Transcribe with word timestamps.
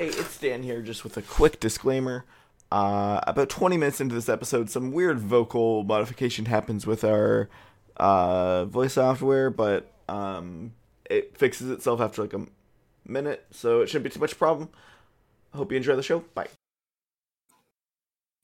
Hey, 0.00 0.06
it's 0.06 0.38
Dan 0.38 0.62
here, 0.62 0.80
just 0.80 1.04
with 1.04 1.18
a 1.18 1.20
quick 1.20 1.60
disclaimer. 1.60 2.24
Uh, 2.72 3.20
about 3.26 3.50
20 3.50 3.76
minutes 3.76 4.00
into 4.00 4.14
this 4.14 4.30
episode, 4.30 4.70
some 4.70 4.92
weird 4.92 5.18
vocal 5.18 5.84
modification 5.84 6.46
happens 6.46 6.86
with 6.86 7.04
our 7.04 7.50
uh, 7.98 8.64
voice 8.64 8.94
software, 8.94 9.50
but 9.50 9.92
um, 10.08 10.72
it 11.10 11.36
fixes 11.36 11.68
itself 11.68 12.00
after 12.00 12.22
like 12.22 12.32
a 12.32 12.46
minute, 13.04 13.44
so 13.50 13.82
it 13.82 13.88
shouldn't 13.90 14.04
be 14.04 14.08
too 14.08 14.20
much 14.20 14.38
problem. 14.38 14.70
I 15.52 15.58
hope 15.58 15.70
you 15.70 15.76
enjoy 15.76 15.96
the 15.96 16.02
show. 16.02 16.20
Bye. 16.32 16.48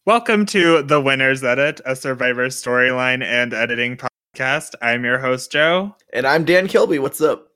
Welcome 0.05 0.45
to 0.45 0.83
The 0.83 1.01
Winner's 1.01 1.43
Edit, 1.43 1.81
a 1.87 1.97
Survivor 1.97 2.49
storyline 2.49 3.25
and 3.25 3.55
editing 3.55 3.97
podcast. 3.97 4.75
I'm 4.83 5.07
your 5.07 5.21
host, 5.21 5.53
Joe. 5.53 5.97
And 6.13 6.27
I'm 6.27 6.45
Dan 6.45 6.69
Kilby. 6.69 6.99
What's 6.99 7.23
up? 7.23 7.56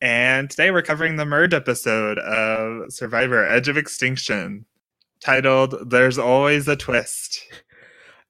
And 0.00 0.50
today 0.50 0.70
we're 0.70 0.82
covering 0.82 1.16
the 1.16 1.24
merge 1.24 1.54
episode 1.54 2.18
of 2.18 2.92
Survivor 2.92 3.46
Edge 3.46 3.68
of 3.68 3.76
Extinction, 3.76 4.64
titled 5.20 5.90
There's 5.90 6.18
Always 6.18 6.68
a 6.68 6.76
Twist. 6.76 7.46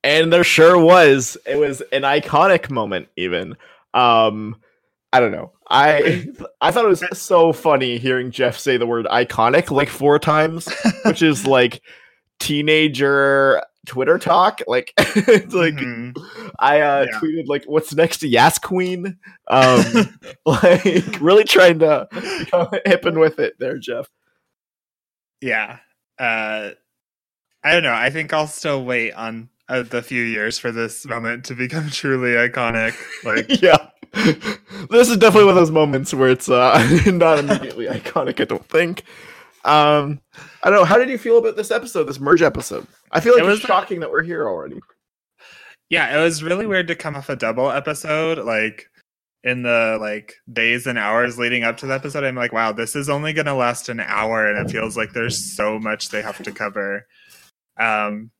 And 0.05 0.33
there 0.33 0.45
sure 0.45 0.79
was. 0.79 1.37
It 1.47 1.57
was 1.57 1.81
an 1.93 2.03
iconic 2.03 2.71
moment, 2.71 3.09
even. 3.17 3.57
Um, 3.95 4.57
I 5.13 5.21
don't 5.21 5.33
know. 5.33 5.53
I 5.69 6.27
I 6.61 6.71
thought 6.71 6.85
it 6.85 6.89
was 6.89 7.05
so 7.19 7.53
funny 7.53 7.99
hearing 7.99 8.31
Jeff 8.31 8.59
say 8.59 8.77
the 8.77 8.87
word 8.87 9.07
iconic 9.07 9.71
like 9.71 9.89
four 9.89 10.19
times, 10.19 10.69
which 11.05 11.23
is 11.23 11.47
like 11.47 11.83
teenager 12.41 13.63
Twitter 13.87 14.19
talk. 14.19 14.61
Like 14.67 14.93
it's 14.99 15.55
like 15.55 15.75
Mhm. 15.75 16.17
I 16.59 16.81
uh 16.81 17.07
Yeah. 17.11 17.19
tweeted 17.19 17.47
like 17.49 17.65
what's 17.65 17.95
next 17.95 18.19
to 18.19 18.29
Yas 18.29 18.59
Queen? 18.59 19.19
Um 19.49 19.85
like 20.47 21.21
really 21.21 21.45
trying 21.45 21.79
to 21.81 22.09
become 22.13 22.69
hipping 22.87 23.19
with 23.19 23.39
it 23.39 23.55
there, 23.59 23.79
Jeff. 23.79 24.09
Yeah. 25.41 25.79
Uh, 26.19 26.71
I 27.65 27.73
don't 27.73 27.83
know. 27.83 27.93
I 27.95 28.11
think 28.11 28.33
I'll 28.33 28.47
still 28.47 28.85
wait 28.85 29.13
on 29.13 29.49
uh, 29.69 29.83
the 29.83 30.03
few 30.03 30.23
years 30.23 30.59
for 30.59 30.71
this 30.71 31.05
moment 31.07 31.45
to 31.47 31.55
become 31.55 31.89
truly 31.91 32.31
iconic. 32.33 32.95
Like, 33.25 33.61
yeah. 33.63 33.89
This 34.91 35.09
is 35.09 35.17
definitely 35.17 35.47
one 35.47 35.57
of 35.57 35.61
those 35.61 35.71
moments 35.71 36.13
where 36.13 36.29
it's 36.31 36.49
uh 36.49 36.79
not 37.07 37.39
immediately 37.41 37.87
iconic, 37.87 38.41
I 38.41 38.45
don't 38.45 38.69
think. 38.69 39.03
Um 39.65 40.21
I 40.63 40.71
don't 40.71 40.79
know, 40.81 40.85
how 40.85 40.99
did 40.99 41.09
you 41.09 41.19
feel 41.19 41.39
about 41.39 41.57
this 41.57 41.71
episode, 41.71 42.05
this 42.05 42.21
merge 42.21 42.43
episode? 42.43 42.87
I 43.13 43.21
feel 43.21 43.35
like 43.35 43.43
It 43.43 43.47
it's 43.47 43.61
was- 43.61 43.67
shocking 43.69 44.01
that 44.01 44.11
we're 44.11 44.23
here 44.23 44.49
already. 44.49 44.81
yeah, 45.91 46.19
it 46.19 46.23
was 46.23 46.43
really 46.43 46.67
weird 46.67 46.89
to 46.89 46.95
come 46.95 47.15
off 47.17 47.29
a 47.29 47.37
double 47.37 47.71
episode. 47.71 48.39
Like, 48.39 48.87
in 49.45 49.63
the 49.63 49.99
like 50.01 50.35
days 50.53 50.87
and 50.87 50.97
hours 50.99 51.37
leading 51.39 51.65
up 51.65 51.77
to 51.79 51.87
the 51.87 51.95
episode, 51.95 52.23
I'm 52.25 52.37
like, 52.37 52.53
wow, 52.53 52.73
this 52.73 52.95
is 52.97 53.11
only 53.11 53.33
going 53.33 53.47
to 53.47 53.55
last 53.55 53.89
an 53.89 54.01
hour, 54.01 54.47
and 54.47 54.59
it 54.67 54.73
feels 54.73 54.97
like 54.97 55.13
there's 55.13 55.55
so 55.57 55.79
much 55.79 56.09
they 56.09 56.23
have 56.23 56.43
to 56.45 56.53
cover. 56.53 57.07
Um, 57.79 58.31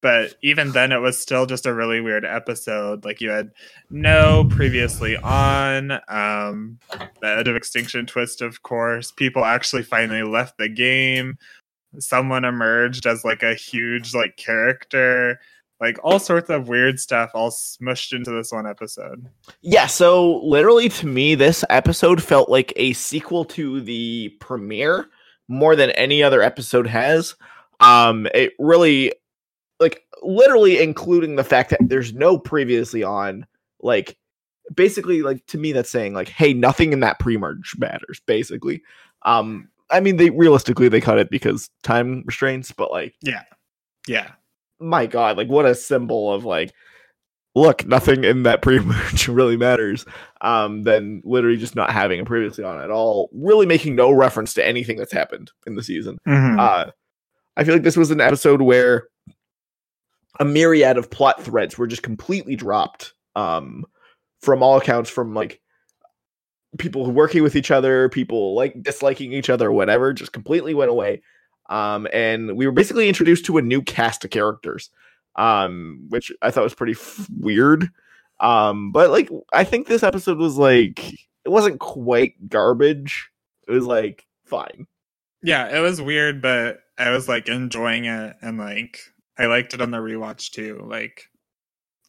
but 0.00 0.34
even 0.42 0.72
then, 0.72 0.90
it 0.92 0.98
was 0.98 1.20
still 1.20 1.46
just 1.46 1.64
a 1.66 1.72
really 1.74 2.00
weird 2.00 2.24
episode. 2.24 3.04
Like, 3.04 3.20
you 3.20 3.30
had 3.30 3.50
no 3.90 4.44
previously 4.50 5.16
on, 5.16 5.92
um, 6.08 6.78
the 7.20 7.28
Edge 7.28 7.46
of 7.48 7.54
Extinction 7.56 8.06
twist, 8.06 8.40
of 8.42 8.62
course. 8.62 9.12
People 9.12 9.44
actually 9.44 9.82
finally 9.84 10.22
left 10.24 10.58
the 10.58 10.68
game. 10.68 11.36
Someone 11.98 12.44
emerged 12.44 13.06
as 13.06 13.24
like 13.24 13.42
a 13.42 13.54
huge 13.54 14.14
like 14.14 14.36
character. 14.36 15.38
Like 15.80 15.98
all 16.04 16.20
sorts 16.20 16.48
of 16.48 16.68
weird 16.68 17.00
stuff 17.00 17.32
all 17.34 17.50
smushed 17.50 18.12
into 18.12 18.30
this 18.30 18.52
one 18.52 18.68
episode. 18.68 19.28
Yeah, 19.62 19.86
so 19.86 20.38
literally 20.44 20.88
to 20.88 21.06
me, 21.08 21.34
this 21.34 21.64
episode 21.70 22.22
felt 22.22 22.48
like 22.48 22.72
a 22.76 22.92
sequel 22.92 23.44
to 23.46 23.80
the 23.80 24.28
premiere 24.40 25.08
more 25.48 25.74
than 25.74 25.90
any 25.90 26.22
other 26.22 26.40
episode 26.40 26.86
has. 26.86 27.34
Um, 27.80 28.28
it 28.32 28.52
really, 28.60 29.12
like, 29.80 30.04
literally 30.22 30.80
including 30.80 31.34
the 31.34 31.42
fact 31.42 31.70
that 31.70 31.80
there's 31.88 32.12
no 32.12 32.38
previously 32.38 33.02
on, 33.02 33.44
like, 33.80 34.16
basically, 34.72 35.22
like 35.22 35.44
to 35.46 35.58
me, 35.58 35.72
that's 35.72 35.90
saying 35.90 36.14
like, 36.14 36.28
hey, 36.28 36.54
nothing 36.54 36.92
in 36.92 37.00
that 37.00 37.18
pre-merge 37.18 37.74
matters. 37.76 38.20
Basically, 38.24 38.82
um, 39.22 39.68
I 39.92 40.00
mean, 40.00 40.16
they 40.16 40.30
realistically 40.30 40.88
they 40.88 41.00
cut 41.00 41.18
it 41.18 41.30
because 41.30 41.68
time 41.82 42.22
restraints, 42.26 42.72
but 42.72 42.90
like, 42.90 43.14
Yeah. 43.22 43.42
Yeah. 44.08 44.30
My 44.80 45.06
god, 45.06 45.36
like 45.36 45.48
what 45.48 45.66
a 45.66 45.74
symbol 45.74 46.32
of 46.32 46.44
like 46.44 46.72
look, 47.54 47.86
nothing 47.86 48.24
in 48.24 48.44
that 48.44 48.62
pre-merge 48.62 49.28
really 49.28 49.58
matters. 49.58 50.06
Um, 50.40 50.84
than 50.84 51.20
literally 51.24 51.58
just 51.58 51.76
not 51.76 51.90
having 51.90 52.18
a 52.18 52.24
previously 52.24 52.64
on 52.64 52.80
at 52.82 52.90
all, 52.90 53.28
really 53.32 53.66
making 53.66 53.94
no 53.94 54.10
reference 54.10 54.54
to 54.54 54.66
anything 54.66 54.96
that's 54.96 55.12
happened 55.12 55.50
in 55.66 55.74
the 55.76 55.82
season. 55.82 56.18
Mhm. 56.26 56.58
Uh 56.58 56.90
I 57.56 57.64
feel 57.64 57.74
like 57.74 57.82
this 57.82 57.98
was 57.98 58.10
an 58.10 58.20
episode 58.22 58.62
where 58.62 59.08
a 60.40 60.44
myriad 60.46 60.96
of 60.96 61.10
plot 61.10 61.42
threads 61.42 61.76
were 61.76 61.86
just 61.86 62.02
completely 62.02 62.56
dropped. 62.56 63.12
Um 63.36 63.84
from 64.40 64.62
all 64.62 64.78
accounts, 64.78 65.10
from 65.10 65.34
like 65.34 65.60
people 66.78 67.10
working 67.10 67.42
with 67.42 67.56
each 67.56 67.70
other, 67.70 68.08
people 68.08 68.54
like 68.54 68.82
disliking 68.82 69.32
each 69.32 69.50
other, 69.50 69.70
whatever, 69.70 70.12
just 70.12 70.32
completely 70.32 70.74
went 70.74 70.90
away. 70.90 71.22
Um, 71.68 72.06
and 72.12 72.56
we 72.56 72.66
were 72.66 72.72
basically 72.72 73.08
introduced 73.08 73.46
to 73.46 73.58
a 73.58 73.62
new 73.62 73.82
cast 73.82 74.24
of 74.24 74.30
characters, 74.30 74.90
um, 75.36 76.06
which 76.08 76.32
I 76.42 76.50
thought 76.50 76.64
was 76.64 76.74
pretty 76.74 76.92
f- 76.94 77.28
weird. 77.38 77.88
Um, 78.40 78.90
but 78.92 79.10
like, 79.10 79.30
I 79.52 79.64
think 79.64 79.86
this 79.86 80.02
episode 80.02 80.38
was 80.38 80.56
like, 80.58 81.12
it 81.44 81.48
wasn't 81.48 81.78
quite 81.80 82.48
garbage. 82.48 83.30
It 83.68 83.72
was 83.72 83.84
like 83.86 84.26
fine. 84.44 84.86
yeah, 85.42 85.76
it 85.76 85.80
was 85.80 86.00
weird, 86.02 86.42
but 86.42 86.80
I 86.98 87.10
was 87.10 87.28
like 87.28 87.48
enjoying 87.48 88.04
it 88.04 88.36
and 88.42 88.58
like 88.58 88.98
I 89.38 89.46
liked 89.46 89.72
it 89.74 89.80
on 89.80 89.90
the 89.90 89.98
rewatch 89.98 90.50
too. 90.50 90.84
Like 90.84 91.28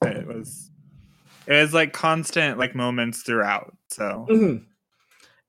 it 0.03 0.28
was 0.28 0.69
it 1.47 1.53
was 1.61 1.73
like 1.73 1.93
constant 1.93 2.57
like 2.57 2.75
moments 2.75 3.21
throughout. 3.23 3.75
So 3.89 4.25
Mhm. 4.29 4.65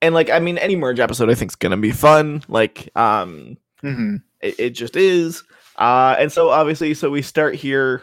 And 0.02 0.14
like, 0.14 0.28
I 0.30 0.38
mean, 0.38 0.58
any 0.58 0.76
merge 0.76 1.00
episode 1.00 1.30
I 1.30 1.34
think 1.34 1.50
is 1.52 1.56
gonna 1.56 1.76
be 1.76 1.90
fun. 1.92 2.42
Like, 2.48 2.90
um, 2.96 3.56
Mhm. 3.82 4.22
it, 4.40 4.54
it 4.58 4.70
just 4.70 4.96
is. 4.96 5.42
Uh, 5.76 6.14
and 6.18 6.30
so 6.30 6.50
obviously, 6.50 6.94
so 6.94 7.10
we 7.10 7.22
start 7.22 7.54
here 7.54 8.02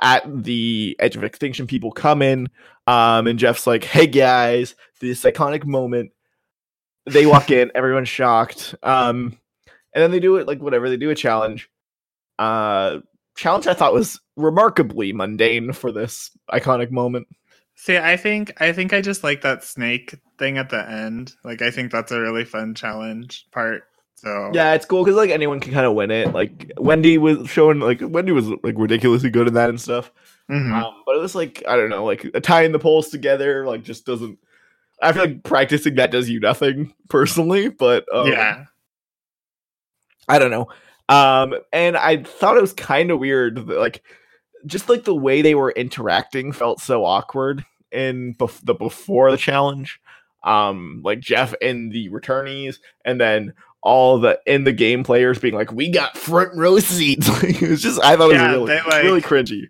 at 0.00 0.22
the 0.44 0.96
edge 0.98 1.16
of 1.16 1.24
extinction. 1.24 1.66
People 1.66 1.90
come 1.92 2.22
in, 2.22 2.48
um, 2.86 3.26
and 3.26 3.38
Jeff's 3.38 3.66
like, 3.66 3.84
"Hey 3.84 4.06
guys, 4.06 4.74
this 5.00 5.22
iconic 5.24 5.64
moment." 5.66 6.12
They 7.06 7.26
walk 7.26 7.50
in, 7.50 7.70
everyone's 7.74 8.08
shocked. 8.08 8.74
Um, 8.82 9.36
and 9.94 10.02
then 10.02 10.10
they 10.12 10.20
do 10.20 10.36
it 10.36 10.46
like 10.46 10.60
whatever 10.60 10.88
they 10.88 10.96
do 10.96 11.10
a 11.10 11.14
challenge. 11.14 11.68
Uh, 12.38 13.00
challenge 13.40 13.66
I 13.66 13.74
thought 13.74 13.94
was 13.94 14.20
remarkably 14.36 15.12
mundane 15.12 15.72
for 15.72 15.90
this 15.90 16.30
iconic 16.52 16.90
moment. 16.90 17.26
See, 17.74 17.96
I 17.96 18.16
think 18.18 18.60
I 18.60 18.72
think 18.72 18.92
I 18.92 19.00
just 19.00 19.24
like 19.24 19.40
that 19.40 19.64
snake 19.64 20.14
thing 20.38 20.58
at 20.58 20.68
the 20.68 20.88
end. 20.88 21.34
Like 21.42 21.62
I 21.62 21.70
think 21.70 21.90
that's 21.90 22.12
a 22.12 22.20
really 22.20 22.44
fun 22.44 22.74
challenge 22.74 23.46
part. 23.50 23.84
So 24.16 24.50
Yeah, 24.52 24.74
it's 24.74 24.84
cool 24.84 25.02
because 25.02 25.16
like 25.16 25.30
anyone 25.30 25.60
can 25.60 25.72
kind 25.72 25.86
of 25.86 25.94
win 25.94 26.10
it. 26.10 26.34
Like 26.34 26.70
Wendy 26.76 27.16
was 27.16 27.48
showing, 27.48 27.80
like 27.80 28.00
Wendy 28.02 28.32
was 28.32 28.48
like 28.62 28.74
ridiculously 28.76 29.30
good 29.30 29.46
at 29.46 29.54
that 29.54 29.70
and 29.70 29.80
stuff. 29.80 30.12
Mhm. 30.50 30.72
Um, 30.72 31.02
but 31.06 31.16
it 31.16 31.20
was 31.20 31.34
like 31.34 31.62
I 31.66 31.76
don't 31.76 31.88
know, 31.88 32.04
like 32.04 32.30
tying 32.42 32.72
the 32.72 32.78
poles 32.78 33.08
together, 33.08 33.66
like 33.66 33.82
just 33.82 34.04
doesn't. 34.04 34.38
I 35.02 35.12
feel 35.14 35.24
like 35.24 35.44
practicing 35.44 35.94
that 35.94 36.10
does 36.10 36.28
you 36.28 36.40
nothing 36.40 36.92
personally, 37.08 37.70
but 37.70 38.04
um, 38.14 38.26
yeah. 38.26 38.64
I 40.28 40.38
don't 40.38 40.50
know. 40.50 40.68
Um, 41.10 41.54
and 41.72 41.96
I 41.96 42.22
thought 42.22 42.56
it 42.56 42.62
was 42.62 42.72
kind 42.72 43.10
of 43.10 43.18
weird, 43.18 43.56
that, 43.66 43.78
like 43.78 44.02
just 44.66 44.88
like 44.88 45.04
the 45.04 45.14
way 45.14 45.42
they 45.42 45.54
were 45.54 45.70
interacting 45.72 46.52
felt 46.52 46.80
so 46.80 47.04
awkward 47.04 47.64
in 47.90 48.34
bef- 48.34 48.64
the 48.64 48.74
before 48.74 49.30
the 49.30 49.36
challenge. 49.36 50.00
Um, 50.44 51.02
like 51.04 51.20
Jeff 51.20 51.52
and 51.60 51.92
the 51.92 52.08
returnees, 52.10 52.76
and 53.04 53.20
then 53.20 53.52
all 53.82 54.18
the 54.18 54.38
in 54.46 54.64
the 54.64 54.72
game 54.72 55.04
players 55.04 55.38
being 55.38 55.54
like, 55.54 55.72
"We 55.72 55.90
got 55.90 56.16
front 56.16 56.56
row 56.56 56.78
seats." 56.78 57.28
It 57.42 57.68
was 57.68 57.82
just 57.82 58.00
I 58.02 58.16
thought 58.16 58.30
it 58.30 58.40
was 58.40 58.42
really, 58.52 58.80
like- 58.80 59.02
really 59.02 59.20
cringy. 59.22 59.64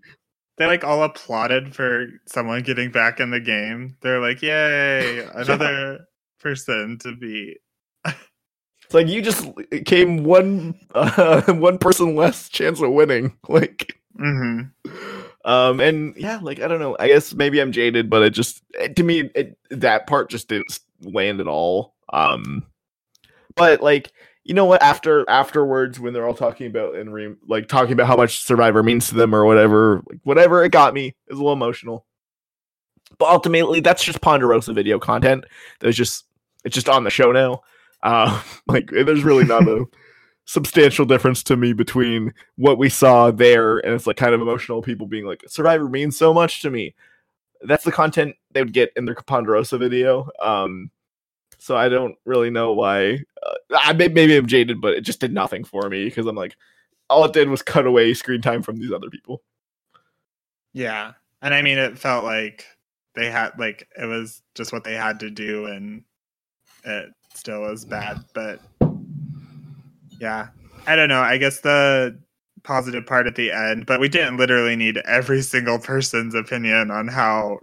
They 0.58 0.66
like 0.66 0.84
all 0.84 1.02
applauded 1.02 1.74
for 1.74 2.06
someone 2.26 2.62
getting 2.62 2.90
back 2.90 3.18
in 3.18 3.30
the 3.30 3.40
game. 3.40 3.96
They're 4.02 4.20
like, 4.20 4.42
"Yay, 4.42 5.20
another 5.34 6.00
person 6.40 6.98
to 7.00 7.16
beat." 7.16 7.58
It's 8.90 8.94
like 8.96 9.06
you 9.06 9.22
just 9.22 9.48
came 9.84 10.24
one 10.24 10.74
uh, 10.96 11.42
one 11.52 11.78
person 11.78 12.16
less 12.16 12.48
chance 12.48 12.80
of 12.80 12.90
winning. 12.90 13.36
Like 13.48 13.96
hmm 14.16 14.62
um 15.44 15.78
and 15.80 16.16
yeah, 16.16 16.40
like 16.42 16.60
I 16.60 16.66
don't 16.66 16.80
know. 16.80 16.96
I 16.98 17.06
guess 17.06 17.32
maybe 17.32 17.60
I'm 17.60 17.70
jaded, 17.70 18.10
but 18.10 18.22
it 18.24 18.30
just 18.30 18.64
it, 18.74 18.96
to 18.96 19.04
me 19.04 19.30
it, 19.36 19.56
that 19.70 20.08
part 20.08 20.28
just 20.28 20.48
didn't 20.48 20.80
land 21.02 21.40
at 21.40 21.46
all. 21.46 21.94
Um 22.12 22.66
but 23.54 23.80
like 23.80 24.10
you 24.42 24.54
know 24.54 24.64
what 24.64 24.82
after 24.82 25.24
afterwards 25.30 26.00
when 26.00 26.12
they're 26.12 26.26
all 26.26 26.34
talking 26.34 26.66
about 26.66 26.96
and 26.96 27.14
re- 27.14 27.36
like 27.46 27.68
talking 27.68 27.92
about 27.92 28.08
how 28.08 28.16
much 28.16 28.40
survivor 28.40 28.82
means 28.82 29.08
to 29.10 29.14
them 29.14 29.32
or 29.32 29.44
whatever 29.44 30.02
like 30.10 30.18
whatever 30.24 30.64
it 30.64 30.72
got 30.72 30.94
me 30.94 31.06
it 31.06 31.14
was 31.28 31.38
a 31.38 31.42
little 31.42 31.52
emotional 31.52 32.06
but 33.18 33.28
ultimately 33.28 33.78
that's 33.78 34.02
just 34.02 34.20
ponderosa 34.20 34.72
video 34.72 34.98
content 34.98 35.44
that 35.78 35.86
was 35.86 35.96
just 35.96 36.24
it's 36.64 36.74
just 36.74 36.88
on 36.88 37.04
the 37.04 37.10
show 37.10 37.30
now 37.30 37.62
uh 38.02 38.42
like 38.66 38.90
there's 38.90 39.24
really 39.24 39.44
not 39.44 39.66
a 39.68 39.84
substantial 40.44 41.04
difference 41.04 41.42
to 41.44 41.56
me 41.56 41.72
between 41.72 42.34
what 42.56 42.78
we 42.78 42.88
saw 42.88 43.30
there 43.30 43.78
and 43.78 43.94
it's 43.94 44.06
like 44.06 44.16
kind 44.16 44.34
of 44.34 44.40
emotional 44.40 44.82
people 44.82 45.06
being 45.06 45.24
like 45.24 45.44
Survivor 45.46 45.88
means 45.88 46.16
so 46.16 46.34
much 46.34 46.60
to 46.62 46.70
me. 46.70 46.94
That's 47.62 47.84
the 47.84 47.92
content 47.92 48.34
they 48.52 48.62
would 48.62 48.72
get 48.72 48.92
in 48.96 49.04
their 49.04 49.14
Ponderosa 49.14 49.78
video. 49.78 50.28
Um, 50.42 50.90
so 51.58 51.76
I 51.76 51.88
don't 51.88 52.16
really 52.24 52.50
know 52.50 52.72
why. 52.72 53.20
Uh, 53.42 53.54
I 53.78 53.92
may, 53.92 54.08
maybe 54.08 54.36
I'm 54.36 54.46
jaded, 54.46 54.80
but 54.80 54.94
it 54.94 55.02
just 55.02 55.20
did 55.20 55.32
nothing 55.32 55.62
for 55.62 55.88
me 55.88 56.06
because 56.06 56.26
I'm 56.26 56.36
like, 56.36 56.56
all 57.10 57.24
it 57.24 57.32
did 57.32 57.48
was 57.48 57.62
cut 57.62 57.86
away 57.86 58.14
screen 58.14 58.40
time 58.40 58.62
from 58.62 58.76
these 58.76 58.92
other 58.92 59.10
people. 59.10 59.42
Yeah, 60.72 61.12
and 61.42 61.52
I 61.52 61.62
mean, 61.62 61.78
it 61.78 61.98
felt 61.98 62.24
like 62.24 62.64
they 63.14 63.30
had 63.30 63.58
like 63.58 63.88
it 64.00 64.06
was 64.06 64.42
just 64.54 64.72
what 64.72 64.84
they 64.84 64.94
had 64.94 65.20
to 65.20 65.30
do, 65.30 65.66
and 65.66 66.04
it 66.84 67.10
still 67.34 67.60
was 67.60 67.84
bad. 67.84 68.18
But 68.34 68.60
yeah, 70.20 70.48
I 70.86 70.96
don't 70.96 71.08
know. 71.08 71.20
I 71.20 71.38
guess 71.38 71.60
the 71.60 72.18
positive 72.62 73.06
part 73.06 73.26
at 73.26 73.36
the 73.36 73.50
end, 73.50 73.86
but 73.86 74.00
we 74.00 74.08
didn't 74.08 74.36
literally 74.36 74.76
need 74.76 74.98
every 74.98 75.42
single 75.42 75.78
person's 75.78 76.34
opinion 76.34 76.90
on 76.90 77.08
how 77.08 77.60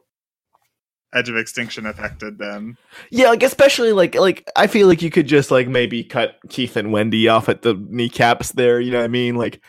Edge 1.13 1.29
of 1.29 1.37
Extinction 1.37 1.85
affected 1.85 2.37
them. 2.37 2.77
Yeah, 3.11 3.29
like 3.29 3.43
especially 3.43 3.93
like 3.93 4.15
like 4.15 4.49
I 4.55 4.67
feel 4.67 4.87
like 4.87 5.01
you 5.01 5.09
could 5.11 5.27
just 5.27 5.51
like 5.51 5.67
maybe 5.67 6.03
cut 6.03 6.35
Keith 6.49 6.75
and 6.75 6.91
Wendy 6.91 7.27
off 7.27 7.49
at 7.49 7.61
the 7.61 7.73
kneecaps 7.73 8.51
there. 8.53 8.79
You 8.79 8.91
know 8.91 8.99
what 8.99 9.05
I 9.05 9.09
mean? 9.09 9.35
Like, 9.35 9.61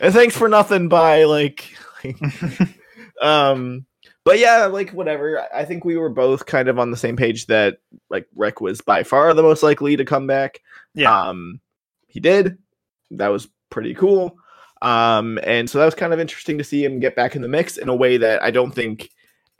thanks 0.00 0.36
for 0.36 0.48
nothing. 0.48 0.88
Bye. 0.88 1.24
Like, 1.24 1.74
um, 3.22 3.86
but 4.26 4.40
yeah, 4.40 4.66
like 4.66 4.90
whatever. 4.90 5.46
I 5.54 5.64
think 5.64 5.84
we 5.84 5.96
were 5.96 6.08
both 6.08 6.46
kind 6.46 6.68
of 6.68 6.80
on 6.80 6.90
the 6.90 6.96
same 6.96 7.16
page 7.16 7.46
that 7.46 7.78
like 8.10 8.26
Rick 8.34 8.60
was 8.60 8.80
by 8.80 9.04
far 9.04 9.32
the 9.32 9.42
most 9.42 9.62
likely 9.62 9.96
to 9.96 10.04
come 10.04 10.26
back. 10.26 10.62
Yeah. 10.94 11.16
Um, 11.16 11.60
he 12.08 12.18
did. 12.18 12.58
That 13.12 13.28
was 13.28 13.46
pretty 13.70 13.94
cool. 13.94 14.36
Um, 14.82 15.38
and 15.44 15.70
so 15.70 15.78
that 15.78 15.84
was 15.84 15.94
kind 15.94 16.12
of 16.12 16.18
interesting 16.18 16.58
to 16.58 16.64
see 16.64 16.84
him 16.84 16.98
get 16.98 17.14
back 17.14 17.36
in 17.36 17.42
the 17.42 17.46
mix 17.46 17.76
in 17.76 17.88
a 17.88 17.94
way 17.94 18.16
that 18.16 18.42
I 18.42 18.50
don't 18.50 18.72
think 18.72 19.10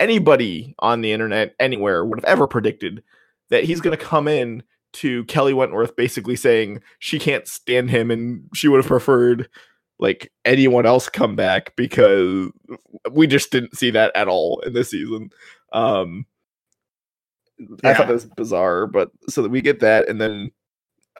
anybody 0.01 0.75
on 0.81 1.01
the 1.01 1.13
internet 1.13 1.55
anywhere 1.61 2.05
would 2.05 2.19
have 2.19 2.25
ever 2.25 2.49
predicted 2.49 3.05
that 3.51 3.63
he's 3.63 3.81
going 3.81 3.97
to 3.97 4.05
come 4.05 4.27
in 4.27 4.65
to 4.95 5.25
Kelly 5.27 5.55
Wentworth 5.55 5.95
basically 5.95 6.35
saying 6.35 6.83
she 6.99 7.21
can't 7.21 7.47
stand 7.47 7.91
him 7.91 8.11
and 8.11 8.49
she 8.53 8.67
would 8.67 8.79
have 8.79 8.89
preferred 8.89 9.49
like 9.99 10.31
anyone 10.45 10.87
else 10.87 11.09
come 11.09 11.37
back 11.37 11.75
because 11.77 12.51
we 13.13 13.27
just 13.27 13.51
didn't 13.51 13.77
see 13.77 13.91
that 13.91 14.15
at 14.15 14.29
all 14.29 14.61
in 14.61 14.73
this 14.73 14.91
season. 14.91 15.31
Um 15.73 16.27
I 17.61 17.65
thought 17.95 18.01
Yeah. 18.01 18.07
that 18.07 18.13
was 18.13 18.27
bizarre, 18.27 18.87
but 18.87 19.11
so 19.29 19.43
that 19.43 19.51
we 19.51 19.61
get 19.63 19.81
that 19.81 20.09
and 20.09 20.21
then 20.21 20.51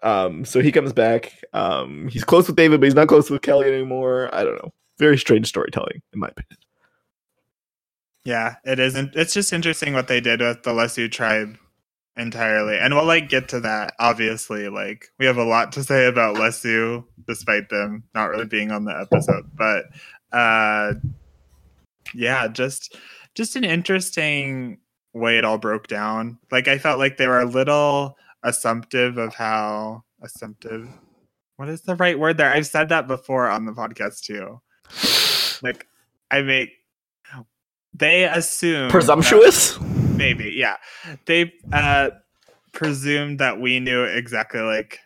um 0.03 0.45
so 0.45 0.61
he 0.61 0.71
comes 0.73 0.93
back. 0.93 1.33
Um 1.53 2.09
he's 2.09 2.25
close 2.25 2.47
with 2.47 2.57
David, 2.57 2.81
but 2.81 2.87
he's 2.87 2.95
not 2.95 3.09
close 3.09 3.31
with 3.31 3.43
Kelly 3.43 3.67
anymore. 3.73 4.29
I 4.33 4.45
don't 4.45 4.63
know. 4.63 4.73
Very 4.99 5.19
strange 5.19 5.47
storytelling, 5.47 6.03
in 6.13 6.21
my 6.21 6.29
opinion. 6.29 6.59
Yeah, 8.25 8.57
it 8.65 8.79
isn't. 8.81 9.15
It's 9.15 9.35
just 9.35 9.53
interesting 9.53 9.93
what 9.95 10.09
they 10.09 10.21
did 10.21 10.41
with 10.41 10.63
the 10.65 10.71
Lesu 10.73 11.11
tribe 11.11 11.57
entirely, 12.17 12.79
and 12.79 12.95
we'll 12.95 13.05
like 13.05 13.29
get 13.29 13.49
to 13.51 13.61
that. 13.61 13.95
Obviously, 13.99 14.69
like 14.69 15.09
we 15.19 15.27
have 15.27 15.37
a 15.37 15.45
lot 15.45 15.73
to 15.73 15.85
say 15.85 16.07
about 16.07 16.37
Lesu, 16.37 17.05
despite 17.27 17.69
them 17.69 18.05
not 18.15 18.27
really 18.31 18.47
being 18.47 18.71
on 18.71 18.85
the 18.85 18.99
episode. 18.99 19.51
But 19.55 19.85
uh, 20.33 20.95
yeah, 22.15 22.49
just 22.49 22.97
just 23.35 23.57
an 23.57 23.65
interesting 23.65 24.79
way 25.13 25.39
it 25.39 25.45
all 25.45 25.59
broke 25.59 25.87
down. 25.87 26.39
Like 26.51 26.69
I 26.69 26.79
felt 26.79 26.99
like 26.99 27.17
they 27.17 27.27
were 27.27 27.41
a 27.41 27.47
little 27.47 28.17
assumptive 28.43 29.19
of 29.19 29.35
how 29.35 30.05
assumptive. 30.23 30.89
What 31.57 31.69
is 31.69 31.83
the 31.83 31.97
right 31.97 32.19
word 32.19 32.37
there? 32.37 32.53
I've 32.53 32.67
said 32.67 32.91
that 32.91 33.07
before 33.09 33.49
on 33.49 33.65
the 33.65 33.73
podcast 33.73 34.21
too. 34.21 34.61
Like 35.63 35.87
I 36.31 36.43
make 36.43 36.71
they 37.95 38.25
assume 38.25 38.83
that- 38.89 38.91
Presumptuous? 38.91 39.79
Maybe 40.17 40.53
yeah. 40.57 40.77
They 41.27 41.53
uh 41.73 42.11
presumed 42.73 43.39
that 43.39 43.61
we 43.61 43.81
knew 43.81 44.03
exactly 44.05 44.61
like 44.61 44.99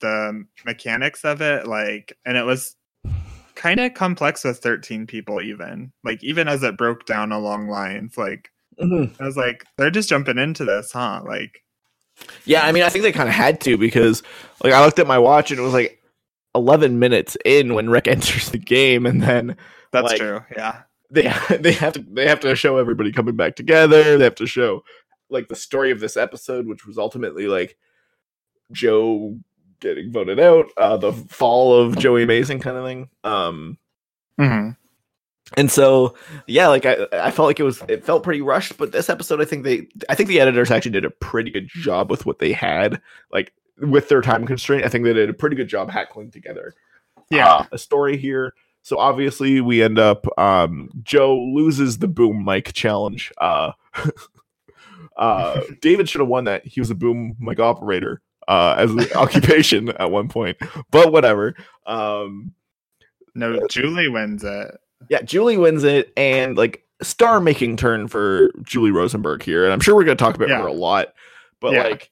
the 0.00 0.44
mechanics 0.64 1.24
of 1.24 1.40
it 1.40 1.66
like 1.66 2.16
and 2.24 2.36
it 2.36 2.44
was 2.44 2.76
kind 3.54 3.80
of 3.80 3.94
complex 3.94 4.44
with 4.44 4.58
13 4.58 5.06
people 5.06 5.40
even 5.40 5.90
like 6.04 6.22
even 6.22 6.46
as 6.46 6.62
it 6.62 6.76
broke 6.76 7.06
down 7.06 7.32
along 7.32 7.68
lines 7.68 8.16
like 8.18 8.50
Mhm. 8.80 9.18
i 9.18 9.24
was 9.24 9.36
like 9.38 9.64
they're 9.78 9.90
just 9.90 10.08
jumping 10.10 10.36
into 10.38 10.64
this 10.66 10.92
huh? 10.92 11.22
Like 11.26 11.62
Yeah, 12.44 12.64
I 12.66 12.72
mean, 12.72 12.82
I 12.82 12.90
think 12.90 13.02
they 13.04 13.12
kind 13.12 13.28
of 13.28 13.34
had 13.34 13.60
to 13.62 13.76
because, 13.78 14.22
like, 14.62 14.72
I 14.74 14.84
looked 14.84 14.98
at 14.98 15.06
my 15.06 15.18
watch 15.18 15.50
and 15.50 15.58
it 15.58 15.62
was 15.62 15.72
like 15.72 16.00
11 16.54 16.98
minutes 16.98 17.36
in 17.44 17.74
when 17.74 17.88
Rick 17.90 18.06
enters 18.14 18.50
the 18.50 18.58
game, 18.58 19.04
and 19.06 19.22
then 19.22 19.56
that's 19.92 20.08
Like- 20.10 20.18
true 20.20 20.40
yeah 20.56 20.82
they 21.10 21.32
they 21.60 21.72
have 21.72 21.92
to 21.94 22.04
they 22.10 22.26
have 22.26 22.40
to 22.40 22.54
show 22.56 22.78
everybody 22.78 23.12
coming 23.12 23.36
back 23.36 23.56
together. 23.56 24.18
They 24.18 24.24
have 24.24 24.34
to 24.36 24.46
show 24.46 24.84
like 25.28 25.48
the 25.48 25.56
story 25.56 25.90
of 25.90 26.00
this 26.00 26.16
episode, 26.16 26.66
which 26.66 26.86
was 26.86 26.98
ultimately 26.98 27.46
like 27.46 27.76
Joe 28.72 29.38
getting 29.80 30.12
voted 30.12 30.40
out, 30.40 30.66
uh, 30.76 30.96
the 30.96 31.12
fall 31.12 31.74
of 31.74 31.98
Joey 31.98 32.22
Amazing 32.22 32.60
kind 32.60 32.76
of 32.76 32.84
thing. 32.84 33.08
Um, 33.24 33.78
mm-hmm. 34.40 34.70
and 35.56 35.70
so 35.70 36.14
yeah, 36.46 36.68
like 36.68 36.86
I 36.86 37.06
I 37.12 37.30
felt 37.30 37.46
like 37.46 37.60
it 37.60 37.64
was 37.64 37.82
it 37.88 38.04
felt 38.04 38.22
pretty 38.22 38.42
rushed, 38.42 38.76
but 38.76 38.92
this 38.92 39.10
episode 39.10 39.40
I 39.40 39.44
think 39.44 39.64
they 39.64 39.88
I 40.08 40.14
think 40.14 40.28
the 40.28 40.40
editors 40.40 40.70
actually 40.70 40.92
did 40.92 41.04
a 41.04 41.10
pretty 41.10 41.50
good 41.50 41.68
job 41.68 42.10
with 42.10 42.26
what 42.26 42.38
they 42.38 42.52
had, 42.52 43.00
like 43.32 43.52
with 43.80 44.08
their 44.08 44.22
time 44.22 44.46
constraint. 44.46 44.84
I 44.84 44.88
think 44.88 45.04
they 45.04 45.12
did 45.12 45.30
a 45.30 45.34
pretty 45.34 45.56
good 45.56 45.68
job 45.68 45.90
hackling 45.90 46.30
together 46.30 46.74
yeah 47.30 47.54
uh, 47.54 47.64
a 47.72 47.78
story 47.78 48.16
here. 48.16 48.54
So 48.86 48.98
obviously 49.00 49.60
we 49.60 49.82
end 49.82 49.98
up 49.98 50.26
um 50.38 50.90
Joe 51.02 51.36
loses 51.36 51.98
the 51.98 52.06
boom 52.06 52.44
mic 52.44 52.72
challenge. 52.72 53.32
Uh 53.36 53.72
uh 55.16 55.60
David 55.80 56.08
should 56.08 56.20
have 56.20 56.28
won 56.28 56.44
that. 56.44 56.64
He 56.64 56.80
was 56.80 56.88
a 56.90 56.94
boom 56.94 57.34
mic 57.40 57.58
operator 57.58 58.22
uh 58.46 58.76
as 58.78 58.92
an 58.92 59.12
occupation 59.16 59.88
at 59.88 60.12
one 60.12 60.28
point. 60.28 60.56
But 60.92 61.10
whatever. 61.10 61.56
Um 61.84 62.52
no 63.34 63.66
julie 63.68 64.06
wins 64.08 64.44
it 64.44 64.76
yeah, 65.08 65.20
Julie 65.22 65.58
wins 65.58 65.82
it 65.82 66.12
and 66.16 66.56
like 66.56 66.84
star 67.02 67.40
making 67.40 67.76
turn 67.78 68.06
for 68.06 68.50
Julie 68.62 68.92
Rosenberg 68.92 69.42
here. 69.42 69.64
And 69.64 69.72
I'm 69.72 69.80
sure 69.80 69.96
we're 69.96 70.04
going 70.04 70.16
to 70.16 70.24
talk 70.24 70.36
about 70.36 70.48
Yeah. 70.48 70.60
her 70.62 70.66
a 70.68 70.72
lot. 70.72 71.08
But 71.60 71.72
Yeah. 71.74 71.82
like 71.88 72.10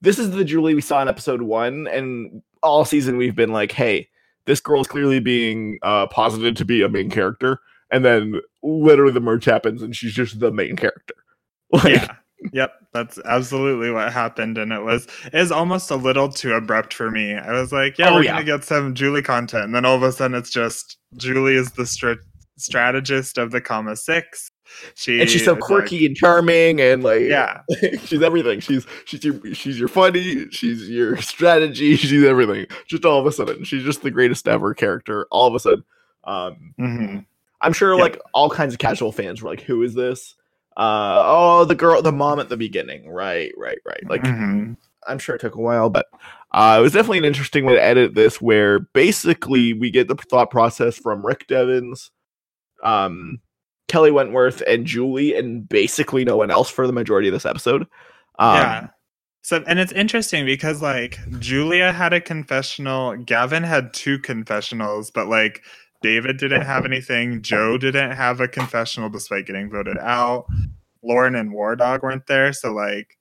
this 0.00 0.20
is 0.20 0.30
the 0.30 0.44
Julie 0.44 0.74
we 0.76 0.80
saw 0.82 1.02
in 1.02 1.08
episode 1.08 1.42
1 1.42 1.88
and 1.88 2.42
all 2.62 2.84
season 2.84 3.16
we've 3.16 3.34
been 3.34 3.52
like, 3.52 3.72
"Hey, 3.72 4.08
this 4.46 4.60
girl 4.60 4.80
is 4.80 4.86
clearly 4.86 5.20
being 5.20 5.78
uh 5.82 6.06
posited 6.08 6.56
to 6.58 6.64
be 6.64 6.82
a 6.82 6.88
main 6.88 7.10
character." 7.10 7.60
And 7.90 8.04
then 8.04 8.40
literally 8.62 9.12
the 9.12 9.20
merge 9.20 9.44
happens 9.44 9.82
and 9.82 9.94
she's 9.94 10.14
just 10.14 10.40
the 10.40 10.50
main 10.50 10.76
character. 10.76 11.14
Like 11.72 11.84
yeah 11.84 12.16
yep 12.52 12.72
that's 12.92 13.18
absolutely 13.24 13.90
what 13.90 14.12
happened 14.12 14.58
and 14.58 14.72
it 14.72 14.82
was 14.82 15.06
it 15.32 15.38
was 15.38 15.52
almost 15.52 15.90
a 15.90 15.96
little 15.96 16.28
too 16.28 16.52
abrupt 16.52 16.92
for 16.92 17.10
me 17.10 17.34
i 17.34 17.52
was 17.52 17.72
like 17.72 17.96
yeah 17.98 18.10
Oh, 18.10 18.14
we're 18.16 18.24
yeah. 18.24 18.32
gonna 18.32 18.44
get 18.44 18.64
some 18.64 18.94
julie 18.94 19.22
content 19.22 19.64
and 19.64 19.74
then 19.74 19.84
all 19.84 19.94
of 19.94 20.02
a 20.02 20.10
sudden 20.12 20.36
it's 20.36 20.50
just 20.50 20.98
julie 21.16 21.54
is 21.54 21.70
the 21.72 21.84
strat- 21.84 22.18
strategist 22.58 23.38
of 23.38 23.52
the 23.52 23.60
Kama 23.60 23.96
six 23.96 24.50
she 24.94 25.20
and 25.20 25.28
she's 25.30 25.44
so 25.44 25.52
is 25.52 25.60
like- 25.60 25.64
quirky 25.64 26.06
and 26.06 26.16
charming 26.16 26.80
and 26.80 27.02
like 27.02 27.22
yeah 27.22 27.60
she's 28.04 28.22
everything. 28.22 28.60
She's 28.60 28.86
she's 29.04 29.24
your 29.24 29.54
she's 29.54 29.78
your 29.78 29.88
funny, 29.88 30.48
she's 30.50 30.88
your 30.88 31.16
strategy, 31.18 31.96
she's 31.96 32.24
everything. 32.24 32.66
Just 32.86 33.04
all 33.04 33.20
of 33.20 33.26
a 33.26 33.32
sudden, 33.32 33.64
she's 33.64 33.82
just 33.84 34.02
the 34.02 34.10
greatest 34.10 34.46
ever 34.48 34.74
character. 34.74 35.26
All 35.30 35.46
of 35.48 35.54
a 35.54 35.60
sudden, 35.60 35.84
um, 36.24 36.74
Mhm. 36.78 37.26
I'm 37.60 37.72
sure 37.72 37.94
Yeah. 37.96 38.02
like 38.02 38.20
all 38.34 38.50
kinds 38.50 38.72
of 38.74 38.78
casual 38.80 39.12
fans 39.12 39.42
were 39.42 39.50
like, 39.50 39.60
"Who 39.62 39.82
is 39.82 39.94
this?" 39.94 40.34
Uh, 40.76 41.20
oh, 41.24 41.64
the 41.66 41.74
girl, 41.74 42.00
the 42.02 42.10
mom 42.12 42.40
at 42.40 42.48
the 42.48 42.56
beginning, 42.56 43.08
right, 43.10 43.52
right, 43.58 43.78
right. 43.84 44.02
Like, 44.08 44.22
Mhm. 44.22 44.76
I'm 45.06 45.18
sure 45.18 45.34
it 45.34 45.40
took 45.40 45.54
a 45.54 45.60
while, 45.60 45.90
but 45.90 46.06
uh, 46.52 46.76
it 46.78 46.82
was 46.82 46.92
definitely 46.92 47.18
an 47.18 47.24
interesting 47.26 47.64
way 47.66 47.74
to 47.74 47.82
edit 47.84 48.14
this, 48.14 48.40
where 48.40 48.78
basically 48.80 49.74
we 49.74 49.90
get 49.90 50.08
the 50.08 50.14
thought 50.14 50.50
process 50.50 50.96
from 50.96 51.26
Rick 51.26 51.46
Devens, 51.46 52.10
um, 52.82 53.40
Kelly 53.88 54.10
Wentworth, 54.10 54.62
and 54.66 54.86
Julie, 54.86 55.36
and 55.36 55.68
basically 55.68 56.24
no 56.24 56.36
one 56.36 56.50
else 56.50 56.70
for 56.70 56.86
the 56.86 56.92
majority 56.92 57.28
of 57.28 57.34
this 57.34 57.46
episode. 57.46 57.82
Um, 58.38 58.56
yeah. 58.56 58.88
So 59.42 59.62
and 59.66 59.80
it's 59.80 59.92
interesting 59.92 60.46
because 60.46 60.80
like 60.80 61.18
julia 61.40 61.92
had 61.92 62.12
a 62.12 62.20
confessional 62.20 63.16
gavin 63.16 63.64
had 63.64 63.92
two 63.92 64.20
confessionals 64.20 65.10
but 65.10 65.26
like 65.26 65.64
david 66.00 66.36
didn't 66.36 66.62
have 66.62 66.84
anything 66.84 67.42
joe 67.42 67.76
didn't 67.76 68.12
have 68.12 68.40
a 68.40 68.46
confessional 68.46 69.10
despite 69.10 69.46
getting 69.46 69.68
voted 69.68 69.98
out 69.98 70.46
lauren 71.02 71.34
and 71.34 71.52
Wardog 71.52 72.02
weren't 72.02 72.26
there. 72.26 72.52
So 72.52 72.72
like 72.72 73.18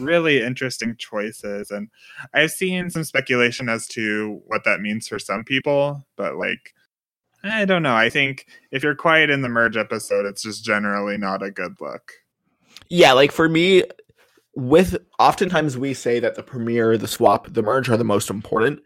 really 0.00 0.42
interesting 0.42 0.96
choices. 0.98 1.70
And 1.70 1.88
i've 2.34 2.50
seen 2.50 2.90
some 2.90 3.04
speculation 3.04 3.68
as 3.68 3.86
to 3.88 4.40
what 4.46 4.64
that 4.64 4.80
means 4.80 5.08
for 5.08 5.18
some 5.18 5.44
people 5.44 6.06
but 6.16 6.36
like 6.36 6.73
i 7.44 7.64
don't 7.64 7.82
know 7.82 7.94
i 7.94 8.10
think 8.10 8.46
if 8.72 8.82
you're 8.82 8.94
quiet 8.94 9.30
in 9.30 9.42
the 9.42 9.48
merge 9.48 9.76
episode 9.76 10.26
it's 10.26 10.42
just 10.42 10.64
generally 10.64 11.16
not 11.16 11.42
a 11.42 11.50
good 11.50 11.74
look 11.80 12.12
yeah, 12.88 13.12
like 13.12 13.32
for 13.32 13.48
me, 13.48 13.84
with 14.54 14.96
oftentimes 15.18 15.76
we 15.76 15.94
say 15.94 16.20
that 16.20 16.34
the 16.34 16.42
premiere, 16.42 16.96
the 16.96 17.08
swap, 17.08 17.52
the 17.52 17.62
merge 17.62 17.88
are 17.88 17.96
the 17.96 18.04
most 18.04 18.30
important. 18.30 18.80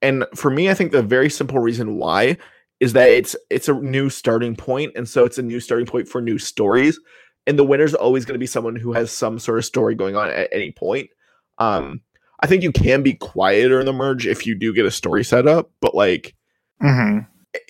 and 0.00 0.26
for 0.34 0.50
me, 0.50 0.68
I 0.68 0.74
think 0.74 0.92
the 0.92 1.02
very 1.02 1.30
simple 1.30 1.58
reason 1.60 1.96
why 1.96 2.36
is 2.80 2.92
that 2.94 3.08
it's 3.08 3.36
it's 3.50 3.68
a 3.68 3.74
new 3.74 4.10
starting 4.10 4.56
point, 4.56 4.92
and 4.96 5.08
so 5.08 5.24
it's 5.24 5.38
a 5.38 5.42
new 5.42 5.60
starting 5.60 5.86
point 5.86 6.08
for 6.08 6.20
new 6.20 6.38
stories. 6.38 6.98
And 7.46 7.58
the 7.58 7.64
winner's 7.64 7.94
always 7.94 8.24
going 8.24 8.34
to 8.34 8.38
be 8.38 8.46
someone 8.46 8.76
who 8.76 8.92
has 8.92 9.10
some 9.10 9.38
sort 9.38 9.58
of 9.58 9.64
story 9.64 9.94
going 9.96 10.14
on 10.14 10.30
at 10.30 10.48
any 10.52 10.70
point. 10.70 11.10
Um, 11.58 12.00
I 12.40 12.46
think 12.46 12.62
you 12.62 12.70
can 12.70 13.02
be 13.02 13.14
quieter 13.14 13.80
in 13.80 13.86
the 13.86 13.92
merge 13.92 14.26
if 14.26 14.46
you 14.46 14.54
do 14.54 14.72
get 14.72 14.86
a 14.86 14.92
story 14.92 15.24
set 15.24 15.46
up, 15.48 15.70
but 15.80 15.94
like 15.94 16.34
Mm-hmm. 16.82 17.18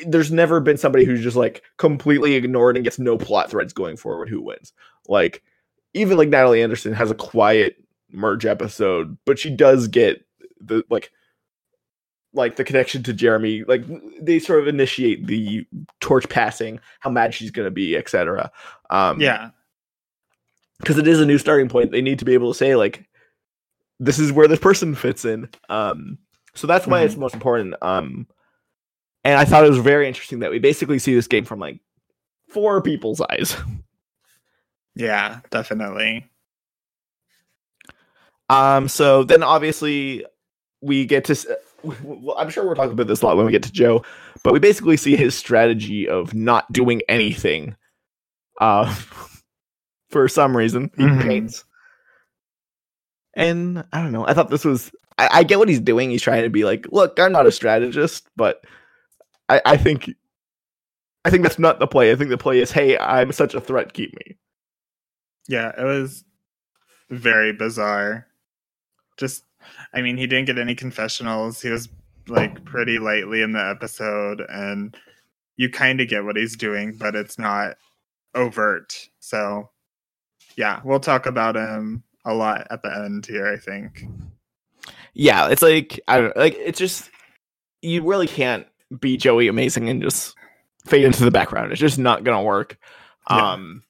There's 0.07 0.31
never 0.31 0.61
been 0.61 0.77
somebody 0.77 1.05
who's 1.05 1.23
just 1.23 1.37
like 1.37 1.63
completely 1.77 2.35
ignored 2.35 2.77
and 2.77 2.85
gets 2.85 2.99
no 2.99 3.19
plot 3.19 3.51
threads 3.51 3.73
going 3.73 3.97
forward 3.97 4.29
who 4.29 4.41
wins. 4.41 4.73
Like 5.09 5.43
even 5.95 6.17
like 6.17 6.29
Natalie 6.29 6.63
Anderson 6.63 6.93
has 6.93 7.11
a 7.11 7.15
quiet 7.17 7.77
merge 8.11 8.47
episode, 8.47 9.17
but 9.25 9.39
she 9.39 9.51
does 9.51 9.89
get 9.89 10.25
the 10.61 10.85
like 10.91 11.11
like 12.35 12.57
the 12.57 12.65
connection 12.65 13.03
to 13.03 13.13
Jeremy. 13.13 13.65
Like 13.65 13.85
they 14.21 14.39
sort 14.39 14.61
of 14.61 14.69
initiate 14.69 15.27
the 15.27 15.67
torch 16.01 16.29
passing, 16.29 16.81
how 17.01 17.11
mad 17.11 17.35
she's 17.35 17.51
gonna 17.51 17.71
be, 17.71 17.97
etc. 17.97 18.51
Um 18.91 19.21
Yeah. 19.21 19.51
because 20.79 20.99
it 20.99 21.07
is 21.09 21.21
a 21.21 21.27
new 21.27 21.39
starting 21.39 21.69
point. 21.69 21.91
They 21.93 22.03
need 22.03 22.21
to 22.21 22.25
be 22.25 22.35
able 22.35 22.53
to 22.53 22.59
say 22.59 22.77
like, 22.77 23.05
this 24.01 24.19
is 24.19 24.33
where 24.33 24.49
this 24.49 24.59
person 24.59 24.95
fits 24.95 25.25
in. 25.25 25.49
Um, 25.69 26.19
so 26.55 26.67
that's 26.67 26.87
why 26.87 27.03
it's 27.03 27.17
most 27.17 27.35
important. 27.35 27.75
Um, 27.83 28.27
and 29.25 29.39
I 29.39 29.45
thought 29.45 29.65
it 29.65 29.71
was 29.71 29.79
very 29.79 30.07
interesting 30.09 30.41
that 30.41 30.51
we 30.51 30.59
basically 30.59 30.99
see 30.99 31.15
this 31.15 31.27
game 31.27 31.45
from 31.45 31.59
like 31.61 31.81
four 32.49 32.81
people's 32.83 33.21
eyes. 33.21 33.57
Yeah, 34.95 35.41
definitely. 35.51 36.29
Um, 38.51 38.89
so 38.89 39.25
then 39.25 39.43
obviously 39.43 40.27
we 40.83 41.07
get 41.07 41.25
to. 41.27 41.59
Well, 42.03 42.37
I'm 42.39 42.51
sure 42.51 42.67
we're 42.67 42.75
talking 42.75 42.93
about 42.93 43.07
this 43.07 43.23
a 43.23 43.27
lot 43.27 43.37
when 43.39 43.47
we 43.47 43.53
get 43.53 43.63
to 43.65 43.73
Joe, 43.73 44.05
but 44.45 44.53
we 44.53 44.59
basically 44.59 44.97
see 44.99 45.17
his 45.17 45.35
strategy 45.35 46.07
of 46.09 46.35
not 46.35 46.71
doing 46.73 47.01
anything. 47.09 47.75
Uh, 48.61 48.95
for 50.11 50.29
some 50.29 50.55
reason, 50.57 50.91
he 50.97 51.05
Mhm. 51.05 51.23
paints. 51.23 51.65
And 53.35 53.83
I 53.95 54.03
don't 54.03 54.13
know. 54.13 54.27
I 54.27 54.35
thought 54.35 54.51
this 54.51 54.65
was. 54.65 54.91
I, 55.19 55.29
I 55.33 55.43
get 55.45 55.59
what 55.59 55.69
he's 55.71 55.81
doing. 55.81 56.11
He's 56.11 56.23
trying 56.23 56.43
to 56.43 56.51
be 56.51 56.65
like, 56.65 56.87
look, 56.93 57.19
I'm 57.19 57.33
not 57.33 57.47
a 57.47 57.53
strategist, 57.53 58.29
but 58.37 58.63
I, 59.49 59.61
I 59.65 59.77
think, 59.77 60.11
I 61.25 61.31
think 61.31 61.43
that's 61.43 61.59
not 61.59 61.79
the 61.79 61.87
play. 61.87 62.11
I 62.13 62.17
think 62.17 62.31
the 62.31 62.39
play 62.39 62.61
is, 62.61 62.73
hey, 62.73 62.99
I'm 62.99 63.33
such 63.33 63.55
a 63.55 63.61
threat. 63.61 63.93
Keep 63.93 64.15
me. 64.15 64.37
Yeah, 65.49 65.73
it 65.77 65.85
was 65.85 66.25
very 67.11 67.53
bizarre. 67.53 68.27
Just, 69.19 69.45
I 69.93 70.03
mean, 70.03 70.17
he 70.17 70.27
didn't 70.27 70.47
get 70.47 70.59
any 70.59 70.75
confessionals. 70.75 71.61
He 71.61 71.69
was 71.71 71.89
like 72.29 72.65
pretty 72.65 72.99
lightly 72.99 73.43
in 73.43 73.53
the 73.53 73.65
episode, 73.65 74.43
and 74.49 74.97
you 75.57 75.69
kind 75.71 76.01
of 76.01 76.09
get 76.09 76.25
what 76.25 76.37
he's 76.37 76.57
doing, 76.57 76.97
but 76.97 77.15
it's 77.15 77.39
not 77.39 77.77
overt. 78.35 79.09
So, 79.21 79.71
yeah, 80.57 80.81
we'll 80.85 81.01
talk 81.01 81.27
about 81.27 81.57
him 81.57 82.05
a 82.25 82.33
lot 82.35 82.67
at 82.71 82.83
the 82.83 82.95
end 82.95 83.27
here, 83.27 83.53
I 83.53 83.57
think. 83.59 84.05
yeah, 85.15 85.49
it's 85.49 85.63
like 85.63 86.01
I 86.09 86.21
don't 86.21 86.37
like 86.37 86.55
it's 86.59 86.79
just 86.79 87.11
you 87.83 88.03
really 88.03 88.27
can't 88.27 88.67
be 89.01 89.17
Joey 89.17 89.49
Amazing 89.49 89.89
and 89.89 90.03
just 90.03 90.35
fade 90.87 91.05
into 91.05 91.25
the 91.25 91.31
background. 91.31 91.73
It's 91.73 91.81
just 91.81 91.99
not 91.99 92.25
gonna 92.25 92.43
work. 92.43 92.79
Yeah. 93.31 93.53
Um 93.53 93.83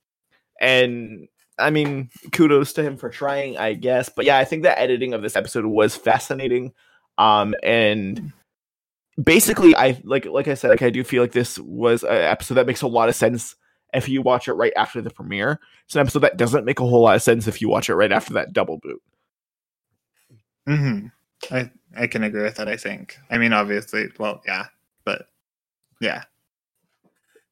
and 0.61 1.29
I 1.59 1.71
mean, 1.71 2.11
kudos 2.33 2.73
to 2.75 2.83
him 2.83 2.97
for 2.97 3.11
trying, 3.11 3.59
I 3.59 3.75
guess. 3.75 4.09
But 4.09 4.25
yeah, 4.25 4.39
I 4.39 4.45
think 4.45 4.63
the 4.63 4.79
editing 4.79 5.13
of 5.15 5.23
this 5.23 5.37
episode 5.37 5.65
was 5.67 5.97
fascinating. 5.97 6.73
Um 7.19 7.55
and 7.63 8.33
basically 9.23 9.77
I 9.77 10.01
like 10.05 10.27
like 10.27 10.49
I 10.49 10.55
said, 10.55 10.71
like 10.71 10.83
I 10.83 10.91
do 10.91 11.05
feel 11.05 11.23
like 11.23 11.33
this 11.33 11.59
was 11.59 12.03
an 12.03 12.11
episode 12.11 12.55
that 12.55 12.67
makes 12.67 12.83
a 12.83 12.89
lot 12.89 13.09
of 13.09 13.15
sense 13.15 13.55
if 13.95 14.09
you 14.09 14.23
watch 14.23 14.49
it 14.49 14.55
right 14.55 14.73
after 14.77 15.03
the 15.03 15.11
premiere. 15.11 15.61
It's 15.85 15.95
an 15.95 16.01
episode 16.01 16.21
that 16.21 16.37
doesn't 16.37 16.65
make 16.65 16.81
a 16.81 16.87
whole 16.87 17.03
lot 17.03 17.17
of 17.17 17.23
sense 17.23 17.47
if 17.47 17.61
you 17.61 17.69
watch 17.69 17.89
it 17.91 17.95
right 17.95 18.13
after 18.13 18.35
that 18.35 18.53
double 18.53 18.79
boot. 18.79 19.03
hmm 20.67 21.07
I 21.51 21.71
I 21.97 22.07
can 22.07 22.23
agree 22.23 22.43
with 22.43 22.57
that. 22.57 22.69
I 22.69 22.77
think. 22.77 23.19
I 23.31 23.39
mean, 23.39 23.53
obviously, 23.53 24.09
well, 24.19 24.41
yeah, 24.47 24.67
yeah, 26.03 26.25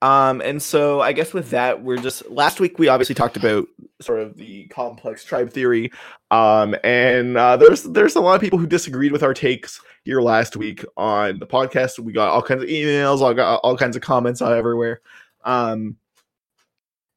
Um, 0.02 0.40
and 0.40 0.62
so 0.62 1.00
I 1.00 1.12
guess 1.12 1.34
with 1.34 1.50
that, 1.50 1.82
we're 1.82 1.98
just 1.98 2.28
last 2.30 2.58
week 2.58 2.78
we 2.78 2.88
obviously 2.88 3.14
talked 3.14 3.36
about 3.36 3.68
sort 4.00 4.20
of 4.20 4.36
the 4.36 4.66
complex 4.68 5.24
tribe 5.24 5.52
theory. 5.52 5.92
Um, 6.30 6.74
and 6.82 7.36
uh, 7.36 7.56
there's 7.58 7.82
there's 7.82 8.16
a 8.16 8.20
lot 8.20 8.34
of 8.34 8.40
people 8.40 8.58
who 8.58 8.66
disagreed 8.66 9.12
with 9.12 9.22
our 9.22 9.34
takes 9.34 9.80
here 10.04 10.22
last 10.22 10.56
week 10.56 10.84
on 10.96 11.38
the 11.38 11.46
podcast. 11.46 11.98
We 11.98 12.12
got 12.14 12.30
all 12.30 12.42
kinds 12.42 12.62
of 12.62 12.68
emails, 12.70 13.20
all 13.20 13.34
got 13.34 13.60
all 13.62 13.76
kinds 13.76 13.94
of 13.94 14.02
comments 14.02 14.40
all 14.40 14.52
everywhere. 14.52 15.00
Um, 15.44 15.96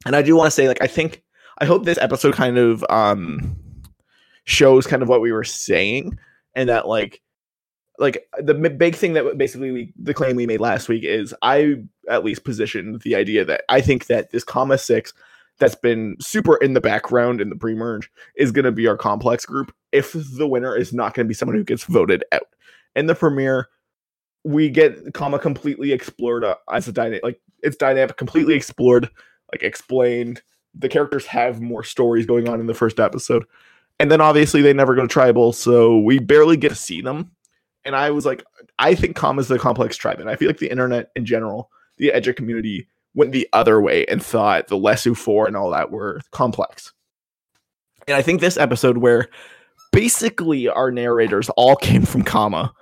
and 0.05 0.15
I 0.15 0.21
do 0.21 0.35
want 0.35 0.47
to 0.47 0.51
say, 0.51 0.67
like, 0.67 0.81
I 0.81 0.87
think 0.87 1.23
I 1.59 1.65
hope 1.65 1.85
this 1.85 1.97
episode 1.99 2.33
kind 2.33 2.57
of 2.57 2.83
um 2.89 3.55
shows 4.43 4.85
kind 4.85 5.01
of 5.01 5.07
what 5.07 5.21
we 5.21 5.31
were 5.31 5.45
saying, 5.45 6.19
and 6.53 6.67
that 6.67 6.85
like 6.87 7.21
like 7.99 8.27
the 8.39 8.53
big 8.53 8.95
thing 8.95 9.13
that 9.13 9.37
basically 9.37 9.71
we, 9.71 9.93
the 9.97 10.13
claim 10.13 10.35
we 10.35 10.47
made 10.47 10.59
last 10.59 10.89
week 10.89 11.03
is 11.03 11.33
I 11.41 11.83
at 12.09 12.23
least 12.23 12.43
positioned 12.43 13.01
the 13.01 13.15
idea 13.15 13.45
that 13.45 13.63
I 13.69 13.81
think 13.81 14.07
that 14.07 14.31
this 14.31 14.43
Kama 14.43 14.77
six 14.77 15.13
that's 15.59 15.75
been 15.75 16.17
super 16.19 16.57
in 16.57 16.73
the 16.73 16.81
background 16.81 17.39
in 17.39 17.49
the 17.49 17.55
pre-merge 17.55 18.11
is 18.35 18.51
going 18.51 18.65
to 18.65 18.71
be 18.71 18.87
our 18.87 18.97
complex 18.97 19.45
group 19.45 19.73
if 19.91 20.13
the 20.13 20.47
winner 20.47 20.75
is 20.75 20.91
not 20.91 21.13
going 21.13 21.25
to 21.25 21.29
be 21.29 21.35
someone 21.35 21.55
who 21.55 21.63
gets 21.63 21.83
voted 21.83 22.23
out. 22.31 22.47
In 22.95 23.05
the 23.05 23.15
premiere 23.15 23.69
we 24.43 24.69
get 24.69 25.13
Kama 25.13 25.39
completely 25.39 25.93
explored 25.93 26.43
uh, 26.43 26.55
as 26.71 26.87
a 26.87 26.91
dynamic 26.91 27.23
like 27.23 27.39
it's 27.61 27.77
dynamic 27.77 28.17
completely 28.17 28.55
explored 28.55 29.09
like 29.51 29.61
explained. 29.61 30.41
The 30.75 30.89
characters 30.89 31.27
have 31.27 31.61
more 31.61 31.83
stories 31.83 32.25
going 32.25 32.49
on 32.49 32.59
in 32.59 32.65
the 32.65 32.73
first 32.73 32.99
episode. 32.99 33.45
And 33.99 34.11
then 34.11 34.19
obviously 34.19 34.63
they 34.63 34.73
never 34.73 34.95
go 34.95 35.03
to 35.03 35.07
tribal 35.07 35.53
so 35.53 35.99
we 35.99 36.17
barely 36.17 36.57
get 36.57 36.69
to 36.69 36.75
see 36.75 36.99
them 36.99 37.31
and 37.85 37.95
I 37.95 38.11
was 38.11 38.25
like, 38.25 38.43
I 38.79 38.95
think 38.95 39.15
Kama 39.15 39.41
is 39.41 39.47
the 39.47 39.59
complex 39.59 39.97
tribe, 39.97 40.19
and 40.19 40.29
I 40.29 40.35
feel 40.35 40.47
like 40.47 40.59
the 40.59 40.71
internet 40.71 41.11
in 41.15 41.25
general, 41.25 41.69
the 41.97 42.11
edge 42.11 42.33
community 42.35 42.87
went 43.15 43.31
the 43.31 43.47
other 43.53 43.81
way 43.81 44.05
and 44.05 44.23
thought 44.23 44.67
the 44.67 44.77
Lesu 44.77 45.15
Four 45.15 45.47
and 45.47 45.55
all 45.55 45.71
that 45.71 45.91
were 45.91 46.21
complex. 46.31 46.93
And 48.07 48.17
I 48.17 48.21
think 48.21 48.41
this 48.41 48.57
episode 48.57 48.97
where 48.97 49.29
basically 49.91 50.67
our 50.67 50.91
narrators 50.91 51.49
all 51.49 51.75
came 51.75 52.03
from 52.03 52.23
Kama, 52.23 52.73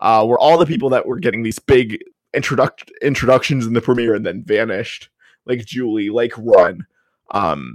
uh, 0.00 0.24
were 0.26 0.38
all 0.38 0.56
the 0.56 0.66
people 0.66 0.88
that 0.90 1.06
were 1.06 1.18
getting 1.18 1.42
these 1.42 1.58
big 1.58 1.98
introduct 2.32 2.90
introductions 3.02 3.66
in 3.66 3.74
the 3.74 3.80
premiere 3.80 4.14
and 4.14 4.24
then 4.24 4.42
vanished, 4.44 5.10
like 5.46 5.64
Julie, 5.64 6.10
like 6.10 6.32
Ron, 6.38 6.86
um, 7.32 7.74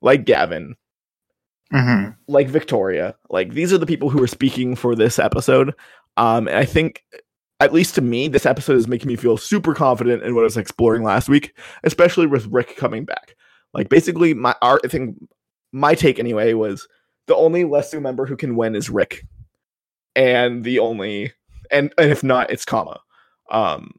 like 0.00 0.24
Gavin, 0.24 0.76
hmm 1.70 2.10
like 2.28 2.48
Victoria. 2.48 3.16
Like 3.28 3.52
these 3.52 3.72
are 3.72 3.78
the 3.78 3.86
people 3.86 4.08
who 4.08 4.22
are 4.22 4.28
speaking 4.28 4.76
for 4.76 4.94
this 4.94 5.18
episode. 5.18 5.74
Um, 6.16 6.48
and 6.48 6.56
I 6.56 6.64
think, 6.64 7.02
at 7.60 7.72
least 7.72 7.94
to 7.94 8.02
me, 8.02 8.28
this 8.28 8.46
episode 8.46 8.76
is 8.76 8.88
making 8.88 9.08
me 9.08 9.16
feel 9.16 9.36
super 9.36 9.74
confident 9.74 10.22
in 10.22 10.34
what 10.34 10.42
I 10.42 10.44
was 10.44 10.56
exploring 10.56 11.02
last 11.02 11.28
week, 11.28 11.56
especially 11.84 12.26
with 12.26 12.46
Rick 12.46 12.76
coming 12.76 13.04
back. 13.04 13.34
Like 13.72 13.88
basically, 13.88 14.34
my 14.34 14.54
our 14.62 14.80
I 14.84 14.88
think 14.88 15.16
my 15.72 15.94
take 15.94 16.18
anyway 16.18 16.52
was 16.54 16.86
the 17.26 17.36
only 17.36 17.64
Lesu 17.64 18.00
member 18.00 18.26
who 18.26 18.36
can 18.36 18.56
win 18.56 18.74
is 18.74 18.90
Rick, 18.90 19.24
and 20.14 20.64
the 20.64 20.78
only 20.78 21.32
and 21.70 21.92
and 21.98 22.10
if 22.10 22.22
not, 22.22 22.50
it's 22.50 22.64
Kama. 22.64 23.00
Um, 23.50 23.92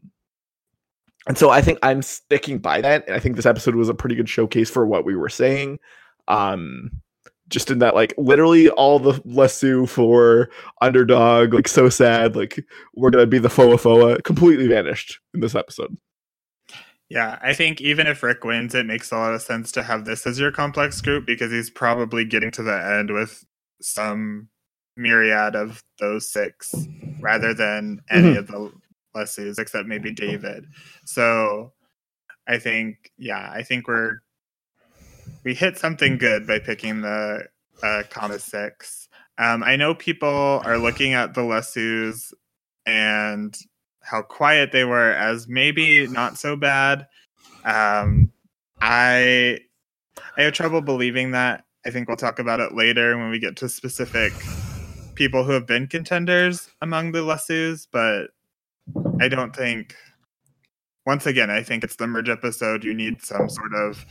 and 1.28 1.38
so 1.38 1.50
I 1.50 1.62
think 1.62 1.80
I'm 1.84 2.02
sticking 2.02 2.60
by 2.60 2.82
that, 2.82 3.06
and 3.08 3.16
I 3.16 3.20
think 3.20 3.36
this 3.36 3.46
episode 3.46 3.76
was 3.76 3.90
a 3.90 3.94
pretty 3.94 4.16
good 4.16 4.30
showcase 4.30 4.70
for 4.70 4.86
what 4.86 5.06
we 5.06 5.16
were 5.16 5.30
saying. 5.30 5.80
Um, 6.28 6.92
just 7.50 7.72
in 7.72 7.80
that 7.80 7.96
like 7.96 8.14
literally 8.18 8.70
all 8.70 9.00
the 9.00 9.14
Lesu 9.22 9.88
for 9.88 10.50
underdog, 10.82 11.54
like 11.54 11.68
so 11.68 11.90
sad, 11.90 12.36
like 12.36 12.64
we're 12.96 13.10
gonna 13.10 13.26
be 13.26 13.40
the 13.40 13.50
Foa 13.50 13.78
Foa, 13.78 14.14
uh, 14.14 14.18
completely 14.24 14.68
vanished 14.68 15.20
in 15.34 15.40
this 15.40 15.56
episode. 15.56 15.98
Yeah, 17.10 17.40
I 17.42 17.54
think 17.54 17.80
even 17.80 18.06
if 18.06 18.22
Rick 18.22 18.44
wins, 18.44 18.76
it 18.76 18.86
makes 18.86 19.12
a 19.12 19.18
lot 19.18 19.34
of 19.34 19.42
sense 19.42 19.72
to 19.74 19.84
have 19.84 20.04
this 20.04 20.28
as 20.28 20.40
your 20.40 20.52
complex 20.52 21.00
group 21.00 21.26
because 21.26 21.52
he's 21.52 21.70
probably 21.70 22.26
getting 22.26 22.52
to 22.52 22.64
the 22.64 22.98
end 23.00 23.14
with 23.14 23.46
some 23.82 24.50
myriad 24.98 25.56
of 25.56 25.84
those 26.00 26.30
six 26.30 26.76
rather 27.22 27.54
than 27.54 28.02
mm-hmm. 28.12 28.26
any 28.28 28.36
of 28.36 28.48
the 28.48 28.72
Lesus, 29.16 29.58
except 29.58 29.88
maybe 29.88 30.12
David. 30.12 30.66
So 31.06 31.72
I 32.48 32.58
think, 32.58 33.12
yeah, 33.18 33.52
I 33.54 33.64
think 33.64 33.88
we're 33.88 34.20
we 35.44 35.54
hit 35.54 35.78
something 35.78 36.18
good 36.18 36.48
by 36.48 36.60
picking 36.60 37.02
the 37.02 37.48
uh, 37.84 38.04
Kama 38.10 38.40
six. 38.40 39.08
Um, 39.38 39.64
I 39.64 39.76
know 39.76 39.94
people 39.94 40.62
are 40.66 40.78
looking 40.78 41.14
at 41.14 41.34
the 41.34 41.42
Lesus 41.42 42.34
and 42.86 43.56
how 44.02 44.22
quiet 44.22 44.72
they 44.72 44.84
were 44.84 45.12
as 45.12 45.48
maybe 45.48 46.08
not 46.08 46.38
so 46.38 46.56
bad. 46.56 47.08
Um, 47.66 48.32
I 48.82 49.60
I 50.38 50.42
have 50.44 50.54
trouble 50.54 50.82
believing 50.82 51.32
that. 51.32 51.66
I 51.86 51.90
think 51.92 52.08
we'll 52.08 52.18
talk 52.18 52.40
about 52.40 52.60
it 52.60 52.74
later 52.74 53.18
when 53.18 53.30
we 53.30 53.40
get 53.40 53.56
to 53.58 53.70
specific 53.70 54.34
people 55.16 55.44
who 55.44 55.52
have 55.52 55.68
been 55.68 55.88
contenders 55.88 56.70
among 56.82 57.12
the 57.12 57.22
Lesu's, 57.22 57.88
but 57.92 58.28
I 59.20 59.28
don't 59.28 59.56
think. 59.56 59.96
Once 61.06 61.26
again, 61.26 61.50
I 61.50 61.64
think 61.64 61.86
it's 61.86 61.96
the 61.96 62.06
merge 62.06 62.28
episode. 62.28 62.84
You 62.84 62.94
need 62.94 63.22
some 63.22 63.48
sort 63.48 63.74
of 63.74 64.06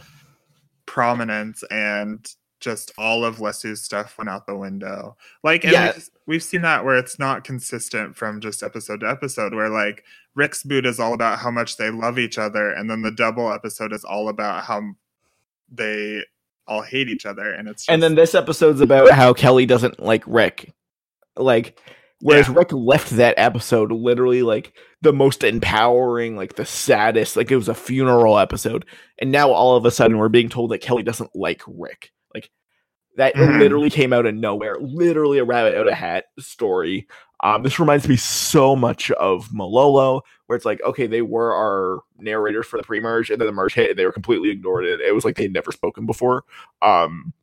prominence, 0.96 1.62
and 1.70 2.26
just 2.58 2.90
all 2.96 3.22
of 3.22 3.38
Lesu's 3.38 3.82
stuff 3.82 4.16
went 4.16 4.30
out 4.30 4.46
the 4.46 4.56
window. 4.56 5.14
Like, 5.44 5.62
and 5.64 5.74
Yeah. 5.74 5.92
we've, 5.92 6.10
we've 6.26 6.42
seen 6.42 6.62
that 6.62 6.86
where 6.86 6.96
it's 6.96 7.18
not 7.18 7.44
consistent 7.44 8.16
from 8.16 8.40
just 8.40 8.62
episode 8.62 9.00
to 9.00 9.08
episode. 9.10 9.52
Where 9.54 9.68
like 9.68 10.04
Rick's 10.34 10.62
boot 10.62 10.86
is 10.86 10.98
all 10.98 11.12
about 11.12 11.38
how 11.38 11.50
much 11.50 11.76
they 11.76 11.90
love 11.90 12.18
each 12.18 12.38
other, 12.38 12.70
and 12.72 12.88
then 12.88 13.02
the 13.02 13.10
double 13.10 13.52
episode 13.52 13.92
is 13.92 14.04
all 14.04 14.30
about 14.30 14.64
how 14.64 14.80
they 15.70 16.24
all 16.66 16.80
hate 16.80 17.08
each 17.08 17.26
other, 17.26 17.52
and 17.52 17.68
it's 17.68 17.82
just, 17.82 17.90
and 17.90 18.02
then 18.02 18.14
this 18.14 18.34
episode's 18.34 18.80
about 18.80 19.10
how 19.10 19.34
Kelly 19.34 19.66
doesn't 19.66 20.02
like 20.02 20.24
Rick. 20.26 20.72
Like 21.36 21.78
whereas 22.20 22.48
Yeah. 22.48 22.54
Rick 22.56 22.72
left 22.72 23.10
that 23.10 23.34
episode 23.36 23.92
literally 23.92 24.42
like 24.42 24.72
the 25.02 25.12
most 25.12 25.44
empowering, 25.44 26.36
like 26.36 26.54
the 26.56 26.64
saddest, 26.64 27.36
like 27.36 27.50
it 27.50 27.56
was 27.56 27.68
a 27.68 27.74
funeral 27.74 28.38
episode. 28.38 28.84
And 29.18 29.30
now 29.32 29.50
all 29.50 29.76
of 29.76 29.84
a 29.84 29.90
sudden 29.90 30.18
we're 30.18 30.28
being 30.28 30.48
told 30.48 30.70
that 30.70 30.78
Kelly 30.80 31.02
doesn't 31.02 31.34
like 31.34 31.62
Rick. 31.66 32.12
Like 32.34 32.50
that 33.16 33.34
Mhm. 33.34 33.58
literally 33.60 33.90
came 33.90 34.12
out 34.12 34.26
of 34.26 34.34
nowhere. 34.34 34.76
Literally 34.80 35.38
a 35.38 35.44
rabbit 35.44 35.76
out 35.76 35.88
of 35.88 35.94
hat 35.94 36.26
story. 36.38 37.06
Um, 37.42 37.62
this 37.62 37.78
reminds 37.78 38.08
me 38.08 38.16
so 38.16 38.74
much 38.74 39.10
of 39.10 39.52
Malolo, 39.52 40.22
where 40.46 40.56
it's 40.56 40.64
like, 40.64 40.80
okay, 40.82 41.06
they 41.06 41.20
were 41.20 41.52
our 41.52 42.00
narrators 42.18 42.64
for 42.66 42.78
the 42.78 42.82
pre-merge, 42.82 43.28
and 43.30 43.38
then 43.38 43.46
the 43.46 43.52
merge 43.52 43.74
hit, 43.74 43.90
and 43.90 43.98
they 43.98 44.06
were 44.06 44.12
completely 44.12 44.48
ignored. 44.48 44.86
It. 44.86 45.00
It 45.02 45.14
was 45.14 45.22
like 45.26 45.36
they'd 45.36 45.52
never 45.52 45.70
spoken 45.70 46.06
before. 46.06 46.44
Um, 46.80 47.34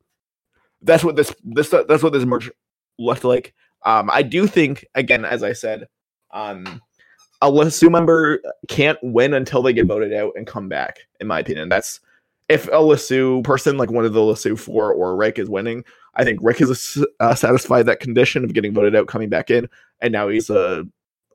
that's 0.82 1.04
what 1.04 1.14
this 1.14 1.32
this 1.44 1.68
that's 1.68 2.02
what 2.02 2.12
this 2.12 2.24
merge 2.24 2.50
looked 2.98 3.22
like. 3.24 3.54
Um, 3.84 4.10
I 4.12 4.22
do 4.22 4.46
think, 4.46 4.86
again, 4.94 5.24
as 5.24 5.42
I 5.42 5.52
said, 5.52 5.88
um, 6.32 6.80
a 7.42 7.50
Lesu 7.50 7.90
member 7.90 8.40
can't 8.68 8.98
win 9.02 9.34
until 9.34 9.62
they 9.62 9.72
get 9.72 9.86
voted 9.86 10.12
out 10.12 10.32
and 10.36 10.46
come 10.46 10.68
back. 10.68 11.00
In 11.20 11.26
my 11.26 11.40
opinion, 11.40 11.68
that's 11.68 12.00
if 12.48 12.66
a 12.68 12.72
Lesu 12.72 13.42
person, 13.44 13.76
like 13.76 13.90
one 13.90 14.04
of 14.04 14.12
the 14.12 14.20
Lesu 14.20 14.58
four 14.58 14.92
or 14.92 15.16
Rick, 15.16 15.38
is 15.38 15.48
winning. 15.48 15.84
I 16.14 16.24
think 16.24 16.38
Rick 16.42 16.58
has 16.58 17.04
uh, 17.20 17.34
satisfied 17.34 17.86
that 17.86 18.00
condition 18.00 18.44
of 18.44 18.54
getting 18.54 18.72
voted 18.72 18.94
out, 18.94 19.08
coming 19.08 19.28
back 19.28 19.50
in, 19.50 19.68
and 20.00 20.12
now 20.12 20.28
he's 20.28 20.50
a 20.50 20.86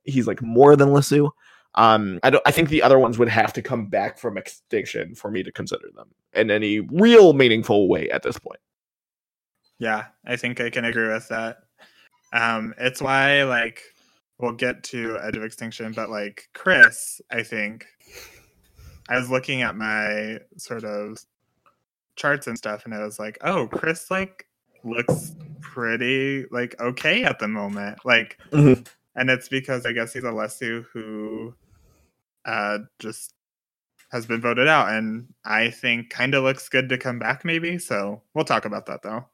he's 0.04 0.28
like 0.28 0.42
more 0.42 0.76
than 0.76 0.90
Lesu. 0.90 1.30
Um, 1.76 2.20
I 2.24 2.32
don't. 2.32 2.44
I 2.46 2.52
think 2.52 2.70
the 2.70 2.82
other 2.82 3.00
ones 3.00 3.20
would 3.20 3.30
have 3.30 3.54
to 3.54 3.62
come 3.62 3.88
back 3.88 4.18
from 4.18 4.38
extinction 4.38 5.16
for 5.16 5.30
me 5.30 5.44
to 5.44 5.52
consider 5.52 5.90
them 5.96 6.10
in 6.34 6.50
any 6.50 6.80
real 6.80 7.34
meaningful 7.34 7.88
way 7.88 8.10
at 8.10 8.24
this 8.24 8.40
point. 8.40 8.60
Yeah, 9.78 10.06
I 10.26 10.36
think 10.36 10.60
I 10.60 10.70
can 10.70 10.86
agree 10.86 11.08
with 11.08 11.28
that. 11.30 11.60
Um, 12.34 12.74
it's 12.78 13.02
why 13.02 13.44
like 13.44 13.82
we'll 14.38 14.54
get 14.54 14.84
to 14.84 15.18
Edge 15.22 15.36
of 15.38 15.44
Extinction, 15.44 15.92
but 15.94 16.10
like 16.10 16.50
Chris, 16.54 17.22
I 17.32 17.44
think 17.44 17.86
I 19.10 19.18
was 19.18 19.30
looking 19.30 19.62
at 19.64 19.76
my 19.76 20.40
sort 20.58 20.84
of 20.84 21.18
charts 22.16 22.48
and 22.48 22.58
stuff, 22.58 22.86
and 22.86 22.94
I 22.94 23.04
was 23.04 23.20
like, 23.20 23.38
oh, 23.42 23.68
Chris 23.68 24.12
like 24.12 24.46
looks 24.84 25.34
pretty 25.62 26.46
like 26.52 26.80
okay 26.80 27.24
at 27.24 27.40
the 27.40 27.48
moment, 27.48 28.00
like, 28.06 28.38
Mhm. 28.52 28.88
and 29.16 29.30
it's 29.30 29.50
because 29.50 29.86
I 29.86 29.92
guess 29.92 30.14
he's 30.14 30.24
a 30.24 30.28
Lesu 30.28 30.86
who 30.94 31.54
uh 32.46 32.80
just 33.00 33.34
has 34.12 34.26
been 34.26 34.42
voted 34.42 34.68
out, 34.68 34.90
and 34.90 35.28
I 35.46 35.70
think 35.70 36.10
kind 36.10 36.34
of 36.34 36.44
looks 36.44 36.70
good 36.70 36.90
to 36.90 36.98
come 36.98 37.20
back, 37.20 37.44
maybe. 37.46 37.78
So 37.78 38.22
we'll 38.34 38.46
talk 38.46 38.66
about 38.66 38.86
that 38.88 39.02
though. 39.04 39.26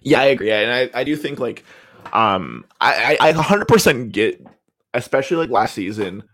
Yeah, 0.00 0.20
I 0.20 0.26
agree, 0.26 0.50
and 0.52 0.72
I, 0.72 1.00
I 1.00 1.04
do 1.04 1.16
think 1.16 1.38
like 1.38 1.64
um 2.12 2.64
I 2.80 3.16
I 3.20 3.30
I 3.30 3.32
100% 3.32 4.12
get 4.12 4.44
especially 4.94 5.38
like 5.38 5.50
last 5.50 5.74
season 5.74 6.24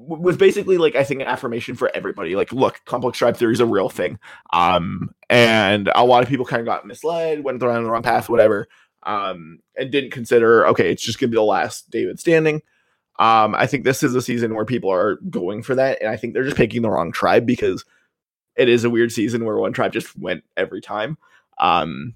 was 0.00 0.36
basically 0.36 0.78
like 0.78 0.96
I 0.96 1.04
think 1.04 1.20
an 1.20 1.26
affirmation 1.26 1.76
for 1.76 1.90
everybody. 1.94 2.34
Like, 2.34 2.52
look, 2.52 2.80
complex 2.86 3.18
tribe 3.18 3.36
theory 3.36 3.52
is 3.52 3.60
a 3.60 3.66
real 3.66 3.90
thing. 3.90 4.18
Um, 4.52 5.10
and 5.28 5.90
a 5.94 6.04
lot 6.04 6.22
of 6.22 6.28
people 6.28 6.46
kind 6.46 6.60
of 6.60 6.66
got 6.66 6.86
misled, 6.86 7.44
went 7.44 7.62
around 7.62 7.84
the 7.84 7.90
wrong 7.90 8.02
path, 8.02 8.28
whatever. 8.28 8.66
Um, 9.02 9.60
and 9.76 9.90
didn't 9.90 10.10
consider 10.10 10.66
okay, 10.68 10.90
it's 10.90 11.02
just 11.02 11.18
gonna 11.18 11.30
be 11.30 11.36
the 11.36 11.42
last 11.42 11.90
David 11.90 12.18
standing. 12.18 12.62
Um, 13.18 13.54
I 13.54 13.66
think 13.66 13.84
this 13.84 14.02
is 14.02 14.14
a 14.14 14.22
season 14.22 14.54
where 14.54 14.64
people 14.64 14.90
are 14.90 15.16
going 15.28 15.62
for 15.62 15.74
that, 15.74 16.00
and 16.00 16.10
I 16.10 16.16
think 16.16 16.32
they're 16.32 16.44
just 16.44 16.56
picking 16.56 16.82
the 16.82 16.90
wrong 16.90 17.12
tribe 17.12 17.44
because 17.44 17.84
it 18.56 18.68
is 18.68 18.84
a 18.84 18.90
weird 18.90 19.12
season 19.12 19.44
where 19.44 19.56
one 19.56 19.72
tribe 19.72 19.92
just 19.92 20.18
went 20.18 20.44
every 20.56 20.80
time. 20.80 21.18
Um, 21.58 22.14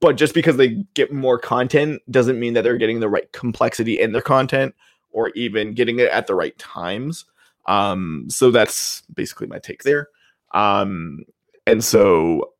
but 0.00 0.16
just 0.16 0.34
because 0.34 0.56
they 0.56 0.84
get 0.94 1.12
more 1.12 1.38
content 1.38 2.02
doesn't 2.10 2.38
mean 2.38 2.54
that 2.54 2.62
they're 2.62 2.76
getting 2.76 3.00
the 3.00 3.08
right 3.08 3.30
complexity 3.32 3.98
in 3.98 4.12
their 4.12 4.22
content 4.22 4.74
or 5.10 5.30
even 5.30 5.72
getting 5.72 5.98
it 5.98 6.10
at 6.10 6.26
the 6.26 6.34
right 6.34 6.56
times. 6.58 7.24
Um, 7.66 8.26
so 8.28 8.50
that's 8.50 9.02
basically 9.14 9.46
my 9.46 9.58
take 9.58 9.82
there. 9.82 10.08
Um, 10.52 11.24
and 11.66 11.84
so 11.84 12.52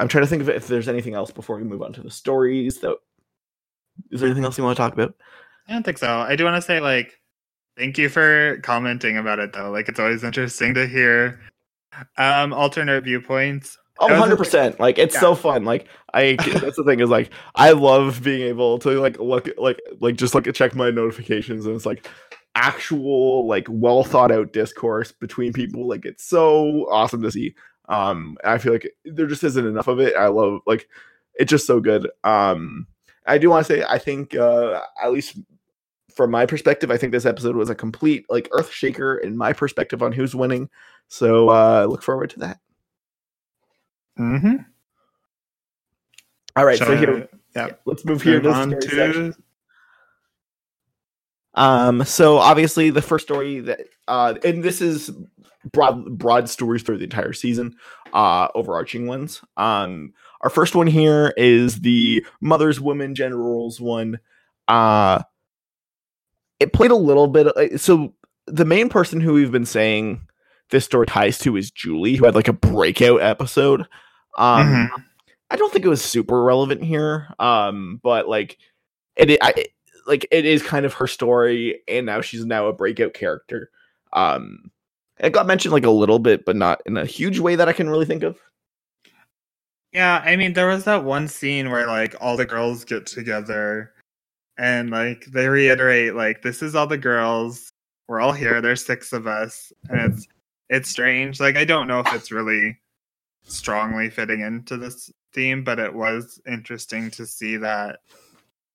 I'm 0.00 0.08
trying 0.08 0.24
to 0.24 0.28
think 0.28 0.42
of 0.42 0.48
if 0.48 0.66
there's 0.66 0.88
anything 0.88 1.14
else 1.14 1.30
before 1.30 1.56
we 1.56 1.64
move 1.64 1.82
on 1.82 1.92
to 1.94 2.02
the 2.02 2.10
stories. 2.10 2.78
That 2.80 2.96
is 4.10 4.20
there 4.20 4.28
anything 4.28 4.44
else 4.44 4.58
you 4.58 4.64
want 4.64 4.76
to 4.76 4.82
talk 4.82 4.92
about? 4.92 5.14
I 5.68 5.72
don't 5.72 5.82
think 5.82 5.98
so. 5.98 6.08
I 6.08 6.36
do 6.36 6.44
want 6.44 6.56
to 6.56 6.62
say 6.62 6.80
like 6.80 7.18
thank 7.76 7.98
you 7.98 8.08
for 8.08 8.58
commenting 8.62 9.16
about 9.16 9.38
it 9.38 9.52
though. 9.52 9.70
Like 9.70 9.88
it's 9.88 10.00
always 10.00 10.24
interesting 10.24 10.74
to 10.74 10.86
hear 10.86 11.40
um 12.18 12.52
alternate 12.52 13.04
viewpoints. 13.04 13.78
Oh, 14.00 14.08
100%. 14.08 14.80
Like 14.80 14.98
it's 14.98 15.18
so 15.18 15.34
fun. 15.34 15.64
Like 15.64 15.86
I 16.12 16.36
that's 16.60 16.76
the 16.76 16.84
thing 16.84 17.00
is 17.00 17.10
like 17.10 17.30
I 17.54 17.72
love 17.72 18.22
being 18.22 18.42
able 18.42 18.78
to 18.80 19.00
like 19.00 19.18
look 19.18 19.48
like 19.56 19.80
like 20.00 20.16
just 20.16 20.34
like 20.34 20.52
check 20.52 20.74
my 20.74 20.90
notifications 20.90 21.66
and 21.66 21.76
it's 21.76 21.86
like 21.86 22.08
actual 22.56 23.46
like 23.46 23.66
well 23.68 24.04
thought 24.04 24.32
out 24.32 24.52
discourse 24.52 25.12
between 25.12 25.52
people. 25.52 25.86
Like 25.86 26.04
it's 26.04 26.24
so 26.24 26.86
awesome 26.90 27.22
to 27.22 27.30
see. 27.30 27.54
Um 27.88 28.36
I 28.44 28.58
feel 28.58 28.72
like 28.72 28.90
there 29.04 29.26
just 29.26 29.44
isn't 29.44 29.66
enough 29.66 29.88
of 29.88 30.00
it. 30.00 30.16
I 30.16 30.26
love 30.26 30.60
like 30.66 30.88
it's 31.34 31.50
just 31.50 31.66
so 31.66 31.80
good. 31.80 32.10
Um 32.24 32.88
I 33.26 33.38
do 33.38 33.48
want 33.48 33.64
to 33.66 33.72
say 33.72 33.84
I 33.88 33.98
think 33.98 34.34
uh 34.34 34.80
at 35.02 35.12
least 35.12 35.38
from 36.16 36.30
my 36.30 36.46
perspective, 36.46 36.90
I 36.90 36.96
think 36.96 37.12
this 37.12 37.26
episode 37.26 37.56
was 37.56 37.70
a 37.70 37.74
complete 37.74 38.26
like 38.28 38.48
earth 38.52 38.70
shaker 38.72 39.16
in 39.16 39.36
my 39.36 39.52
perspective 39.52 40.02
on 40.02 40.10
who's 40.12 40.34
winning. 40.34 40.68
So 41.06 41.48
uh 41.50 41.86
look 41.88 42.02
forward 42.02 42.30
to 42.30 42.40
that. 42.40 42.58
Mm-hmm. 44.18 44.56
All 46.56 46.64
right, 46.64 46.78
so 46.78 46.96
here 46.96 47.28
yeah, 47.54 47.70
let's 47.84 48.04
move 48.04 48.22
here 48.22 48.40
to 48.40 48.50
on 48.50 48.80
section. 48.80 49.32
to 49.32 49.34
Um, 51.54 52.04
so 52.04 52.38
obviously 52.38 52.90
the 52.90 53.02
first 53.02 53.24
story 53.24 53.60
that 53.60 53.80
uh 54.08 54.34
and 54.44 54.62
this 54.62 54.80
is 54.80 55.10
broad 55.72 56.18
broad 56.18 56.48
stories 56.48 56.82
through 56.82 56.98
the 56.98 57.04
entire 57.04 57.32
season, 57.32 57.76
uh 58.12 58.48
overarching 58.54 59.06
ones. 59.06 59.40
Um 59.56 60.12
our 60.42 60.50
first 60.50 60.74
one 60.74 60.86
here 60.86 61.32
is 61.36 61.80
the 61.80 62.24
Mother's 62.40 62.80
Woman 62.80 63.14
Generals 63.14 63.80
one. 63.80 64.18
Uh 64.68 65.22
it 66.60 66.72
played 66.72 66.90
a 66.90 66.96
little 66.96 67.26
bit 67.28 67.46
uh, 67.48 67.76
so 67.78 68.14
the 68.46 68.64
main 68.64 68.88
person 68.88 69.20
who 69.20 69.32
we've 69.34 69.52
been 69.52 69.64
saying 69.66 70.26
this 70.70 70.84
story 70.84 71.06
ties 71.06 71.38
to 71.38 71.56
is 71.56 71.70
Julie, 71.70 72.16
who 72.16 72.24
had 72.24 72.34
like 72.34 72.48
a 72.48 72.52
breakout 72.52 73.22
episode. 73.22 73.86
Um 74.36 74.66
Mhm. 74.66 75.04
I 75.50 75.56
don't 75.56 75.72
think 75.72 75.84
it 75.84 75.88
was 75.88 76.02
super 76.02 76.42
relevant 76.42 76.82
here. 76.82 77.28
Um, 77.38 78.00
but 78.02 78.28
like 78.28 78.58
it, 79.16 79.38
I, 79.40 79.66
like 80.06 80.26
it 80.30 80.44
is 80.44 80.62
kind 80.62 80.84
of 80.84 80.94
her 80.94 81.06
story, 81.06 81.80
and 81.86 82.06
now 82.06 82.20
she's 82.20 82.44
now 82.44 82.66
a 82.66 82.72
breakout 82.72 83.14
character. 83.14 83.70
Um, 84.12 84.70
it 85.18 85.30
got 85.30 85.46
mentioned 85.46 85.72
like 85.72 85.84
a 85.84 85.90
little 85.90 86.18
bit, 86.18 86.44
but 86.44 86.56
not 86.56 86.82
in 86.86 86.96
a 86.96 87.04
huge 87.04 87.38
way 87.38 87.56
that 87.56 87.68
I 87.68 87.72
can 87.72 87.88
really 87.88 88.06
think 88.06 88.22
of. 88.22 88.38
Yeah, 89.92 90.22
I 90.24 90.34
mean, 90.34 90.54
there 90.54 90.66
was 90.66 90.84
that 90.84 91.04
one 91.04 91.28
scene 91.28 91.70
where 91.70 91.86
like 91.86 92.16
all 92.20 92.36
the 92.36 92.44
girls 92.44 92.84
get 92.84 93.06
together 93.06 93.92
and 94.58 94.90
like 94.90 95.24
they 95.26 95.48
reiterate 95.48 96.14
like 96.14 96.42
this 96.42 96.62
is 96.62 96.74
all 96.74 96.86
the 96.86 96.98
girls. 96.98 97.70
We're 98.08 98.20
all 98.20 98.32
here. 98.32 98.60
There's 98.60 98.84
six 98.84 99.12
of 99.12 99.26
us, 99.26 99.72
and 99.88 100.12
it's 100.12 100.26
it's 100.68 100.88
strange. 100.90 101.38
Like 101.38 101.56
I 101.56 101.64
don't 101.64 101.86
know 101.86 102.00
if 102.00 102.12
it's 102.12 102.32
really 102.32 102.76
strongly 103.44 104.10
fitting 104.10 104.40
into 104.40 104.76
this 104.76 105.10
theme, 105.32 105.64
but 105.64 105.78
it 105.78 105.92
was 105.92 106.40
interesting 106.46 107.10
to 107.12 107.26
see 107.26 107.56
that 107.58 108.00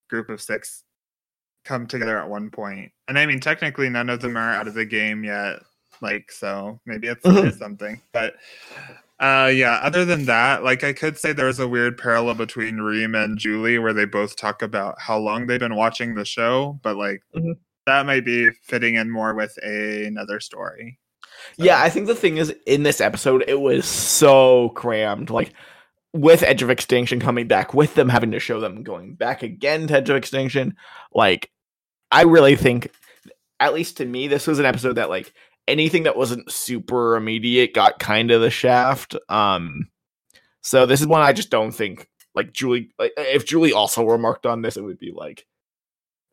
group 0.08 0.28
of 0.28 0.40
six 0.40 0.84
come 1.64 1.86
together 1.86 2.18
at 2.18 2.28
one 2.28 2.50
point. 2.50 2.90
And 3.08 3.18
I 3.18 3.26
mean, 3.26 3.40
technically, 3.40 3.88
none 3.90 4.08
of 4.08 4.20
them 4.20 4.36
are 4.36 4.52
out 4.52 4.68
of 4.68 4.74
the 4.74 4.84
game 4.84 5.24
yet. 5.24 5.60
Like, 6.00 6.32
so 6.32 6.80
maybe 6.86 7.08
it's, 7.08 7.20
it's 7.24 7.58
something. 7.58 8.00
But 8.12 8.34
uh, 9.18 9.50
yeah, 9.52 9.80
other 9.82 10.04
than 10.06 10.24
that, 10.26 10.64
like 10.64 10.82
I 10.82 10.92
could 10.94 11.18
say 11.18 11.32
there's 11.32 11.58
a 11.58 11.68
weird 11.68 11.98
parallel 11.98 12.34
between 12.36 12.78
Reem 12.78 13.14
and 13.14 13.38
Julie 13.38 13.78
where 13.78 13.92
they 13.92 14.06
both 14.06 14.34
talk 14.36 14.62
about 14.62 14.94
how 14.98 15.18
long 15.18 15.46
they've 15.46 15.60
been 15.60 15.76
watching 15.76 16.14
the 16.14 16.24
show, 16.24 16.80
but 16.82 16.96
like 16.96 17.22
Mhm. 17.36 17.58
that 17.86 18.06
might 18.06 18.24
be 18.24 18.50
fitting 18.62 18.94
in 18.94 19.10
more 19.10 19.34
with 19.34 19.58
a, 19.62 20.06
another 20.06 20.40
story. 20.40 20.98
Yeah, 21.56 21.80
I 21.80 21.90
think 21.90 22.06
the 22.06 22.14
thing 22.14 22.36
is 22.36 22.54
in 22.66 22.82
this 22.82 23.00
episode, 23.00 23.44
it 23.46 23.60
was 23.60 23.86
so 23.86 24.70
crammed. 24.70 25.30
Like 25.30 25.52
with 26.12 26.42
Edge 26.42 26.62
of 26.62 26.70
Extinction 26.70 27.20
coming 27.20 27.46
back, 27.46 27.74
with 27.74 27.94
them 27.94 28.08
having 28.08 28.32
to 28.32 28.40
show 28.40 28.60
them 28.60 28.82
going 28.82 29.14
back 29.14 29.42
again 29.42 29.86
to 29.88 29.96
Edge 29.96 30.10
of 30.10 30.16
Extinction, 30.16 30.76
like 31.14 31.50
I 32.10 32.22
really 32.22 32.56
think, 32.56 32.90
at 33.60 33.74
least 33.74 33.98
to 33.98 34.06
me, 34.06 34.26
this 34.26 34.46
was 34.46 34.58
an 34.58 34.66
episode 34.66 34.94
that 34.94 35.10
like 35.10 35.32
anything 35.68 36.04
that 36.04 36.16
wasn't 36.16 36.50
super 36.50 37.16
immediate 37.16 37.74
got 37.74 37.98
kind 37.98 38.30
of 38.30 38.40
the 38.40 38.50
shaft. 38.50 39.14
Um, 39.28 39.88
so 40.62 40.86
this 40.86 41.00
is 41.00 41.06
one 41.06 41.22
I 41.22 41.32
just 41.32 41.50
don't 41.50 41.72
think 41.72 42.08
like 42.34 42.52
Julie. 42.52 42.90
Like, 42.98 43.12
if 43.16 43.46
Julie 43.46 43.72
also 43.72 44.04
remarked 44.04 44.46
on 44.46 44.62
this, 44.62 44.76
it 44.76 44.82
would 44.82 44.98
be 44.98 45.12
like, 45.14 45.46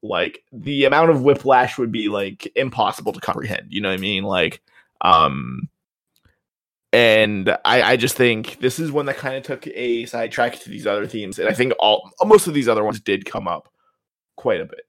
like 0.01 0.43
the 0.51 0.85
amount 0.85 1.11
of 1.11 1.21
whiplash 1.21 1.77
would 1.77 1.91
be 1.91 2.07
like 2.07 2.51
impossible 2.55 3.13
to 3.13 3.19
comprehend. 3.19 3.67
You 3.69 3.81
know 3.81 3.89
what 3.89 3.97
I 3.97 4.01
mean? 4.01 4.23
Like, 4.23 4.61
um, 5.01 5.69
and 6.93 7.49
I, 7.65 7.81
I 7.81 7.97
just 7.97 8.15
think 8.15 8.59
this 8.59 8.79
is 8.79 8.91
one 8.91 9.05
that 9.07 9.17
kind 9.17 9.35
of 9.35 9.43
took 9.43 9.67
a 9.67 10.05
sidetrack 10.05 10.59
to 10.59 10.69
these 10.69 10.87
other 10.87 11.05
themes, 11.05 11.39
and 11.39 11.49
I 11.49 11.53
think 11.53 11.73
all 11.79 12.11
most 12.23 12.47
of 12.47 12.53
these 12.53 12.67
other 12.67 12.83
ones 12.83 12.99
did 12.99 13.25
come 13.25 13.47
up 13.47 13.71
quite 14.35 14.61
a 14.61 14.65
bit. 14.65 14.81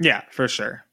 Yeah, 0.00 0.22
for 0.30 0.48
sure. 0.48 0.84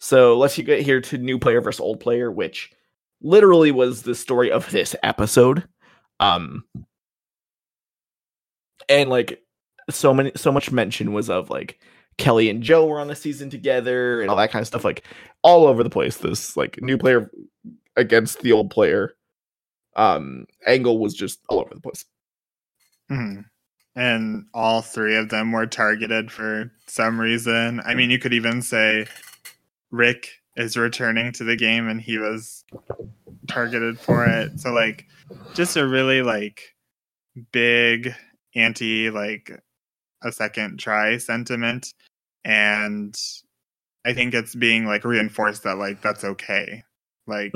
So 0.00 0.36
let's 0.36 0.58
get 0.58 0.80
here 0.80 1.00
to 1.00 1.18
new 1.18 1.38
player 1.38 1.60
versus 1.60 1.80
old 1.80 2.00
player, 2.00 2.30
which 2.30 2.72
literally 3.20 3.70
was 3.70 4.02
the 4.02 4.14
story 4.14 4.50
of 4.50 4.68
this 4.70 4.96
episode. 5.02 5.62
Um, 6.18 6.64
and 8.88 9.08
like 9.08 9.40
so 9.90 10.12
many, 10.12 10.32
so 10.34 10.50
much 10.50 10.72
mention 10.72 11.12
was 11.12 11.30
of 11.30 11.50
like 11.50 11.80
Kelly 12.18 12.48
and 12.50 12.62
Joe 12.62 12.86
were 12.86 13.00
on 13.00 13.08
the 13.08 13.16
season 13.16 13.50
together 13.50 14.20
and 14.20 14.30
all 14.30 14.36
that 14.36 14.50
kind 14.50 14.62
of 14.62 14.66
stuff, 14.66 14.84
like 14.84 15.04
all 15.42 15.66
over 15.66 15.82
the 15.82 15.90
place. 15.90 16.18
This 16.18 16.56
like 16.56 16.80
new 16.82 16.98
player 16.98 17.30
against 17.96 18.40
the 18.40 18.52
old 18.52 18.70
player 18.70 19.14
um 19.96 20.46
angle 20.66 20.98
was 20.98 21.14
just 21.14 21.40
all 21.48 21.60
over 21.60 21.74
the 21.74 21.80
place. 21.80 22.04
hmm 23.08 23.40
And 23.94 24.46
all 24.54 24.80
three 24.80 25.16
of 25.16 25.28
them 25.28 25.52
were 25.52 25.66
targeted 25.66 26.32
for 26.32 26.72
some 26.86 27.20
reason. 27.20 27.80
I 27.84 27.94
mean, 27.94 28.10
you 28.10 28.18
could 28.18 28.32
even 28.32 28.62
say 28.62 29.06
Rick 29.90 30.30
is 30.56 30.76
returning 30.76 31.32
to 31.32 31.44
the 31.44 31.56
game 31.56 31.88
and 31.88 32.00
he 32.00 32.18
was 32.18 32.64
targeted 33.48 33.98
for 33.98 34.26
it. 34.26 34.58
So 34.60 34.72
like 34.72 35.06
just 35.54 35.76
a 35.76 35.86
really 35.86 36.22
like 36.22 36.74
big 37.52 38.14
anti 38.54 39.10
like 39.10 39.62
a 40.24 40.32
second 40.32 40.78
try 40.78 41.18
sentiment 41.18 41.94
and 42.44 43.16
I 44.04 44.12
think 44.12 44.34
it's 44.34 44.54
being 44.54 44.84
like 44.84 45.04
reinforced 45.04 45.62
that 45.64 45.78
like 45.78 46.02
that's 46.02 46.24
okay. 46.24 46.82
Like 47.26 47.52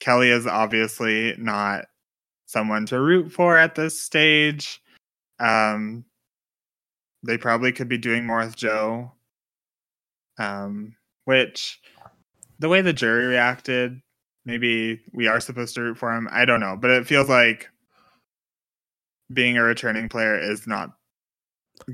Kelly 0.00 0.30
is 0.30 0.46
obviously 0.46 1.34
not 1.38 1.86
someone 2.46 2.86
to 2.86 3.00
root 3.00 3.32
for 3.32 3.56
at 3.56 3.74
this 3.74 4.00
stage. 4.00 4.80
Um 5.40 6.04
they 7.22 7.38
probably 7.38 7.72
could 7.72 7.88
be 7.88 7.98
doing 7.98 8.26
more 8.26 8.44
with 8.44 8.56
Joe. 8.56 9.12
Um 10.38 10.94
which 11.24 11.80
the 12.58 12.68
way 12.68 12.80
the 12.80 12.92
jury 12.92 13.26
reacted, 13.26 14.00
maybe 14.44 15.00
we 15.12 15.26
are 15.26 15.40
supposed 15.40 15.74
to 15.74 15.82
root 15.82 15.98
for 15.98 16.14
him. 16.14 16.28
I 16.30 16.44
don't 16.44 16.60
know, 16.60 16.76
but 16.80 16.90
it 16.90 17.06
feels 17.06 17.28
like 17.28 17.68
being 19.32 19.56
a 19.56 19.62
returning 19.62 20.08
player 20.08 20.38
is 20.38 20.66
not 20.66 20.90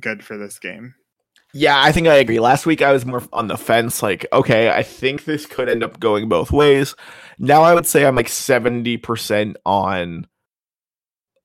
good 0.01 0.25
for 0.25 0.37
this 0.37 0.59
game. 0.59 0.95
Yeah, 1.53 1.83
I 1.83 1.91
think 1.91 2.07
I 2.07 2.15
agree. 2.17 2.39
Last 2.39 2.65
week 2.65 2.81
I 2.81 2.93
was 2.93 3.05
more 3.05 3.23
on 3.33 3.49
the 3.49 3.57
fence, 3.57 4.03
like, 4.03 4.25
okay, 4.33 4.71
I 4.71 4.83
think 4.83 5.25
this 5.25 5.47
could 5.47 5.69
end 5.69 5.83
up 5.83 5.99
going 5.99 6.29
both 6.29 6.53
ways. 6.53 6.95
Now 7.39 7.63
I 7.63 7.75
would 7.75 7.87
say 7.87 8.07
I'm 8.07 8.15
like 8.15 8.29
70% 8.29 9.55
on 9.67 10.27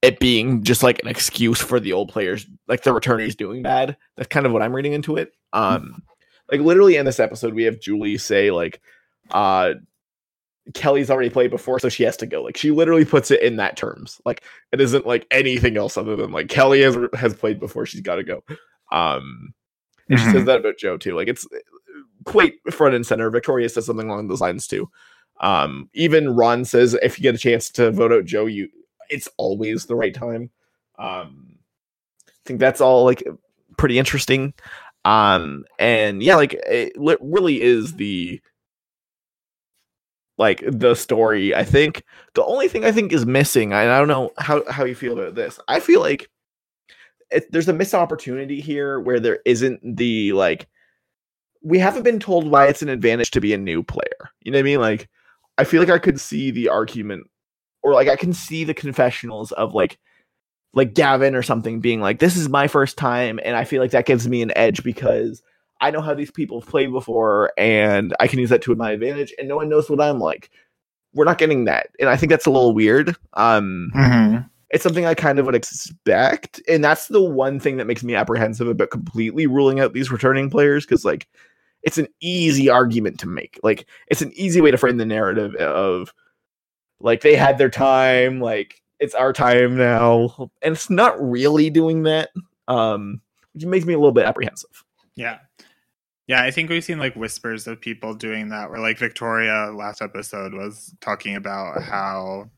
it 0.04 0.20
being 0.20 0.64
just 0.64 0.84
like 0.84 1.02
an 1.02 1.08
excuse 1.08 1.60
for 1.60 1.80
the 1.80 1.94
old 1.94 2.10
players, 2.10 2.46
like 2.68 2.84
the 2.84 2.92
returnees 2.92 3.36
doing 3.36 3.64
bad. 3.64 3.98
That's 4.16 4.30
kind 4.30 4.46
of 4.46 4.52
what 4.52 4.62
I'm 4.62 4.76
reading 4.76 4.94
into 4.94 5.18
it. 5.18 5.32
Um 5.54 6.04
like 6.52 6.62
literally 6.62 6.98
in 6.98 7.06
this 7.06 7.20
episode 7.20 7.56
we 7.56 7.64
have 7.64 7.80
Julie 7.80 8.20
say 8.20 8.52
like 8.52 8.82
uh 9.32 9.74
Kelly's 10.74 11.10
already 11.12 11.30
played 11.30 11.52
before, 11.52 11.80
so 11.80 11.90
she 11.90 12.04
has 12.04 12.18
to 12.18 12.26
go. 12.26 12.42
Like 12.42 12.58
she 12.58 12.72
literally 12.72 13.06
puts 13.06 13.32
it 13.32 13.42
in 13.42 13.58
that 13.58 13.78
terms. 13.78 14.20
Like 14.26 14.44
it 14.72 14.82
isn't 14.82 15.06
like 15.06 15.28
anything 15.32 15.78
else 15.78 15.98
other 15.98 16.16
than 16.16 16.32
like 16.32 16.50
Kelly 16.50 16.82
has 16.82 16.98
has 17.14 17.34
played 17.34 17.60
before, 17.60 17.86
she's 17.86 18.02
got 18.02 18.16
to 18.16 18.24
go. 18.24 18.44
Um, 18.92 19.54
and 20.10 20.20
she 20.20 20.26
says 20.32 20.46
that 20.46 20.60
about 20.60 20.78
Joe 20.78 20.98
too. 20.98 21.16
Like 21.16 21.28
it's 21.28 21.48
quite 22.26 22.54
front 22.72 22.96
and 22.96 23.06
center. 23.06 23.30
Victoria 23.30 23.70
says 23.70 23.86
something 23.86 24.10
along 24.10 24.28
those 24.28 24.42
lines 24.42 24.68
too. 24.68 24.90
Um, 25.42 25.90
even 25.94 26.36
Ron 26.36 26.66
says 26.66 26.96
if 27.02 27.20
you 27.20 27.24
get 27.24 27.36
a 27.36 27.40
chance 27.40 27.70
to 27.72 27.92
vote 27.92 28.12
out 28.12 28.26
Joe, 28.26 28.46
you 28.46 28.70
it's 29.10 29.30
always 29.38 29.86
the 29.86 29.96
right 29.96 30.14
time. 30.14 30.50
Um, 30.98 31.58
I 32.28 32.32
think 32.46 32.60
that's 32.60 32.82
all 32.82 33.06
like 33.06 33.24
pretty 33.78 34.00
interesting. 34.00 34.54
Um, 35.04 35.66
and 35.78 36.24
yeah, 36.24 36.36
like 36.36 36.54
it 36.54 36.94
really 36.98 37.62
is 37.62 37.94
the 37.94 38.42
like 40.38 40.64
the 40.68 40.96
story. 40.96 41.56
I 41.56 41.64
think 41.64 42.04
the 42.34 42.46
only 42.46 42.68
thing 42.68 42.86
I 42.86 42.92
think 42.92 43.14
is 43.14 43.26
missing, 43.26 43.74
and 43.74 43.92
I 43.92 43.98
don't 44.00 44.08
know 44.08 44.32
how 44.38 44.64
how 44.70 44.86
you 44.86 44.96
feel 44.96 45.14
about 45.14 45.36
this. 45.36 45.60
I 45.68 45.80
feel 45.80 46.02
like 46.02 46.30
it, 47.32 47.52
there's 47.52 47.70
a 47.70 47.74
missed 47.74 47.94
opportunity 47.94 48.62
here 48.62 49.00
where 49.00 49.20
there 49.20 49.40
isn't 49.46 49.98
the 49.98 50.34
like 50.34 50.68
we 51.62 51.80
haven't 51.80 52.04
been 52.04 52.20
told 52.20 52.50
why 52.50 52.68
it's 52.68 52.82
an 52.82 52.90
advantage 52.90 53.32
to 53.32 53.42
be 53.42 53.54
a 53.54 53.58
new 53.58 53.82
player. 53.82 54.30
You 54.42 54.52
know 54.52 54.58
what 54.58 54.62
I 54.62 54.64
mean? 54.64 54.82
Like 54.82 55.10
I 55.58 55.64
feel 55.64 55.82
like 55.82 55.90
I 55.90 56.00
could 56.00 56.20
see 56.20 56.52
the 56.52 56.70
argument 56.70 57.28
or 57.82 57.94
like 57.94 58.08
I 58.08 58.16
can 58.16 58.34
see 58.34 58.64
the 58.64 58.74
confessionals 58.74 59.52
of 59.54 59.74
like 59.74 59.98
like 60.74 60.94
Gavin 60.94 61.36
or 61.36 61.42
something 61.42 61.80
being 61.80 62.02
like 62.02 62.20
this 62.20 62.36
is 62.36 62.50
my 62.50 62.68
first 62.68 62.98
time 62.98 63.40
and 63.44 63.56
I 63.56 63.64
feel 63.64 63.82
like 63.82 63.92
that 63.92 64.06
gives 64.06 64.28
me 64.28 64.42
an 64.42 64.52
edge 64.58 64.84
because 64.84 65.42
I 65.86 65.92
know 65.92 66.02
how 66.02 66.14
these 66.14 66.32
people 66.32 66.60
have 66.60 66.70
played 66.70 66.92
before 66.92 67.52
and 67.58 68.16
I 68.20 68.28
can 68.28 68.40
use 68.40 68.50
that 68.50 68.62
to 68.64 68.76
my 68.76 68.92
advantage 68.92 69.34
and 69.38 69.48
no 69.48 69.56
one 69.56 69.70
knows 69.70 69.90
what 69.90 70.02
I'm 70.02 70.20
like. 70.20 70.50
We're 71.14 71.26
not 71.26 71.38
getting 71.38 71.66
that. 71.66 71.88
And 72.00 72.10
I 72.10 72.18
think 72.18 72.30
that's 72.32 72.46
a 72.46 72.52
little 72.52 72.74
weird. 72.74 73.16
Um 73.34 73.92
Mm-hmm. 73.96 74.38
it's 74.72 74.84
something 74.84 75.06
I 75.06 75.14
kind 75.14 75.40
of 75.40 75.46
would 75.46 75.56
expect, 75.56 76.62
and 76.68 76.84
that's 76.84 77.08
the 77.08 77.22
one 77.22 77.60
thing 77.60 77.78
that 77.78 77.86
makes 77.88 78.04
me 78.04 78.16
apprehensive 78.16 78.68
about 78.68 78.90
completely 78.90 79.48
ruling 79.48 79.80
out 79.80 79.94
these 79.94 80.12
returning 80.12 80.50
players 80.50 80.86
because 80.86 81.06
like 81.06 81.28
it's 81.84 82.00
an 82.00 82.08
easy 82.20 82.68
argument 82.68 83.20
to 83.20 83.28
make. 83.28 83.60
Like 83.64 83.86
it's 84.08 84.24
an 84.24 84.32
easy 84.34 84.60
way 84.60 84.72
to 84.72 84.78
frame 84.78 84.98
the 84.98 85.06
narrative 85.06 85.54
of 85.56 86.14
like 87.00 87.22
they 87.22 87.36
had 87.36 87.58
their 87.60 87.70
time, 87.70 88.40
like 88.42 88.82
it's 89.00 89.14
our 89.14 89.34
time 89.34 89.78
now, 89.78 90.50
and 90.64 90.74
it's 90.74 90.90
not 90.90 91.16
really 91.22 91.70
doing 91.70 92.04
that. 92.04 92.30
Um, 92.68 93.22
which 93.54 93.66
makes 93.66 93.86
me 93.86 93.94
a 93.94 93.98
little 94.00 94.12
bit 94.12 94.26
apprehensive. 94.26 94.84
Yeah. 95.16 95.38
Yeah, 96.28 96.42
I 96.42 96.50
think 96.52 96.70
we've 96.70 96.84
seen 96.84 96.98
like 96.98 97.16
whispers 97.16 97.68
of 97.68 97.80
people 97.80 98.14
doing 98.16 98.50
that 98.50 98.70
where 98.70 98.80
like 98.80 98.98
Victoria 98.98 99.72
last 99.76 100.02
episode 100.02 100.54
was 100.54 100.94
talking 101.00 101.36
about 101.36 101.84
how 101.84 102.50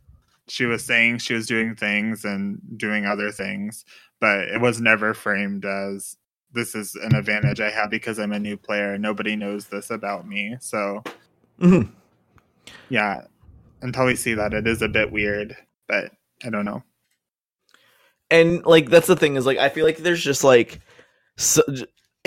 she 0.47 0.65
was 0.65 0.85
saying 0.85 1.17
she 1.17 1.33
was 1.33 1.45
doing 1.47 1.75
things 1.75 2.23
and 2.23 2.59
doing 2.77 3.05
other 3.05 3.31
things, 3.31 3.83
but 4.21 4.39
it 4.47 4.61
was 4.61 4.79
never 4.79 5.13
framed 5.13 5.65
as 5.65 6.15
this 6.53 6.75
is 6.75 6.95
an 6.95 7.13
advantage 7.13 7.59
I 7.59 7.69
have 7.69 7.89
because 7.89 8.19
I'm 8.19 8.31
a 8.31 8.39
new 8.39 8.55
player. 8.55 8.97
Nobody 8.97 9.35
knows 9.35 9.67
this 9.67 9.89
about 9.89 10.25
me. 10.25 10.55
So 10.61 11.03
Mhm. 11.59 11.91
yeah, 12.87 13.25
until 13.81 14.05
we 14.05 14.15
see 14.15 14.33
that, 14.35 14.53
it 14.53 14.65
is 14.65 14.81
a 14.81 14.87
bit 14.87 15.11
weird, 15.11 15.57
but 15.87 16.11
I 16.45 16.49
don't 16.49 16.65
know. 16.65 16.83
and 18.29 18.65
like 18.65 18.89
that's 18.89 19.07
the 19.07 19.15
thing 19.15 19.35
is 19.37 19.45
like 19.45 19.57
I 19.57 19.69
feel 19.69 19.85
like 19.85 19.97
there's 19.97 20.21
just 20.23 20.43
like 20.43 20.81
so, 21.37 21.61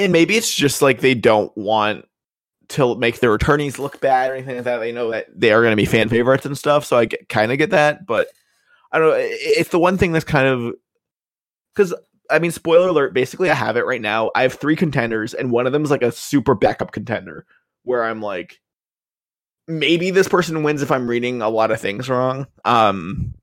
and 0.01 0.13
maybe 0.13 0.37
it's 0.37 0.55
just 0.55 0.83
like 0.83 1.01
they 1.01 1.15
don't 1.15 1.57
want 1.57 2.07
to 2.71 2.95
make 2.97 3.21
their 3.21 3.35
attorneys 3.35 3.79
look 3.79 4.01
bad 4.01 4.31
or 4.31 4.35
anything 4.35 4.57
like 4.57 4.65
that. 4.65 4.79
They 4.79 4.93
know 4.93 5.11
that 5.11 5.27
they 5.35 5.53
are 5.53 5.61
going 5.61 5.73
to 5.73 5.77
be 5.77 5.87
fan 5.87 6.09
favorites 6.09 6.47
and 6.47 6.57
stuff, 6.57 6.85
so 6.85 6.97
I 6.97 7.07
kind 7.07 7.53
of 7.53 7.59
get 7.59 7.71
that. 7.71 8.07
But 8.07 8.29
I 8.93 8.99
don't 8.99 9.11
know. 9.11 9.17
It's 9.19 9.71
the 9.71 9.79
one 9.79 9.99
thing 9.99 10.13
that's 10.13 10.25
kind 10.25 10.47
of 10.47 10.75
because 11.75 11.95
I 12.31 12.39
mean, 12.39 12.53
spoiler 12.53 12.89
alert. 12.89 13.13
Basically, 13.13 13.51
I 13.51 13.55
have 13.55 13.77
it 13.77 13.87
right 13.87 14.01
now. 14.01 14.31
I 14.35 14.43
have 14.43 14.55
three 14.55 14.77
contenders, 14.77 15.35
and 15.35 15.51
one 15.51 15.67
of 15.67 15.73
them 15.73 15.85
is 15.85 15.91
like 15.91 16.03
a 16.03 16.13
super 16.13 16.55
backup 16.55 16.93
contender, 16.93 17.45
where 17.83 18.05
I'm 18.05 18.23
like, 18.23 18.61
maybe 19.67 20.11
this 20.11 20.29
person 20.29 20.63
wins 20.63 20.83
if 20.83 20.91
I'm 20.91 21.09
reading 21.09 21.43
a 21.43 21.49
lot 21.49 21.71
of 21.71 21.81
things 21.81 22.09
wrong. 22.09 22.47
Um, 22.65 23.35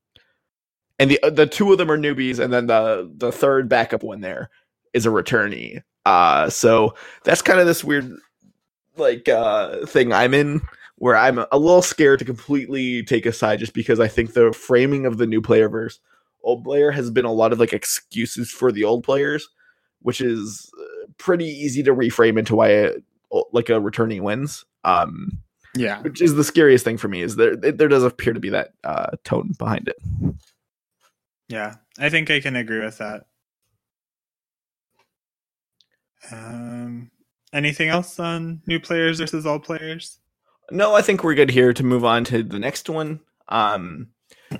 and 0.99 1.11
the 1.11 1.19
the 1.29 1.47
two 1.47 1.71
of 1.71 1.77
them 1.77 1.91
are 1.91 1.97
newbies, 1.97 2.39
and 2.39 2.51
then 2.51 2.67
the 2.67 3.11
the 3.15 3.31
third 3.31 3.69
backup 3.69 4.03
one 4.03 4.21
there 4.21 4.49
is 4.93 5.05
a 5.05 5.09
returnee. 5.09 5.81
Uh, 6.07 6.49
so 6.49 6.95
that's 7.25 7.41
kind 7.41 7.59
of 7.59 7.65
this 7.65 7.83
weird 7.83 8.11
like 8.95 9.27
uh 9.29 9.85
thing 9.85 10.13
I'm 10.13 10.33
in 10.33 10.61
where 10.95 11.15
I'm 11.15 11.37
a 11.37 11.57
little 11.59 11.81
scared 11.81 12.19
to 12.19 12.25
completely 12.25 13.03
take 13.03 13.25
a 13.25 13.33
side 13.33 13.59
just 13.59 13.73
because 13.73 13.99
I 13.99 14.07
think 14.07 14.33
the 14.33 14.51
framing 14.53 15.05
of 15.05 15.17
the 15.17 15.27
new 15.27 15.41
player 15.41 15.69
versus 15.69 15.99
old 16.43 16.63
player 16.63 16.91
has 16.91 17.11
been 17.11 17.25
a 17.25 17.31
lot 17.31 17.51
of 17.51 17.59
like 17.59 17.73
excuses 17.73 18.49
for 18.49 18.71
the 18.71 18.83
old 18.85 19.03
players, 19.03 19.49
which 20.01 20.21
is 20.21 20.71
uh, 20.79 21.07
pretty 21.17 21.45
easy 21.45 21.83
to 21.83 21.93
reframe 21.93 22.39
into 22.39 22.55
why 22.55 22.69
a, 22.69 22.91
like 23.51 23.69
a 23.69 23.79
returning 23.79 24.23
wins. 24.23 24.63
Um, 24.85 25.39
Yeah. 25.75 26.01
which 26.01 26.21
is 26.21 26.35
the 26.35 26.43
scariest 26.43 26.85
thing 26.85 26.97
for 26.97 27.09
me 27.09 27.21
is 27.21 27.35
there 27.35 27.55
there 27.57 27.89
does 27.89 28.03
appear 28.05 28.33
to 28.33 28.39
be 28.39 28.49
that 28.51 28.69
uh 28.85 29.11
tone 29.25 29.51
behind 29.59 29.89
it. 29.89 29.97
Yeah, 31.49 31.75
I 31.99 32.09
think 32.09 32.31
I 32.31 32.39
can 32.39 32.55
agree 32.55 32.79
with 32.79 32.97
that. 32.97 33.25
Um, 36.31 37.11
anything 37.53 37.89
else 37.89 38.19
on 38.19 38.61
new 38.67 38.79
players 38.79 39.19
versus 39.19 39.45
all 39.45 39.59
players? 39.59 40.19
No, 40.71 40.95
I 40.95 41.01
think 41.01 41.23
we're 41.23 41.35
good 41.35 41.51
here 41.51 41.73
to 41.73 41.83
move 41.83 42.03
on 42.03 42.23
to 42.25 42.43
the 42.43 42.59
next 42.59 42.89
one. 42.89 43.21
Um, 43.49 44.07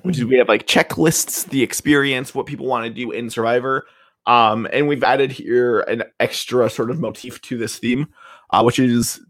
which 0.02 0.17
is 0.17 0.26
we 0.26 0.38
have 0.38 0.48
like 0.48 0.67
checklists, 0.67 1.50
the 1.50 1.63
experience, 1.63 2.34
what 2.34 2.46
people 2.46 2.65
want 2.65 2.86
to 2.86 2.89
do 2.89 3.12
in 3.12 3.30
Survivor. 3.30 3.86
Um, 4.26 4.67
and 4.74 4.88
we've 4.88 5.04
added 5.04 5.32
here 5.32 5.82
an 5.82 6.04
extra 6.20 6.70
sort 6.70 6.91
of 6.91 7.00
motif 7.00 7.41
to 7.43 7.58
this 7.58 7.78
theme, 7.78 8.08
uh, 8.50 8.62
which 8.63 8.80
is 8.80 9.22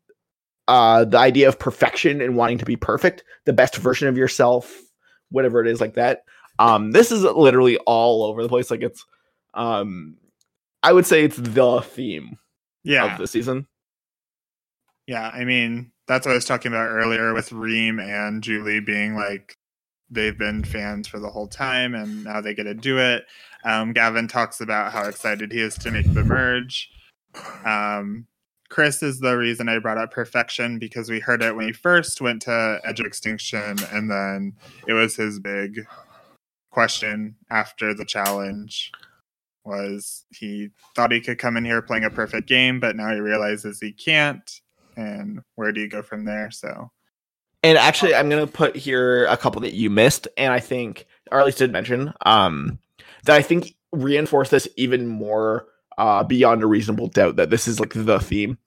uh, 0.68 1.06
the 1.06 1.18
idea 1.18 1.48
of 1.48 1.60
perfection 1.60 2.22
and 2.22 2.36
wanting 2.36 2.58
to 2.58 2.66
be 2.66 2.76
perfect, 2.76 3.24
the 3.46 3.54
best 3.54 3.76
version 3.78 4.08
of 4.08 4.18
yourself, 4.18 4.76
whatever 5.30 5.62
it 5.62 5.68
is 5.68 5.80
like 5.80 5.94
that. 5.96 6.24
Um, 6.60 6.92
this 6.92 7.12
is 7.12 7.24
literally 7.24 7.78
all 7.86 8.24
over 8.24 8.42
the 8.42 8.50
place. 8.50 8.72
Like 8.72 8.82
it's, 8.82 9.06
um, 9.54 10.18
I 10.88 10.93
would 10.93 11.06
say 11.06 11.26
it's 11.26 11.36
the 11.36 11.82
theme 11.82 12.38
Yeah, 12.86 13.12
of 13.12 13.19
the 13.19 13.28
season. 13.28 13.67
yeah. 15.06 15.30
I 15.34 15.43
mean, 15.43 15.91
that's 16.08 16.26
what 16.26 16.32
I 16.32 16.36
was 16.36 16.45
talking 16.45 16.71
about 16.71 16.88
earlier 16.88 17.34
with 17.34 17.52
Reem 17.52 18.00
and 18.00 18.41
Julie 18.41 18.80
being 18.80 19.13
like 19.13 19.58
they've 20.10 20.38
been 20.38 20.63
fans 20.63 21.06
for 21.06 21.19
the 21.19 21.30
whole 21.30 21.50
time, 21.50 21.93
and 21.93 22.23
now 22.23 22.39
they 22.39 22.54
get 22.54 22.63
to 22.63 22.73
do 22.73 23.00
it. 23.00 23.26
Um, 23.65 23.91
Gavin 23.91 24.30
talks 24.30 24.62
about 24.62 24.93
how 24.93 25.04
excited 25.10 25.52
he 25.52 25.60
is 25.60 25.76
to 25.80 25.91
make 25.91 26.13
the 26.13 26.23
merge. 26.23 26.89
Um, 27.65 28.26
Chris 28.69 29.04
is 29.04 29.19
the 29.19 29.36
reason 29.38 29.67
I 29.67 29.80
brought 29.80 29.97
up 29.97 30.12
perfection 30.12 30.80
because 30.80 31.10
we 31.10 31.19
heard 31.19 31.41
it 31.43 31.54
when 31.54 31.67
he 31.67 31.73
first 31.73 32.21
went 32.21 32.43
to 32.43 32.80
Edge 32.86 33.02
of 33.02 33.06
Extinction, 33.06 33.76
and 33.91 34.10
then 34.10 34.54
it 34.88 34.93
was 34.93 35.17
his 35.17 35.38
big 35.41 35.86
question 36.71 37.36
after 37.50 37.93
the 37.93 38.06
challenge 38.06 38.93
was 39.67 40.25
he 40.32 40.69
thought 40.95 41.12
he 41.12 41.21
could 41.21 41.38
come 41.38 41.58
in 41.58 41.65
here 41.65 41.82
playing 41.82 42.06
a 42.06 42.10
perfect 42.10 42.47
game, 42.47 42.80
but 42.80 42.95
now 42.95 43.13
he 43.13 43.19
realizes 43.19 43.80
he 43.80 43.91
can't. 43.91 44.49
And 44.95 45.41
where 45.56 45.71
do 45.71 45.82
you 45.82 45.89
go 45.89 46.01
from 46.01 46.25
there? 46.25 46.49
So 46.49 46.89
And 47.63 47.77
actually, 47.77 48.15
I'm 48.15 48.30
gonna 48.30 48.47
put 48.47 48.75
here 48.75 49.25
a 49.25 49.38
couple 49.38 49.62
that 49.62 49.73
you 49.73 49.89
missed, 49.89 50.27
and 50.38 50.53
I 50.53 50.60
think, 50.60 51.06
or 51.32 51.39
at 51.39 51.45
least 51.45 51.58
did 51.60 51.71
mention, 51.71 52.13
um, 52.25 52.80
that 53.25 53.36
I 53.36 53.41
think 53.41 53.75
reinforce 53.91 54.49
this 54.49 54.67
even 54.77 55.08
more 55.08 55.67
uh, 55.97 56.23
beyond 56.23 56.63
a 56.63 56.67
reasonable 56.67 57.08
doubt 57.08 57.36
that 57.38 57.49
this 57.49 57.67
is 57.67 57.80
like 57.80 57.93
the 57.93 58.19
theme. 58.19 58.58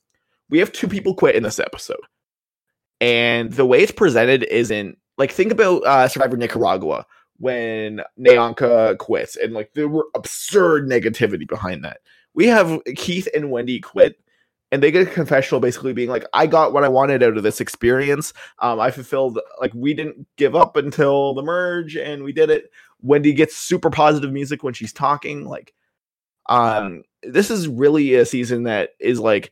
We 0.50 0.58
have 0.58 0.72
two 0.72 0.88
people 0.88 1.14
quit 1.14 1.36
in 1.36 1.42
this 1.44 1.60
episode, 1.60 2.00
and 3.00 3.52
the 3.52 3.66
way 3.66 3.82
it's 3.82 3.92
presented 3.92 4.42
isn't 4.44 4.98
like 5.18 5.30
think 5.30 5.52
about 5.52 5.84
uh, 5.84 6.08
Survivor 6.08 6.36
Nicaragua 6.36 7.06
when 7.40 8.02
NaOnka 8.18 8.98
quits, 8.98 9.34
and 9.34 9.52
like 9.54 9.72
there 9.74 9.88
were 9.88 10.06
absurd 10.14 10.88
negativity 10.88 11.48
behind 11.48 11.82
that. 11.84 12.00
We 12.34 12.46
have 12.46 12.80
Keith 12.96 13.28
and 13.34 13.50
Wendy 13.50 13.80
quit, 13.80 14.20
and 14.70 14.82
they 14.82 14.90
get 14.90 15.08
a 15.08 15.10
confessional 15.10 15.60
basically 15.60 15.92
being 15.94 16.10
like, 16.10 16.24
"I 16.34 16.46
got 16.46 16.72
what 16.72 16.84
I 16.84 16.88
wanted 16.88 17.22
out 17.22 17.36
of 17.36 17.42
this 17.42 17.60
experience. 17.60 18.32
Um, 18.60 18.78
I 18.78 18.90
fulfilled. 18.90 19.40
Like 19.60 19.72
we 19.74 19.94
didn't 19.94 20.26
give 20.36 20.54
up 20.54 20.76
until 20.76 21.34
the 21.34 21.42
merge, 21.42 21.96
and 21.96 22.22
we 22.22 22.32
did 22.32 22.50
it." 22.50 22.70
Wendy 23.02 23.32
gets 23.32 23.56
super 23.56 23.88
positive 23.88 24.30
music 24.30 24.62
when 24.62 24.74
she's 24.74 24.92
talking. 24.92 25.46
Like, 25.46 25.72
um, 26.50 27.02
this 27.22 27.50
is 27.50 27.66
really 27.66 28.14
a 28.14 28.26
season 28.26 28.64
that 28.64 28.90
is 29.00 29.18
like 29.18 29.50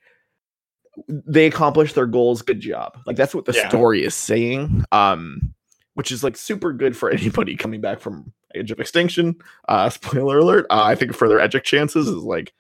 they 1.09 1.47
accomplished 1.47 1.95
their 1.95 2.07
goals. 2.07 2.43
Good 2.43 2.61
job. 2.61 2.99
Like 3.07 3.17
that's 3.17 3.35
what 3.35 3.47
the 3.47 3.55
Yeah. 3.55 3.69
story 3.69 4.05
is 4.05 4.15
saying. 4.15 4.85
Um, 4.93 5.55
which 5.99 6.13
is 6.13 6.23
like 6.23 6.37
super 6.37 6.73
good 6.73 6.97
for 6.97 7.11
anybody 7.19 7.57
coming 7.57 7.81
back 7.81 7.99
from 7.99 8.33
Edge 8.55 8.71
of 8.71 8.79
Extinction. 8.79 9.35
Uh, 9.69 9.91
spoiler 9.91 10.39
alert. 10.39 10.65
Uh, 10.71 10.81
I 10.85 10.95
think 10.95 11.13
further 11.13 11.35
their 11.39 11.45
eject 11.45 11.67
chances 11.67 12.07
is 12.07 12.23
like 12.23 12.53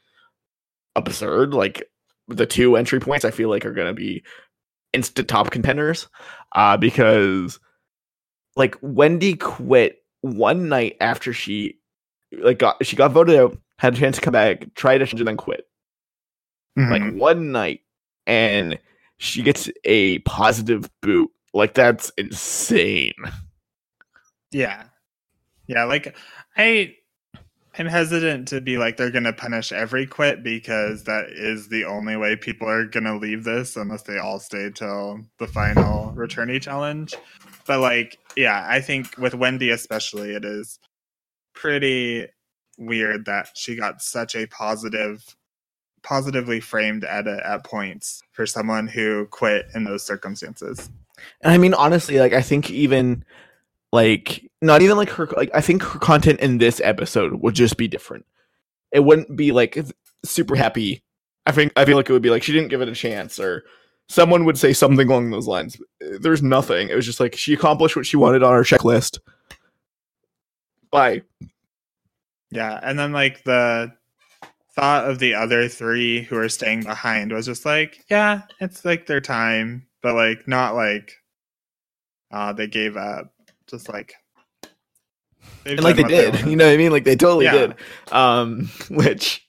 absurd. 0.97 1.55
Like 1.55 1.89
the 2.27 2.47
two 2.47 2.77
entry 2.77 2.99
points, 2.99 3.25
I 3.25 3.31
feel 3.31 3.49
like 3.49 3.65
are 3.65 3.73
going 3.73 3.87
to 3.87 3.95
be 3.95 4.25
instant 4.93 5.29
top 5.29 5.53
contenders. 5.53 6.09
Uh, 6.51 6.77
because 6.77 7.61
like 8.57 8.77
Wendy 8.83 9.37
quit 9.37 10.03
one 10.23 10.69
night 10.69 10.97
after 11.01 11.33
she 11.33 11.79
like 12.33 12.59
got 12.59 12.85
she 12.85 12.97
got 12.97 13.13
voted 13.13 13.37
out, 13.37 13.57
had 13.79 13.95
a 13.95 13.99
chance 14.01 14.17
to 14.17 14.21
come 14.21 14.33
back, 14.33 14.75
tried 14.75 15.01
it, 15.01 15.13
and 15.13 15.29
then 15.29 15.37
quit 15.37 15.65
like 16.77 17.03
Mhm. 17.03 17.19
one 17.19 17.53
night 17.53 17.83
and 18.27 18.81
she 19.19 19.43
gets 19.43 19.71
a 19.85 20.19
positive 20.21 20.91
boot 21.03 21.31
like 21.55 21.75
that's 21.75 22.11
insane 22.19 23.15
yeah, 24.51 24.85
yeah. 25.67 25.85
Like 25.85 26.17
I, 26.57 26.95
I'm 27.79 27.87
hesitant 27.87 28.49
to 28.49 28.61
be 28.61 28.79
like 28.79 28.97
they're 28.97 29.11
gonna 29.11 29.33
punish 29.33 29.73
every 29.73 30.07
quit 30.07 30.43
because 30.43 31.05
that 31.05 31.27
is 31.31 31.69
the 31.69 31.85
only 31.85 32.17
way 32.17 32.37
people 32.37 32.69
are 32.69 32.85
gonna 32.87 33.19
leave 33.19 33.45
this 33.45 33.77
unless 33.77 34.03
they 34.03 34.19
all 34.19 34.39
stay 34.41 34.71
till 34.71 35.21
the 35.39 35.47
final 35.47 36.13
returnee 36.13 36.61
challenge. 36.61 37.15
But 37.67 37.81
like, 37.81 38.19
yeah, 38.37 38.67
I 38.69 38.81
think 38.81 39.17
with 39.19 39.35
Wendy 39.35 39.71
especially, 39.71 40.35
it 40.35 40.45
is 40.45 40.79
pretty 41.55 42.27
weird 42.79 43.27
that 43.27 43.51
she 43.55 43.77
got 43.77 44.01
such 44.01 44.35
a 44.35 44.47
positive 44.47 45.37
positively 46.03 46.61
framed 46.61 47.05
edit 47.05 47.41
at 47.45 47.65
points 47.65 48.23
for 48.33 48.47
someone 48.47 48.87
who 48.87 49.27
quit 49.27 49.67
in 49.75 49.85
those 49.85 50.05
circumstances. 50.07 50.89
And 51.43 51.53
i 51.53 51.59
mean 51.59 51.75
honestly 51.75 52.19
like 52.19 52.33
i 52.33 52.43
think 52.43 52.71
even 52.71 53.25
like 53.93 54.49
not 54.61 54.83
even 54.83 54.97
like 54.97 55.11
her 55.11 55.29
like 55.37 55.51
i 55.55 55.61
think 55.61 55.83
her 55.83 55.99
content 55.99 56.41
in 56.41 56.59
this 56.59 56.81
episode 56.83 57.35
would 57.43 57.55
just 57.55 57.77
be 57.77 57.89
different. 57.89 58.27
It 58.93 59.01
wouldn't 59.01 59.37
be 59.37 59.53
like 59.53 59.79
super 60.25 60.57
happy. 60.57 61.03
I 61.47 61.53
think 61.53 61.73
i 61.77 61.85
feel 61.85 61.97
like 61.97 62.09
it 62.09 62.13
would 62.13 62.23
be 62.23 62.31
like 62.31 62.43
she 62.43 62.53
didn't 62.53 62.69
give 62.69 62.83
it 62.83 62.89
a 62.89 62.95
chance 62.95 63.39
or 63.39 63.65
someone 64.09 64.45
would 64.45 64.59
say 64.59 64.73
something 64.73 65.09
along 65.09 65.31
those 65.31 65.47
lines. 65.47 65.81
There's 66.21 66.43
nothing. 66.43 66.89
It 66.89 66.95
was 66.95 67.07
just 67.07 67.21
like 67.21 67.37
she 67.37 67.55
accomplished 67.55 67.97
what 67.97 68.07
she 68.07 68.17
wanted 68.17 68.43
on 68.43 68.53
her 68.53 68.63
checklist. 68.63 69.19
Bye. 70.91 71.23
Yeah, 72.51 72.81
and 72.83 72.99
then 72.99 73.13
like 73.13 73.45
the 73.45 73.93
thought 74.75 75.11
of 75.11 75.19
the 75.19 75.35
other 75.35 75.69
three 75.69 76.23
who 76.23 76.37
are 76.37 76.49
staying 76.49 76.85
behind 76.85 77.33
was 77.33 77.47
just 77.47 77.67
like, 77.67 78.05
yeah, 78.09 78.43
it's 78.61 78.85
like 78.85 79.07
their 79.07 79.21
time, 79.21 79.87
but 80.03 80.15
like 80.15 80.47
not 80.49 80.75
like 80.75 81.13
uh 82.31 82.53
they 82.53 82.67
gave 82.67 82.97
up. 82.97 83.33
Just 83.67 83.89
like 83.89 84.15
and 85.67 85.83
like 85.83 85.97
they 85.97 86.03
did 86.05 86.33
wanted. 86.35 86.47
you 86.51 86.57
know 86.57 86.67
what 86.67 86.73
i 86.73 86.77
mean 86.77 86.91
like 86.91 87.05
they 87.05 87.17
totally 87.17 87.45
Yeah. 87.45 87.53
did 87.53 87.75
um 88.11 88.71
which 88.91 89.47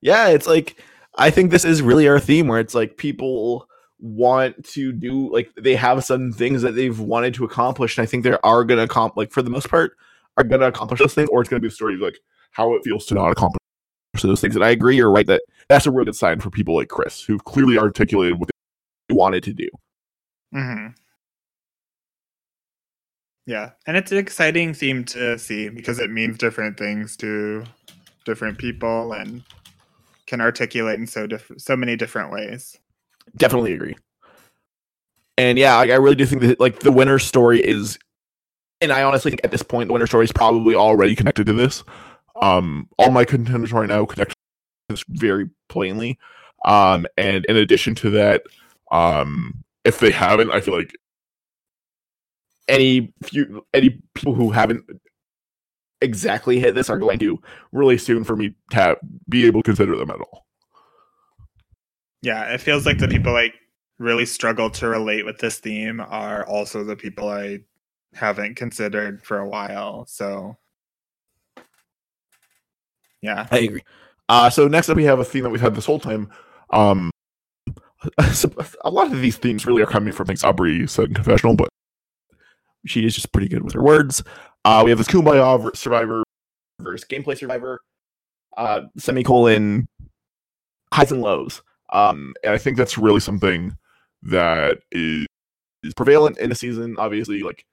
yeah 0.00 0.28
it's 0.28 0.46
like 0.46 0.76
i 1.16 1.30
think 1.30 1.50
this 1.50 1.64
is 1.64 1.80
really 1.82 2.06
our 2.08 2.20
theme 2.20 2.46
where 2.48 2.60
it's 2.60 2.74
like 2.74 2.96
people 2.96 3.66
want 3.98 4.64
to 4.66 4.92
do 4.92 5.32
like 5.32 5.50
they 5.58 5.74
have 5.74 6.04
some 6.04 6.32
things 6.32 6.62
that 6.62 6.72
they've 6.72 6.98
wanted 7.00 7.32
to 7.34 7.44
accomplish 7.44 7.96
and 7.96 8.02
i 8.02 8.06
think 8.06 8.24
they 8.24 8.36
are 8.44 8.64
gonna 8.64 8.82
accomplish 8.82 9.16
like 9.26 9.32
for 9.32 9.42
the 9.42 9.50
most 9.50 9.68
part 9.68 9.96
are 10.36 10.44
gonna 10.44 10.66
accomplish 10.66 11.00
those 11.00 11.14
things 11.14 11.28
or 11.32 11.40
it's 11.40 11.48
gonna 11.48 11.60
be 11.60 11.68
a 11.68 11.70
story 11.70 11.94
of 11.94 12.00
like 12.00 12.18
how 12.50 12.74
it 12.74 12.82
feels 12.84 13.06
to 13.06 13.14
not 13.14 13.30
accomplish 13.30 13.58
those 14.22 14.40
things 14.40 14.54
and 14.54 14.64
i 14.64 14.70
agree 14.70 14.96
you're 14.96 15.10
right 15.10 15.26
that 15.26 15.42
that's 15.68 15.86
a 15.86 15.90
really 15.90 16.04
good 16.04 16.16
sign 16.16 16.38
for 16.40 16.50
people 16.50 16.74
like 16.76 16.88
chris 16.88 17.22
who've 17.22 17.44
clearly 17.44 17.78
articulated 17.78 18.38
what 18.38 18.50
they 19.08 19.14
wanted 19.14 19.42
to 19.42 19.52
do 19.54 19.68
hmm 20.52 20.94
Yeah, 23.46 23.72
and 23.86 23.96
it's 23.96 24.12
an 24.12 24.18
exciting 24.18 24.72
theme 24.74 25.04
to 25.06 25.38
see 25.38 25.68
because 25.68 25.98
it 25.98 26.10
means 26.10 26.38
different 26.38 26.78
things 26.78 27.16
to 27.18 27.64
different 28.24 28.58
people 28.58 29.12
and 29.12 29.42
can 30.26 30.40
articulate 30.40 30.98
in 31.00 31.06
so 31.06 31.26
diff- 31.26 31.52
so 31.58 31.76
many 31.76 31.96
different 31.96 32.32
ways. 32.32 32.78
definitely 33.36 33.72
agree. 33.74 33.96
And 35.38 35.58
yeah, 35.58 35.76
like, 35.76 35.90
I 35.90 35.94
really 35.94 36.14
do 36.16 36.26
think 36.26 36.42
that 36.42 36.60
like 36.60 36.80
the 36.80 36.92
winner 36.92 37.18
story 37.18 37.60
is, 37.60 37.98
and 38.80 38.92
I 38.92 39.02
honestly 39.02 39.30
think 39.30 39.40
at 39.44 39.50
this 39.50 39.62
point 39.62 39.88
the 39.88 39.92
winner 39.94 40.06
story 40.06 40.24
is 40.24 40.32
probably 40.32 40.74
already 40.74 41.14
connected 41.16 41.46
to 41.46 41.52
this. 41.52 41.84
Um, 42.42 42.88
all 42.98 43.10
my 43.10 43.24
contenders 43.24 43.72
right 43.72 43.88
now 43.88 44.04
connect 44.04 44.34
this 44.88 45.04
very 45.08 45.50
plainly. 45.68 46.18
Um, 46.64 47.06
and 47.16 47.44
in 47.46 47.56
addition 47.56 47.94
to 47.96 48.10
that, 48.10 48.44
um, 48.90 49.64
if 49.84 49.98
they 49.98 50.10
haven't, 50.10 50.50
I 50.50 50.60
feel 50.60 50.76
like 50.76 50.94
any 52.68 53.12
few 53.22 53.66
any 53.74 54.00
people 54.14 54.34
who 54.34 54.50
haven't 54.50 54.84
exactly 56.00 56.58
hit 56.58 56.74
this 56.74 56.90
are 56.90 56.98
going 56.98 57.18
to 57.20 57.40
really 57.72 57.98
soon 57.98 58.24
for 58.24 58.36
me 58.36 58.54
to 58.70 58.76
have, 58.76 58.96
be 59.28 59.46
able 59.46 59.62
to 59.62 59.66
consider 59.66 59.96
them 59.96 60.10
at 60.10 60.20
all. 60.20 60.46
Yeah, 62.22 62.52
it 62.52 62.60
feels 62.60 62.86
like 62.86 62.98
the 62.98 63.08
people 63.08 63.36
I 63.36 63.52
really 63.98 64.26
struggle 64.26 64.70
to 64.70 64.88
relate 64.88 65.24
with 65.24 65.38
this 65.38 65.58
theme 65.58 66.00
are 66.00 66.46
also 66.46 66.84
the 66.84 66.96
people 66.96 67.28
I 67.28 67.60
haven't 68.14 68.56
considered 68.56 69.24
for 69.24 69.38
a 69.38 69.48
while. 69.48 70.06
So, 70.06 70.56
yeah, 73.22 73.46
I 73.50 73.58
agree. 73.58 73.82
Uh, 74.28 74.50
so 74.50 74.68
next 74.68 74.88
up, 74.88 74.96
we 74.96 75.04
have 75.04 75.18
a 75.18 75.24
theme 75.24 75.44
that 75.44 75.50
we've 75.50 75.60
had 75.60 75.74
this 75.74 75.86
whole 75.86 76.00
time. 76.00 76.30
Um, 76.70 77.10
so 77.10 77.21
a 78.84 78.90
lot 78.90 79.12
of 79.12 79.20
these 79.20 79.36
themes 79.36 79.66
really 79.66 79.82
are 79.82 79.86
coming 79.86 80.12
from 80.12 80.26
things 80.26 80.44
Aubrey 80.44 80.86
said 80.86 81.06
in 81.06 81.14
confessional, 81.14 81.54
but 81.54 81.68
she 82.86 83.06
is 83.06 83.14
just 83.14 83.32
pretty 83.32 83.48
good 83.48 83.62
with 83.62 83.74
her 83.74 83.82
words. 83.82 84.22
Uh, 84.64 84.82
we 84.84 84.90
have 84.90 84.98
this 84.98 85.08
Kumbaya 85.08 85.76
Survivor 85.76 86.22
versus 86.80 87.06
gameplay 87.08 87.36
survivor, 87.36 87.80
uh, 88.56 88.82
semicolon 88.96 89.88
highs 90.92 91.12
and 91.12 91.22
lows. 91.22 91.62
Um, 91.92 92.34
and 92.42 92.52
I 92.52 92.58
think 92.58 92.76
that's 92.76 92.98
really 92.98 93.20
something 93.20 93.76
that 94.22 94.78
is, 94.90 95.26
is 95.82 95.94
prevalent 95.94 96.38
in 96.38 96.48
the 96.48 96.54
season. 96.54 96.96
Obviously, 96.98 97.42
like 97.42 97.64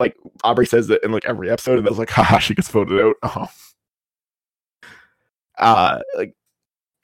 like 0.00 0.16
Aubrey 0.42 0.66
says 0.66 0.88
that 0.88 1.04
in 1.04 1.12
like 1.12 1.24
every 1.24 1.50
episode, 1.50 1.78
and 1.78 1.88
was 1.88 1.98
like, 1.98 2.10
haha, 2.10 2.38
she 2.38 2.54
gets 2.54 2.68
voted 2.68 3.14
out. 3.22 3.50
Uh, 5.56 6.00
like 6.16 6.34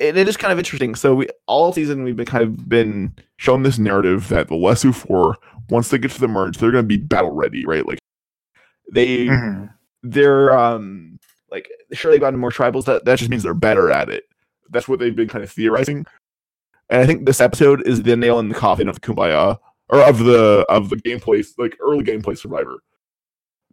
it, 0.00 0.16
it 0.16 0.28
is 0.28 0.36
kind 0.36 0.52
of 0.52 0.58
interesting. 0.58 0.94
So 0.94 1.14
we 1.14 1.28
all 1.46 1.72
season 1.72 2.02
we've 2.02 2.16
been 2.16 2.26
kind 2.26 2.42
of 2.42 2.68
been 2.68 3.14
shown 3.36 3.62
this 3.62 3.78
narrative 3.78 4.28
that 4.28 4.48
the 4.48 4.54
Lesu 4.54 4.94
Four, 4.94 5.36
once 5.68 5.90
they 5.90 5.98
get 5.98 6.10
to 6.12 6.20
the 6.20 6.26
merge, 6.26 6.58
they're 6.58 6.72
going 6.72 6.84
to 6.84 6.88
be 6.88 6.96
battle 6.96 7.32
ready, 7.32 7.64
right? 7.66 7.86
Like 7.86 7.98
they 8.90 9.26
mm-hmm. 9.26 9.66
they're 10.02 10.56
um 10.56 11.20
like 11.50 11.68
sure 11.92 12.10
they've 12.10 12.20
gotten 12.20 12.40
more 12.40 12.50
tribals. 12.50 12.86
That 12.86 13.04
that 13.04 13.18
just 13.18 13.30
means 13.30 13.42
they're 13.42 13.54
better 13.54 13.90
at 13.90 14.08
it. 14.08 14.24
That's 14.70 14.88
what 14.88 14.98
they've 14.98 15.14
been 15.14 15.28
kind 15.28 15.44
of 15.44 15.50
theorizing. 15.50 16.06
And 16.88 17.02
I 17.02 17.06
think 17.06 17.26
this 17.26 17.40
episode 17.40 17.86
is 17.86 18.02
the 18.02 18.16
nail 18.16 18.38
in 18.40 18.48
the 18.48 18.54
coffin 18.54 18.88
of 18.88 18.96
the 18.96 19.00
Kumbaya 19.00 19.58
or 19.90 20.00
of 20.00 20.18
the 20.20 20.64
of 20.68 20.88
the 20.88 20.96
gameplay 20.96 21.46
like 21.58 21.76
early 21.80 22.04
gameplay 22.04 22.38
survivor 22.38 22.82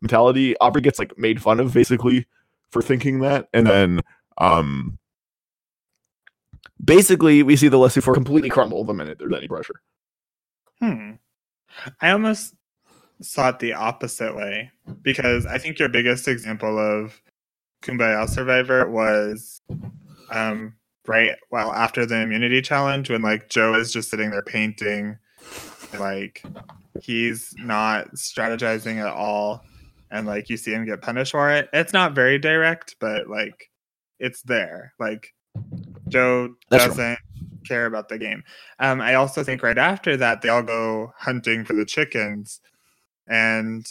mentality. 0.02 0.58
Aubrey 0.58 0.82
gets 0.82 1.00
like 1.00 1.18
made 1.18 1.42
fun 1.42 1.60
of 1.60 1.74
basically 1.74 2.28
for 2.70 2.82
thinking 2.82 3.22
that, 3.22 3.48
and 3.54 3.66
then 3.66 4.02
um 4.40 5.00
basically 6.84 7.44
we 7.44 7.56
see 7.56 7.68
the 7.68 7.78
Lesu 7.78 8.02
Four 8.02 8.14
completely 8.14 8.50
crumble 8.50 8.84
the 8.84 8.94
minute 8.94 9.20
there's 9.20 9.34
any 9.34 9.48
pressure. 9.48 9.82
Hmm. 10.80 11.14
I 12.02 12.12
almost 12.12 12.56
saw 13.22 13.50
it 13.50 13.60
the 13.60 13.74
opposite 13.74 14.36
way 14.36 14.72
because 15.02 15.46
I 15.46 15.58
think 15.58 15.80
your 15.80 15.90
biggest 15.90 16.28
example 16.28 16.78
of 16.78 17.20
Kumbaya 17.82 18.30
Survivor 18.30 18.90
was 18.90 19.62
um 20.32 20.76
right 21.08 21.36
well 21.52 21.72
after 21.72 22.06
the 22.06 22.20
immunity 22.22 22.62
challenge 22.62 23.10
when 23.10 23.22
like 23.22 23.50
Joe 23.50 23.74
is 23.76 23.94
just 23.94 24.10
sitting 24.10 24.30
there 24.32 24.42
painting 24.42 25.18
like 26.00 26.44
he's 27.02 27.56
not 27.58 28.12
strategizing 28.16 28.98
at 28.98 29.14
all 29.14 29.64
and 30.12 30.28
like 30.28 30.50
you 30.50 30.58
see 30.58 30.72
him 30.72 30.86
get 30.86 31.02
punished 31.02 31.32
for 31.32 31.50
it. 31.50 31.70
It's 31.74 31.94
not 31.94 32.14
very 32.14 32.40
direct, 32.40 32.96
but 33.00 33.28
like 33.28 33.70
it's 34.20 34.42
there. 34.44 34.94
Like 35.00 35.34
Joe 36.08 36.56
That's 36.70 36.88
doesn't 36.88 37.20
care 37.66 37.86
about 37.86 38.10
the 38.10 38.18
game. 38.18 38.44
Um, 38.80 39.02
I 39.02 39.16
also 39.16 39.44
think 39.44 39.64
right 39.64 39.78
after 39.78 40.18
that 40.18 40.42
they 40.42 40.50
all 40.50 40.64
go 40.64 41.14
hunting 41.18 41.66
for 41.66 41.74
the 41.74 41.86
chickens, 41.86 42.62
and 43.28 43.86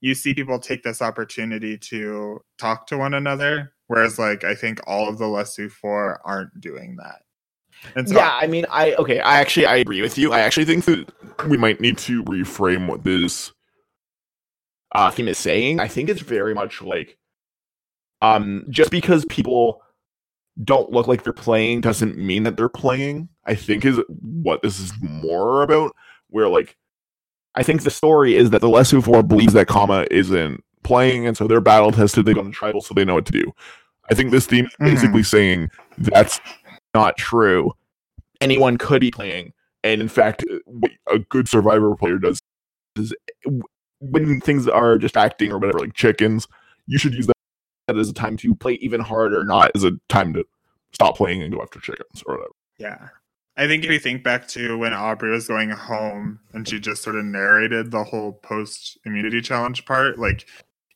you 0.00 0.14
see 0.14 0.34
people 0.34 0.58
take 0.58 0.82
this 0.82 1.00
opportunity 1.00 1.78
to 1.78 2.40
talk 2.58 2.86
to 2.88 2.98
one 2.98 3.14
another. 3.14 3.72
Whereas, 3.88 4.18
like, 4.18 4.42
I 4.42 4.54
think 4.54 4.80
all 4.86 5.08
of 5.08 5.18
the 5.18 5.26
Lesu 5.26 5.70
Four 5.70 6.20
aren't 6.24 6.58
doing 6.60 6.96
that. 6.96 7.22
And 7.94 8.08
so, 8.08 8.14
yeah, 8.14 8.38
I 8.40 8.46
mean, 8.46 8.64
I 8.70 8.94
okay, 8.94 9.20
I 9.20 9.40
actually 9.40 9.66
I 9.66 9.76
agree 9.76 10.00
with 10.00 10.16
you. 10.16 10.32
I 10.32 10.40
actually 10.40 10.64
think 10.64 10.84
that 10.86 11.12
we 11.46 11.58
might 11.58 11.80
need 11.80 11.98
to 11.98 12.22
reframe 12.24 12.86
what 12.86 13.04
this 13.04 13.52
uh, 14.94 15.10
theme 15.10 15.28
is 15.28 15.38
saying. 15.38 15.78
I 15.80 15.88
think 15.88 16.08
it's 16.08 16.22
very 16.22 16.54
much 16.54 16.80
like, 16.80 17.18
um, 18.22 18.64
just 18.70 18.90
because 18.90 19.24
people 19.26 19.82
don't 20.62 20.90
look 20.90 21.06
like 21.06 21.24
they're 21.24 21.32
playing 21.32 21.80
doesn't 21.80 22.16
mean 22.16 22.42
that 22.42 22.56
they're 22.56 22.68
playing. 22.68 23.28
I 23.44 23.54
think 23.54 23.84
is 23.84 24.00
what 24.08 24.62
this 24.62 24.78
is 24.78 24.92
more 25.00 25.62
about. 25.62 25.94
Where 26.28 26.48
like, 26.48 26.76
I 27.54 27.62
think 27.62 27.82
the 27.82 27.90
story 27.90 28.36
is 28.36 28.50
that 28.50 28.60
the 28.60 28.68
Lesu 28.68 29.02
Four 29.02 29.22
believes 29.22 29.52
that 29.54 29.66
Kama 29.66 30.06
isn't 30.10 30.62
playing, 30.82 31.26
and 31.26 31.36
so 31.36 31.46
they're 31.46 31.60
battle 31.60 31.92
tested. 31.92 32.24
They 32.24 32.34
go 32.34 32.40
on 32.40 32.52
tribal, 32.52 32.80
so 32.80 32.94
they 32.94 33.04
know 33.04 33.14
what 33.14 33.26
to 33.26 33.32
do. 33.32 33.52
I 34.10 34.14
think 34.14 34.30
this 34.30 34.46
theme 34.46 34.66
is 34.66 34.72
mm-hmm. 34.72 34.86
basically 34.86 35.22
saying 35.22 35.70
that's 35.98 36.40
not 36.94 37.16
true. 37.16 37.72
Anyone 38.40 38.76
could 38.76 39.00
be 39.00 39.10
playing, 39.10 39.52
and 39.84 40.00
in 40.00 40.08
fact, 40.08 40.44
a 41.10 41.18
good 41.18 41.48
survivor 41.48 41.94
player 41.96 42.18
does 42.18 42.40
is 42.96 43.14
when 44.00 44.40
things 44.40 44.68
are 44.68 44.98
distracting 44.98 45.52
or 45.52 45.58
whatever, 45.58 45.78
like 45.78 45.94
chickens, 45.94 46.48
you 46.86 46.98
should 46.98 47.14
use 47.14 47.26
that 47.92 48.00
as 48.00 48.08
a 48.08 48.14
time 48.14 48.36
to 48.38 48.54
play 48.54 48.74
even 48.74 49.00
harder, 49.00 49.40
or 49.40 49.44
not 49.44 49.70
as 49.74 49.84
a 49.84 49.92
time 50.08 50.32
to 50.34 50.44
stop 50.92 51.16
playing 51.16 51.42
and 51.42 51.52
go 51.52 51.62
after 51.62 51.80
chickens 51.80 52.22
or 52.26 52.36
whatever. 52.36 52.54
Yeah. 52.78 53.08
I 53.56 53.66
think 53.66 53.84
if 53.84 53.90
you 53.90 53.98
think 53.98 54.24
back 54.24 54.48
to 54.48 54.78
when 54.78 54.94
Aubrey 54.94 55.30
was 55.30 55.46
going 55.46 55.70
home 55.70 56.40
and 56.52 56.66
she 56.66 56.80
just 56.80 57.02
sort 57.02 57.16
of 57.16 57.24
narrated 57.24 57.90
the 57.90 58.02
whole 58.02 58.32
post 58.32 58.98
immunity 59.04 59.42
challenge 59.42 59.84
part, 59.84 60.18
like 60.18 60.46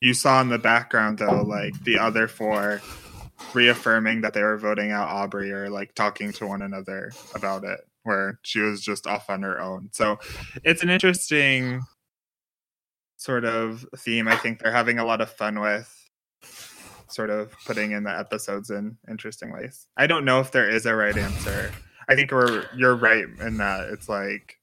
you 0.01 0.13
saw 0.13 0.41
in 0.41 0.49
the 0.49 0.57
background 0.57 1.19
though, 1.19 1.43
like 1.43 1.83
the 1.83 1.99
other 1.99 2.27
four 2.27 2.81
reaffirming 3.53 4.21
that 4.21 4.33
they 4.33 4.41
were 4.41 4.57
voting 4.57 4.91
out 4.91 5.09
Aubrey 5.09 5.51
or 5.51 5.69
like 5.69 5.93
talking 5.93 6.31
to 6.33 6.47
one 6.47 6.63
another 6.63 7.11
about 7.35 7.63
it, 7.63 7.81
where 8.03 8.39
she 8.41 8.59
was 8.59 8.81
just 8.81 9.05
off 9.05 9.29
on 9.29 9.43
her 9.43 9.61
own. 9.61 9.89
So 9.91 10.17
it's 10.63 10.81
an 10.81 10.89
interesting 10.89 11.81
sort 13.17 13.45
of 13.45 13.85
theme 13.97 14.27
I 14.27 14.35
think 14.35 14.59
they're 14.59 14.71
having 14.71 14.97
a 14.97 15.05
lot 15.05 15.21
of 15.21 15.29
fun 15.29 15.59
with 15.59 15.93
sort 17.09 17.29
of 17.29 17.51
putting 17.65 17.91
in 17.91 18.03
the 18.03 18.17
episodes 18.17 18.69
in 18.69 18.97
interesting 19.09 19.51
ways. 19.51 19.87
I 19.97 20.07
don't 20.07 20.25
know 20.25 20.39
if 20.39 20.51
there 20.51 20.69
is 20.69 20.85
a 20.85 20.95
right 20.95 21.15
answer. 21.17 21.71
I 22.09 22.15
think 22.15 22.31
we're 22.31 22.65
you're 22.75 22.95
right 22.95 23.25
in 23.41 23.57
that 23.57 23.89
it's 23.89 24.07
like 24.07 24.57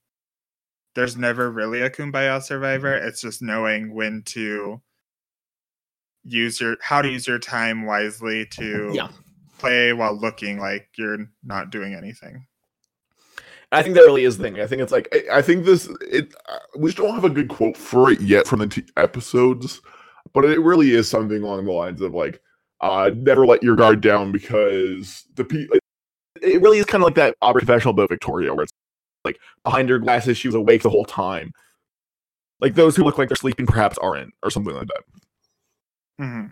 there's 0.94 1.16
never 1.16 1.50
really 1.50 1.80
a 1.80 1.90
kumbaya 1.90 2.42
survivor. 2.42 2.94
It's 2.94 3.20
just 3.20 3.42
knowing 3.42 3.94
when 3.94 4.22
to 4.26 4.80
use 6.24 6.60
your 6.60 6.76
how 6.80 7.02
to 7.02 7.08
use 7.08 7.26
your 7.26 7.38
time 7.38 7.84
wisely 7.84 8.46
to 8.46 8.92
yeah. 8.94 9.08
play 9.58 9.92
while 9.92 10.14
looking 10.14 10.58
like 10.58 10.88
you're 10.96 11.28
not 11.42 11.70
doing 11.70 11.94
anything. 11.94 12.46
I 13.72 13.82
think 13.82 13.96
that 13.96 14.02
really 14.02 14.24
is 14.24 14.38
the 14.38 14.44
thing. 14.44 14.60
I 14.60 14.66
think 14.66 14.82
it's 14.82 14.92
like 14.92 15.08
I, 15.12 15.38
I 15.38 15.42
think 15.42 15.64
this. 15.64 15.88
It 16.02 16.34
uh, 16.48 16.58
we 16.76 16.90
just 16.90 16.98
don't 16.98 17.14
have 17.14 17.24
a 17.24 17.30
good 17.30 17.48
quote 17.48 17.76
for 17.76 18.10
it 18.10 18.20
yet 18.20 18.46
from 18.46 18.60
the 18.60 18.68
t- 18.68 18.84
episodes, 18.96 19.80
but 20.34 20.44
it 20.44 20.60
really 20.60 20.90
is 20.90 21.08
something 21.08 21.42
along 21.42 21.64
the 21.64 21.72
lines 21.72 22.00
of 22.00 22.12
like, 22.12 22.40
uh, 22.80 23.10
never 23.16 23.46
let 23.46 23.62
your 23.62 23.76
guard 23.76 24.00
down 24.00 24.32
because 24.32 25.24
the 25.36 25.44
people. 25.44 25.78
It 26.42 26.60
really 26.60 26.78
is 26.78 26.84
kind 26.84 27.02
of 27.02 27.06
like 27.06 27.14
that 27.14 27.36
Aubrey 27.40 27.62
professional 27.62 27.92
about 27.92 28.10
Victoria, 28.10 28.52
where 28.52 28.64
it's 28.64 28.72
like 29.24 29.38
behind 29.62 29.88
her 29.88 29.98
glasses 29.98 30.36
she 30.36 30.48
was 30.48 30.54
awake 30.54 30.82
the 30.82 30.90
whole 30.90 31.04
time. 31.04 31.52
Like 32.60 32.74
those 32.74 32.96
who 32.96 33.04
look 33.04 33.16
like 33.16 33.28
they're 33.28 33.36
sleeping 33.36 33.66
perhaps 33.66 33.96
aren't, 33.98 34.34
or 34.42 34.50
something 34.50 34.74
like 34.74 34.88
that. 34.88 35.02
Mm-hmm. 36.20 36.46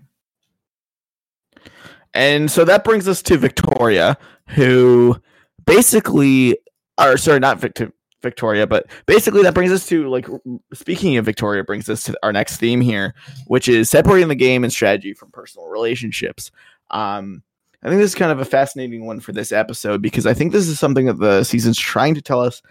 And 2.15 2.51
so 2.51 2.65
that 2.65 2.85
brings 2.85 3.09
us 3.09 3.23
to 3.23 3.37
Victoria, 3.37 4.17
who 4.49 5.21
basically 5.67 6.57
or 6.99 7.17
sorry, 7.17 7.41
not 7.41 7.59
Victor, 7.59 7.93
Victoria, 8.23 8.67
but 8.67 8.87
basically 9.07 9.43
that 9.43 9.55
brings 9.55 9.73
us 9.73 9.87
to 9.89 10.09
like 10.09 10.27
speaking 10.73 11.17
of 11.17 11.25
Victoria 11.25 11.65
brings 11.65 11.89
us 11.89 12.05
to 12.05 12.19
our 12.23 12.33
next 12.33 12.57
theme 12.57 12.81
here, 12.81 13.15
which 13.47 13.69
is 13.69 13.91
separating 13.91 14.29
the 14.29 14.35
game 14.35 14.65
and 14.65 14.73
strategy 14.73 15.15
from 15.15 15.31
personal 15.31 15.69
relationships. 15.69 16.51
Um, 16.91 17.43
I 17.83 17.89
think 17.89 18.01
this 18.01 18.13
is 18.13 18.19
kind 18.19 18.31
of 18.31 18.39
a 18.39 18.45
fascinating 18.45 19.07
one 19.07 19.21
for 19.21 19.33
this 19.33 19.51
episode 19.51 20.01
because 20.01 20.25
I 20.27 20.35
think 20.35 20.53
this 20.53 20.69
is 20.69 20.79
something 20.79 21.07
that 21.07 21.19
the 21.19 21.43
season's 21.43 21.79
trying 21.79 22.15
to 22.15 22.23
tell 22.23 22.41
us 22.41 22.63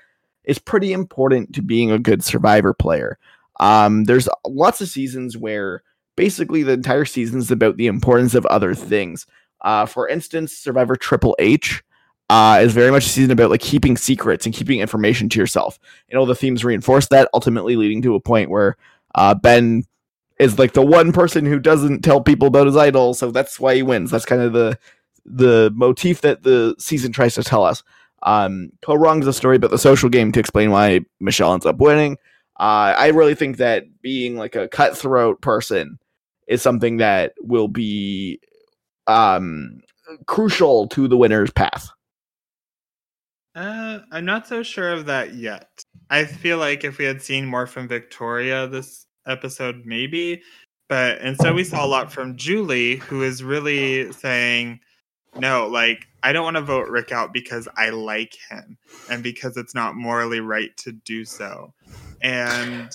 is 0.46 0.58
pretty 0.58 0.94
important 0.94 1.54
to 1.54 1.62
being 1.62 1.92
a 1.92 2.00
good 2.00 2.24
survivor 2.24 2.74
player. 2.74 3.20
Um, 3.60 4.06
there's 4.06 4.30
lots 4.46 4.82
of 4.82 4.88
seasons 4.88 5.38
where 5.38 5.84
basically 6.16 6.64
the 6.64 6.74
entire 6.74 7.06
season 7.06 7.40
is 7.40 7.52
about 7.52 7.78
the 7.78 7.88
importance 7.88 8.34
of 8.36 8.46
other 8.48 8.74
things. 8.74 9.28
Uh, 9.62 9.86
for 9.86 10.08
instance, 10.08 10.54
Survivor 10.54 10.96
Triple 10.96 11.36
H 11.40 11.84
uh, 12.32 12.62
is 12.62 12.72
very 12.72 12.92
much 12.92 13.06
a 13.06 13.10
season 13.10 13.32
about 13.32 13.50
like 13.50 13.60
keeping 13.60 13.98
secrets 13.98 14.46
and 14.46 14.56
keeping 14.56 14.80
information 14.80 15.28
to 15.28 15.38
yourself. 15.38 15.78
And 16.10 16.18
all 16.18 16.26
the 16.26 16.34
themes 16.34 16.64
reinforce 16.64 17.10
that, 17.10 17.28
ultimately 17.34 17.76
leading 17.76 18.02
to 18.04 18.16
a 18.16 18.22
point 18.22 18.50
where 18.50 18.78
uh, 19.16 19.34
Ben 19.34 19.84
is 20.40 20.58
like 20.58 20.72
the 20.72 20.82
one 20.82 21.12
person 21.12 21.46
who 21.46 21.60
doesn't 21.60 22.04
tell 22.04 22.22
people 22.22 22.48
about 22.48 22.68
his 22.68 22.78
idol, 22.78 23.14
so 23.14 23.32
that's 23.32 23.60
why 23.60 23.76
he 23.76 23.84
wins. 23.84 24.12
That's 24.12 24.24
kind 24.24 24.42
of 24.42 24.54
the 24.54 24.80
the 25.26 25.74
motif 25.76 26.22
that 26.22 26.44
the 26.44 26.74
season 26.80 27.12
tries 27.12 27.36
to 27.36 27.44
tell 27.44 27.66
us. 27.66 27.84
Um, 28.24 28.72
Kaoh 28.82 28.98
Rong 28.98 29.20
is 29.22 29.28
a 29.28 29.34
story 29.34 29.58
about 29.58 29.72
the 29.72 29.78
social 29.78 30.08
game 30.08 30.32
to 30.32 30.40
explain 30.40 30.72
why 30.72 31.02
Michelle 31.20 31.54
ends 31.54 31.66
up 31.66 31.80
winning. 31.80 32.14
Uh, 32.58 32.96
I 32.98 33.08
really 33.08 33.36
think 33.36 33.58
that 33.58 33.84
being 34.02 34.38
like 34.38 34.56
a 34.56 34.70
cutthroat 34.70 35.42
person 35.42 36.00
is 36.48 36.62
something 36.62 36.98
that 36.98 37.34
will 37.42 37.68
be 37.68 38.40
um, 39.08 39.82
crucial 40.28 40.88
to 40.90 41.10
the 41.10 41.18
winner's 41.18 41.52
path. 41.52 41.92
Uh, 43.54 44.00
I'm 44.12 44.26
not 44.26 44.48
so 44.48 44.64
sure 44.64 44.92
of 44.92 45.06
that 45.08 45.34
yet. 45.34 45.70
I 46.10 46.26
feel 46.26 46.58
like 46.58 46.84
if 46.84 46.98
we 46.98 47.06
had 47.06 47.22
seen 47.22 47.46
more 47.46 47.68
from 47.68 47.88
Victoria 47.88 48.68
this 48.68 49.08
episode, 49.28 49.84
maybe. 49.86 50.42
But 50.88 51.22
instead, 51.22 51.56
we 51.56 51.64
saw 51.64 51.86
a 51.86 51.88
lot 51.88 52.12
from 52.12 52.36
Julie, 52.36 52.98
who 52.98 53.24
is 53.24 53.44
really 53.44 54.12
saying, 54.12 54.82
no, 55.38 55.68
like, 55.68 56.08
I 56.24 56.34
don't 56.34 56.44
want 56.44 56.58
to 56.58 56.62
vote 56.62 56.90
Rick 56.90 57.12
out 57.12 57.32
because 57.34 57.68
I 57.78 57.90
like 57.90 58.36
him 58.50 58.78
and 59.10 59.24
because 59.24 59.56
it's 59.56 59.74
not 59.74 59.96
morally 59.96 60.42
right 60.42 60.76
to 60.78 60.92
do 60.92 61.24
so. 61.24 61.74
And 62.22 62.90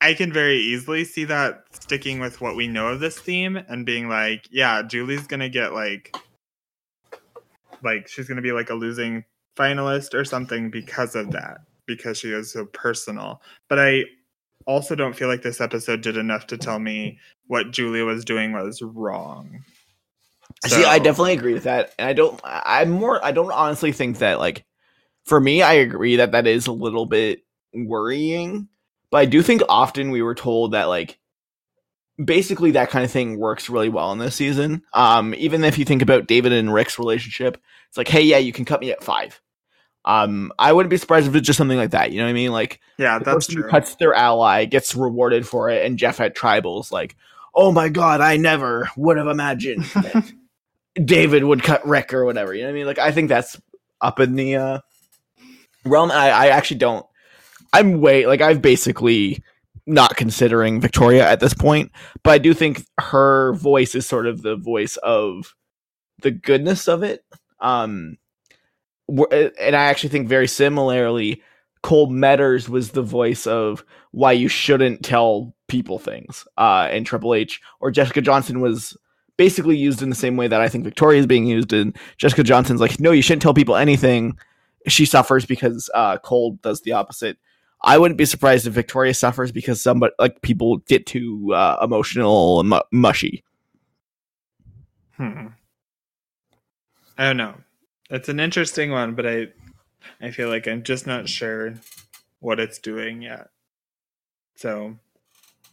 I 0.00 0.14
can 0.14 0.32
very 0.32 0.56
easily 0.56 1.04
see 1.04 1.24
that 1.24 1.64
sticking 1.72 2.18
with 2.18 2.40
what 2.40 2.56
we 2.56 2.66
know 2.66 2.88
of 2.88 3.00
this 3.00 3.18
theme 3.18 3.56
and 3.56 3.86
being 3.86 4.08
like, 4.08 4.48
yeah, 4.50 4.82
Julie's 4.82 5.26
gonna 5.26 5.50
get 5.50 5.74
like, 5.74 6.16
like 7.82 8.08
she's 8.08 8.26
gonna 8.26 8.42
be 8.42 8.52
like 8.52 8.70
a 8.70 8.74
losing 8.74 9.24
finalist 9.56 10.14
or 10.14 10.24
something 10.24 10.70
because 10.70 11.14
of 11.14 11.30
that, 11.32 11.58
because 11.86 12.18
she 12.18 12.30
is 12.30 12.52
so 12.52 12.66
personal. 12.66 13.42
But 13.68 13.78
I 13.78 14.04
also 14.66 14.94
don't 14.94 15.16
feel 15.16 15.28
like 15.28 15.42
this 15.42 15.60
episode 15.60 16.00
did 16.00 16.16
enough 16.16 16.46
to 16.48 16.56
tell 16.56 16.78
me 16.78 17.18
what 17.46 17.70
Julia 17.70 18.04
was 18.04 18.24
doing 18.24 18.52
was 18.52 18.80
wrong. 18.82 19.62
See, 20.66 20.84
I 20.84 20.98
definitely 20.98 21.32
agree 21.32 21.54
with 21.54 21.64
that, 21.64 21.94
and 21.98 22.08
I 22.08 22.12
don't. 22.12 22.40
I'm 22.44 22.90
more. 22.90 23.24
I 23.24 23.32
don't 23.32 23.52
honestly 23.52 23.90
think 23.90 24.18
that 24.18 24.38
like, 24.38 24.64
for 25.24 25.40
me, 25.40 25.62
I 25.62 25.72
agree 25.74 26.16
that 26.16 26.32
that 26.32 26.46
is 26.46 26.66
a 26.66 26.72
little 26.72 27.06
bit 27.06 27.42
worrying, 27.74 28.68
but 29.10 29.18
I 29.18 29.24
do 29.24 29.42
think 29.42 29.62
often 29.68 30.10
we 30.10 30.22
were 30.22 30.34
told 30.34 30.72
that 30.72 30.84
like, 30.84 31.18
basically 32.24 32.72
that 32.72 32.90
kind 32.90 33.04
of 33.04 33.10
thing 33.10 33.38
works 33.38 33.70
really 33.70 33.88
well 33.88 34.12
in 34.12 34.18
this 34.18 34.34
season. 34.36 34.82
Um, 34.92 35.34
even 35.36 35.64
if 35.64 35.78
you 35.78 35.84
think 35.84 36.02
about 36.02 36.26
David 36.26 36.52
and 36.52 36.72
Rick's 36.72 36.98
relationship, 36.98 37.60
it's 37.88 37.96
like, 37.96 38.08
hey, 38.08 38.22
yeah, 38.22 38.38
you 38.38 38.52
can 38.52 38.64
cut 38.64 38.80
me 38.80 38.90
at 38.90 39.02
five. 39.04 39.40
Um, 40.04 40.52
I 40.58 40.72
wouldn't 40.72 40.90
be 40.90 40.96
surprised 40.96 41.28
if 41.28 41.34
it's 41.34 41.46
just 41.46 41.56
something 41.56 41.78
like 41.78 41.92
that. 41.92 42.10
You 42.10 42.18
know 42.18 42.24
what 42.24 42.30
I 42.30 42.34
mean? 42.34 42.50
Like, 42.52 42.80
Yeah, 42.98 43.18
that's 43.20 43.46
true. 43.46 43.68
cuts 43.68 43.94
their 43.96 44.14
ally 44.14 44.64
gets 44.64 44.94
rewarded 44.94 45.46
for 45.46 45.70
it, 45.70 45.86
and 45.86 45.98
Jeff 45.98 46.20
at 46.20 46.34
tribals 46.36 46.90
like, 46.90 47.14
oh 47.54 47.70
my 47.70 47.88
god, 47.88 48.20
I 48.20 48.36
never 48.36 48.90
would 48.96 49.16
have 49.16 49.28
imagined 49.28 49.84
that 49.94 50.32
David 51.04 51.44
would 51.44 51.62
cut 51.62 51.86
Rick 51.86 52.12
or 52.12 52.24
whatever. 52.24 52.52
You 52.52 52.62
know 52.62 52.68
what 52.68 52.72
I 52.72 52.74
mean? 52.74 52.86
Like, 52.86 52.98
I 52.98 53.12
think 53.12 53.28
that's 53.28 53.60
up 54.00 54.18
in 54.18 54.34
the 54.34 54.56
uh, 54.56 54.78
realm. 55.84 56.10
I, 56.10 56.30
I 56.30 56.46
actually 56.48 56.78
don't. 56.78 57.06
I'm 57.72 58.00
way 58.00 58.26
like 58.26 58.40
I've 58.40 58.60
basically 58.60 59.42
not 59.86 60.16
considering 60.16 60.80
Victoria 60.80 61.28
at 61.28 61.40
this 61.40 61.54
point, 61.54 61.90
but 62.22 62.30
I 62.32 62.38
do 62.38 62.54
think 62.54 62.84
her 63.00 63.52
voice 63.54 63.94
is 63.94 64.06
sort 64.06 64.26
of 64.26 64.42
the 64.42 64.56
voice 64.56 64.96
of 64.98 65.54
the 66.22 66.30
goodness 66.30 66.88
of 66.88 67.02
it. 67.02 67.24
Um, 67.60 68.18
and 69.08 69.76
I 69.76 69.84
actually 69.84 70.10
think 70.10 70.28
very 70.28 70.48
similarly, 70.48 71.42
Cole 71.82 72.08
Medders 72.08 72.68
was 72.68 72.90
the 72.92 73.02
voice 73.02 73.46
of 73.46 73.84
why 74.12 74.32
you 74.32 74.48
shouldn't 74.48 75.02
tell 75.04 75.54
people 75.66 75.98
things 75.98 76.46
uh, 76.56 76.88
in 76.92 77.04
Triple 77.04 77.34
H, 77.34 77.60
or 77.80 77.90
Jessica 77.90 78.20
Johnson 78.20 78.60
was 78.60 78.96
basically 79.36 79.76
used 79.76 80.02
in 80.02 80.10
the 80.10 80.14
same 80.14 80.36
way 80.36 80.46
that 80.46 80.60
I 80.60 80.68
think 80.68 80.84
Victoria 80.84 81.18
is 81.18 81.26
being 81.26 81.46
used. 81.46 81.72
And 81.72 81.96
Jessica 82.18 82.44
Johnson's 82.44 82.80
like, 82.80 83.00
no, 83.00 83.10
you 83.10 83.22
shouldn't 83.22 83.42
tell 83.42 83.54
people 83.54 83.74
anything. 83.74 84.38
She 84.86 85.04
suffers 85.04 85.46
because 85.46 85.90
uh, 85.94 86.18
Cole 86.18 86.58
does 86.62 86.82
the 86.82 86.92
opposite. 86.92 87.38
I 87.84 87.98
wouldn't 87.98 88.18
be 88.18 88.24
surprised 88.24 88.66
if 88.66 88.72
Victoria 88.72 89.14
suffers 89.14 89.50
because 89.50 89.82
somebody 89.82 90.12
like 90.18 90.40
people 90.42 90.78
get 90.78 91.06
too 91.06 91.52
uh, 91.54 91.78
emotional 91.82 92.60
and 92.60 92.68
mu- 92.68 92.80
mushy. 92.92 93.44
Hmm. 95.16 95.48
I 97.18 97.26
don't 97.26 97.36
know. 97.36 97.54
It's 98.10 98.28
an 98.28 98.40
interesting 98.40 98.90
one, 98.90 99.14
but 99.14 99.26
I 99.26 99.48
I 100.20 100.30
feel 100.30 100.48
like 100.48 100.66
I'm 100.66 100.82
just 100.82 101.06
not 101.06 101.28
sure 101.28 101.74
what 102.40 102.60
it's 102.60 102.78
doing 102.78 103.22
yet. 103.22 103.48
So 104.56 104.96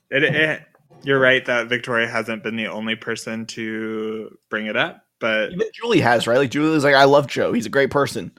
it, 0.09 0.23
it 0.23 0.61
you're 1.03 1.19
right 1.19 1.45
that 1.45 1.67
Victoria 1.67 2.07
hasn't 2.07 2.43
been 2.43 2.55
the 2.55 2.67
only 2.67 2.95
person 2.95 3.45
to 3.47 4.37
bring 4.49 4.65
it 4.65 4.75
up, 4.75 5.05
but 5.19 5.51
Even 5.51 5.67
Julie 5.73 6.01
has 6.01 6.27
right. 6.27 6.37
Like 6.37 6.51
Julie's 6.51 6.83
like, 6.83 6.95
I 6.95 7.05
love 7.05 7.27
Joe. 7.27 7.53
He's 7.53 7.65
a 7.65 7.69
great 7.69 7.91
person. 7.91 8.31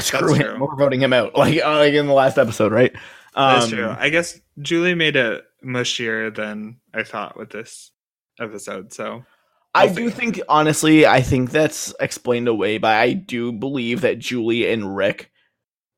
Screw 0.00 0.34
That's 0.36 0.40
him. 0.40 0.60
We're 0.60 0.76
voting 0.76 1.00
him 1.00 1.12
out. 1.12 1.34
Like 1.36 1.62
uh, 1.62 1.76
like 1.78 1.94
in 1.94 2.06
the 2.06 2.12
last 2.12 2.38
episode, 2.38 2.72
right? 2.72 2.92
that's 3.34 3.64
Um, 3.66 3.70
true. 3.70 3.94
I 3.98 4.08
guess 4.10 4.40
Julie 4.60 4.94
made 4.94 5.16
it 5.16 5.44
mushier 5.64 6.34
than 6.34 6.78
I 6.92 7.02
thought 7.02 7.36
with 7.36 7.50
this 7.50 7.90
episode. 8.40 8.92
So 8.92 9.24
I 9.74 9.88
do 9.88 10.10
think, 10.10 10.40
honestly, 10.48 11.04
I 11.06 11.20
think 11.20 11.50
that's 11.50 11.92
explained 12.00 12.46
away 12.48 12.78
by 12.78 12.96
I 13.00 13.12
do 13.12 13.50
believe 13.52 14.02
that 14.02 14.18
Julie 14.20 14.70
and 14.70 14.94
Rick 14.96 15.30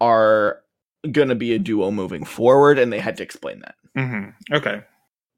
are 0.01 0.63
going 1.11 1.29
to 1.29 1.35
be 1.35 1.55
a 1.55 1.59
duo 1.59 1.91
moving 1.91 2.25
forward, 2.25 2.79
and 2.79 2.93
they 2.93 2.99
had 3.01 3.17
to 3.19 3.23
explain 3.23 3.61
that. 3.61 3.75
mhm. 3.97 4.33
okay, 4.53 4.83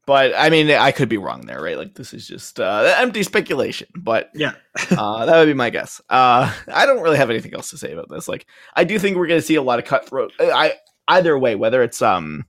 But 0.09 0.33
I 0.35 0.49
mean, 0.49 0.71
I 0.71 0.91
could 0.91 1.07
be 1.07 1.19
wrong 1.19 1.41
there, 1.41 1.61
right? 1.61 1.77
Like, 1.77 1.93
this 1.93 2.15
is 2.15 2.27
just 2.27 2.59
uh, 2.59 2.95
empty 2.97 3.21
speculation, 3.21 3.89
but 3.95 4.31
yeah, 4.33 4.53
uh, 4.89 5.27
that 5.27 5.37
would 5.37 5.45
be 5.45 5.53
my 5.53 5.69
guess. 5.69 6.01
Uh, 6.09 6.51
I 6.67 6.87
don't 6.87 7.03
really 7.03 7.17
have 7.17 7.29
anything 7.29 7.53
else 7.53 7.69
to 7.69 7.77
say 7.77 7.91
about 7.91 8.09
this. 8.09 8.27
Like, 8.27 8.47
I 8.75 8.85
do 8.85 8.97
think 8.97 9.17
we're 9.17 9.27
going 9.27 9.39
to 9.39 9.45
see 9.45 9.53
a 9.53 9.61
lot 9.61 9.77
of 9.77 9.85
cutthroat. 9.85 10.33
I 10.39 10.73
either 11.07 11.37
way, 11.37 11.53
whether 11.53 11.83
it's 11.83 12.01
um 12.01 12.47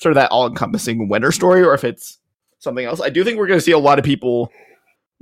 sort 0.00 0.10
of 0.10 0.16
that 0.16 0.32
all-encompassing 0.32 1.08
winter 1.08 1.30
story 1.30 1.62
or 1.62 1.74
if 1.74 1.84
it's 1.84 2.18
something 2.58 2.84
else, 2.84 3.00
I 3.00 3.10
do 3.10 3.22
think 3.22 3.38
we're 3.38 3.46
going 3.46 3.60
to 3.60 3.64
see 3.64 3.70
a 3.70 3.78
lot 3.78 4.00
of 4.00 4.04
people 4.04 4.50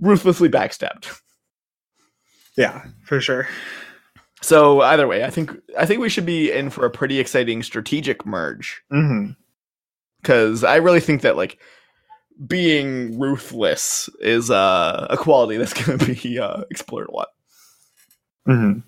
ruthlessly 0.01 0.49
backstabbed. 0.49 1.21
yeah, 2.57 2.87
for 3.05 3.21
sure. 3.21 3.47
So 4.41 4.81
either 4.81 5.07
way, 5.07 5.23
I 5.23 5.29
think 5.29 5.51
I 5.79 5.85
think 5.85 6.01
we 6.01 6.09
should 6.09 6.25
be 6.25 6.51
in 6.51 6.71
for 6.71 6.87
a 6.87 6.91
pretty 6.91 7.19
exciting 7.21 7.63
strategic 7.63 8.25
merge 8.25 8.83
hmm 8.91 9.33
because 10.25 10.65
I 10.65 10.77
really 10.77 11.01
think 11.01 11.23
that 11.23 11.37
like 11.37 11.59
being 12.47 13.19
ruthless 13.21 14.09
is 14.21 14.51
uh, 14.51 15.07
a 15.11 15.17
quality 15.17 15.59
that's 15.59 15.75
going 15.75 15.99
to 15.99 16.15
be 16.15 16.39
uh, 16.39 16.63
explored 16.71 17.09
a 17.09 17.13
lot. 17.13 17.29
hmm 18.47 18.81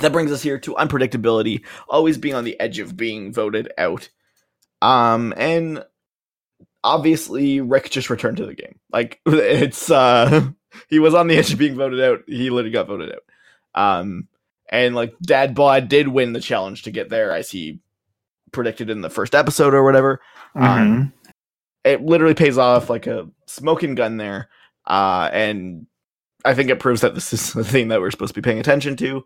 That 0.00 0.12
brings 0.12 0.32
us 0.32 0.42
here 0.42 0.58
to 0.60 0.74
unpredictability, 0.74 1.64
always 1.88 2.18
being 2.18 2.34
on 2.34 2.44
the 2.44 2.58
edge 2.60 2.78
of 2.78 2.96
being 2.96 3.32
voted 3.32 3.72
out. 3.78 4.10
Um, 4.82 5.34
and 5.36 5.84
obviously 6.84 7.60
Rick 7.60 7.90
just 7.90 8.10
returned 8.10 8.36
to 8.38 8.46
the 8.46 8.54
game. 8.54 8.78
Like 8.92 9.20
it's 9.26 9.90
uh 9.90 10.48
he 10.88 10.98
was 11.00 11.14
on 11.14 11.26
the 11.26 11.36
edge 11.36 11.52
of 11.52 11.58
being 11.58 11.76
voted 11.76 12.00
out. 12.00 12.20
He 12.28 12.50
literally 12.50 12.70
got 12.72 12.86
voted 12.88 13.14
out. 13.14 13.24
Um 14.00 14.28
and 14.70 14.94
like 14.94 15.14
Dad 15.20 15.54
Bod 15.54 15.88
did 15.88 16.08
win 16.08 16.32
the 16.32 16.40
challenge 16.40 16.82
to 16.82 16.90
get 16.90 17.08
there 17.08 17.32
as 17.32 17.50
he 17.50 17.80
predicted 18.54 18.88
in 18.88 19.02
the 19.02 19.10
first 19.10 19.34
episode 19.34 19.74
or 19.74 19.84
whatever. 19.84 20.20
Um, 20.54 21.12
it 21.84 22.02
literally 22.02 22.34
pays 22.34 22.56
off 22.56 22.88
like 22.88 23.06
a 23.06 23.28
smoking 23.46 23.94
gun 23.94 24.16
there. 24.16 24.48
Uh, 24.86 25.28
and 25.32 25.86
I 26.44 26.54
think 26.54 26.70
it 26.70 26.80
proves 26.80 27.02
that 27.02 27.14
this 27.14 27.32
is 27.32 27.52
the 27.52 27.64
thing 27.64 27.88
that 27.88 28.00
we're 28.00 28.10
supposed 28.10 28.34
to 28.34 28.40
be 28.40 28.44
paying 28.44 28.58
attention 28.58 28.96
to. 28.96 29.24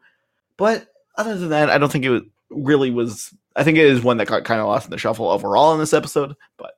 But 0.57 0.89
other 1.17 1.37
than 1.37 1.51
that, 1.51 1.71
I 1.71 1.79
don't 1.79 1.91
think 1.91 2.05
it 2.05 2.23
really 2.51 2.91
was. 2.91 3.33
I 3.57 3.65
think 3.65 3.79
it 3.79 3.87
is 3.87 4.03
one 4.03 4.17
that 4.19 4.29
got 4.29 4.45
kind 4.45 4.61
of 4.61 4.67
lost 4.67 4.87
in 4.87 4.91
the 4.91 4.99
shuffle 4.99 5.29
overall 5.29 5.73
in 5.73 5.81
this 5.81 5.95
episode. 5.95 6.35
But 6.57 6.73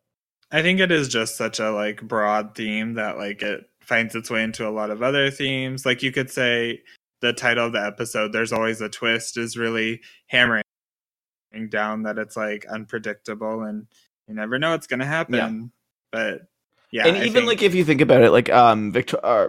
I 0.51 0.63
think 0.63 0.81
it 0.81 0.91
is 0.91 1.09
just 1.09 1.37
such 1.37 1.61
a 1.61 1.71
like 1.71 2.03
broad 2.03 2.55
theme 2.55 2.95
that 2.95 3.19
like 3.19 3.43
it 3.43 3.65
finds 3.81 4.15
its 4.15 4.31
way 4.31 4.43
into 4.43 4.69
a 4.69 4.71
lot 4.71 4.91
of 4.91 5.03
other 5.03 5.31
themes. 5.31 5.85
Like 5.87 6.03
you 6.03 6.13
could 6.13 6.31
say 6.31 6.83
the 7.21 7.33
title 7.33 7.67
of 7.67 7.73
the 7.73 7.85
episode, 7.85 8.33
"There's 8.33 8.53
Always 8.53 8.81
a 8.81 8.89
Twist," 8.89 9.37
is 9.37 9.57
really 9.57 10.01
hammering 10.27 10.63
down 11.71 12.05
that 12.05 12.19
it's 12.19 12.37
like 12.37 12.67
unpredictable 12.67 13.63
and 13.63 13.87
you 14.27 14.35
never 14.35 14.59
know 14.59 14.71
what's 14.71 14.87
going 14.87 15.01
to 15.01 15.07
happen. 15.07 15.35
But 16.11 16.43
yeah, 16.91 17.07
and 17.07 17.17
I 17.17 17.21
even 17.21 17.33
think- 17.33 17.47
like 17.47 17.63
if 17.63 17.75
you 17.75 17.85
think 17.85 18.01
about 18.01 18.23
it, 18.23 18.31
like 18.31 18.51
um, 18.51 18.93
Victor 18.93 19.19
uh, 19.23 19.49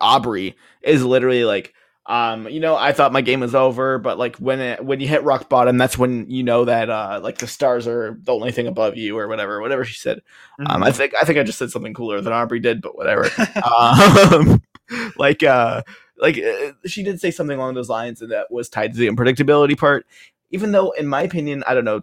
Aubrey 0.00 0.56
is 0.82 1.04
literally 1.04 1.44
like. 1.44 1.74
Um, 2.04 2.48
you 2.48 2.58
know, 2.58 2.74
I 2.74 2.90
thought 2.90 3.12
my 3.12 3.20
game 3.20 3.38
was 3.38 3.54
over, 3.54 3.96
but 3.96 4.18
like 4.18 4.34
when 4.38 4.58
it, 4.58 4.84
when 4.84 4.98
you 4.98 5.06
hit 5.06 5.22
rock 5.22 5.48
bottom, 5.48 5.78
that's 5.78 5.96
when 5.96 6.28
you 6.28 6.42
know 6.42 6.64
that 6.64 6.90
uh, 6.90 7.20
like 7.22 7.38
the 7.38 7.46
stars 7.46 7.86
are 7.86 8.18
the 8.20 8.32
only 8.32 8.50
thing 8.50 8.66
above 8.66 8.96
you, 8.96 9.16
or 9.16 9.28
whatever, 9.28 9.60
whatever 9.60 9.84
she 9.84 9.94
said. 9.94 10.20
Um, 10.66 10.82
I 10.82 10.90
think 10.90 11.12
I 11.22 11.24
think 11.24 11.38
I 11.38 11.44
just 11.44 11.58
said 11.58 11.70
something 11.70 11.94
cooler 11.94 12.20
than 12.20 12.32
Aubrey 12.32 12.58
did, 12.58 12.82
but 12.82 12.96
whatever. 12.96 13.30
um, 13.64 14.60
like 15.16 15.44
uh, 15.44 15.82
like 16.18 16.38
uh, 16.38 16.72
she 16.86 17.02
did 17.02 17.20
say 17.20 17.30
something 17.30 17.56
along 17.56 17.74
those 17.74 17.88
lines, 17.88 18.20
and 18.20 18.32
that 18.32 18.50
was 18.50 18.68
tied 18.68 18.92
to 18.94 18.98
the 18.98 19.08
unpredictability 19.08 19.78
part. 19.78 20.04
Even 20.52 20.72
though, 20.72 20.92
in 20.92 21.06
my 21.06 21.22
opinion, 21.22 21.64
I 21.66 21.74
don't 21.74 21.84
know. 21.84 22.02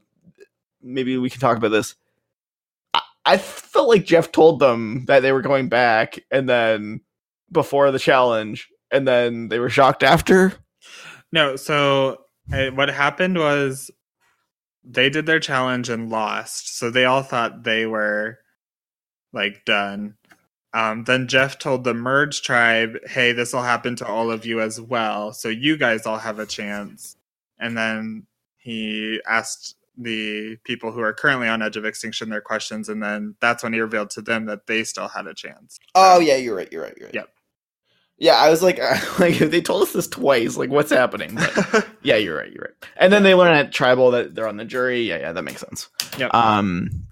Maybe 0.82 1.18
we 1.18 1.30
can 1.30 1.39
talk 1.39 1.58
about 1.58 1.70
this. 1.70 1.95
I, 2.93 3.02
I 3.26 3.38
felt 3.38 3.89
like 3.89 4.06
Jeff 4.06 4.32
told 4.32 4.60
them 4.60 5.06
that 5.06 5.22
they 5.22 5.32
were 5.32 5.41
going 5.41 5.70
back, 5.70 6.20
and 6.32 6.50
then 6.50 7.02
before 7.52 7.91
the 7.91 8.00
challenge, 8.00 8.70
and 8.91 9.08
then 9.08 9.50
they 9.50 9.60
were 9.60 9.70
shocked 9.70 10.04
after. 10.04 10.54
No, 11.32 11.56
so 11.56 12.26
uh, 12.52 12.68
what 12.72 12.89
happened 12.89 13.38
was 13.38 13.91
they 14.84 15.10
did 15.10 15.26
their 15.26 15.39
challenge 15.39 15.89
and 15.89 16.10
lost. 16.10 16.78
So 16.78 16.89
they 16.89 17.06
all 17.06 17.22
thought 17.24 17.64
they 17.64 17.86
were 17.86 18.39
like 19.34 19.66
done. 19.66 20.16
Um, 20.74 21.04
then 21.06 21.28
Jeff 21.28 21.58
told 21.60 21.84
the 21.84 21.93
merge 21.93 22.41
tribe, 22.41 22.97
"Hey, 23.08 23.32
this 23.32 23.54
will 23.54 23.64
happen 23.64 23.95
to 23.97 24.08
all 24.08 24.32
of 24.32 24.45
you 24.45 24.62
as 24.62 24.80
well. 24.80 25.34
So 25.34 25.50
you 25.50 25.78
guys 25.78 26.06
all 26.06 26.20
have 26.20 26.39
a 26.39 26.45
chance." 26.45 27.16
And 27.60 27.78
then 27.78 28.28
he 28.70 29.20
asked 29.28 29.76
the 29.97 30.57
people 30.63 30.91
who 30.91 31.01
are 31.01 31.11
currently 31.11 31.47
on 31.47 31.61
edge 31.61 31.76
of 31.76 31.86
extinction 31.86 32.30
their 32.30 32.39
questions, 32.39 32.88
and 32.88 33.01
then 33.01 33.36
that's 33.41 33.63
when 33.63 33.74
he 33.74 33.80
revealed 33.80 34.11
to 34.11 34.22
them 34.22 34.45
that 34.45 34.67
they 34.67 34.84
still 34.84 35.07
had 35.07 35.26
a 35.26 35.34
chance. 35.34 35.80
Oh 35.95 36.20
yeah, 36.20 36.36
you're 36.36 36.55
right. 36.55 36.72
You're 36.72 36.84
right. 36.84 36.93
You're 36.95 37.07
right. 37.07 37.15
Yep. 37.15 37.30
Yeah, 38.20 38.36
I 38.36 38.49
was 38.49 38.61
like, 38.61 38.80
like 39.20 39.38
they 39.38 39.61
told 39.61 39.82
us 39.82 39.93
this 39.93 40.07
twice, 40.07 40.55
like 40.55 40.70
what's 40.70 40.91
happening? 40.91 41.36
But 41.36 41.88
yeah, 42.03 42.17
you're 42.17 42.38
right. 42.38 42.51
You're 42.51 42.65
right. 42.65 42.89
And 42.97 43.11
then 43.11 43.24
they 43.24 43.34
learn 43.34 43.55
at 43.55 43.72
tribal 43.72 44.11
that 44.11 44.36
they're 44.36 44.47
on 44.47 44.57
the 44.57 44.65
jury. 44.65 45.01
Yeah, 45.01 45.17
yeah, 45.17 45.32
that 45.32 45.43
makes 45.43 45.61
sense. 45.61 45.89
Yep. 46.17 46.34
Um, 46.34 47.07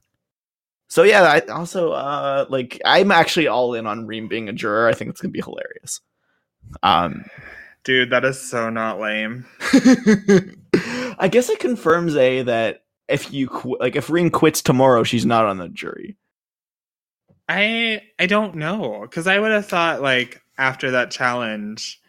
so 0.89 1.03
yeah, 1.03 1.23
I 1.23 1.39
also 1.51 1.91
uh 1.91 2.45
like 2.49 2.79
I'm 2.85 3.11
actually 3.11 3.47
all 3.47 3.73
in 3.73 3.87
on 3.87 4.05
Reem 4.05 4.27
being 4.27 4.47
a 4.47 4.53
juror. 4.53 4.87
I 4.87 4.93
think 4.93 5.09
it's 5.09 5.21
gonna 5.21 5.31
be 5.31 5.41
hilarious. 5.41 6.01
Um 6.83 7.25
Dude, 7.87 8.09
that 8.09 8.25
is 8.25 8.37
so 8.37 8.69
not 8.69 8.99
lame. 8.99 9.45
I 11.17 11.29
guess 11.31 11.47
it 11.47 11.59
confirms 11.59 12.17
a 12.17 12.41
that 12.41 12.83
if 13.07 13.31
you 13.31 13.47
qu- 13.47 13.77
like 13.79 13.95
if 13.95 14.09
Reem 14.09 14.29
quits 14.29 14.61
tomorrow, 14.61 15.03
she's 15.03 15.25
not 15.25 15.45
on 15.45 15.57
the 15.57 15.69
jury. 15.69 16.17
I 17.47 18.01
I 18.19 18.25
don't 18.25 18.55
know 18.55 18.99
because 19.03 19.25
I 19.25 19.39
would 19.39 19.53
have 19.53 19.67
thought 19.67 20.01
like 20.01 20.41
after 20.57 20.91
that 20.91 21.11
challenge, 21.11 22.01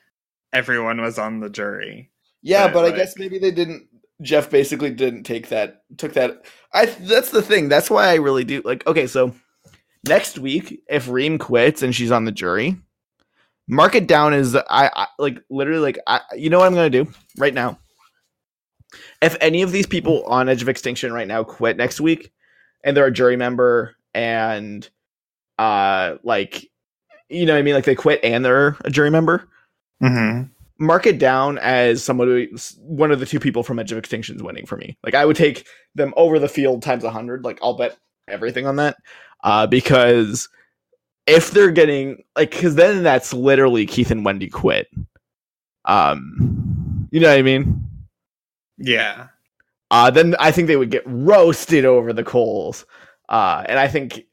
everyone 0.53 1.01
was 1.01 1.16
on 1.16 1.39
the 1.39 1.49
jury. 1.49 2.11
Yeah, 2.43 2.66
But, 2.66 2.74
but 2.74 2.93
I 2.93 2.97
guess 2.97 3.16
maybe 3.16 3.39
they 3.39 3.53
didn't. 3.53 3.87
Jeff 4.20 4.51
basically 4.51 4.91
didn't 4.91 5.22
take 5.22 5.51
that. 5.51 5.83
Took 5.97 6.14
that. 6.14 6.45
I. 6.74 6.87
That's 6.87 7.31
the 7.31 7.41
thing. 7.41 7.68
That's 7.68 7.89
why 7.89 8.09
I 8.09 8.14
really 8.16 8.43
do 8.43 8.62
like. 8.64 8.85
Okay, 8.89 9.07
so 9.07 9.33
next 10.09 10.41
week, 10.41 10.83
if 10.91 11.09
Reem 11.09 11.39
quits 11.39 11.85
and 11.85 11.95
she's 11.95 12.11
on 12.11 12.24
the 12.24 12.33
jury, 12.33 12.76
mark 13.69 13.95
it 13.95 14.07
down 14.09 14.33
as 14.33 14.57
I, 14.57 14.91
I 14.95 15.07
like 15.19 15.39
literally 15.51 15.81
like 15.81 15.99
I. 16.07 16.21
You 16.37 16.51
know 16.51 16.59
what 16.59 16.66
I'm 16.66 16.75
gonna 16.75 16.91
do 16.91 17.07
right 17.37 17.55
now. 17.55 17.79
If 19.21 19.37
any 19.41 19.62
of 19.62 19.71
these 19.73 19.87
people 19.87 20.25
on 20.25 20.49
Edge 20.49 20.62
of 20.62 20.69
Extinction 20.69 21.12
right 21.12 21.29
now 21.29 21.45
quit 21.45 21.77
next 21.77 22.01
week, 22.01 22.33
and 22.83 22.97
they're 22.97 23.07
a 23.07 23.12
jury 23.12 23.37
member, 23.37 23.97
and 24.14 24.89
uh, 25.59 26.16
like, 26.23 26.64
you 27.29 27.45
know, 27.47 27.53
what 27.53 27.59
I 27.59 27.62
mean, 27.62 27.75
like 27.75 27.85
they 27.85 27.95
quit 27.95 28.21
and 28.25 28.45
they're 28.45 28.77
a 28.85 28.91
jury 28.91 29.11
member 29.11 29.49
Mm-hmm. 30.01 30.45
mark 30.79 31.07
it 31.07 31.19
down 31.19 31.59
as 31.59 32.05
someone 32.05 32.29
who 32.29 32.47
one 32.83 33.11
of 33.11 33.19
the 33.19 33.27
two 33.27 33.41
people 33.41 33.64
from 33.64 33.81
Edge 33.81 33.91
of 33.91 33.99
Extinction 33.99 34.37
is 34.37 34.43
winning 34.45 34.64
for 34.64 34.77
me. 34.77 34.97
Like 35.03 35.14
I 35.14 35.25
would 35.25 35.35
take 35.37 35.66
them 35.97 36.14
over 36.16 36.39
the 36.39 36.49
field 36.49 36.83
times 36.83 37.03
a 37.03 37.11
hundred. 37.11 37.45
Like 37.45 37.59
I'll 37.62 37.77
bet 37.77 37.97
everything 38.29 38.64
on 38.64 38.77
that. 38.77 38.97
Uh, 39.43 39.66
because 39.66 40.49
if 41.29 41.51
they're 41.51 41.70
getting 41.70 42.24
like, 42.37 42.51
because 42.51 42.74
then 42.74 43.03
that's 43.03 43.33
literally 43.33 43.87
Keith 43.87 44.11
and 44.11 44.24
Wendy 44.24 44.49
quit. 44.49 44.89
Um, 45.85 47.09
you 47.12 47.20
know 47.20 47.29
what 47.29 47.39
I 47.39 47.43
mean? 47.43 47.87
Yeah. 48.79 49.29
Uh, 49.91 50.11
then 50.11 50.35
I 50.39 50.51
think 50.51 50.66
they 50.66 50.76
would 50.76 50.91
get 50.91 51.03
roasted 51.07 51.85
over 51.85 52.12
the 52.12 52.24
coals. 52.24 52.85
Uh, 53.29 53.64
and 53.68 53.79
I 53.79 53.89
think, 53.89 54.24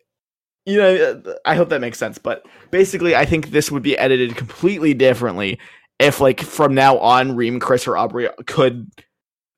you 0.66 0.78
know, 0.78 1.22
I 1.46 1.56
hope 1.56 1.70
that 1.70 1.82
makes 1.82 2.00
sense. 2.00 2.18
But 2.18 2.46
basically, 2.72 3.16
I 3.16 3.26
think 3.26 3.52
this 3.52 3.72
would 3.72 3.84
be 3.84 3.98
edited 3.98 4.36
completely 4.36 4.94
differently 4.94 5.60
if, 6.00 6.20
like, 6.20 6.42
from 6.42 6.74
now 6.74 6.98
on, 6.98 7.36
Reem, 7.36 7.60
Chris, 7.60 7.88
or 7.88 7.98
Aubrey 7.98 8.30
could 8.48 8.90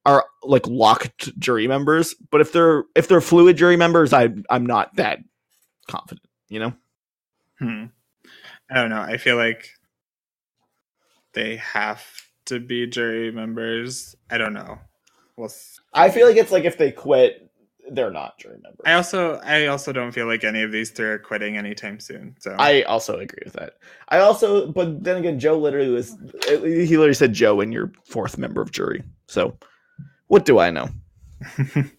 are 0.05 0.25
like 0.43 0.65
locked 0.67 1.37
jury 1.37 1.67
members. 1.67 2.15
But 2.31 2.41
if 2.41 2.51
they're 2.51 2.85
if 2.95 3.07
they're 3.07 3.21
fluid 3.21 3.57
jury 3.57 3.77
members, 3.77 4.13
I 4.13 4.29
I'm 4.49 4.65
not 4.65 4.95
that 4.95 5.19
confident. 5.87 6.25
You 6.49 6.59
know? 6.59 6.73
Hmm. 7.59 7.85
I 8.69 8.75
don't 8.75 8.89
know. 8.89 9.01
I 9.01 9.17
feel 9.17 9.37
like 9.37 9.69
they 11.33 11.57
have 11.57 12.03
to 12.45 12.59
be 12.59 12.87
jury 12.87 13.31
members. 13.31 14.15
I 14.29 14.37
don't 14.37 14.53
know. 14.53 14.79
Well, 15.35 15.51
I 15.93 16.09
feel 16.09 16.27
like 16.27 16.37
it's 16.37 16.51
like 16.51 16.65
if 16.65 16.77
they 16.77 16.91
quit, 16.91 17.49
they're 17.91 18.11
not 18.11 18.37
jury 18.37 18.57
members. 18.61 18.81
I 18.85 18.93
also 18.93 19.35
I 19.35 19.67
also 19.67 19.91
don't 19.93 20.11
feel 20.11 20.25
like 20.25 20.43
any 20.43 20.61
of 20.63 20.71
these 20.71 20.89
three 20.89 21.07
are 21.07 21.19
quitting 21.19 21.57
anytime 21.57 21.99
soon. 21.99 22.35
So 22.39 22.55
I 22.57 22.81
also 22.83 23.17
agree 23.19 23.43
with 23.45 23.53
that. 23.53 23.73
I 24.09 24.19
also, 24.19 24.71
but 24.71 25.03
then 25.03 25.17
again, 25.17 25.39
Joe 25.39 25.57
literally 25.57 25.91
was, 25.91 26.17
he 26.47 26.97
literally 26.97 27.13
said, 27.13 27.33
Joe, 27.33 27.61
and 27.61 27.71
your 27.71 27.91
fourth 28.03 28.37
member 28.37 28.61
of 28.61 28.71
jury. 28.71 29.03
So, 29.27 29.57
what 30.27 30.45
do 30.45 30.59
I 30.59 30.71
know? 30.71 30.89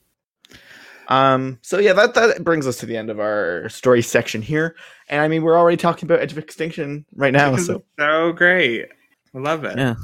Um, 1.08 1.58
so 1.62 1.78
yeah, 1.78 1.94
that, 1.94 2.14
that 2.14 2.44
brings 2.44 2.66
us 2.66 2.76
to 2.78 2.86
the 2.86 2.96
end 2.96 3.10
of 3.10 3.18
our 3.18 3.68
story 3.70 4.02
section 4.02 4.42
here. 4.42 4.76
And 5.08 5.20
I 5.20 5.28
mean, 5.28 5.42
we're 5.42 5.58
already 5.58 5.78
talking 5.78 6.06
about 6.06 6.20
Edge 6.20 6.32
of 6.32 6.38
Extinction 6.38 7.06
right 7.14 7.32
now. 7.32 7.56
So, 7.56 7.82
so 7.98 8.32
great. 8.32 8.86
I 9.34 9.38
love 9.38 9.64
it. 9.64 9.76
Yeah. 9.78 9.94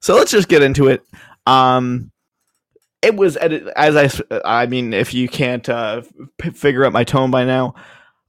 so 0.00 0.14
let's 0.14 0.30
just 0.30 0.48
get 0.48 0.62
into 0.62 0.88
it. 0.88 1.02
Um, 1.46 2.12
it 3.00 3.16
was 3.16 3.36
as 3.36 4.22
I 4.44 4.66
mean, 4.66 4.92
if 4.92 5.12
you 5.12 5.28
can't 5.28 5.68
uh, 5.68 6.02
p- 6.38 6.50
figure 6.50 6.84
out 6.84 6.92
my 6.92 7.04
tone 7.04 7.30
by 7.30 7.44
now, 7.44 7.74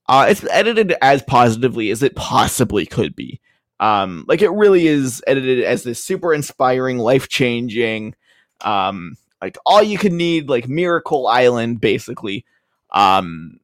uh, 0.10 0.26
it's 0.30 0.44
edited 0.50 0.96
as 1.02 1.22
positively 1.22 1.92
as 1.92 2.02
it 2.02 2.16
possibly 2.16 2.86
could 2.86 3.16
be. 3.16 3.40
Um, 3.80 4.26
like 4.28 4.42
it 4.42 4.50
really 4.50 4.88
is 4.88 5.24
edited 5.28 5.64
as 5.64 5.84
this 5.84 6.04
super 6.04 6.34
inspiring, 6.34 6.98
life 6.98 7.28
changing, 7.28 8.16
um, 8.62 9.16
like 9.44 9.58
all 9.66 9.84
you 9.84 9.98
could 9.98 10.14
need, 10.14 10.48
like 10.50 10.68
Miracle 10.70 11.28
Island, 11.28 11.82
basically. 11.82 12.46
Um, 12.92 13.60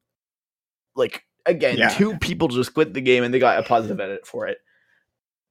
like 0.96 1.24
again, 1.46 1.78
Yeah. 1.78 1.90
two 1.90 2.18
people 2.18 2.48
just 2.50 2.74
quit 2.74 2.94
the 2.94 3.02
game 3.02 3.24
and 3.24 3.34
they 3.34 3.40
got 3.40 3.60
a 3.60 3.64
positive 3.64 4.00
edit 4.00 4.28
for 4.28 4.48
it. 4.48 4.58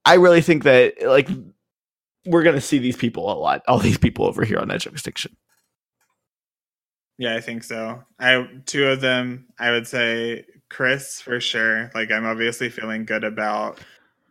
I 0.05 0.15
really 0.15 0.41
think 0.41 0.63
that 0.63 0.93
like 1.03 1.27
we're 2.25 2.43
gonna 2.43 2.61
see 2.61 2.77
these 2.77 2.95
people 2.97 3.31
a 3.31 3.33
lot. 3.33 3.63
All 3.67 3.79
these 3.79 3.97
people 3.97 4.25
over 4.25 4.45
here 4.45 4.59
on 4.59 4.69
Edge 4.71 4.85
of 4.85 4.93
Extinction. 4.93 5.35
Yeah, 7.17 7.35
I 7.35 7.41
think 7.41 7.63
so. 7.63 8.03
I 8.19 8.47
two 8.65 8.87
of 8.87 9.01
them, 9.01 9.47
I 9.59 9.71
would 9.71 9.87
say 9.87 10.45
Chris 10.69 11.19
for 11.21 11.39
sure. 11.41 11.91
Like 11.93 12.11
I'm 12.11 12.25
obviously 12.25 12.69
feeling 12.69 13.05
good 13.05 13.23
about, 13.23 13.79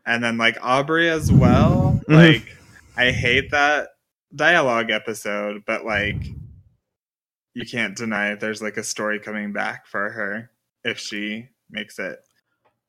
and 0.06 0.22
then 0.22 0.38
like 0.38 0.56
Aubrey 0.62 1.10
as 1.10 1.30
well. 1.30 2.00
Mhm. 2.08 2.14
Like 2.14 2.56
I 2.96 3.10
hate 3.10 3.50
that 3.50 3.88
dialogue 4.34 4.90
episode, 4.90 5.62
but 5.66 5.84
like 5.84 6.16
you 7.54 7.64
can't 7.66 7.96
deny 7.96 8.34
there's 8.34 8.62
like 8.62 8.76
a 8.76 8.84
story 8.84 9.18
coming 9.18 9.52
back 9.52 9.86
for 9.86 10.10
her 10.10 10.50
if 10.84 10.98
she 10.98 11.48
makes 11.70 11.98
it, 11.98 12.18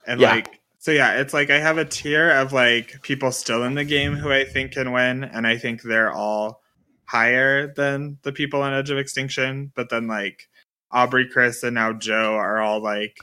and 0.08 0.20
Yeah. 0.22 0.32
like. 0.32 0.60
So 0.82 0.92
yeah, 0.92 1.20
it's 1.20 1.34
like 1.34 1.50
I 1.50 1.60
have 1.60 1.78
a 1.78 1.84
tier 1.84 2.30
of 2.32 2.54
like 2.54 3.02
people 3.02 3.34
still 3.34 3.64
in 3.66 3.76
the 3.76 3.84
game 3.84 4.16
who 4.16 4.32
I 4.32 4.46
think 4.46 4.72
can 4.72 4.94
win, 4.94 5.26
and 5.26 5.46
I 5.46 5.58
think 5.58 5.82
they're 5.82 6.12
all 6.14 6.62
higher 7.06 7.74
than 7.74 8.18
the 8.24 8.32
people 8.32 8.62
on 8.62 8.74
Edge 8.74 8.90
of 8.90 8.98
Extinction, 8.98 9.74
but 9.76 9.90
then 9.90 10.08
like 10.08 10.48
Aubrey, 10.92 11.28
Chris, 11.28 11.64
and 11.64 11.76
now 11.76 11.92
Joe 11.92 12.36
are 12.36 12.60
all 12.62 12.80
like 12.82 13.18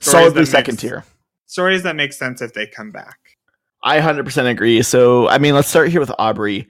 Solidly 0.00 0.46
second 0.46 0.74
makes- 0.74 0.80
tier. 0.82 1.04
stories 1.46 1.82
that 1.82 1.96
make 1.96 2.14
sense 2.14 2.40
if 2.40 2.54
they 2.54 2.66
come 2.66 2.90
back. 2.92 3.18
I 3.84 3.98
100% 4.00 4.48
agree. 4.50 4.80
So, 4.82 5.28
I 5.28 5.36
mean, 5.38 5.54
let's 5.54 5.68
start 5.68 5.90
here 5.90 6.00
with 6.00 6.12
Aubrey. 6.18 6.66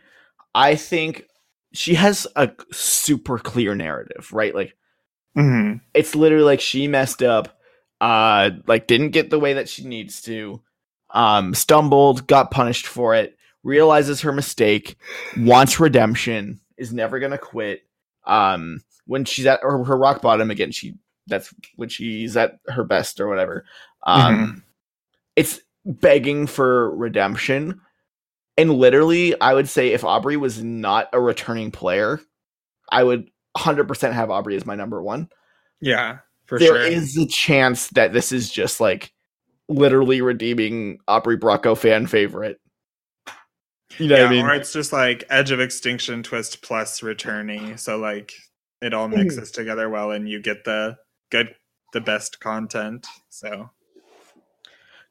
I 0.54 0.74
think 0.76 1.24
she 1.72 1.94
has 1.94 2.26
a 2.36 2.50
super 2.72 3.38
clear 3.38 3.74
narrative, 3.74 4.32
right? 4.32 4.54
Like, 4.54 4.76
Mm-hmm. 5.36 5.78
it's 5.94 6.14
literally 6.14 6.44
like 6.44 6.60
she 6.60 6.86
messed 6.88 7.22
up, 7.22 7.58
uh, 8.02 8.50
like 8.66 8.86
didn't 8.86 9.12
get 9.12 9.30
the 9.30 9.38
way 9.38 9.54
that 9.54 9.66
she 9.66 9.82
needs 9.86 10.20
to, 10.22 10.60
um, 11.14 11.54
stumbled, 11.54 12.26
got 12.26 12.50
punished 12.50 12.86
for 12.86 13.14
it, 13.14 13.38
realizes 13.62 14.20
her 14.20 14.32
mistake, 14.32 14.96
wants 15.38 15.80
redemption, 15.80 16.60
is 16.76 16.92
never 16.92 17.18
gonna 17.18 17.38
quit. 17.38 17.80
Um, 18.26 18.80
when 19.06 19.24
she's 19.24 19.46
at 19.46 19.60
her, 19.62 19.82
her 19.84 19.96
rock 19.96 20.20
bottom 20.20 20.50
again, 20.50 20.70
she 20.70 20.96
that's 21.28 21.54
when 21.76 21.88
she's 21.88 22.36
at 22.36 22.58
her 22.68 22.84
best 22.84 23.18
or 23.18 23.26
whatever. 23.26 23.64
Um, 24.02 24.64
it's 25.34 25.60
begging 25.86 26.46
for 26.46 26.94
redemption. 26.94 27.80
And 28.56 28.74
literally, 28.74 29.38
I 29.40 29.54
would 29.54 29.68
say 29.68 29.92
if 29.92 30.04
Aubrey 30.04 30.36
was 30.36 30.62
not 30.62 31.08
a 31.12 31.20
returning 31.20 31.70
player, 31.70 32.20
I 32.90 33.02
would 33.02 33.30
100% 33.56 34.12
have 34.12 34.30
Aubrey 34.30 34.56
as 34.56 34.66
my 34.66 34.74
number 34.74 35.02
one. 35.02 35.28
Yeah, 35.80 36.18
for 36.46 36.58
There 36.58 36.74
sure. 36.74 36.82
is 36.82 37.16
a 37.16 37.26
chance 37.26 37.88
that 37.88 38.12
this 38.12 38.30
is 38.30 38.50
just 38.50 38.80
like 38.80 39.12
literally 39.68 40.20
redeeming 40.20 40.98
Aubrey 41.08 41.38
Bracco 41.38 41.76
fan 41.76 42.06
favorite. 42.06 42.60
You 43.98 44.08
know 44.08 44.16
yeah, 44.16 44.22
what 44.22 44.28
I 44.28 44.30
mean? 44.30 44.44
or 44.46 44.54
it's 44.54 44.72
just 44.72 44.92
like 44.92 45.24
Edge 45.28 45.50
of 45.50 45.60
Extinction 45.60 46.22
twist 46.22 46.62
plus 46.62 47.00
returnee, 47.00 47.78
so 47.78 47.98
like 47.98 48.32
it 48.80 48.94
all 48.94 49.08
mixes 49.08 49.50
mm. 49.50 49.54
together 49.54 49.88
well, 49.88 50.10
and 50.10 50.28
you 50.28 50.40
get 50.40 50.64
the 50.64 50.96
good, 51.30 51.54
the 51.92 52.00
best 52.00 52.40
content. 52.40 53.06
So 53.28 53.70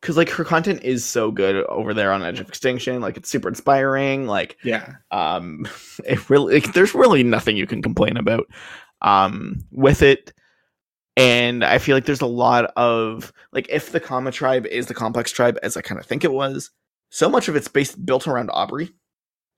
Because 0.01 0.17
like 0.17 0.29
her 0.31 0.43
content 0.43 0.81
is 0.83 1.05
so 1.05 1.29
good 1.31 1.63
over 1.65 1.93
there 1.93 2.11
on 2.11 2.23
Edge 2.23 2.39
of 2.39 2.47
Extinction. 2.49 3.01
Like 3.01 3.17
it's 3.17 3.29
super 3.29 3.47
inspiring. 3.47 4.25
Like 4.27 4.57
yeah, 4.63 4.95
um 5.11 5.67
it 6.05 6.29
really 6.29 6.55
like, 6.55 6.73
there's 6.73 6.95
really 6.95 7.23
nothing 7.23 7.55
you 7.55 7.67
can 7.67 7.81
complain 7.83 8.17
about 8.17 8.47
um 9.01 9.55
with 9.71 10.01
it 10.03 10.31
and 11.17 11.63
i 11.65 11.77
feel 11.79 11.95
like 11.97 12.05
there's 12.05 12.21
a 12.21 12.25
lot 12.27 12.65
of 12.77 13.33
like 13.51 13.67
if 13.69 13.91
the 13.91 13.99
Kama 13.99 14.31
tribe 14.31 14.65
is 14.67 14.85
the 14.85 14.93
complex 14.93 15.31
tribe 15.31 15.57
as 15.63 15.75
i 15.75 15.81
kind 15.81 15.99
of 15.99 16.05
think 16.05 16.23
it 16.23 16.31
was 16.31 16.69
so 17.09 17.27
much 17.27 17.47
of 17.49 17.55
it's 17.55 17.67
based 17.67 18.05
built 18.05 18.27
around 18.27 18.49
aubrey 18.53 18.93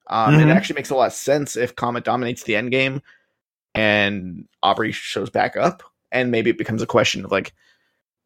um 0.07 0.35
it 0.35 0.45
Mhm. 0.45 0.55
actually 0.55 0.75
makes 0.75 0.89
a 0.91 0.95
lot 0.95 1.07
of 1.07 1.13
sense 1.13 1.57
if 1.57 1.75
Kama 1.75 1.99
dominates 2.01 2.43
the 2.43 2.55
end 2.55 2.71
game 2.71 3.01
and 3.75 4.45
aubrey 4.61 4.91
shows 4.91 5.29
back 5.29 5.57
up 5.57 5.83
and 6.11 6.31
maybe 6.31 6.49
it 6.49 6.57
becomes 6.57 6.81
a 6.81 6.87
question 6.87 7.25
of 7.25 7.31
like 7.31 7.53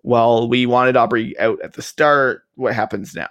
well 0.07 0.47
we 0.47 0.65
wanted 0.65 0.97
aubrey 0.97 1.37
out 1.39 1.61
at 1.61 1.73
the 1.73 1.81
start 1.81 2.43
what 2.55 2.73
happens 2.73 3.13
now 3.15 3.29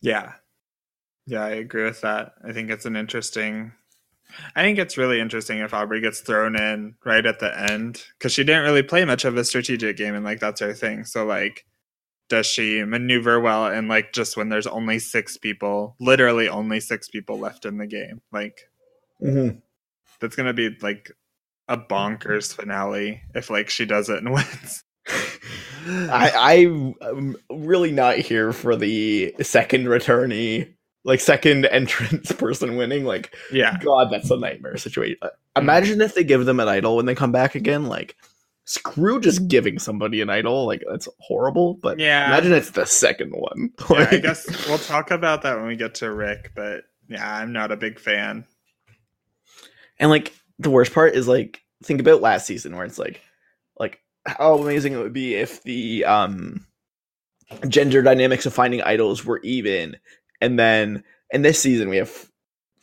yeah, 0.00 0.34
yeah. 1.26 1.44
I 1.44 1.50
agree 1.50 1.84
with 1.84 2.00
that. 2.02 2.34
I 2.46 2.52
think 2.52 2.70
it's 2.70 2.86
an 2.86 2.96
interesting 2.96 3.72
I 4.54 4.62
think 4.62 4.78
it's 4.78 4.98
really 4.98 5.20
interesting 5.20 5.58
if 5.58 5.72
Aubrey 5.74 6.00
gets 6.00 6.20
thrown 6.20 6.56
in 6.56 6.96
right 7.04 7.24
at 7.24 7.38
the 7.40 7.58
end 7.58 8.04
because 8.18 8.32
she 8.32 8.44
didn't 8.44 8.64
really 8.64 8.82
play 8.82 9.04
much 9.04 9.24
of 9.24 9.36
a 9.36 9.44
strategic 9.44 9.96
game, 9.96 10.14
and 10.14 10.24
like 10.24 10.40
that's 10.40 10.60
her 10.60 10.74
thing. 10.74 11.04
So 11.04 11.24
like, 11.24 11.64
does 12.28 12.46
she 12.46 12.84
maneuver 12.84 13.40
well? 13.40 13.66
And 13.66 13.88
like, 13.88 14.12
just 14.12 14.36
when 14.36 14.48
there's 14.48 14.66
only 14.66 14.98
six 14.98 15.36
people, 15.38 15.96
literally 16.00 16.48
only 16.48 16.80
six 16.80 17.08
people 17.08 17.38
left 17.38 17.64
in 17.66 17.78
the 17.78 17.86
game, 17.86 18.20
like 18.32 18.70
Mm-hmm. 19.22 19.58
that's 20.20 20.36
gonna 20.36 20.52
be 20.52 20.76
like 20.82 21.10
a 21.68 21.76
bonkers 21.76 22.54
finale 22.54 23.22
if 23.34 23.50
like 23.50 23.68
she 23.68 23.86
does 23.86 24.08
it 24.08 24.18
and 24.18 24.32
wins. 24.34 24.84
I 25.88 26.92
I'm 27.00 27.36
really 27.50 27.92
not 27.92 28.18
here 28.18 28.52
for 28.52 28.76
the 28.76 29.34
second 29.40 29.84
returnee, 29.84 30.74
like 31.04 31.20
second 31.20 31.66
entrance 31.66 32.32
person 32.38 32.76
winning. 32.76 33.04
Like, 33.04 33.34
Yeah, 33.52 33.78
God, 33.78 34.10
that's 34.10 34.30
a 34.30 34.36
nightmare 34.36 34.76
situation. 34.76 35.18
Uh, 35.22 35.28
Imagine 35.56 36.00
if 36.00 36.14
they 36.14 36.24
give 36.24 36.44
them 36.44 36.60
an 36.60 36.68
idol 36.68 36.96
when 36.96 37.06
they 37.06 37.14
come 37.14 37.32
back 37.32 37.54
again. 37.54 37.86
Like, 37.86 38.16
screw 38.64 39.20
just 39.20 39.48
giving 39.48 39.78
somebody 39.78 40.20
an 40.20 40.28
idol. 40.28 40.66
Like, 40.66 40.82
that's 40.90 41.08
horrible. 41.20 41.74
But 41.74 41.98
yeah. 41.98 42.26
imagine 42.26 42.52
it's 42.52 42.70
the 42.70 42.84
second 42.84 43.30
one. 43.30 43.70
yeah, 43.90 44.08
I 44.10 44.18
guess 44.18 44.68
we'll 44.68 44.78
talk 44.78 45.10
about 45.12 45.42
that 45.42 45.56
when 45.56 45.66
we 45.66 45.76
get 45.76 45.94
to 45.96 46.12
Rick, 46.12 46.50
but 46.54 46.84
yeah, 47.08 47.36
I'm 47.36 47.52
not 47.52 47.70
a 47.70 47.76
big 47.76 47.98
fan. 47.98 48.44
And 49.98 50.10
like 50.10 50.34
the 50.58 50.70
worst 50.70 50.92
part 50.92 51.14
is 51.14 51.28
like 51.28 51.60
think 51.84 52.00
about 52.00 52.22
last 52.22 52.46
season 52.46 52.74
where 52.76 52.86
it's 52.86 52.98
like 52.98 53.20
like 53.78 54.00
how 54.26 54.56
amazing 54.58 54.92
it 54.92 54.98
would 54.98 55.12
be 55.12 55.34
if 55.34 55.62
the 55.62 56.04
um 56.04 56.66
gender 57.68 58.02
dynamics 58.02 58.46
of 58.46 58.54
finding 58.54 58.82
idols 58.82 59.24
were 59.24 59.40
even 59.44 59.96
and 60.40 60.58
then 60.58 61.04
in 61.30 61.42
this 61.42 61.60
season 61.60 61.88
we 61.88 61.96
have 61.96 62.30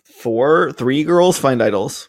four 0.05 0.71
three 0.74 1.03
girls 1.03 1.38
find 1.38 1.61
idols. 1.61 2.07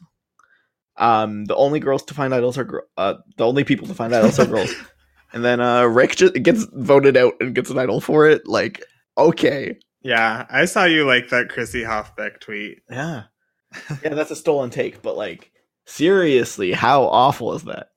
Um 0.97 1.47
the 1.47 1.57
only 1.57 1.81
girls 1.81 2.05
to 2.05 2.15
find 2.15 2.33
idols 2.35 2.57
are 2.59 2.65
gr- 2.65 2.79
uh 2.97 3.15
the 3.37 3.45
only 3.47 3.65
people 3.65 3.87
to 3.89 3.95
find 3.95 4.15
idols 4.15 4.39
are 4.39 4.47
girls. 4.47 4.73
And 5.33 5.45
then 5.45 5.61
uh 5.61 5.83
rick 5.83 6.15
just 6.15 6.35
gets 6.35 6.65
voted 6.73 7.17
out 7.17 7.33
and 7.41 7.57
gets 7.57 7.69
an 7.69 7.79
idol 7.79 8.01
for 8.01 8.29
it 8.29 8.47
like 8.47 8.85
okay. 9.19 9.77
Yeah, 10.01 10.47
I 10.49 10.67
saw 10.67 10.85
you 10.85 11.05
like 11.07 11.31
that 11.31 11.49
Chrissy 11.49 11.83
Hofbeck 11.83 12.39
tweet. 12.41 12.83
yeah. 12.89 13.25
Yeah 14.05 14.15
that's 14.15 14.31
a 14.31 14.37
stolen 14.37 14.71
take 14.71 15.03
but 15.03 15.17
like 15.17 15.51
seriously 15.85 16.72
how 16.72 17.05
awful 17.05 17.55
is 17.55 17.62
that 17.64 17.91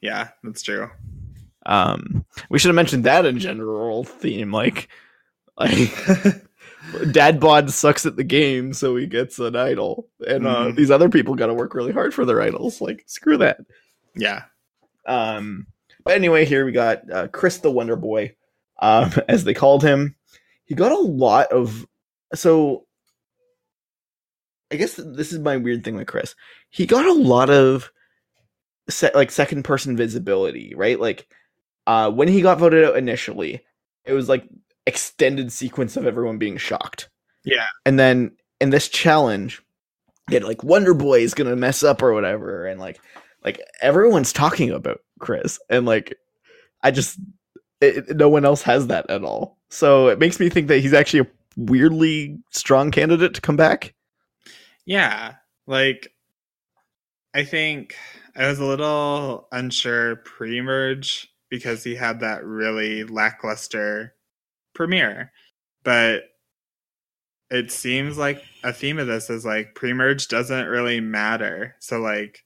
Yeah, 0.00 0.28
that's 0.44 0.62
true. 0.62 0.90
Um, 1.66 2.24
we 2.50 2.58
should 2.58 2.68
have 2.68 2.76
mentioned 2.76 3.04
that 3.04 3.26
in 3.26 3.38
general 3.38 4.04
theme, 4.04 4.52
like, 4.52 4.88
like 5.58 5.92
Dad 7.12 7.40
Bod 7.40 7.70
sucks 7.70 8.06
at 8.06 8.16
the 8.16 8.24
game, 8.24 8.72
so 8.72 8.96
he 8.96 9.06
gets 9.06 9.38
an 9.38 9.54
idol, 9.56 10.08
and 10.26 10.46
uh, 10.46 10.66
Mhm. 10.68 10.76
these 10.76 10.90
other 10.90 11.08
people 11.10 11.34
got 11.34 11.48
to 11.48 11.54
work 11.54 11.74
really 11.74 11.92
hard 11.92 12.14
for 12.14 12.24
their 12.24 12.40
idols. 12.40 12.80
Like, 12.80 13.04
screw 13.06 13.36
that. 13.38 13.58
yeah. 14.14 14.44
Um, 15.06 15.66
but 16.04 16.14
anyway, 16.14 16.44
here 16.46 16.64
we 16.64 16.72
got 16.72 17.10
uh, 17.12 17.28
Chris 17.28 17.58
the 17.58 17.70
Wonder 17.70 17.96
Boy, 17.96 18.34
um, 18.80 19.10
as 19.28 19.44
they 19.44 19.52
called 19.54 19.82
him. 19.82 20.14
He 20.64 20.74
got 20.74 20.92
a 20.92 20.98
lot 20.98 21.50
of 21.52 21.86
so. 22.34 22.86
I 24.70 24.76
guess 24.76 24.94
this 24.94 25.32
is 25.32 25.38
my 25.38 25.56
weird 25.56 25.84
thing 25.84 25.96
with 25.96 26.06
Chris. 26.06 26.34
He 26.70 26.86
got 26.86 27.06
a 27.06 27.12
lot 27.12 27.50
of 27.50 27.90
like 29.14 29.30
second 29.30 29.64
person 29.64 29.96
visibility, 29.96 30.74
right? 30.74 30.98
Like 30.98 31.26
uh 31.86 32.10
when 32.10 32.28
he 32.28 32.42
got 32.42 32.58
voted 32.58 32.84
out 32.84 32.96
initially, 32.96 33.62
it 34.04 34.12
was 34.12 34.28
like 34.28 34.44
extended 34.86 35.52
sequence 35.52 35.96
of 35.96 36.06
everyone 36.06 36.38
being 36.38 36.56
shocked. 36.56 37.08
Yeah. 37.44 37.66
And 37.84 37.98
then 37.98 38.32
in 38.60 38.70
this 38.70 38.88
challenge, 38.88 39.62
get 40.28 40.44
like 40.44 40.62
Wonder 40.62 40.94
Boy 40.94 41.20
is 41.20 41.34
gonna 41.34 41.56
mess 41.56 41.82
up 41.82 42.02
or 42.02 42.12
whatever, 42.12 42.66
and 42.66 42.80
like 42.80 43.00
like 43.44 43.60
everyone's 43.80 44.32
talking 44.32 44.70
about 44.70 45.00
Chris, 45.18 45.58
and 45.68 45.86
like 45.86 46.14
I 46.82 46.90
just 46.90 47.18
it, 47.80 48.16
no 48.16 48.28
one 48.28 48.44
else 48.44 48.62
has 48.62 48.88
that 48.88 49.08
at 49.10 49.24
all. 49.24 49.58
So 49.68 50.08
it 50.08 50.18
makes 50.18 50.40
me 50.40 50.48
think 50.48 50.68
that 50.68 50.80
he's 50.80 50.94
actually 50.94 51.20
a 51.20 51.26
weirdly 51.56 52.38
strong 52.50 52.90
candidate 52.90 53.34
to 53.34 53.40
come 53.40 53.56
back. 53.56 53.94
Yeah. 54.88 55.34
Like 55.66 56.12
I 57.34 57.44
think 57.44 57.94
I 58.36 58.48
was 58.48 58.58
a 58.58 58.64
little 58.64 59.48
unsure 59.52 60.16
pre-merge 60.16 61.28
because 61.50 61.84
he 61.84 61.94
had 61.94 62.20
that 62.20 62.44
really 62.44 63.04
lackluster 63.04 64.14
premiere. 64.74 65.32
But 65.84 66.24
it 67.50 67.70
seems 67.72 68.18
like 68.18 68.42
a 68.64 68.72
theme 68.72 68.98
of 68.98 69.06
this 69.06 69.30
is 69.30 69.44
like 69.44 69.74
pre-merge 69.74 70.28
doesn't 70.28 70.66
really 70.66 71.00
matter. 71.00 71.76
So 71.80 72.00
like 72.00 72.44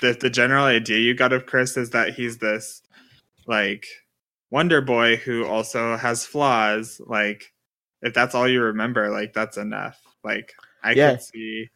the 0.00 0.12
the 0.20 0.30
general 0.30 0.64
idea 0.64 0.98
you 0.98 1.14
got 1.14 1.32
of 1.32 1.46
Chris 1.46 1.76
is 1.76 1.90
that 1.90 2.14
he's 2.14 2.38
this 2.38 2.82
like 3.46 3.86
Wonder 4.50 4.80
Boy 4.82 5.16
who 5.16 5.46
also 5.46 5.96
has 5.96 6.26
flaws. 6.26 7.00
Like 7.06 7.52
if 8.02 8.14
that's 8.14 8.34
all 8.34 8.48
you 8.48 8.62
remember, 8.62 9.10
like 9.10 9.32
that's 9.34 9.58
enough. 9.58 10.00
Like 10.24 10.52
I 10.84 10.94
Yeah. 10.94 11.12
could 11.12 11.22
see 11.22 11.70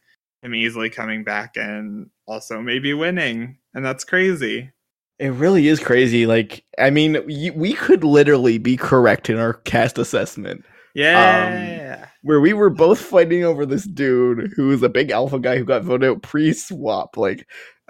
him 0.47 0.55
easily 0.55 0.89
coming 0.89 1.23
back 1.23 1.55
and 1.55 2.09
also 2.27 2.61
maybe 2.61 2.93
winning, 2.93 3.57
and 3.73 3.85
that's 3.85 4.03
crazy. 4.03 4.71
It 5.19 5.29
really 5.29 5.67
is 5.67 5.79
crazy. 5.79 6.25
Like, 6.27 6.63
I 6.77 6.89
mean, 6.91 7.23
we 7.25 7.73
could 7.73 8.03
literally 8.03 8.57
be 8.59 8.77
correct 8.77 9.29
in 9.29 9.37
our 9.37 9.53
cast 9.53 9.97
assessment, 9.97 10.63
Yeah, 10.93 12.07
where 12.21 12.39
we 12.39 12.53
were 12.53 12.69
both 12.69 12.99
fighting 12.99 13.43
over 13.43 13.65
this 13.65 13.85
dude 13.85 14.51
who 14.55 14.67
was 14.67 14.83
a 14.83 14.89
big 14.89 15.09
alpha 15.11 15.39
guy 15.39 15.57
who 15.57 15.65
got 15.65 15.83
voted 15.83 16.09
out 16.09 16.21
pre-swap. 16.23 17.17
Like, 17.17 17.47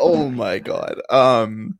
oh 0.00 0.30
my 0.30 0.58
god. 0.58 1.00
Um, 1.10 1.78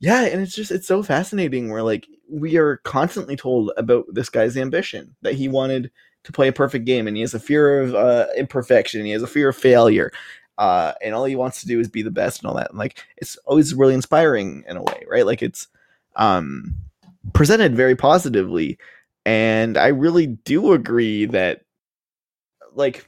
yeah, 0.00 0.24
and 0.24 0.40
it's 0.40 0.54
just 0.54 0.70
it's 0.70 0.88
so 0.88 1.02
fascinating. 1.02 1.70
Where 1.70 1.82
like 1.82 2.06
we 2.30 2.56
are 2.56 2.78
constantly 2.78 3.36
told 3.36 3.72
about 3.76 4.06
this 4.12 4.30
guy's 4.30 4.56
ambition 4.56 5.14
that 5.22 5.34
he 5.34 5.48
wanted 5.48 5.90
to 6.24 6.32
play 6.32 6.48
a 6.48 6.52
perfect 6.52 6.84
game, 6.84 7.06
and 7.06 7.16
he 7.16 7.22
has 7.22 7.34
a 7.34 7.40
fear 7.40 7.80
of 7.80 7.94
uh, 7.94 8.26
imperfection. 8.36 9.04
He 9.04 9.12
has 9.12 9.22
a 9.22 9.26
fear 9.26 9.48
of 9.48 9.56
failure. 9.56 10.12
Uh, 10.58 10.92
and 11.02 11.14
all 11.14 11.24
he 11.24 11.36
wants 11.36 11.60
to 11.62 11.66
do 11.66 11.80
is 11.80 11.88
be 11.88 12.02
the 12.02 12.10
best 12.10 12.40
and 12.42 12.48
all 12.50 12.56
that. 12.56 12.68
And 12.70 12.78
like 12.78 13.02
it's 13.16 13.36
always 13.46 13.72
really 13.74 13.94
inspiring 13.94 14.62
in 14.68 14.76
a 14.76 14.82
way, 14.82 15.04
right? 15.10 15.24
Like 15.24 15.42
it's 15.42 15.68
um 16.16 16.74
presented 17.32 17.74
very 17.74 17.96
positively. 17.96 18.78
And 19.24 19.78
I 19.78 19.88
really 19.88 20.26
do 20.26 20.72
agree 20.74 21.24
that 21.26 21.62
like 22.74 23.06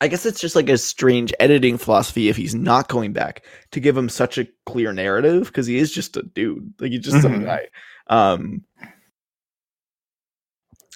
I 0.00 0.08
guess 0.08 0.26
it's 0.26 0.40
just 0.40 0.56
like 0.56 0.68
a 0.68 0.78
strange 0.78 1.32
editing 1.38 1.78
philosophy 1.78 2.28
if 2.28 2.36
he's 2.36 2.54
not 2.54 2.88
going 2.88 3.12
back 3.12 3.44
to 3.72 3.80
give 3.80 3.96
him 3.96 4.08
such 4.08 4.38
a 4.38 4.46
clear 4.66 4.92
narrative 4.92 5.46
because 5.46 5.66
he 5.66 5.78
is 5.78 5.92
just 5.92 6.16
a 6.16 6.22
dude. 6.22 6.72
Like 6.80 6.92
he's 6.92 7.02
just 7.04 7.20
some 7.22 7.40
Mhm. 7.40 7.44
guy. 7.46 7.66
Um 8.08 8.62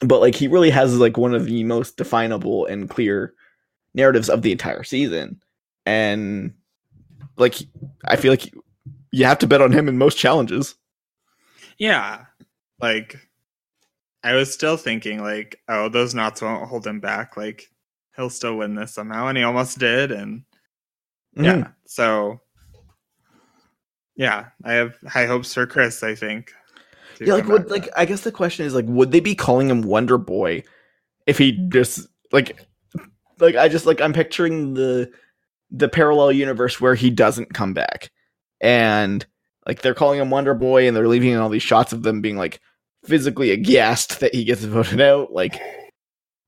but 0.02 0.20
like 0.20 0.34
he 0.34 0.48
really 0.48 0.70
has 0.70 0.98
like 0.98 1.16
one 1.16 1.34
of 1.34 1.46
the 1.46 1.64
most 1.64 1.96
definable 1.96 2.66
and 2.66 2.88
clear 2.90 3.34
narratives 3.94 4.28
of 4.28 4.42
the 4.42 4.52
entire 4.52 4.82
season. 4.84 5.40
And 5.86 6.54
like 7.36 7.56
I 8.04 8.16
feel 8.16 8.32
like 8.32 8.52
you 9.10 9.24
have 9.24 9.38
to 9.38 9.46
bet 9.46 9.62
on 9.62 9.72
him 9.72 9.88
in 9.88 9.98
most 9.98 10.18
challenges. 10.18 10.74
yeah. 11.78 12.26
Like 12.80 13.16
I 14.22 14.34
was 14.34 14.52
still 14.52 14.76
thinking, 14.76 15.22
like, 15.22 15.60
oh, 15.68 15.88
those 15.88 16.14
knots 16.14 16.42
won't 16.42 16.68
hold 16.68 16.86
him 16.86 17.00
back. 17.00 17.36
Like 17.36 17.70
he'll 18.16 18.28
still 18.28 18.56
win 18.58 18.74
this 18.74 18.92
somehow, 18.92 19.28
and 19.28 19.38
he 19.38 19.44
almost 19.44 19.78
did. 19.78 20.10
And 20.12 20.42
Mhm. 21.36 21.44
yeah, 21.44 21.68
so 21.86 22.40
yeah, 24.16 24.46
I 24.64 24.72
have 24.74 24.96
high 25.06 25.26
hopes 25.26 25.54
for 25.54 25.66
Chris. 25.66 26.02
I 26.02 26.14
think. 26.14 26.52
To 27.16 27.26
Yeah, 27.26 27.34
like 27.34 27.46
would 27.46 27.70
like 27.70 27.88
I 27.96 28.04
guess 28.04 28.22
the 28.22 28.32
question 28.32 28.66
is 28.66 28.74
like 28.74 28.86
would 28.88 29.12
they 29.12 29.20
be 29.20 29.34
calling 29.34 29.68
him 29.68 29.82
Wonder 29.82 30.18
Boy 30.18 30.62
if 31.26 31.38
he 31.38 31.52
mm. 31.52 31.72
just 31.72 32.06
like 32.32 32.58
like 33.38 33.56
I 33.56 33.68
just 33.68 33.86
like 33.86 34.00
I'm 34.00 34.12
picturing 34.12 34.74
the 34.74 35.10
the 35.70 35.88
parallel 35.88 36.32
universe 36.32 36.80
where 36.80 36.94
he 36.94 37.10
doesn't 37.10 37.54
come 37.54 37.74
back. 37.74 38.10
And 38.60 39.26
like 39.66 39.82
they're 39.82 39.94
calling 39.94 40.20
him 40.20 40.30
Wonder 40.30 40.54
Boy 40.54 40.86
and 40.86 40.96
they're 40.96 41.08
leaving 41.08 41.30
in 41.30 41.38
all 41.38 41.48
these 41.48 41.62
shots 41.62 41.92
of 41.92 42.02
them 42.02 42.20
being 42.20 42.36
like 42.36 42.60
physically 43.04 43.50
aghast 43.50 44.20
that 44.20 44.34
he 44.34 44.44
gets 44.44 44.62
voted 44.64 45.00
out, 45.00 45.32
like 45.32 45.60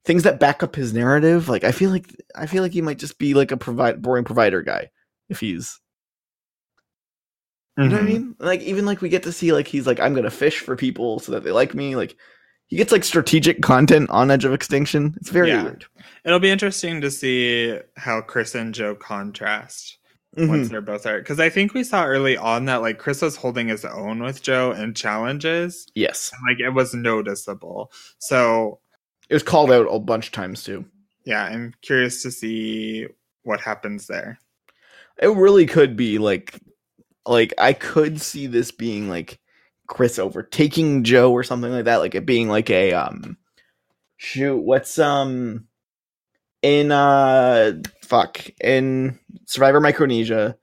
things 0.05 0.23
that 0.23 0.41
back 0.41 0.63
up 0.63 0.75
his 0.75 0.93
narrative. 0.93 1.49
Like 1.49 1.65
I 1.65 1.73
feel 1.73 1.91
like 1.91 2.15
I 2.35 2.47
feel 2.47 2.63
like 2.63 2.73
he 2.73 2.83
might 2.83 2.99
just 2.99 3.19
be 3.19 3.35
like 3.35 3.51
a 3.51 3.57
provide 3.57 4.03
boring 4.03 4.25
provider 4.25 4.63
guy 4.63 4.91
if 5.29 5.41
he's 5.41 5.81
you 7.79 7.89
know 7.89 7.97
what 7.97 8.03
I 8.03 8.05
Mhm. 8.05 8.09
mean? 8.09 8.37
Like 8.39 8.61
even 8.63 8.85
like 8.85 9.01
we 9.01 9.09
get 9.09 9.23
to 9.25 9.33
see 9.33 9.53
like 9.53 9.69
he's 9.69 9.87
like 9.87 10.01
I'm 10.01 10.15
gonna 10.15 10.31
fish 10.31 10.61
for 10.61 10.77
people 10.77 11.19
so 11.21 11.33
that 11.33 11.45
they 11.45 11.53
like 11.53 11.75
me. 11.75 11.97
Like 11.97 12.17
he 12.67 12.77
gets 12.77 12.93
like 12.93 13.05
strategic 13.05 13.63
content 13.63 14.11
on 14.11 14.31
Edge 14.31 14.45
of 14.45 14.53
Extinction. 14.53 15.15
It's 15.21 15.31
very 15.31 15.49
Yeah. 15.49 15.63
weird. 15.63 15.85
It'll 16.25 16.39
be 16.41 16.51
interesting 16.51 17.01
to 17.01 17.11
see 17.11 17.79
how 17.97 18.21
Chris 18.21 18.55
and 18.55 18.75
Joe 18.75 18.95
contrast 18.95 19.97
Mhm. 20.37 20.49
once 20.49 20.69
they're 20.69 20.81
both 20.83 21.05
there. 21.05 21.19
Because 21.19 21.41
I 21.41 21.49
think 21.49 21.73
we 21.73 21.83
saw 21.85 22.05
early 22.05 22.37
on 22.37 22.67
that 22.67 22.83
like 22.83 22.99
Chris 22.99 23.23
was 23.23 23.37
holding 23.37 23.69
his 23.69 23.85
own 23.85 24.23
with 24.23 24.43
Joe 24.43 24.73
in 24.73 24.93
challenges. 24.95 25.87
Yes, 25.95 26.31
and, 26.33 26.43
Like 26.47 26.61
it 26.61 26.75
was 26.75 26.93
noticeable. 26.95 27.91
So 28.19 28.81
it 29.31 29.35
was 29.35 29.43
called 29.43 29.71
out 29.73 29.87
a 29.91 29.99
bunch 29.99 30.27
of 30.27 30.33
times 30.33 30.63
too. 30.65 30.85
yeah, 31.25 31.45
I'm 31.45 31.75
curious 31.83 32.23
to 32.23 32.31
see 32.31 33.07
what 33.45 33.61
happens 33.61 34.07
there. 34.07 34.39
It 35.23 35.29
really 35.29 35.67
could 35.67 35.97
be 35.97 36.19
like 36.19 36.59
like 37.29 37.55
I 37.59 37.73
could 37.73 38.21
see 38.21 38.47
this 38.47 38.71
being 38.71 39.09
like 39.09 39.39
Chris 39.87 40.19
overtaking 40.19 41.05
Joe 41.05 41.33
or 41.33 41.43
something 41.43 41.73
like 41.73 41.85
that, 41.87 41.97
like 41.97 42.15
it 42.15 42.27
being 42.27 42.49
like 42.49 42.71
a 42.71 42.93
um 42.93 43.37
shoot, 44.17 44.59
what's 44.59 44.99
um 44.99 45.67
in 46.63 46.91
uh 46.93 47.73
fuck 48.03 48.41
in 48.63 49.19
Survivor 49.47 49.81
Micronesia. 49.81 50.57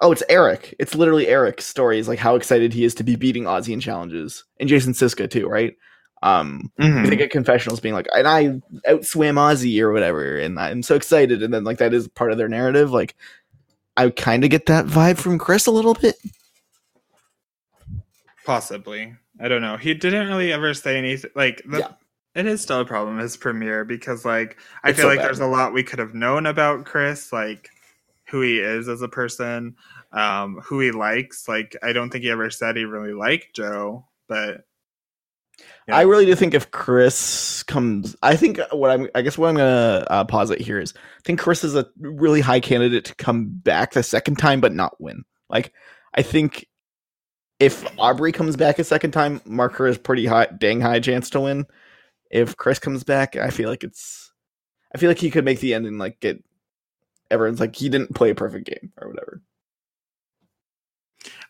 Oh, 0.00 0.12
it's 0.12 0.22
Erik. 0.28 0.74
It's 0.78 0.94
literally 0.94 1.28
Erik's 1.28 1.66
story 1.66 1.98
is 1.98 2.08
like 2.08 2.18
how 2.18 2.34
excited 2.34 2.72
he 2.72 2.84
is 2.84 2.94
to 2.96 3.04
be 3.04 3.16
beating 3.16 3.44
Ozzy 3.44 3.72
in 3.72 3.80
challenges. 3.80 4.44
And 4.58 4.68
Jason 4.68 4.92
Siska 4.94 5.30
too, 5.30 5.46
right? 5.48 5.76
Um 6.22 6.70
Mhm. 6.80 7.06
I 7.06 7.08
think 7.08 7.20
at 7.22 7.30
confessionals 7.30 7.80
being 7.80 7.94
like, 7.94 8.08
and 8.14 8.28
I 8.28 8.60
outswam 8.88 9.36
Ozzy 9.36 9.80
or 9.80 9.92
whatever, 9.92 10.36
and 10.38 10.58
I'm 10.58 10.82
so 10.82 10.94
excited, 10.94 11.42
and 11.42 11.52
then 11.52 11.64
like 11.64 11.78
that 11.78 11.94
is 11.94 12.08
part 12.08 12.32
of 12.32 12.38
their 12.38 12.48
narrative. 12.48 12.92
Like, 12.92 13.14
I 14.00 14.08
kind 14.08 14.44
of 14.44 14.50
get 14.50 14.64
that 14.66 14.86
vibe 14.86 15.18
from 15.18 15.38
Chris 15.38 15.66
a 15.66 15.70
little 15.70 15.92
bit. 15.92 16.16
Possibly. 18.46 19.14
I 19.38 19.48
don't 19.48 19.60
know. 19.60 19.76
He 19.76 19.92
didn't 19.92 20.28
really 20.28 20.52
ever 20.52 20.72
say 20.72 20.96
anything. 20.96 21.30
Like, 21.34 21.62
the, 21.66 21.78
Yeah. 21.80 21.92
it 22.34 22.46
is 22.46 22.62
still 22.62 22.80
a 22.80 22.84
problem, 22.86 23.18
his 23.18 23.36
premiere, 23.36 23.84
because, 23.84 24.24
like, 24.24 24.56
I 24.82 24.90
It's 24.90 24.96
feel 24.98 25.04
so 25.04 25.08
like 25.08 25.18
bad. 25.18 25.26
there's 25.26 25.40
a 25.40 25.46
lot 25.46 25.74
we 25.74 25.82
could 25.82 25.98
have 25.98 26.14
known 26.14 26.46
about 26.46 26.86
Chris, 26.86 27.30
like, 27.32 27.68
who 28.30 28.40
he 28.40 28.58
is 28.58 28.88
as 28.88 29.02
a 29.02 29.08
person, 29.08 29.76
um, 30.12 30.60
who 30.64 30.80
he 30.80 30.92
likes. 30.92 31.46
Like, 31.46 31.76
I 31.82 31.92
don't 31.92 32.08
think 32.10 32.24
he 32.24 32.30
ever 32.30 32.48
said 32.50 32.76
he 32.76 32.84
really 32.84 33.12
liked 33.12 33.54
Joe, 33.54 34.06
but 34.28 34.64
Yeah. 35.88 35.96
I 35.96 36.02
really 36.02 36.26
do 36.26 36.34
think 36.34 36.54
if 36.54 36.70
Chris 36.70 37.62
comes, 37.64 38.14
I 38.22 38.36
think 38.36 38.60
what 38.70 38.90
I'm, 38.90 39.08
I 39.14 39.22
guess 39.22 39.38
what 39.38 39.48
I'm 39.48 39.56
gonna 39.56 40.06
uh, 40.10 40.24
posit 40.24 40.60
here 40.60 40.78
is, 40.78 40.94
I 40.96 41.22
think 41.24 41.40
Chris 41.40 41.64
is 41.64 41.74
a 41.74 41.88
really 41.98 42.40
high 42.40 42.60
candidate 42.60 43.04
to 43.06 43.14
come 43.14 43.46
back 43.48 43.92
the 43.92 44.02
second 44.02 44.36
time 44.36 44.60
but 44.60 44.72
not 44.72 45.00
win. 45.00 45.24
Like, 45.48 45.72
I 46.14 46.22
think 46.22 46.66
if 47.58 47.84
Aubrey 47.98 48.32
comes 48.32 48.56
back 48.56 48.78
a 48.78 48.84
second 48.84 49.10
time, 49.12 49.40
Marker 49.44 49.86
is 49.86 49.98
pretty 49.98 50.26
high, 50.26 50.46
dang 50.46 50.80
high 50.80 51.00
chance 51.00 51.30
to 51.30 51.40
win. 51.40 51.66
If 52.30 52.56
Chris 52.56 52.78
comes 52.78 53.02
back, 53.04 53.36
I 53.36 53.50
feel 53.50 53.68
like 53.68 53.84
it's, 53.84 54.32
I 54.94 54.98
feel 54.98 55.10
like 55.10 55.18
he 55.18 55.30
could 55.30 55.44
make 55.44 55.60
the 55.60 55.74
end 55.74 55.86
and 55.86 55.98
like 55.98 56.20
get 56.20 56.42
everyone's 57.30 57.60
like 57.60 57.76
he 57.76 57.88
didn't 57.88 58.14
play 58.14 58.30
a 58.30 58.34
perfect 58.34 58.66
game 58.66 58.92
or 59.00 59.08
whatever. 59.08 59.42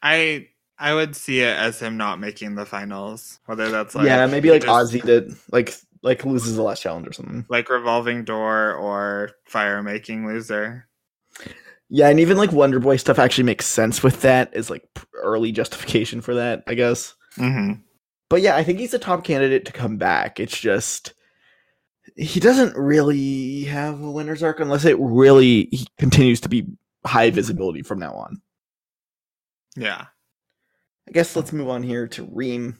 I. 0.03 0.50
I 0.81 0.95
would 0.95 1.15
see 1.15 1.43
it 1.43 1.57
as 1.59 1.79
him 1.79 1.99
not 1.99 2.19
making 2.19 2.55
the 2.55 2.65
finals, 2.65 3.39
whether 3.45 3.71
that's 3.71 3.95
like 3.95 4.07
yeah, 4.07 4.27
maybe 4.27 4.51
like 4.51 4.63
just- 4.63 4.93
Ozzy 4.93 5.03
did, 5.03 5.35
like 5.53 5.77
like 6.03 6.25
loses 6.25 6.57
the 6.57 6.63
last 6.63 6.81
challenge 6.81 7.07
or 7.07 7.13
something. 7.13 7.45
like 7.51 7.69
revolving 7.69 8.25
door 8.25 8.73
or 8.73 9.33
fire 9.45 9.83
making 9.83 10.27
loser. 10.27 10.89
Yeah, 11.91 12.09
and 12.09 12.19
even 12.19 12.39
like 12.39 12.53
Wonder 12.53 12.81
Boy 12.81 12.97
stuff 12.97 13.19
actually 13.19 13.45
makes 13.45 13.67
sense 13.67 14.03
with 14.03 14.23
that 14.23 14.55
is 14.55 14.71
like 14.71 14.89
early 15.15 15.53
justification 15.53 16.21
for 16.23 16.35
that, 16.35 16.63
I 16.67 16.75
guess. 16.75 17.15
Mm-hmm. 17.37 17.81
But 18.31 18.41
yeah, 18.41 18.57
I 18.57 18.65
think 18.65 18.79
he's 18.79 18.95
a 18.95 18.99
top 18.99 19.25
candidate 19.25 19.67
to 19.67 19.73
come 19.73 19.99
back. 19.99 20.41
It's 20.41 20.59
just 20.59 21.13
he 22.17 22.41
doesn't 22.41 22.77
really 22.77 23.65
have 23.65 24.01
a 24.01 24.11
winner's 24.11 24.43
arc 24.43 24.61
unless 24.61 24.85
it 24.85 24.97
really 24.99 25.69
he 25.73 25.87
continues 25.99 26.41
to 26.41 26.49
be 26.49 26.67
high 27.05 27.31
visibility 27.31 27.83
from 27.83 27.99
now 27.99 28.15
on. 28.15 28.41
Yeah, 29.77 30.07
I 31.11 31.13
guess 31.13 31.35
let's 31.35 31.53
move 31.53 31.69
on 31.69 31.83
here 31.83 32.07
to 32.09 32.29
Reem. 32.31 32.79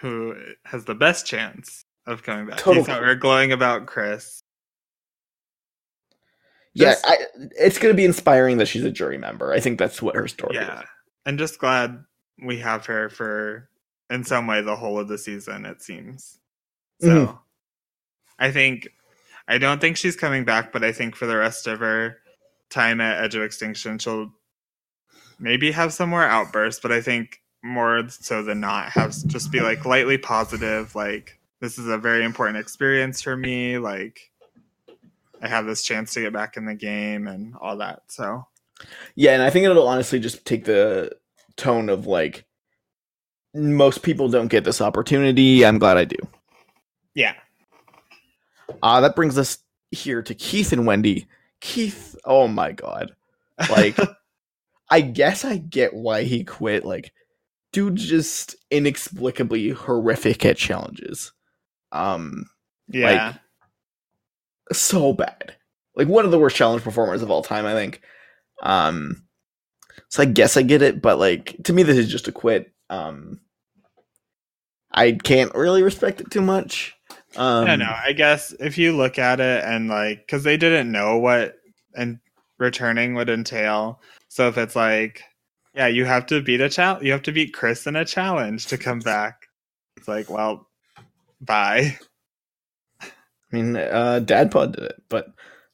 who 0.00 0.34
has 0.64 0.86
the 0.86 0.94
best 0.94 1.26
chance 1.26 1.84
of 2.06 2.22
coming 2.22 2.46
back? 2.46 2.56
Total 2.58 2.82
He 2.82 2.86
thought 2.86 3.02
we 3.02 3.06
were 3.06 3.14
glowing 3.14 3.52
about 3.52 3.84
Chris. 3.86 4.42
Yeah, 6.72 6.92
Just- 6.92 7.06
I, 7.06 7.16
it's 7.58 7.78
going 7.78 7.92
to 7.92 7.96
be 7.96 8.04
inspiring 8.06 8.56
that 8.58 8.66
she's 8.68 8.84
a 8.84 8.90
jury 8.90 9.18
member. 9.18 9.52
I 9.52 9.60
think 9.60 9.78
that's 9.78 10.00
what 10.00 10.16
her 10.16 10.26
story 10.26 10.56
is. 10.56 10.62
Yeah, 10.62 10.80
is. 10.80 10.86
and 11.26 11.38
just 11.38 11.58
glad 11.58 12.02
we 12.42 12.58
have 12.60 12.86
her 12.86 13.10
for 13.10 13.68
in 14.08 14.24
some 14.24 14.46
way 14.46 14.62
the 14.62 14.76
whole 14.76 14.98
of 14.98 15.08
the 15.08 15.18
season. 15.18 15.66
It 15.66 15.82
seems 15.82 16.38
so. 17.02 17.08
Mhm. 17.26 17.38
I 18.38 18.50
think 18.52 18.88
I 19.48 19.58
don't 19.58 19.80
think 19.80 19.98
she's 19.98 20.16
coming 20.16 20.44
back, 20.44 20.72
but 20.72 20.82
I 20.84 20.92
think 20.92 21.14
for 21.14 21.26
the 21.26 21.36
rest 21.36 21.66
of 21.66 21.80
her 21.80 22.16
time 22.70 23.00
at 23.02 23.22
Edge 23.22 23.34
of 23.34 23.42
Extinction, 23.42 23.98
she'll 23.98 24.32
maybe 25.38 25.72
have 25.72 25.92
some 25.92 26.08
more 26.08 26.24
outbursts. 26.24 26.80
But 26.80 26.92
I 26.92 27.02
think 27.02 27.42
more 27.62 28.08
so 28.08 28.42
than 28.42 28.60
not, 28.60 28.90
have 28.90 29.14
just 29.26 29.50
be 29.50 29.60
like 29.60 29.84
lightly 29.84 30.18
positive. 30.18 30.94
Like 30.94 31.38
this 31.60 31.78
is 31.78 31.88
a 31.88 31.98
very 31.98 32.24
important 32.24 32.58
experience 32.58 33.20
for 33.20 33.36
me. 33.36 33.78
Like 33.78 34.30
I 35.42 35.48
have 35.48 35.66
this 35.66 35.82
chance 35.82 36.14
to 36.14 36.20
get 36.20 36.32
back 36.32 36.56
in 36.56 36.64
the 36.64 36.74
game 36.74 37.26
and 37.26 37.54
all 37.60 37.76
that. 37.78 38.02
So 38.08 38.46
Yeah, 39.14 39.32
and 39.32 39.42
I 39.42 39.50
think 39.50 39.64
it'll 39.64 39.86
honestly 39.86 40.20
just 40.20 40.44
take 40.44 40.64
the 40.64 41.12
tone 41.56 41.88
of 41.88 42.06
like 42.06 42.44
most 43.54 44.02
people 44.02 44.28
don't 44.28 44.48
get 44.48 44.64
this 44.64 44.80
opportunity. 44.80 45.64
I'm 45.64 45.78
glad 45.78 45.96
I 45.96 46.04
do. 46.04 46.16
yeah, 47.14 47.34
Uh 48.82 49.00
that 49.00 49.16
brings 49.16 49.36
us 49.36 49.58
here 49.90 50.22
to 50.22 50.34
Keith 50.34 50.72
and 50.72 50.86
Wendy. 50.86 51.26
Keith, 51.60 52.16
oh 52.24 52.48
my 52.48 52.72
god. 52.72 53.14
Like 53.70 53.98
I 54.90 55.02
guess 55.02 55.44
I 55.44 55.58
get 55.58 55.94
why 55.94 56.22
he 56.22 56.42
quit. 56.44 56.84
Like 56.84 57.12
dude 57.72 57.96
just 57.96 58.56
inexplicably 58.70 59.70
horrific 59.70 60.44
at 60.44 60.56
challenges. 60.56 61.32
Um 61.92 62.44
yeah. 62.88 63.34
so 64.72 65.12
bad. 65.12 65.54
Like 65.94 66.08
one 66.08 66.24
of 66.24 66.30
the 66.30 66.38
worst 66.38 66.56
challenge 66.56 66.82
performers 66.82 67.22
of 67.22 67.30
all 67.30 67.42
time, 67.42 67.66
I 67.66 67.74
think. 67.74 68.00
Um 68.62 69.24
so 70.08 70.22
I 70.22 70.26
guess 70.26 70.56
I 70.56 70.62
get 70.62 70.82
it, 70.82 71.00
but 71.00 71.18
like 71.18 71.56
to 71.64 71.72
me 71.72 71.82
this 71.82 71.98
is 71.98 72.10
just 72.10 72.28
a 72.28 72.32
quit. 72.32 72.72
Um 72.88 73.40
I 74.92 75.12
can't 75.12 75.54
really 75.54 75.82
respect 75.82 76.20
it 76.20 76.30
too 76.30 76.42
much. 76.42 76.94
Um 77.36 77.66
I 77.68 77.76
know. 77.76 77.94
I 78.04 78.12
guess 78.12 78.52
if 78.58 78.78
you 78.78 78.96
look 78.96 79.18
at 79.18 79.40
it 79.40 79.64
and 79.64 79.88
like, 79.88 80.26
because 80.26 80.42
they 80.42 80.56
didn't 80.56 80.90
know 80.90 81.18
what 81.18 81.56
and 81.94 82.18
returning 82.58 83.14
would 83.14 83.28
entail. 83.30 84.00
So 84.28 84.48
if 84.48 84.58
it's 84.58 84.76
like, 84.76 85.22
yeah, 85.74 85.86
you 85.86 86.04
have 86.04 86.26
to 86.26 86.42
beat 86.42 86.60
a 86.60 86.68
challenge, 86.68 87.04
you 87.04 87.12
have 87.12 87.22
to 87.22 87.32
beat 87.32 87.54
Chris 87.54 87.86
in 87.86 87.96
a 87.96 88.04
challenge 88.04 88.66
to 88.66 88.78
come 88.78 88.98
back. 89.00 89.48
It's 89.96 90.08
like, 90.08 90.30
well, 90.30 90.68
bye. 91.40 91.98
I 93.02 93.56
mean 93.56 93.76
uh 93.76 94.20
Dad 94.20 94.50
Bod 94.50 94.74
did 94.74 94.84
it, 94.84 95.02
but 95.08 95.32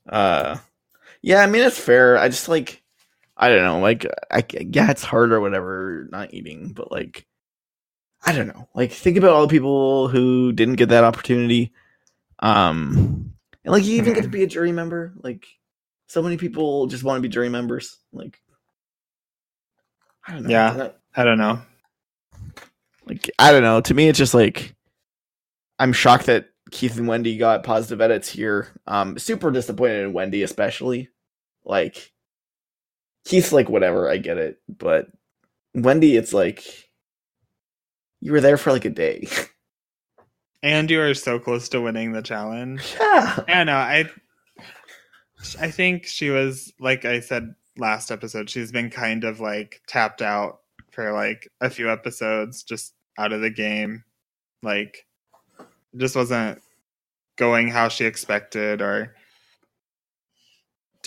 uh 0.09 0.57
yeah, 1.23 1.43
I 1.43 1.47
mean 1.47 1.63
it's 1.63 1.79
fair. 1.79 2.17
I 2.17 2.29
just 2.29 2.49
like 2.49 2.83
I 3.37 3.49
don't 3.49 3.65
know, 3.65 3.81
like 3.81 4.07
I 4.31 4.45
yeah, 4.51 4.91
it's 4.91 5.05
hard 5.05 5.33
or 5.33 5.41
whatever 5.41 6.09
not 6.11 6.33
eating, 6.33 6.73
but 6.73 6.91
like 6.91 7.27
I 8.25 8.33
don't 8.33 8.49
know. 8.49 8.69
Like 8.75 8.93
think 8.93 9.17
about 9.17 9.33
all 9.33 9.43
the 9.43 9.51
people 9.51 10.09
who 10.09 10.53
didn't 10.53 10.77
get 10.77 10.89
that 10.91 11.05
opportunity. 11.05 11.73
Um 12.39 13.35
and 13.65 13.73
like 13.73 13.85
you 13.85 13.97
even 13.97 14.15
get 14.15 14.23
to 14.23 14.29
be 14.31 14.43
a 14.43 14.47
jury 14.47 14.73
member. 14.73 15.13
Like 15.17 15.47
so 16.09 16.23
many 16.23 16.37
people 16.37 16.87
just 16.87 17.05
want 17.05 17.19
to 17.19 17.23
be 17.23 17.29
jury 17.29 17.49
members. 17.49 17.99
Like 18.13 18.41
I 20.27 20.33
don't 20.33 20.43
know. 20.45 20.49
Yeah. 20.51 20.73
That- 20.73 20.99
I 21.19 21.25
don't 21.25 21.39
know. 21.39 21.61
like 23.07 23.31
I 23.39 23.53
don't 23.53 23.63
know. 23.63 23.81
To 23.81 23.95
me, 23.95 24.09
it's 24.09 24.19
just 24.19 24.35
like 24.35 24.75
I'm 25.79 25.93
shocked 25.93 26.27
that 26.27 26.49
Keith 26.71 26.99
and 26.99 27.07
Wendy 27.09 27.37
got 27.39 27.63
positive 27.65 28.01
edits 28.01 28.29
here. 28.29 28.69
Um, 28.87 29.19
super 29.19 29.51
disappointed 29.51 30.05
in 30.05 30.13
Wendy, 30.13 30.43
especially. 30.43 31.09
Like 31.65 32.13
Keith's 33.25 33.53
like 33.53 33.69
whatever, 33.69 34.11
I 34.11 34.19
get 34.19 34.37
it, 34.39 34.59
but 34.69 35.09
Wendy, 35.75 36.17
it's 36.17 36.33
like 36.35 36.65
you 38.21 38.33
were 38.33 38.41
there 38.41 38.57
for 38.57 38.73
like 38.73 38.85
a 38.85 38.91
day. 38.91 39.29
And 40.63 40.91
you 40.91 41.01
are 41.01 41.15
so 41.15 41.39
close 41.39 41.69
to 41.69 41.81
winning 41.81 42.11
the 42.11 42.23
challenge. 42.23 42.97
yeah, 42.99 43.39
Yeah, 43.47 43.65
no, 43.65 43.75
I 43.77 44.11
I 45.61 45.71
think 45.71 46.07
she 46.07 46.31
was 46.31 46.73
like 46.81 47.05
I 47.05 47.21
said 47.21 47.55
last 47.79 48.11
episode, 48.11 48.49
she's 48.51 48.73
been 48.73 48.91
kind 48.91 49.25
of 49.25 49.41
like 49.41 49.81
tapped 49.87 50.23
out 50.23 50.61
for 50.93 51.13
like 51.13 51.49
a 51.61 51.71
few 51.71 51.91
episodes, 51.91 52.63
just 52.63 52.95
out 53.19 53.33
of 53.33 53.41
the 53.41 53.51
game. 53.51 54.05
Like 54.63 55.07
just 55.97 56.17
wasn't 56.17 56.61
going 57.37 57.69
how 57.69 57.89
she 57.89 58.05
expected 58.05 58.81
or 58.83 59.15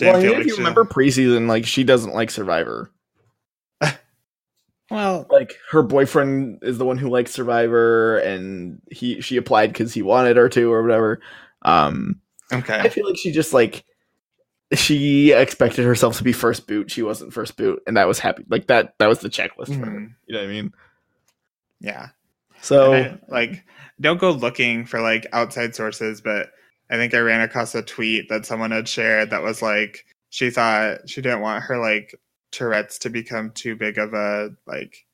well, 0.00 0.16
I 0.16 0.18
mean, 0.18 0.30
feel 0.30 0.40
if 0.40 0.46
you 0.46 0.52
she- 0.54 0.58
remember 0.58 0.84
preseason, 0.84 1.46
like 1.48 1.66
she 1.66 1.84
doesn't 1.84 2.14
like 2.14 2.30
Survivor. 2.30 2.90
Well, 4.90 5.26
Like 5.30 5.54
her 5.70 5.82
boyfriend 5.84 6.58
is 6.62 6.76
the 6.78 6.84
one 6.84 6.98
who 6.98 7.08
likes 7.08 7.30
Survivor, 7.30 8.18
and 8.18 8.82
he 8.90 9.20
she 9.20 9.36
applied 9.36 9.72
because 9.72 9.94
he 9.94 10.02
wanted 10.02 10.36
her 10.36 10.48
to 10.48 10.72
or 10.72 10.82
whatever. 10.82 11.20
Um, 11.62 12.20
okay, 12.52 12.80
I 12.80 12.88
feel 12.88 13.06
like 13.06 13.16
she 13.16 13.30
just 13.30 13.52
like 13.52 13.84
she 14.74 15.32
expected 15.32 15.84
herself 15.84 16.16
to 16.18 16.24
be 16.24 16.32
first 16.32 16.66
boot. 16.66 16.90
She 16.90 17.02
wasn't 17.02 17.32
first 17.32 17.56
boot, 17.56 17.82
and 17.86 17.96
that 17.96 18.06
was 18.08 18.18
happy. 18.18 18.44
Like 18.48 18.66
that. 18.68 18.94
That 18.98 19.08
was 19.08 19.18
the 19.20 19.28
checklist 19.28 19.66
for 19.78 19.86
her. 19.86 19.92
Mhm. 19.92 20.14
You 20.26 20.34
know 20.34 20.40
what 20.40 20.48
I 20.48 20.52
mean? 20.52 20.72
Yeah. 21.80 22.08
So 22.62 22.92
I- 22.94 23.18
like 23.28 23.64
don't 24.00 24.20
go 24.20 24.30
looking 24.30 24.84
for 24.86 25.00
like 25.00 25.26
outside 25.32 25.74
sources 25.74 26.20
but 26.22 26.52
i 26.90 26.96
think 26.96 27.12
i 27.12 27.18
ran 27.18 27.42
across 27.42 27.74
a 27.74 27.82
tweet 27.82 28.30
that 28.30 28.46
someone 28.46 28.70
had 28.70 28.88
shared 28.88 29.28
that 29.30 29.42
was 29.42 29.60
like 29.60 30.06
she 30.30 30.48
thought 30.50 31.06
she 31.08 31.20
didn't 31.20 31.40
want 31.42 31.64
her 31.64 31.76
like 31.78 32.14
Tourette's 32.50 32.98
to 33.00 33.10
become 33.10 33.50
too 33.50 33.76
big 33.76 33.96
of 33.98 34.12
a 34.14 34.50
like 34.66 35.04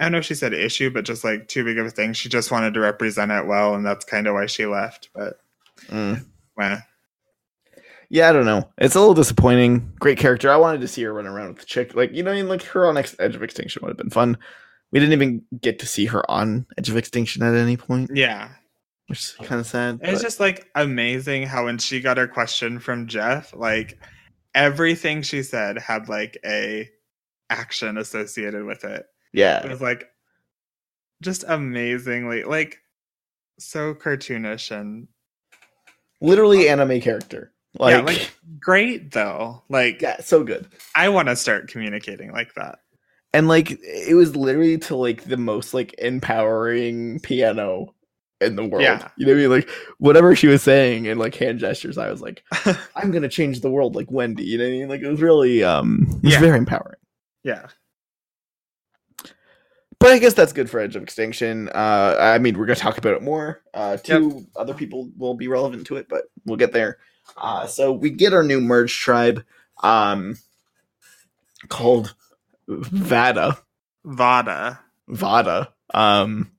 I 0.00 0.04
don't 0.04 0.12
know 0.12 0.18
if 0.18 0.24
she 0.24 0.34
said 0.34 0.52
issue, 0.52 0.90
but 0.90 1.04
just 1.04 1.24
like 1.24 1.48
too 1.48 1.64
big 1.64 1.78
of 1.78 1.86
a 1.86 1.90
thing. 1.90 2.12
She 2.12 2.28
just 2.28 2.50
wanted 2.50 2.74
to 2.74 2.80
represent 2.80 3.30
it 3.32 3.46
well, 3.46 3.74
and 3.74 3.84
that's 3.86 4.04
kind 4.04 4.26
of 4.26 4.34
why 4.34 4.44
she 4.46 4.66
left. 4.66 5.08
But 5.14 5.38
Mm. 5.88 6.24
well, 6.56 6.82
Yeah, 8.08 8.28
I 8.28 8.32
don't 8.32 8.44
know. 8.46 8.68
It's 8.78 8.94
a 8.94 9.00
little 9.00 9.14
disappointing. 9.14 9.92
Great 9.98 10.18
character. 10.18 10.50
I 10.50 10.56
wanted 10.56 10.80
to 10.82 10.88
see 10.88 11.02
her 11.02 11.12
run 11.12 11.26
around 11.26 11.48
with 11.48 11.58
the 11.58 11.66
chick. 11.66 11.94
Like, 11.94 12.12
you 12.12 12.22
know, 12.22 12.30
I 12.32 12.34
mean, 12.34 12.48
like 12.48 12.62
her 12.64 12.86
on 12.86 12.96
Edge 12.96 13.34
of 13.34 13.42
Extinction 13.42 13.82
would 13.82 13.88
have 13.90 13.96
been 13.96 14.10
fun. 14.10 14.38
We 14.92 15.00
didn't 15.00 15.14
even 15.14 15.42
get 15.60 15.80
to 15.80 15.86
see 15.86 16.06
her 16.06 16.28
on 16.30 16.66
Edge 16.78 16.88
of 16.88 16.96
Extinction 16.96 17.42
at 17.42 17.54
any 17.54 17.76
point, 17.76 18.10
yeah, 18.14 18.50
which 19.08 19.18
is 19.20 19.32
kind 19.42 19.60
of 19.60 19.66
sad. 19.66 19.98
it's 20.02 20.20
but- 20.20 20.22
just 20.22 20.40
like 20.40 20.68
amazing 20.74 21.42
how 21.44 21.64
when 21.64 21.78
she 21.78 22.00
got 22.00 22.16
her 22.18 22.28
question 22.28 22.78
from 22.78 23.08
Jeff, 23.08 23.52
like 23.54 23.98
everything 24.54 25.22
she 25.22 25.42
said 25.42 25.78
had 25.78 26.08
like 26.08 26.38
a 26.44 26.88
action 27.50 27.98
associated 27.98 28.64
with 28.64 28.84
it. 28.84 29.06
Yeah. 29.32 29.64
It 29.64 29.70
was 29.70 29.82
like 29.82 30.08
just 31.22 31.44
amazingly 31.48 32.44
like 32.44 32.78
so 33.58 33.94
cartoonish 33.94 34.70
and 34.70 35.08
literally 36.20 36.68
anime 36.68 37.00
character. 37.00 37.52
Like, 37.78 37.92
Yeah, 37.94 38.00
like- 38.02 38.30
great 38.60 39.12
though. 39.12 39.62
Like 39.68 40.00
yeah, 40.02 40.20
so 40.20 40.42
good. 40.44 40.66
I 40.94 41.08
want 41.08 41.28
to 41.28 41.36
start 41.36 41.68
communicating 41.68 42.32
like 42.32 42.54
that. 42.54 42.80
And 43.32 43.48
like, 43.48 43.70
it 43.82 44.14
was 44.14 44.34
literally 44.34 44.78
to 44.78 44.96
like 44.96 45.24
the 45.24 45.36
most 45.36 45.74
like 45.74 45.94
empowering 45.98 47.20
piano 47.20 47.94
in 48.40 48.56
the 48.56 48.64
world. 48.64 48.82
Yeah. 48.82 49.08
You 49.16 49.26
know 49.26 49.32
what 49.32 49.38
I 49.38 49.42
mean? 49.42 49.50
Like, 49.50 49.68
whatever 49.98 50.34
she 50.34 50.46
was 50.46 50.62
saying 50.62 51.06
and 51.06 51.20
like 51.20 51.34
hand 51.34 51.58
gestures, 51.58 51.98
I 51.98 52.10
was 52.10 52.22
like, 52.22 52.42
I'm 52.96 53.10
gonna 53.10 53.28
change 53.28 53.60
the 53.60 53.70
world 53.70 53.94
like 53.94 54.10
Wendy. 54.10 54.44
You 54.44 54.58
know 54.58 54.64
what 54.64 54.68
I 54.70 54.72
mean? 54.72 54.88
Like, 54.88 55.00
it 55.02 55.08
was 55.08 55.20
really, 55.20 55.62
um, 55.62 56.06
it 56.22 56.24
was 56.24 56.32
Yeah. 56.34 56.40
very 56.40 56.56
empowering. 56.58 56.98
yeah. 57.44 57.66
But 59.98 60.10
I 60.12 60.18
guess 60.18 60.34
that's 60.34 60.52
good 60.52 60.68
for 60.68 60.78
Edge 60.78 60.94
of 60.94 61.02
Extinction. 61.02 61.70
Uh, 61.70 62.16
I 62.20 62.38
mean, 62.38 62.58
we're 62.58 62.66
gonna 62.66 62.76
talk 62.76 62.98
about 62.98 63.14
it 63.14 63.22
more. 63.22 63.62
Uh, 63.72 63.96
two 63.96 64.46
other 64.54 64.74
people 64.74 65.10
will 65.16 65.34
be 65.34 65.48
relevant 65.48 65.86
to 65.86 65.96
it, 65.96 66.06
but 66.08 66.24
we'll 66.44 66.58
get 66.58 66.72
there. 66.72 66.98
Uh, 67.36 67.66
so 67.66 67.92
we 67.92 68.10
get 68.10 68.32
our 68.32 68.42
new 68.42 68.60
merge 68.60 68.98
tribe, 68.98 69.44
um, 69.82 70.36
called 71.68 72.14
Vata. 72.68 73.58
Vata, 74.04 74.78
Vata. 75.08 75.68
Um, 75.92 76.52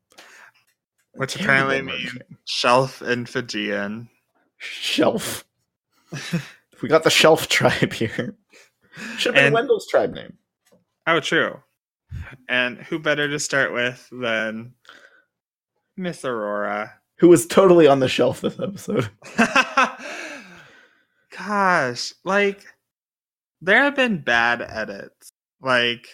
which 1.14 1.36
apparently 1.36 1.82
means 1.82 2.12
shelf 2.46 3.02
and 3.02 3.28
Fijian. 3.28 4.10
Shelf. 4.58 5.44
we 6.82 6.90
got 6.90 7.04
the 7.04 7.10
Shelf 7.10 7.48
tribe 7.48 7.94
here. 7.94 8.36
Should 9.18 9.36
have 9.36 9.46
been 9.46 9.54
Wendell's 9.54 9.88
tribe 9.88 10.14
name. 10.14 10.38
Oh, 11.06 11.20
true. 11.20 11.62
And 12.48 12.78
who 12.78 13.00
better 13.00 13.28
to 13.28 13.40
start 13.40 13.74
with 13.74 14.08
than 14.12 14.74
Miss 15.96 16.24
Aurora? 16.26 16.94
Who 17.18 17.30
was 17.30 17.48
totally 17.48 17.88
on 17.88 18.00
the 18.00 18.08
shelf 18.08 18.42
this 18.42 18.60
episode. 18.60 19.10
Gosh, 21.38 22.14
like 22.24 22.66
there 23.62 23.84
have 23.84 23.96
been 23.96 24.22
bad 24.22 24.62
edits. 24.62 25.30
Like 25.62 26.08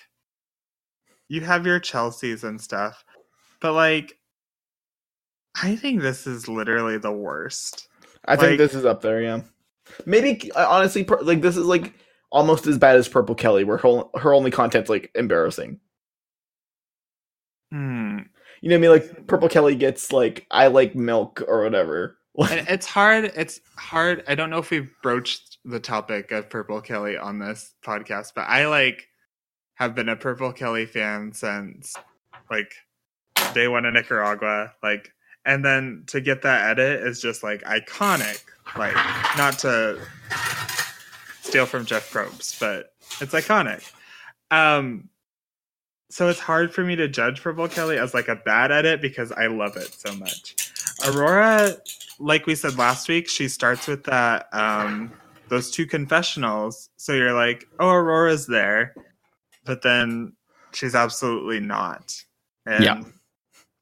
you 1.27 1.41
have 1.41 1.65
your 1.65 1.79
Chelseas 1.79 2.43
and 2.43 2.59
stuff, 2.59 3.03
but 3.61 3.73
like 3.73 4.17
I 5.61 5.75
think 5.75 6.01
this 6.01 6.27
is 6.27 6.47
literally 6.47 6.97
the 6.97 7.11
worst. 7.11 7.87
I 8.25 8.35
think 8.35 8.57
this 8.57 8.73
is 8.73 8.85
up 8.85 9.01
there, 9.01 9.21
yeah. 9.21 9.41
Maybe 10.05 10.51
honestly, 10.55 11.05
like 11.21 11.41
this 11.41 11.57
is 11.57 11.65
like 11.65 11.93
almost 12.31 12.67
as 12.67 12.77
bad 12.77 12.95
as 12.95 13.07
Purple 13.07 13.35
Kelly, 13.35 13.63
where 13.63 13.77
her 13.77 14.03
her 14.15 14.33
only 14.33 14.51
content's 14.51 14.89
like 14.89 15.11
embarrassing. 15.15 15.79
Hmm. 17.71 18.19
You 18.61 18.69
know 18.69 18.75
what 18.75 18.95
I 18.95 18.99
mean? 18.99 19.09
Like 19.09 19.27
Purple 19.27 19.49
Kelly 19.49 19.75
gets 19.75 20.11
like 20.11 20.47
I 20.51 20.67
like 20.67 20.95
milk 20.95 21.43
or 21.47 21.63
whatever. 21.63 22.17
And 22.37 22.67
it's 22.69 22.85
hard. 22.85 23.31
It's 23.35 23.59
hard. 23.77 24.23
I 24.27 24.35
don't 24.35 24.49
know 24.49 24.57
if 24.57 24.69
we've 24.69 24.91
broached 25.01 25.57
the 25.65 25.79
topic 25.79 26.31
of 26.31 26.49
Purple 26.49 26.81
Kelly 26.81 27.17
on 27.17 27.39
this 27.39 27.73
podcast, 27.85 28.33
but 28.35 28.47
I 28.47 28.67
like 28.67 29.07
have 29.75 29.95
been 29.95 30.09
a 30.09 30.15
Purple 30.15 30.53
Kelly 30.53 30.85
fan 30.85 31.33
since 31.33 31.95
like 32.49 32.73
day 33.53 33.67
one 33.67 33.85
in 33.85 33.93
Nicaragua. 33.93 34.73
Like, 34.81 35.11
and 35.45 35.63
then 35.63 36.03
to 36.07 36.21
get 36.21 36.41
that 36.43 36.69
edit 36.69 37.05
is 37.05 37.21
just 37.21 37.43
like 37.43 37.61
iconic. 37.63 38.43
Like, 38.77 38.95
not 39.37 39.59
to 39.59 39.99
steal 41.41 41.65
from 41.65 41.85
Jeff 41.85 42.11
Probst, 42.11 42.59
but 42.59 42.93
it's 43.19 43.33
iconic. 43.33 43.91
Um, 44.51 45.09
so 46.09 46.29
it's 46.29 46.39
hard 46.39 46.73
for 46.73 46.83
me 46.83 46.95
to 46.95 47.07
judge 47.07 47.41
Purple 47.41 47.67
Kelly 47.67 47.97
as 47.97 48.13
like 48.13 48.27
a 48.27 48.35
bad 48.35 48.71
edit 48.71 49.01
because 49.01 49.31
I 49.31 49.47
love 49.47 49.75
it 49.77 49.93
so 49.93 50.15
much. 50.15 50.55
Aurora, 51.03 51.77
like 52.19 52.45
we 52.47 52.55
said 52.55 52.77
last 52.77 53.09
week, 53.09 53.29
she 53.29 53.47
starts 53.47 53.87
with 53.87 54.03
that 54.05 54.47
um 54.53 55.13
those 55.49 55.71
two 55.71 55.85
confessionals. 55.85 56.89
So 56.97 57.13
you're 57.13 57.33
like, 57.33 57.65
oh, 57.79 57.89
Aurora's 57.89 58.47
there, 58.47 58.97
but 59.65 59.81
then 59.83 60.33
she's 60.73 60.95
absolutely 60.95 61.59
not. 61.59 62.15
And 62.65 62.85
Yeah. 62.85 63.03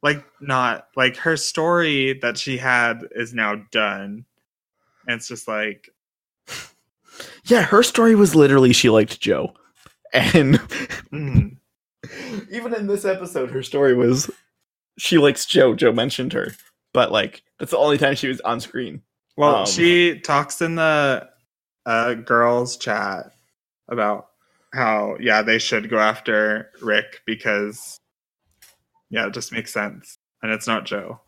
like 0.03 0.25
not 0.41 0.87
like 0.95 1.17
her 1.17 1.37
story 1.37 2.13
that 2.21 2.37
she 2.37 2.57
had 2.57 3.05
is 3.15 3.33
now 3.33 3.55
done. 3.71 4.25
And 5.07 5.17
it's 5.17 5.27
just 5.27 5.47
like 5.47 5.89
yeah, 7.45 7.63
her 7.63 7.83
story 7.83 8.15
was 8.15 8.35
literally 8.35 8.73
she 8.73 8.89
liked 8.89 9.19
Joe, 9.19 9.53
and 10.13 10.55
mm, 11.13 11.57
even 12.51 12.73
in 12.75 12.87
this 12.87 13.05
episode, 13.05 13.51
her 13.51 13.63
story 13.63 13.95
was 13.95 14.29
she 14.97 15.17
likes 15.17 15.45
Joe. 15.45 15.75
Joe 15.75 15.91
mentioned 15.91 16.33
her, 16.33 16.55
but 16.93 17.11
like 17.11 17.43
that's 17.59 17.71
the 17.71 17.77
only 17.77 17.97
time 17.97 18.15
she 18.15 18.27
was 18.27 18.41
on 18.41 18.59
screen. 18.59 19.01
Well, 19.37 19.57
Um, 19.57 19.65
she 19.65 20.19
talks 20.19 20.61
in 20.61 20.75
the 20.75 21.27
uh, 21.85 22.13
girls' 22.15 22.77
chat 22.77 23.31
about 23.89 24.27
how 24.73 25.17
yeah 25.19 25.41
they 25.41 25.59
should 25.59 25.89
go 25.89 25.99
after 25.99 26.71
Rick 26.81 27.21
because 27.25 27.97
yeah 29.09 29.27
it 29.27 29.33
just 29.33 29.51
makes 29.51 29.73
sense 29.73 30.17
and 30.41 30.51
it's 30.51 30.67
not 30.67 30.85
Joe. 30.85 31.19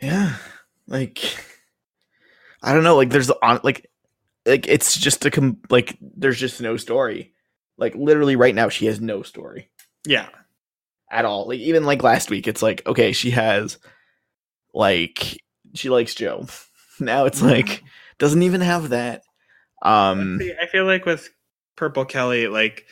Yeah, 0.00 0.36
like 0.86 1.22
I 2.62 2.72
don't 2.72 2.84
know. 2.84 2.96
Like 2.96 3.10
there's 3.10 3.30
on 3.30 3.60
like 3.62 3.90
like 4.46 4.66
it's 4.68 4.96
just 4.96 5.24
a 5.26 5.30
com- 5.30 5.60
like 5.70 5.96
there's 6.00 6.38
just 6.38 6.60
no 6.60 6.76
story. 6.76 7.34
Like 7.76 7.94
literally 7.94 8.36
right 8.36 8.54
now, 8.54 8.68
she 8.68 8.86
has 8.86 9.00
no 9.00 9.22
story. 9.22 9.68
Yeah, 10.06 10.28
at 11.10 11.24
all. 11.24 11.46
Like 11.48 11.60
even 11.60 11.84
like 11.84 12.02
last 12.02 12.30
week, 12.30 12.46
it's 12.48 12.62
like 12.62 12.86
okay, 12.86 13.12
she 13.12 13.30
has 13.30 13.78
like 14.74 15.38
she 15.74 15.88
likes 15.90 16.14
Joe. 16.14 16.46
Now 17.00 17.26
it's 17.26 17.40
like 17.40 17.84
doesn't 18.18 18.42
even 18.42 18.60
have 18.60 18.88
that. 18.88 19.22
Um 19.82 20.40
I 20.60 20.66
feel 20.66 20.84
like 20.84 21.06
with 21.06 21.28
Purple 21.76 22.04
Kelly, 22.04 22.48
like 22.48 22.86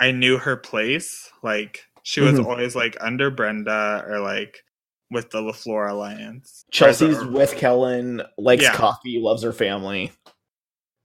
I 0.00 0.10
knew 0.10 0.38
her 0.38 0.56
place. 0.56 1.30
Like 1.42 1.84
she 2.02 2.20
was 2.20 2.38
Mhm. 2.38 2.46
always 2.46 2.74
like 2.74 2.96
under 3.00 3.30
Brenda 3.30 4.04
or 4.08 4.18
like 4.18 4.64
with 5.10 5.30
the 5.30 5.40
La 5.40 5.52
Flor 5.52 5.86
Alliance. 5.86 6.64
Chelsea's 6.72 7.24
with 7.24 7.54
Kellen, 7.56 8.22
likes 8.36 8.64
Yeah. 8.64 8.74
coffee, 8.74 9.20
loves 9.20 9.44
her 9.44 9.52
family. 9.52 10.10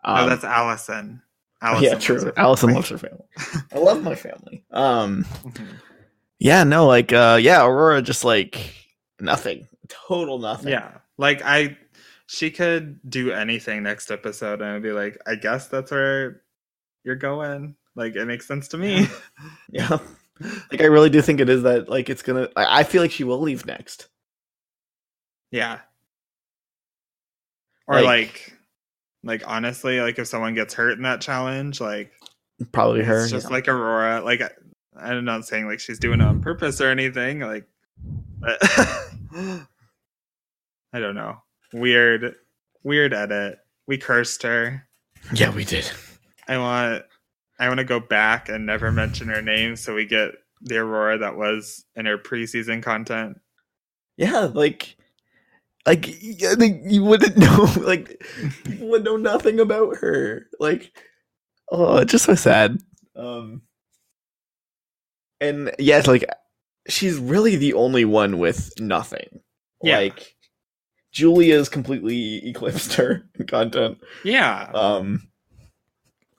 No, 0.03 0.15
Um, 0.23 0.29
that's 0.29 0.43
Allison. 0.43 1.21
Yeah, 1.61 1.71
loves 1.71 1.85
her 1.91 1.99
true. 1.99 2.19
family. 2.19 2.33
Allison 2.37 2.73
loves 2.73 2.89
her 2.89 2.97
family. 2.97 3.25
I 3.73 3.77
love 3.79 4.03
my 4.03 4.15
family. 4.15 4.63
Um 4.71 5.23
Mhm. 5.43 5.67
yeah, 6.39 6.63
no, 6.63 6.85
like 6.87 7.11
uh 7.13 7.37
yeah, 7.41 7.65
Aurora 7.65 8.01
just 8.01 8.23
like 8.23 8.57
nothing. 9.19 9.67
Total 9.87 10.39
nothing. 10.39 10.69
Yeah. 10.69 10.91
Like 11.17 11.41
I 11.43 11.77
she 12.27 12.51
could 12.51 12.99
do 13.09 13.31
anything 13.31 13.83
next 13.83 14.11
episode 14.11 14.61
and 14.61 14.69
I'd 14.71 14.83
be 14.83 14.91
like, 14.91 15.17
I 15.27 15.35
guess 15.35 15.67
that's 15.67 15.91
where 15.91 16.43
you're 17.03 17.15
going. 17.15 17.75
Like 17.95 18.15
it 18.15 18.25
makes 18.25 18.47
sense 18.47 18.67
to 18.69 18.77
me. 18.77 19.07
Yeah. 19.71 19.97
Like 20.71 20.79
I 20.79 20.85
really 20.85 21.09
do 21.09 21.21
think 21.21 21.41
it 21.41 21.49
is 21.49 21.63
that 21.63 21.89
like 21.89 22.09
it's 22.09 22.21
gonna 22.21 22.47
I, 22.55 22.79
I 22.79 22.83
feel 22.83 23.01
like 23.01 23.11
she 23.11 23.25
will 23.25 23.41
leave 23.41 23.65
next. 23.65 24.07
yeah. 25.51 25.79
Or 27.87 27.95
Like- 27.95 28.05
like, 28.05 28.58
like 29.23 29.43
honestly, 29.45 29.99
like 30.01 30.17
if 30.19 30.27
someone 30.27 30.53
gets 30.53 30.73
hurt 30.73 30.97
in 30.97 31.03
that 31.03 31.21
challenge, 31.21 31.81
like 31.81 32.11
Probably 32.71 33.03
her. 33.03 33.21
it's 33.23 33.31
just 33.31 33.47
yeah. 33.47 33.53
like 33.53 33.67
Aurora. 33.67 34.21
Like 34.21 34.41
I- 34.41 34.51
I'm 34.97 35.23
not 35.25 35.45
saying 35.45 35.65
like 35.67 35.79
she's 35.79 35.99
doing 35.99 36.19
it 36.19 36.25
on 36.25 36.41
purpose 36.41 36.81
or 36.81 36.89
anything. 36.89 37.39
Like, 37.39 37.65
but 38.39 38.57
I 40.93 40.99
don't 40.99 41.15
know. 41.15 41.37
Weird, 41.73 42.35
weird 42.83 43.13
edit. 43.13 43.59
We 43.87 43.97
cursed 43.97 44.43
her. 44.43 44.87
yeah, 45.33 45.51
we 45.53 45.63
did. 45.63 45.89
I 46.47 46.57
want 46.57 47.03
I 47.59 47.67
want 47.67 47.79
to 47.79 47.83
go 47.85 47.99
back 47.99 48.49
and 48.49 48.65
never 48.65 48.91
mention 48.91 49.27
her 49.29 49.41
name 49.41 49.75
so 49.75 49.93
we 49.95 50.05
get 50.05 50.31
the 50.61 50.77
Aurora 50.79 51.17
that 51.19 51.35
was 51.37 51.85
in 51.95 52.05
her 52.05 52.17
preseason 52.17 52.81
content. 52.83 53.39
Yeah, 54.17 54.49
like 54.53 54.97
like 55.85 56.07
I 56.07 56.55
think 56.55 56.81
you 56.85 57.03
wouldn't 57.03 57.37
know 57.37 57.67
like 57.81 58.21
people 58.65 58.89
would 58.89 59.03
know 59.03 59.17
nothing 59.17 59.59
about 59.59 59.97
her. 59.97 60.47
Like 60.59 60.91
oh, 61.71 62.03
just 62.03 62.25
so 62.25 62.35
sad. 62.35 62.77
Um 63.15 63.61
and 65.41 65.71
yes, 65.79 66.07
like 66.07 66.25
she's 66.87 67.17
really 67.17 67.55
the 67.55 67.73
only 67.73 68.05
one 68.05 68.39
with 68.39 68.71
nothing. 68.79 69.41
Yeah. 69.81 69.97
Like 69.99 70.35
Julia's 71.11 71.69
completely 71.69 72.47
eclipsed 72.47 72.93
her 72.95 73.23
content. 73.47 73.99
Yeah. 74.23 74.69
Um 74.73 75.29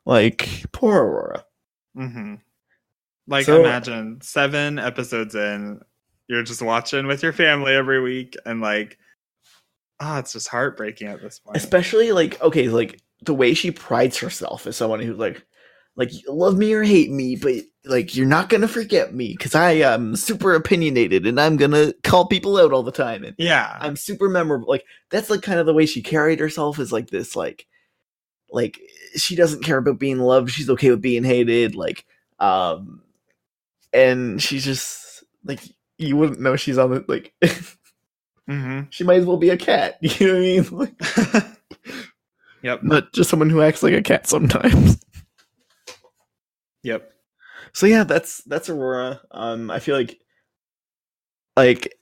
like 0.07 0.65
poor 0.73 1.03
Aurora. 1.03 1.45
Mm-hmm. 1.97 2.35
Like 3.27 3.47
So- 3.47 3.61
imagine 3.61 4.21
seven 4.23 4.79
episodes 4.79 5.35
in, 5.35 5.81
you're 6.29 6.43
just 6.43 6.63
watching 6.63 7.07
with 7.07 7.23
your 7.23 7.33
family 7.33 7.73
every 7.75 8.01
week, 8.01 8.37
and 8.47 8.61
like, 8.61 8.99
ah, 10.01 10.19
it's 10.19 10.33
just 10.33 10.49
heartbreaking 10.49 11.09
at 11.09 11.21
this 11.21 11.39
point. 11.39 11.57
especially 11.57 12.13
like 12.13 12.41
okay 12.41 12.69
like 12.69 13.01
the 13.23 13.35
way 13.35 13.55
she 13.55 13.71
prides 13.71 14.17
herself 14.19 14.67
as 14.67 14.77
someone 14.77 15.01
who's 15.01 15.19
like 15.19 15.45
like 15.97 16.11
love 16.29 16.57
me 16.57 16.73
or 16.73 16.83
hate 16.83 17.11
me 17.11 17.37
but 17.37 17.55
like 17.85 18.17
you're 18.17 18.27
not 18.27 18.49
gonna 18.49 18.69
forget 18.69 19.15
me 19.15 19.35
because 19.37 19.55
i 19.55 19.73
am 19.73 20.17
super 20.17 20.55
opinionated 20.55 21.27
and 21.27 21.41
i'm 21.41 21.57
gonna 21.57 21.93
call 22.03 22.27
people 22.27 22.57
out 22.57 22.73
all 22.73 22.83
the 22.83 22.93
time 22.93 23.25
and 23.25 23.35
yeah. 23.39 23.77
i'm 23.81 23.97
super 23.97 24.29
memorable 24.29 24.69
like 24.69 24.85
that's 25.11 25.31
like 25.31 25.43
kind 25.43 25.59
of 25.59 25.67
the 25.67 25.75
way 25.75 25.87
she 25.87 26.03
carried 26.03 26.41
herself 26.41 26.79
is 26.79 26.93
like 26.93 27.09
this 27.11 27.37
like 27.37 27.67
like 28.51 28.81
she 29.17 29.37
doesn't 29.37 29.65
care 29.65 29.79
about 29.79 29.99
being 29.99 30.19
loved 30.19 30.51
she's 30.51 30.71
okay 30.71 30.91
with 30.91 31.03
being 31.03 31.25
hated 31.25 31.75
like 31.75 32.05
um 32.39 33.03
and 33.93 34.41
she's 34.43 34.65
just 34.65 35.25
like 35.45 35.61
you 35.99 36.17
wouldn't 36.17 36.41
know 36.41 36.57
she's 36.57 36.79
on 36.79 36.91
the 36.91 37.05
like 37.09 37.35
hmm 38.49 38.83
she 38.91 39.05
might 39.05 39.19
as 39.19 39.27
well 39.27 39.37
be 39.37 39.51
a 39.51 39.57
cat 39.57 39.99
you 40.01 40.27
know 40.27 40.33
what 40.35 40.39
i 40.39 40.43
mean 40.43 40.69
like 40.71 41.45
yep. 42.63 42.83
not 42.83 43.13
just 43.13 43.31
someone 43.31 43.51
who 43.51 43.63
acts 43.63 43.83
like 43.83 43.95
a 43.95 44.03
cat 44.03 44.27
sometimes. 44.27 45.01
Yep. 46.83 47.13
So 47.75 47.85
yeah, 47.85 48.05
that's 48.05 48.39
that's 48.45 48.71
Aurora. 48.71 49.21
Um, 49.33 49.71
I 49.71 49.81
feel 49.81 49.95
like 49.95 50.19
like 51.59 51.95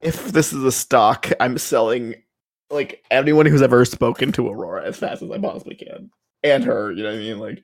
if 0.00 0.32
this 0.32 0.52
is 0.52 0.64
a 0.64 0.72
stock, 0.72 1.30
I'm 1.38 1.56
selling 1.56 2.16
like 2.68 3.04
anyone 3.08 3.46
who's 3.46 3.62
ever 3.62 3.84
spoken 3.84 4.32
to 4.32 4.48
Aurora 4.48 4.84
as 4.84 4.96
fast 4.98 5.22
as 5.22 5.30
I 5.30 5.38
possibly 5.38 5.76
can, 5.76 6.10
and 6.42 6.64
her. 6.64 6.90
You 6.90 7.04
know 7.04 7.10
what 7.10 7.14
I 7.14 7.18
mean? 7.18 7.38
Like, 7.38 7.62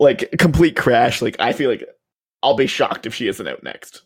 like 0.00 0.30
complete 0.38 0.76
crash. 0.76 1.20
Like 1.20 1.36
I 1.38 1.52
feel 1.52 1.68
like 1.68 1.84
I'll 2.42 2.56
be 2.56 2.66
shocked 2.66 3.04
if 3.04 3.14
she 3.14 3.28
isn't 3.28 3.46
out 3.46 3.62
next. 3.62 4.00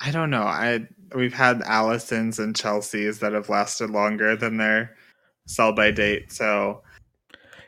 I 0.00 0.10
don't 0.10 0.30
know. 0.30 0.42
I 0.42 0.86
we've 1.14 1.34
had 1.34 1.60
Allisons 1.62 2.38
and 2.38 2.54
Chelsea's 2.56 3.18
that 3.20 3.32
have 3.32 3.48
lasted 3.48 3.90
longer 3.90 4.36
than 4.36 4.56
their 4.56 4.96
sell 5.46 5.72
by 5.72 5.90
date. 5.90 6.32
So 6.32 6.82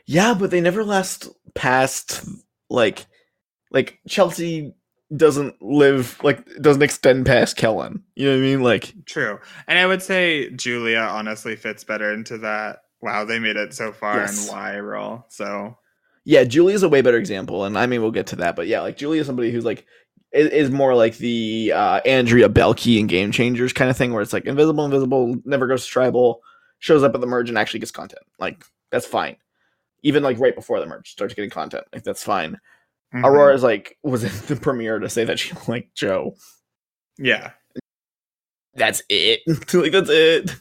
Yeah, 0.05 0.33
but 0.33 0.49
they 0.51 0.61
never 0.61 0.83
last 0.83 1.29
past 1.53 2.25
like 2.69 3.05
like 3.71 3.99
Chelsea 4.07 4.73
doesn't 5.15 5.61
live 5.61 6.19
like 6.23 6.43
doesn't 6.61 6.81
extend 6.81 7.25
past 7.25 7.55
Kellen. 7.57 8.03
You 8.15 8.25
know 8.27 8.31
what 8.31 8.37
I 8.37 8.41
mean? 8.41 8.63
Like 8.63 8.93
true. 9.05 9.39
And 9.67 9.77
I 9.77 9.85
would 9.85 10.01
say 10.01 10.49
Julia 10.51 10.99
honestly 10.99 11.55
fits 11.55 11.83
better 11.83 12.11
into 12.13 12.37
that. 12.39 12.79
Wow, 13.01 13.25
they 13.25 13.37
made 13.37 13.57
it 13.57 13.73
so 13.73 13.91
far 13.91 14.17
Yes. 14.17 14.47
and 14.47 14.55
why 14.57 14.79
role. 14.79 15.25
So 15.29 15.77
yeah, 16.25 16.45
Julia's 16.45 16.83
a 16.83 16.89
way 16.89 17.01
better 17.01 17.17
example, 17.17 17.65
and 17.65 17.77
I 17.77 17.85
mean 17.85 18.01
we'll 18.01 18.11
get 18.11 18.27
to 18.27 18.37
that, 18.37 18.55
but 18.55 18.67
yeah, 18.67 18.79
like 18.81 18.95
Julia's 18.97 19.27
somebody 19.27 19.51
who's 19.51 19.65
like 19.65 19.85
is, 20.33 20.49
is 20.49 20.71
more 20.71 20.95
like 20.95 21.17
the 21.17 21.71
uh, 21.75 22.01
Andrea 22.05 22.49
Boehlke 22.49 22.99
and 22.99 23.07
Game 23.09 23.31
Changers 23.31 23.73
kind 23.73 23.89
of 23.89 23.97
thing, 23.97 24.13
where 24.13 24.21
it's 24.21 24.33
like 24.33 24.45
invisible, 24.45 24.85
invisible, 24.85 25.35
never 25.45 25.67
goes 25.67 25.85
to 25.85 25.91
tribal, 25.91 26.41
shows 26.79 27.03
up 27.03 27.15
at 27.15 27.21
the 27.21 27.27
merge 27.27 27.49
and 27.49 27.57
actually 27.57 27.79
gets 27.79 27.91
content. 27.91 28.23
Like 28.39 28.65
that's 28.91 29.05
fine. 29.05 29.37
Even 30.03 30.23
like 30.23 30.39
right 30.39 30.55
before 30.55 30.79
the 30.79 30.85
merge 30.85 31.09
starts 31.11 31.33
getting 31.33 31.49
content, 31.49 31.85
like 31.93 32.03
that's 32.03 32.23
fine. 32.23 32.59
mhm. 33.13 33.23
Aurora's 33.23 33.63
like 33.63 33.97
was 34.03 34.23
in 34.23 34.31
the 34.47 34.59
premiere 34.61 34.99
to 34.99 35.09
say 35.09 35.23
that 35.23 35.39
she 35.39 35.53
liked 35.67 35.95
Joe. 35.95 36.35
Yeah. 37.17 37.51
That's 38.75 39.01
it. 39.09 39.41
like 39.73 39.91
that's 39.91 40.09
it. 40.09 40.55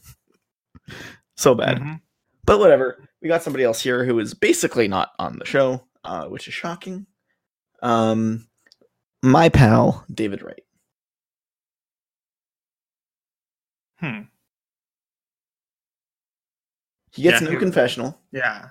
so 1.36 1.54
bad. 1.54 1.78
Mhm. 1.78 2.00
But 2.44 2.58
whatever. 2.58 3.08
We 3.22 3.28
got 3.28 3.42
somebody 3.42 3.64
else 3.64 3.80
here 3.80 4.04
who 4.04 4.18
is 4.18 4.34
basically 4.34 4.88
not 4.88 5.12
on 5.18 5.38
the 5.38 5.44
show, 5.46 5.84
uh, 6.04 6.26
which 6.26 6.48
is 6.48 6.54
shocking. 6.54 7.06
Um, 7.80 8.48
my 9.22 9.48
pal 9.48 10.04
David 10.12 10.42
Wright. 10.42 10.64
Hmm. 13.98 14.22
He 17.12 17.22
gets 17.22 17.40
Yeah, 17.40 17.46
no 17.48 17.52
he- 17.52 17.58
confessional. 17.58 18.18
Yeah. 18.32 18.68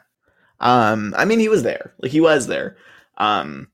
Um, 0.59 1.13
I 1.17 1.25
mean, 1.25 1.39
he 1.39 1.49
was 1.49 1.63
there. 1.63 1.93
Like 2.01 2.11
he 2.11 2.21
was 2.21 2.47
there. 2.47 2.77
Um, 3.17 3.67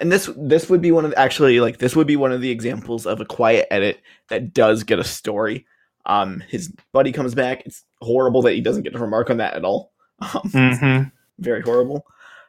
and 0.00 0.10
this 0.10 0.28
this 0.36 0.68
would 0.68 0.82
be 0.82 0.92
one 0.92 1.04
of 1.04 1.14
actually 1.16 1.60
like 1.60 1.78
this 1.78 1.94
would 1.96 2.06
be 2.06 2.16
one 2.16 2.32
of 2.32 2.40
the 2.40 2.50
examples 2.50 3.06
of 3.06 3.20
a 3.20 3.24
quiet 3.24 3.66
edit 3.70 4.00
that 4.28 4.52
does 4.52 4.82
get 4.82 4.98
a 4.98 5.04
story. 5.04 5.66
Um, 6.06 6.42
his 6.48 6.72
buddy 6.92 7.12
comes 7.12 7.34
back. 7.34 7.62
It's 7.64 7.84
horrible 8.02 8.42
that 8.42 8.52
he 8.54 8.60
doesn't 8.60 8.82
get 8.82 8.92
to 8.92 8.98
remark 8.98 9.30
on 9.30 9.38
that 9.38 9.54
at 9.54 9.64
all. 9.64 9.92
Um, 10.20 10.42
Mm-hmm. 10.52 11.08
very 11.38 11.60
horrible. 11.62 12.06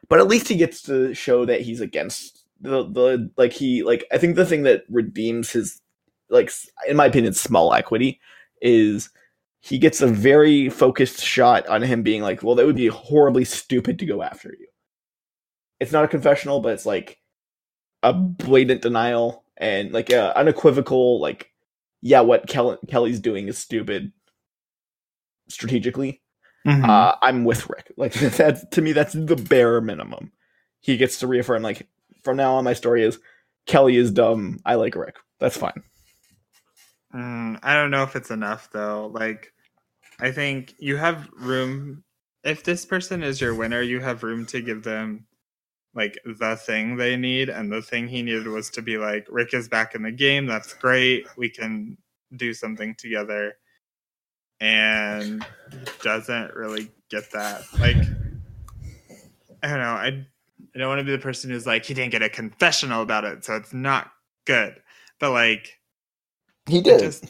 But 0.08 0.20
at 0.20 0.28
least 0.28 0.48
he 0.48 0.56
gets 0.56 0.82
to 0.82 1.14
show 1.14 1.44
that 1.46 1.62
he's 1.62 1.80
against 1.80 2.35
the 2.70 2.84
the 2.84 3.30
like 3.36 3.52
he 3.52 3.82
like 3.82 4.04
I 4.12 4.18
think 4.18 4.36
the 4.36 4.46
thing 4.46 4.62
that 4.64 4.84
redeems 4.88 5.50
his 5.50 5.80
like 6.28 6.50
in 6.88 6.96
my 6.96 7.06
opinion 7.06 7.32
small 7.34 7.72
equity 7.74 8.20
is 8.60 9.10
he 9.60 9.78
gets 9.78 10.00
a 10.00 10.06
very 10.06 10.68
focused 10.68 11.22
shot 11.22 11.66
on 11.66 11.82
him 11.82 12.02
being 12.02 12.22
like, 12.22 12.42
well, 12.42 12.54
that 12.54 12.66
would 12.66 12.76
be 12.76 12.86
horribly 12.86 13.44
stupid 13.44 13.98
to 13.98 14.06
go 14.06 14.22
after 14.22 14.50
you. 14.50 14.66
It's 15.80 15.92
not 15.92 16.04
a 16.04 16.08
confessional, 16.08 16.60
but 16.60 16.72
it's 16.72 16.86
like 16.86 17.18
a 18.02 18.12
blatant 18.12 18.82
denial 18.82 19.44
and 19.56 19.92
like 19.92 20.10
a 20.10 20.36
unequivocal 20.38 21.20
like, 21.20 21.50
yeah, 22.00 22.20
what 22.20 22.46
Kelley, 22.46 22.76
Kelley's 22.88 23.20
doing 23.20 23.48
is 23.48 23.58
stupid 23.58 24.12
strategically 25.48 26.20
Mhm. 26.66 26.88
uh, 26.88 27.14
I'm 27.22 27.44
with 27.44 27.68
Rick. 27.70 27.92
Like 27.96 28.12
that's 28.14 28.64
to 28.70 28.82
me, 28.82 28.92
that's 28.92 29.12
the 29.12 29.36
bare 29.36 29.80
minimum. 29.80 30.32
He 30.80 30.96
gets 30.96 31.18
to 31.20 31.26
reaffirm 31.26 31.62
like 31.62 31.86
from 32.26 32.36
now 32.36 32.56
on, 32.56 32.64
my 32.64 32.74
story 32.74 33.02
is 33.04 33.18
Kelley 33.66 33.96
is 33.96 34.10
dumb. 34.10 34.58
I 34.66 34.74
like 34.74 34.94
Rick. 34.94 35.16
That's 35.40 35.56
fine. 35.56 35.82
Mm, 37.14 37.58
I 37.62 37.74
don't 37.74 37.90
know 37.90 38.02
if 38.02 38.16
it's 38.16 38.30
enough 38.30 38.68
though. 38.72 39.06
Like, 39.06 39.52
I 40.20 40.32
think 40.32 40.74
you 40.78 40.96
have 40.96 41.30
room. 41.38 42.04
If 42.44 42.64
this 42.64 42.84
person 42.84 43.22
is 43.22 43.40
your 43.40 43.54
winner, 43.54 43.80
you 43.80 44.00
have 44.00 44.22
room 44.22 44.44
to 44.46 44.60
give 44.60 44.82
them 44.82 45.26
like 45.94 46.18
the 46.24 46.56
thing 46.56 46.96
they 46.96 47.16
need, 47.16 47.48
and 47.48 47.72
the 47.72 47.80
thing 47.80 48.08
he 48.08 48.22
needed 48.22 48.46
was 48.46 48.68
to 48.70 48.82
be 48.82 48.98
like, 48.98 49.26
Rick 49.30 49.54
is 49.54 49.68
back 49.68 49.94
in 49.94 50.02
the 50.02 50.12
game. 50.12 50.46
That's 50.46 50.74
great. 50.74 51.26
We 51.38 51.48
can 51.48 51.96
do 52.36 52.52
something 52.52 52.94
together. 52.96 53.54
And 54.60 55.44
doesn't 56.02 56.54
really 56.54 56.90
get 57.10 57.30
that. 57.32 57.62
Like, 57.78 57.96
I 59.62 59.68
don't 59.68 59.78
know. 59.78 59.94
I 59.94 60.26
I 60.76 60.78
don't 60.78 60.88
want 60.88 61.00
to 61.00 61.04
be 61.04 61.12
the 61.12 61.18
person 61.18 61.50
who's 61.50 61.66
like, 61.66 61.84
he 61.86 61.94
didn't 61.94 62.12
get 62.12 62.22
a 62.22 62.28
confessional 62.28 63.02
about 63.02 63.24
it, 63.24 63.44
so 63.44 63.56
it's 63.56 63.72
not 63.72 64.12
good. 64.44 64.76
But 65.18 65.32
like, 65.32 65.80
He 66.68 66.80
did. 66.80 67.00
just 67.00 67.24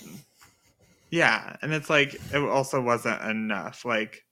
yeah 1.10 1.56
and 1.62 1.72
it's 1.72 1.88
like 1.88 2.14
it 2.32 2.36
also 2.36 2.80
wasn't 2.82 3.22
enough 3.22 3.84
like 3.84 4.24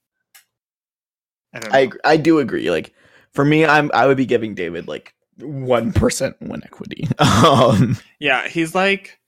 i 1.53 1.59
don't 1.59 1.71
know 1.71 1.77
I 2.03 2.13
I 2.13 2.17
do 2.17 2.39
agree. 2.39 2.69
Like 2.69 2.93
for 3.31 3.45
me, 3.45 3.65
I'm 3.65 3.89
I 3.93 4.05
would 4.07 4.17
be 4.17 4.25
giving 4.25 4.55
David 4.55 4.87
like 4.87 5.13
one 5.39 5.93
percent 5.93 6.35
win 6.41 6.61
equity. 6.65 7.07
um, 7.19 7.97
yeah 8.19 8.47
he's 8.49 8.75
like 8.75 9.19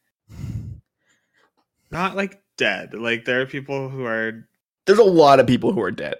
not 1.90 2.16
like 2.18 2.42
dead 2.58 2.94
like 2.94 3.24
there 3.24 3.42
are 3.42 3.46
people 3.46 3.88
who 3.88 4.04
are 4.06 4.46
there's 4.86 5.00
a 5.00 5.04
lot 5.04 5.40
of 5.40 5.48
people 5.48 5.72
who 5.72 5.82
are 5.82 5.92
dead. 5.92 6.16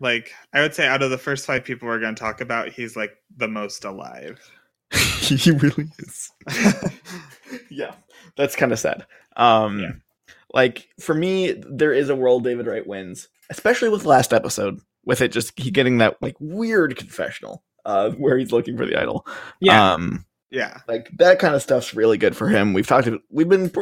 Like 0.00 0.32
i 0.52 0.60
would 0.60 0.74
say 0.74 0.86
out 0.86 1.02
of 1.02 1.10
the 1.10 1.18
first 1.18 1.46
five 1.46 1.64
people 1.64 1.88
we're 1.88 1.98
going 2.00 2.14
to 2.14 2.20
talk 2.20 2.40
about 2.40 2.68
he's 2.68 2.96
like 2.96 3.12
the 3.36 3.48
most 3.48 3.84
alive 3.84 4.38
he 5.20 5.50
really 5.50 5.88
is. 5.98 6.30
yeah, 7.70 7.92
that's 8.36 8.54
kind 8.54 8.70
of 8.70 8.78
sad. 8.78 9.04
Um, 9.36 9.80
Yeah. 9.80 9.92
like 10.54 10.88
for 11.00 11.12
me, 11.12 11.60
there 11.68 11.92
is 11.92 12.08
a 12.08 12.14
world 12.14 12.44
David 12.44 12.68
Wright 12.68 12.86
wins, 12.86 13.28
especially 13.50 13.88
with 13.88 14.04
last 14.04 14.32
episode, 14.32 14.78
with 15.04 15.20
it 15.20 15.32
just 15.32 15.58
he 15.58 15.72
getting 15.72 15.98
that 15.98 16.16
like 16.22 16.36
weird 16.38 16.96
confessional, 16.96 17.64
uh, 17.84 18.10
where 18.10 18.38
he's 18.38 18.52
looking 18.52 18.76
for 18.76 18.86
the 18.86 18.96
idol. 19.00 19.26
yeah 19.60 19.92
um, 19.94 20.24
yeah 20.50 20.78
like 20.86 21.08
that 21.18 21.40
kind 21.40 21.56
of 21.56 21.62
stuff's 21.62 21.92
really 21.94 22.16
good 22.16 22.36
for 22.36 22.48
him. 22.48 22.72
We've 22.72 22.86
talked, 22.86 23.08
we've 23.28 23.48
been, 23.48 23.72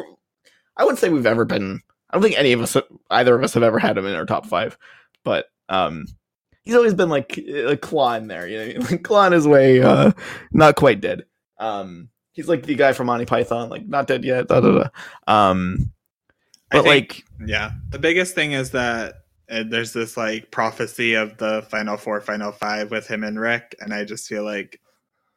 I 0.78 0.84
wouldn't 0.84 1.00
say 1.00 1.10
we've 1.10 1.26
ever 1.26 1.44
been. 1.44 1.80
I 2.10 2.16
don't 2.16 2.22
think 2.22 2.38
any 2.38 2.52
of 2.52 2.62
us, 2.62 2.76
either 3.10 3.34
of 3.34 3.42
us, 3.42 3.52
have 3.54 3.62
ever 3.62 3.78
had 3.78 3.98
him 3.98 4.06
in 4.06 4.14
our 4.14 4.24
top 4.26 4.46
five, 4.46 4.78
but 5.22 5.46
um, 5.68 6.06
he's 6.62 6.74
always 6.74 6.94
been 6.94 7.08
like 7.08 7.38
a 7.38 7.76
claw 7.76 8.14
in 8.14 8.28
there, 8.28 8.46
you 8.46 8.78
know, 8.78 8.86
like 8.90 9.02
claw 9.02 9.26
in 9.26 9.32
his 9.32 9.46
way, 9.46 9.82
uh, 9.82 10.12
not 10.52 10.76
quite 10.76 11.00
dead. 11.00 11.24
Um, 11.58 12.08
He's 12.34 12.48
like 12.48 12.64
the 12.64 12.74
guy 12.74 12.92
from 12.92 13.06
Monty 13.06 13.26
Python, 13.26 13.70
like 13.70 13.86
not 13.86 14.08
dead 14.08 14.24
yet. 14.24 14.48
Da, 14.48 14.60
da, 14.60 14.72
da. 14.72 14.88
Um, 15.28 15.92
but 16.70 16.82
think- 16.82 16.86
like, 16.86 17.24
Yeah. 17.46 17.70
The 17.90 17.98
biggest 18.00 18.34
thing 18.34 18.52
is 18.52 18.70
that 18.72 19.20
uh, 19.48 19.62
there's 19.68 19.92
this 19.92 20.16
like 20.16 20.50
prophecy 20.50 21.14
of 21.14 21.36
the 21.38 21.64
final 21.70 21.96
four, 21.96 22.20
final 22.20 22.50
five 22.50 22.90
with 22.90 23.06
him 23.06 23.22
and 23.22 23.38
Rick, 23.38 23.76
and 23.80 23.94
I 23.94 24.04
just 24.04 24.26
feel 24.28 24.42
like 24.42 24.80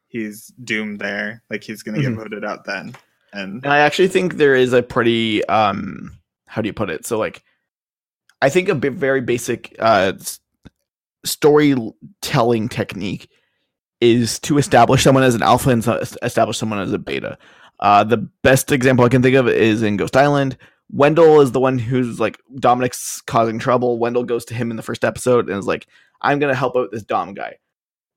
he's 0.08 0.48
doomed 0.64 0.98
there. 0.98 1.44
Like 1.50 1.62
he's 1.62 1.84
gonna 1.84 2.00
get 2.02 2.14
voted 2.14 2.44
out 2.44 2.64
then. 2.64 2.96
And 3.32 3.62
and 3.62 3.72
I 3.72 3.78
actually 3.78 4.08
think 4.08 4.34
there 4.34 4.56
is 4.56 4.72
a 4.72 4.82
pretty 4.82 5.44
um, 5.44 6.18
how 6.46 6.62
do 6.62 6.66
you 6.66 6.72
put 6.72 6.90
it? 6.90 7.06
So 7.06 7.16
like, 7.16 7.44
I 8.40 8.48
think 8.48 8.68
a 8.68 8.74
bit 8.74 8.92
very 8.94 9.20
basic 9.20 9.74
uh 9.78 10.12
storytelling 11.24 12.68
technique 12.68 13.28
is 14.00 14.38
to 14.40 14.58
establish 14.58 15.02
someone 15.02 15.24
as 15.24 15.34
an 15.34 15.42
alpha 15.42 15.70
and 15.70 15.82
so- 15.82 16.00
establish 16.22 16.56
someone 16.56 16.78
as 16.78 16.92
a 16.92 16.98
beta. 16.98 17.36
Uh, 17.80 18.04
the 18.04 18.16
best 18.42 18.70
example 18.72 19.04
I 19.04 19.08
can 19.08 19.22
think 19.22 19.36
of 19.36 19.48
is 19.48 19.82
in 19.82 19.96
Ghost 19.96 20.16
Island. 20.16 20.56
Wendell 20.90 21.40
is 21.40 21.52
the 21.52 21.60
one 21.60 21.78
who's 21.78 22.18
like 22.18 22.38
Domenick's 22.56 23.20
causing 23.22 23.58
trouble. 23.58 23.98
Wendell 23.98 24.24
goes 24.24 24.44
to 24.46 24.54
him 24.54 24.70
in 24.70 24.76
the 24.76 24.82
first 24.82 25.04
episode 25.04 25.48
and 25.48 25.58
is 25.58 25.66
like, 25.66 25.86
"I'm 26.22 26.38
gonna 26.38 26.54
help 26.54 26.76
out 26.76 26.90
this 26.92 27.02
Dom 27.02 27.34
guy." 27.34 27.56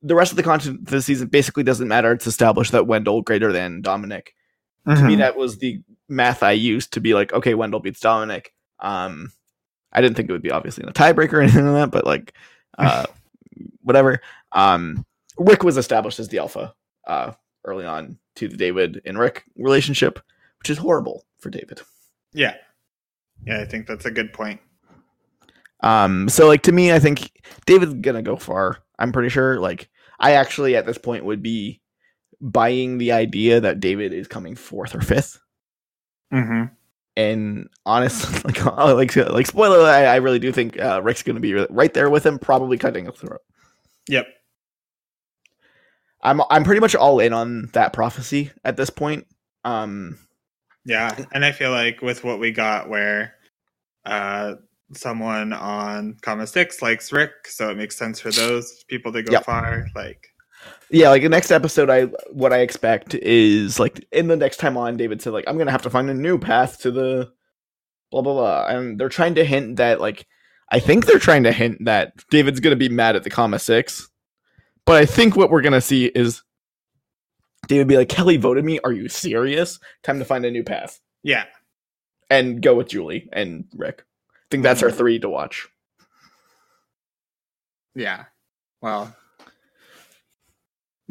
The 0.04 0.16
rest 0.16 0.32
of 0.32 0.38
the 0.38 0.44
content 0.44 0.80
of 0.80 0.86
the 0.86 1.02
season 1.02 1.28
basically 1.28 1.64
doesn't 1.64 1.88
matter. 1.88 2.12
It's 2.12 2.26
established 2.28 2.72
that 2.72 2.88
Wendell 2.88 3.22
greater 3.24 3.52
than 3.52 3.82
Domenick. 3.84 4.28
To 4.88 4.94
Mm-hmm. 4.94 5.08
me, 5.08 5.16
that 5.18 5.36
was 5.36 5.58
the 5.60 5.82
math 6.10 6.42
I 6.42 6.54
used 6.54 6.94
to 6.94 7.02
be 7.02 7.14
like, 7.14 7.34
okay, 7.34 7.54
Wendell 7.54 7.82
beats 7.82 8.00
Domenick. 8.00 8.48
Um, 8.80 9.32
I 9.92 10.02
didn't 10.02 10.16
think 10.16 10.30
it 10.30 10.34
would 10.34 10.42
be 10.42 10.52
obviously 10.52 10.84
in 10.84 10.90
a 10.90 10.94
tiebreaker 10.94 11.34
or 11.34 11.42
anything 11.42 11.66
like 11.66 11.84
that, 11.84 11.92
but 11.92 12.06
like, 12.06 12.34
uh, 12.78 13.06
whatever. 13.82 14.22
Um, 14.52 15.06
Rick 15.38 15.64
was 15.64 15.78
established 15.78 16.20
as 16.20 16.30
the 16.30 16.40
alpha 16.40 16.74
uh, 17.08 17.34
early 17.66 17.86
on 17.86 18.18
to 18.36 18.48
the 18.48 18.58
David 18.58 19.02
and 19.06 19.18
Rick 19.18 19.44
relationship, 19.58 20.20
which 20.60 20.70
is 20.70 20.78
horrible 20.78 21.26
for 21.40 21.50
David. 21.50 21.82
yeah. 22.34 22.56
Yeah, 23.44 23.60
I 23.60 23.66
think 23.66 23.88
that's 23.88 24.06
a 24.06 24.12
good 24.12 24.34
point. 24.34 24.60
Um, 25.82 26.30
so 26.30 26.48
like 26.48 26.62
to 26.64 26.72
me, 26.72 26.92
I 26.92 27.00
think 27.00 27.32
David's 27.66 27.96
gonna 27.96 28.22
go 28.22 28.36
far. 28.36 28.78
I'm 29.00 29.12
pretty 29.12 29.30
sure. 29.30 29.60
Like, 29.60 29.90
I 30.20 30.34
actually 30.34 30.76
at 30.76 30.86
this 30.86 31.00
point 31.00 31.26
would 31.26 31.42
be 31.42 31.82
buying 32.40 32.98
the 32.98 33.12
idea 33.14 33.60
that 33.62 33.80
David 33.80 34.14
is 34.14 34.28
coming 34.28 34.56
fourth 34.56 34.94
or 34.94 35.02
fifth. 35.02 35.40
Mm-hmm. 36.32 36.74
And 37.18 37.68
honest, 37.86 38.46
like 38.46 38.66
like 38.78 39.16
like 39.16 39.48
spoiler, 39.48 39.86
I, 39.86 40.06
I 40.06 40.16
really 40.18 40.40
do 40.40 40.52
think 40.52 40.80
uh, 40.80 41.02
Rick's 41.04 41.24
going 41.24 41.36
to 41.36 41.42
be 41.42 41.54
right 41.54 41.94
there 41.94 42.10
with 42.10 42.26
him, 42.26 42.40
probably 42.40 42.78
cutting 42.78 43.06
his 43.06 43.16
throat. 43.16 43.42
Yep. 44.08 44.28
I'm 46.24 46.42
I'm 46.50 46.64
pretty 46.64 46.82
much 46.82 46.96
all 46.96 47.20
in 47.20 47.34
on 47.34 47.70
that 47.74 47.94
prophecy 47.94 48.52
at 48.64 48.78
this 48.78 48.90
point. 48.90 49.26
Um, 49.64 50.18
Yeah, 50.86 51.26
and 51.34 51.44
I 51.44 51.52
feel 51.52 51.72
like 51.72 52.02
with 52.02 52.24
what 52.24 52.40
we 52.40 52.52
got, 52.52 52.90
where 52.90 53.36
uh, 54.06 54.56
someone 54.94 55.54
on 55.54 56.18
Kama 56.22 56.48
six 56.48 56.82
likes 56.82 57.12
Rick, 57.12 57.32
so 57.48 57.70
it 57.70 57.78
makes 57.78 57.98
sense 57.98 58.20
for 58.20 58.32
those 58.32 58.84
people 58.88 59.12
to 59.14 59.24
go 59.24 59.32
Yep. 59.34 59.46
far. 59.46 59.88
Like, 59.96 60.31
yeah, 60.92 61.10
like 61.10 61.24
the 61.24 61.30
next 61.30 61.52
episode, 61.52 61.90
I 61.90 62.04
what 62.32 62.54
I 62.54 62.60
expect 62.60 63.14
is 63.16 63.80
like 63.80 64.06
in 64.12 64.28
the 64.28 64.36
next 64.36 64.58
time 64.58 64.76
on, 64.78 64.98
David 64.98 65.22
said 65.22 65.34
like 65.34 65.46
I'm 65.48 65.58
gonna 65.58 65.72
have 65.72 65.84
to 65.84 65.90
find 65.90 66.10
a 66.10 66.14
new 66.14 66.38
path 66.38 66.80
to 66.82 66.92
the 66.92 67.32
blah 68.12 68.22
blah 68.22 68.34
blah, 68.34 68.68
and 68.68 69.00
they're 69.00 69.10
trying 69.10 69.36
to 69.36 69.46
hint 69.46 69.78
that 69.78 70.02
like 70.02 70.28
I 70.70 70.80
think 70.80 71.06
they're 71.06 71.20
trying 71.20 71.44
to 71.44 71.54
hint 71.54 71.86
that 71.86 72.14
David's 72.30 72.60
gonna 72.60 72.76
be 72.76 72.90
mad 72.90 73.16
at 73.16 73.24
the 73.24 73.30
Kama 73.30 73.60
six, 73.60 74.10
but 74.86 75.02
I 75.02 75.06
think 75.06 75.36
what 75.36 75.50
we're 75.50 75.62
gonna 75.62 75.82
see 75.82 76.08
is 76.08 76.44
David 77.68 77.88
be 77.88 77.98
like 77.98 78.10
Kelley 78.10 78.38
voted 78.38 78.66
me. 78.66 78.80
Are 78.84 78.92
you 78.92 79.08
serious? 79.08 79.80
Time 80.04 80.20
to 80.20 80.26
find 80.26 80.46
a 80.46 80.52
new 80.52 80.64
path 80.64 81.00
yeah, 81.24 81.46
and 82.30 82.62
go 82.62 82.76
with 82.76 82.90
Julie 82.90 83.30
and 83.32 83.66
Rick. 83.76 84.04
I 84.30 84.48
think 84.50 84.64
that's 84.64 84.84
our 84.84 84.90
mm-hmm. 84.90 84.98
three 84.98 85.20
to 85.20 85.30
watch. 85.30 85.70
yeah. 87.96 88.26
Well, 88.82 89.16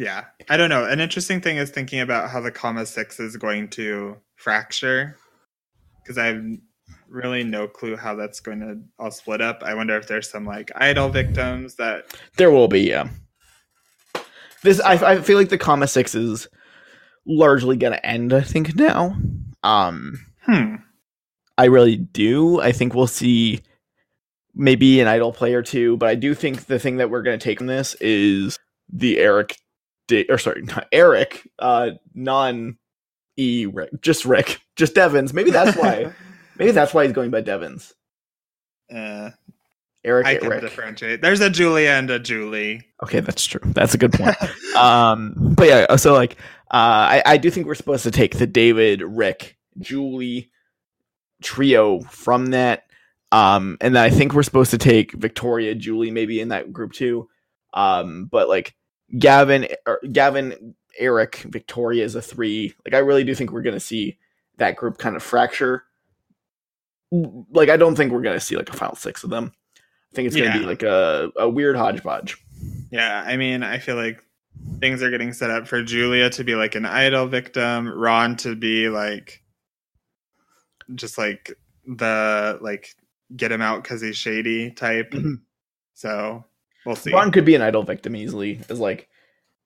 yeah. 0.00 0.24
I 0.48 0.56
don't 0.56 0.70
know. 0.70 0.84
An 0.84 0.98
interesting 0.98 1.40
thing 1.40 1.58
is 1.58 1.70
thinking 1.70 2.00
about 2.00 2.30
how 2.30 2.40
the 2.40 2.50
Kama 2.50 2.86
six 2.86 3.20
is 3.20 3.36
going 3.36 3.68
to 3.70 4.16
fracture, 4.36 5.16
because 6.02 6.16
I 6.16 6.26
have 6.26 6.42
really 7.08 7.44
no 7.44 7.68
clue 7.68 7.96
how 7.96 8.14
that's 8.14 8.40
going 8.40 8.60
to 8.60 8.78
all 8.98 9.10
split 9.10 9.40
up. 9.40 9.62
I 9.62 9.74
wonder 9.74 9.96
if 9.96 10.08
there's 10.08 10.30
some 10.30 10.46
like 10.46 10.72
idol 10.74 11.08
victims 11.10 11.74
that 11.76 12.16
There 12.36 12.50
will 12.50 12.68
be, 12.68 12.80
yeah. 12.80 13.08
This 14.62 14.80
I, 14.80 14.92
I 14.94 15.20
feel 15.20 15.38
like 15.38 15.48
the 15.48 15.58
Kama 15.58 15.86
six 15.86 16.14
is 16.14 16.48
largely 17.26 17.76
gonna 17.76 18.00
end. 18.02 18.32
I 18.32 18.40
think 18.40 18.74
now. 18.76 19.16
Um, 19.62 20.26
hmm 20.42 20.76
I 21.56 21.66
really 21.66 21.96
do. 21.96 22.60
I 22.60 22.72
think 22.72 22.94
we'll 22.94 23.06
see 23.06 23.60
maybe 24.54 25.00
an 25.00 25.08
idol 25.08 25.32
play 25.32 25.54
or 25.54 25.62
two, 25.62 25.96
but 25.98 26.08
I 26.08 26.14
do 26.14 26.34
think 26.34 26.66
the 26.66 26.78
thing 26.78 26.96
that 26.96 27.10
we're 27.10 27.22
gonna 27.22 27.38
take 27.38 27.58
from 27.58 27.68
this 27.68 27.94
is 28.00 28.58
the 28.92 29.18
Eric, 29.18 29.56
or 30.28 30.38
sorry, 30.38 30.62
not 30.62 30.86
Eric, 30.92 31.48
uh, 31.58 31.92
non 32.14 32.76
E 33.36 33.66
Rick, 33.66 33.90
just 34.02 34.24
Rick, 34.24 34.60
just 34.76 34.94
Devens. 34.94 35.32
Maybe 35.34 35.50
that's 35.50 35.76
why. 35.76 36.12
maybe 36.58 36.72
that's 36.72 36.92
why 36.94 37.04
he's 37.04 37.12
going 37.14 37.30
by 37.30 37.40
Devens. 37.40 37.94
uh, 38.94 39.30
Eric, 40.04 40.26
I 40.26 40.36
can 40.36 40.48
Rick. 40.48 40.62
differentiate. 40.62 41.20
There's 41.22 41.40
a 41.42 41.50
Julia 41.50 41.90
and 41.90 42.10
a 42.10 42.18
Julie. 42.18 42.82
Okay, 43.02 43.20
that's 43.20 43.44
true. 43.44 43.60
That's 43.64 43.94
a 43.94 43.98
good 43.98 44.12
point. 44.12 44.36
um 44.76 45.34
but 45.56 45.66
yeah 45.66 45.96
so 45.96 46.14
like 46.14 46.32
uh 46.70 47.20
I, 47.20 47.22
I 47.26 47.36
do 47.36 47.50
think 47.50 47.66
we're 47.66 47.74
supposed 47.74 48.04
to 48.04 48.10
take 48.10 48.38
the 48.38 48.46
david 48.46 49.02
rick 49.02 49.58
julie 49.78 50.50
trio 51.42 52.00
from 52.02 52.46
that 52.48 52.84
um 53.32 53.76
and 53.80 53.96
then 53.96 54.02
i 54.02 54.10
think 54.10 54.32
we're 54.32 54.44
supposed 54.44 54.70
to 54.70 54.78
take 54.78 55.12
victoria 55.12 55.74
julie 55.74 56.10
maybe 56.12 56.40
in 56.40 56.48
that 56.48 56.72
group 56.72 56.92
too 56.92 57.28
um 57.74 58.26
but 58.30 58.48
like 58.48 58.74
gavin 59.18 59.66
or 59.86 60.00
gavin 60.12 60.74
eric 60.98 61.36
victoria 61.48 62.04
is 62.04 62.14
a 62.14 62.22
three. 62.22 62.74
Like 62.84 62.94
i 62.94 62.98
really 62.98 63.24
do 63.24 63.34
think 63.34 63.52
we're 63.52 63.62
gonna 63.62 63.80
see 63.80 64.18
that 64.56 64.76
group 64.76 64.98
kind 64.98 65.16
of 65.16 65.22
fracture. 65.22 65.84
Like 67.10 67.68
i 67.68 67.76
don't 67.76 67.96
think 67.96 68.12
we're 68.12 68.22
gonna 68.22 68.40
see 68.40 68.56
like 68.56 68.70
a 68.70 68.76
final 68.76 68.96
six 68.96 69.24
of 69.24 69.30
them. 69.30 69.52
I 70.12 70.16
think 70.16 70.26
it's 70.26 70.36
gonna 70.36 70.58
be 70.58 70.64
like 70.64 70.82
a, 70.82 71.30
a 71.36 71.48
weird 71.48 71.76
hodgepodge. 71.76 72.36
Yeah, 72.90 73.22
I 73.24 73.36
mean, 73.36 73.62
I 73.62 73.78
feel 73.78 73.96
like 73.96 74.22
things 74.80 75.02
are 75.02 75.10
getting 75.10 75.32
set 75.32 75.50
up 75.50 75.68
for 75.68 75.82
Julia 75.82 76.28
to 76.30 76.44
be 76.44 76.54
like 76.56 76.74
an 76.74 76.84
idol 76.84 77.26
victim, 77.26 77.88
Ron 77.88 78.36
to 78.38 78.56
be 78.56 78.88
like 78.88 79.42
just 80.94 81.16
like 81.16 81.56
the 81.86 82.58
like 82.60 82.94
get 83.36 83.52
him 83.52 83.62
out 83.62 83.82
because 83.82 84.00
he's 84.00 84.16
shady 84.16 84.70
type. 84.72 85.12
Mhm. 85.12 85.40
So 85.94 86.44
we'll 86.86 86.96
see. 86.96 87.12
Ron 87.12 87.30
could 87.32 87.44
be 87.44 87.54
an 87.54 87.62
idol 87.62 87.82
victim 87.82 88.14
easily. 88.16 88.60
Is 88.68 88.80
like, 88.80 89.08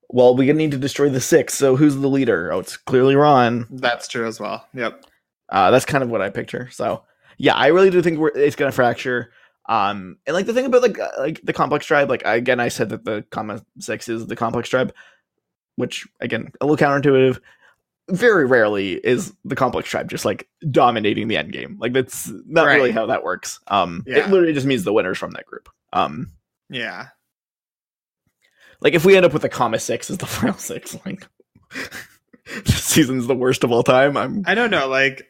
well, 0.09 0.37
we 0.37 0.53
need 0.53 0.71
to 0.73 0.79
destroy 0.79 1.09
the 1.09 1.21
six. 1.21 1.55
So 1.55 1.77
who's 1.77 1.97
the 1.97 2.09
leader? 2.09 2.53
Oh, 2.53 2.59
it's 2.61 2.77
clearly 2.77 3.17
Ron. 3.17 3.67
That's 3.71 4.09
true 4.09 4.27
as 4.27 4.39
well. 4.41 4.67
Yep. 4.75 5.05
Uh, 5.49 5.71
that's 5.71 5.85
kind 5.85 6.03
of 6.03 6.11
what 6.11 6.21
I 6.23 6.31
picture. 6.31 6.69
So 6.71 7.03
yeah, 7.39 7.55
I 7.55 7.69
really 7.69 7.91
do 7.91 8.01
think 8.03 8.19
we're, 8.19 8.29
it's 8.35 8.57
gonna 8.57 8.73
fracture. 8.73 9.31
Um, 9.69 10.19
and 10.27 10.35
like 10.35 10.47
the 10.47 10.53
thing 10.53 10.67
about 10.67 10.83
like 10.83 10.99
uh, 10.99 11.11
like 11.19 11.41
the 11.43 11.53
complex 11.53 11.87
tribe, 11.87 12.09
like 12.11 12.23
again, 12.25 12.61
I 12.61 12.69
said 12.69 12.91
that 12.91 13.05
the 13.05 13.25
Kama 13.31 13.65
six 13.79 14.09
is 14.09 14.27
the 14.27 14.37
complex 14.37 14.69
tribe, 14.69 14.93
which 15.77 16.07
again 16.21 16.51
a 16.61 16.67
little 16.67 16.77
counterintuitive. 16.87 17.41
Very 18.11 18.45
rarely 18.45 18.93
is 18.95 19.33
the 19.47 19.57
complex 19.57 19.89
tribe 19.89 20.11
just 20.11 20.27
like 20.27 20.47
dominating 20.71 21.29
the 21.29 21.39
end 21.39 21.53
game. 21.53 21.79
Like 21.81 21.95
that's 21.95 22.31
not 22.47 22.67
really 22.67 22.91
how 22.91 23.07
that 23.07 23.25
works. 23.25 23.61
Um, 23.69 24.05
Yeah. 24.07 24.19
it 24.19 24.29
literally 24.31 24.53
just 24.53 24.67
means 24.67 24.85
the 24.85 24.93
winners 24.93 25.17
from 25.17 25.31
that 25.31 25.47
group. 25.47 25.71
Um, 25.95 26.31
Yeah. 26.71 27.09
Like 28.81 28.95
if 28.95 29.05
we 29.05 29.17
end 29.17 29.25
up 29.25 29.33
with 29.33 29.45
a 29.45 29.49
Kama 29.49 29.79
six 29.79 30.11
as 30.11 30.19
the 30.19 30.27
final 30.27 30.57
six, 30.59 30.97
like 31.07 31.27
this 32.65 32.85
season's 32.85 33.27
the 33.27 33.35
worst 33.35 33.65
of 33.65 33.73
all 33.73 33.83
time. 33.83 34.17
I'm 34.17 34.43
I 34.47 34.55
don't 34.55 34.71
know, 34.71 34.89
like 34.89 35.27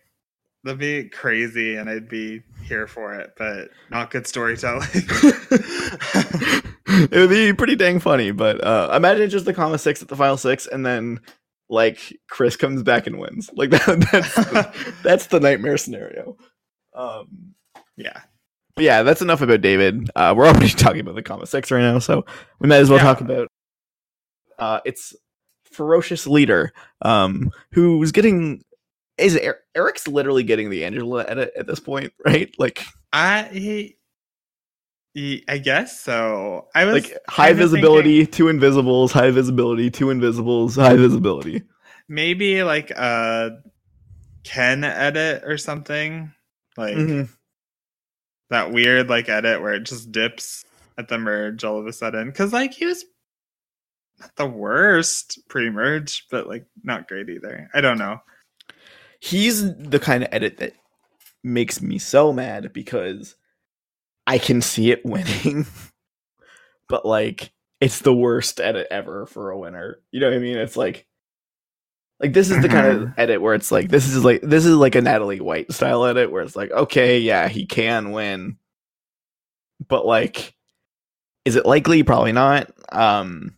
that'd 0.65 0.79
be 0.79 1.09
crazy 1.09 1.77
and 1.77 1.89
I'd 1.89 2.09
be 2.09 2.43
here 2.67 2.87
for 2.87 3.15
it, 3.15 3.35
but 3.37 3.71
not 3.91 4.11
good 4.11 4.27
storytelling. 4.27 4.89
it 6.87 7.11
would 7.13 7.31
be 7.31 7.53
pretty 7.53 7.77
dang 7.77 8.01
funny, 8.01 8.33
but 8.33 8.63
uh 8.65 8.93
imagine 8.95 9.31
just 9.31 9.45
the 9.45 9.55
Kama 9.55 9.79
six 9.79 10.03
at 10.03 10.09
the 10.09 10.17
final 10.17 10.37
six 10.37 10.67
and 10.67 10.85
then 10.85 11.21
like 11.69 12.19
Chris 12.29 12.57
comes 12.57 12.83
back 12.83 13.07
and 13.07 13.19
wins. 13.19 13.51
Like 13.55 13.71
that, 13.71 14.09
that's 14.13 14.35
the, 14.35 14.95
that's 15.03 15.27
the 15.29 15.41
nightmare 15.41 15.77
scenario. 15.79 16.37
Um 16.95 17.55
yeah. 17.97 18.23
But 18.77 18.85
yeah, 18.85 19.03
that's 19.05 19.23
enough 19.23 19.41
about 19.41 19.61
David. 19.61 20.11
Uh 20.17 20.35
we're 20.37 20.47
already 20.47 20.69
talking 20.71 21.01
about 21.01 21.15
the 21.15 21.23
Kama 21.23 21.47
six 21.47 21.71
right 21.71 21.81
now, 21.83 21.99
so 21.99 22.25
we 22.61 22.69
might 22.69 22.79
as 22.79 22.91
well 22.91 22.99
Yeah. 22.99 23.05
talk 23.05 23.21
about 23.21 23.49
uh 24.59 24.81
its 24.85 25.15
ferocious 25.65 26.27
leader, 26.27 26.73
um, 27.03 27.51
who's 27.73 28.13
getting 28.13 28.63
is 29.19 29.37
Er- 29.37 29.61
Eric's 29.77 30.07
literally 30.09 30.43
getting 30.43 30.71
the 30.71 30.85
Angela 30.85 31.25
edit 31.29 31.53
at 31.57 31.67
this 31.67 31.81
point, 31.81 32.13
right? 32.25 32.53
Like 32.59 32.83
I 33.13 33.45
he, 33.53 33.97
he- 35.15 35.45
I 35.49 35.59
guess 35.59 36.01
so. 36.01 36.67
I 36.75 36.85
was 36.85 36.95
like 36.95 37.17
high 37.29 37.53
visibility, 37.53 38.27
two 38.27 38.49
invisibles, 38.49 39.13
high 39.13 39.31
visibility, 39.31 39.91
two 39.91 40.11
invisibles, 40.11 40.75
high 40.77 40.97
visibility. 40.97 41.63
maybe 42.09 42.63
like 42.65 42.91
a 42.91 43.59
Ken 44.43 44.83
edit 44.85 45.45
or 45.45 45.59
something. 45.59 46.33
Like 46.77 46.97
Mhm. 46.97 47.29
That 48.55 48.71
weird 48.71 49.09
like 49.09 49.29
edit 49.29 49.61
where 49.61 49.75
it 49.75 49.85
just 49.85 50.13
dips 50.13 50.65
at 50.97 51.09
the 51.09 51.19
merge 51.19 51.65
all 51.65 51.79
of 51.79 51.87
a 51.87 51.93
sudden. 51.93 52.31
Cause 52.31 52.53
like 52.53 52.73
he 52.73 52.87
was 52.87 53.05
not 54.21 54.37
the 54.37 54.47
worst 54.47 55.41
pre-merge, 55.49 56.27
but 56.31 56.47
like 56.47 56.65
not 56.85 57.09
great 57.09 57.29
either. 57.29 57.69
I 57.75 57.81
don't 57.81 57.99
know. 57.99 58.21
He's 59.19 59.75
the 59.77 59.99
kind 59.99 60.23
of 60.23 60.29
edit 60.31 60.59
that 60.59 60.75
makes 61.43 61.83
me 61.83 61.99
so 61.99 62.33
mad 62.33 62.73
because 62.73 63.35
I 64.27 64.39
can 64.39 64.63
see 64.63 64.93
it 64.93 65.03
winning, 65.05 65.67
but 66.89 67.05
like 67.05 67.53
it's 67.81 68.01
the 68.01 68.15
worst 68.15 68.61
edit 68.61 68.87
ever 68.89 69.27
for 69.27 69.51
a 69.51 69.59
winner. 69.59 69.99
You 70.13 70.21
know 70.21 70.29
what 70.29 70.37
I 70.37 70.39
mean? 70.39 70.59
It's 70.59 70.77
like 70.77 71.07
like 72.21 72.33
this 72.33 72.51
is 72.51 72.63
the 72.63 72.69
kind 72.69 72.87
of 72.87 73.13
edit 73.19 73.41
where 73.41 73.55
it's 73.55 73.73
like 73.73 73.89
this 73.89 74.07
is 74.07 74.25
like 74.25 74.41
this 74.43 74.65
is 74.65 74.77
like 74.77 74.95
a 74.95 75.01
Natalie 75.01 75.41
White 75.41 75.73
style 75.73 76.05
edit 76.05 76.31
where 76.31 76.43
it's 76.43 76.57
like 76.57 76.71
okay, 76.71 77.19
yeah, 77.19 77.49
he 77.49 77.67
can 77.67 78.13
win. 78.13 78.57
But 79.89 80.07
like 80.07 80.55
is 81.45 81.57
it 81.57 81.67
likely? 81.67 82.03
Probably 82.03 82.33
not. 82.33 82.71
Um 82.91 83.57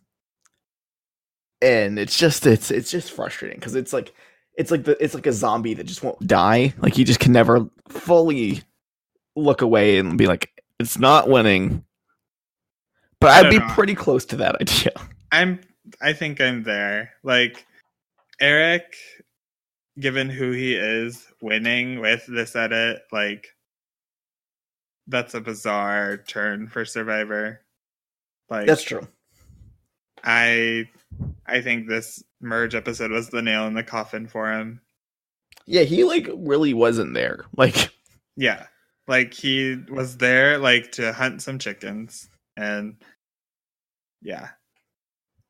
and 1.61 1.97
it's 1.97 2.17
just 2.17 2.45
it's 2.45 2.71
it's 2.71 2.91
just 2.91 3.11
frustrating 3.11 3.57
because 3.57 3.75
it's 3.75 3.93
like 3.93 4.13
it's 4.57 4.71
like 4.71 4.83
the 4.83 5.01
it's 5.03 5.13
like 5.13 5.27
a 5.27 5.33
zombie 5.33 5.75
that 5.75 5.85
just 5.85 6.03
won't 6.03 6.25
die. 6.25 6.73
Like 6.79 6.93
he 6.93 7.03
just 7.03 7.19
can 7.19 7.31
never 7.31 7.69
fully 7.89 8.61
look 9.35 9.61
away 9.61 9.99
and 9.99 10.17
be 10.17 10.27
like, 10.27 10.51
it's 10.79 10.97
not 10.97 11.29
winning. 11.29 11.85
But 13.19 13.31
I'd 13.31 13.49
be 13.49 13.59
know. 13.59 13.67
pretty 13.69 13.95
close 13.95 14.25
to 14.25 14.35
that 14.37 14.55
idea. 14.61 14.91
I'm 15.31 15.61
I 16.01 16.13
think 16.13 16.41
I'm 16.41 16.63
there. 16.63 17.11
Like 17.23 17.65
Eric, 18.39 18.95
given 19.99 20.29
who 20.29 20.51
he 20.51 20.75
is, 20.75 21.27
winning 21.41 21.99
with 21.99 22.25
this 22.27 22.55
edit, 22.55 23.01
like 23.11 23.47
that's 25.07 25.33
a 25.33 25.41
bizarre 25.41 26.17
turn 26.17 26.67
for 26.67 26.85
Survivor. 26.85 27.61
Like 28.49 28.67
That's 28.67 28.83
true. 28.83 29.07
I 30.23 30.89
I 31.45 31.61
think 31.61 31.87
this 31.87 32.23
merge 32.41 32.75
episode 32.75 33.11
was 33.11 33.29
the 33.29 33.41
nail 33.41 33.67
in 33.67 33.73
the 33.73 33.83
coffin 33.83 34.27
for 34.27 34.51
him. 34.51 34.81
Yeah, 35.65 35.83
he 35.83 36.03
like 36.03 36.29
really 36.35 36.73
wasn't 36.73 37.13
there. 37.13 37.45
Like 37.57 37.91
Yeah. 38.35 38.67
Like 39.07 39.33
he 39.33 39.77
was 39.89 40.17
there 40.17 40.57
like 40.57 40.91
to 40.93 41.13
hunt 41.13 41.41
some 41.41 41.59
chickens 41.59 42.29
and 42.57 42.97
yeah. 44.21 44.49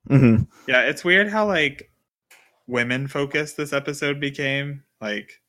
mhm. 0.10 0.48
Yeah, 0.68 0.82
it's 0.82 1.04
weird 1.04 1.30
how 1.30 1.48
like 1.48 1.92
women 2.68 3.08
focused 3.08 3.58
this 3.58 3.74
episode 3.74 4.20
became 4.20 4.84
like 5.02 5.42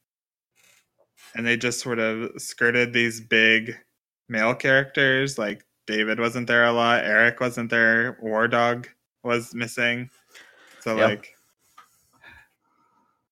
and 1.34 1.46
they 1.46 1.56
just 1.56 1.80
sort 1.80 1.98
of 1.98 2.30
skirted 2.40 2.92
these 2.92 3.20
big 3.20 3.76
male 4.28 4.54
characters 4.54 5.36
like 5.38 5.64
David 5.86 6.20
wasn't 6.20 6.46
there 6.46 6.64
a 6.64 6.72
lot, 6.72 7.04
Eric 7.04 7.40
wasn't 7.40 7.70
there, 7.70 8.18
Wardog 8.22 8.86
was 9.24 9.54
missing. 9.54 10.10
So 10.80 10.96
Yeah. 10.96 11.06
like 11.06 11.34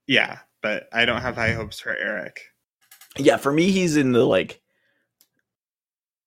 yeah, 0.06 0.38
but 0.62 0.88
I 0.92 1.04
don't 1.04 1.22
have 1.22 1.34
high 1.34 1.52
hopes 1.52 1.80
for 1.80 1.96
Eric. 1.96 2.40
yeah, 3.18 3.36
for 3.36 3.52
me 3.52 3.70
he's 3.70 3.96
in 3.96 4.12
the 4.12 4.24
like 4.24 4.60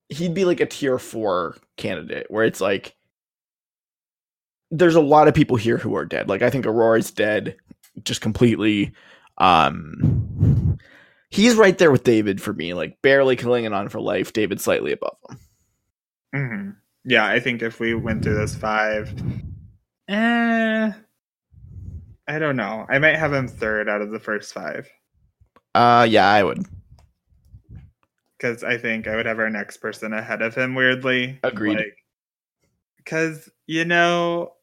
he'd 0.09 0.33
be 0.33 0.45
like 0.45 0.59
a 0.59 0.65
tier 0.65 0.97
4 0.97 1.55
candidate 1.77 2.27
where 2.29 2.43
it's 2.45 2.61
like 2.61 2.95
there's 4.71 4.95
a 4.95 5.01
lot 5.01 5.27
of 5.27 5.33
people 5.33 5.57
here 5.57 5.77
who 5.77 5.95
are 5.95 6.05
dead. 6.05 6.29
Like 6.29 6.41
I 6.41 6.49
think 6.49 6.65
Aurora's 6.65 7.11
dead 7.11 7.55
just 8.03 8.21
completely. 8.21 8.93
Um 9.37 10.77
he's 11.29 11.55
right 11.55 11.77
there 11.77 11.91
with 11.91 12.03
David 12.03 12.41
for 12.41 12.53
me, 12.53 12.73
like 12.73 13.01
barely 13.01 13.35
clinging 13.35 13.73
on 13.73 13.89
for 13.89 14.01
life. 14.01 14.33
David 14.33 14.59
slightly 14.61 14.91
above 14.91 15.17
him. 15.29 15.39
hmm 16.33 16.69
Yeah, 17.05 17.25
I 17.25 17.39
think 17.39 17.61
if 17.61 17.79
we 17.79 17.93
went 17.93 18.23
through 18.23 18.35
this 18.37 18.55
five, 18.55 19.13
eh, 20.07 20.91
I 22.27 22.39
don't 22.39 22.55
know. 22.57 22.85
I 22.89 22.99
might 22.99 23.15
have 23.17 23.33
him 23.33 23.47
third 23.47 23.89
out 23.89 24.01
of 24.01 24.11
the 24.11 24.19
first 24.19 24.53
five 24.53 24.87
Uh 25.73 26.05
yeah, 26.09 26.27
I 26.29 26.43
would. 26.43 26.65
because 28.37 28.63
I 28.63 28.77
think 28.77 29.07
I 29.07 29.15
would 29.15 29.25
have 29.25 29.39
our 29.39 29.49
next 29.49 29.77
person 29.77 30.13
ahead 30.13 30.41
of 30.41 30.55
him. 30.55 30.75
Weirdly, 30.75 31.39
Agreed. 31.43 31.79
Because 32.97 33.49
you 33.67 33.85
know 33.85 34.53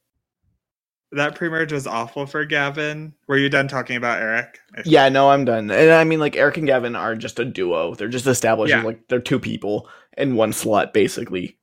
that 1.12 1.34
pre-merge 1.36 1.72
was 1.72 1.86
awful 1.86 2.26
for 2.26 2.44
Gavin. 2.44 3.14
Were 3.28 3.38
you 3.38 3.48
done 3.48 3.68
talking 3.68 3.96
about 3.96 4.20
Eric? 4.20 4.58
Yeah, 4.84 5.08
no, 5.08 5.30
I'm 5.30 5.44
done. 5.44 5.70
And 5.70 5.90
I 5.92 6.04
mean 6.04 6.18
like 6.20 6.36
Eric 6.36 6.56
and 6.56 6.66
Gavin 6.66 6.96
are 6.96 7.14
just 7.14 7.38
a 7.38 7.44
duo. 7.44 7.94
They're 7.94 8.08
just 8.08 8.26
establishing 8.26 8.78
Yeah. 8.78 8.84
like 8.84 9.08
they're 9.08 9.20
two 9.20 9.38
people 9.38 9.88
in 10.16 10.34
one 10.34 10.52
slot 10.52 10.92
basically. 10.92 11.56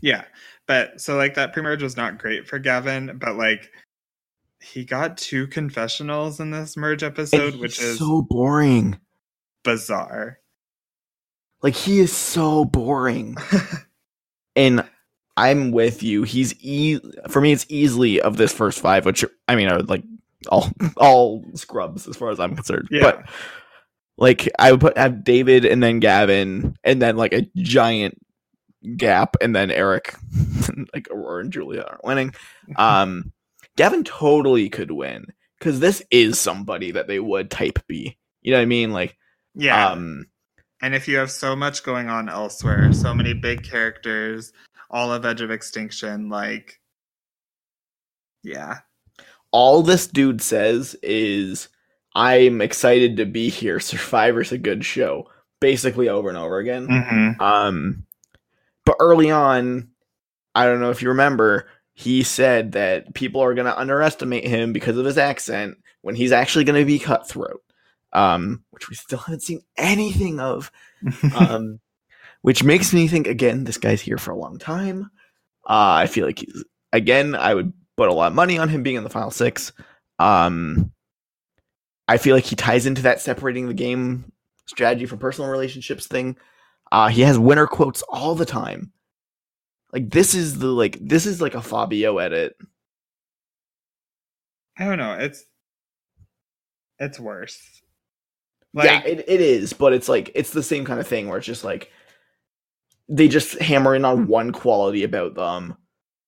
yeah. 0.00 0.24
But 0.66 1.00
so 1.00 1.16
like 1.16 1.34
that 1.34 1.52
pre-merge 1.52 1.82
was 1.82 1.96
not 1.96 2.18
great 2.18 2.46
for 2.46 2.58
Gavin, 2.58 3.18
but 3.18 3.36
like 3.36 3.70
he 4.60 4.84
got 4.84 5.16
two 5.16 5.46
confessionals 5.46 6.38
in 6.38 6.50
this 6.50 6.76
merge 6.76 7.02
episode, 7.02 7.56
which 7.56 7.80
is 7.80 7.98
so 7.98 8.22
boring. 8.22 8.98
bizarre. 9.64 10.38
Like 11.62 11.74
he 11.74 11.98
is 12.00 12.12
so 12.12 12.64
boring. 12.64 13.36
and 14.56 14.84
I'm 15.48 15.70
with 15.70 16.02
you. 16.02 16.22
He's 16.22 16.54
e- 16.60 17.00
for 17.28 17.40
me. 17.40 17.52
It's 17.52 17.66
easily 17.68 18.20
of 18.20 18.36
this 18.36 18.52
first 18.52 18.80
five, 18.80 19.04
which 19.06 19.24
I 19.48 19.56
mean, 19.56 19.68
I 19.68 19.76
would 19.76 19.88
like 19.88 20.04
all 20.48 20.70
all 20.96 21.44
scrubs 21.54 22.06
as 22.08 22.16
far 22.16 22.30
as 22.30 22.40
I'm 22.40 22.54
concerned. 22.54 22.88
Yeah. 22.90 23.02
But 23.02 23.28
like, 24.16 24.48
I 24.58 24.70
would 24.72 24.80
put 24.80 24.98
have 24.98 25.24
David 25.24 25.64
and 25.64 25.82
then 25.82 25.98
Gavin, 26.00 26.76
and 26.84 27.00
then 27.00 27.16
like 27.16 27.32
a 27.32 27.48
giant 27.56 28.18
gap, 28.96 29.36
and 29.40 29.54
then 29.56 29.70
Eric, 29.70 30.14
like 30.94 31.08
Aurora 31.10 31.42
and 31.42 31.52
Julia 31.52 31.84
aren't 31.88 32.04
winning. 32.04 32.34
Um, 32.76 33.32
Gavin 33.76 34.04
totally 34.04 34.68
could 34.68 34.90
win 34.90 35.26
because 35.58 35.80
this 35.80 36.02
is 36.10 36.38
somebody 36.38 36.90
that 36.92 37.08
they 37.08 37.18
would 37.18 37.50
type 37.50 37.78
B. 37.88 38.16
You 38.42 38.52
know 38.52 38.58
what 38.58 38.62
I 38.62 38.66
mean? 38.66 38.92
Like, 38.92 39.16
yeah. 39.54 39.88
um, 39.90 40.26
And 40.82 40.94
if 40.94 41.08
you 41.08 41.16
have 41.18 41.30
so 41.30 41.56
much 41.56 41.82
going 41.82 42.08
on 42.08 42.28
elsewhere, 42.28 42.92
so 42.92 43.12
many 43.14 43.32
big 43.34 43.62
characters, 43.62 44.52
all 44.90 45.12
of 45.12 45.24
Edge 45.24 45.40
of 45.40 45.50
Extinction, 45.50 46.28
like, 46.28 46.80
yeah, 48.42 48.78
all 49.52 49.82
this 49.82 50.06
dude 50.06 50.42
says 50.42 50.96
is 51.02 51.68
i'm 52.14 52.60
excited 52.60 53.16
to 53.16 53.26
be 53.26 53.48
here. 53.48 53.80
Survivor's 53.80 54.52
a 54.52 54.58
good 54.58 54.84
show. 54.84 55.28
Basically 55.60 56.08
over 56.08 56.28
and 56.28 56.38
over 56.38 56.58
again. 56.58 56.86
Mm-hmm. 56.86 57.40
um 57.40 58.04
but 58.84 58.96
early 58.98 59.30
on 59.30 59.88
i 60.54 60.64
don't 60.64 60.80
know 60.80 60.90
if 60.90 61.02
you 61.02 61.08
remember 61.08 61.68
he 61.92 62.22
said 62.22 62.72
that 62.72 63.12
people 63.14 63.42
are 63.42 63.52
going 63.54 63.66
to 63.66 63.78
underestimate 63.78 64.46
him 64.46 64.72
because 64.72 64.96
of 64.96 65.04
his 65.04 65.18
accent 65.18 65.76
when 66.00 66.14
he's 66.14 66.32
actually 66.32 66.64
going 66.64 66.80
to 66.80 66.86
be 66.86 66.98
cutthroat. 66.98 67.62
Um 68.12 68.64
which 68.70 68.88
we 68.88 68.96
still 68.96 69.18
haven't 69.18 69.42
seen 69.42 69.62
anything 69.76 70.40
of. 70.40 70.70
Um 71.36 71.80
which 72.42 72.64
makes 72.64 72.92
me 72.92 73.06
think 73.08 73.26
again 73.26 73.64
this 73.64 73.78
guy's 73.78 74.00
here 74.00 74.18
for 74.18 74.30
a 74.32 74.38
long 74.38 74.58
time. 74.58 75.10
Uh 75.68 76.02
i 76.02 76.06
feel 76.06 76.26
like 76.26 76.38
he's 76.38 76.64
again 76.92 77.34
i 77.34 77.54
would 77.54 77.72
put 77.96 78.08
a 78.08 78.12
lot 78.12 78.28
of 78.28 78.34
money 78.34 78.58
on 78.58 78.68
him 78.68 78.82
being 78.82 78.96
in 78.96 79.04
the 79.04 79.10
final 79.10 79.30
six. 79.30 79.72
Um 80.18 80.92
i 82.08 82.16
feel 82.16 82.34
like 82.34 82.44
he 82.44 82.56
ties 82.56 82.86
into 82.86 83.02
that 83.02 83.20
separating 83.20 83.68
the 83.68 83.74
game 83.74 84.32
strategy 84.66 85.06
from 85.06 85.18
personal 85.18 85.50
relationships 85.50 86.06
thing. 86.06 86.36
Uh 86.92 87.08
he 87.08 87.22
has 87.22 87.38
winner 87.38 87.66
quotes 87.66 88.02
all 88.08 88.34
the 88.34 88.46
time. 88.46 88.92
Like 89.92 90.10
this 90.10 90.34
is 90.34 90.58
the 90.58 90.68
like 90.68 90.98
this 91.00 91.26
is 91.26 91.40
like 91.40 91.54
a 91.54 91.62
fabio 91.62 92.18
edit. 92.18 92.56
I 94.78 94.84
don't 94.86 94.98
know. 94.98 95.14
It's 95.14 95.44
it's 96.98 97.18
worse. 97.20 97.58
yeah 98.74 99.02
it, 99.04 99.24
it 99.26 99.40
is 99.40 99.72
but 99.72 99.92
it's 99.92 100.08
like 100.08 100.30
it's 100.34 100.50
the 100.50 100.62
same 100.62 100.84
kind 100.84 101.00
of 101.00 101.06
thing 101.06 101.28
where 101.28 101.38
it's 101.38 101.46
just 101.46 101.64
like 101.64 101.90
they 103.10 103.28
just 103.28 103.58
hammer 103.60 103.94
in 103.94 104.04
on 104.04 104.26
one 104.26 104.52
quality 104.52 105.02
about 105.02 105.34
them 105.34 105.76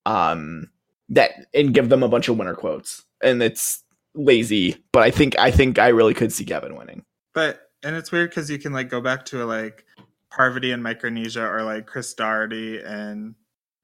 um 0.04 0.68
that 1.09 1.46
and 1.54 1.72
give 1.72 1.88
them 1.88 2.02
a 2.02 2.09
bunch 2.09 2.28
of 2.28 2.36
winner 2.36 2.54
quotes. 2.54 3.04
And 3.22 3.42
it's 3.42 3.82
lazy 4.14 4.76
but 4.92 5.02
i 5.02 5.10
think 5.10 5.34
i 5.38 5.50
think 5.50 5.78
i 5.78 5.88
really 5.88 6.12
could 6.12 6.32
see 6.32 6.44
gavin 6.44 6.76
winning. 6.76 7.02
But 7.32 7.60
and 7.82 7.96
it's 7.96 8.12
weird 8.12 8.30
because 8.30 8.50
you 8.50 8.59
can 8.59 8.72
like 8.72 8.88
go 8.88 9.00
back 9.00 9.24
to 9.26 9.44
like 9.44 9.84
Parvati 10.30 10.72
and 10.72 10.82
Micronesia 10.82 11.46
or 11.46 11.62
like 11.62 11.86
Chris 11.86 12.14
Daugherty 12.14 12.80
and 12.80 13.34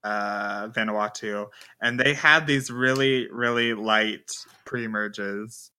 uh 0.05 0.69
Vanuatu, 0.69 1.49
and 1.81 1.99
they 1.99 2.15
had 2.15 2.47
these 2.47 2.71
really 2.71 3.29
really 3.31 3.75
light 3.75 4.31
pre-merges, 4.65 5.71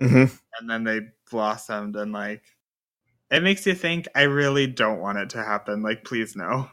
mm-hmm. 0.00 0.34
and 0.58 0.70
then 0.70 0.84
they 0.84 1.00
blossomed 1.30 1.96
and 1.96 2.12
like 2.12 2.42
it 3.30 3.42
makes 3.42 3.66
you 3.66 3.74
think. 3.74 4.06
I 4.14 4.22
really 4.22 4.66
don't 4.66 5.00
want 5.00 5.18
it 5.18 5.30
to 5.30 5.42
happen. 5.42 5.82
Like, 5.82 6.04
please 6.04 6.36
no. 6.36 6.68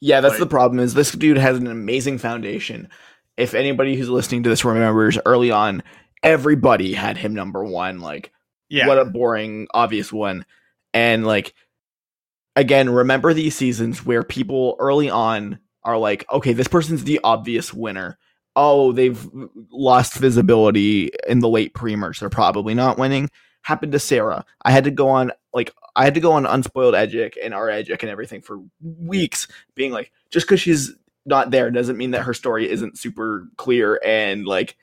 yeah 0.00 0.20
that's 0.20 0.32
Like- 0.34 0.40
the 0.40 0.46
problem 0.46 0.80
is 0.80 0.94
this 0.94 1.12
dude 1.12 1.36
has 1.38 1.56
an 1.58 1.66
amazing 1.66 2.18
foundation 2.18 2.88
if 3.36 3.54
anybody 3.54 3.96
who's 3.96 4.08
listening 4.08 4.42
to 4.42 4.48
this 4.48 4.64
remembers 4.64 5.18
early 5.26 5.50
on 5.50 5.82
everybody 6.24 6.92
had 6.94 7.16
him 7.16 7.32
number 7.34 7.62
one. 7.64 8.00
Like, 8.00 8.32
Yeah. 8.68 8.88
what 8.88 8.98
a 8.98 9.04
boring, 9.04 9.68
obvious 9.72 10.12
one. 10.12 10.44
And 10.92 11.24
like, 11.24 11.54
again, 12.56 12.90
remember 12.90 13.32
these 13.32 13.54
seasons 13.54 14.04
where 14.04 14.24
people 14.24 14.74
early 14.80 15.08
on 15.10 15.58
are 15.84 15.96
like, 15.96 16.24
okay, 16.32 16.52
this 16.54 16.66
person's 16.66 17.04
the 17.04 17.20
obvious 17.22 17.72
winner. 17.72 18.18
Oh, 18.56 18.90
they've 18.90 19.28
lost 19.70 20.14
visibility 20.14 21.10
in 21.28 21.38
the 21.38 21.48
late 21.48 21.72
pre-merge. 21.74 22.18
They're 22.18 22.28
probably 22.28 22.74
not 22.74 22.98
winning. 22.98 23.30
Happened 23.62 23.92
to 23.92 23.98
Sarah. 23.98 24.44
I 24.62 24.70
had 24.70 24.84
to 24.84 24.90
go 24.90 25.08
on 25.08 25.32
like 25.52 25.72
I 25.96 26.04
had 26.04 26.14
to 26.14 26.20
go 26.20 26.32
on 26.32 26.46
unspoiled 26.46 26.94
Edgic 26.94 27.34
and 27.42 27.52
our 27.52 27.66
Edgic 27.68 28.02
and 28.02 28.10
everything 28.10 28.40
for 28.40 28.60
weeks, 28.80 29.48
being 29.74 29.92
like, 29.92 30.12
just 30.30 30.46
because 30.46 30.60
she's 30.60 30.92
not 31.26 31.50
there 31.50 31.70
doesn't 31.70 31.98
mean 31.98 32.12
that 32.12 32.22
her 32.22 32.32
story 32.32 32.70
isn't 32.70 32.96
super 32.98 33.48
clear 33.56 34.00
and 34.04 34.46
like 34.46 34.76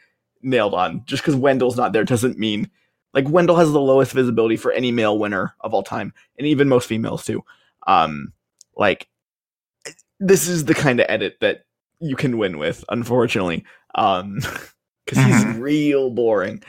nailed 0.44 0.74
on. 0.76 1.04
Just 1.06 1.24
because 1.24 1.36
Wendell's 1.36 1.78
not 1.78 1.94
there 1.94 2.04
doesn't 2.04 2.38
mean 2.38 2.70
like 3.14 3.28
Wendell 3.30 3.56
has 3.56 3.72
the 3.72 3.80
lowest 3.82 4.12
visibility 4.12 4.58
for 4.58 4.72
any 4.72 4.92
male 4.92 5.18
winner 5.18 5.56
of 5.62 5.74
all 5.74 5.84
time, 5.84 6.14
and 6.38 6.46
even 6.46 6.70
most 6.70 6.88
females 6.88 7.26
too. 7.26 7.44
Um, 7.88 8.34
like 8.76 9.08
this 10.20 10.48
is 10.48 10.66
the 10.66 10.74
kind 10.76 11.00
of 11.00 11.06
edit 11.10 11.38
that 11.42 11.66
you 12.00 12.16
can 12.16 12.38
win 12.38 12.58
with, 12.58 12.84
unfortunately, 12.90 13.64
um, 13.96 14.36
because 15.06 15.18
he's 15.18 15.46
Mhm. 15.46 15.62
real 15.62 16.10
boring, 16.10 16.62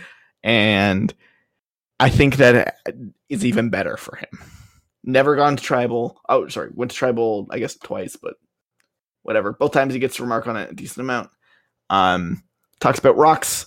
and 0.42 1.12
I 1.98 2.10
think 2.10 2.36
that 2.36 2.76
is 3.28 3.44
even 3.44 3.70
better 3.70 3.96
for 3.96 4.16
him. 4.16 4.38
Never 5.02 5.36
gone 5.36 5.56
to 5.56 5.62
tribal. 5.62 6.20
Oh, 6.28 6.48
sorry, 6.48 6.70
went 6.74 6.90
to 6.90 6.96
tribal. 6.96 7.46
I 7.50 7.58
guess 7.58 7.76
twice, 7.76 8.16
but 8.16 8.34
whatever. 9.22 9.52
Both 9.52 9.72
times 9.72 9.94
he 9.94 10.00
gets 10.00 10.16
to 10.16 10.22
remark 10.22 10.46
on 10.46 10.56
it 10.56 10.70
a 10.70 10.74
decent 10.74 10.98
amount. 10.98 11.30
Um, 11.90 12.42
talks 12.80 12.98
about 12.98 13.16
rocks. 13.16 13.66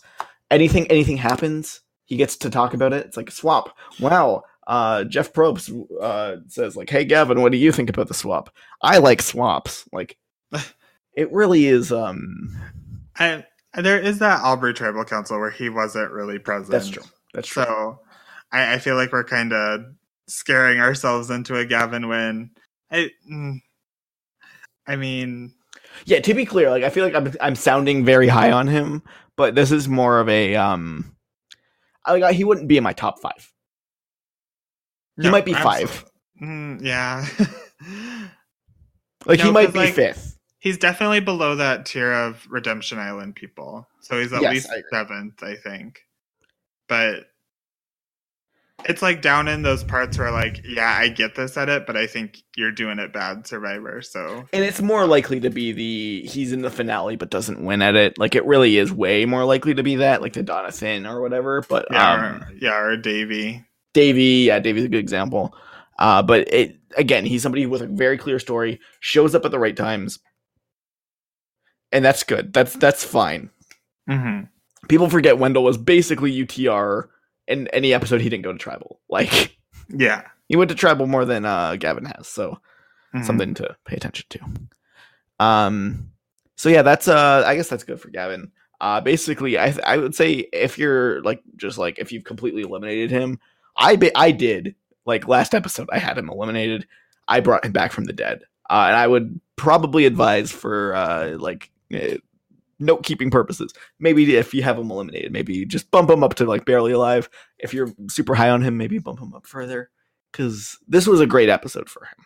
Anything, 0.51 0.88
anything 0.88 1.18
happens, 1.18 1.81
he 2.06 2.18
gets 2.18 2.38
to 2.38 2.49
talk 2.49 2.73
about 2.73 2.91
it. 2.91 3.06
It's 3.06 3.18
like 3.18 3.30
a 3.30 3.34
swap. 3.34 3.77
Wow. 3.99 4.43
Uh, 4.65 5.03
Jeff 5.03 5.31
Probst 5.31 5.72
uh, 6.01 6.38
says 6.47 6.76
like, 6.76 6.89
"Hey 6.89 7.06
Gavin, 7.06 7.41
what 7.41 7.51
do 7.51 7.57
you 7.57 7.72
think 7.72 7.89
about 7.89 8.07
the 8.07 8.14
swap? 8.14 8.49
I 8.81 8.97
like 8.97 9.22
swaps. 9.22 9.88
Like, 9.91 10.18
it 11.14 11.31
really 11.31 11.65
is. 11.65 11.91
Um, 11.91 12.56
I, 13.18 13.45
there 13.76 13.99
is 13.99 14.19
that 14.19 14.41
Aubry 14.41 14.76
Tribal 14.76 15.06
Council 15.06 15.39
where 15.39 15.51
he 15.51 15.69
wasn't 15.69 16.11
really 16.11 16.39
present. 16.39 16.72
that's 16.72 16.89
true. 16.89 17.03
That's 17.34 17.47
true. 17.47 17.64
So 17.64 17.99
I, 18.51 18.76
I 18.76 18.80
feel 18.80 18.95
like 18.95 19.11
we're 19.11 19.23
kind 19.23 19.53
of 19.53 19.81
scaring 20.27 20.80
ourselves 20.80 21.30
into 21.30 21.55
a 21.57 21.65
Gavin 21.65 22.07
win. 22.07 22.51
I, 22.91 23.11
mm, 23.31 23.59
I 24.88 24.95
mean, 24.95 25.53
Yeah, 26.05 26.19
to 26.21 26.34
be 26.34 26.45
clear, 26.45 26.69
like 26.69 26.84
I 26.84 26.89
feel 26.89 27.05
like 27.05 27.15
I'm 27.15 27.34
I'm 27.41 27.55
sounding 27.55 28.05
very 28.05 28.27
high 28.27 28.51
on 28.51 28.67
him, 28.67 29.03
but 29.38 29.55
this 29.55 29.71
is 29.71 29.88
more 29.88 30.19
of 30.19 30.30
a 30.30 30.55
um, 30.55 31.15
I- 32.05 32.17
like 32.17 32.35
he 32.35 32.43
wouldn't 32.43 32.67
be 32.67 32.77
in 32.77 32.84
my 32.84 32.93
top 32.93 33.19
five. 33.21 33.51
He 35.19 35.30
no, 35.30 35.31
might 35.31 35.45
be 35.45 35.53
absol- 35.53 35.63
five. 35.63 36.05
Mm, 36.41 36.81
yeah. 36.84 37.26
Like 39.26 39.39
he 39.39 39.51
might 39.51 39.73
be 39.73 39.80
like, 39.80 39.93
fifth. 39.93 40.38
He's 40.59 40.77
definitely 40.77 41.21
below 41.21 41.55
that 41.55 41.85
tier 41.85 42.11
of 42.11 42.45
Redemption 42.49 42.99
Island 42.99 43.35
people. 43.35 43.88
So 44.01 44.19
he's 44.19 44.34
at 44.34 44.41
Yes, 44.41 44.53
least 44.53 44.69
I 44.69 44.81
seventh, 44.91 45.41
I 45.43 45.55
think. 45.55 46.01
But 46.89 47.26
it's 48.85 49.01
like 49.01 49.22
down 49.22 49.47
in 49.47 49.61
those 49.61 49.84
parts 49.84 50.18
where 50.18 50.31
like, 50.31 50.61
yeah, 50.64 50.97
I 50.97 51.10
get 51.10 51.35
this 51.35 51.57
edit, 51.57 51.85
but 51.85 51.97
I 51.97 52.07
think 52.07 52.41
you're 52.56 52.72
doing 52.72 52.99
it 52.99 53.14
bad, 53.14 53.45
Survivor. 53.45 54.01
So 54.01 54.45
And 54.53 54.64
it's 54.64 54.81
more 54.81 55.06
likely 55.06 55.39
to 55.41 55.49
be 55.49 55.72
the 55.72 56.27
he's 56.27 56.51
in 56.51 56.61
the 56.61 56.69
finale 56.69 57.15
but 57.15 57.30
doesn't 57.30 57.64
win 57.64 57.81
at 57.81 57.95
it. 57.95 58.18
Like 58.18 58.35
it 58.35 58.45
really 58.45 58.77
is 58.77 58.91
way 58.91 59.26
more 59.26 59.45
likely 59.45 59.73
to 59.73 59.84
be 59.84 59.97
that, 59.97 60.22
like 60.22 60.34
the 60.34 60.43
Donathan 60.43 61.10
or 61.10 61.22
whatever. 61.22 61.61
But 61.68 61.88
yeah, 61.91 62.14
um, 62.14 62.43
or, 62.43 62.53
yeah, 62.60 62.77
or 62.77 62.97
Davie. 62.97 63.65
Davie, 63.93 64.45
yeah, 64.47 64.60
Davie's 64.60 64.85
a 64.85 64.89
good 64.89 64.99
example. 64.99 65.53
Uh, 65.97 66.22
but 66.22 66.51
it 66.53 66.77
again, 66.97 67.26
he's 67.26 67.43
somebody 67.43 67.65
with 67.65 67.81
a 67.81 67.88
very 67.88 68.18
clear 68.18 68.39
story, 68.39 68.80
shows 68.99 69.35
up 69.35 69.45
at 69.45 69.51
the 69.51 69.60
right 69.60 69.76
times, 69.76 70.19
and 71.91 72.06
that's 72.06 72.23
good. 72.23 72.53
That's 72.53 72.73
that's 72.73 73.03
fine. 73.03 73.49
Mm-hmm. 74.10 74.45
People 74.88 75.10
forget 75.10 75.38
Wendell 75.38 75.64
was 75.64 75.77
basically 75.77 76.31
UTR 76.34 77.10
in 77.49 77.67
any 77.69 77.93
episode 77.93 78.21
he 78.21 78.30
didn't 78.30 78.43
go 78.45 78.53
to 78.53 78.57
tribal. 78.59 78.99
Like 79.09 79.57
Yeah. 79.89 80.23
he 80.47 80.55
went 80.55 80.69
to 80.69 80.76
tribal 80.76 81.07
more 81.07 81.26
than 81.26 81.43
uh, 81.45 81.76
Gavin 81.76 82.05
has, 82.05 82.27
so 82.27 82.59
Mhm. 83.13 83.26
something 83.26 83.53
to 83.55 83.76
pay 83.85 83.95
attention 83.95 84.26
to. 84.30 84.39
Um, 85.39 86.11
so 86.55 86.69
yeah, 86.69 86.81
that's 86.84 87.07
uh, 87.07 87.43
I 87.45 87.55
guess 87.55 87.67
that's 87.69 87.84
good 87.84 87.99
for 87.99 88.09
Gavin. 88.09 88.51
Uh, 88.81 89.01
basically, 89.01 89.57
I 89.57 89.73
I 89.85 89.97
would 89.97 90.15
say 90.15 90.47
if 90.53 90.77
you're 90.77 91.21
like 91.23 91.41
just 91.57 91.77
like 91.77 91.99
if 91.99 92.11
you've 92.11 92.23
completely 92.23 92.61
eliminated 92.61 93.11
him, 93.11 93.39
I 93.76 93.95
be, 93.95 94.11
I 94.15 94.31
did 94.31 94.76
like 95.05 95.27
last 95.27 95.53
episode 95.55 95.89
I 95.91 95.99
had 95.99 96.17
him 96.17 96.30
eliminated. 96.30 96.88
I 97.27 97.39
brought 97.39 97.65
him 97.65 97.71
back 97.71 97.91
from 97.91 98.05
the 98.05 98.13
dead, 98.13 98.43
uh, 98.69 98.85
and 98.88 98.95
I 98.95 99.07
would 99.07 99.39
probably 99.55 100.05
advise 100.05 100.51
for 100.51 100.95
uh 100.95 101.38
like. 101.38 101.71
Note 102.80 103.03
keeping 103.03 103.30
purposes. 103.30 103.73
Maybe 103.99 104.35
if 104.35 104.53
you 104.53 104.64
have 104.64 104.77
him 104.77 104.89
eliminated, 104.89 105.31
maybe 105.31 105.65
just 105.65 105.91
bump 105.91 106.10
him 106.10 106.23
up 106.23 106.35
to 106.35 106.45
like 106.45 106.65
barely 106.65 106.91
alive. 106.93 107.30
If 107.57 107.73
you're 107.73 107.93
super 108.10 108.35
high 108.35 108.49
on 108.49 108.61
him, 108.61 108.77
maybe 108.77 108.99
bump 108.99 109.19
him 109.19 109.34
up 109.34 109.45
further. 109.45 109.89
Because 110.31 110.77
this 110.88 111.07
was 111.07 111.19
a 111.19 111.27
great 111.27 111.49
episode 111.49 111.89
for 111.89 112.06
him. 112.06 112.26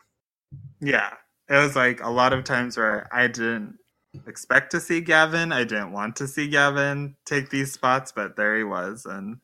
Yeah. 0.82 1.14
It 1.50 1.56
was 1.56 1.76
like 1.76 2.04
a 2.04 2.10
lot 2.10 2.34
of 2.34 2.44
times 2.44 2.78
where 2.78 3.08
I 3.12 3.28
didn't 3.28 3.78
expect 4.28 4.72
to 4.72 4.80
see 4.80 5.02
Gavin. 5.02 5.52
I 5.52 5.64
didn't 5.64 5.92
want 5.92 6.16
to 6.18 6.28
see 6.28 6.48
Gavin 6.48 7.16
take 7.26 7.50
these 7.50 7.72
spots, 7.72 8.12
but 8.12 8.36
there 8.36 8.58
he 8.58 8.64
was. 8.64 9.06
And 9.06 9.38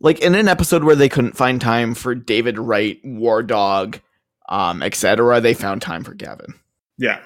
like 0.00 0.20
in 0.20 0.34
an 0.34 0.48
episode 0.48 0.84
where 0.84 0.96
they 0.96 1.08
couldn't 1.08 1.36
find 1.36 1.60
time 1.60 1.94
for 1.94 2.14
David 2.14 2.58
Wright, 2.58 3.02
Wardog, 3.04 4.00
um, 4.48 4.82
etc., 4.82 5.40
they 5.40 5.54
found 5.54 5.82
time 5.82 6.04
for 6.04 6.14
Gavin. 6.14 6.54
yeah. 6.98 7.20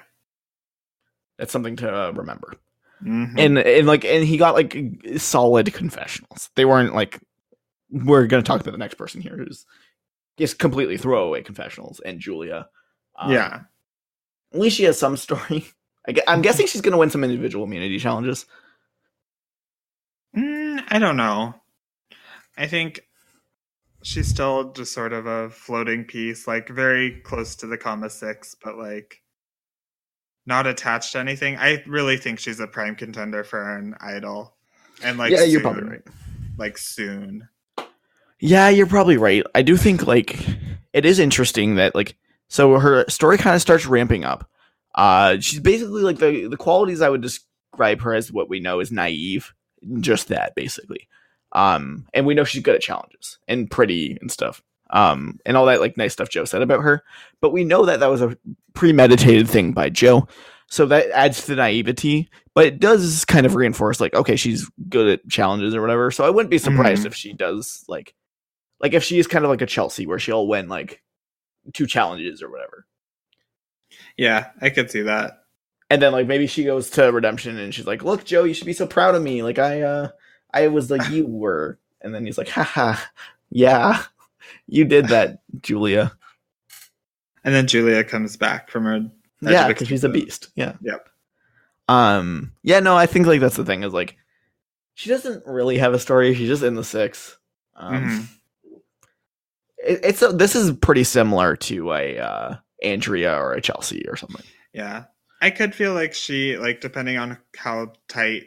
That's 1.37 1.51
something 1.51 1.75
to 1.77 1.93
uh, 1.93 2.11
remember. 2.11 2.53
Mhm. 3.05 3.33
And 3.37 3.57
and 3.59 3.87
like 3.87 4.03
and 4.03 4.23
he 4.23 4.37
got 4.37 4.55
like 4.55 4.75
solid 5.17 5.71
confessionals. 5.73 6.49
They 6.55 6.65
weren't 6.65 6.95
like 6.95 7.19
we're 7.91 8.25
gonna 8.27 8.43
talk 8.43 8.61
about 8.61 8.71
the 8.71 8.77
next 8.77 8.95
person 8.95 9.21
here 9.21 9.37
who's 9.37 9.65
just 10.37 10.57
completely 10.59 10.97
throwaway 10.97 11.43
confessionals 11.43 11.99
and 11.99 12.19
Julia. 12.19 12.67
Um, 13.17 13.31
yeah. 13.31 13.61
at 14.53 14.59
least 14.59 14.77
she 14.77 14.83
has 14.83 14.97
some 14.99 15.17
story. 15.17 15.65
I 16.07 16.15
I'm 16.27 16.41
guessing 16.41 16.67
she's 16.67 16.81
gonna 16.81 16.97
win 16.97 17.09
some 17.11 17.23
individual 17.23 17.65
immunity 17.65 17.99
challenges. 17.99 18.45
Mm, 20.35 20.83
I 20.89 20.99
don't 20.99 21.17
know. 21.17 21.55
I 22.57 22.67
think 22.67 23.01
she's 24.03 24.27
still 24.27 24.71
just 24.73 24.93
sort 24.93 25.13
of 25.13 25.25
a 25.25 25.49
floating 25.49 26.03
piece, 26.05 26.47
like 26.47 26.69
very 26.69 27.21
close 27.21 27.55
to 27.57 27.67
the 27.67 27.77
Kama 27.77 28.09
six, 28.09 28.55
but 28.61 28.77
like 28.77 29.21
not 30.45 30.67
attached 30.67 31.13
to 31.13 31.19
anything. 31.19 31.57
I 31.57 31.83
really 31.87 32.17
think 32.17 32.39
she's 32.39 32.59
a 32.59 32.67
prime 32.67 32.95
contender 32.95 33.43
for 33.43 33.77
an 33.77 33.95
idol. 33.99 34.55
And 35.03 35.17
like 35.17 35.31
yeah, 35.31 35.43
you're 35.43 35.61
probably 35.61 35.83
right. 35.83 36.01
Like 36.57 36.77
soon. 36.77 37.49
Yeah, 38.39 38.69
you're 38.69 38.87
probably 38.87 39.17
right. 39.17 39.43
I 39.53 39.61
do 39.61 39.77
think 39.77 40.05
like 40.07 40.37
it 40.93 41.05
is 41.05 41.19
interesting 41.19 41.75
that 41.75 41.95
like 41.95 42.15
so 42.47 42.79
her 42.79 43.05
story 43.09 43.37
kind 43.37 43.55
of 43.55 43.61
starts 43.61 43.85
ramping 43.85 44.23
up. 44.23 44.49
Uh 44.93 45.37
she's 45.39 45.59
basically 45.59 46.03
like 46.03 46.19
the 46.19 46.47
the 46.47 46.57
qualities 46.57 47.01
I 47.01 47.09
would 47.09 47.21
describe 47.21 48.01
her 48.01 48.13
as 48.13 48.31
what 48.31 48.49
we 48.49 48.59
know 48.59 48.79
is 48.79 48.91
naive. 48.91 49.53
Just 49.99 50.29
that 50.29 50.55
basically. 50.55 51.07
Um 51.51 52.07
and 52.13 52.25
we 52.25 52.33
know 52.33 52.43
she's 52.43 52.63
good 52.63 52.75
at 52.75 52.81
challenges 52.81 53.39
and 53.47 53.69
pretty 53.69 54.17
and 54.21 54.31
stuff. 54.31 54.61
Um 54.91 55.39
and 55.45 55.57
all 55.57 55.65
that 55.65 55.79
like 55.81 55.97
nice 55.97 56.13
stuff 56.13 56.29
Joe 56.29 56.45
said 56.45 56.61
about 56.61 56.81
her. 56.83 57.03
But 57.41 57.51
we 57.51 57.63
know 57.63 57.85
that 57.85 57.99
that 58.01 58.09
was 58.09 58.21
a 58.21 58.37
premeditated 58.73 59.49
thing 59.49 59.71
by 59.73 59.89
Joe. 59.89 60.27
So 60.67 60.85
that 60.87 61.09
adds 61.11 61.41
to 61.41 61.47
the 61.47 61.55
naivety, 61.57 62.29
but 62.55 62.65
it 62.65 62.79
does 62.79 63.23
kind 63.25 63.45
of 63.45 63.55
reinforce 63.55 63.99
like 64.01 64.13
okay, 64.13 64.35
she's 64.35 64.69
good 64.89 65.07
at 65.07 65.29
challenges 65.29 65.75
or 65.75 65.81
whatever. 65.81 66.11
So 66.11 66.25
I 66.25 66.29
wouldn't 66.29 66.51
be 66.51 66.57
surprised 66.57 67.03
Mhm. 67.03 67.07
if 67.07 67.15
she 67.15 67.33
does 67.33 67.83
like 67.87 68.13
like 68.79 68.93
if 68.93 69.03
she 69.03 69.19
is 69.19 69.27
kind 69.27 69.45
of 69.45 69.49
like 69.51 69.61
a 69.61 69.65
Chelsea 69.67 70.05
where 70.05 70.19
she'll 70.19 70.47
win 70.47 70.67
like 70.67 71.01
two 71.73 71.87
challenges 71.87 72.41
or 72.43 72.49
whatever. 72.51 72.85
Yeah, 74.17 74.47
I 74.61 74.69
could 74.69 74.89
see 74.91 75.03
that. 75.03 75.43
And 75.89 76.01
then 76.01 76.11
like 76.11 76.27
maybe 76.27 76.47
she 76.47 76.63
goes 76.63 76.89
to 76.91 77.11
redemption 77.11 77.57
and 77.57 77.73
she's 77.73 77.85
like, 77.87 78.03
"Look, 78.03 78.23
Joe, 78.25 78.43
you 78.43 78.53
should 78.53 78.65
be 78.65 78.73
so 78.73 78.87
proud 78.87 79.15
of 79.15 79.21
me. 79.21 79.43
Like 79.43 79.59
I 79.59 79.81
uh 79.81 80.09
I 80.53 80.67
was 80.67 80.89
like 80.89 81.09
you 81.11 81.27
were." 81.27 81.79
And 82.01 82.13
then 82.13 82.25
he's 82.25 82.37
like, 82.37 82.49
"Haha. 82.49 82.95
Yeah. 83.51 84.01
You 84.67 84.85
did 84.85 85.07
that, 85.09 85.39
Julia." 85.61 86.11
And 87.43 87.53
then 87.53 87.67
Julia 87.67 88.03
comes 88.03 88.37
back 88.37 88.69
from 88.69 88.85
her 88.85 89.01
yeah, 89.41 89.67
because 89.67 89.87
she's 89.87 90.03
a 90.03 90.09
beast. 90.09 90.49
Yeah. 90.55 90.73
Yep. 90.81 91.09
Um 91.87 92.53
yeah, 92.63 92.79
no, 92.79 92.97
I 92.97 93.05
think 93.05 93.27
like 93.27 93.39
that's 93.39 93.55
the 93.57 93.65
thing 93.65 93.83
is 93.83 93.93
like 93.93 94.17
she 94.95 95.09
doesn't 95.09 95.45
really 95.45 95.77
have 95.77 95.93
a 95.93 95.99
story. 95.99 96.33
She's 96.33 96.47
just 96.47 96.63
in 96.63 96.75
the 96.75 96.83
6. 96.83 97.37
Um 97.75 97.93
Mhm. 98.03 98.27
it, 99.77 99.99
it's 100.03 100.21
a, 100.21 100.29
this 100.29 100.55
is 100.55 100.71
pretty 100.71 101.03
similar 101.03 101.55
to 101.57 101.93
a 101.93 102.17
uh 102.17 102.55
Andrea 102.81 103.35
or 103.35 103.53
a 103.53 103.61
Chelsea 103.61 104.05
or 104.07 104.15
something. 104.15 104.45
Yeah. 104.73 105.05
I 105.41 105.51
could 105.51 105.75
feel 105.75 105.93
like 105.93 106.13
she 106.15 106.57
like 106.57 106.81
depending 106.81 107.17
on 107.17 107.37
how 107.55 107.93
tight 108.07 108.45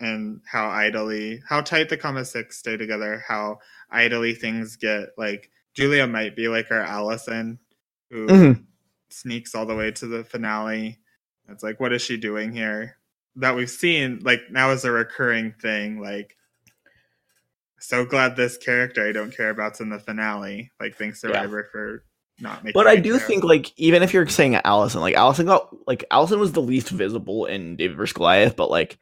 and 0.00 0.40
how 0.44 0.68
idly 0.68 1.40
how 1.48 1.60
tight 1.60 1.88
the 1.88 1.96
Kama 1.96 2.24
Six 2.24 2.58
stay 2.58 2.76
together, 2.76 3.22
how 3.28 3.58
idly 3.92 4.34
things 4.34 4.76
get 4.76 5.10
like 5.18 5.50
Julia 5.74 6.06
might 6.06 6.36
be 6.36 6.48
like 6.48 6.70
our 6.70 6.82
Allison 6.82 7.58
who 8.10 8.26
Mhm. 8.28 8.64
sneaks 9.10 9.54
all 9.54 9.66
the 9.66 9.76
way 9.76 9.90
to 9.92 10.06
the 10.06 10.24
finale. 10.24 10.98
It's 11.48 11.62
like, 11.62 11.80
what 11.80 11.92
is 11.92 12.02
she 12.02 12.16
doing 12.18 12.52
here? 12.52 12.98
That 13.36 13.56
we've 13.56 13.70
seen 13.70 14.20
like 14.22 14.42
now 14.50 14.70
is 14.72 14.84
a 14.84 14.92
recurring 14.92 15.54
thing. 15.60 16.00
Like, 16.00 16.36
so 17.80 18.04
glad 18.04 18.36
this 18.36 18.56
character 18.58 19.06
I 19.06 19.12
don't 19.12 19.36
care 19.36 19.50
about's 19.50 19.80
in 19.80 19.90
the 19.90 19.98
finale. 19.98 20.70
Like, 20.80 20.96
thanks 20.96 21.20
Survivor 21.20 21.68
for 21.72 22.04
not 22.40 22.64
making. 22.64 22.72
But 22.74 22.86
I 22.86 22.96
do 22.96 23.18
care. 23.18 23.28
think 23.28 23.44
like 23.44 23.72
even 23.78 24.02
if 24.02 24.14
you're 24.14 24.28
saying 24.28 24.56
Allison, 24.56 25.00
like 25.00 25.14
Allison 25.14 25.46
got 25.46 25.68
like 25.86 26.04
Allison 26.10 26.40
was 26.40 26.52
the 26.52 26.62
least 26.62 26.90
visible 26.90 27.46
in 27.46 27.76
David 27.76 27.96
vs 27.96 28.12
Goliath, 28.14 28.56
but 28.56 28.70
like 28.70 28.98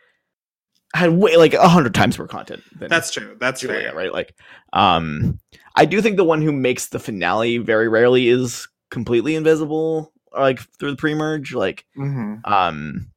had 0.95 1.11
way 1.11 1.37
like 1.37 1.55
a 1.55 1.69
hundred 1.69 1.95
times 1.95 2.19
more 2.19 2.29
content 2.29 2.63
than 2.77 2.89
that's 2.89 3.11
true. 3.11 3.37
That's 3.39 3.61
Julia, 3.61 3.81
fair. 3.81 3.95
right? 3.95 4.13
Like, 4.13 4.35
um, 4.73 5.39
I 5.77 5.85
do 5.85 6.03
think 6.03 6.17
the 6.17 6.25
one 6.25 6.43
who 6.43 6.53
makes 6.53 6.89
the 6.89 6.99
finale 6.99 7.59
very 7.59 7.89
rarely 7.89 8.29
is 8.29 8.69
completely 8.91 9.37
invisible, 9.37 10.13
like 10.37 10.61
through 10.79 10.91
the 10.91 10.97
pre-merge. 10.97 11.55
Like, 11.55 11.85
hmm 11.95 12.37
um, 12.45 13.11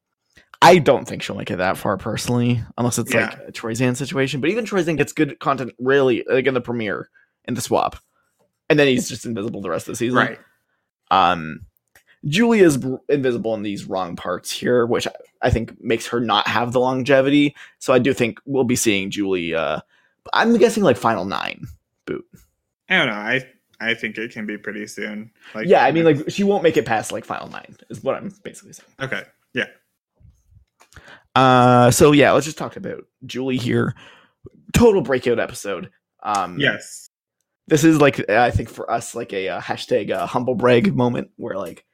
I 0.62 0.78
don't 0.78 1.06
think 1.06 1.22
she'll 1.22 1.36
make 1.36 1.50
it 1.50 1.56
that 1.56 1.76
far 1.76 1.98
personally, 1.98 2.62
unless 2.78 2.98
it's 2.98 3.12
like 3.12 3.34
a 3.46 3.52
Troyzan 3.52 3.96
situation. 3.96 4.40
But 4.40 4.50
even 4.50 4.64
Troyzan 4.64 4.96
gets 4.96 5.12
good 5.12 5.38
content 5.38 5.74
really 5.78 6.24
like 6.28 6.46
in 6.46 6.54
the 6.54 6.60
premiere 6.60 7.10
in 7.44 7.54
the 7.54 7.60
swap, 7.60 7.96
and 8.70 8.78
then 8.78 8.86
he's 8.86 9.08
just 9.08 9.26
invisible 9.26 9.60
the 9.60 9.68
rest 9.68 9.88
of 9.88 9.92
the 9.92 9.96
season. 9.96 10.16
Right. 10.16 10.38
Um, 11.10 11.66
Julia's 12.26 12.76
br- 12.78 12.96
invisible 13.08 13.54
in 13.54 13.62
these 13.62 13.84
wrong 13.84 14.16
parts 14.16 14.50
here, 14.50 14.86
which 14.86 15.06
I, 15.06 15.12
I 15.42 15.50
think 15.50 15.82
makes 15.82 16.06
her 16.06 16.20
not 16.20 16.46
have 16.48 16.72
the 16.72 16.80
longevity. 16.80 17.54
So 17.78 17.92
I 17.92 17.98
do 17.98 18.12
think 18.14 18.40
we'll 18.46 18.64
be 18.64 18.76
seeing 18.76 19.10
Julie. 19.10 19.54
Uh, 19.54 19.80
I'm 20.32 20.56
guessing 20.56 20.82
like 20.82 20.96
final 20.96 21.24
nine. 21.24 21.66
boot. 22.06 22.24
I 22.88 22.96
don't 22.98 23.08
know. 23.08 23.12
I 23.14 23.46
I 23.80 23.94
think 23.94 24.16
it 24.16 24.32
can 24.32 24.46
be 24.46 24.56
pretty 24.56 24.86
soon. 24.86 25.30
Like, 25.54 25.66
yeah, 25.66 25.84
I 25.84 25.92
mean, 25.92 26.04
like 26.04 26.30
she 26.30 26.44
won't 26.44 26.62
make 26.62 26.76
it 26.76 26.86
past 26.86 27.12
like 27.12 27.24
final 27.24 27.48
nine. 27.48 27.76
Is 27.90 28.02
what 28.02 28.14
I'm 28.14 28.32
basically 28.42 28.72
saying. 28.72 28.88
okay. 29.00 29.22
Yeah. 29.52 29.66
Uh, 31.34 31.90
so 31.90 32.12
yeah, 32.12 32.32
let's 32.32 32.46
just 32.46 32.58
talk 32.58 32.76
about 32.76 33.04
Julie 33.26 33.56
here. 33.56 33.94
Total 34.72 35.02
breakout 35.02 35.38
episode. 35.38 35.90
Um, 36.22 36.58
Yes. 36.58 37.10
this 37.66 37.84
is 37.84 38.00
like 38.00 38.28
I 38.30 38.50
think 38.50 38.68
for 38.68 38.90
us 38.90 39.14
like 39.14 39.32
a 39.32 39.48
uh, 39.48 39.60
hashtag 39.60 40.10
uh, 40.10 40.26
humble 40.26 40.54
brag 40.54 40.94
moment 40.94 41.30
where 41.36 41.56
like 41.56 41.84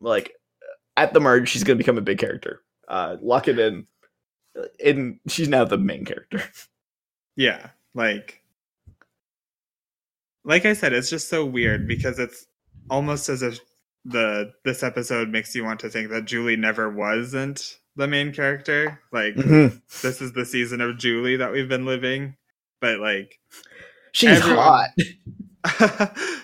like 0.00 0.32
at 0.96 1.12
the 1.12 1.20
merge 1.20 1.48
she's 1.48 1.64
gonna 1.64 1.76
become 1.76 1.98
a 1.98 2.02
big 2.02 2.18
character. 2.18 2.62
Uh, 2.88 3.16
lock 3.22 3.48
it 3.48 3.58
in. 3.58 3.86
In 4.78 5.18
she's 5.28 5.48
now 5.48 5.64
the 5.64 5.78
main 5.78 6.04
character. 6.04 6.42
Yeah. 7.36 7.70
Like 7.94 8.42
like 10.44 10.64
I 10.66 10.74
said, 10.74 10.92
it's 10.92 11.10
just 11.10 11.28
so 11.28 11.44
weird 11.44 11.88
because 11.88 12.18
it's 12.18 12.46
almost 12.90 13.28
as 13.28 13.42
if 13.42 13.58
the 14.04 14.52
this 14.64 14.82
episode 14.82 15.30
makes 15.30 15.54
you 15.54 15.64
want 15.64 15.80
to 15.80 15.88
think 15.88 16.10
that 16.10 16.26
Julie 16.26 16.56
never 16.56 16.90
wasn't 16.90 17.78
the 17.96 18.06
main 18.06 18.32
character. 18.32 19.00
Like 19.10 19.34
Mhm. 19.34 19.80
this 20.02 20.20
is 20.20 20.32
the 20.32 20.44
season 20.44 20.80
of 20.80 20.98
Julie 20.98 21.36
that 21.36 21.50
we've 21.52 21.68
been 21.68 21.86
living. 21.86 22.36
But 22.80 23.00
like 23.00 23.40
She's 24.12 24.30
Everyone- 24.38 24.86
hot. 25.64 26.16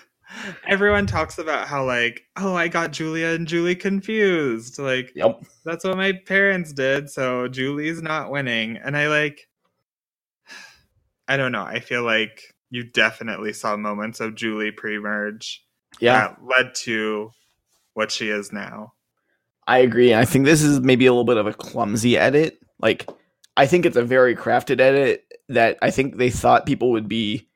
everyone 0.67 1.05
talks 1.07 1.37
about 1.37 1.67
how 1.67 1.85
like, 1.85 2.21
oh, 2.37 2.55
I 2.55 2.67
got 2.67 2.91
Julia 2.91 3.27
and 3.29 3.47
Julie 3.47 3.75
confused. 3.75 4.79
Like 4.79 5.11
Yep. 5.15 5.43
that's 5.65 5.83
what 5.83 5.97
my 5.97 6.13
parents 6.13 6.73
did, 6.73 7.09
so 7.09 7.47
Julie's 7.47 8.01
not 8.01 8.31
winning. 8.31 8.77
And 8.77 8.95
I 8.97 9.07
like 9.07 9.47
I 11.27 11.37
don't 11.37 11.51
know. 11.51 11.63
I 11.63 11.79
feel 11.79 12.03
like 12.03 12.53
you 12.69 12.83
definitely 12.83 13.53
saw 13.53 13.77
moments 13.77 14.19
of 14.19 14.35
Julie 14.35 14.71
pre-merge 14.71 15.63
Yeah, 15.99 16.13
that 16.13 16.37
led 16.43 16.75
to 16.83 17.31
what 17.93 18.11
she 18.11 18.29
is 18.29 18.51
now. 18.51 18.93
I 19.67 19.79
agree. 19.79 20.13
I 20.13 20.25
think 20.25 20.45
this 20.45 20.61
is 20.61 20.79
maybe 20.81 21.05
a 21.05 21.11
little 21.11 21.23
bit 21.23 21.37
of 21.37 21.47
a 21.47 21.53
clumsy 21.53 22.17
edit. 22.17 22.57
Like, 22.79 23.07
I 23.55 23.65
think 23.67 23.85
it's 23.85 23.95
a 23.97 24.03
very 24.03 24.35
crafted 24.35 24.79
edit 24.81 25.23
that 25.49 25.77
I 25.81 25.91
think 25.91 26.17
they 26.17 26.29
thought 26.29 26.65
people 26.65 26.91
would 26.91 27.07
be 27.07 27.47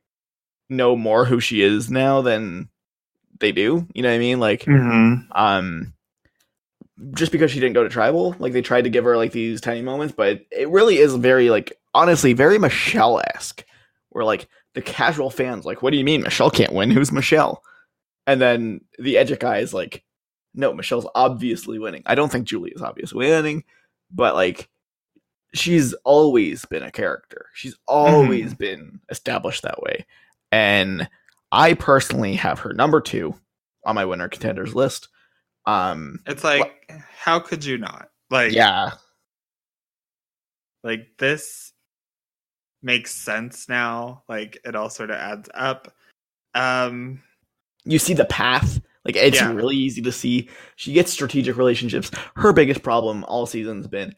know 0.70 0.96
more 0.96 1.26
who 1.26 1.40
she 1.40 1.62
is 1.62 1.90
now 1.90 2.22
than 2.22 2.70
they 3.40 3.52
do. 3.52 3.88
You 3.94 4.02
know 4.02 4.10
what 4.10 4.16
I 4.16 4.20
mean? 4.20 4.40
Like, 4.40 4.62
Mm-hmm. 4.64 5.32
um, 5.32 5.94
just 7.14 7.32
because 7.32 7.52
she 7.52 7.60
didn't 7.60 7.74
go 7.74 7.84
to 7.84 7.90
tribal, 7.90 8.36
like 8.40 8.54
they 8.54 8.62
tried 8.62 8.84
to 8.86 8.90
give 8.90 9.04
her 9.04 9.18
like 9.18 9.32
these 9.34 9.60
tiny 9.62 9.82
moments, 9.82 10.14
but 10.16 10.46
it 10.52 10.70
really 10.70 10.98
is 10.98 11.14
very 11.16 11.50
like 11.50 11.74
honestly 11.94 12.34
very 12.34 12.58
Michele 12.58 13.22
esque. 13.36 13.66
Where 14.10 14.24
like 14.24 14.48
the 14.76 14.82
casual 14.82 15.30
fans 15.30 15.66
like, 15.66 15.82
what 15.82 15.92
do 15.92 15.98
you 15.98 16.06
mean 16.06 16.22
Michele 16.22 16.50
can't 16.50 16.72
win? 16.74 16.92
Who's 16.92 17.12
Michele? 17.12 17.62
And 18.28 18.40
then 18.42 18.82
the 18.98 19.18
edge 19.18 19.38
guy 19.40 19.58
is 19.58 19.74
like, 19.74 20.04
no, 20.54 20.74
Michele's 20.74 21.08
obviously 21.16 21.80
winning. 21.80 22.02
I 22.06 22.16
don't 22.16 22.32
think 22.32 22.48
Julie 22.48 22.72
is 22.72 22.82
obviously 22.82 23.18
winning, 23.28 23.66
but 24.10 24.34
like 24.36 24.70
she's 25.54 25.94
always 26.06 26.64
been 26.66 26.84
a 26.84 26.92
character. 26.92 27.48
She's 27.54 27.76
always 27.88 28.54
been 28.54 29.02
established 29.10 29.64
that 29.64 29.82
way. 29.82 30.06
And 30.52 31.10
I 31.52 31.74
personally 31.74 32.36
have 32.36 32.60
her 32.60 32.74
number 32.74 33.02
two 33.02 33.36
on 33.86 33.96
my 33.96 34.06
winner 34.06 34.28
contenders 34.30 34.76
list. 34.76 35.08
Um 35.66 36.20
It's 36.26 36.44
like, 36.44 36.92
how 37.18 37.40
could 37.40 37.64
you 37.66 37.78
not? 37.78 38.10
Like, 38.30 38.52
yeah. 38.52 38.92
like 40.84 41.08
this 41.18 41.74
makes 42.82 43.12
sense 43.14 43.68
now. 43.70 44.24
Like 44.30 44.60
it 44.66 44.76
all 44.76 44.90
sort 44.90 45.10
of 45.10 45.18
adds 45.18 45.50
up. 45.54 45.94
Um, 46.54 47.22
You 47.84 48.00
see 48.00 48.14
the 48.14 48.26
path. 48.26 48.80
Like 49.04 49.16
it's 49.16 49.38
Yeah. 49.38 49.52
really 49.54 49.76
easy 49.76 50.02
to 50.02 50.12
see. 50.12 50.50
She 50.76 50.94
gets 50.94 51.12
strategic 51.12 51.58
relationships. 51.58 52.12
Her 52.36 52.54
biggest 52.54 52.84
problem 52.84 53.24
all 53.26 53.46
season's 53.46 53.88
been 53.88 54.14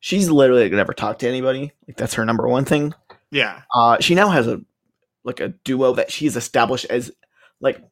she's 0.00 0.28
literally 0.30 0.64
like, 0.64 0.72
never 0.72 0.92
talked 0.92 1.20
to 1.20 1.28
anybody. 1.28 1.72
Like 1.86 1.96
that's 1.96 2.14
her 2.14 2.24
number 2.24 2.48
one 2.48 2.64
thing. 2.64 2.92
yeah, 3.30 3.62
Uh, 3.74 3.98
she 4.00 4.14
now 4.14 4.28
has 4.28 4.46
a 4.46 4.60
like 5.24 5.40
a 5.40 5.48
duo 5.48 5.94
that 5.94 6.10
she's 6.10 6.36
established 6.36 6.86
as 6.86 7.12
like 7.60 7.82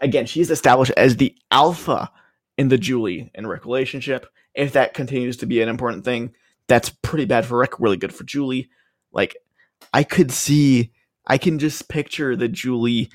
again 0.00 0.26
she's 0.26 0.50
established 0.50 0.92
as 0.96 1.16
the 1.16 1.34
alpha 1.50 2.10
in 2.58 2.68
the 2.68 2.78
Julie 2.78 3.30
and 3.34 3.48
Rick 3.48 3.64
relationship. 3.64 4.26
If 4.54 4.72
that 4.72 4.94
continues 4.94 5.38
to 5.38 5.46
be 5.46 5.62
an 5.62 5.68
important 5.68 6.04
thing, 6.04 6.34
that's 6.66 6.90
pretty 6.90 7.24
bad 7.24 7.46
for 7.46 7.58
Rick. 7.58 7.80
Really 7.80 7.96
good 7.96 8.14
for 8.14 8.24
Julie. 8.24 8.68
Like 9.12 9.36
I 9.92 10.04
could 10.04 10.30
see, 10.30 10.92
I 11.26 11.38
can 11.38 11.58
just 11.58 11.88
picture 11.88 12.36
the 12.36 12.48
Julie 12.48 13.10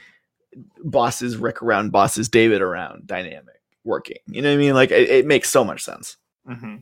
bosses 0.83 1.37
Rick 1.37 1.61
around, 1.61 1.91
bosses 1.91 2.29
David 2.29 2.61
around 2.61 3.07
dynamic 3.07 3.61
working. 3.83 4.17
You 4.27 4.41
know 4.41 4.49
what 4.49 4.55
I 4.55 4.57
mean? 4.57 4.73
Like 4.73 4.91
it, 4.91 5.09
it 5.09 5.25
makes 5.25 5.49
so 5.49 5.63
much 5.63 5.83
sense. 5.83 6.17
hmm 6.45 6.77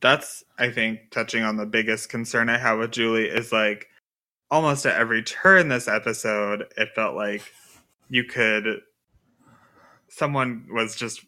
That's, 0.00 0.44
I 0.58 0.70
think, 0.70 1.10
touching 1.10 1.44
on 1.44 1.56
the 1.56 1.66
biggest 1.66 2.08
concern 2.08 2.48
I 2.48 2.58
have 2.58 2.78
with 2.78 2.90
Julie 2.90 3.28
is 3.28 3.52
like 3.52 3.88
almost 4.52 4.84
at 4.84 4.96
every 4.96 5.22
turn 5.22 5.68
this 5.68 5.88
episode, 5.88 6.66
it 6.76 6.90
felt 6.94 7.16
like 7.16 7.42
you 8.10 8.22
could, 8.22 8.82
someone 10.08 10.66
was 10.70 10.94
just 10.94 11.24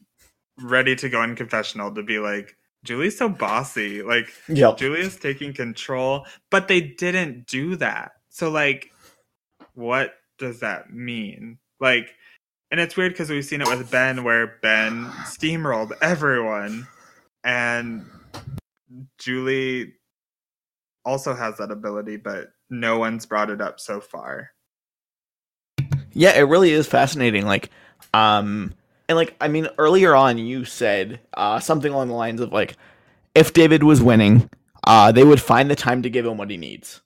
ready 0.60 0.94
to 0.94 1.08
go 1.08 1.22
in 1.22 1.34
confessional 1.34 1.92
to 1.94 2.02
be 2.02 2.18
like, 2.18 2.54
Julie's 2.84 3.16
so 3.16 3.30
bossy. 3.30 4.02
Like, 4.02 4.30
Yep. 4.48 4.76
Julia's 4.76 5.16
taking 5.16 5.54
control, 5.54 6.26
but 6.50 6.68
they 6.68 6.82
didn't 6.82 7.46
do 7.46 7.76
that. 7.76 8.12
So, 8.28 8.50
like, 8.50 8.92
what 9.72 10.12
does 10.38 10.60
that 10.60 10.92
mean? 10.92 11.58
Like, 11.80 12.14
and 12.70 12.78
it's 12.78 12.94
weird 12.96 13.12
because 13.12 13.30
we've 13.30 13.44
seen 13.44 13.62
it 13.62 13.68
with 13.68 13.90
Ben, 13.90 14.22
where 14.22 14.58
Ben 14.60 15.06
steamrolled 15.24 15.92
everyone, 16.02 16.86
and 17.42 18.04
Julie 19.18 19.94
also 21.06 21.34
has 21.34 21.56
that 21.58 21.70
ability, 21.70 22.16
but 22.16 22.48
no 22.80 22.98
one's 22.98 23.26
brought 23.26 23.50
it 23.50 23.60
up 23.60 23.80
so 23.80 24.00
far. 24.00 24.50
Yeah, 26.12 26.36
it 26.38 26.42
really 26.42 26.70
is 26.70 26.86
fascinating. 26.86 27.44
Like, 27.44 27.70
um, 28.12 28.74
and 29.08 29.16
like, 29.16 29.34
I 29.40 29.48
mean, 29.48 29.68
earlier 29.78 30.14
on, 30.14 30.38
you 30.38 30.64
said 30.64 31.20
uh, 31.34 31.60
something 31.60 31.92
along 31.92 32.08
the 32.08 32.14
lines 32.14 32.40
of 32.40 32.52
like, 32.52 32.76
if 33.34 33.52
David 33.52 33.82
was 33.82 34.02
winning, 34.02 34.48
uh, 34.86 35.12
they 35.12 35.24
would 35.24 35.40
find 35.40 35.70
the 35.70 35.76
time 35.76 36.02
to 36.02 36.10
give 36.10 36.24
him 36.24 36.38
what 36.38 36.50
he 36.50 36.56
needs. 36.56 37.02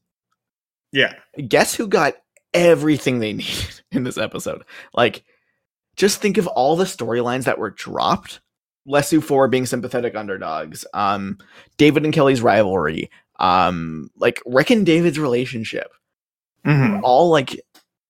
Yeah, 0.93 1.15
Guess 1.47 1.75
who 1.75 1.87
got 1.87 2.15
everything 2.55 3.19
they 3.19 3.33
need 3.35 3.81
in 3.91 4.05
this 4.05 4.19
episode? 4.19 4.65
Like, 4.95 5.25
just 5.97 6.21
think 6.21 6.39
of 6.39 6.47
all 6.47 6.77
the 6.77 6.85
storylines 6.85 7.45
that 7.45 7.59
were 7.59 7.71
dropped. 7.71 8.41
Lesu 8.87 9.23
four 9.23 9.49
being 9.49 9.67
sympathetic 9.67 10.15
underdogs. 10.15 10.87
Um, 10.95 11.39
David 11.77 12.05
and 12.05 12.15
Kelley's 12.15 12.41
rivalry. 12.41 13.11
Um, 13.39 14.11
like 14.17 14.43
Rick 14.47 14.71
and 14.71 14.85
David's 14.85 15.19
relationship 15.19 15.93
mm-hmm. 16.67 17.01
all 17.05 17.31
like 17.31 17.61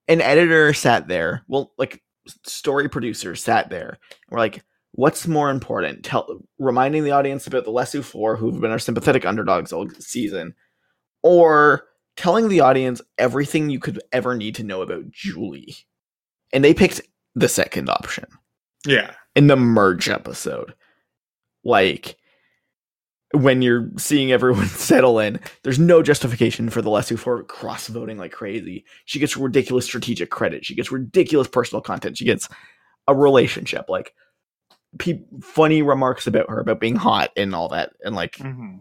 an 0.09 0.21
editor 0.23 0.73
sat 0.73 1.07
there 1.07 1.45
well 1.49 1.73
like 1.77 2.03
story 2.45 2.89
producers 2.89 3.43
sat 3.43 3.69
there 3.69 3.91
and 3.91 4.31
were 4.31 4.39
like 4.39 4.63
what's 4.93 5.27
more 5.27 5.51
important 5.51 6.03
tell 6.03 6.41
reminding 6.59 7.05
the 7.05 7.11
audience 7.11 7.47
about 7.47 7.65
the 7.65 7.71
lesu 7.71 8.03
four 8.03 8.37
who've 8.37 8.61
been 8.61 8.71
our 8.71 8.79
sympathetic 8.79 9.27
underdogs 9.27 9.73
all 9.73 9.87
season 9.99 10.55
or 11.23 11.85
telling 12.19 12.49
the 12.49 12.61
audience 12.61 13.01
everything 13.17 13.71
you 13.71 13.79
could 13.79 14.01
ever 14.13 14.37
need 14.37 14.57
to 14.57 14.65
know 14.65 14.83
about 14.83 15.09
Julie. 15.11 15.77
And 16.53 16.65
they 16.65 16.75
picked 16.75 17.01
the 17.35 17.49
second 17.49 17.89
option 17.89 18.27
Yeah. 18.85 19.15
in 19.37 19.47
the 19.47 19.57
merge 19.57 20.09
episode. 20.09 20.75
Like 21.63 22.18
when 23.33 23.61
you're 23.63 23.91
seeing 23.97 24.33
everyone 24.33 24.67
settle 24.69 25.19
in, 25.19 25.41
there's 25.63 25.79
no 25.79 26.03
justification 26.03 26.71
for 26.71 26.83
the 26.83 26.91
Lesu 26.91 27.19
four 27.19 27.43
cross 27.45 27.89
voting 27.89 28.19
like 28.19 28.33
crazy. 28.33 28.85
She 29.05 29.19
gets 29.19 29.37
ridiculous 29.37 29.85
strategic 29.85 30.31
credit. 30.31 30.65
She 30.65 30.75
gets 30.75 30.91
ridiculous 30.91 31.49
personal 31.49 31.83
content. 31.83 32.17
She 32.19 32.25
gets 32.25 32.49
a 33.07 33.15
relationship, 33.15 33.87
like 33.89 34.15
pe- 34.99 35.25
funny 35.43 35.83
remarks 35.83 36.27
about 36.27 36.49
her 36.51 36.61
about 36.61 36.81
being 36.81 36.97
hot 36.97 37.31
and 37.37 37.55
all 37.55 37.69
that, 37.69 37.93
and 38.03 38.15
like 38.15 38.37
Mhm. 38.37 38.81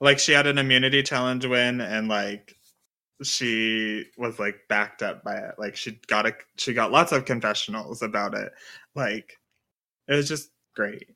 Like 0.00 0.18
she 0.18 0.32
had 0.32 0.46
an 0.48 0.58
immunity 0.58 1.02
challenge 1.04 1.46
win 1.46 1.80
and 1.80 2.08
like 2.08 2.56
she 3.22 4.04
was 4.18 4.38
like 4.40 4.56
backed 4.68 5.00
up 5.02 5.22
by 5.22 5.36
it. 5.36 5.54
Like 5.58 5.76
she 5.76 6.00
got 6.08 6.26
a 6.26 6.34
she 6.56 6.74
got 6.74 6.90
lots 6.90 7.12
of 7.12 7.24
confessionals 7.24 8.02
about 8.02 8.34
it. 8.34 8.52
Like 8.96 9.38
it 10.08 10.14
was 10.14 10.28
just 10.28 10.50
great. 10.74 11.06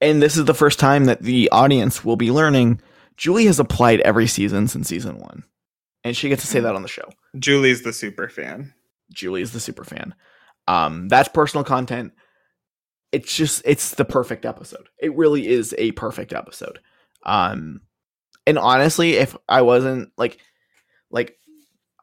And 0.00 0.22
this 0.22 0.36
is 0.36 0.44
the 0.44 0.54
first 0.54 0.78
time 0.78 1.04
that 1.06 1.22
the 1.22 1.48
audience 1.50 2.04
will 2.04 2.16
be 2.16 2.30
learning 2.30 2.80
Julie 3.18 3.46
has 3.46 3.58
applied 3.58 4.00
every 4.00 4.28
season 4.28 4.68
since 4.68 4.88
season 4.88 5.18
one. 5.18 5.42
And 6.04 6.16
she 6.16 6.28
gets 6.28 6.42
to 6.42 6.48
say 6.48 6.60
that 6.60 6.76
on 6.76 6.82
the 6.82 6.88
show. 6.88 7.10
Julie's 7.38 7.82
the 7.82 7.92
super 7.92 8.28
fan. 8.28 8.72
Julie 9.12 9.42
is 9.42 9.52
the 9.52 9.60
super 9.60 9.84
fan. 9.84 10.14
Um, 10.68 11.08
that's 11.08 11.28
personal 11.28 11.64
content. 11.64 12.12
It's 13.10 13.36
just 13.36 13.62
it's 13.64 13.94
the 13.96 14.04
perfect 14.04 14.46
episode. 14.46 14.88
It 14.98 15.14
really 15.16 15.48
is 15.48 15.74
a 15.76 15.92
perfect 15.92 16.32
episode. 16.32 16.78
Um, 17.26 17.80
and 18.46 18.58
honestly, 18.58 19.14
if 19.14 19.36
I 19.48 19.62
wasn't 19.62 20.12
like, 20.16 20.38
like, 21.10 21.36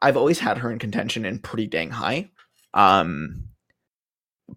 I've 0.02 0.16
always 0.16 0.38
had 0.38 0.58
her 0.58 0.70
in 0.70 0.78
contention 0.78 1.24
and 1.24 1.42
pretty 1.42 1.66
dang 1.66 1.90
high. 1.90 2.30
Um, 2.74 3.48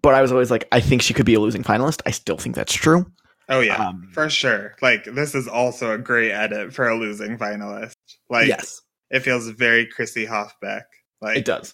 but 0.02 0.14
I 0.14 0.22
was 0.22 0.32
always 0.32 0.52
like, 0.52 0.68
I 0.72 0.82
think 0.82 1.02
she 1.02 1.14
could 1.14 1.26
be 1.26 1.36
a 1.36 1.40
losing 1.40 1.64
finalist. 1.64 2.02
I 2.06 2.12
still 2.12 2.38
think 2.38 2.56
that's 2.56 2.74
true. 2.74 3.06
Oh 3.50 3.62
yeah, 3.62 3.88
Um, 3.88 4.10
for 4.14 4.30
sure. 4.30 4.76
Like 4.82 5.06
this 5.06 5.34
is 5.36 5.48
also 5.48 5.92
a 5.92 5.98
great 5.98 6.32
edit 6.32 6.74
for 6.74 6.88
a 6.88 6.96
losing 6.96 7.38
finalist. 7.38 7.94
Like 8.30 8.48
yes, 8.48 8.82
it 9.10 9.22
feels 9.22 9.48
very 9.50 9.86
Chrissy 9.88 10.26
Hofbeck. 10.26 10.84
Like 11.22 11.38
it 11.38 11.46
does. 11.46 11.74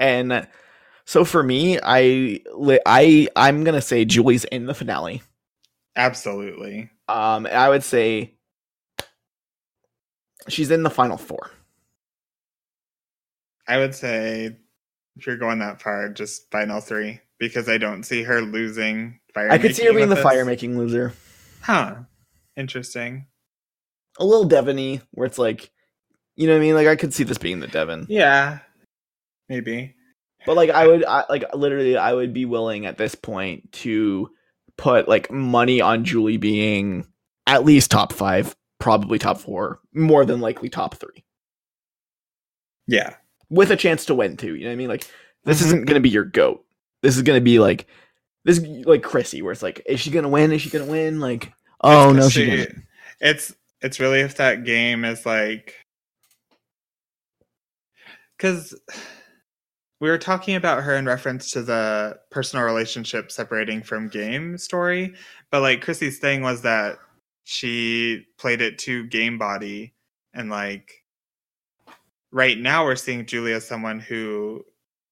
And 0.00 0.46
so 1.04 1.24
for 1.24 1.42
me, 1.42 1.78
I 1.82 2.40
I 2.86 3.28
I'm 3.36 3.64
gonna 3.64 3.82
say 3.82 4.04
Julie's 4.04 4.44
in 4.44 4.66
the 4.66 4.74
finale. 4.74 5.22
absolutely. 5.96 6.90
Um, 7.08 7.46
I 7.46 7.68
would 7.68 7.84
say 7.84 8.34
she's 10.48 10.70
in 10.70 10.82
the 10.82 10.90
final 10.90 11.16
four. 11.16 11.50
I 13.68 13.78
would 13.78 13.94
say 13.94 14.56
if 15.16 15.26
you're 15.26 15.36
going 15.36 15.58
that 15.60 15.80
far, 15.82 16.08
just 16.08 16.50
final 16.50 16.80
three 16.80 17.20
because 17.38 17.68
I 17.68 17.78
don't 17.78 18.04
see 18.04 18.22
her 18.22 18.40
losing 18.40 19.20
fire. 19.36 19.50
I 19.50 19.58
could 19.58 19.76
see 19.76 19.84
her 19.86 19.92
being 19.92 20.08
the 20.08 20.16
fire 20.16 20.44
making 20.44 20.76
loser. 20.78 21.12
Huh. 21.62 21.96
Interesting. 22.56 23.26
A 24.18 24.24
little 24.24 24.44
Devon-y, 24.46 25.00
where 25.12 25.26
it's 25.26 25.38
like, 25.38 25.70
you 26.36 26.46
know 26.46 26.54
what 26.54 26.58
I 26.58 26.62
mean? 26.62 26.74
Like 26.74 26.86
I 26.86 26.96
could 26.96 27.12
see 27.14 27.24
this 27.24 27.38
being 27.38 27.60
the 27.60 27.66
Devon, 27.68 28.06
Yeah. 28.08 28.58
Maybe. 29.48 29.94
but 30.46 30.56
like 30.56 30.70
I 30.70 30.86
would, 30.86 31.04
I, 31.04 31.24
like 31.28 31.44
literally, 31.54 31.96
I 31.96 32.12
would 32.14 32.32
be 32.32 32.44
willing 32.46 32.86
at 32.86 32.96
this 32.98 33.14
point 33.14 33.70
to 33.72 34.30
put 34.78 35.06
like 35.08 35.30
money 35.30 35.80
on 35.80 36.04
Julie 36.04 36.36
being 36.38 37.06
at 37.46 37.64
least 37.64 37.90
top 37.90 38.12
five, 38.12 38.56
probably 38.80 39.18
top 39.18 39.38
four, 39.38 39.80
more 39.94 40.24
than 40.24 40.40
likely 40.40 40.68
top 40.68 40.96
three, 40.96 41.24
Yeah. 42.86 43.14
with 43.50 43.70
a 43.70 43.76
chance 43.76 44.04
to 44.06 44.14
win 44.14 44.36
too. 44.36 44.54
You 44.54 44.64
know 44.64 44.70
what 44.70 44.72
I 44.72 44.76
mean? 44.76 44.88
Like 44.88 45.06
this 45.44 45.60
Mhm. 45.60 45.66
isn't 45.66 45.84
gonna 45.86 46.00
be 46.00 46.08
your 46.10 46.24
goat. 46.24 46.64
This 47.02 47.16
is 47.16 47.22
gonna 47.22 47.40
be 47.40 47.58
like 47.58 47.86
this, 48.46 48.60
like 48.86 49.02
Chrissy, 49.02 49.42
where 49.42 49.50
it's 49.50 49.62
like, 49.62 49.82
is 49.86 49.98
she 49.98 50.10
gonna 50.10 50.28
win? 50.28 50.52
Is 50.52 50.62
she 50.62 50.70
gonna 50.70 50.86
win? 50.86 51.18
Like, 51.18 51.52
oh 51.80 52.12
no, 52.12 52.28
she 52.28 52.44
she- 52.44 52.50
didn't. 52.50 52.84
It's 53.20 53.52
it's 53.82 53.98
really 53.98 54.20
if 54.20 54.36
that 54.36 54.64
game 54.64 55.04
is 55.04 55.26
like 55.26 55.74
because 58.36 58.78
we 60.00 60.08
were 60.08 60.18
talking 60.18 60.54
about 60.54 60.84
her 60.84 60.94
in 60.94 61.06
reference 61.06 61.50
to 61.50 61.62
the 61.62 62.18
personal 62.30 62.64
relationship 62.64 63.32
separating 63.32 63.82
from 63.82 64.08
game 64.08 64.56
story, 64.58 65.14
but 65.50 65.62
like 65.62 65.82
Chrissy's 65.82 66.18
thing 66.18 66.42
was 66.42 66.62
that 66.62 66.98
she 67.44 68.26
played 68.38 68.60
it 68.60 68.78
to 68.80 69.06
game 69.08 69.38
body 69.38 69.94
and 70.34 70.50
like 70.50 71.02
right 72.30 72.58
now 72.58 72.84
we're 72.84 72.94
seeing 72.94 73.26
Julia 73.26 73.56
as 73.56 73.66
someone 73.66 73.98
who 73.98 74.64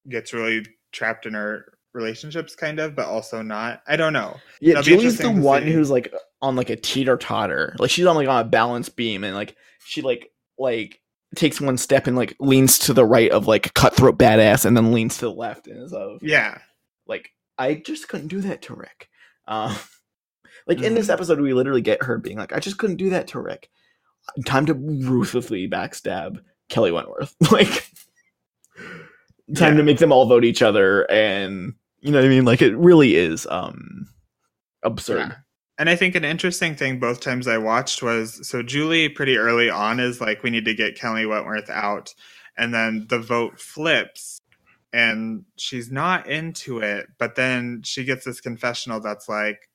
gets 0.07 0.31
really 0.33 0.65
trapped 0.91 1.25
in 1.25 1.33
her 1.33 1.74
relationships 1.95 2.55
kind 2.55 2.79
of 2.79 2.93
but 2.95 3.07
also 3.07 3.41
not 3.41 3.81
i 3.87 3.95
don't 3.95 4.13
know 4.13 4.35
Yeah, 4.59 4.75
That'll 4.75 4.83
Julie's 4.83 5.17
the 5.17 5.31
one 5.31 5.63
see. 5.63 5.71
who's 5.71 5.89
like 5.89 6.13
on 6.41 6.55
like 6.55 6.69
a 6.69 6.75
teeter 6.75 7.17
totter. 7.17 7.75
Like 7.79 7.89
she's 7.89 8.05
on 8.05 8.15
like 8.15 8.27
on 8.27 8.41
a 8.45 8.47
balance 8.47 8.89
beam, 8.89 9.23
and 9.23 9.33
like 9.33 9.55
she 9.83 10.01
like 10.03 10.31
like 10.59 11.01
takes 11.35 11.59
one 11.59 11.77
step 11.77 12.05
and 12.07 12.15
like 12.15 12.35
leans 12.39 12.77
to 12.79 12.93
the 12.93 13.05
right 13.05 13.31
of 13.31 13.47
like 13.47 13.73
cutthroat 13.73 14.19
badass, 14.19 14.63
and 14.65 14.77
then 14.77 14.91
leans 14.93 15.17
to 15.17 15.25
the 15.25 15.31
left 15.31 15.65
and 15.67 15.81
is 15.81 15.91
of 15.93 16.19
yeah 16.21 16.59
like 17.07 17.31
I 17.57 17.75
just 17.75 18.07
couldn't 18.09 18.27
do 18.27 18.41
that 18.41 18.61
to 18.63 18.75
Rick. 18.75 19.09
Um, 19.47 19.75
like 20.67 20.81
in 20.83 20.93
this 20.93 21.07
Mhm. 21.07 21.13
episode, 21.13 21.39
we 21.41 21.53
literally 21.53 21.81
get 21.81 22.03
her 22.03 22.17
being 22.19 22.37
like, 22.37 22.53
I 22.53 22.59
just 22.59 22.77
couldn't 22.77 22.97
do 22.97 23.09
that 23.11 23.27
to 23.29 23.39
Rick. 23.39 23.69
Time 24.45 24.65
to 24.67 24.73
ruthlessly 24.73 25.67
backstab 25.69 26.37
Kelley 26.69 26.91
Wentworth. 26.91 27.33
like 27.51 27.89
time 29.55 29.73
Yeah. 29.73 29.77
to 29.77 29.83
make 29.83 29.99
them 29.99 30.11
all 30.11 30.25
vote 30.27 30.43
each 30.45 30.61
other, 30.61 31.09
and 31.11 31.73
you 32.05 32.11
know 32.11 32.19
what 32.19 32.25
I 32.25 32.29
mean. 32.29 32.45
Like 32.45 32.61
it 32.61 32.77
really 32.77 33.15
is 33.15 33.47
um 33.49 34.07
absurd. 34.83 35.17
Yeah. 35.17 35.35
And 35.77 35.89
I 35.89 35.95
think 35.95 36.15
an 36.15 36.23
interesting 36.23 36.75
thing 36.75 36.99
both 36.99 37.19
times 37.19 37.47
I 37.47 37.57
watched 37.57 38.03
was 38.03 38.47
so 38.47 38.61
Julie 38.61 39.09
pretty 39.09 39.37
early 39.37 39.69
on 39.69 39.99
is 39.99 40.21
like, 40.21 40.43
we 40.43 40.51
need 40.51 40.65
to 40.65 40.75
get 40.75 40.97
Kelley 40.97 41.25
Wentworth 41.25 41.69
out. 41.69 42.13
And 42.57 42.73
then 42.73 43.07
the 43.09 43.19
vote 43.19 43.59
flips 43.59 44.39
and 44.93 45.43
she's 45.57 45.91
not 45.91 46.27
into 46.27 46.79
it. 46.79 47.07
But 47.17 47.35
then 47.35 47.81
she 47.83 48.05
gets 48.05 48.23
this 48.23 48.39
confessional 48.39 49.01
that's 49.01 49.27
like, 49.27 49.67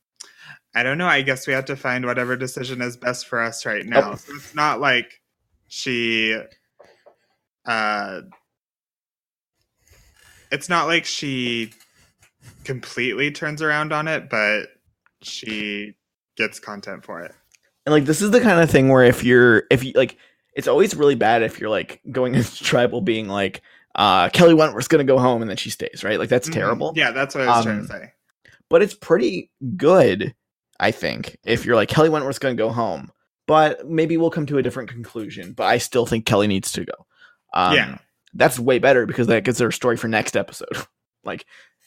I 0.75 0.85
don't 0.85 0.99
know. 0.99 1.09
I 1.09 1.23
guess 1.23 1.47
we 1.47 1.53
have 1.53 1.67
to 1.67 1.77
find 1.77 2.07
whatever 2.07 2.37
decision 2.37 2.81
is 2.81 2.97
best 2.97 3.27
for 3.27 3.43
us 3.43 3.67
right 3.67 3.85
now. 3.85 4.15
So 4.15 4.33
it's 4.37 4.55
not 4.55 4.81
like 4.81 5.21
she, 5.67 6.41
uh, 7.67 8.21
it's 10.51 10.69
not 10.69 10.87
like 10.87 11.05
she 11.05 11.73
completely 12.71 13.31
turns 13.33 13.63
around 13.63 13.93
on 13.93 14.07
it, 14.07 14.31
but 14.31 14.69
she 15.23 15.95
gets 16.37 16.61
content 16.61 17.05
for 17.05 17.21
it. 17.23 17.33
And 17.85 17.93
like 17.93 18.05
this 18.05 18.23
is 18.23 18.31
the 18.31 18.41
kind 18.41 18.61
of 18.61 18.71
thing 18.71 18.89
where 18.89 19.05
if 19.05 19.25
you're 19.25 19.65
if 19.71 19.83
you 19.83 19.93
like 19.97 20.17
it's 20.55 20.69
always 20.69 20.95
really 20.95 21.15
bad 21.17 21.43
if 21.43 21.59
you're 21.61 21.71
like 21.71 22.01
going 22.11 22.35
into 22.37 22.63
tribal 22.63 23.01
being 23.01 23.27
like 23.29 23.63
uh 23.97 24.29
Kelley 24.29 24.55
Wentworth's 24.55 24.89
gonna 24.89 25.05
go 25.05 25.19
home 25.19 25.43
and 25.43 25.51
then 25.51 25.57
she 25.57 25.71
stays, 25.71 26.05
right? 26.05 26.19
Like 26.19 26.29
that's 26.29 26.49
Mhm. 26.49 26.53
terrible. 26.55 26.93
Yeah, 26.95 27.11
that's 27.11 27.35
what 27.35 27.49
I 27.49 27.57
was 27.57 27.65
trying 27.65 27.79
Um, 27.81 27.87
to 27.87 27.93
say. 27.93 28.13
But 28.69 28.83
it's 28.83 28.95
pretty 28.95 29.51
good, 29.77 30.33
I 30.79 30.93
think, 30.93 31.39
if 31.45 31.65
you're 31.67 31.75
like 31.75 31.89
Kelley 31.89 32.09
Wentworth's 32.09 32.39
gonna 32.39 32.55
go 32.55 32.71
home. 32.71 33.11
But 33.49 33.89
maybe 33.89 34.17
we'll 34.17 34.31
come 34.31 34.47
to 34.47 34.59
a 34.59 34.63
different 34.63 34.91
conclusion. 34.91 35.55
But 35.55 35.65
I 35.65 35.79
still 35.79 36.07
think 36.07 36.25
Kelley 36.25 36.47
needs 36.47 36.71
to 36.73 36.85
go. 36.85 36.93
Um, 37.53 37.75
yeah. 37.75 37.99
that's 38.33 38.61
way 38.61 38.79
better 38.79 39.07
because 39.07 39.27
that 39.27 39.43
gives 39.43 39.59
her 39.59 39.69
a 39.69 39.73
story 39.73 39.97
for 39.97 40.07
next 40.07 40.37
episode. 40.37 40.69
like 41.25 41.45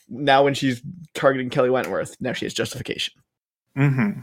now 0.08 0.44
when 0.44 0.54
she's 0.54 0.82
targeting 1.14 1.50
Kelley 1.50 1.70
Wentworth, 1.70 2.16
now 2.20 2.32
she 2.32 2.44
has 2.44 2.54
justification. 2.54 3.14
Mm-hmm. 3.76 4.20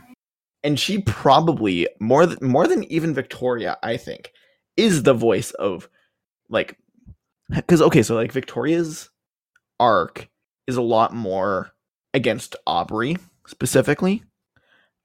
and 0.64 0.80
she 0.80 1.02
probably 1.02 1.86
more 2.00 2.26
than 2.26 2.38
more 2.42 2.68
than 2.68 2.86
even 2.86 3.14
Victoria, 3.14 3.78
I 3.84 3.98
think, 3.98 4.32
is 4.78 5.04
the 5.04 5.14
voice 5.14 5.52
of 5.52 5.90
like 6.50 6.78
because 7.50 7.82
okay, 7.82 8.02
so 8.02 8.16
like 8.16 8.32
Victoria's 8.32 9.10
arc 9.78 10.30
is 10.68 10.78
a 10.78 10.82
lot 10.82 11.14
more 11.14 11.72
against 12.14 12.56
Aubry 12.66 13.20
specifically, 13.46 14.24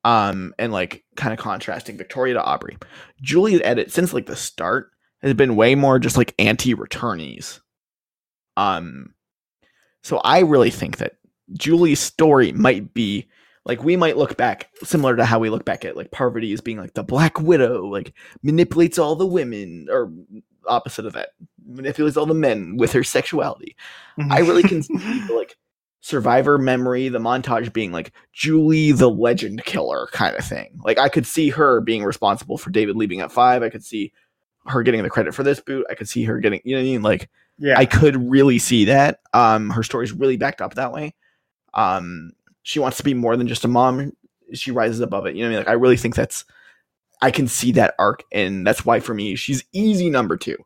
um, 0.05 0.55
and 0.61 0.73
like 0.73 1.05
kind 1.17 1.33
of 1.33 1.41
contrasting 1.41 1.97
Victoria 1.97 2.35
to 2.35 2.41
Aubry. 2.41 2.81
Julie's 3.21 3.61
edit 3.65 3.91
since 3.91 4.13
like 4.13 4.27
the 4.27 4.37
start 4.37 4.93
has 5.23 5.35
been 5.35 5.57
way 5.57 5.75
more 5.75 5.99
just 5.99 6.17
like 6.17 6.35
anti-returnees. 6.39 7.59
Um, 8.57 9.13
so 10.07 10.19
I 10.19 10.39
really 10.39 10.71
think 10.71 10.99
that 10.99 11.17
Julie's 11.55 11.99
story 11.99 12.53
might 12.53 12.95
be 12.95 13.27
like 13.65 13.83
we 13.83 13.97
might 13.97 14.17
look 14.17 14.37
back 14.37 14.71
similar 14.85 15.17
to 15.17 15.25
how 15.25 15.41
we 15.41 15.51
look 15.51 15.65
back 15.65 15.85
at 15.85 15.97
like 15.97 16.13
Parvati 16.13 16.53
as 16.53 16.61
being 16.61 16.79
like 16.79 16.95
the 16.95 17.03
Black 17.03 17.41
Widow, 17.41 17.85
like 17.87 18.15
manipulates 18.45 19.01
all 19.01 19.17
the 19.17 19.27
women, 19.27 19.89
or 19.91 20.13
opposite 20.69 21.07
of 21.07 21.15
that, 21.15 21.31
manipulates 21.67 22.17
all 22.17 22.25
the 22.25 22.35
men 22.35 22.77
with 22.77 22.93
her 22.93 23.03
sexuality. 23.03 23.75
Mm-hmm. 24.17 24.31
I 24.31 24.39
really 24.39 24.63
can 24.63 24.83
see 24.85 25.35
like 25.35 25.57
survivor 26.03 26.57
memory, 26.57 27.09
the 27.09 27.19
montage 27.19 27.73
being 27.73 27.91
like 27.91 28.13
Julie 28.33 28.93
the 28.93 29.11
legend 29.11 29.65
killer 29.65 30.07
kind 30.13 30.37
of 30.37 30.45
thing. 30.45 30.79
Like 30.85 31.01
I 31.01 31.09
could 31.09 31.27
see 31.27 31.49
her 31.49 31.81
being 31.81 32.05
responsible 32.05 32.59
for 32.59 32.71
David 32.71 32.95
leaving 32.95 33.23
at 33.23 33.33
five. 33.33 33.65
I 33.65 33.71
could 33.71 33.85
see 33.85 34.13
her 34.67 34.85
getting 34.85 35.03
the 35.03 35.11
credit 35.11 35.35
for 35.35 35.43
this 35.43 35.59
boot. 35.59 35.85
I 35.91 35.97
could 35.97 36.09
see 36.09 36.23
her 36.23 36.39
getting, 36.39 36.61
you 36.63 36.77
know 36.77 36.81
what 36.81 36.87
I 36.87 36.93
mean? 36.93 37.03
Like 37.03 37.29
Yeah. 37.59 37.79
I 37.79 37.87
could 37.87 38.17
really 38.31 38.59
see 38.59 38.87
that. 38.87 39.21
Um, 39.33 39.71
her 39.71 39.83
story's 39.83 40.13
really 40.13 40.37
backed 40.37 40.61
up 40.61 40.75
that 40.75 40.93
way. 40.93 41.15
Um, 41.75 42.33
she 42.63 42.79
wants 42.79 42.97
to 42.99 43.03
be 43.05 43.15
more 43.15 43.37
than 43.37 43.49
just 43.49 43.65
a 43.65 43.69
mom. 43.69 44.13
She 44.53 44.71
rises 44.71 45.01
above 45.01 45.27
it. 45.27 45.35
You 45.37 45.43
know 45.43 45.49
what 45.49 45.55
I 45.55 45.59
mean? 45.59 45.67
Like 45.67 45.69
I 45.69 45.73
really 45.73 45.97
think 45.97 46.15
that's 46.15 46.45
I 47.23 47.31
can 47.31 47.49
see 47.49 47.73
that 47.73 47.95
arc, 47.99 48.25
and 48.33 48.67
that's 48.67 48.85
why 48.85 49.01
for 49.01 49.15
me 49.15 49.37
she's 49.37 49.65
easy 49.73 50.11
number 50.11 50.37
two. 50.37 50.57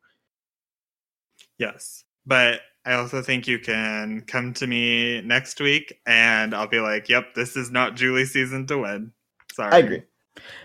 Yes. 1.59 2.05
But 2.27 2.61
I 2.85 2.95
also 2.95 3.23
think 3.23 3.47
you 3.47 3.59
can 3.59 4.23
come 4.27 4.55
to 4.55 4.67
me 4.67 5.21
next 5.21 5.61
week 5.61 6.01
and 6.07 6.55
I'll 6.55 6.67
be 6.69 6.81
like, 6.81 7.09
yep, 7.09 7.35
this 7.35 7.57
is 7.57 7.71
not 7.71 7.95
Julie's 7.97 8.33
season 8.33 8.67
to 8.69 8.79
win. 8.79 9.13
Sorry. 9.53 9.73
I 9.73 9.79
agree. 9.79 10.03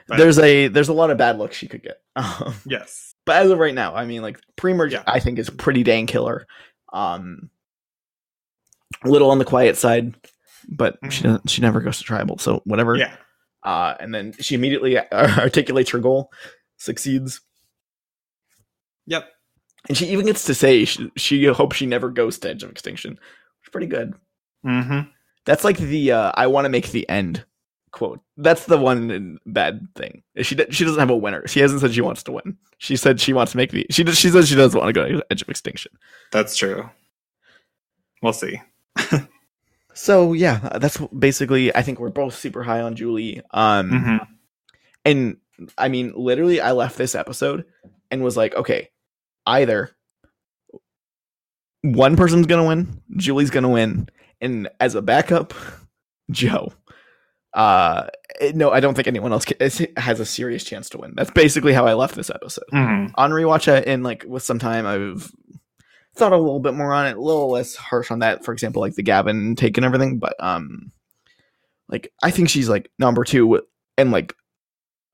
But- 0.07 0.17
there's 0.17 0.39
a 0.39 0.67
there's 0.67 0.89
a 0.89 0.93
lot 0.93 1.09
of 1.09 1.17
bad 1.17 1.37
looks 1.37 1.55
she 1.57 1.67
could 1.67 1.83
get. 1.83 2.01
Um, 2.15 2.55
Yes. 2.65 3.14
But 3.25 3.35
as 3.43 3.51
of 3.51 3.59
right 3.59 3.73
now, 3.73 3.95
I 3.95 4.05
mean, 4.05 4.21
like 4.21 4.39
pre-merge, 4.55 4.93
Yeah. 4.93 5.03
I 5.07 5.19
think 5.19 5.39
is 5.39 5.49
pretty 5.49 5.83
dang 5.83 6.05
killer. 6.07 6.45
Um, 6.93 7.49
a 9.03 9.09
little 9.09 9.31
on 9.31 9.39
the 9.39 9.45
quiet 9.45 9.77
side, 9.77 10.15
but 10.69 10.97
she 11.09 11.21
Mhm. 11.21 11.23
doesn't. 11.23 11.49
She 11.49 11.61
never 11.61 11.81
goes 11.81 11.97
to 11.97 12.03
tribal, 12.03 12.37
so 12.37 12.61
whatever. 12.65 12.95
Yeah. 12.95 13.15
Uh, 13.63 13.95
and 13.99 14.13
then 14.13 14.33
she 14.39 14.55
immediately 14.55 14.97
articulates 15.11 15.89
her 15.91 15.99
goal, 15.99 16.31
succeeds, 16.77 17.41
Yep. 19.07 19.27
and 19.87 19.97
she 19.97 20.07
even 20.07 20.25
gets 20.25 20.45
to 20.45 20.53
say 20.53 20.85
she, 20.85 21.11
she 21.17 21.45
hopes 21.45 21.75
she 21.77 21.85
never 21.85 22.09
goes 22.09 22.37
to 22.39 22.49
Edge 22.49 22.63
of 22.63 22.69
Extinction. 22.71 23.13
Which 23.13 23.67
is 23.67 23.71
pretty 23.71 23.87
good. 23.87 24.13
Mm-hmm. 24.65 25.09
That's 25.45 25.63
like 25.63 25.77
the 25.77 26.11
uh, 26.11 26.31
"I 26.35 26.47
want 26.47 26.65
to 26.65 26.69
make 26.69 26.91
the 26.91 27.07
end" 27.09 27.45
quote. 27.95 28.19
That's 28.37 28.65
the 28.65 28.77
one 28.77 29.39
bad 29.47 29.87
thing. 29.95 30.21
She 30.41 30.55
she 30.69 30.83
doesn't 30.83 30.99
have 30.99 31.09
a 31.09 31.15
winner. 31.17 31.47
She 31.47 31.61
hasn't 31.61 31.81
said 31.81 31.93
she 31.93 32.01
wants 32.01 32.21
to 32.23 32.33
win. 32.33 32.57
She 32.77 32.95
said 32.97 33.19
she 33.21 33.33
wants 33.33 33.53
to 33.53 33.57
make 33.57 33.71
the. 33.71 33.87
She 33.89 34.03
does, 34.03 34.19
she 34.19 34.29
says 34.29 34.47
she 34.49 34.55
doesn't 34.55 34.77
want 34.79 34.89
to 34.89 34.93
go 34.93 35.07
to 35.07 35.25
Edge 35.31 35.41
of 35.41 35.49
Extinction. 35.49 35.91
That's 36.31 36.55
true. 36.55 36.89
We'll 38.21 38.33
see. 38.33 38.61
So 39.97 40.33
yeah, 40.33 40.59
that's 40.77 40.97
basically. 41.17 41.73
I 41.73 41.81
think 41.81 42.01
we're 42.01 42.09
both 42.09 42.35
super 42.35 42.63
high 42.63 42.81
on 42.81 42.97
Julie. 42.97 43.41
Um, 43.51 43.91
Mhm. 43.91 44.27
and 45.05 45.37
I 45.77 45.87
mean, 45.87 46.11
literally, 46.17 46.59
I 46.59 46.73
left 46.73 46.97
this 46.97 47.15
episode 47.15 47.63
and 48.11 48.21
was 48.21 48.35
like, 48.35 48.53
okay, 48.55 48.89
either 49.45 49.95
one 51.81 52.17
person's 52.17 52.45
gonna 52.47 52.65
win, 52.67 53.01
Julie's 53.15 53.49
gonna 53.51 53.69
win, 53.69 54.09
and 54.41 54.67
as 54.81 54.95
a 54.95 55.01
backup, 55.01 55.53
Joe. 56.31 56.73
Uh, 57.55 58.07
no, 58.53 58.69
I 58.71 58.81
don't 58.81 58.95
think 58.95 59.07
anyone 59.07 59.31
else 59.31 59.45
has 59.97 60.19
a 60.19 60.25
serious 60.25 60.63
chance 60.65 60.89
to 60.89 60.97
win. 60.97 61.13
That's 61.15 61.31
basically 61.31 61.71
how 61.71 61.87
I 61.87 61.93
left 61.93 62.13
this 62.15 62.29
episode. 62.29 62.65
Mhm. 62.73 63.11
On 63.15 63.31
rewatch 63.31 63.67
it 63.69 63.87
and 63.87 64.03
like 64.03 64.25
with 64.27 64.43
some 64.43 64.59
time, 64.59 64.85
I've 64.85 65.31
thought 66.15 66.33
a 66.33 66.37
little 66.37 66.59
bit 66.59 66.73
more 66.73 66.93
on 66.93 67.07
it, 67.07 67.15
a 67.15 67.21
little 67.21 67.49
less 67.49 67.75
harsh 67.75 68.11
on 68.11 68.19
that. 68.19 68.43
For 68.43 68.51
example, 68.51 68.81
like 68.81 68.95
the 68.95 69.03
Gavin 69.03 69.55
take 69.55 69.77
and 69.77 69.85
everything, 69.85 70.19
but 70.19 70.35
um, 70.43 70.91
like 71.87 72.11
I 72.21 72.29
think 72.29 72.49
she's 72.49 72.67
like 72.67 72.91
number 72.99 73.23
two, 73.23 73.61
and 73.97 74.11
like 74.11 74.33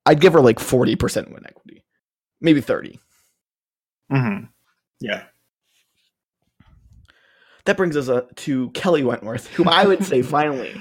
I'd 0.04 0.20
give 0.20 0.32
her 0.32 0.40
like 0.40 0.58
forty 0.58 0.96
percent 0.96 1.30
win 1.32 1.46
equity, 1.46 1.84
maybe 2.40 2.60
thirty. 2.60 2.98
Mhm. 4.10 4.48
Yeah. 5.00 5.22
That 7.66 7.76
brings 7.76 7.96
us 7.96 8.08
uh, 8.08 8.22
to 8.34 8.70
Kelley 8.70 9.04
Wentworth, 9.04 9.46
who 9.54 9.64
I 9.64 9.86
would 9.86 10.04
say 10.04 10.22
finally 10.22 10.74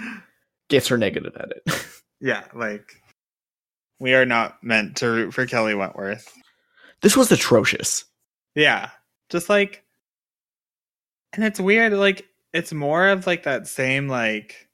gets 0.72 0.88
her 0.88 0.98
negative 0.98 1.36
at 1.38 1.52
it. 1.52 1.86
Yeah. 2.24 2.44
Like, 2.54 2.96
we 4.00 4.14
are 4.14 4.26
not 4.28 4.64
meant 4.64 4.98
to 4.98 5.08
root 5.10 5.34
for 5.34 5.48
Kelley 5.48 5.74
Wentworth. 5.74 6.32
this 7.02 7.18
was 7.18 7.32
atrocious. 7.32 8.06
Yeah. 8.54 8.90
Just 9.30 9.50
like, 9.50 9.84
and 11.34 11.44
it's 11.44 11.60
weird. 11.60 11.94
Like, 11.94 12.28
it's 12.54 12.74
more 12.74 13.08
of 13.08 13.26
like 13.26 13.42
that 13.44 13.68
same, 13.68 14.08
like, 14.08 14.68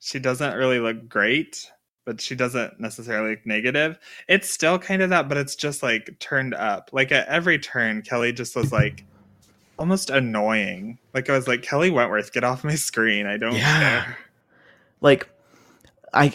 she 0.00 0.18
doesn't 0.18 0.54
really 0.54 0.78
look 0.78 1.08
great, 1.08 1.70
but 2.04 2.20
she 2.20 2.34
doesn't 2.34 2.78
necessarily 2.78 3.30
look 3.30 3.46
negative. 3.46 3.98
It's 4.28 4.50
still 4.50 4.78
kind 4.78 5.00
of 5.00 5.08
that, 5.08 5.30
but 5.30 5.38
it's 5.38 5.56
just 5.56 5.82
like 5.82 6.14
turned 6.18 6.52
up. 6.54 6.90
Like, 6.92 7.10
at 7.10 7.26
every 7.28 7.58
turn, 7.58 8.02
Kelley 8.02 8.34
just 8.34 8.54
was 8.54 8.70
like, 8.70 9.02
almost 9.78 10.10
annoying. 10.10 10.98
Like, 11.14 11.30
I 11.30 11.32
was 11.36 11.48
like, 11.48 11.62
Kelley 11.62 11.88
Wentworth, 11.90 12.34
get 12.34 12.44
off 12.44 12.64
my 12.64 12.74
screen. 12.74 13.26
I 13.26 13.38
don't 13.38 13.54
Yeah. 13.54 14.04
care. 14.04 14.18
Like 15.00 15.28
i 16.14 16.32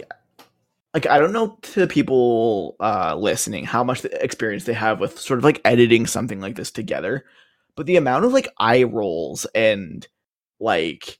like 0.94 1.08
i 1.08 1.18
don't 1.18 1.32
know 1.34 1.58
to 1.62 1.88
people 1.88 2.76
uh 2.80 3.16
listening 3.16 3.64
how 3.66 3.84
much 3.84 4.04
experience 4.06 4.66
they 4.66 4.74
have 4.74 5.00
with 5.00 5.18
sort 5.20 5.40
of 5.40 5.44
like 5.44 5.62
editing 5.66 6.06
something 6.06 6.40
like 6.40 6.56
this 6.56 6.72
together 6.72 7.26
but 7.76 7.86
the 7.86 7.96
amount 7.96 8.26
of 8.26 8.34
like 8.34 8.50
eye 8.60 8.84
rolls 8.84 9.46
and 9.56 10.08
like 10.60 11.18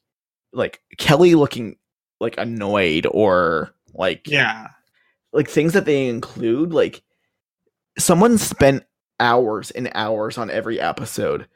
like 0.54 0.82
kelley 0.98 1.34
looking 1.36 1.78
like 2.20 2.36
annoyed 2.38 3.08
or 3.10 3.74
like 3.94 4.28
Yeah. 4.28 4.68
like 5.34 5.50
things 5.50 5.74
that 5.74 5.86
they 5.86 6.08
include 6.08 6.74
like 6.74 7.02
someone 7.98 8.38
spent 8.38 8.84
hours 9.20 9.72
and 9.72 9.90
hours 9.96 10.38
on 10.38 10.52
every 10.52 10.80
episode 10.80 11.48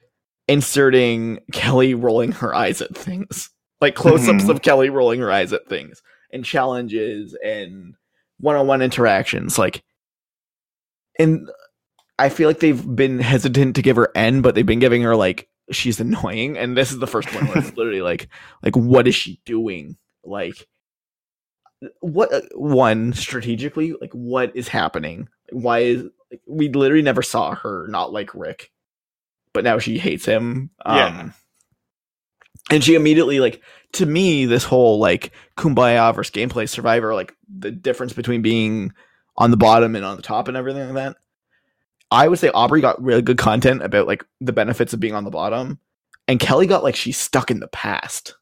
inserting 0.48 1.40
kelley 1.52 1.94
rolling 1.94 2.32
her 2.32 2.56
eyes 2.56 2.82
at 2.82 2.96
things 2.96 3.50
like 3.82 3.96
close-ups 3.96 4.46
Mhm. 4.46 4.50
of 4.50 4.62
kelley 4.62 4.90
rolling 4.90 5.20
her 5.20 5.32
eyes 5.32 5.54
at 5.54 5.68
things 5.68 6.02
and 6.32 6.44
challenges 6.46 7.36
and 7.44 7.96
one-on-one 8.40 8.82
interactions 8.82 9.58
like 9.58 9.84
and 11.20 11.50
i 12.20 12.30
feel 12.30 12.50
like 12.50 12.60
they've 12.60 12.96
been 12.96 13.20
hesitant 13.20 13.76
to 13.76 13.82
give 13.82 13.96
her 13.96 14.10
n 14.16 14.42
but 14.42 14.56
they've 14.56 14.66
been 14.66 14.80
giving 14.80 15.02
her 15.02 15.16
like 15.16 15.48
she's 15.72 16.00
annoying 16.00 16.58
and 16.58 16.76
this 16.78 16.92
is 16.92 17.00
the 17.00 17.08
first 17.08 17.34
one 17.34 17.48
where 17.48 17.58
it's 17.60 17.74
literally 17.78 18.02
like 18.02 18.28
like 18.64 18.76
what 18.76 19.08
is 19.08 19.16
she 19.16 19.40
doing 19.46 19.98
like 20.24 20.68
what 22.00 22.34
uh, 22.34 22.42
one 22.56 23.14
strategically 23.14 23.94
like 24.00 24.12
what 24.14 24.56
is 24.56 24.68
happening 24.68 25.28
why 25.52 25.80
is 25.80 26.04
like, 26.32 26.42
we 26.48 26.70
literally 26.70 27.04
never 27.04 27.22
saw 27.22 27.54
her 27.56 27.88
not 27.90 28.12
like 28.14 28.34
rick 28.34 28.72
but 29.54 29.64
now 29.64 29.78
she 29.80 29.98
hates 29.98 30.26
him 30.26 30.70
um 30.86 30.98
Yeah. 30.98 31.30
And 32.72 32.84
she 32.84 32.96
immediately 32.96 33.40
like 33.40 33.62
to 33.94 34.06
me 34.06 34.46
this 34.46 34.64
whole 34.64 35.00
like 35.00 35.32
kumbaya 35.58 36.14
versus 36.14 36.32
gameplay 36.32 36.68
survivor 36.68 37.14
like 37.14 37.34
the 37.48 37.72
difference 37.72 38.14
between 38.14 38.42
being 38.42 38.92
on 39.38 39.52
the 39.52 39.58
bottom 39.58 39.96
and 39.96 40.04
on 40.06 40.18
the 40.18 40.22
top 40.24 40.48
and 40.48 40.58
everything 40.58 40.84
like 40.86 40.96
that 40.96 41.18
i 42.12 42.28
would 42.28 42.40
say 42.40 42.50
aubry 42.50 42.82
got 42.82 43.02
really 43.02 43.22
good 43.22 43.38
content 43.38 43.84
about 43.84 44.08
like 44.08 44.26
the 44.42 44.54
benefits 44.54 44.94
of 44.94 45.00
being 45.00 45.14
on 45.16 45.24
the 45.24 45.32
bottom 45.32 45.80
and 46.28 46.40
kelley 46.40 46.68
got 46.68 46.84
like 46.84 46.96
she's 46.96 47.18
stuck 47.18 47.52
in 47.52 47.60
the 47.60 47.68
past 47.70 48.36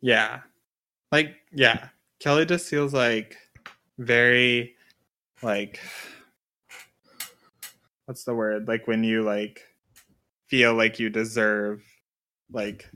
Yeah. 0.00 0.40
Like, 1.12 1.36
yeah. 1.52 1.88
Kelley 2.20 2.46
just 2.46 2.68
feels 2.68 2.92
like 2.94 3.36
very 3.98 4.74
like 5.42 5.80
what's 8.06 8.24
the 8.24 8.34
word? 8.34 8.68
Like 8.68 8.86
when 8.86 9.04
you 9.04 9.22
like 9.22 9.62
feel 10.48 10.74
like 10.74 10.98
you 10.98 11.10
deserve 11.10 11.82
like 12.52 12.88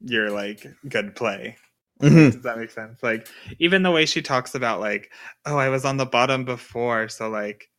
your 0.00 0.30
like 0.30 0.66
good 0.88 1.14
play. 1.16 1.56
Mhm. 2.02 2.32
Does 2.32 2.42
that 2.42 2.58
make 2.58 2.70
sense? 2.70 3.02
Like 3.02 3.26
even 3.58 3.82
the 3.82 3.90
way 3.90 4.04
she 4.06 4.20
talks 4.22 4.54
about 4.54 4.80
like, 4.80 5.10
oh, 5.46 5.56
I 5.56 5.68
was 5.70 5.84
on 5.84 5.96
the 5.96 6.04
bottom 6.06 6.44
before, 6.44 7.08
so 7.08 7.28
like 7.30 7.70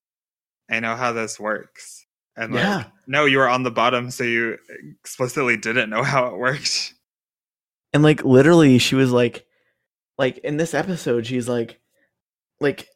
I 0.70 0.80
know 0.80 0.95
how 0.95 1.12
this 1.14 1.40
works. 1.40 2.06
And 2.36 2.54
like, 2.54 2.64
Yeah. 2.64 2.84
no, 3.08 3.26
you 3.26 3.38
were 3.38 3.48
on 3.49 3.64
the 3.64 3.72
bottom, 3.72 4.10
so 4.12 4.24
you 4.24 4.58
explicitly 5.02 5.56
didn't 5.58 5.90
know 5.90 6.04
how 6.14 6.28
it 6.28 6.38
worked. 6.38 6.94
and 7.94 8.04
like 8.04 8.24
literally 8.26 8.78
she 8.80 8.95
was 8.95 9.12
like 9.12 9.45
like 10.18 10.40
in 10.40 10.58
this 10.58 10.74
episode 10.74 11.26
she's 11.28 11.48
like 11.48 11.80
like 12.60 12.88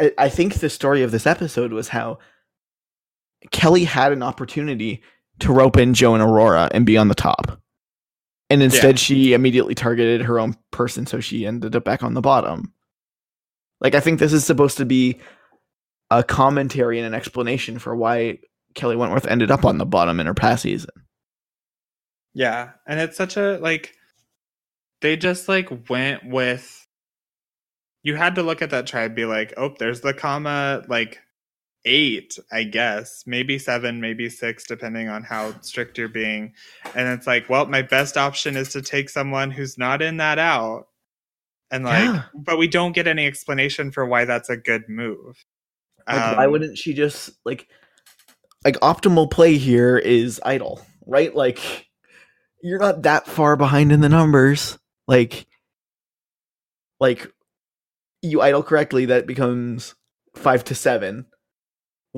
I, 0.00 0.12
I 0.18 0.28
think 0.28 0.54
the 0.54 0.70
story 0.70 1.02
of 1.02 1.10
this 1.10 1.26
episode 1.26 1.72
was 1.72 1.88
how 1.88 2.18
kelley 3.50 3.84
had 3.84 4.12
an 4.12 4.22
opportunity 4.22 5.02
to 5.40 5.52
rope 5.52 5.76
in 5.76 5.92
joe 5.94 6.14
and 6.14 6.22
aurora 6.22 6.68
and 6.72 6.84
be 6.86 6.96
on 6.96 7.08
the 7.08 7.14
top 7.14 7.60
and 8.50 8.62
instead 8.62 8.98
she 8.98 9.32
immediately 9.32 9.74
targeted 9.74 10.22
her 10.22 10.38
own 10.38 10.54
person 10.70 11.06
so 11.06 11.20
she 11.20 11.46
ended 11.46 11.76
up 11.76 11.84
back 11.84 12.02
on 12.02 12.14
the 12.14 12.20
bottom. 12.20 12.72
Like 13.80 13.94
i 13.94 14.00
think 14.00 14.18
this 14.18 14.32
is 14.32 14.44
supposed 14.44 14.78
to 14.78 14.84
be 14.84 15.20
a 16.10 16.24
commentary 16.24 16.98
and 16.98 17.06
an 17.06 17.14
explanation 17.14 17.78
for 17.78 17.94
why 17.94 18.38
kelley 18.74 18.96
wentworth 18.96 19.26
ended 19.26 19.50
up 19.50 19.64
on 19.64 19.78
the 19.78 19.86
bottom 19.86 20.20
in 20.20 20.26
her 20.26 20.34
past 20.34 20.62
season. 20.62 20.90
Yeah, 22.34 22.70
and 22.86 23.00
it's 23.00 23.16
such 23.16 23.36
a 23.36 23.58
like 23.58 23.94
they 25.00 25.16
just 25.16 25.48
like 25.48 25.88
went 25.88 26.24
with 26.24 26.86
you 28.02 28.14
had 28.14 28.36
to 28.36 28.42
look 28.42 28.62
at 28.62 28.70
that 28.70 28.86
tribe 28.86 29.14
be 29.14 29.24
like, 29.24 29.54
"Oh, 29.56 29.74
there's 29.78 30.00
the 30.00 30.14
Kama 30.14 30.84
like 30.88 31.20
eight, 31.84 32.38
I 32.52 32.64
guess, 32.64 33.24
maybe 33.26 33.58
seven, 33.58 34.00
maybe 34.00 34.28
six, 34.30 34.66
depending 34.66 35.08
on 35.08 35.22
how 35.24 35.60
strict 35.62 35.98
you're 35.98 36.08
being. 36.08 36.54
And 36.94 37.08
it's 37.08 37.26
like, 37.26 37.48
well, 37.48 37.66
my 37.66 37.82
best 37.82 38.16
option 38.16 38.56
is 38.56 38.70
to 38.70 38.82
take 38.82 39.08
someone 39.10 39.50
who's 39.50 39.78
not 39.78 40.02
in 40.02 40.18
that 40.18 40.38
out. 40.38 40.86
And 41.70 41.84
like, 41.84 42.14
Yeah. 42.14 42.24
but 42.34 42.58
we 42.58 42.68
don't 42.68 42.92
get 42.92 43.06
any 43.06 43.26
explanation 43.26 43.90
for 43.92 44.06
why 44.06 44.24
that's 44.24 44.50
a 44.50 44.56
good 44.56 44.88
move. 44.88 45.44
Like, 46.12 46.26
why 46.32 46.46
Um, 46.46 46.52
wouldn't 46.52 46.78
she 46.78 46.94
just 46.94 47.30
like 47.44 47.68
like 48.64 48.76
optimal 48.80 49.30
play 49.30 49.56
here 49.58 49.98
is 49.98 50.40
idle, 50.44 50.80
right? 51.06 51.34
Like 51.34 51.88
you're 52.62 52.80
not 52.80 53.02
that 53.02 53.26
far 53.26 53.56
behind 53.56 53.92
in 53.92 54.00
the 54.00 54.08
numbers. 54.08 54.78
Like 55.06 55.46
like 57.00 57.32
you 58.22 58.40
idle 58.42 58.62
correctly, 58.64 59.06
that 59.06 59.26
becomes 59.26 59.94
five 60.36 60.64
to 60.64 60.74
seven. 60.74 61.26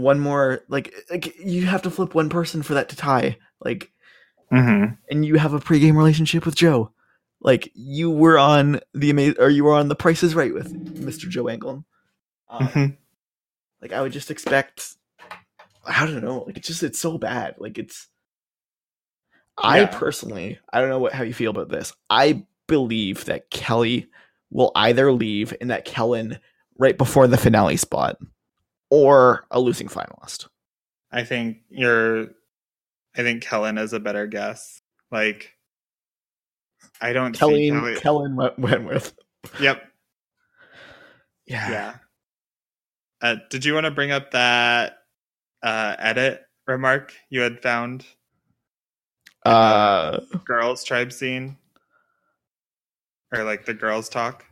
One 0.01 0.20
more 0.20 0.62
like 0.68 0.94
like 1.10 1.36
you 1.39 1.66
have 1.66 1.82
to 1.82 1.90
flip 1.90 2.14
one 2.14 2.28
person 2.28 2.62
for 2.62 2.74
that 2.74 2.89
to 2.90 2.97
tie. 2.97 3.36
Like 3.60 3.93
Mhm. 4.52 4.98
and 5.10 5.24
you 5.24 5.36
have 5.36 5.52
a 5.55 5.60
pregame 5.60 5.97
relationship 5.97 6.44
with 6.47 6.55
Joe. 6.56 6.93
Like 7.40 7.70
you 7.74 8.10
were 8.10 8.39
on 8.39 8.81
the 8.94 9.10
amazing 9.10 9.36
or 9.39 9.48
you 9.48 9.64
were 9.64 9.74
on 9.74 9.89
the 9.89 9.94
prices 9.97 10.35
right 10.35 10.52
with 10.52 10.72
Mr. 10.97 11.28
Joe 11.28 11.48
Anglin. 11.48 11.85
Um, 12.48 12.66
Mhm. 12.68 12.97
like 13.81 13.93
I 13.93 14.01
would 14.02 14.12
just 14.12 14.31
expect 14.31 14.97
I 15.86 16.05
don't 16.06 16.22
know, 16.22 16.44
like 16.47 16.56
it's 16.59 16.68
just 16.68 16.82
it's 16.82 16.98
so 16.98 17.16
bad. 17.18 17.55
Like 17.59 17.78
it's 17.78 18.09
I 19.56 19.81
Yeah. 19.81 19.86
personally, 19.86 20.59
I 20.72 20.81
don't 20.81 20.89
know 20.90 20.98
what 20.98 21.12
how 21.12 21.22
you 21.22 21.35
feel 21.35 21.51
about 21.51 21.68
this. 21.68 21.93
I 22.09 22.47
believe 22.66 23.24
that 23.27 23.51
Kelley 23.51 24.09
will 24.51 24.72
either 24.74 25.12
leave 25.12 25.55
and 25.60 25.70
that 25.70 25.85
Kellen 25.85 26.39
right 26.78 26.97
before 26.97 27.27
the 27.27 27.36
finale 27.39 27.77
spot 27.77 28.18
or 28.90 29.46
a 29.50 29.60
losing 29.60 29.88
finalist. 29.88 30.48
I 31.10 31.24
think 31.24 31.58
you're 31.68 32.28
I 33.16 33.22
think 33.22 33.42
Kellen 33.42 33.78
is 33.78 33.92
a 33.92 34.00
better 34.00 34.26
guess. 34.26 34.82
Like 35.10 35.54
I 37.00 37.12
don't 37.12 37.32
Kelley 37.32 37.70
Kelley. 37.70 37.96
Kellen 37.96 38.36
went, 38.36 38.58
went 38.58 38.84
with. 38.84 39.14
Yep. 39.60 39.82
Yeah. 41.46 41.70
Yeah. 41.70 41.94
Uh, 43.22 43.36
did 43.50 43.64
you 43.64 43.74
want 43.74 43.84
to 43.84 43.90
bring 43.90 44.12
up 44.12 44.30
that 44.30 44.98
uh, 45.62 45.96
edit 45.98 46.42
remark 46.66 47.12
you 47.28 47.40
had 47.40 47.62
found? 47.62 48.06
Uh 49.44 50.20
Girls 50.44 50.84
tribe 50.84 51.12
scene? 51.12 51.56
Or 53.32 53.44
like 53.44 53.64
the 53.64 53.74
girls 53.74 54.08
talk? 54.08 54.44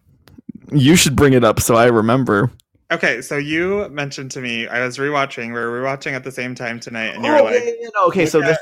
you 0.70 0.96
should 0.96 1.16
bring 1.16 1.32
it 1.32 1.44
up 1.44 1.60
so 1.60 1.74
I 1.74 1.86
remember. 1.86 2.50
Okay, 2.90 3.20
so 3.20 3.36
you 3.36 3.88
mentioned 3.90 4.30
to 4.32 4.40
me, 4.40 4.66
I 4.66 4.84
was 4.84 4.96
rewatching, 4.96 5.48
we 5.48 5.52
were 5.52 5.82
rewatching 5.82 6.12
at 6.12 6.24
the 6.24 6.32
same 6.32 6.54
time 6.54 6.80
tonight, 6.80 7.14
and 7.14 7.24
you 7.24 7.30
oh, 7.30 7.44
were 7.44 7.50
like, 7.50 7.64
yeah, 7.64 7.72
yeah, 7.80 7.88
no, 7.94 8.06
okay, 8.06 8.24
so 8.24 8.38
look 8.38 8.48
this 8.48 8.58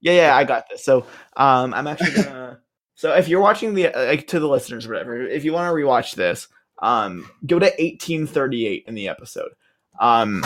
Yeah, 0.00 0.12
yeah, 0.12 0.36
I 0.36 0.44
got 0.44 0.68
this. 0.68 0.84
So, 0.84 1.06
um, 1.36 1.72
I'm 1.72 1.86
actually 1.86 2.22
gonna. 2.22 2.60
so, 2.94 3.14
if 3.14 3.28
you're 3.28 3.40
watching 3.40 3.72
the 3.74 3.88
uh, 3.88 4.06
like 4.06 4.26
to 4.28 4.40
the 4.40 4.48
listeners, 4.48 4.86
or 4.86 4.90
whatever, 4.90 5.22
if 5.22 5.44
you 5.44 5.54
want 5.54 5.70
to 5.70 5.74
rewatch 5.74 6.16
this, 6.16 6.48
um, 6.82 7.30
go 7.46 7.58
to 7.58 7.66
1838 7.66 8.84
in 8.86 8.94
the 8.94 9.08
episode. 9.08 9.52
Um, 9.98 10.44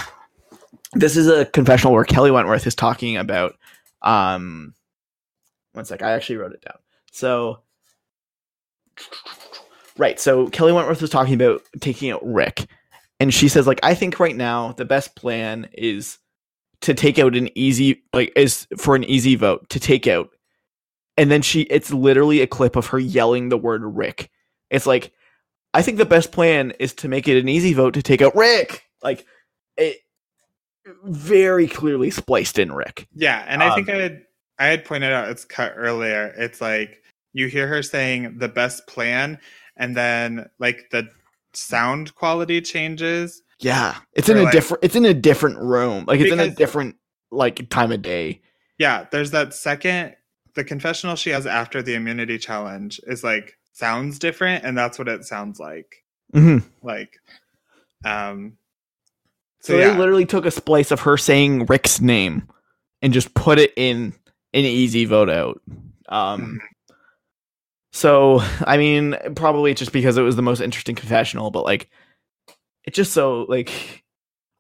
this 0.93 1.17
is 1.17 1.27
a 1.27 1.47
confessional 1.47 1.95
where 1.95 2.05
Kelley 2.05 2.31
Wentworth 2.31 2.67
is 2.67 2.75
talking 2.75 3.17
about. 3.17 3.57
Um, 4.03 4.75
one 5.73 5.85
sec, 5.85 6.03
I 6.03 6.13
actually 6.13 6.37
wrote 6.37 6.53
it 6.53 6.63
down. 6.63 6.79
So, 7.11 7.61
right, 9.99 10.21
so 10.21 10.49
Kelley 10.49 10.73
Wentworth 10.73 11.01
was 11.01 11.11
talking 11.11 11.35
about 11.35 11.63
taking 11.81 12.11
out 12.11 12.25
Rick, 12.25 12.67
and 13.21 13.33
she 13.33 13.49
says 13.49 13.67
like, 13.67 13.81
I 13.83 13.95
think 13.95 14.21
right 14.21 14.37
now 14.37 14.73
the 14.73 14.85
best 14.85 15.17
plan 15.17 15.69
is 15.73 16.19
to 16.83 16.95
take 16.95 17.19
out 17.19 17.35
an 17.35 17.49
easy 17.57 18.03
like 18.13 18.33
is 18.37 18.67
for 18.77 18.95
an 18.95 19.05
easy 19.05 19.35
vote 19.35 19.69
to 19.71 19.81
take 19.81 20.07
out. 20.07 20.31
And 21.17 21.31
then 21.31 21.43
she 21.43 21.63
it's 21.63 21.93
literally 21.93 22.41
a 22.41 22.47
clip 22.47 22.77
of 22.77 22.87
her 22.89 22.99
yelling 22.99 23.49
the 23.49 23.59
word 23.59 23.83
rick. 23.85 24.31
It's 24.71 24.87
like 24.87 25.13
i 25.75 25.83
think 25.83 25.99
the 25.99 26.07
best 26.07 26.33
plan 26.33 26.73
is 26.79 26.95
to 26.95 27.09
make 27.09 27.29
it 27.29 27.39
an 27.39 27.49
easy 27.49 27.73
vote 27.75 27.95
to 27.95 28.03
take 28.03 28.23
out 28.23 28.37
rick. 28.37 28.85
Like 29.03 29.27
it 29.77 29.99
very 31.05 31.67
clearly 31.67 32.11
spliced 32.11 32.59
in 32.59 32.73
rick. 32.73 33.09
Yeah, 33.15 33.45
and 33.49 33.63
I 33.63 33.75
think 33.75 33.89
Um, 33.89 33.97
I 33.97 33.99
had 33.99 34.23
I 34.59 34.67
had 34.67 34.85
pointed 34.85 35.13
out 35.13 35.29
it's 35.29 35.45
cut 35.45 35.73
earlier. 35.77 36.35
It's 36.37 36.61
like 36.61 37.03
you 37.33 37.49
hear 37.49 37.67
her 37.67 37.83
saying 37.83 38.39
the 38.39 38.49
best 38.49 38.87
plan, 38.87 39.39
and 39.77 39.97
then 39.97 40.49
like 40.59 40.89
the 40.91 41.09
sound 41.57 42.15
quality 42.15 42.61
changes. 42.61 43.43
yeah 43.61 43.97
it's 44.13 44.29
in 44.29 44.37
a 44.37 44.43
like- 44.43 44.53
different 44.53 44.85
it's 44.85 44.97
in 44.97 45.05
a 45.05 45.15
different 45.15 45.59
room 45.59 46.05
like 46.07 46.21
it's 46.21 46.33
in 46.33 46.41
a 46.41 46.51
different 46.51 46.97
like 47.31 47.69
time 47.71 47.91
of 47.93 48.03
day. 48.03 48.41
Yeah, 48.79 49.07
there's 49.11 49.31
that 49.33 49.55
second 49.55 50.15
the 50.55 50.65
confessional 50.65 51.17
she 51.17 51.31
has 51.31 51.47
after 51.47 51.83
the 51.83 51.95
immunity 51.95 52.39
challenge 52.39 53.01
is 53.07 53.25
like 53.25 53.59
sounds 53.73 54.19
different, 54.19 54.65
and 54.65 54.77
that's 54.77 54.99
what 54.99 55.09
it 55.09 55.25
sounds 55.25 55.59
like. 55.59 56.05
hmm 56.33 56.59
Like, 56.83 57.19
um, 58.05 58.57
so, 59.61 59.73
so, 59.73 59.77
they 59.79 59.87
yeah, 59.87 59.99
literally 59.99 60.25
took 60.27 60.47
a 60.47 60.51
splice 60.51 60.91
of 60.91 61.01
her 61.01 61.17
saying 61.17 61.67
rick's 61.67 62.01
name 62.01 62.49
and 63.03 63.13
just 63.13 63.35
put 63.35 63.59
it 63.59 63.73
in 63.77 64.15
an 64.55 64.65
easy 64.65 65.05
vote 65.05 65.31
out. 65.31 65.61
Um 66.09 66.61
So, 67.97 68.43
I 68.61 68.77
mean, 68.77 69.17
probably 69.37 69.73
just 69.73 69.91
because 69.91 70.19
it 70.19 70.23
was 70.23 70.37
the 70.37 70.43
most 70.43 70.61
interesting 70.61 70.95
confessional, 70.95 71.51
but 71.51 71.65
like, 71.65 71.89
it's 72.85 72.95
just 72.95 73.15
so 73.15 73.47
like, 73.49 74.05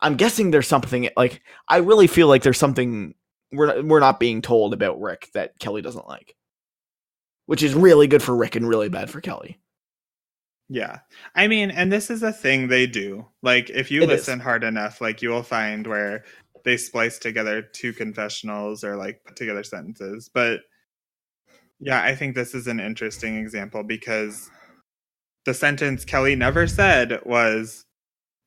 I'm 0.00 0.16
guessing 0.16 0.50
there's 0.50 0.66
something 0.66 1.10
like 1.18 1.42
I 1.68 1.76
really 1.78 2.06
feel 2.06 2.28
like 2.28 2.42
there's 2.42 2.56
something 2.56 3.14
we're 3.52 3.82
we're 3.82 4.00
not 4.00 4.18
being 4.18 4.40
told 4.40 4.72
about 4.72 4.98
Rick 5.02 5.28
that 5.34 5.58
Kelley 5.58 5.82
doesn't 5.82 6.08
like, 6.08 6.34
which 7.44 7.62
is 7.62 7.74
really 7.74 8.06
good 8.06 8.22
for 8.22 8.34
Rick 8.34 8.56
and 8.56 8.66
really 8.66 8.88
bad 8.88 9.10
for 9.10 9.20
Kelley. 9.20 9.60
Yeah. 10.70 11.00
I 11.34 11.46
mean, 11.46 11.70
and 11.70 11.92
this 11.92 12.08
is 12.08 12.22
a 12.22 12.32
thing 12.32 12.68
they 12.68 12.86
do. 12.86 13.26
Like, 13.42 13.68
if 13.68 13.90
you 13.90 14.00
It 14.00 14.04
is. 14.04 14.20
listen 14.20 14.40
hard 14.40 14.64
enough, 14.64 15.02
like, 15.02 15.20
you 15.20 15.28
will 15.28 15.42
find 15.42 15.86
where 15.86 16.24
they 16.64 16.78
splice 16.78 17.18
together 17.18 17.60
two 17.60 17.92
confessionals 17.92 18.82
or 18.82 18.96
like 18.96 19.20
put 19.26 19.36
together 19.36 19.62
sentences. 19.62 20.30
But 20.32 20.60
yeah, 21.80 22.02
I 22.02 22.14
think 22.14 22.34
this 22.34 22.54
is 22.54 22.66
an 22.66 22.80
interesting 22.80 23.36
example 23.36 23.82
because 23.82 24.50
the 25.44 25.54
sentence 25.54 26.04
Kelley 26.04 26.34
never 26.36 26.66
said 26.66 27.20
was, 27.24 27.84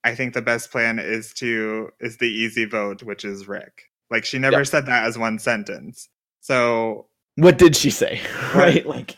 I 0.04 0.16
think 0.16 0.34
the 0.34 0.42
best 0.42 0.72
plan 0.72 1.00
is 1.00 1.34
to, 1.36 1.90
is 2.00 2.18
the 2.18 2.26
easy 2.28 2.66
vote, 2.66 3.04
which 3.04 3.24
is 3.26 3.48
Rick. 3.48 3.84
Like, 4.12 4.26
she 4.26 4.40
never 4.40 4.58
Yep. 4.60 4.68
said 4.68 4.86
that 4.88 5.06
as 5.06 5.18
one 5.18 5.40
sentence. 5.40 6.10
So, 6.42 7.08
What 7.36 7.58
did 7.58 7.76
she 7.76 7.90
say? 7.90 8.22
right, 8.56 8.86
like 8.86 9.16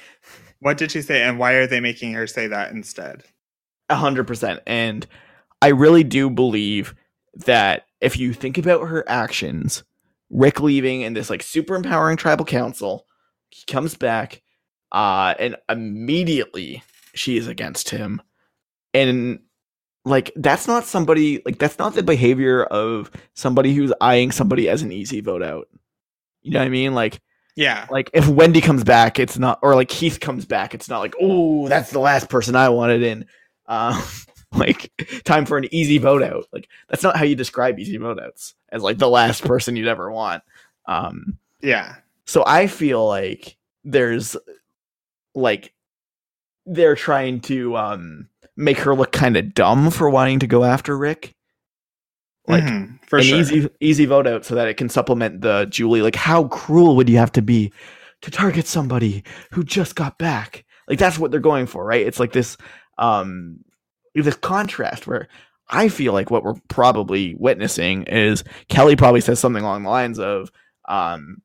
what 0.60 0.78
did 0.78 0.92
she 0.92 1.02
say? 1.02 1.24
And 1.24 1.40
why 1.40 1.54
are 1.54 1.66
they 1.68 1.80
making 1.80 2.14
her 2.14 2.28
say 2.28 2.48
that 2.48 2.72
instead? 2.72 3.24
a 3.90 3.96
hundred 3.96 4.26
percent. 4.28 4.62
And 4.68 5.06
I 5.62 5.68
really 5.70 6.04
do 6.04 6.30
believe 6.30 6.96
that 7.46 7.86
if 8.00 8.18
you 8.18 8.32
think 8.34 8.58
about 8.58 8.88
her 8.88 9.04
actions, 9.08 9.84
Rick 10.30 10.60
leaving 10.62 11.04
and 11.04 11.16
this 11.16 11.30
like 11.30 11.42
super 11.44 11.76
empowering 11.76 12.16
tribal 12.18 12.46
council, 12.46 13.06
he 13.52 13.64
comes 13.72 13.96
back, 13.96 14.42
uh, 14.92 15.34
and 15.40 15.56
immediately 15.70 16.84
she 17.14 17.38
is 17.38 17.48
against 17.48 17.90
him. 17.90 18.22
And 18.94 19.40
like 20.04 20.32
that's 20.36 20.68
not 20.68 20.86
somebody 20.86 21.42
like 21.46 21.60
that's 21.60 21.78
not 21.78 21.94
the 21.94 22.04
behavior 22.04 22.64
of 22.64 23.12
somebody 23.36 23.74
who's 23.74 23.94
eyeing 24.02 24.32
somebody 24.32 24.68
as 24.68 24.82
an 24.82 24.92
easy 24.92 25.22
vote 25.22 25.44
out. 25.44 25.68
You 26.42 26.52
know 26.52 26.60
what 26.60 26.66
I 26.66 26.70
mean? 26.70 26.94
Like 26.96 27.22
Yeah. 27.56 27.86
like 27.92 28.10
if 28.14 28.28
Wendy 28.28 28.62
comes 28.62 28.84
back, 28.84 29.20
it's 29.20 29.38
not, 29.38 29.60
or 29.62 29.76
like 29.76 29.90
Keith 29.90 30.20
comes 30.20 30.46
back, 30.46 30.74
it's 30.74 30.90
not 30.90 31.00
like, 31.00 31.14
oh, 31.22 31.68
that's 31.68 31.92
the 31.92 32.00
last 32.00 32.30
person 32.30 32.56
I 32.56 32.70
wanted 32.70 33.04
in. 33.04 33.26
Uh, 33.68 34.02
like 34.54 34.92
time 35.24 35.46
for 35.46 35.58
an 35.58 35.68
easy 35.74 35.98
vote 36.00 36.24
out. 36.24 36.46
Like 36.52 36.68
that's 36.90 37.04
not 37.04 37.16
how 37.16 37.24
you 37.24 37.36
describe 37.36 37.80
easy 37.80 37.98
vote 37.98 38.20
outs 38.20 38.56
as 38.70 38.82
like 38.82 38.98
the 38.98 39.08
last 39.10 39.44
person 39.46 39.76
you'd 39.76 39.88
ever 39.88 40.12
want. 40.12 40.44
Um, 40.88 41.38
Yeah. 41.62 41.96
So 42.32 42.46
I 42.48 42.68
feel 42.68 43.06
like 43.06 43.58
there's 43.84 44.38
like 45.36 45.74
they're 46.66 46.96
trying 46.96 47.42
to 47.42 47.76
um 47.76 48.30
make 48.56 48.78
her 48.80 48.96
look 48.96 49.12
kind 49.12 49.36
of 49.36 49.54
dumb 49.54 49.92
for 49.92 50.10
wanting 50.10 50.40
to 50.40 50.48
go 50.48 50.64
after 50.64 50.98
Rick. 50.98 51.36
Like 52.48 52.64
Mhm, 52.64 53.00
for 53.06 53.20
an 53.20 53.24
sure. 53.24 53.38
easy 53.38 53.70
easy 53.82 54.06
vote 54.06 54.28
out 54.28 54.46
so 54.46 54.56
that 54.56 54.70
it 54.70 54.78
can 54.78 54.88
supplement 54.88 55.42
the 55.42 55.66
Julie. 55.70 56.02
Like, 56.02 56.16
how 56.16 56.46
cruel 56.48 56.96
would 56.96 57.10
you 57.10 57.18
have 57.18 57.34
to 57.34 57.42
be 57.42 57.74
to 58.22 58.32
target 58.32 58.66
somebody 58.66 59.26
who 59.52 59.62
just 59.66 59.96
got 59.96 60.18
back? 60.18 60.64
Like, 60.88 61.00
that's 61.00 61.20
what 61.20 61.32
they're 61.32 61.42
going 61.42 61.66
for, 61.66 61.84
right? 61.84 62.08
It's 62.08 62.20
like 62.20 62.32
this 62.32 62.56
um 62.98 63.60
this 64.16 64.38
contrast 64.38 65.06
where 65.06 65.28
I 65.68 65.90
feel 65.90 66.14
like 66.14 66.32
what 66.32 66.46
we're 66.46 66.56
probably 66.70 67.36
witnessing 67.38 68.04
is 68.04 68.46
Kelley 68.70 68.96
probably 68.96 69.20
says 69.20 69.40
something 69.42 69.64
along 69.66 69.84
the 69.84 69.90
lines 69.90 70.18
of, 70.18 70.50
um, 70.88 71.42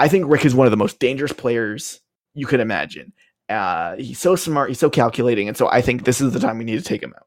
I 0.00 0.08
think 0.08 0.24
Rick 0.28 0.44
is 0.44 0.54
one 0.54 0.66
of 0.66 0.70
the 0.70 0.76
most 0.76 0.98
dangerous 0.98 1.32
players 1.32 2.00
you 2.34 2.46
could 2.46 2.60
imagine. 2.60 3.12
Uh, 3.48 3.96
he's 3.96 4.18
so 4.18 4.36
smart, 4.36 4.70
he's 4.70 4.78
so 4.78 4.90
calculating, 4.90 5.48
and 5.48 5.56
so 5.56 5.68
I 5.70 5.80
think 5.82 6.04
this 6.04 6.20
is 6.20 6.32
the 6.32 6.40
time 6.40 6.58
we 6.58 6.64
need 6.64 6.78
to 6.78 6.84
take 6.84 7.02
him 7.02 7.12
out. 7.16 7.26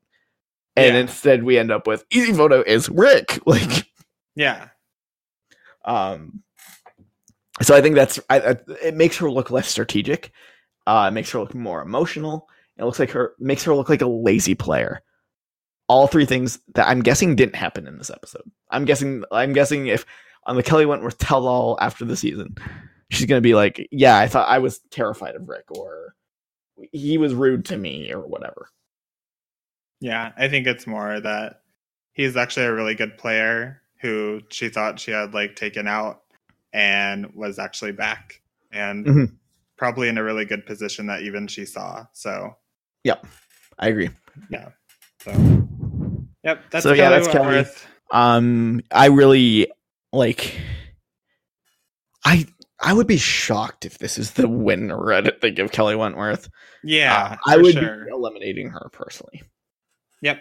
and 0.76 0.95
Yeah. 0.95 1.02
instead 1.02 1.44
we 1.44 1.58
end 1.60 1.72
up 1.72 1.86
with 1.86 2.04
easy 2.12 2.34
photo 2.34 2.62
is 2.66 2.90
Rick. 2.90 3.40
Like, 3.45 3.86
Yeah. 4.36 4.70
um, 5.86 6.41
so 7.62 7.76
I 7.76 7.82
think 7.82 7.95
that's 7.95 8.20
I, 8.30 8.40
I, 8.40 8.56
it 8.82 8.95
makes 8.95 9.18
her 9.18 9.30
look 9.30 9.52
less 9.52 9.68
strategic. 9.68 10.32
Uh, 10.88 11.06
it 11.10 11.14
makes 11.14 11.30
her 11.32 11.40
look 11.40 11.54
more 11.54 11.82
emotional. 11.82 12.48
It 12.78 12.84
looks 12.86 13.00
like 13.00 13.12
her 13.12 13.34
makes 13.40 13.64
her 13.66 13.76
look 13.76 13.90
like 13.90 14.02
a 14.02 14.08
lazy 14.08 14.56
player. 14.56 15.02
All 15.88 16.08
three 16.08 16.26
things 16.26 16.60
that 16.76 16.88
I'm 16.88 17.02
guessing 17.02 17.36
didn't 17.36 17.56
happen 17.56 17.86
in 17.88 17.98
this 17.98 18.10
episode. 18.10 18.50
I'm 18.72 18.86
guessing. 18.86 19.24
I'm 19.32 19.54
guessing 19.54 19.88
if 19.88 20.06
on 20.45 20.56
the 20.56 20.64
Kelley 20.64 20.86
Wentworth 20.86 21.18
tell 21.18 21.48
all 21.48 21.78
after 21.82 22.06
the 22.06 22.15
season, 22.18 22.56
she's 23.11 23.26
gonna 23.26 23.41
be 23.41 23.56
like, 23.56 23.88
"Yeah, 23.91 24.18
I 24.18 24.28
thought 24.28 24.48
I 24.48 24.60
was 24.60 24.80
terrified 24.91 25.36
of 25.36 25.48
Rick," 25.48 25.65
or 25.72 26.15
"He 26.91 27.18
was 27.18 27.34
rude 27.34 27.65
to 27.65 27.78
me," 27.78 28.11
or 28.14 28.20
whatever. 28.28 28.70
Yeah. 30.02 30.32
I 30.38 30.49
think 30.49 30.68
it's 30.68 30.86
more 30.86 31.20
that 31.20 31.61
he's 32.11 32.36
actually 32.36 32.65
a 32.65 32.74
really 32.74 32.95
good 32.95 33.18
player 33.18 33.82
who 34.02 34.41
she 34.49 34.68
thought 34.70 34.99
she 34.99 35.11
had 35.11 35.34
like 35.34 35.56
taken 35.56 35.88
out 35.88 36.22
and 36.74 37.34
was 37.34 37.57
actually 37.57 37.94
back 37.94 38.41
and 38.72 39.06
Mhm. 39.06 39.36
probably 39.78 40.10
in 40.10 40.18
a 40.18 40.24
really 40.24 40.44
good 40.45 40.65
position 40.65 41.06
that 41.07 41.22
even 41.22 41.48
she 41.48 41.65
saw. 41.65 42.06
So, 42.11 42.57
yep, 43.06 43.26
I 43.80 43.88
agree. 43.88 44.10
Yeah. 44.49 44.70
So 45.22 45.32
yep. 46.44 46.64
That's 46.70 46.84
So, 46.84 46.91
yeah, 46.91 47.10
Kelley 47.10 47.15
that's 47.22 47.28
Kelley. 47.30 47.65
Um, 48.11 48.82
I 48.91 49.07
really 49.07 49.72
like. 50.14 50.56
I 52.26 52.45
I 52.80 52.94
would 52.94 53.07
be 53.07 53.18
shocked 53.18 53.85
if 53.85 53.98
this 53.98 54.18
is 54.18 54.31
the 54.31 54.48
winner 54.48 54.98
Reddit 54.98 55.41
they 55.41 55.52
give 55.52 55.72
Kelley 55.72 55.95
Wentworth. 55.95 56.49
Yeah. 56.84 57.38
Uh, 57.45 57.49
I 57.52 57.57
would 57.57 57.73
sure. 57.73 58.06
be 58.06 58.11
eliminating 58.11 58.69
her 58.69 58.90
personally. 58.91 59.41
Yep. 60.22 60.40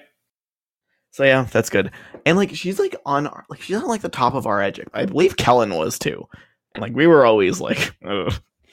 So 1.12 1.24
yeah, 1.24 1.46
that's 1.50 1.70
good. 1.70 1.90
And 2.26 2.36
like 2.36 2.54
she's 2.54 2.78
like 2.78 2.96
on 3.06 3.26
our, 3.26 3.44
like 3.48 3.60
she's 3.60 3.76
on 3.76 3.86
like 3.86 4.00
the 4.00 4.08
top 4.08 4.34
of 4.34 4.46
our 4.46 4.60
edge. 4.60 4.80
I 4.94 5.04
believe 5.04 5.36
Kellen 5.36 5.74
was 5.74 5.98
too. 5.98 6.26
And 6.74 6.82
like 6.82 6.94
we 6.94 7.06
were 7.06 7.24
always 7.24 7.60
like, 7.60 7.94
Ugh. 8.04 8.32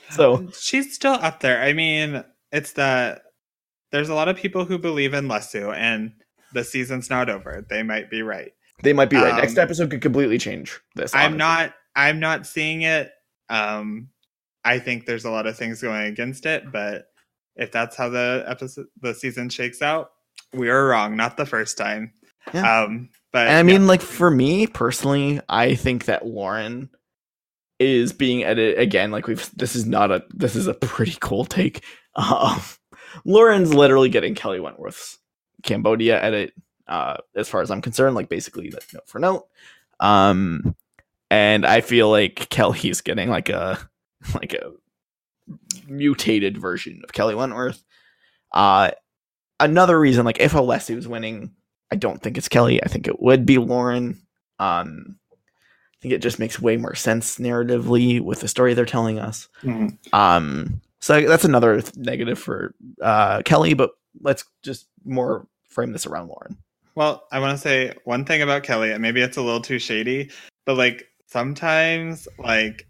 so 0.09 0.49
she's 0.57 0.95
still 0.95 1.13
up 1.13 1.41
there. 1.41 1.61
I 1.61 1.73
mean, 1.73 2.23
it's 2.51 2.73
that 2.73 3.23
there's 3.91 4.09
a 4.09 4.15
lot 4.15 4.30
of 4.30 4.38
people 4.38 4.65
who 4.65 4.77
believe 4.77 5.13
in 5.13 5.27
Lesu, 5.27 5.76
and 5.76 6.13
the 6.53 6.63
season's 6.63 7.09
not 7.09 7.30
over. 7.30 7.65
They 7.69 7.84
might 7.84 8.09
be 8.09 8.21
right. 8.21 8.51
They 8.81 8.93
might 8.93 9.10
be 9.10 9.18
right. 9.18 9.35
Next 9.35 9.57
Um, 9.57 9.64
episode 9.64 9.91
could 9.91 10.01
completely 10.01 10.38
change 10.38 10.80
this. 10.95 11.14
I'm 11.14 11.38
not. 11.38 11.73
I'm 11.95 12.19
not 12.19 12.45
seeing 12.47 12.81
it. 12.84 13.11
Um, 13.49 14.10
I 14.64 14.80
think 14.80 15.06
there's 15.06 15.26
a 15.26 15.31
lot 15.31 15.47
of 15.47 15.57
things 15.57 15.81
going 15.81 16.03
against 16.07 16.45
it, 16.45 16.72
but 16.72 17.07
if 17.56 17.72
that's 17.72 17.95
how 17.95 18.10
the 18.10 18.43
episode, 18.47 18.88
the 19.01 19.14
season 19.14 19.49
shakes 19.49 19.81
out, 19.81 20.11
we 20.53 20.69
are 20.69 20.88
wrong. 20.88 21.15
Not 21.15 21.35
the 21.38 21.45
first 21.45 21.77
time. 21.77 22.14
Yeah. 22.53 22.81
Um, 22.84 23.10
but 23.34 23.47
And 23.47 23.56
I 23.56 23.57
yeah. 23.72 23.77
mean, 23.80 23.88
like 23.88 24.01
for 24.01 24.31
me 24.31 24.68
personally, 24.68 25.41
I 25.49 25.76
think 25.76 26.06
that 26.06 26.26
Lauren 26.26 26.89
is 27.80 28.14
being 28.14 28.43
edited 28.43 28.77
again. 28.80 29.11
Like 29.11 29.27
we've 29.27 29.49
this 29.56 29.76
is 29.76 29.85
not 29.85 30.11
a 30.11 30.23
this 30.30 30.56
is 30.56 30.68
a 30.68 30.73
pretty 30.73 31.18
cool 31.19 31.45
take. 31.45 31.84
Um, 32.15 32.60
Lauren's 33.23 33.73
literally 33.73 34.10
getting 34.10 34.35
Kelley 34.35 34.60
Wentworth's 34.60 35.19
Cambodia 35.64 36.22
edit. 36.22 36.51
Uh, 36.90 37.18
as 37.36 37.48
far 37.48 37.61
as 37.61 37.70
I'm 37.72 37.82
concerned, 37.82 38.16
like 38.16 38.28
basically 38.30 38.72
like 38.72 38.91
note 38.94 39.07
for 39.07 39.20
note. 39.20 39.48
Um, 39.99 40.76
and 41.30 41.66
I 41.66 41.82
feel 41.82 42.10
like 42.10 42.49
Kelley's 42.49 43.02
getting 43.02 43.30
like 43.30 43.48
a 43.49 43.78
like 44.34 44.53
a 44.53 44.72
mutated 45.88 46.57
version 46.57 47.02
of 47.03 47.14
Kelley 47.14 47.36
Wentworth. 47.36 47.84
Uh, 48.52 48.91
another 49.60 49.99
reason, 49.99 50.26
like 50.26 50.40
if 50.40 50.53
a 50.56 50.57
Lesu 50.60 50.95
was 50.95 51.07
winning, 51.07 51.52
I 51.91 51.95
don't 51.95 52.22
think 52.22 52.38
it's 52.38 52.49
Kelley. 52.49 52.84
I 52.84 52.88
think 52.88 53.07
it 53.07 53.22
would 53.22 53.45
be 53.45 53.57
Lauren. 53.57 54.20
Um, 54.60 55.18
I 55.32 56.02
think 56.02 56.14
it 56.14 56.22
just 56.22 56.40
makes 56.40 56.60
way 56.60 56.78
more 56.78 56.95
sense 56.95 57.38
narratively 57.38 58.22
with 58.22 58.40
the 58.41 58.48
story 58.48 58.74
they're 58.74 58.86
telling 58.86 59.20
us. 59.20 59.48
Mhm. 59.64 59.98
Um, 60.14 60.82
so 60.99 61.22
that's 61.28 61.45
another 61.45 61.82
th- 61.82 61.95
negative 61.98 62.40
for 62.40 62.74
uh, 63.02 63.41
Kelley, 63.44 63.74
but 63.74 63.91
let's 64.22 64.45
just 64.64 64.88
more 65.06 65.48
frame 65.68 65.91
this 65.91 66.06
around 66.07 66.30
Lauren. 66.30 66.57
Well, 66.95 67.28
I 67.32 67.40
want 67.40 67.57
to 67.57 67.61
say 67.61 67.94
one 68.03 68.26
thing 68.26 68.41
about 68.41 68.64
Kelley, 68.64 68.91
and 68.91 69.02
maybe 69.02 69.22
it's 69.22 69.38
a 69.38 69.41
little 69.41 69.61
too 69.61 69.80
shady, 69.80 70.32
but 70.66 70.76
like 70.76 71.07
sometimes, 71.28 72.28
like 72.38 72.88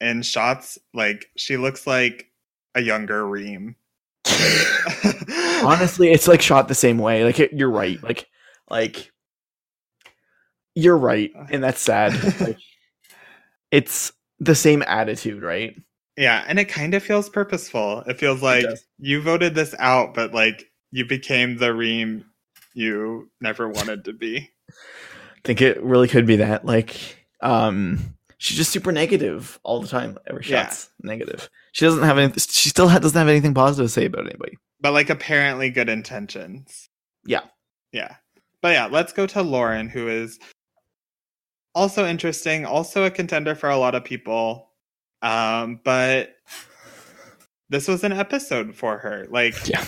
in 0.00 0.22
shots, 0.22 0.78
like 0.94 1.26
she 1.36 1.56
looks 1.56 1.86
like 1.86 2.30
a 2.74 2.80
younger 2.80 3.26
Reem. 3.26 3.76
Honestly, 5.62 6.10
it's 6.10 6.28
like 6.28 6.42
shot 6.42 6.68
the 6.68 6.74
same 6.74 6.98
way. 6.98 7.24
Like 7.24 7.40
it, 7.40 7.52
you're 7.52 7.70
right. 7.70 8.02
Like 8.02 8.28
like 8.68 9.10
you're 10.74 10.98
right, 10.98 11.30
uh, 11.36 11.46
and 11.50 11.62
that's 11.62 11.80
sad. 11.80 12.12
like, 12.40 12.58
it's 13.70 14.12
the 14.38 14.54
same 14.54 14.82
attitude, 14.86 15.42
right? 15.42 15.76
yeah, 16.20 16.44
and 16.46 16.58
it 16.58 16.66
kind 16.66 16.92
of 16.92 17.02
feels 17.02 17.30
purposeful. 17.30 18.00
It 18.06 18.18
feels 18.18 18.42
like 18.42 18.64
does. 18.64 18.84
you 18.98 19.22
voted 19.22 19.54
this 19.54 19.74
out, 19.78 20.12
but 20.12 20.34
like 20.34 20.70
you 20.90 21.06
became 21.06 21.56
the 21.56 21.72
Reem 21.72 22.26
you 22.74 23.30
never 23.40 23.68
wanted 23.68 24.04
to 24.06 24.12
be. 24.12 24.50
I 24.68 24.72
think 25.44 25.60
it 25.62 25.82
really 25.82 26.08
could 26.08 26.26
be 26.26 26.36
that. 26.36 26.64
Like, 26.64 26.96
um, 27.42 28.14
she's 28.38 28.56
just 28.58 28.70
super 28.72 28.92
negative 28.92 29.58
all 29.62 29.80
the 29.80 29.88
time. 29.88 30.18
Every 30.26 30.44
Yeah. 30.46 30.72
negative. 31.02 31.48
She 31.72 31.84
doesn't 31.84 32.02
have 32.02 32.18
any. 32.18 32.32
She 32.34 32.68
still 32.68 32.88
ha- 32.88 32.98
doesn't 32.98 33.18
have 33.18 33.28
anything 33.28 33.54
positive 33.54 33.86
to 33.86 33.92
say 33.92 34.06
about 34.06 34.26
anybody. 34.26 34.56
But 34.80 34.92
like 34.92 35.10
apparently 35.10 35.70
good 35.70 35.88
intentions. 35.88 36.88
Yeah. 37.24 37.42
Yeah. 37.92 38.16
But 38.62 38.72
yeah, 38.74 38.86
let's 38.86 39.12
go 39.12 39.26
to 39.28 39.42
Lauren, 39.42 39.88
who 39.88 40.08
is 40.08 40.38
also 41.74 42.06
interesting, 42.06 42.64
also 42.66 43.04
a 43.04 43.10
contender 43.10 43.54
for 43.54 43.70
a 43.70 43.76
lot 43.76 43.94
of 43.94 44.04
people. 44.04 44.70
Um, 45.22 45.80
but 45.84 46.34
this 47.68 47.86
was 47.88 48.02
an 48.04 48.12
episode 48.12 48.74
for 48.74 48.98
her. 48.98 49.26
Like 49.30 49.54
Yeah. 49.68 49.84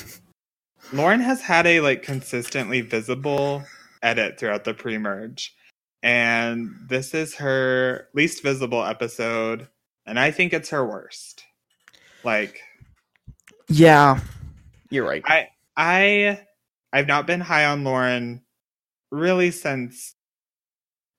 Lauren 0.93 1.21
has 1.21 1.41
had 1.41 1.67
a 1.67 1.81
like 1.81 2.03
consistently 2.03 2.81
visible 2.81 3.65
edit 4.03 4.39
throughout 4.39 4.65
the 4.65 4.75
pre-merge. 4.75 5.55
And 6.03 6.75
this 6.89 7.15
is 7.15 7.37
her 7.37 8.09
least 8.15 8.43
visible 8.43 8.85
episode, 8.85 9.69
and 10.05 10.19
I 10.19 10.33
think 10.33 10.53
it's 10.53 10.71
her 10.71 10.85
worst. 10.85 11.45
Like 12.25 12.61
Yeah, 13.69 14.21
you're 14.91 15.07
right. 15.07 15.23
I 15.25 15.49
I 15.77 16.41
I've 16.93 17.07
not 17.07 17.27
been 17.27 17.41
high 17.41 17.67
on 17.67 17.85
Lauren 17.85 18.43
really 19.11 19.51
since 19.51 20.15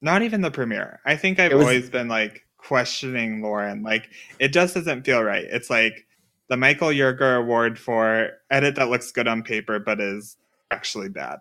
not 0.01 0.21
even 0.21 0.41
the 0.41 0.51
premiere. 0.51 0.99
I 1.05 1.15
think 1.15 1.39
I've 1.39 1.53
was- 1.53 1.61
always 1.61 1.89
been 1.89 2.09
like 2.09 2.45
questioning 2.57 3.41
Lauren. 3.41 3.83
Like 3.83 4.09
it 4.39 4.49
just 4.49 4.73
doesn't 4.75 5.03
feel 5.05 5.23
right. 5.23 5.45
It's 5.45 5.69
like 5.69 6.05
the 6.49 6.57
Michael 6.57 6.89
Yerger 6.89 7.39
award 7.39 7.79
for 7.79 8.31
edit 8.51 8.75
that 8.75 8.89
looks 8.89 9.11
good 9.11 9.27
on 9.27 9.43
paper 9.43 9.79
but 9.79 9.99
is 9.99 10.37
actually 10.71 11.09
bad. 11.09 11.39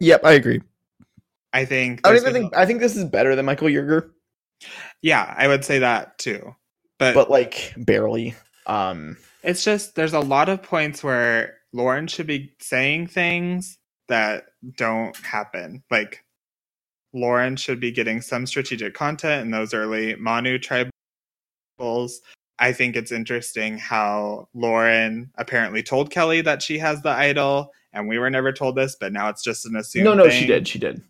Yep, 0.00 0.24
I 0.24 0.32
agree. 0.32 0.62
I 1.52 1.64
think 1.64 2.00
I 2.04 2.10
don't 2.10 2.20
even 2.20 2.32
think. 2.32 2.56
I 2.56 2.66
think 2.66 2.80
this 2.80 2.96
is 2.96 3.04
better 3.04 3.34
than 3.34 3.46
Michael 3.46 3.68
Yerger, 3.68 4.10
Yeah, 5.02 5.34
I 5.36 5.48
would 5.48 5.64
say 5.64 5.78
that 5.80 6.18
too. 6.18 6.54
But, 6.98 7.14
but 7.14 7.30
like 7.30 7.74
barely. 7.76 8.34
Um, 8.66 9.16
it's 9.42 9.64
just 9.64 9.94
there's 9.94 10.12
a 10.12 10.20
lot 10.20 10.48
of 10.48 10.62
points 10.62 11.02
where 11.02 11.58
Lauren 11.72 12.06
should 12.06 12.26
be 12.26 12.52
saying 12.60 13.06
things 13.08 13.78
that 14.08 14.46
don't 14.76 15.16
happen. 15.18 15.82
Like 15.90 16.24
Lauren 17.12 17.56
should 17.56 17.80
be 17.80 17.92
getting 17.92 18.20
some 18.20 18.46
strategic 18.46 18.94
content 18.94 19.42
in 19.42 19.50
those 19.50 19.72
early 19.72 20.16
Manu 20.16 20.58
tribals. 20.58 20.90
I 22.58 22.72
think 22.72 22.96
it's 22.96 23.12
interesting 23.12 23.78
how 23.78 24.48
Lauren 24.54 25.30
apparently 25.36 25.82
told 25.82 26.10
Kelley 26.10 26.40
that 26.42 26.62
she 26.62 26.78
has 26.78 27.02
the 27.02 27.10
idol, 27.10 27.72
and 27.92 28.08
we 28.08 28.18
were 28.18 28.30
never 28.30 28.52
told 28.52 28.76
this, 28.76 28.96
but 28.98 29.12
now 29.12 29.28
it's 29.28 29.42
just 29.42 29.64
an 29.66 29.76
assumed. 29.76 30.04
no, 30.04 30.14
no, 30.14 30.28
she 30.28 30.46
did. 30.46 30.66
She 30.66 30.78
did. 30.78 31.02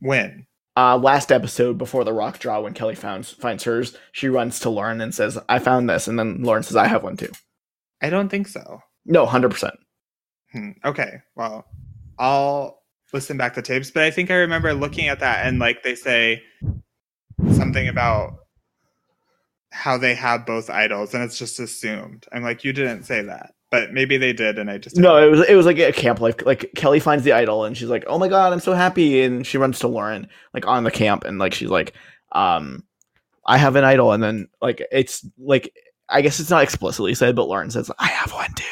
When? 0.00 0.46
Uh, 0.76 0.96
last 0.96 1.30
episode 1.30 1.78
before 1.78 2.02
the 2.02 2.12
rock 2.12 2.38
draw, 2.38 2.60
when 2.60 2.72
Kelley 2.72 2.94
finds 2.94 3.30
finds 3.30 3.64
hers, 3.64 3.96
she 4.12 4.28
runs 4.28 4.58
to 4.60 4.70
Lauren 4.70 5.00
and 5.00 5.14
says, 5.14 5.38
"I 5.48 5.58
found 5.58 5.88
this," 5.88 6.08
and 6.08 6.18
then 6.18 6.42
Lauren 6.42 6.62
says, 6.62 6.76
"I 6.76 6.88
have 6.88 7.02
one 7.02 7.16
too." 7.16 7.30
I 8.00 8.10
don't 8.10 8.28
think 8.28 8.48
so. 8.48 8.80
No, 9.04 9.26
hundred 9.26 9.50
percent. 9.50 9.74
Hmm. 10.52 10.70
Okay. 10.84 11.20
Well, 11.36 11.66
I'll 12.18 12.82
listen 13.12 13.36
back 13.36 13.54
to 13.54 13.62
tapes, 13.62 13.90
but 13.90 14.02
I 14.02 14.10
think 14.10 14.30
I 14.30 14.36
remember 14.36 14.74
looking 14.74 15.08
at 15.08 15.20
that 15.20 15.46
and 15.46 15.58
like 15.58 15.82
they 15.82 15.94
say 15.94 16.42
something 17.52 17.88
about 17.88 18.34
how 19.72 19.96
they 19.96 20.14
have 20.14 20.46
both 20.46 20.68
idols 20.70 21.14
and 21.14 21.24
it's 21.24 21.38
just 21.38 21.58
assumed. 21.58 22.26
I'm 22.32 22.42
like, 22.42 22.62
you 22.62 22.72
didn't 22.72 23.04
say 23.04 23.22
that, 23.22 23.54
but 23.70 23.92
maybe 23.92 24.18
they 24.18 24.32
did, 24.32 24.58
and 24.58 24.70
I 24.70 24.78
just 24.78 24.96
No, 24.96 25.16
it 25.16 25.30
was 25.30 25.48
it 25.48 25.54
was 25.54 25.66
like 25.66 25.78
a 25.78 25.92
camp 25.92 26.20
like 26.20 26.44
like 26.44 26.70
Kelley 26.76 27.00
finds 27.00 27.24
the 27.24 27.32
idol 27.32 27.64
and 27.64 27.76
she's 27.76 27.88
like, 27.88 28.04
"Oh 28.06 28.18
my 28.18 28.28
god, 28.28 28.52
I'm 28.52 28.60
so 28.60 28.74
happy!" 28.74 29.22
And 29.22 29.46
she 29.46 29.58
runs 29.58 29.78
to 29.80 29.88
Lauren 29.88 30.28
like 30.54 30.66
on 30.66 30.84
the 30.84 30.90
camp 30.90 31.24
and 31.24 31.38
like 31.38 31.54
she's 31.54 31.70
like, 31.70 31.94
"Um, 32.32 32.84
I 33.46 33.56
have 33.58 33.76
an 33.76 33.84
idol," 33.84 34.12
and 34.12 34.22
then 34.22 34.48
like 34.60 34.82
it's 34.92 35.26
like 35.38 35.72
I 36.08 36.20
guess 36.20 36.38
it's 36.38 36.50
not 36.50 36.62
explicitly 36.62 37.14
said, 37.14 37.34
but 37.34 37.48
Lauren 37.48 37.70
says, 37.70 37.90
"I 37.98 38.06
have 38.08 38.32
one 38.32 38.52
too." 38.54 38.64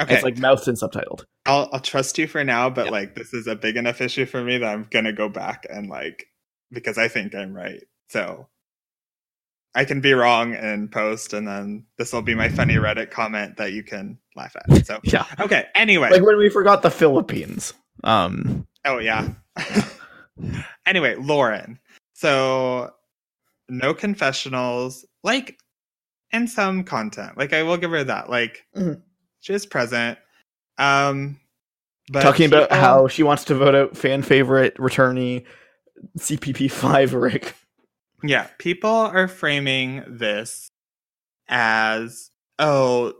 okay. 0.00 0.14
It's 0.14 0.22
like 0.22 0.38
mouthed 0.38 0.68
and 0.68 0.76
subtitled. 0.78 1.24
I'll 1.46 1.68
I'll 1.72 1.80
trust 1.80 2.18
you 2.18 2.26
for 2.28 2.44
now, 2.44 2.70
but 2.70 2.86
Yeah. 2.86 2.92
like 2.92 3.14
this 3.14 3.34
is 3.34 3.46
a 3.46 3.56
big 3.56 3.76
enough 3.76 4.00
issue 4.00 4.26
for 4.26 4.42
me 4.42 4.58
that 4.58 4.72
I'm 4.72 4.86
gonna 4.90 5.12
go 5.12 5.28
back 5.28 5.66
and 5.68 5.88
like 5.88 6.26
because 6.70 6.98
I 6.98 7.08
think 7.08 7.34
I'm 7.34 7.52
right. 7.52 7.82
So 8.08 8.48
I 9.76 9.84
can 9.84 10.00
be 10.00 10.12
wrong 10.14 10.54
and 10.54 10.90
post, 10.90 11.32
and 11.34 11.46
then 11.46 11.84
this 11.98 12.12
will 12.12 12.22
be 12.22 12.34
my 12.34 12.48
funny 12.48 12.74
Reddit 12.74 13.10
comment 13.10 13.58
that 13.58 13.72
you 13.72 13.82
can 13.84 14.18
laugh 14.34 14.56
at. 14.56 14.86
So 14.86 14.98
Yeah. 15.04 15.26
okay. 15.38 15.66
Anyway, 15.74 16.10
Like 16.10 16.22
when 16.22 16.38
we 16.38 16.48
forgot 16.48 16.82
the 16.82 16.90
Philippines. 16.90 17.74
Um 18.02 18.66
oh 18.84 18.98
yeah. 18.98 19.28
anyway, 20.86 21.14
Lauren. 21.16 21.78
So 22.14 22.90
no 23.68 23.94
confessionals, 23.94 25.04
like 25.22 25.58
and 26.32 26.48
some 26.50 26.82
content. 26.84 27.36
Like 27.38 27.52
I 27.52 27.62
will 27.62 27.76
give 27.76 27.90
her 27.90 28.04
that. 28.04 28.28
Like 28.30 28.64
Mhm. 28.76 29.02
she 29.40 29.52
is 29.52 29.66
present. 29.66 30.18
Um 30.78 31.38
but 32.12 32.22
talking 32.22 32.46
about 32.46 32.70
people- 32.70 32.82
how 32.82 33.08
she 33.08 33.22
wants 33.22 33.44
to 33.44 33.54
vote 33.54 33.74
out 33.74 33.96
fan 33.96 34.22
favorite 34.22 34.76
returnee 34.76 35.44
CPP5 36.18 37.20
Rick. 37.20 37.54
Yeah, 38.22 38.48
people 38.58 38.90
are 38.90 39.28
framing 39.28 40.02
this 40.08 40.68
as 41.48 42.30
oh, 42.58 43.12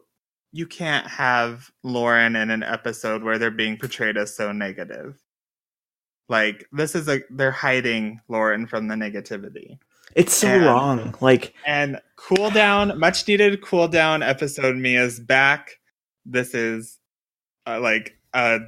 you 0.52 0.66
can't 0.66 1.06
have 1.06 1.70
Lauren 1.82 2.34
in 2.36 2.50
an 2.50 2.62
episode 2.62 3.22
where 3.22 3.38
they're 3.38 3.50
being 3.50 3.76
portrayed 3.76 4.16
as 4.16 4.34
so 4.34 4.52
negative. 4.52 5.18
Like 6.28 6.66
this 6.72 6.94
is 6.94 7.08
a 7.08 7.20
they're 7.30 7.50
hiding 7.50 8.20
Lauren 8.28 8.66
from 8.66 8.88
the 8.88 8.94
negativity. 8.94 9.78
It's 10.14 10.32
so 10.34 10.48
And- 10.48 10.64
wrong. 10.64 11.14
Like 11.20 11.54
And 11.66 12.00
cool 12.16 12.50
down, 12.50 12.98
much 12.98 13.28
needed 13.28 13.62
cool 13.62 13.86
down 13.88 14.22
episode 14.22 14.76
Mia's 14.76 15.20
back. 15.20 15.78
This 16.24 16.54
is 16.54 16.98
uh, 17.66 17.80
like 17.80 18.16
uh 18.32 18.58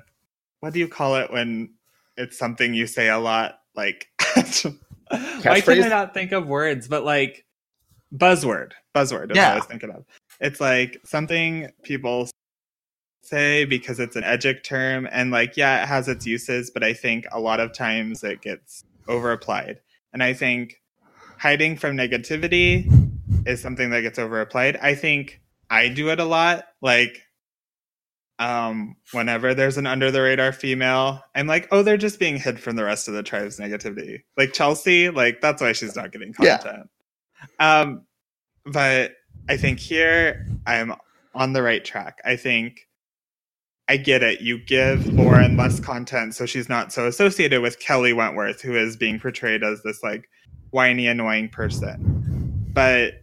what 0.61 0.73
do 0.73 0.79
you 0.79 0.89
call 0.89 1.17
it 1.17 1.33
when 1.33 1.71
it's 2.17 2.37
something 2.39 2.75
you 2.75 2.87
say 2.87 3.09
a 3.09 3.19
lot 3.19 3.61
like 3.75 4.09
why 5.11 5.19
can 5.41 5.53
I 5.53 5.61
Catchphrase? 5.61 5.91
not 5.91 6.15
think 6.15 6.33
of 6.33 6.47
words 6.47 6.89
but 6.89 7.05
like 7.05 7.45
buzzword 8.15 8.73
buzzword 8.95 9.31
is 9.31 9.37
what 9.37 9.39
I 9.39 9.57
was 9.57 9.67
thinking 9.67 9.91
of 9.91 10.05
it's 10.41 10.61
like 10.61 11.01
something 11.05 11.71
people 11.83 12.29
say 13.23 13.65
because 13.65 14.01
it's 14.01 14.17
an 14.17 14.25
edgic 14.25 14.63
term 14.65 15.09
and 15.11 15.31
like 15.31 15.57
yeah 15.57 15.83
it 15.83 15.87
has 15.87 16.09
its 16.09 16.27
uses 16.27 16.71
but 16.71 16.83
I 16.83 16.93
think 16.95 17.27
a 17.33 17.41
lot 17.41 17.61
of 17.61 17.73
times 17.73 18.25
it 18.25 18.41
gets 18.41 18.85
over 19.07 19.33
applied 19.33 19.81
and 20.13 20.23
I 20.23 20.33
think 20.33 20.81
hiding 21.39 21.77
from 21.77 21.97
negativity 21.97 22.87
is 23.47 23.61
something 23.63 23.91
that 23.91 24.03
gets 24.03 24.19
over 24.19 24.41
applied. 24.41 24.77
I 24.77 24.95
think 24.95 25.41
I 25.71 25.89
do 25.89 26.11
it 26.11 26.21
a 26.21 26.25
lot. 26.25 26.67
Like, 26.83 27.23
um, 28.39 28.97
whenever 29.13 29.53
there's 29.55 29.77
an 29.79 29.87
under 29.87 30.11
the 30.11 30.23
radar 30.23 30.53
female, 30.53 31.23
I'm 31.35 31.47
like, 31.47 31.69
oh, 31.73 31.83
they're 31.83 31.97
just 31.97 32.19
being 32.19 32.37
hid 32.37 32.61
from 32.61 32.77
the 32.77 32.85
rest 32.85 33.09
of 33.09 33.15
the 33.15 33.23
tribe's 33.23 33.59
negativity. 33.59 34.23
Like 34.37 34.53
Chelsea, 34.53 35.11
like 35.11 35.41
that's 35.41 35.61
why 35.61 35.73
she's 35.73 35.97
not 35.97 36.13
getting 36.13 36.35
Yeah. 36.41 36.59
content. 36.59 36.91
Um, 37.59 38.07
but 38.65 39.13
I 39.49 39.57
think 39.57 39.81
here 39.81 40.47
I'm 40.67 40.95
on 41.35 41.53
the 41.53 41.63
right 41.63 41.85
track. 41.85 42.19
I 42.25 42.37
think 42.37 42.81
I 43.89 43.97
get 43.97 44.23
it. 44.23 44.41
You 44.41 44.59
give 44.59 45.07
Lauren 45.15 45.57
less 45.57 45.81
content 45.81 46.35
so 46.35 46.45
she's 46.47 46.69
not 46.69 46.93
so 46.93 47.07
associated 47.07 47.63
with 47.63 47.81
Kelley 47.81 48.13
Wentworth, 48.13 48.61
who 48.61 48.77
is 48.77 48.97
being 48.97 49.19
portrayed 49.19 49.65
as 49.65 49.83
this 49.83 50.03
like 50.03 50.29
whiny, 50.71 51.07
annoying 51.07 51.49
person. 51.49 52.71
But 52.73 53.15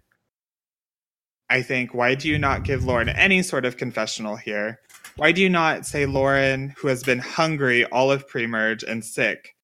I 1.50 1.62
think 1.62 1.94
why 1.94 2.16
do 2.16 2.28
you 2.28 2.40
not 2.40 2.64
give 2.64 2.84
Lauren 2.86 3.10
any 3.10 3.44
sort 3.44 3.64
of 3.66 3.78
confessional 3.78 4.36
here? 4.36 4.80
Why 5.18 5.32
do 5.32 5.42
you 5.42 5.50
not 5.50 5.86
say 5.86 6.06
Lauren, 6.06 6.74
who 6.78 6.88
has 6.90 7.04
been 7.04 7.20
hungry 7.20 7.86
all 7.86 8.12
of 8.12 8.28
pre-merge 8.28 8.84
and 8.84 9.04
sick, 9.04 9.56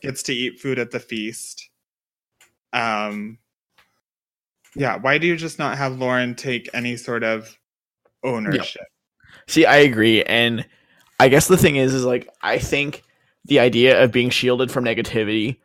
gets 0.00 0.22
to 0.24 0.34
eat 0.34 0.58
food 0.58 0.78
at 0.78 0.90
the 0.90 1.00
feast? 1.00 1.68
Um 2.72 3.38
yeah, 4.74 4.96
why 4.96 5.18
do 5.18 5.26
you 5.26 5.36
just 5.36 5.58
not 5.58 5.78
have 5.78 5.98
Lauren 5.98 6.34
take 6.34 6.68
any 6.74 6.96
sort 6.96 7.24
of 7.24 7.58
ownership? 8.22 8.84
See, 9.46 9.64
I 9.64 9.76
agree, 9.76 10.22
and 10.24 10.66
I 11.18 11.28
guess 11.28 11.48
the 11.48 11.56
thing 11.56 11.76
is, 11.76 11.94
is 11.94 12.04
like 12.04 12.28
I 12.42 12.58
think 12.58 13.02
the 13.46 13.60
idea 13.60 14.02
of 14.02 14.12
being 14.12 14.28
shielded 14.28 14.70
from 14.70 14.84
negativity 14.84 15.56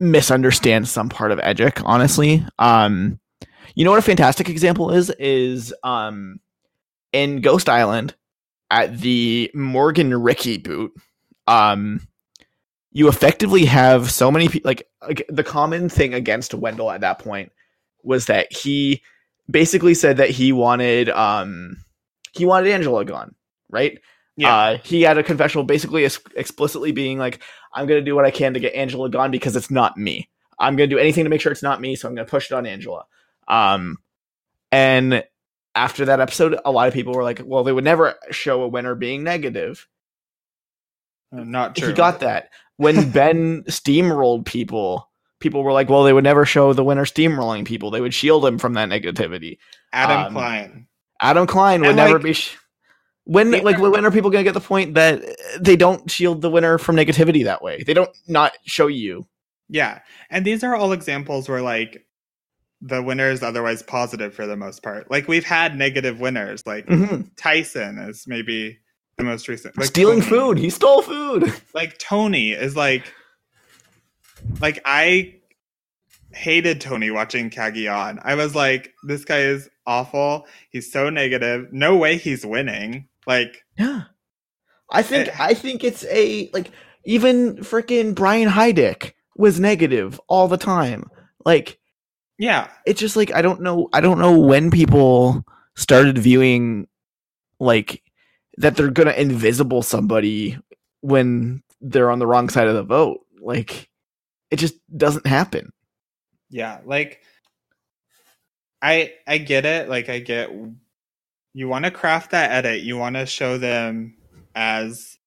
misunderstands 0.00 0.90
some 0.90 1.08
part 1.08 1.32
of 1.32 1.38
Edgic. 1.38 1.80
Honestly, 1.84 2.44
um, 2.58 3.18
you 3.74 3.84
know 3.84 3.90
what 3.90 3.98
a 3.98 4.02
fantastic 4.02 4.48
example 4.48 4.90
is 4.90 5.10
is 5.18 5.72
um 5.82 6.38
in 7.12 7.40
Ghost 7.40 7.68
Island 7.68 8.14
at 8.70 8.98
the 8.98 9.50
Morgan 9.54 10.14
Ricky 10.14 10.58
boot. 10.58 10.92
Um, 11.46 12.06
you 12.92 13.08
effectively 13.08 13.64
have 13.64 14.10
so 14.10 14.30
many 14.30 14.48
people. 14.48 14.68
Like, 14.68 14.88
like 15.02 15.26
the 15.28 15.44
common 15.44 15.88
thing 15.88 16.14
against 16.14 16.54
Wendell 16.54 16.90
at 16.90 17.02
that 17.02 17.18
point 17.18 17.52
was 18.02 18.26
that 18.26 18.52
he 18.52 19.02
basically 19.50 19.94
said 19.94 20.16
that 20.18 20.30
he 20.30 20.52
wanted 20.52 21.10
um 21.10 21.76
he 22.32 22.44
wanted 22.44 22.70
Angela 22.70 23.04
gone, 23.04 23.34
right? 23.68 23.98
Yeah. 24.36 24.56
Uh, 24.56 24.78
he 24.82 25.02
had 25.02 25.18
a 25.18 25.22
confessional 25.22 25.64
basically 25.64 26.04
ex- 26.04 26.18
explicitly 26.34 26.92
being 26.92 27.18
like, 27.18 27.40
I'm 27.72 27.86
going 27.86 28.00
to 28.00 28.04
do 28.04 28.16
what 28.16 28.24
I 28.24 28.30
can 28.30 28.54
to 28.54 28.60
get 28.60 28.74
Angela 28.74 29.08
gone 29.08 29.30
because 29.30 29.54
it's 29.54 29.70
not 29.70 29.96
me. 29.96 30.28
I'm 30.58 30.76
going 30.76 30.88
to 30.88 30.94
do 30.94 31.00
anything 31.00 31.24
to 31.24 31.30
make 31.30 31.40
sure 31.40 31.52
it's 31.52 31.62
not 31.62 31.80
me, 31.80 31.94
so 31.96 32.08
I'm 32.08 32.14
going 32.14 32.26
to 32.26 32.30
push 32.30 32.50
it 32.50 32.54
on 32.54 32.66
Angela. 32.66 33.04
Um, 33.46 33.98
and 34.72 35.24
after 35.74 36.04
that 36.06 36.20
episode, 36.20 36.58
a 36.64 36.70
lot 36.70 36.88
of 36.88 36.94
people 36.94 37.14
were 37.14 37.22
like, 37.22 37.40
well, 37.44 37.64
they 37.64 37.72
would 37.72 37.84
never 37.84 38.14
show 38.30 38.62
a 38.62 38.68
winner 38.68 38.94
being 38.94 39.24
negative. 39.24 39.86
Uh, 41.36 41.44
not 41.44 41.76
true. 41.76 41.88
He 41.88 41.94
got 41.94 42.20
that. 42.20 42.50
When 42.76 43.10
Ben 43.12 43.62
steamrolled 43.64 44.44
people, 44.46 45.10
people 45.40 45.62
were 45.62 45.72
like, 45.72 45.88
well, 45.88 46.04
they 46.04 46.12
would 46.12 46.24
never 46.24 46.44
show 46.44 46.72
the 46.72 46.84
winner 46.84 47.04
steamrolling 47.04 47.64
people. 47.64 47.90
They 47.90 48.00
would 48.00 48.14
shield 48.14 48.44
him 48.46 48.58
from 48.58 48.74
that 48.74 48.88
negativity. 48.88 49.58
Adam 49.92 50.26
um, 50.28 50.32
Klein. 50.32 50.86
Adam 51.20 51.46
Klein 51.46 51.80
would 51.80 51.88
And, 51.90 51.96
never 51.96 52.14
like- 52.14 52.22
be. 52.22 52.32
Sh- 52.34 52.56
when 53.26 53.52
Yeah. 53.54 53.60
like 53.62 53.78
when 53.78 54.04
are 54.04 54.10
people 54.10 54.28
gonna 54.28 54.44
get 54.44 54.52
the 54.52 54.60
point 54.60 54.94
that 54.96 55.22
they 55.58 55.76
don't 55.76 56.10
shield 56.10 56.42
the 56.42 56.50
winner 56.50 56.76
from 56.76 56.94
negativity 56.94 57.44
that 57.44 57.62
way? 57.62 57.82
They 57.82 57.94
don't 57.94 58.10
not 58.28 58.52
show 58.66 58.86
you. 58.86 59.26
Yeah. 59.70 60.00
And 60.28 60.44
these 60.44 60.62
are 60.62 60.74
all 60.76 60.92
examples 60.92 61.48
where 61.48 61.62
like 61.62 62.04
the 62.86 63.02
winner 63.02 63.30
is 63.30 63.42
otherwise 63.42 63.82
positive 63.82 64.34
for 64.34 64.46
the 64.46 64.56
most 64.56 64.82
part. 64.82 65.10
Like 65.10 65.26
we've 65.26 65.44
had 65.44 65.76
negative 65.76 66.20
winners, 66.20 66.62
like 66.66 66.86
Mhm. 66.86 67.30
Tyson 67.36 67.98
is 67.98 68.26
maybe 68.26 68.78
the 69.16 69.24
most 69.24 69.48
recent. 69.48 69.76
Like 69.78 69.86
Stealing 69.86 70.20
Tony. 70.20 70.30
food. 70.30 70.58
He 70.58 70.68
stole 70.70 71.00
food. 71.02 71.50
Like 71.72 71.96
Tony 71.98 72.50
is 72.52 72.76
like 72.76 73.04
like 74.60 74.80
I 74.84 75.36
hated 76.32 76.80
Tony 76.80 77.10
watching 77.10 77.48
Cagayan. 77.50 78.20
I 78.22 78.34
was 78.34 78.54
like, 78.54 78.92
this 79.04 79.24
guy 79.24 79.38
is 79.40 79.68
awful. 79.86 80.46
He's 80.70 80.90
so 80.92 81.08
negative. 81.10 81.72
No 81.72 81.96
way 81.96 82.16
he's 82.18 82.44
winning. 82.44 83.08
Like 83.26 83.64
Yeah. 83.78 84.02
I 84.90 85.02
think 85.02 85.28
It- 85.28 85.40
I 85.40 85.54
think 85.54 85.82
it's 85.84 86.04
a 86.10 86.50
like 86.52 86.70
even 87.04 87.56
freaking 87.58 88.14
Brian 88.14 88.48
Heidik 88.50 89.12
was 89.36 89.58
negative 89.60 90.20
all 90.28 90.48
the 90.48 90.56
time. 90.58 91.04
Like 91.44 91.78
yeah. 92.38 92.68
it's 92.86 93.00
just 93.00 93.16
like 93.16 93.32
I 93.32 93.42
don't 93.42 93.60
know 93.60 93.88
I 93.92 94.00
don't 94.00 94.18
know 94.18 94.38
when 94.38 94.70
people 94.70 95.44
started 95.76 96.18
viewing 96.18 96.86
like 97.60 98.02
that 98.58 98.76
they're 98.76 98.90
gonna 98.90 99.12
invisible 99.12 99.82
somebody 99.82 100.58
when 101.00 101.62
they're 101.80 102.10
on 102.10 102.18
the 102.18 102.26
wrong 102.26 102.48
side 102.48 102.66
of 102.66 102.74
the 102.74 102.82
vote. 102.82 103.20
Like 103.40 103.90
it 104.50 104.56
just 104.56 104.74
doesn't 104.96 105.26
happen. 105.26 105.72
Yeah, 106.50 106.80
like 106.84 107.20
I 108.80 109.12
I 109.26 109.38
get 109.38 109.64
it. 109.66 109.88
Like 109.88 110.08
I 110.08 110.18
get 110.20 110.50
you 111.52 111.68
want 111.68 111.84
to 111.84 111.90
craft 111.90 112.30
that 112.30 112.50
edit. 112.50 112.82
You 112.82 112.96
want 112.96 113.16
to 113.16 113.26
show 113.26 113.58
them 113.58 114.16
as 114.54 115.18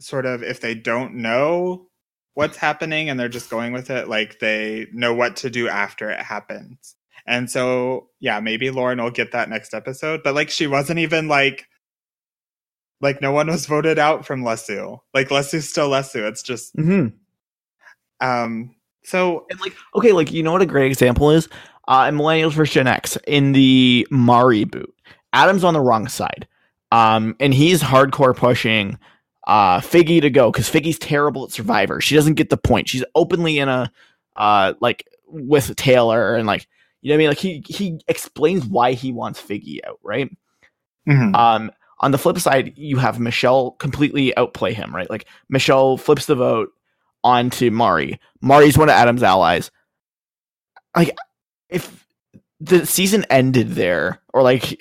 sort 0.00 0.26
of 0.26 0.42
if 0.42 0.60
they 0.60 0.74
don't 0.74 1.16
know 1.16 1.88
what's 2.34 2.56
happening 2.56 3.08
and 3.08 3.18
they're 3.18 3.28
just 3.28 3.50
going 3.50 3.72
with 3.72 3.90
it, 3.90 4.08
like 4.08 4.38
they 4.40 4.86
know 4.92 5.14
what 5.14 5.36
to 5.36 5.50
do 5.50 5.68
after 5.68 6.10
it 6.10 6.20
happens. 6.20 6.96
And 7.26 7.50
so, 7.50 8.08
yeah, 8.20 8.40
maybe 8.40 8.70
Lauren 8.70 9.02
will 9.02 9.10
get 9.10 9.32
that 9.32 9.48
next 9.48 9.72
episode, 9.72 10.22
but 10.22 10.34
like 10.34 10.50
she 10.50 10.66
wasn't 10.66 10.98
even 10.98 11.28
like 11.28 11.66
like 13.00 13.20
no 13.20 13.32
one 13.32 13.46
was 13.48 13.66
voted 13.66 13.98
out 13.98 14.26
from 14.26 14.42
Lesu. 14.42 14.98
Like 15.12 15.28
Lesu's 15.28 15.68
still 15.68 15.90
Lesu. 15.90 16.28
It's 16.28 16.42
just 16.42 16.74
Mm-hmm. 16.76 17.08
um 18.26 18.74
so 19.04 19.46
And 19.50 19.60
like, 19.60 19.74
okay, 19.94 20.12
like 20.12 20.32
you 20.32 20.42
know 20.42 20.52
what 20.52 20.62
a 20.62 20.66
great 20.66 20.90
example 20.90 21.30
is? 21.30 21.48
Uh, 21.86 22.06
in 22.08 22.16
Millennials 22.16 22.52
vs 22.52 22.72
Gen 22.72 22.86
X 22.86 23.18
in 23.26 23.52
the 23.52 24.06
Mari 24.10 24.64
boot, 24.64 24.94
Adam's 25.34 25.64
on 25.64 25.74
the 25.74 25.80
wrong 25.82 26.08
side, 26.08 26.48
um, 26.92 27.36
and 27.40 27.52
he's 27.52 27.82
hardcore 27.82 28.34
pushing 28.34 28.98
uh 29.46 29.80
Figgy 29.80 30.20
to 30.22 30.30
go 30.30 30.50
because 30.50 30.70
Figgy's 30.70 30.98
terrible 30.98 31.44
at 31.44 31.52
Survivor. 31.52 32.00
She 32.00 32.14
doesn't 32.14 32.34
get 32.34 32.50
the 32.50 32.56
point. 32.56 32.88
She's 32.88 33.04
openly 33.14 33.58
in 33.58 33.68
a 33.68 33.90
uh 34.36 34.74
like 34.80 35.06
with 35.26 35.74
Taylor 35.76 36.34
and 36.36 36.46
like 36.46 36.66
you 37.02 37.10
know 37.10 37.14
what 37.14 37.16
I 37.16 37.18
mean. 37.18 37.28
Like 37.28 37.38
he 37.38 37.64
he 37.68 38.00
explains 38.08 38.64
why 38.66 38.92
he 38.92 39.12
wants 39.12 39.40
Figgy 39.42 39.78
out, 39.86 40.00
right? 40.02 40.30
mhm. 41.08 41.34
Um, 41.36 41.70
On 42.00 42.10
the 42.10 42.18
flip 42.18 42.38
side, 42.38 42.72
you 42.76 42.96
have 42.98 43.20
Michelle 43.20 43.72
completely 43.72 44.36
outplay 44.36 44.72
him, 44.74 44.94
right? 44.94 45.08
Like 45.10 45.26
Michelle 45.48 45.96
flips 45.96 46.26
the 46.26 46.34
vote 46.34 46.70
onto 47.22 47.70
Mari. 47.70 48.18
Mari's 48.42 48.78
one 48.78 48.88
of 48.88 48.94
Adam's 48.94 49.22
allies. 49.22 49.70
Like 50.96 51.16
if 51.68 52.06
the 52.60 52.86
season 52.86 53.24
ended 53.30 53.70
there, 53.72 54.20
or 54.32 54.42
like 54.42 54.80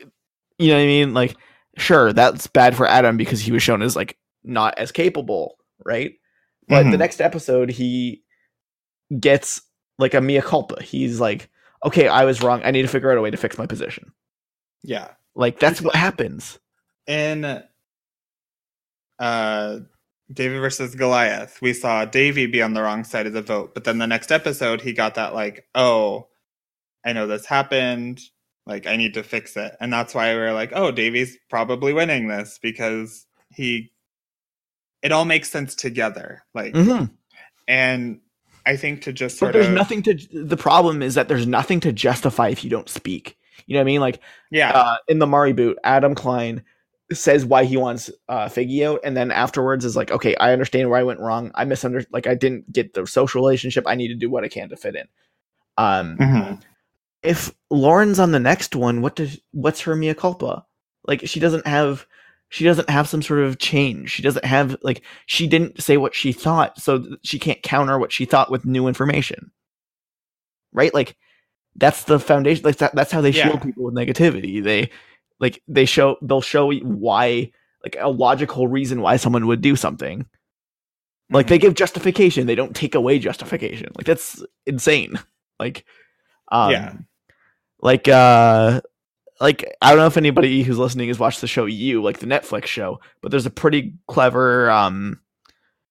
you 0.59 0.67
know 0.69 0.75
what 0.75 0.83
I 0.83 0.85
mean? 0.85 1.13
Like, 1.13 1.35
sure, 1.77 2.13
that's 2.13 2.47
bad 2.47 2.75
for 2.77 2.87
Adam 2.87 3.17
because 3.17 3.41
he 3.41 3.51
was 3.51 3.63
shown 3.63 3.81
as 3.81 3.95
like 3.95 4.17
not 4.43 4.77
as 4.77 4.91
capable, 4.91 5.57
right? 5.85 6.13
But 6.67 6.83
the 6.83 6.91
Mhm. 6.97 6.99
next 6.99 7.21
episode, 7.21 7.69
he 7.69 8.23
gets 9.19 9.61
like 9.99 10.13
a 10.13 10.21
mea 10.21 10.41
culpa. 10.41 10.81
He's 10.81 11.19
like, 11.19 11.49
okay, 11.85 12.07
I 12.07 12.25
was 12.25 12.41
wrong. 12.41 12.61
I 12.63 12.71
need 12.71 12.83
to 12.83 12.87
figure 12.87 13.11
out 13.11 13.17
a 13.17 13.21
way 13.21 13.31
to 13.31 13.37
fix 13.37 13.57
my 13.57 13.65
position. 13.67 14.11
Yeah. 14.83 15.09
Like 15.35 15.59
that's 15.59 15.81
what 15.81 15.95
happens. 15.95 16.59
in 17.05 17.61
uh 19.19 19.79
David 20.31 20.59
versus 20.61 20.95
Goliath, 20.95 21.61
we 21.61 21.73
saw 21.73 22.05
Davie 22.05 22.45
be 22.47 22.61
on 22.61 22.73
the 22.73 22.81
wrong 22.81 23.03
side 23.03 23.27
of 23.27 23.33
the 23.33 23.41
vote, 23.41 23.73
but 23.73 23.83
then 23.83 23.97
the 23.97 24.07
next 24.07 24.31
episode 24.31 24.81
he 24.81 24.93
got 24.93 25.15
that 25.15 25.33
like, 25.33 25.65
oh, 25.75 26.29
I 27.05 27.13
know 27.13 27.27
this 27.27 27.45
happened, 27.45 28.21
like 28.65 28.87
I 28.87 28.95
need 28.95 29.13
to 29.15 29.23
fix 29.23 29.57
it. 29.57 29.75
And 29.79 29.91
that's 29.91 30.15
why 30.15 30.33
we 30.33 30.39
are 30.39 30.53
like, 30.53 30.71
oh, 30.73 30.91
Davie's 30.91 31.37
probably 31.49 31.93
winning 31.93 32.27
this 32.29 32.57
because 32.61 33.27
he 33.49 33.91
it 35.03 35.11
all 35.11 35.25
makes 35.25 35.51
sense 35.51 35.75
together. 35.75 36.43
Like 36.55 36.73
Mhm. 36.73 37.11
and 37.67 38.19
I 38.65 38.77
think 38.77 39.01
to 39.03 39.13
just 39.13 39.39
But 39.39 39.53
there's 39.53 39.67
of 39.67 39.73
nothing 39.73 40.01
to. 40.03 40.15
The 40.31 40.57
problem 40.57 41.01
is 41.03 41.15
that 41.15 41.27
there's 41.27 41.45
nothing 41.45 41.81
to 41.81 41.91
justify 41.91 42.47
if 42.47 42.63
you 42.63 42.69
don't 42.69 42.89
speak. 42.89 43.37
You 43.67 43.73
know 43.73 43.79
what 43.81 43.83
I 43.83 43.85
mean? 43.85 44.01
Like 44.01 44.19
yeah. 44.51 44.71
uh, 44.71 44.95
in 45.07 45.19
the 45.19 45.27
Mari 45.27 45.53
boot, 45.53 45.77
Adam 45.83 46.15
Klein 46.15 46.63
says 47.11 47.45
why 47.45 47.65
he 47.65 47.75
wants 47.77 48.09
uh, 48.29 48.45
Figgy 48.45 48.85
out, 48.87 49.01
and 49.03 49.15
then 49.15 49.29
afterwards 49.31 49.83
is 49.85 49.95
like, 49.95 50.09
okay, 50.11 50.35
I 50.37 50.53
understand 50.53 50.89
where 50.89 50.99
I 50.99 51.03
went 51.03 51.19
wrong. 51.19 51.51
I 51.53 51.65
misunderstood. 51.65 52.13
Like 52.13 52.25
I 52.25 52.35
didn't 52.35 52.71
get 52.71 52.93
the 52.93 53.05
social 53.05 53.41
relationship. 53.41 53.83
I 53.85 53.95
need 53.95 54.07
to 54.07 54.15
do 54.15 54.29
what 54.29 54.43
I 54.45 54.47
can 54.47 54.69
to 54.69 54.77
fit 54.77 54.95
in. 54.95 55.07
Um, 55.77 56.17
Mhm. 56.17 56.61
if 57.21 57.53
Lauren's 57.69 58.19
on 58.19 58.31
the 58.31 58.39
next 58.39 58.75
one, 58.75 59.01
what 59.01 59.15
does 59.17 59.39
what's 59.51 59.81
her 59.81 59.95
mea 59.95 60.13
culpa? 60.13 60.65
Like 61.05 61.27
she 61.27 61.39
doesn't 61.41 61.67
have 61.67 62.05
she 62.53 62.65
doesn't 62.65 62.87
have 62.87 63.09
some 63.09 63.23
sort 63.23 63.39
of 63.39 63.57
change. 63.57 64.11
She 64.11 64.21
doesn't 64.21 64.45
have 64.45 64.77
like 64.83 65.01
she 65.25 65.47
didn't 65.47 65.81
say 65.81 65.97
what 65.97 66.13
she 66.13 66.31
thought, 66.31 66.79
so 66.79 67.03
she 67.23 67.39
can't 67.39 67.63
counter 67.63 67.97
what 67.97 68.11
she 68.11 68.25
thought 68.25 68.51
with 68.51 68.63
new 68.63 68.87
information. 68.87 69.49
Right? 70.71 70.93
Like 70.93 71.15
that's 71.75 72.03
the 72.03 72.19
foundation. 72.19 72.63
Like 72.63 72.77
that, 72.77 72.93
that's 72.93 73.11
how 73.11 73.21
they 73.21 73.31
Yeah. 73.31 73.45
shield 73.47 73.63
people 73.63 73.85
with 73.85 73.95
negativity. 73.95 74.63
They 74.63 74.91
like 75.39 75.63
they 75.67 75.85
show 75.85 76.17
they'll 76.21 76.41
show 76.41 76.71
why 76.71 77.51
like 77.83 77.95
a 77.99 78.09
logical 78.09 78.67
reason 78.67 79.01
why 79.01 79.17
someone 79.17 79.47
would 79.47 79.61
do 79.61 79.75
something. 79.75 80.27
Like 81.31 81.47
Mhm. 81.47 81.49
they 81.49 81.57
give 81.57 81.73
justification, 81.73 82.45
they 82.45 82.53
don't 82.53 82.75
take 82.75 82.93
away 82.93 83.17
justification. 83.17 83.91
Like 83.97 84.05
that's 84.05 84.43
insane. 84.67 85.17
Like 85.59 85.85
um 86.51 86.69
Yeah. 86.69 86.93
like 87.81 88.07
uh 88.07 88.81
like 89.43 89.65
I 89.81 89.89
don't 89.89 89.99
know 89.99 90.07
if 90.07 90.15
anybody 90.17 90.63
who's 90.63 90.77
listening 90.79 91.09
has 91.09 91.19
watched 91.19 91.41
the 91.41 91.47
show 91.47 91.65
You, 91.65 92.01
like 92.01 92.19
the 92.19 92.25
Netflix 92.25 92.65
show, 92.65 92.99
but 93.21 93.29
there's 93.29 93.45
a 93.45 93.51
pretty 93.51 93.93
clever 94.07 94.71
um 94.71 95.19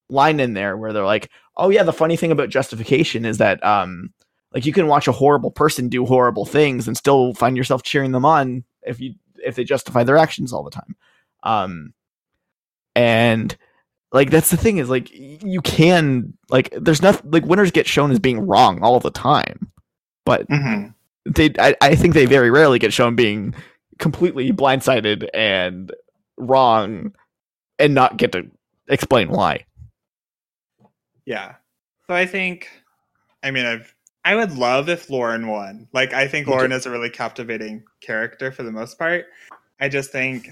line 0.08 0.40
in 0.40 0.54
there 0.54 0.76
where 0.76 0.92
they're 0.92 1.04
like, 1.04 1.30
"Oh 1.56 1.68
yeah, 1.68 1.82
the 1.82 1.92
funny 1.92 2.16
thing 2.16 2.32
about 2.32 2.48
justification 2.48 3.24
is 3.26 3.36
that 3.38 3.62
um 3.64 4.12
like 4.54 4.64
you 4.64 4.72
can 4.72 4.86
watch 4.86 5.06
a 5.06 5.12
horrible 5.12 5.50
person 5.50 5.88
do 5.90 6.06
horrible 6.06 6.46
things 6.46 6.88
and 6.88 6.96
still 6.96 7.34
find 7.34 7.56
yourself 7.56 7.82
cheering 7.82 8.12
them 8.12 8.24
on 8.24 8.64
if 8.82 8.98
you 9.00 9.14
if 9.44 9.54
they 9.54 9.64
justify 9.64 10.02
their 10.02 10.16
actions 10.16 10.52
all 10.52 10.62
the 10.64 10.70
time." 10.70 10.96
Um 11.42 11.92
and 12.96 13.56
like 14.12 14.30
that's 14.30 14.50
the 14.50 14.56
thing 14.56 14.78
is 14.78 14.88
like 14.88 15.10
you 15.12 15.60
can 15.60 16.32
like 16.48 16.72
there's 16.80 17.02
nothing 17.02 17.30
like 17.30 17.44
winners 17.44 17.70
get 17.70 17.86
shown 17.86 18.10
as 18.10 18.18
being 18.18 18.46
wrong 18.46 18.82
all 18.82 18.98
the 18.98 19.10
time. 19.10 19.70
But 20.24 20.48
Mhm. 20.48 20.94
They 21.24 21.52
I, 21.58 21.74
I 21.80 21.94
think 21.94 22.14
they 22.14 22.26
very 22.26 22.50
rarely 22.50 22.78
get 22.78 22.92
shown 22.92 23.14
being 23.16 23.54
completely 23.98 24.52
blindsided 24.52 25.28
and 25.32 25.92
wrong 26.36 27.12
and 27.78 27.94
not 27.94 28.16
get 28.16 28.32
to 28.32 28.50
explain 28.88 29.28
why. 29.28 29.64
Yeah. 31.24 31.54
So 32.06 32.14
I 32.14 32.26
think, 32.26 32.68
I 33.42 33.50
mean, 33.50 33.64
I've, 33.64 33.94
I 34.24 34.34
would 34.36 34.52
love 34.56 34.88
if 34.88 35.10
Lauren 35.10 35.46
won. 35.48 35.88
Like, 35.92 36.12
I 36.12 36.28
think 36.28 36.46
Lauren 36.46 36.72
is 36.72 36.86
a 36.86 36.90
really 36.90 37.10
captivating 37.10 37.84
character 38.00 38.52
for 38.52 38.62
the 38.62 38.72
most 38.72 38.98
part. 38.98 39.26
I 39.80 39.88
just 39.88 40.12
think 40.12 40.48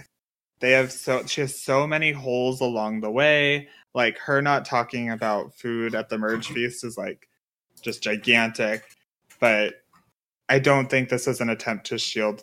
they 0.60 0.72
have 0.72 0.90
so, 0.90 1.24
she 1.26 1.40
has 1.42 1.60
so 1.60 1.86
many 1.86 2.12
holes 2.12 2.60
along 2.60 3.00
the 3.00 3.10
way. 3.10 3.68
Like, 3.94 4.18
her 4.18 4.42
not 4.42 4.64
talking 4.64 5.10
about 5.10 5.54
food 5.54 5.94
at 5.94 6.08
the 6.08 6.18
merge 6.18 6.48
feast 6.48 6.84
is 6.84 6.96
like 6.96 7.28
just 7.82 8.02
gigantic. 8.02 8.82
But 9.40 9.74
I 10.50 10.58
don't 10.58 10.90
think 10.90 11.08
this 11.08 11.28
is 11.28 11.40
an 11.40 11.48
attempt 11.48 11.86
to 11.86 11.98
shield 11.98 12.42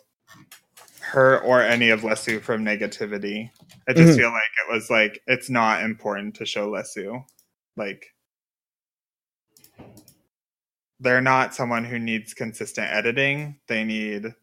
her 1.00 1.40
or 1.40 1.60
any 1.62 1.90
of 1.90 2.00
Lesu 2.00 2.40
from 2.40 2.64
negativity. 2.64 3.50
I 3.86 3.92
just 3.92 4.14
Mhm. 4.14 4.16
feel 4.16 4.30
like 4.30 4.42
it 4.66 4.72
was 4.72 4.90
like, 4.90 5.22
it's 5.26 5.50
not 5.50 5.82
important 5.82 6.34
to 6.36 6.46
show 6.46 6.70
Lesu. 6.70 7.24
Like, 7.76 8.14
they're 11.00 11.20
not 11.20 11.54
someone 11.54 11.84
who 11.84 11.98
needs 11.98 12.32
consistent 12.34 12.90
editing. 12.90 13.60
They 13.68 13.84
need 13.84 14.34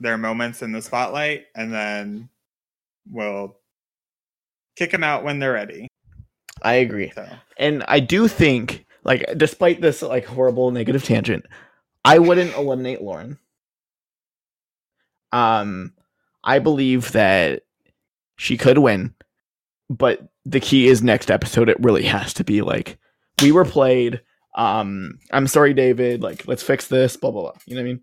their 0.00 0.18
moments 0.18 0.62
in 0.62 0.72
the 0.72 0.82
spotlight, 0.82 1.46
and 1.54 1.72
then 1.72 2.28
we'll 3.10 3.58
kick 4.76 4.90
them 4.90 5.04
out 5.04 5.24
when 5.24 5.38
they're 5.38 5.52
ready. 5.52 5.88
I 6.62 6.74
agree. 6.74 7.10
So 7.14 7.26
And 7.56 7.84
I 7.88 8.00
do 8.00 8.28
think 8.28 8.84
like 9.02 9.24
despite 9.36 9.80
this 9.80 10.02
like 10.02 10.24
horrible 10.24 10.70
negative 10.70 11.04
tangent, 11.04 11.46
I 12.04 12.18
wouldn't 12.18 12.54
eliminate 12.56 13.00
Lauren. 13.02 13.38
Um 15.32 15.92
I 16.42 16.58
believe 16.58 17.12
that 17.12 17.62
she 18.36 18.56
could 18.56 18.78
win, 18.78 19.14
but 19.88 20.20
the 20.44 20.60
key 20.60 20.88
is 20.88 21.02
next 21.02 21.30
episode 21.30 21.68
it 21.68 21.80
really 21.80 22.04
has 22.04 22.34
to 22.34 22.44
be 22.44 22.60
like 22.62 22.98
we 23.42 23.50
were 23.52 23.64
played 23.64 24.20
um 24.54 25.18
I'm 25.32 25.46
sorry 25.46 25.74
David, 25.74 26.22
like 26.22 26.46
let's 26.46 26.62
fix 26.62 26.86
this 26.88 27.16
blah 27.16 27.30
blah 27.30 27.42
blah. 27.42 27.52
You 27.66 27.74
know 27.76 27.82
what 27.82 27.88
I 27.88 27.92
mean? 27.92 28.00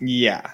yeah, 0.00 0.52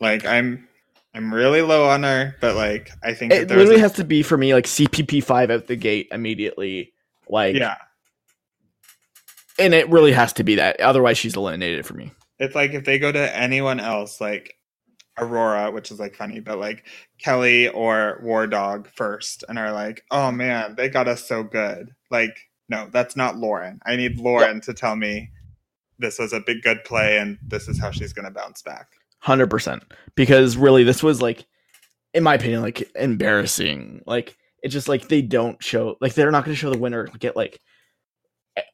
like 0.00 0.24
I'm, 0.24 0.66
I'm 1.14 1.34
really 1.34 1.60
low 1.60 1.88
on 1.90 2.02
her, 2.02 2.34
but 2.40 2.56
like 2.56 2.90
I 3.02 3.12
think 3.14 3.30
that 3.32 3.42
It 3.42 3.48
literally 3.50 3.76
a- 3.76 3.80
has 3.80 3.92
to 3.94 4.04
be 4.04 4.22
for 4.22 4.38
me 4.38 4.54
like 4.54 4.64
CPP 4.64 5.22
5 5.22 5.50
out 5.50 5.66
the 5.66 5.76
gate 5.76 6.08
immediately. 6.12 6.92
Like 7.28 7.56
yeah. 7.56 7.76
And 9.60 9.74
it 9.74 9.88
really 9.88 10.12
has 10.12 10.32
to 10.34 10.44
be 10.44 10.56
that. 10.56 10.80
Otherwise 10.80 11.18
she's 11.18 11.36
eliminated 11.36 11.86
for 11.86 11.94
me. 11.94 12.12
It's 12.38 12.54
like 12.54 12.72
if 12.72 12.84
they 12.84 12.98
go 12.98 13.12
to 13.12 13.36
anyone 13.36 13.80
else, 13.80 14.20
like 14.20 14.54
Aurora, 15.18 15.70
which 15.70 15.90
is 15.90 16.00
like 16.00 16.14
funny, 16.14 16.40
but 16.40 16.58
like 16.58 16.86
Kelley 17.18 17.68
or 17.68 18.20
Wardog 18.24 18.86
first, 18.88 19.44
and 19.48 19.58
are 19.58 19.72
like, 19.72 20.04
oh 20.10 20.30
man, 20.30 20.74
they 20.76 20.88
got 20.88 21.08
us 21.08 21.26
so 21.26 21.42
good. 21.42 21.90
Like, 22.10 22.48
no, 22.68 22.88
that's 22.90 23.16
not 23.16 23.36
Lauren. 23.36 23.80
I 23.84 23.96
need 23.96 24.18
Lauren 24.18 24.60
to 24.62 24.74
tell 24.74 24.96
me 24.96 25.30
this 25.98 26.18
was 26.18 26.32
a 26.32 26.40
big 26.40 26.62
good 26.62 26.82
play 26.84 27.18
and 27.18 27.38
this 27.46 27.68
is 27.68 27.78
how 27.78 27.90
she's 27.90 28.14
gonna 28.14 28.30
bounce 28.30 28.62
back. 28.62 28.86
Hundred 29.18 29.50
percent. 29.50 29.84
Because 30.14 30.56
really, 30.56 30.82
this 30.82 31.02
was 31.02 31.20
like, 31.20 31.44
in 32.14 32.22
my 32.22 32.34
opinion, 32.34 32.62
like 32.62 32.90
embarrassing. 32.94 34.02
Like 34.06 34.36
it's 34.62 34.72
just 34.72 34.88
like 34.88 35.08
they 35.08 35.22
don't 35.22 35.62
show, 35.62 35.96
like 36.00 36.14
they're 36.14 36.30
not 36.30 36.44
going 36.44 36.54
to 36.54 36.58
show 36.58 36.70
the 36.70 36.78
winner 36.78 37.06
get 37.18 37.36
like, 37.36 37.60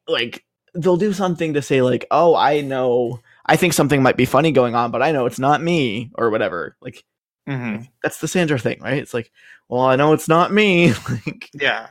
like 0.08 0.44
they'll 0.76 0.96
do 0.96 1.12
something 1.12 1.54
to 1.54 1.62
say 1.62 1.82
like, 1.82 2.06
oh, 2.10 2.34
I 2.36 2.60
know, 2.60 3.20
I 3.44 3.56
think 3.56 3.72
something 3.72 4.02
might 4.02 4.16
be 4.16 4.24
funny 4.24 4.52
going 4.52 4.74
on, 4.74 4.90
but 4.90 5.02
I 5.02 5.12
know 5.12 5.26
it's 5.26 5.38
not 5.38 5.62
me 5.62 6.10
or 6.14 6.30
whatever. 6.30 6.76
Like 6.80 7.04
Mm-hmm. 7.48 7.82
that's 8.02 8.18
the 8.20 8.26
Sandra 8.26 8.58
thing, 8.58 8.80
right? 8.80 8.98
It's 8.98 9.14
like, 9.14 9.30
well, 9.68 9.82
I 9.82 9.94
know 9.94 10.12
it's 10.12 10.26
not 10.28 10.52
me. 10.52 10.92
like, 11.08 11.48
Yeah. 11.54 11.86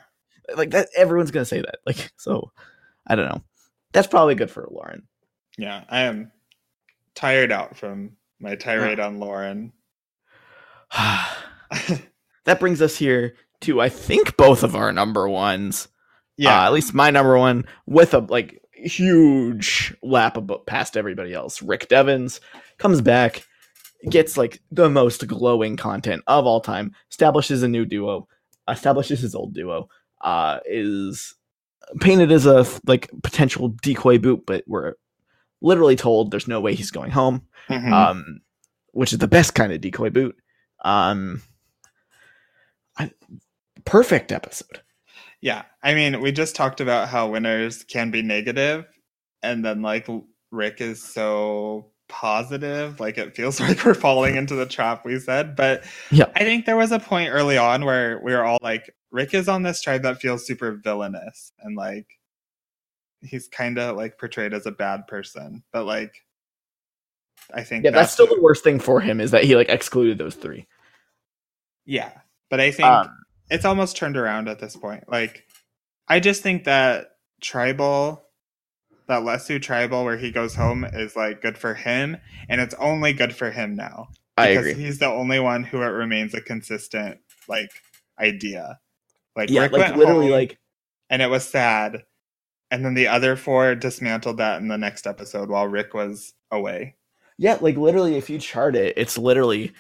like 0.58 0.72
that. 0.72 0.90
Everyone's 0.98 1.32
going 1.32 1.44
to 1.46 1.50
say 1.50 1.62
that. 1.62 1.78
Like 1.86 2.12
so, 2.18 2.52
I 3.08 3.16
don't 3.16 3.30
know. 3.30 3.42
That's 3.94 4.08
probably 4.08 4.36
good 4.36 4.52
for 4.52 4.68
Lauren. 4.70 5.04
Yeah. 5.58 5.86
I 5.90 6.02
am 6.02 6.32
tired 7.16 7.54
out 7.54 7.78
from 7.78 8.18
my 8.42 8.56
tirade 8.56 9.00
on 9.00 9.20
Lauren. 9.20 9.72
that 10.92 12.60
brings 12.60 12.82
us 12.82 12.98
here 12.98 13.36
to 13.62 13.82
I 13.82 13.90
think 13.90 14.38
both 14.38 14.64
of 14.64 14.76
our 14.76 14.92
number 14.92 15.28
ones. 15.30 15.88
yeah. 16.38 16.64
Uh, 16.64 16.66
at 16.68 16.74
least 16.74 16.94
my 16.94 17.10
number 17.12 17.38
one 17.38 17.66
with 17.86 18.14
a 18.14 18.20
like 18.20 18.62
huge 18.76 19.96
lap 20.04 20.38
ab- 20.38 20.66
past 20.66 20.96
everybody 20.98 21.34
else. 21.34 21.62
Rick 21.62 21.88
Devens 21.90 22.40
comes 22.78 23.02
back, 23.02 23.46
gets 24.10 24.38
like 24.38 24.60
the 24.72 24.90
most 24.90 25.26
glowing 25.28 25.78
content 25.78 26.24
of 26.28 26.46
all 26.46 26.62
time, 26.62 26.94
establishes 27.10 27.64
a 27.64 27.68
new 27.68 27.86
duo, 27.86 28.28
establishes 28.70 29.20
his 29.22 29.36
old 29.36 29.54
duo, 29.54 29.90
uh, 30.22 30.60
is 30.66 31.34
painted 32.02 32.32
as 32.32 32.46
a 32.46 32.66
like 32.88 33.10
potential 33.24 33.70
decoy 33.82 34.18
boot, 34.18 34.44
but 34.46 34.64
we're 34.68 34.94
literally 35.62 35.96
told 35.96 36.32
there's 36.32 36.48
no 36.48 36.60
way 36.62 36.76
he's 36.76 36.92
going 36.92 37.12
home 37.12 37.42
Mhm. 37.70 37.92
um, 37.92 38.42
which 38.92 39.14
is 39.14 39.20
the 39.20 39.28
best 39.28 39.56
kind 39.56 39.72
of 39.74 39.82
decoy 39.82 40.10
boot. 40.10 40.36
Um, 40.84 41.42
perfect 43.86 44.32
episode. 44.32 44.82
Yeah. 45.46 45.62
I 45.84 45.94
mean, 45.94 46.22
we 46.22 46.32
just 46.32 46.56
talked 46.56 46.82
about 46.82 47.08
how 47.08 47.30
winners 47.30 47.84
can 47.84 48.10
be 48.10 48.24
negative, 48.24 48.86
and 49.44 49.64
then 49.64 49.84
like 49.84 50.08
Rick 50.50 50.82
is 50.82 51.04
so 51.04 51.92
positive. 52.10 53.00
Like 53.00 53.20
it 53.20 53.36
feels 53.36 53.60
like 53.62 53.86
we're 53.86 53.94
falling 53.94 54.38
into 54.38 54.56
the 54.56 54.66
trap 54.66 55.06
we 55.06 55.20
said. 55.20 55.56
But 55.56 55.84
Yeah. 56.10 56.26
I 56.36 56.40
think 56.40 56.66
there 56.66 56.76
was 56.76 56.92
a 56.92 56.98
point 56.98 57.30
early 57.32 57.60
on 57.60 57.86
where 57.86 58.20
we 58.24 58.34
were 58.34 58.44
all 58.44 58.58
like, 58.64 58.90
Rick 59.12 59.36
is 59.36 59.48
on 59.48 59.62
this 59.62 59.84
tribe 59.84 60.02
that 60.02 60.20
feels 60.20 60.48
super 60.48 60.72
villainous 60.84 61.52
and 61.60 61.78
like 61.78 62.08
he's 63.22 63.48
kind 63.48 63.78
of 63.78 63.96
like 63.96 64.18
portrayed 64.18 64.52
as 64.52 64.66
a 64.66 64.72
bad 64.72 65.06
person. 65.06 65.64
But 65.72 65.86
like, 65.86 66.16
I 67.54 67.62
think 67.64 67.86
Yeah, 67.86 67.92
that's 67.92 68.14
still 68.14 68.26
the 68.26 68.42
worst 68.42 68.64
thing 68.64 68.80
for 68.80 69.00
him 69.00 69.22
is 69.22 69.30
that 69.30 69.44
he 69.44 69.56
like 69.56 69.70
excluded 69.70 70.18
those 70.18 70.34
three. 70.34 70.66
Yeah. 71.86 72.14
But 72.50 72.62
I 72.62 72.72
think 72.72 72.88
Um, 72.88 73.10
it's 73.50 73.66
almost 73.66 73.98
turned 73.98 74.18
around 74.18 74.48
at 74.48 74.60
this 74.60 74.76
point. 74.76 75.06
Like, 75.08 75.46
I 76.08 76.20
just 76.20 76.42
think 76.42 76.64
that 76.66 77.12
tribal, 77.42 78.24
that 79.08 79.22
Lesu 79.22 79.62
tribal 79.62 80.04
where 80.04 80.18
he 80.18 80.32
goes 80.32 80.56
home 80.56 80.84
is 80.86 81.16
like 81.16 81.42
good 81.42 81.58
for 81.58 81.74
him, 81.74 82.18
and 82.50 82.62
it's 82.62 82.76
only 82.76 83.14
good 83.14 83.36
for 83.36 83.52
him 83.52 83.76
now. 83.76 84.08
I 84.38 84.50
because 84.50 84.68
agree. 84.68 84.84
He's 84.84 85.00
the 85.00 85.08
only 85.08 85.40
one 85.40 85.64
who 85.64 85.82
it 85.82 85.88
remains 85.88 86.34
a 86.34 86.42
consistent 86.42 87.20
like 87.48 87.70
idea. 88.20 88.80
Like 89.36 89.50
Yeah, 89.50 89.64
Rick 89.64 89.72
like 89.74 89.96
literally, 89.96 90.30
like 90.30 90.58
and 91.10 91.22
it 91.22 91.30
was 91.30 91.48
sad, 91.48 92.04
and 92.72 92.84
then 92.84 92.94
the 92.96 93.08
other 93.08 93.36
four 93.36 93.76
dismantled 93.76 94.38
that 94.38 94.60
in 94.62 94.68
the 94.68 94.78
next 94.78 95.06
episode 95.08 95.50
while 95.50 95.68
Rick 95.68 95.94
was 95.94 96.34
away. 96.52 96.96
yeah, 97.38 97.58
like 97.62 97.78
literally, 97.78 98.16
if 98.16 98.30
you 98.30 98.40
chart 98.40 98.76
it, 98.76 98.94
it's 98.98 99.18
literally 99.18 99.74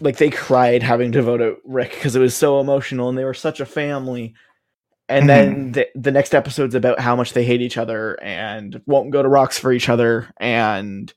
like 0.00 0.16
they 0.16 0.30
cried 0.30 0.82
having 0.82 1.12
to 1.12 1.22
vote 1.22 1.42
out 1.42 1.58
Rick 1.64 1.92
because 1.92 2.16
it 2.16 2.20
was 2.20 2.34
so 2.34 2.60
emotional 2.60 3.08
and 3.08 3.16
they 3.16 3.24
were 3.24 3.34
such 3.34 3.60
a 3.60 3.66
family. 3.66 4.34
And 5.08 5.28
then 5.28 5.72
the 5.72 5.88
the 5.94 6.10
next 6.10 6.34
episode's 6.34 6.74
about 6.74 6.98
how 6.98 7.14
much 7.14 7.32
they 7.32 7.44
hate 7.44 7.60
each 7.60 7.76
other 7.76 8.20
and 8.22 8.80
won't 8.86 9.12
go 9.12 9.22
to 9.22 9.28
rocks 9.28 9.58
for 9.58 9.72
each 9.72 9.88
other 9.88 10.32
and 10.38 11.12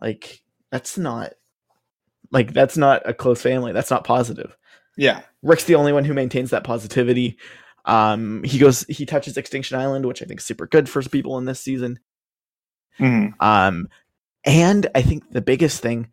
like 0.00 0.42
that's 0.70 0.96
not 0.96 1.32
like 2.30 2.52
that's 2.52 2.76
not 2.76 3.08
a 3.08 3.14
close 3.14 3.42
family. 3.42 3.72
That's 3.72 3.90
not 3.90 4.04
positive. 4.04 4.56
Yeah. 4.96 5.22
Rick's 5.42 5.64
the 5.64 5.74
only 5.74 5.92
one 5.92 6.04
who 6.04 6.14
maintains 6.14 6.50
that 6.50 6.64
positivity. 6.64 7.38
Um, 7.86 8.42
he 8.44 8.58
goes, 8.58 8.84
he 8.88 9.06
touches 9.06 9.36
Extinction 9.36 9.78
Island, 9.78 10.06
which 10.06 10.22
I 10.22 10.26
think 10.26 10.40
is 10.40 10.46
super 10.46 10.66
good 10.66 10.88
for 10.88 11.02
people 11.02 11.38
in 11.38 11.46
this 11.46 11.60
season. 11.60 11.98
Mhm. 12.98 13.32
Um, 13.40 13.88
and 14.44 14.86
I 14.94 15.02
think 15.02 15.30
the 15.30 15.40
biggest 15.40 15.80
thing, 15.80 16.08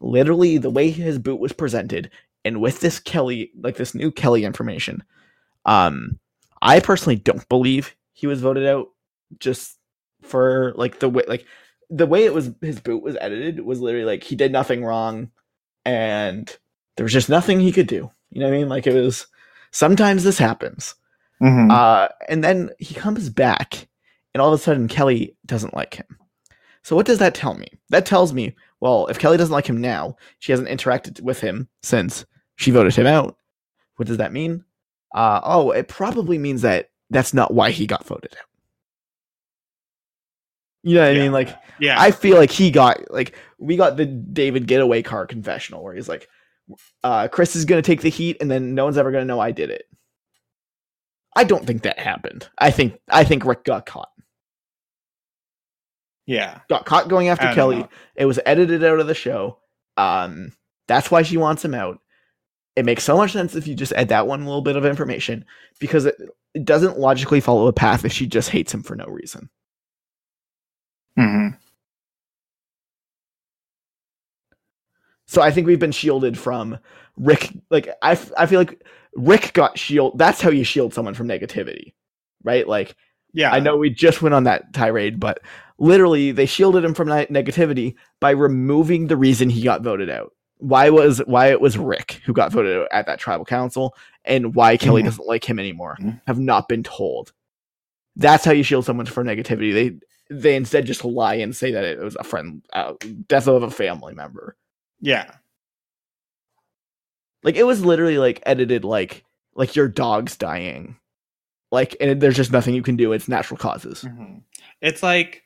literally 0.00 0.58
the 0.58 0.70
way 0.70 0.90
his 0.90 1.18
boot 1.18 1.40
was 1.40 1.52
presented, 1.52 2.10
and 2.44 2.60
with 2.60 2.80
this 2.80 2.98
Kelley, 2.98 3.50
like 3.60 3.76
this 3.76 3.94
new 3.94 4.10
Kelley 4.10 4.44
information, 4.44 5.02
um, 5.66 6.18
I 6.62 6.80
personally 6.80 7.16
don't 7.16 7.48
believe 7.48 7.94
he 8.12 8.26
was 8.26 8.40
voted 8.40 8.66
out 8.66 8.88
just 9.38 9.78
for 10.22 10.72
like 10.76 10.98
the 11.00 11.08
way, 11.08 11.24
like 11.28 11.44
the 11.90 12.06
way 12.06 12.24
it 12.24 12.34
was 12.34 12.50
his 12.60 12.80
boot 12.80 13.02
was 13.02 13.16
edited 13.20 13.60
was 13.60 13.80
literally 13.80 14.06
like 14.06 14.24
he 14.24 14.36
did 14.36 14.52
nothing 14.52 14.84
wrong, 14.84 15.30
and 15.84 16.56
there 16.96 17.04
was 17.04 17.12
just 17.12 17.28
nothing 17.28 17.60
he 17.60 17.72
could 17.72 17.86
do. 17.86 18.10
You 18.30 18.40
know 18.40 18.48
what 18.48 18.54
I 18.54 18.58
mean? 18.58 18.68
Like 18.68 18.86
it 18.86 18.94
was. 18.94 19.26
Sometimes 19.70 20.24
this 20.24 20.38
happens. 20.38 20.94
Mhm. 21.42 21.70
Uh, 21.70 22.08
and 22.28 22.42
then 22.42 22.70
he 22.78 22.94
comes 22.94 23.28
back, 23.28 23.86
and 24.32 24.40
all 24.40 24.52
of 24.52 24.58
a 24.58 24.62
sudden 24.62 24.88
Kelley 24.88 25.36
doesn't 25.44 25.74
like 25.74 25.94
him. 25.94 26.06
So 26.82 26.96
what 26.96 27.04
does 27.06 27.18
that 27.18 27.34
tell 27.34 27.54
me? 27.54 27.68
That 27.90 28.06
tells 28.06 28.32
me, 28.32 28.56
well, 28.80 29.06
if 29.06 29.18
Kelley 29.18 29.36
doesn't 29.36 29.52
like 29.52 29.66
him 29.66 29.80
now, 29.80 30.16
she 30.38 30.52
hasn't 30.52 30.68
interacted 30.68 31.20
with 31.20 31.40
him 31.40 31.68
since 31.82 32.24
she 32.56 32.70
voted 32.70 32.94
him 32.94 33.06
out. 33.06 33.36
What 33.96 34.06
does 34.06 34.18
that 34.18 34.32
mean? 34.32 34.64
Uh, 35.14 35.40
oh, 35.42 35.70
it 35.70 35.88
probably 35.88 36.38
means 36.38 36.62
that 36.62 36.90
that's 37.10 37.34
not 37.34 37.52
why 37.52 37.70
he 37.70 37.86
got 37.86 38.06
voted 38.06 38.34
out. 38.38 38.44
You 40.84 40.94
know 40.94 41.00
what 41.00 41.10
I 41.10 41.18
mean? 41.18 41.32
Like, 41.32 41.56
yeah. 41.80 42.00
I 42.00 42.12
feel 42.12 42.36
like 42.36 42.50
he 42.50 42.70
got 42.70 43.10
like 43.10 43.34
we 43.58 43.76
got 43.76 43.96
the 43.96 44.06
David 44.06 44.66
getaway 44.66 45.02
car 45.02 45.26
confessional 45.26 45.82
where 45.82 45.94
he's 45.94 46.08
like, 46.08 46.28
uh, 47.02 47.28
Chris 47.28 47.56
is 47.56 47.64
gonna 47.64 47.82
take 47.82 48.00
the 48.00 48.08
heat, 48.08 48.36
and 48.40 48.50
then 48.50 48.74
no 48.74 48.84
one's 48.84 48.98
ever 48.98 49.10
gonna 49.10 49.24
know 49.24 49.40
I 49.40 49.50
did 49.50 49.70
it. 49.70 49.86
I 51.34 51.44
don't 51.44 51.66
think 51.66 51.82
that 51.82 51.98
happened. 51.98 52.48
I 52.58 52.70
think 52.70 53.00
I 53.08 53.24
think 53.24 53.44
Rick 53.44 53.64
got 53.64 53.86
caught. 53.86 54.10
Yeah. 56.28 56.60
Got 56.68 56.84
caught 56.84 57.08
going 57.08 57.28
after 57.28 57.50
Kelley. 57.54 57.78
know. 57.78 57.88
It 58.14 58.26
was 58.26 58.38
edited 58.44 58.84
out 58.84 59.00
of 59.00 59.06
the 59.06 59.14
show. 59.14 59.58
Um, 59.96 60.52
that's 60.86 61.10
why 61.10 61.22
she 61.22 61.38
wants 61.38 61.64
him 61.64 61.74
out. 61.74 62.00
It 62.76 62.84
makes 62.84 63.02
so 63.02 63.16
much 63.16 63.32
sense 63.32 63.56
if 63.56 63.66
you 63.66 63.74
just 63.74 63.94
add 63.94 64.10
that 64.10 64.26
one 64.26 64.44
little 64.44 64.60
bit 64.60 64.76
of 64.76 64.84
information 64.84 65.46
because 65.80 66.04
it, 66.04 66.16
it 66.52 66.66
doesn't 66.66 66.98
logically 66.98 67.40
follow 67.40 67.66
a 67.66 67.72
path 67.72 68.04
if 68.04 68.12
she 68.12 68.26
just 68.26 68.50
hates 68.50 68.72
him 68.74 68.82
for 68.82 68.94
no 68.94 69.06
reason. 69.06 69.48
Mhm. 71.18 71.56
So 75.26 75.42
I 75.42 75.50
think 75.50 75.66
we've 75.66 75.78
been 75.80 75.92
shielded 75.92 76.38
from 76.38 76.78
Rick. 77.16 77.52
Like 77.70 77.88
I, 78.02 78.12
f- 78.12 78.32
I 78.36 78.46
feel 78.46 78.60
like 78.60 78.84
Rick 79.14 79.52
got 79.52 79.78
shield. 79.78 80.18
That's 80.18 80.40
how 80.40 80.50
you 80.50 80.64
shield 80.64 80.94
someone 80.94 81.14
from 81.14 81.28
negativity, 81.28 81.94
right? 82.44 82.66
Like 82.68 82.94
Yeah. 83.32 83.50
I 83.52 83.60
know 83.60 83.76
we 83.76 83.90
just 83.90 84.22
went 84.22 84.34
on 84.34 84.44
that 84.44 84.72
tirade, 84.72 85.18
but 85.20 85.40
literally 85.78 86.32
they 86.32 86.46
shielded 86.46 86.84
him 86.84 86.94
from 86.94 87.08
negativity 87.08 87.94
by 88.20 88.30
removing 88.30 89.06
the 89.06 89.16
reason 89.16 89.48
he 89.50 89.62
got 89.62 89.82
voted 89.82 90.10
out. 90.10 90.32
Why 90.58 90.90
was 90.90 91.18
why 91.26 91.48
it 91.50 91.60
was 91.60 91.78
Rick 91.78 92.20
who 92.24 92.32
got 92.32 92.50
voted 92.52 92.76
out 92.82 92.88
at 92.90 93.06
that 93.06 93.20
tribal 93.20 93.44
council, 93.44 93.94
and 94.24 94.54
why 94.54 94.76
Kelley 94.76 95.02
Mhm. 95.02 95.06
doesn't 95.06 95.26
like 95.26 95.48
him 95.48 95.58
anymore 95.60 95.96
Mhm. 96.00 96.20
have 96.26 96.38
not 96.40 96.68
been 96.68 96.82
told. 96.82 97.32
That's 98.16 98.44
how 98.44 98.50
you 98.52 98.64
shield 98.64 98.84
someone 98.84 99.06
from 99.06 99.26
negativity. 99.28 99.72
They 99.72 100.34
they 100.34 100.56
instead 100.56 100.84
just 100.84 101.04
lie 101.04 101.36
and 101.36 101.54
say 101.56 101.70
that 101.72 101.84
it 101.84 101.98
was 102.00 102.16
a 102.16 102.24
friend, 102.24 102.62
uh, 102.74 102.94
death 103.28 103.46
of 103.48 103.62
a 103.62 103.70
family 103.70 104.14
member. 104.14 104.56
Yeah. 105.00 105.30
Like 107.42 107.56
it 107.56 107.62
was 107.64 107.84
literally 107.84 108.18
like 108.18 108.42
edited 108.44 108.84
like 108.84 109.24
like 109.54 109.76
your 109.76 109.88
dog's 109.88 110.36
dying. 110.36 110.96
Like 111.70 111.96
and 112.00 112.20
there's 112.20 112.36
just 112.36 112.52
nothing 112.52 112.74
you 112.74 112.82
can 112.82 112.96
do. 112.96 113.12
It's 113.12 113.28
natural 113.28 113.58
causes. 113.58 114.02
Mhm. 114.02 114.42
It's 114.80 115.02
like 115.02 115.44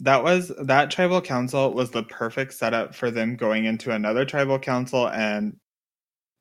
that 0.00 0.22
was 0.24 0.52
that 0.62 0.90
tribal 0.90 1.20
council 1.20 1.72
was 1.72 1.90
the 1.90 2.02
perfect 2.02 2.52
setup 2.54 2.94
for 2.94 3.10
them 3.10 3.36
going 3.36 3.64
into 3.64 3.90
another 3.92 4.24
tribal 4.24 4.58
council 4.58 5.08
and 5.08 5.56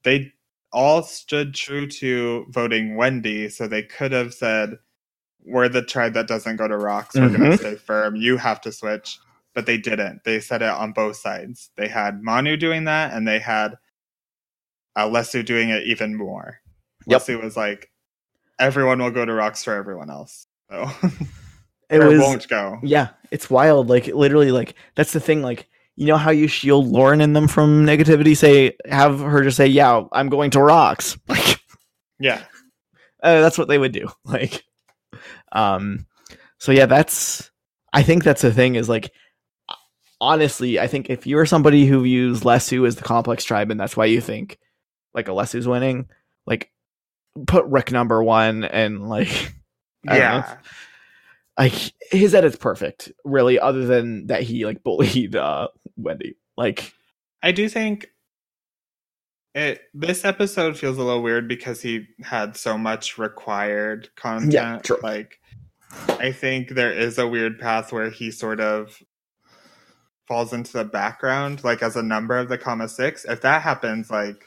they 0.03 0.31
all 0.71 1.03
stood 1.03 1.53
true 1.53 1.85
to 1.87 2.45
voting 2.49 2.95
Wendy, 2.95 3.47
so 3.47 3.67
they 3.67 3.83
could 3.83 4.11
have 4.11 4.33
said, 4.33 4.77
We're 5.45 5.69
the 5.69 5.83
tribe 5.83 6.13
that 6.13 6.27
doesn't 6.27 6.55
go 6.55 6.67
to 6.67 6.77
rocks, 6.77 7.15
we're 7.15 7.29
gonna 7.29 7.49
Mhm. 7.51 7.59
stay 7.59 7.75
firm, 7.75 8.15
you 8.15 8.37
have 8.37 8.59
to 8.61 8.71
switch. 8.71 9.19
But 9.53 9.67
they 9.67 9.77
didn't. 9.77 10.23
They 10.23 10.39
said 10.39 10.63
it 10.63 10.69
on 10.69 10.93
both 10.93 11.15
sides. 11.17 11.69
They 11.77 11.87
had 11.87 12.23
Manu 12.23 12.57
doing 12.57 12.85
that 12.85 13.13
and 13.13 13.27
they 13.27 13.37
had 13.37 13.75
uh, 14.95 15.07
Lesu 15.07 15.45
doing 15.45 15.69
it 15.69 15.83
even 15.83 16.15
more. 16.15 16.59
Yep. 17.05 17.21
Lesu 17.21 17.43
was 17.43 17.55
like, 17.55 17.91
Everyone 18.59 18.97
will 18.99 19.11
go 19.11 19.25
to 19.25 19.33
rocks 19.33 19.63
for 19.63 19.73
everyone 19.75 20.09
else. 20.09 20.47
So 20.71 20.89
It 21.93 22.01
or 22.01 22.07
was 22.09 22.19
won't 22.19 22.47
go. 22.47 22.79
Yeah, 22.83 23.09
it's 23.31 23.49
wild. 23.49 23.89
Like 23.89 24.07
literally, 24.07 24.51
like 24.51 24.75
that's 24.95 25.13
the 25.13 25.19
thing. 25.19 25.41
Like 25.41 25.67
you 25.95 26.07
know 26.07 26.17
how 26.17 26.31
you 26.31 26.47
shield 26.47 26.87
Lauren 26.87 27.21
and 27.21 27.35
them 27.35 27.47
from 27.47 27.85
negativity. 27.85 28.35
Say 28.35 28.75
have 28.89 29.19
her 29.19 29.43
just 29.43 29.57
say, 29.57 29.67
"Yeah, 29.67 30.03
I'm 30.11 30.29
going 30.29 30.51
to 30.51 30.61
rocks." 30.61 31.17
Like 31.27 31.59
Yeah. 32.19 32.41
uh, 33.21 33.41
that's 33.41 33.57
what 33.57 33.67
they 33.67 33.77
would 33.77 33.91
do. 33.91 34.09
Like, 34.25 34.63
um, 35.51 36.05
so 36.57 36.71
yeah, 36.71 36.85
that's. 36.85 37.51
I 37.91 38.01
think 38.01 38.23
that's 38.23 38.41
the 38.41 38.51
thing. 38.51 38.75
Is 38.75 38.89
like, 38.89 39.11
honestly, 40.19 40.79
I 40.79 40.87
think 40.87 41.09
if 41.09 41.27
you're 41.27 41.45
somebody 41.45 41.85
who 41.85 42.03
views 42.03 42.41
Lesu 42.41 42.87
as 42.87 42.95
the 42.95 43.03
complex 43.03 43.43
tribe, 43.43 43.69
and 43.69 43.79
that's 43.79 43.95
why 43.95 44.05
you 44.05 44.21
think 44.21 44.57
like 45.13 45.27
a 45.27 45.31
Lesu's 45.31 45.67
winning, 45.67 46.09
like 46.47 46.71
put 47.45 47.65
Rick 47.65 47.91
number 47.91 48.23
one, 48.23 48.63
and 48.63 49.07
like 49.09 49.53
I. 50.07 50.17
Yeah. 50.17 50.57
Like 51.57 51.93
his 52.11 52.33
edit's 52.33 52.55
perfect 52.55 53.11
really 53.23 53.59
other 53.59 53.85
than 53.85 54.27
that 54.27 54.41
he 54.41 54.65
like 54.65 54.83
bullied 54.83 55.35
uh 55.35 55.67
wendy 55.97 56.35
like 56.57 56.93
I 57.43 57.51
do 57.51 57.69
think 57.69 58.09
it 59.55 59.81
this 59.93 60.25
episode 60.25 60.77
feels 60.77 60.97
a 60.97 61.03
little 61.03 61.21
weird 61.21 61.47
because 61.47 61.81
he 61.81 62.07
had 62.23 62.57
so 62.57 62.77
much 62.77 63.17
required 63.17 64.09
content. 64.15 64.53
Yeah, 64.53 64.79
true. 64.79 64.97
Like 65.03 65.39
I 66.07 66.31
think 66.31 66.69
there 66.69 66.91
is 66.91 67.17
a 67.19 67.27
weird 67.27 67.59
path 67.59 67.91
where 67.91 68.09
he 68.09 68.31
sort 68.31 68.59
of 68.59 69.01
falls 70.27 70.53
into 70.53 70.73
the 70.73 70.85
background, 70.85 71.63
like 71.63 71.83
as 71.83 71.95
a 71.95 72.01
number 72.01 72.37
of 72.37 72.49
the 72.49 72.57
Kama 72.57 72.89
six. 72.89 73.25
If 73.25 73.41
that 73.41 73.61
happens, 73.61 74.09
like 74.09 74.43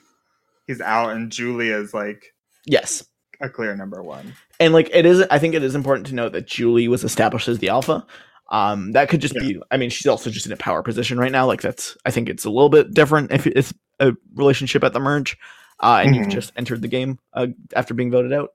he's 0.66 0.80
out 0.80 1.10
and 1.10 1.30
Julie 1.30 1.70
is 1.70 1.94
like 1.94 2.34
yes 2.64 3.04
a 3.40 3.48
clear 3.48 3.74
number 3.76 4.02
one. 4.02 4.34
and 4.60 4.72
like 4.72 4.88
it 4.92 5.04
is 5.06 5.22
i 5.30 5.38
think 5.38 5.54
it 5.54 5.62
is 5.62 5.74
important 5.74 6.06
to 6.06 6.14
note 6.14 6.32
that 6.32 6.46
julie 6.46 6.88
was 6.88 7.04
established 7.04 7.48
as 7.48 7.58
the 7.58 7.68
alpha 7.68 8.06
um 8.50 8.92
that 8.92 9.08
could 9.08 9.20
just 9.20 9.34
be 9.34 9.60
i 9.70 9.76
mean 9.76 9.90
she's 9.90 10.06
also 10.06 10.30
just 10.30 10.46
in 10.46 10.52
a 10.52 10.56
power 10.56 10.82
position 10.82 11.18
right 11.18 11.32
now 11.32 11.46
like 11.46 11.60
that's 11.60 11.96
i 12.06 12.10
think 12.10 12.28
it's 12.28 12.44
a 12.44 12.50
little 12.50 12.68
bit 12.68 12.94
different 12.94 13.30
if 13.32 13.46
it's 13.46 13.74
a 14.00 14.12
relationship 14.34 14.82
at 14.84 14.92
the 14.92 15.00
merge 15.00 15.36
uh, 15.80 16.00
and 16.02 16.14
Mhm. 16.14 16.18
you've 16.18 16.28
just 16.28 16.52
entered 16.56 16.80
the 16.80 16.88
game 16.88 17.18
uh, 17.34 17.48
after 17.74 17.92
being 17.92 18.10
voted 18.10 18.32
out. 18.32 18.50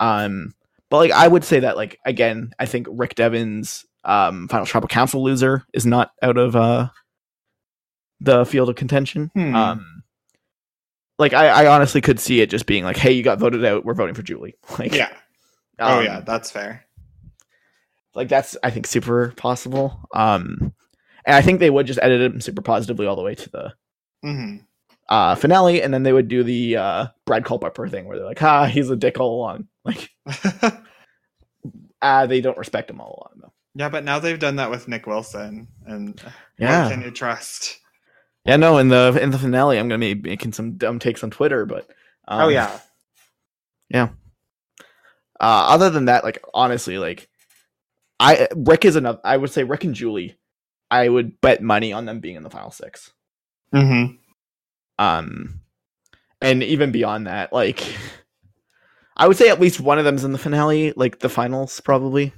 Um, 0.00 0.52
but 0.90 0.96
like 0.98 1.12
I 1.12 1.28
would 1.28 1.44
say 1.44 1.60
that 1.60 1.76
like 1.76 2.00
again, 2.04 2.50
I 2.58 2.66
think 2.66 2.88
Rick 2.90 3.14
Devens, 3.14 3.84
um, 4.04 4.48
Final 4.48 4.66
Tribal 4.66 4.88
Council 4.88 5.22
loser, 5.22 5.64
is 5.72 5.86
not 5.86 6.10
out 6.22 6.36
of 6.36 6.56
uh 6.56 6.88
the 8.20 8.44
field 8.46 8.68
of 8.68 8.74
contention. 8.76 9.30
Hmm. 9.34 9.54
Um, 9.54 9.95
like 11.18 11.32
I, 11.32 11.48
I 11.48 11.66
honestly 11.66 12.00
could 12.00 12.20
see 12.20 12.40
it 12.40 12.50
just 12.50 12.66
being 12.66 12.84
like, 12.84 12.96
hey, 12.96 13.12
you 13.12 13.22
got 13.22 13.38
voted 13.38 13.64
out, 13.64 13.84
we're 13.84 13.94
voting 13.94 14.14
for 14.14 14.22
Julie. 14.22 14.54
Like, 14.78 14.94
Yeah. 14.94 15.12
oh 15.78 15.98
um, 15.98 16.04
yeah, 16.04 16.20
that's 16.20 16.50
fair. 16.50 16.84
like 18.14 18.28
that's 18.28 18.56
I 18.62 18.70
think 18.70 18.86
super 18.86 19.32
possible. 19.36 20.00
Um, 20.14 20.72
and 21.24 21.34
I 21.34 21.42
think 21.42 21.60
they 21.60 21.70
would 21.70 21.86
just 21.86 21.98
edit 22.02 22.20
him 22.20 22.40
super 22.40 22.62
positively 22.62 23.06
all 23.06 23.16
the 23.16 23.22
way 23.22 23.34
to 23.34 23.50
the 23.50 23.74
hmm 24.22 24.56
uh 25.08 25.34
finale, 25.36 25.82
and 25.82 25.94
then 25.94 26.02
they 26.02 26.12
would 26.12 26.28
do 26.28 26.42
the 26.42 26.76
uh 26.76 27.06
Brad 27.26 27.44
Culpepper 27.44 27.88
thing 27.88 28.06
where 28.06 28.16
they're 28.18 28.26
like, 28.26 28.42
ah, 28.42 28.64
he's 28.66 28.90
a 28.90 28.96
dick 28.96 29.20
all 29.20 29.36
along. 29.36 29.68
Like, 29.84 30.10
ah, 32.02 32.26
they 32.26 32.40
don't 32.40 32.58
respect 32.58 32.90
him 32.90 33.00
all 33.00 33.18
along 33.22 33.40
though. 33.42 33.52
yeah, 33.74 33.88
but 33.88 34.04
now 34.04 34.18
they've 34.18 34.38
done 34.38 34.56
that 34.56 34.70
with 34.70 34.88
Nick 34.88 35.06
Wilson, 35.06 35.68
and 35.86 36.20
Yeah. 36.58 36.82
what 36.84 36.92
can 36.92 37.02
you 37.02 37.10
trust? 37.10 37.78
Yeah, 38.46 38.56
no, 38.56 38.78
in 38.78 38.88
the 38.88 39.18
in 39.20 39.30
the 39.30 39.38
finale, 39.38 39.78
I'm 39.78 39.88
gonna 39.88 39.98
be 39.98 40.14
making 40.14 40.52
some 40.52 40.76
dumb 40.76 40.98
takes 40.98 41.24
on 41.24 41.30
Twitter, 41.30 41.66
but 41.66 41.88
um, 42.28 42.42
oh 42.42 42.48
yeah, 42.48 42.78
yeah. 43.88 44.08
Uh, 45.38 45.66
other 45.68 45.90
than 45.90 46.06
that, 46.06 46.24
like 46.24 46.42
honestly, 46.54 46.98
like 46.98 47.28
I 48.20 48.48
Rick 48.54 48.84
is 48.84 48.96
enough. 48.96 49.18
I 49.24 49.36
would 49.36 49.50
say 49.50 49.64
Rick 49.64 49.84
and 49.84 49.94
Julie. 49.94 50.36
I 50.90 51.08
would 51.08 51.40
bet 51.40 51.62
money 51.62 51.92
on 51.92 52.04
them 52.04 52.20
being 52.20 52.36
in 52.36 52.44
the 52.44 52.50
final 52.50 52.70
six. 52.70 53.12
mm-hmm. 53.74 54.14
Um, 54.98 55.60
and 56.40 56.62
even 56.62 56.92
beyond 56.92 57.26
that, 57.26 57.52
like 57.52 57.84
I 59.16 59.26
would 59.26 59.36
say 59.36 59.48
at 59.48 59.60
least 59.60 59.80
one 59.80 59.98
of 59.98 60.04
them's 60.04 60.24
in 60.24 60.32
the 60.32 60.38
finale, 60.38 60.92
like 60.92 61.18
the 61.18 61.28
finals, 61.28 61.80
probably. 61.80 62.32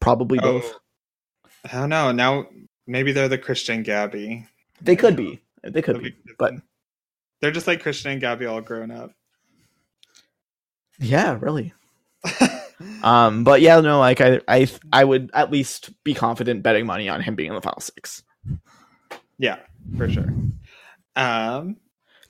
Probably 0.00 0.38
both. 0.38 0.74
Oh, 0.74 1.58
I 1.64 1.80
don't 1.80 1.88
know. 1.88 2.12
Now 2.12 2.46
maybe 2.86 3.12
they're 3.12 3.28
the 3.28 3.38
Christian 3.38 3.82
Gabby. 3.82 4.46
They 4.80 4.96
could 4.96 5.16
be. 5.16 5.40
They 5.62 5.82
could 5.82 5.96
That'd 5.96 6.14
be. 6.24 6.34
But 6.38 6.54
they're 7.40 7.50
just 7.50 7.66
like 7.66 7.82
Christian 7.82 8.12
and 8.12 8.20
Gabby 8.20 8.46
all 8.46 8.60
grown 8.60 8.90
up. 8.90 9.12
yeah, 10.98 11.38
really. 11.40 11.72
Um, 13.02 13.44
but 13.44 13.60
yeah, 13.60 13.80
no, 13.80 13.98
like 14.00 14.20
I, 14.20 14.40
I, 14.48 14.68
I 14.92 15.04
would 15.04 15.30
at 15.32 15.50
least 15.50 15.90
be 16.02 16.12
confident 16.12 16.62
betting 16.62 16.86
money 16.86 17.08
on 17.08 17.22
him 17.22 17.34
being 17.34 17.50
in 17.50 17.54
the 17.54 17.60
final 17.60 17.80
six. 17.80 18.22
yeah, 19.38 19.58
for 19.96 20.08
sure. 20.10 20.28
Um, 21.14 21.76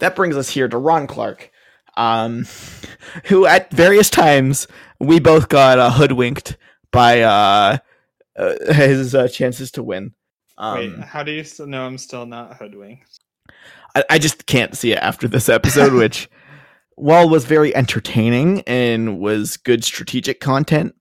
that 0.00 0.14
brings 0.14 0.36
us 0.36 0.50
here 0.50 0.68
to 0.68 0.76
Ron 0.76 1.06
Clark, 1.06 1.50
um, 1.96 2.46
who 3.24 3.46
at 3.46 3.70
various 3.72 4.10
times 4.10 4.68
we 5.00 5.18
both 5.18 5.48
got 5.48 5.78
uh, 5.78 5.90
hoodwinked 5.90 6.56
by 6.92 7.22
uh, 7.22 7.78
uh, 8.36 8.72
his 8.72 9.14
uh, 9.14 9.28
chances 9.28 9.70
to 9.72 9.82
win. 9.82 10.12
Wait, 10.58 10.94
Um, 10.94 11.00
how 11.00 11.22
do 11.22 11.32
you 11.32 11.44
still 11.44 11.66
know 11.66 11.86
I'm 11.86 11.98
still 11.98 12.26
not 12.26 12.56
hoodwinked? 12.56 13.18
I, 13.94 14.04
I 14.10 14.18
just 14.18 14.46
can't 14.46 14.76
see 14.76 14.92
it 14.92 14.98
after 14.98 15.28
this 15.28 15.48
episode, 15.48 15.92
which, 16.00 16.28
while 16.96 17.28
was 17.28 17.44
very 17.44 17.74
entertaining 17.74 18.62
and 18.62 19.18
was 19.18 19.56
good 19.56 19.84
strategic 19.84 20.40
content, 20.40 20.94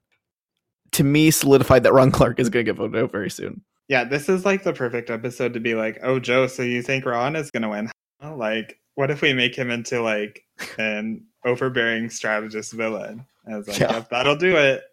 to 0.93 1.03
me 1.03 1.31
solidified 1.31 1.83
that 1.83 1.93
Ron 1.93 2.11
Clark 2.11 2.39
is 2.39 2.49
going 2.49 2.65
to 2.65 2.71
get 2.71 2.77
voted 2.77 3.03
out 3.03 3.11
very 3.11 3.29
soon. 3.29 3.61
Yeah, 3.89 4.03
this 4.05 4.29
is 4.29 4.45
like 4.45 4.63
the 4.63 4.73
perfect 4.73 5.09
episode 5.09 5.53
to 5.53 5.59
be 5.59 5.75
like, 5.75 5.99
oh, 6.03 6.17
Joe, 6.19 6.47
so 6.47 6.63
you 6.63 6.81
think 6.81 7.05
Ron 7.05 7.35
is 7.35 7.51
gonna 7.51 7.69
win? 7.69 7.91
huh? 8.21 8.35
Like, 8.35 8.79
what 8.95 9.11
if 9.11 9.21
we 9.21 9.33
make 9.33 9.55
him 9.55 9.69
into 9.69 10.01
like 10.01 10.41
an 10.77 11.25
overbearing 11.45 12.09
strategist 12.09 12.71
villain? 12.73 13.25
I 13.45 13.57
was 13.57 13.67
like, 13.67 13.79
Yeah. 13.79 13.91
yep, 13.93 14.09
that'll 14.09 14.37
do 14.37 14.55
it. 14.55 14.83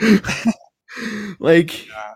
like 1.40 1.86
Yeah. 1.88 2.14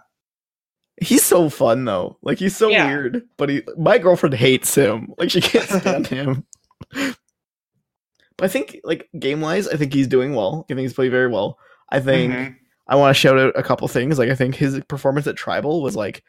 He's 1.01 1.23
so 1.25 1.49
fun 1.51 1.85
though 1.85 2.17
like 2.23 2.39
he's 2.39 2.57
so 2.57 2.69
Yeah. 2.69 2.87
weird 2.87 3.23
but 3.37 3.49
he 3.51 3.63
my 3.77 3.99
girlfriend 3.99 4.35
hates 4.35 4.75
him 4.75 5.13
like 5.19 5.31
she 5.31 5.41
can't 5.41 5.69
stand 5.81 6.07
him 6.07 6.45
but 6.91 8.45
i 8.45 8.49
think 8.49 8.81
like 8.85 9.09
game 9.19 9.41
wise 9.41 9.69
i 9.69 9.77
think 9.77 9.93
he's 9.93 10.07
doing 10.09 10.35
well 10.35 10.65
i 10.71 10.75
think 10.75 10.81
he's 10.81 10.95
played 10.95 11.11
very 11.11 11.29
well 11.29 11.59
i 11.91 12.01
think 12.01 12.33
Mhm. 12.33 12.57
i 12.89 12.97
want 12.97 13.15
to 13.15 13.21
shout 13.21 13.39
out 13.39 13.53
a 13.59 13.63
couple 13.63 13.87
things 13.89 14.19
like 14.19 14.31
i 14.31 14.35
think 14.35 14.55
his 14.55 14.81
performance 14.89 15.27
at 15.27 15.37
tribal 15.37 15.83
was 15.83 15.97
like 15.97 16.23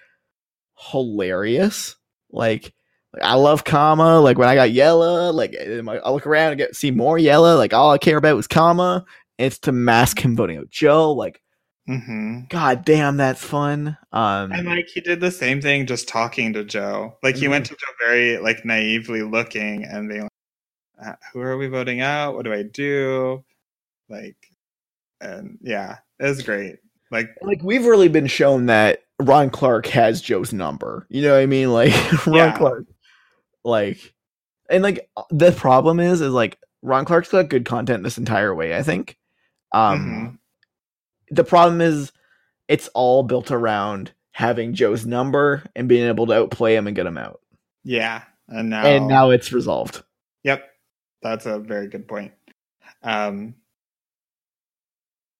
hilarious 0.91 1.95
like 2.31 2.73
like, 3.13 3.23
I 3.23 3.35
love 3.35 3.63
Kama. 3.63 4.19
Like 4.19 4.37
when 4.37 4.49
I 4.49 4.53
got 4.55 4.71
Yella, 4.71 5.31
like 5.31 5.55
I 5.57 6.09
look 6.11 6.27
around 6.27 6.51
and 6.51 6.57
get 6.57 6.75
see 6.75 6.91
more 6.91 7.17
Yella. 7.17 7.55
Like 7.55 7.73
all 7.73 7.91
I 7.91 7.97
care 7.97 8.17
about 8.17 8.35
was 8.35 8.47
Kama. 8.47 9.05
It's 9.37 9.57
to 9.59 9.71
mask 9.71 10.19
him 10.19 10.35
voting 10.35 10.57
out 10.57 10.69
Joe. 10.69 11.13
Like 11.13 11.41
Mhm. 11.87 12.49
God 12.49 12.83
damn, 12.83 13.15
that's 13.17 13.43
fun. 13.43 13.97
Um, 14.11 14.51
And 14.51 14.67
like 14.67 14.87
he 14.93 14.99
did 15.01 15.21
the 15.21 15.31
same 15.31 15.61
thing, 15.61 15.85
just 15.85 16.07
talking 16.07 16.51
to 16.53 16.63
Joe. 16.65 17.17
Like 17.23 17.35
he 17.37 17.47
went 17.47 17.65
Mm-hmm. 17.65 17.75
to 17.75 17.79
Joe 17.79 17.93
very 18.07 18.37
like 18.39 18.65
naively 18.65 19.21
looking 19.23 19.85
and 19.85 20.09
being 20.09 20.23
like, 20.23 20.31
"Uh, 21.07 21.15
"Who 21.33 21.41
are 21.41 21.57
we 21.57 21.67
voting 21.67 22.01
out? 22.01 22.35
What 22.35 22.43
do 22.45 22.53
I 22.53 22.63
do?" 22.63 23.43
Like, 24.09 24.35
and 25.21 25.57
yeah, 25.61 25.99
it 26.19 26.25
was 26.25 26.41
great. 26.43 26.77
Like, 27.11 27.29
like 27.41 27.63
we've 27.63 27.85
really 27.85 28.09
been 28.09 28.27
shown 28.27 28.65
that 28.67 29.03
Ron 29.21 29.49
Clark 29.49 29.85
has 29.87 30.21
Joe's 30.21 30.51
number. 30.53 31.07
You 31.09 31.21
know 31.23 31.33
what 31.33 31.41
I 31.41 31.45
mean? 31.45 31.71
Like 31.71 32.25
Ron 32.27 32.35
Yeah. 32.35 32.57
Clark, 32.57 32.85
like, 33.63 34.13
and 34.69 34.83
like 34.83 35.09
the 35.29 35.51
problem 35.53 35.99
is, 36.01 36.19
is 36.21 36.33
like 36.33 36.59
Ron 36.81 37.05
Clark's 37.05 37.29
got 37.29 37.49
good 37.49 37.65
content 37.65 38.03
this 38.03 38.17
entire 38.17 38.53
way. 38.53 38.75
I 38.77 38.83
think. 38.83 39.17
Um, 39.73 39.99
mhm. 40.35 40.37
The 41.29 41.43
problem 41.43 41.81
is, 41.81 42.11
it's 42.67 42.87
all 42.89 43.23
built 43.23 43.51
around 43.51 44.11
having 44.31 44.73
Joe's 44.73 45.05
number 45.05 45.63
and 45.75 45.87
being 45.89 46.07
able 46.07 46.27
to 46.27 46.33
outplay 46.33 46.75
him 46.75 46.87
and 46.87 46.95
get 46.95 47.05
him 47.05 47.17
out. 47.17 47.39
yeah, 47.83 48.23
and 48.47 48.69
now, 48.69 48.85
And 48.85 49.07
now 49.07 49.29
it's 49.31 49.51
resolved. 49.51 50.03
yep, 50.43 50.69
that's 51.21 51.45
a 51.45 51.59
very 51.59 51.87
good 51.87 52.07
point. 52.07 52.33
Um, 53.03 53.55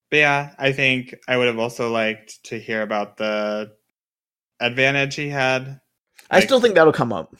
but 0.09 0.17
yeah, 0.17 0.55
I 0.57 0.71
think 0.71 1.15
I 1.27 1.37
would 1.37 1.47
have 1.47 1.59
also 1.59 1.91
liked 1.91 2.43
to 2.45 2.59
hear 2.59 2.81
about 2.81 3.17
the 3.17 3.73
advantage 4.59 5.15
he 5.15 5.29
had. 5.29 5.79
I 6.31 6.39
still 6.39 6.59
think 6.61 6.75
that'll 6.75 6.93
come 6.93 7.13
up. 7.13 7.35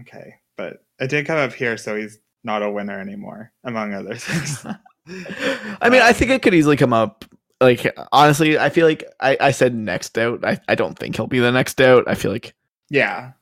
Okay, 0.00 0.34
but 0.56 0.84
it 1.00 1.08
did 1.10 1.26
come 1.26 1.38
up 1.38 1.52
here, 1.52 1.76
so 1.76 1.96
he's 1.96 2.18
not 2.44 2.62
a 2.62 2.70
winner 2.70 3.00
anymore, 3.00 3.52
among 3.64 3.92
other 3.94 4.14
things. 4.16 4.64
I 5.08 5.88
mean, 5.90 6.02
I 6.02 6.12
think 6.12 6.30
it 6.30 6.42
could 6.42 6.54
easily 6.54 6.76
come 6.76 6.92
up. 6.92 7.24
Like 7.60 7.96
honestly, 8.12 8.58
I 8.58 8.68
feel 8.68 8.86
like 8.86 9.02
I, 9.20 9.36
I 9.40 9.50
said 9.50 9.74
next 9.74 10.18
out. 10.18 10.44
I, 10.44 10.58
I 10.68 10.74
don't 10.74 10.98
think 10.98 11.16
he'll 11.16 11.26
be 11.26 11.38
the 11.38 11.50
next 11.52 11.80
out. 11.80 12.04
I 12.06 12.14
feel 12.14 12.30
like 12.32 12.54
yeah, 12.90 13.32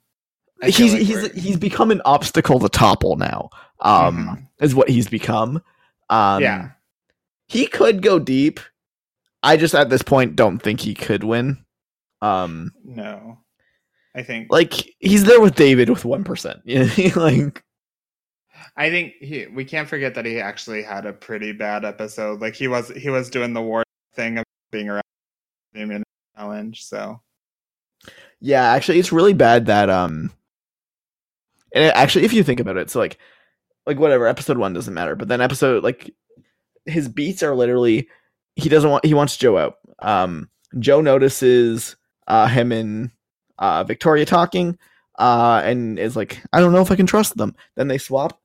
I 0.63 0.71
he's 0.71 0.93
like 0.93 1.03
he's 1.03 1.17
we're- 1.23 1.41
he's 1.41 1.57
become 1.57 1.91
an 1.91 2.01
obstacle 2.05 2.61
to 2.61 2.69
topple 2.69 3.17
now. 3.17 3.51
Um, 3.81 4.17
Mhm. 4.29 4.47
is 4.65 4.75
what 4.75 4.89
he's 4.89 5.09
become. 5.09 5.61
Um, 6.11 6.43
yeah, 6.43 6.71
he 7.49 7.67
could 7.67 8.03
go 8.03 8.19
deep. 8.21 8.61
I 9.43 9.57
just 9.57 9.75
at 9.75 9.91
this 9.91 10.03
point 10.03 10.37
don't 10.37 10.61
think 10.61 10.81
he 10.81 10.95
could 10.95 11.25
win. 11.25 11.65
Um, 12.23 12.71
no, 12.85 13.39
I 14.15 14.23
think 14.23 14.47
like 14.51 14.89
he's 15.01 15.25
there 15.25 15.41
with 15.41 15.57
David 15.57 15.91
with 15.91 16.05
one 16.05 16.23
percent. 16.23 16.61
Yeah, 16.65 16.87
like 17.17 17.64
I 18.77 18.91
think 18.91 19.15
he. 19.21 19.47
We 19.47 19.65
can't 19.65 19.89
forget 19.89 20.15
that 20.15 20.27
he 20.27 20.41
actually 20.41 20.83
had 20.83 21.07
a 21.07 21.13
pretty 21.13 21.53
bad 21.53 21.85
episode. 21.85 22.41
Like 22.41 22.55
he 22.55 22.69
was 22.69 22.89
he 22.89 23.09
was 23.09 23.31
doing 23.31 23.53
the 23.53 23.63
war 23.63 23.85
thing 24.15 24.39
of 24.39 24.45
being 24.73 24.89
around 24.89 25.03
the 25.75 26.03
challenge. 26.37 26.85
So 26.85 27.21
Yeah, 28.41 28.73
actually, 28.73 28.99
it's 28.99 29.13
really 29.13 29.33
bad 29.33 29.67
that 29.67 29.89
um, 29.89 30.31
and 31.73 31.85
it, 31.85 31.95
actually, 31.95 32.25
if 32.25 32.33
you 32.33 32.43
think 32.43 32.61
about 32.61 32.77
it, 32.77 32.91
so 32.91 32.99
like, 32.99 33.19
like 33.87 33.99
whatever, 33.99 34.27
episode 34.27 34.59
one 34.59 34.73
doesn't 34.73 34.95
matter, 34.95 35.17
but 35.17 35.29
then 35.29 35.41
episode 35.41 35.83
like, 35.83 36.15
his 36.87 37.09
beats 37.09 37.43
are 37.43 37.55
literally 37.55 38.09
he 38.57 38.69
doesn't 38.69 38.91
want 38.91 39.05
he 39.05 39.15
wants 39.15 39.37
Joe 39.37 39.57
out. 39.57 39.77
Um, 40.01 40.51
Joe 40.79 41.01
notices 41.01 41.97
uh 42.27 42.49
him 42.49 42.73
and 42.73 43.11
uh 43.59 43.85
Victoria 43.85 44.27
talking, 44.27 44.79
uh, 45.19 45.63
and 45.65 45.99
is 45.99 46.17
like, 46.17 46.43
I 46.53 46.61
don't 46.61 46.73
know 46.73 46.83
if 46.83 46.91
I 46.91 46.97
can 46.97 47.07
trust 47.07 47.37
them. 47.37 47.55
Then 47.77 47.89
they 47.89 47.99
swap. 47.99 48.41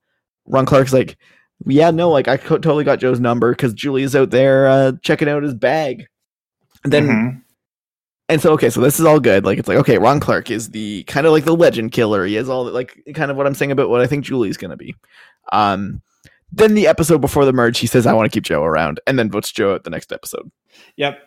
Ron 0.50 0.66
Clark's 0.66 0.92
like, 0.94 1.18
yeah, 1.66 1.92
no, 1.92 2.10
like 2.10 2.28
I 2.28 2.38
totally 2.38 2.84
got 2.84 3.00
Joe's 3.00 3.20
number 3.20 3.52
because 3.52 3.74
Julie's 3.74 4.16
out 4.16 4.30
there 4.32 4.68
uh 4.68 4.92
checking 5.02 5.30
out 5.30 5.44
his 5.44 5.54
bag. 5.54 6.06
And 6.84 6.94
then 6.94 7.08
Mhm. 7.08 7.42
and 8.30 8.42
so 8.42 8.54
okay, 8.54 8.70
so 8.70 8.82
this 8.82 9.00
is 9.00 9.06
all 9.06 9.20
good. 9.20 9.46
Like 9.46 9.58
it's 9.60 9.68
like 9.68 9.78
okay, 9.80 9.98
Ron 9.98 10.20
Clark 10.20 10.50
is 10.52 10.70
the 10.70 11.04
kind 11.04 11.26
of 11.28 11.32
like 11.34 11.46
the 11.46 11.56
legend 11.56 11.92
killer. 11.92 12.26
He 12.26 12.36
is 12.38 12.50
all 12.50 12.66
like 12.72 13.02
kind 13.14 13.30
of 13.32 13.38
what 13.38 13.46
I'm 13.48 13.54
saying 13.56 13.72
about 13.72 13.90
what 13.90 14.02
I 14.02 14.08
think 14.08 14.26
Julie's 14.26 14.58
gonna 14.58 14.78
be. 14.78 14.96
Um, 15.52 16.02
then 16.52 16.74
the 16.74 16.88
episode 16.88 17.20
before 17.22 17.46
the 17.46 17.54
merge, 17.54 17.78
he 17.80 17.88
says 17.88 18.06
I 18.08 18.14
want 18.14 18.32
to 18.32 18.36
keep 18.36 18.44
Joe 18.44 18.64
around, 18.64 19.00
and 19.06 19.20
then 19.20 19.30
votes 19.30 19.52
Joe 19.52 19.76
at 19.76 19.84
the 19.84 19.90
next 19.92 20.12
episode. 20.12 20.50
yep, 20.96 21.20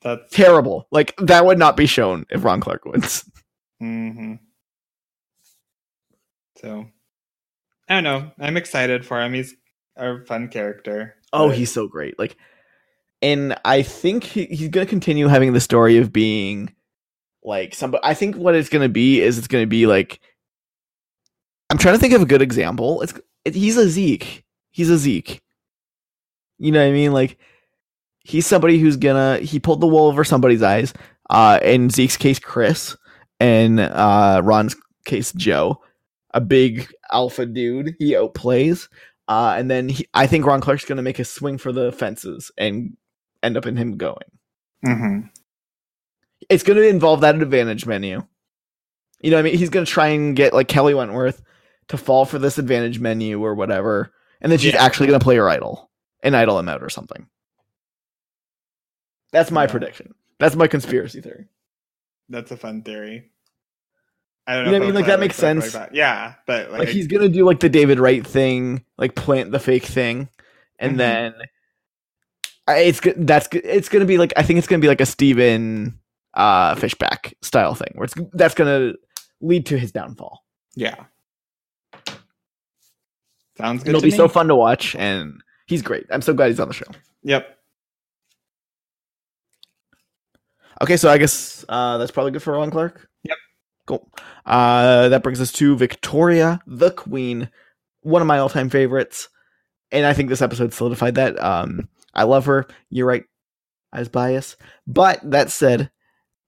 that's 0.00 0.32
Terrible. 0.32 0.88
Like 0.90 1.14
that 1.18 1.44
would 1.44 1.58
not 1.58 1.76
be 1.76 1.86
shown 1.86 2.24
if 2.30 2.42
Ron 2.44 2.60
Clark 2.60 2.84
wins. 2.84 3.24
Mm-hmm. 3.82 4.34
So 6.60 6.86
I 7.88 7.94
don't 7.94 8.04
know. 8.04 8.30
I'm 8.38 8.56
excited 8.56 9.06
for 9.06 9.20
him. 9.20 9.34
He's 9.34 9.54
a 9.96 10.24
fun 10.24 10.48
character. 10.48 11.14
Oh, 11.32 11.50
he's 11.50 11.72
so 11.72 11.88
great. 11.88 12.18
Like, 12.18 12.36
and 13.22 13.58
I 13.64 13.82
think 13.82 14.24
he, 14.24 14.46
he's 14.46 14.68
gonna 14.68 14.86
continue 14.86 15.28
having 15.28 15.52
the 15.52 15.60
story 15.60 15.98
of 15.98 16.12
being 16.12 16.74
like 17.42 17.74
somebody. 17.74 18.02
I 18.04 18.14
think 18.14 18.36
what 18.36 18.54
it's 18.54 18.68
gonna 18.68 18.88
be 18.88 19.20
is 19.20 19.38
it's 19.38 19.48
gonna 19.48 19.66
be 19.66 19.86
like. 19.86 20.20
I'm 21.70 21.76
trying 21.78 21.94
to 21.94 22.00
think 22.00 22.14
of 22.14 22.22
a 22.22 22.26
good 22.26 22.40
example. 22.40 23.02
It's 23.02 23.14
it, 23.44 23.54
he's 23.54 23.76
a 23.76 23.88
Zeke. 23.88 24.44
He's 24.70 24.90
a 24.90 24.96
Zeke. 24.96 25.42
You 26.58 26.72
know 26.72 26.80
what 26.80 26.88
I 26.88 26.92
mean? 26.92 27.12
Like, 27.12 27.38
he's 28.20 28.46
somebody 28.46 28.78
who's 28.78 28.96
gonna 28.96 29.38
he 29.38 29.60
pulled 29.60 29.80
the 29.80 29.86
wool 29.86 30.06
over 30.06 30.24
somebody's 30.24 30.62
eyes. 30.62 30.94
Uh, 31.30 31.58
in 31.62 31.90
Zeke's 31.90 32.16
case, 32.16 32.38
Chris, 32.38 32.96
and 33.38 33.80
uh, 33.80 34.40
Ron's 34.42 34.76
case, 35.04 35.32
Joe, 35.32 35.82
a 36.32 36.40
big 36.40 36.88
alpha 37.12 37.46
dude. 37.46 37.94
He 37.98 38.12
outplays. 38.12 38.88
Uh, 39.28 39.54
and 39.58 39.70
then 39.70 39.88
he, 39.88 40.06
I 40.14 40.26
think 40.26 40.46
Ron 40.46 40.60
Clark's 40.60 40.84
going 40.84 40.96
to 40.96 41.02
make 41.02 41.18
a 41.18 41.24
swing 41.24 41.58
for 41.58 41.72
the 41.72 41.92
fences 41.92 42.50
and 42.56 42.96
end 43.42 43.56
up 43.56 43.66
in 43.66 43.76
him 43.76 43.96
going. 43.96 44.16
Mhm. 44.84 45.30
It's 46.48 46.62
going 46.62 46.78
to 46.78 46.88
involve 46.88 47.20
that 47.22 47.34
advantage 47.40 47.84
menu. 47.86 48.22
You 49.20 49.30
know 49.30 49.36
what 49.36 49.40
I 49.40 49.50
mean? 49.50 49.58
He's 49.58 49.70
going 49.70 49.84
to 49.84 49.90
try 49.90 50.08
and 50.08 50.34
get 50.36 50.54
like 50.54 50.68
Kelley 50.68 50.94
Wentworth 50.94 51.42
to 51.88 51.96
fall 51.98 52.24
for 52.24 52.38
this 52.38 52.58
advantage 52.58 53.00
menu 53.00 53.42
or 53.44 53.54
whatever. 53.54 54.12
And 54.40 54.50
then 54.52 54.58
she's 54.58 54.74
Yeah. 54.74 54.82
actually 54.84 55.08
going 55.08 55.18
to 55.18 55.24
play 55.24 55.36
her 55.36 55.48
idol 55.50 55.90
and 56.22 56.36
idol 56.36 56.58
him 56.58 56.68
out 56.68 56.82
or 56.82 56.88
something. 56.88 57.26
That's 59.32 59.50
my 59.50 59.64
Yeah. 59.64 59.70
prediction. 59.70 60.14
That's 60.38 60.56
my 60.56 60.68
conspiracy 60.68 61.20
theory. 61.20 61.48
That's 62.28 62.50
a 62.50 62.56
fun 62.56 62.82
theory. 62.82 63.30
I 64.48 64.54
don't 64.56 64.64
You 64.64 64.70
know. 64.72 64.76
I 64.76 64.86
mean? 64.86 64.94
Like, 64.94 65.06
that 65.06 65.20
makes 65.20 65.36
sense. 65.36 65.72
that. 65.74 65.94
Yeah, 65.94 66.34
but 66.46 66.70
like, 66.70 66.78
Like, 66.80 66.88
he's 66.88 67.06
going 67.06 67.22
to 67.22 67.28
do 67.28 67.44
like 67.44 67.60
the 67.60 67.68
David 67.68 68.00
Wright 68.00 68.26
thing, 68.26 68.82
like 68.96 69.14
plant 69.14 69.52
the 69.52 69.58
fake 69.60 69.84
thing. 69.84 70.28
And 70.78 70.94
Mhm. 70.94 70.98
then 70.98 71.34
I- 72.66 72.78
it's 72.78 73.00
that's 73.16 73.46
it's 73.52 73.88
going 73.90 74.00
to 74.00 74.06
be 74.06 74.16
like 74.18 74.32
I 74.36 74.42
think 74.42 74.58
it's 74.58 74.66
going 74.66 74.80
to 74.80 74.84
be 74.84 74.88
like 74.88 75.00
a 75.02 75.06
Stephen 75.06 75.98
uh 76.34 76.74
Fishbach 76.76 77.34
style 77.42 77.74
thing 77.74 77.92
where 77.94 78.04
it's 78.04 78.14
that's 78.32 78.54
going 78.54 78.92
to 78.92 78.98
lead 79.42 79.66
to 79.66 79.78
his 79.78 79.92
downfall. 79.92 80.44
yeah. 80.74 80.94
Sounds 83.58 83.82
good. 83.82 83.88
It'll 83.90 84.00
to 84.00 84.06
be 84.06 84.12
me. 84.12 84.16
so 84.16 84.28
fun 84.28 84.46
to 84.48 84.54
watch 84.54 84.94
and 84.96 85.42
he's 85.66 85.82
great. 85.82 86.06
I'm 86.10 86.22
so 86.22 86.32
glad 86.32 86.48
he's 86.48 86.60
on 86.60 86.68
the 86.68 86.74
show. 86.74 86.86
Yep. 87.24 87.58
Okay, 90.80 90.96
so 90.96 91.10
I 91.10 91.18
guess 91.18 91.64
uh 91.68 91.98
that's 91.98 92.12
probably 92.12 92.30
good 92.32 92.42
for 92.42 92.52
Ron 92.52 92.70
Clark. 92.70 93.07
Cool. 93.88 94.08
Uh 94.44 95.08
that 95.08 95.22
brings 95.22 95.40
us 95.40 95.50
to 95.52 95.74
Victoria, 95.74 96.60
the 96.66 96.90
Queen, 96.90 97.48
one 98.02 98.20
of 98.22 98.28
my 98.28 98.38
all-time 98.38 98.68
favorites. 98.68 99.30
And 99.90 100.04
I 100.04 100.12
think 100.12 100.28
this 100.28 100.42
episode 100.42 100.74
solidified 100.74 101.14
that. 101.14 101.42
Um 101.42 101.88
I 102.14 102.24
love 102.24 102.44
her. 102.44 102.66
You're 102.90 103.06
right. 103.06 103.24
I 103.90 104.00
was 104.00 104.10
biased. 104.10 104.56
But 104.86 105.20
that 105.30 105.50
said, 105.50 105.90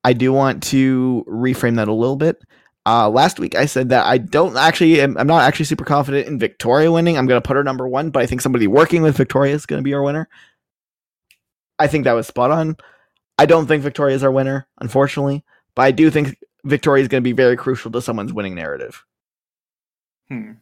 I 0.05 0.13
do 0.13 0.33
want 0.33 0.63
to 0.65 1.25
reframe 1.27 1.77
that 1.77 1.89
a 1.89 1.95
little 1.95 2.17
bit. 2.17 2.43
Uh, 2.85 3.09
last 3.09 3.39
week 3.39 3.55
I 3.55 3.67
said 3.67 3.91
that 3.91 4.05
I 4.05 4.19
don't 4.19 4.57
actually, 4.57 5.01
I'm, 5.01 5.17
I'm 5.17 5.27
not 5.27 5.43
actually 5.43 5.67
super 5.67 5.85
confident 5.85 6.27
in 6.27 6.39
Victoria 6.39 6.93
winning. 6.93 7.17
I'm 7.17 7.27
going 7.27 7.41
to 7.41 7.47
put 7.47 7.57
her 7.57 7.65
number 7.65 7.87
one, 7.89 8.11
but 8.11 8.23
I 8.23 8.27
think 8.27 8.41
somebody 8.41 8.67
working 8.67 9.03
with 9.03 9.17
Victoria 9.17 9.55
is 9.55 9.67
going 9.67 9.79
to 9.79 9.85
be 9.85 9.95
our 9.95 10.03
winner. 10.03 10.29
I 11.79 11.87
think 11.87 12.05
that 12.05 12.13
was 12.13 12.27
spot 12.27 12.51
on. 12.51 12.77
I 13.39 13.47
don't 13.47 13.67
think 13.67 13.83
Victoria 13.83 14.17
is 14.17 14.25
our 14.25 14.31
winner, 14.31 14.67
unfortunately, 14.81 15.45
but 15.75 15.83
I 15.83 15.93
do 15.93 16.11
think 16.11 16.37
Victoria 16.65 17.03
is 17.03 17.09
going 17.09 17.23
to 17.23 17.29
be 17.29 17.33
very 17.33 17.57
crucial 17.57 17.91
to 17.93 18.03
someone's 18.03 18.33
winning 18.33 18.55
narrative. 18.55 19.05
Hmm. 20.29 20.53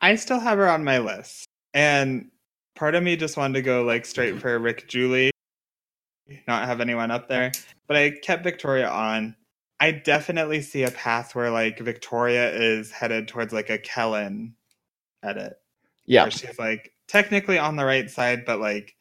I 0.00 0.14
still 0.16 0.38
have 0.38 0.58
her 0.58 0.68
on 0.68 0.84
my 0.84 0.98
list, 0.98 1.46
and 1.74 2.30
part 2.76 2.94
of 2.94 3.02
me 3.02 3.16
just 3.16 3.36
wanted 3.36 3.54
to 3.54 3.62
go 3.62 3.82
like 3.82 4.06
straight 4.06 4.40
for 4.40 4.58
Rick 4.58 4.88
Julie, 4.88 5.32
not 6.46 6.66
have 6.66 6.80
anyone 6.80 7.10
up 7.10 7.28
there. 7.28 7.52
But 7.86 7.96
I 7.96 8.10
kept 8.10 8.44
Victoria 8.44 8.88
on. 8.88 9.34
I 9.80 9.92
definitely 9.92 10.62
see 10.62 10.82
a 10.84 10.90
path 10.90 11.34
where 11.34 11.50
like 11.50 11.78
Victoria 11.78 12.50
is 12.54 12.90
headed 12.90 13.28
towards 13.28 13.52
like 13.52 13.70
a 13.70 13.78
Kellen 13.78 14.54
edit. 15.22 15.54
Yeah. 16.06 16.22
where 16.22 16.30
she's 16.30 16.58
like 16.58 16.92
technically 17.06 17.58
on 17.58 17.76
the 17.76 17.84
right 17.84 18.08
side, 18.08 18.44
but 18.44 18.60
like 18.60 18.94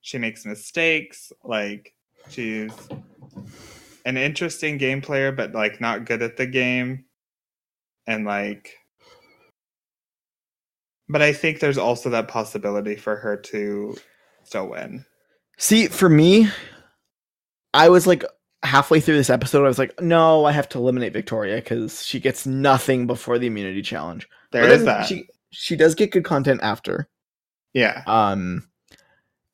she 0.00 0.18
makes 0.18 0.44
mistakes. 0.44 1.32
Like 1.42 1.94
she's 2.28 2.72
an 4.04 4.16
interesting 4.16 4.78
game 4.78 5.00
player, 5.00 5.32
but 5.32 5.52
like 5.52 5.80
not 5.80 6.04
good 6.04 6.22
at 6.22 6.36
the 6.36 6.46
game. 6.46 7.04
And 8.06 8.24
like, 8.24 8.74
but 11.08 11.22
I 11.22 11.32
think 11.32 11.60
there's 11.60 11.78
also 11.78 12.10
that 12.10 12.28
possibility 12.28 12.96
for 12.96 13.16
her 13.16 13.36
to 13.36 13.96
still 14.44 14.68
win. 14.68 15.04
See, 15.58 15.88
for 15.88 16.08
me, 16.08 16.48
I 17.74 17.88
was 17.88 18.06
like 18.06 18.24
halfway 18.62 19.00
through 19.00 19.16
this 19.16 19.30
episode, 19.30 19.64
I 19.64 19.68
was 19.68 19.78
like, 19.78 20.00
no, 20.00 20.44
I 20.44 20.52
have 20.52 20.68
to 20.70 20.78
eliminate 20.78 21.12
Victoria 21.12 21.56
because 21.56 22.04
she 22.04 22.20
gets 22.20 22.46
nothing 22.46 23.06
before 23.06 23.38
the 23.38 23.46
immunity 23.46 23.82
challenge. 23.82 24.28
There 24.50 24.68
is 24.68 24.84
that. 24.84 25.06
She 25.06 25.28
she 25.50 25.76
does 25.76 25.94
get 25.94 26.10
good 26.12 26.24
content 26.24 26.60
after. 26.62 27.08
yeah. 27.74 28.02
Um, 28.06 28.68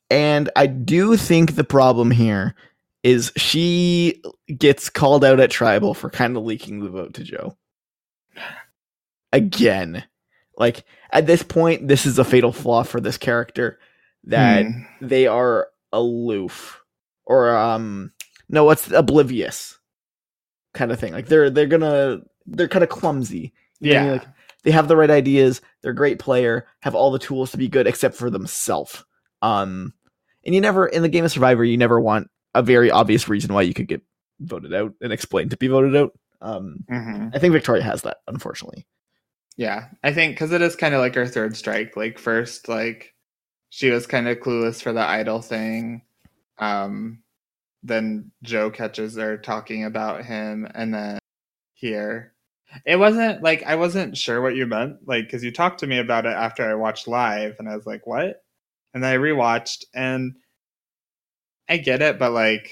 and 0.09 0.49
I 0.55 0.65
do 0.65 1.17
think 1.17 1.55
the 1.55 1.63
problem 1.63 2.09
here 2.09 2.55
is 3.03 3.31
she 3.37 4.21
gets 4.57 4.89
called 4.89 5.23
out 5.23 5.39
at 5.39 5.51
tribal 5.51 5.93
for 5.93 6.09
kind 6.09 6.35
of 6.37 6.43
leaking 6.43 6.79
the 6.83 6.89
vote 6.89 7.13
to 7.15 7.23
Joe. 7.23 7.57
Again, 9.31 10.03
like 10.57 10.83
at 11.11 11.27
this 11.27 11.43
point, 11.43 11.87
this 11.87 12.05
is 12.05 12.17
a 12.19 12.23
fatal 12.25 12.51
flaw 12.51 12.83
for 12.83 12.99
this 12.99 13.17
character 13.17 13.79
that 14.25 14.65
Hmm. 14.65 14.81
they 15.01 15.27
are 15.27 15.69
aloof 15.93 16.81
or 17.25 17.55
um 17.55 18.11
no 18.49 18.63
what's 18.65 18.91
oblivious 18.91 19.79
kind 20.73 20.91
of 20.91 20.99
thing 20.99 21.13
like 21.13 21.25
they're 21.27 21.49
they're 21.49 21.65
gonna 21.67 22.19
they're 22.45 22.67
kind 22.67 22.83
of 22.83 22.89
clumsy 22.89 23.53
You 23.79 23.93
know 23.93 24.05
yeah. 24.05 24.11
like 24.11 24.27
they 24.63 24.71
have 24.71 24.87
the 24.87 24.97
right 24.97 25.09
ideas 25.09 25.61
they're 25.81 25.93
a 25.93 25.95
great 25.95 26.19
player 26.19 26.67
have 26.81 26.93
all 26.95 27.09
the 27.11 27.17
tools 27.17 27.49
to 27.51 27.57
be 27.57 27.67
good 27.69 27.87
except 27.87 28.13
for 28.15 28.29
themselves 28.29 29.03
um 29.41 29.93
and 30.45 30.53
you 30.53 30.61
never 30.61 30.85
in 30.85 31.01
the 31.01 31.09
game 31.09 31.25
of 31.25 31.31
survivor 31.31 31.63
you 31.63 31.77
never 31.77 31.99
want 31.99 32.29
a 32.55 32.61
very 32.63 32.89
obvious 32.91 33.27
reason 33.29 33.53
why 33.53 33.61
you 33.61 33.73
could 33.73 33.87
get 33.87 34.01
voted 34.41 34.73
out 34.73 34.93
and 35.01 35.11
explained 35.13 35.51
to 35.51 35.57
be 35.57 35.67
voted 35.67 35.95
out 35.95 36.17
um 36.41 36.83
Mhm. 36.89 37.35
i 37.35 37.39
think 37.39 37.51
victoria 37.51 37.83
has 37.83 38.01
that 38.03 38.17
unfortunately 38.27 38.85
Yeah, 39.57 39.89
I 40.03 40.13
think 40.13 40.35
because 40.35 40.53
it 40.53 40.61
is 40.61 40.77
kind 40.77 40.93
of 40.95 41.01
like 41.01 41.15
her 41.15 41.27
third 41.27 41.57
strike. 41.57 41.97
Like 41.97 42.17
first, 42.17 42.69
like 42.69 43.13
she 43.69 43.89
was 43.91 44.07
kind 44.07 44.27
of 44.29 44.37
clueless 44.39 44.81
for 44.81 44.93
the 44.93 45.01
idol 45.01 45.41
thing. 45.41 46.03
Um, 46.59 47.23
then 47.83 48.31
Joe 48.41 48.69
catches 48.71 49.17
her 49.17 49.37
talking 49.37 49.83
about 49.83 50.23
him, 50.23 50.65
and 50.73 50.93
then 50.93 51.19
here, 51.73 52.33
it 52.85 52.95
wasn't 52.97 53.43
like 53.43 53.63
I 53.63 53.75
wasn't 53.75 54.15
sure 54.15 54.41
what 54.41 54.55
you 54.55 54.65
meant. 54.65 55.05
Like 55.05 55.25
because 55.25 55.43
you 55.43 55.51
talked 55.51 55.81
to 55.81 55.87
me 55.87 55.97
about 55.99 56.25
it 56.25 56.29
after 56.37 56.63
I 56.69 56.75
watched 56.75 57.07
live, 57.09 57.57
and 57.59 57.67
I 57.67 57.75
was 57.75 57.85
like, 57.85 58.07
"What?" 58.07 58.41
And 58.93 59.03
then 59.03 59.13
I 59.13 59.17
rewatched, 59.17 59.83
and 59.93 60.35
I 61.69 61.77
get 61.77 62.01
it, 62.01 62.17
but 62.19 62.31
like, 62.31 62.71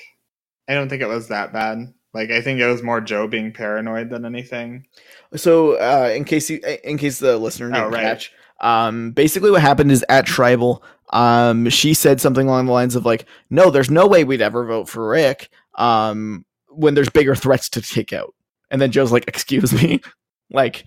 I 0.68 0.74
don't 0.74 0.90
think 0.90 1.02
it 1.02 1.08
was 1.08 1.28
that 1.30 1.54
bad. 1.54 1.94
Like 2.14 2.32
I 2.32 2.42
think 2.42 2.60
it 2.60 2.68
was 2.68 2.82
more 2.82 3.00
Joe 3.00 3.28
being 3.28 3.54
paranoid 3.54 4.10
than 4.10 4.26
anything. 4.26 4.88
So, 5.36 5.74
uh, 5.74 6.12
in 6.16 6.24
case 6.26 6.50
you, 6.50 6.60
in 6.84 6.98
case 6.98 7.20
the 7.20 7.38
listener 7.38 7.70
didn't 7.70 7.84
Oh, 7.86 7.90
right. 7.90 8.02
catch, 8.02 8.32
um, 8.60 9.12
basically 9.12 9.52
what 9.52 9.62
happened 9.62 9.92
is 9.92 10.04
at 10.10 10.26
tribal, 10.26 10.84
um, 11.14 11.70
she 11.70 11.94
said 11.94 12.20
something 12.20 12.48
along 12.48 12.66
the 12.66 12.72
lines 12.72 12.96
of 12.96 13.06
like, 13.06 13.26
"No, 13.50 13.70
there's 13.70 13.92
no 13.92 14.08
way 14.08 14.24
we'd 14.24 14.42
ever 14.42 14.66
vote 14.66 14.90
for 14.90 15.08
Rick, 15.10 15.50
um, 15.76 16.44
when 16.70 16.96
there's 16.96 17.10
bigger 17.10 17.36
threats 17.36 17.70
to 17.70 17.82
take 17.82 18.14
out." 18.14 18.34
And 18.72 18.82
then 18.82 18.92
Joe's 18.92 19.12
like, 19.12 19.28
"Excuse 19.28 19.72
me, 19.74 20.02
like." 20.52 20.86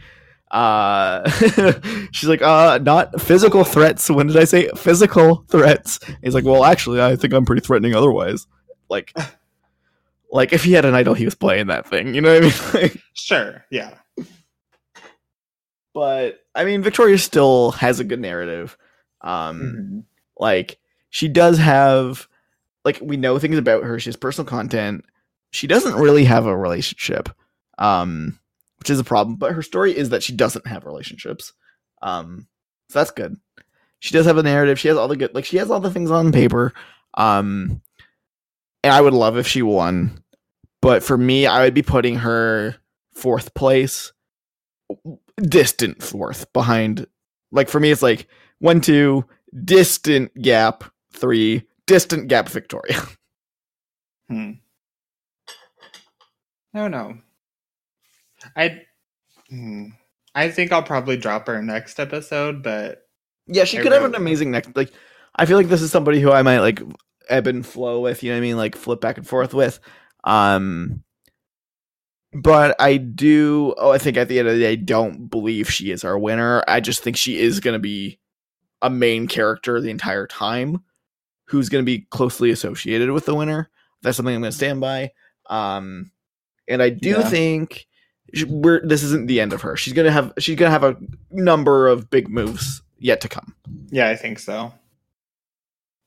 Uh, 0.51 1.29
she's 2.13 2.29
like, 2.29 2.43
uh, 2.43 2.79
not 2.83 3.21
physical 3.21 3.63
threats. 3.65 4.11
When 4.11 4.27
did 4.27 4.37
I 4.37 4.45
say 4.45 4.69
physical 4.77 5.45
threats? 5.49 6.01
He's 6.23 6.35
like, 6.35 6.45
well, 6.45 6.65
actually, 6.65 7.01
I 7.01 7.15
think 7.17 7.33
I'm 7.33 7.45
pretty 7.45 7.61
threatening 7.65 7.95
otherwise. 7.95 8.47
Like, 8.89 9.13
like 10.33 10.53
if 10.53 10.65
he 10.65 10.73
had 10.73 10.85
an 10.85 10.95
idol, 10.95 11.15
he 11.15 11.25
was 11.25 11.35
playing 11.35 11.69
that 11.69 11.87
thing. 11.87 12.15
You 12.15 12.21
know 12.21 12.33
what 12.35 12.43
I 12.43 12.47
mean? 12.47 12.53
Like, 12.83 13.03
Sure, 13.15 13.65
yeah. 13.71 13.95
but 15.95 16.41
I 16.55 16.65
mean, 16.65 16.83
Victoria 16.83 17.19
still 17.19 17.73
has 17.73 18.01
a 18.01 18.05
good 18.05 18.21
narrative. 18.21 18.77
Um, 19.21 19.61
Mhm. 19.61 20.05
like 20.39 20.79
she 21.11 21.29
does 21.29 21.59
have, 21.59 22.27
like 22.85 22.99
we 23.03 23.17
know 23.17 23.39
things 23.39 23.59
about 23.59 23.85
her. 23.85 23.99
She 24.01 24.09
has 24.09 24.17
personal 24.17 24.49
content. 24.49 25.05
She 25.53 25.67
doesn't 25.67 25.95
really 25.97 26.25
have 26.25 26.47
a 26.47 26.57
relationship, 26.57 27.29
um, 27.79 28.39
which 28.81 28.91
is 28.91 28.99
a 28.99 29.05
problem. 29.05 29.37
But 29.37 29.53
her 29.53 29.63
story 29.63 29.97
is 29.97 30.09
that 30.09 30.23
she 30.23 30.35
doesn't 30.35 30.67
have 30.67 30.85
relationships. 30.85 31.53
Um, 32.03 32.49
so 32.89 32.99
that's 32.99 33.13
good. 33.13 33.37
She 34.01 34.15
does 34.15 34.27
have 34.27 34.39
a 34.39 34.43
narrative. 34.43 34.81
She 34.81 34.89
has 34.89 34.97
all 34.97 35.09
the 35.09 35.17
good, 35.17 35.35
like 35.35 35.45
she 35.45 35.59
has 35.59 35.71
all 35.71 35.81
the 35.81 35.91
things 35.91 36.11
on 36.11 36.33
paper. 36.33 36.73
Um, 37.15 37.83
and 38.83 38.93
I 38.93 39.01
would 39.01 39.13
love 39.13 39.37
if 39.37 39.47
she 39.47 39.63
won, 39.63 40.23
but 40.81 41.03
for 41.03 41.19
me, 41.19 41.47
I 41.47 41.65
would 41.65 41.75
be 41.75 41.83
putting 41.83 42.17
her 42.17 42.77
fourth 43.13 43.53
place 43.55 44.13
distant 45.41 46.03
fourth 46.03 46.53
behind. 46.53 47.07
Like 47.53 47.69
for 47.69 47.81
me, 47.81 47.91
it's 47.91 48.03
like 48.03 48.27
one, 48.59 48.81
two, 48.81 49.25
distant 49.65 50.35
gap, 50.41 50.85
three, 51.13 51.67
distant 51.87 52.29
gap, 52.29 52.49
Victoria. 52.49 53.01
Hmm. 54.29 54.53
Don't 56.73 56.93
know. 56.93 57.19
I, 58.57 58.83
hmm. 59.49 59.87
I 60.35 60.51
think 60.51 60.73
I'll 60.73 60.83
probably 60.83 61.17
drop 61.17 61.47
her 61.49 61.63
next 61.63 61.99
episode, 62.01 62.63
but 62.63 63.03
Yeah, 63.47 63.65
she 63.65 63.79
I 63.79 63.83
could 63.83 63.93
have 63.93 64.05
an 64.05 64.15
amazing 64.15 64.51
next. 64.51 64.77
Like, 64.77 64.93
I 65.37 65.47
feel 65.47 65.57
like 65.57 65.69
this 65.69 65.83
is 65.83 65.91
somebody 65.91 66.21
who 66.21 66.31
I 66.33 66.43
might 66.43 66.61
like 66.61 66.83
ebb 67.29 67.47
and 67.47 67.67
flow 67.67 68.01
with. 68.01 68.23
You 68.23 68.31
know 68.31 68.37
what 68.37 68.39
I 68.39 68.43
mean? 68.43 68.57
Like 68.57 68.77
flip 68.77 69.01
back 69.01 69.17
and 69.19 69.27
forth 69.27 69.55
with. 69.55 69.81
Um, 70.25 71.03
but 72.33 72.77
I 72.81 72.97
do. 72.97 73.75
Oh, 73.77 73.91
I 73.91 73.99
think 73.99 74.17
at 74.17 74.29
the 74.29 74.39
end 74.39 74.49
of 74.49 74.55
the 74.55 74.61
day, 74.61 74.73
I 74.73 74.77
don't 74.77 75.29
believe 75.29 75.71
she 75.71 75.91
is 75.91 76.05
our 76.05 76.19
winner. 76.19 76.63
I 76.69 76.81
just 76.81 77.03
think 77.03 77.17
she 77.17 77.39
is 77.41 77.61
going 77.61 77.75
to 77.75 77.81
be 77.81 78.19
a 78.83 78.91
main 78.91 79.27
character 79.27 79.81
the 79.81 79.91
entire 79.91 80.27
time, 80.27 80.83
who's 81.47 81.69
going 81.69 81.83
to 81.85 81.87
be 81.87 82.07
closely 82.11 82.51
associated 82.51 83.11
with 83.11 83.27
the 83.27 83.35
winner. 83.35 83.69
That's 84.03 84.17
something 84.17 84.35
I'm 84.35 84.41
going 84.43 84.53
to 84.53 84.57
stand 84.57 84.81
by. 84.81 85.13
Um, 85.49 86.13
and 86.69 86.83
I 86.83 86.91
do 86.91 87.11
Yeah. 87.11 87.29
think 87.29 87.73
sh- 87.73 87.87
we're 88.49 88.81
this 88.87 89.03
isn't 89.03 89.27
the 89.27 89.41
end 89.41 89.53
of 89.53 89.63
her. 89.63 89.77
She's 89.77 89.93
gonna 89.93 90.11
have 90.13 90.33
she's 90.39 90.57
gonna 90.57 90.71
have 90.71 90.85
a 90.85 90.97
number 91.31 91.89
of 91.89 92.11
big 92.11 92.29
moves 92.29 92.83
yet 92.99 93.21
to 93.23 93.29
come. 93.29 93.55
yeah, 93.91 94.09
I 94.09 94.17
think 94.17 94.39
so. 94.39 94.73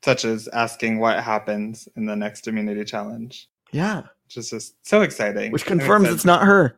Such 0.03 0.25
as 0.25 0.47
asking 0.49 0.99
what 0.99 1.23
happens 1.23 1.87
in 1.95 2.05
the 2.05 2.15
next 2.15 2.47
immunity 2.47 2.83
challenge, 2.83 3.49
Yeah, 3.71 4.01
which 4.25 4.37
is 4.37 4.49
just 4.49 4.75
so 4.85 5.01
exciting. 5.01 5.51
which 5.51 5.65
confirms 5.65 6.09
it's 6.09 6.25
not 6.25 6.43
her. 6.43 6.77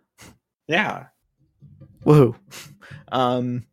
Yeah, 0.68 1.08
Woohoo! 2.06 2.36
Um, 3.12 3.66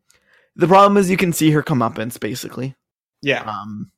the 0.56 0.66
problem 0.68 0.96
is 0.96 1.10
you 1.10 1.16
can 1.18 1.32
see 1.32 1.50
her 1.50 1.62
come 1.62 1.82
up 1.82 1.98
in 1.98 2.10
basically. 2.20 2.74
yeah. 3.20 3.42
Um, 3.42 3.90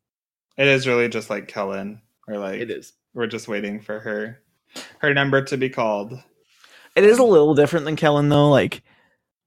It 0.57 0.67
is 0.67 0.87
really 0.89 1.09
just 1.09 1.31
like 1.31 1.47
Kellen, 1.49 2.01
or 2.29 2.39
like 2.39 2.61
it 2.61 2.71
is. 2.71 2.93
we're 3.15 3.27
just 3.29 3.47
waiting 3.49 3.81
for 3.81 4.01
her, 4.01 4.41
her 4.99 5.15
number 5.15 5.43
to 5.43 5.57
be 5.57 5.69
called. 5.71 6.19
It 6.97 7.05
is 7.05 7.19
a 7.19 7.25
little 7.25 7.55
different 7.55 7.85
than 7.87 7.97
Kellen 7.97 8.29
though. 8.29 8.51
Like, 8.51 8.83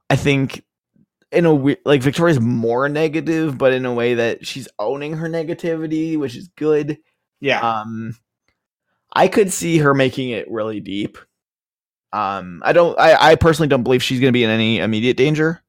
I 0.09 0.15
think 0.15 0.63
in 1.31 1.45
a 1.45 1.53
we- 1.53 1.77
like 1.85 2.01
Victoria's 2.01 2.39
more 2.39 2.89
negative, 2.89 3.57
but 3.57 3.73
in 3.73 3.85
a 3.85 3.93
way 3.93 4.15
that 4.15 4.45
she's 4.45 4.67
owning 4.79 5.13
her 5.17 5.27
negativity, 5.29 6.17
which 6.17 6.35
is 6.35 6.49
good. 6.49 6.99
Yeah, 7.39 7.59
Um, 7.59 8.17
I 9.13 9.27
could 9.27 9.53
see 9.53 9.77
her 9.79 9.93
making 9.93 10.29
it 10.31 10.49
really 10.49 10.79
deep. 10.79 11.17
Um, 12.13 12.61
I 12.65 12.73
don't. 12.73 12.97
I, 12.99 13.31
I 13.31 13.35
personally 13.35 13.67
don't 13.67 13.83
believe 13.83 14.01
she's 14.03 14.19
going 14.19 14.29
to 14.29 14.37
be 14.37 14.43
in 14.43 14.49
any 14.49 14.79
immediate 14.79 15.17
danger. 15.17 15.61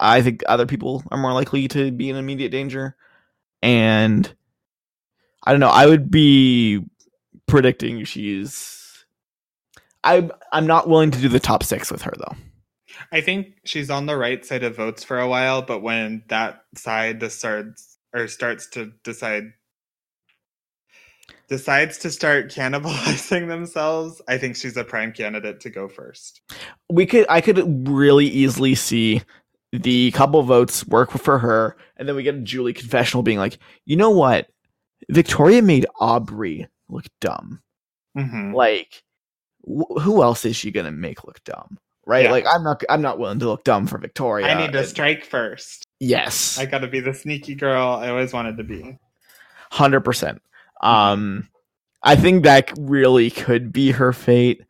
I 0.00 0.22
think 0.22 0.42
other 0.46 0.66
people 0.66 1.02
are 1.10 1.18
more 1.18 1.32
likely 1.32 1.68
to 1.68 1.90
be 1.92 2.10
in 2.10 2.16
immediate 2.16 2.50
danger, 2.50 2.96
and 3.62 4.32
I 5.44 5.52
don't 5.52 5.60
know. 5.60 5.68
I 5.68 5.86
would 5.86 6.10
be 6.10 6.84
predicting 7.46 8.04
she's. 8.04 8.80
I 10.04 10.30
I'm 10.52 10.66
not 10.66 10.88
willing 10.88 11.10
to 11.10 11.20
do 11.20 11.28
the 11.28 11.40
top 11.40 11.62
six 11.62 11.90
with 11.90 12.02
her 12.02 12.12
though. 12.16 12.36
I 13.12 13.20
think 13.20 13.58
she's 13.64 13.90
on 13.90 14.06
the 14.06 14.16
right 14.16 14.44
side 14.44 14.62
of 14.62 14.76
votes 14.76 15.02
for 15.02 15.18
a 15.18 15.28
while, 15.28 15.62
but 15.62 15.82
when 15.82 16.22
that 16.28 16.64
side 16.76 17.22
starts 17.32 17.98
or 18.14 18.28
starts 18.28 18.68
to 18.70 18.92
decide 19.02 19.52
decides 21.48 21.98
to 21.98 22.10
start 22.10 22.50
cannibalizing 22.54 23.48
themselves, 23.48 24.20
I 24.28 24.38
think 24.38 24.56
she's 24.56 24.76
a 24.76 24.84
prime 24.84 25.12
candidate 25.12 25.60
to 25.60 25.70
go 25.70 25.88
first. 25.88 26.42
we 26.90 27.06
could 27.06 27.26
I 27.28 27.40
could 27.40 27.88
really 27.88 28.26
easily 28.26 28.74
see 28.74 29.22
the 29.72 30.10
couple 30.12 30.42
votes 30.42 30.86
work 30.86 31.10
for 31.12 31.38
her, 31.38 31.76
and 31.96 32.08
then 32.08 32.16
we 32.16 32.22
get 32.22 32.36
a 32.36 32.40
Julie 32.40 32.72
confessional 32.72 33.22
being 33.22 33.38
like, 33.38 33.58
you 33.86 33.96
know 33.96 34.10
what, 34.10 34.48
Victoria 35.10 35.62
made 35.62 35.86
Aubry 36.00 36.66
look 36.88 37.06
dumb. 37.20 37.60
hmm 38.16 38.54
Like, 38.54 39.02
wh- 39.66 40.00
who 40.02 40.22
else 40.22 40.44
is 40.44 40.56
she 40.56 40.70
gonna 40.70 40.92
make 40.92 41.24
look 41.24 41.42
dumb? 41.44 41.78
Right? 42.06 42.24
Yeah. 42.24 42.32
Like, 42.32 42.44
I'm 42.46 42.62
not 42.62 42.82
I'm 42.90 43.00
not 43.02 43.18
willing 43.18 43.38
to 43.38 43.46
look 43.46 43.64
dumb 43.64 43.86
for 43.86 43.98
Victoria. 43.98 44.46
I 44.46 44.54
need 44.60 44.72
to 44.72 44.80
And- 44.80 44.88
strike 44.88 45.24
first. 45.24 45.84
yes, 46.00 46.58
I 46.58 46.66
got 46.66 46.80
to 46.80 46.88
be 46.88 47.00
the 47.00 47.14
sneaky 47.14 47.54
girl 47.54 47.88
I 47.88 48.08
always 48.10 48.32
wanted 48.32 48.58
to 48.58 48.64
be. 48.64 48.98
hundred 49.70 50.00
percent. 50.02 50.42
Um, 50.82 51.48
I 52.02 52.16
think 52.16 52.44
that 52.44 52.70
really 52.78 53.30
could 53.30 53.72
be 53.72 53.90
her 53.92 54.12
fate, 54.12 54.62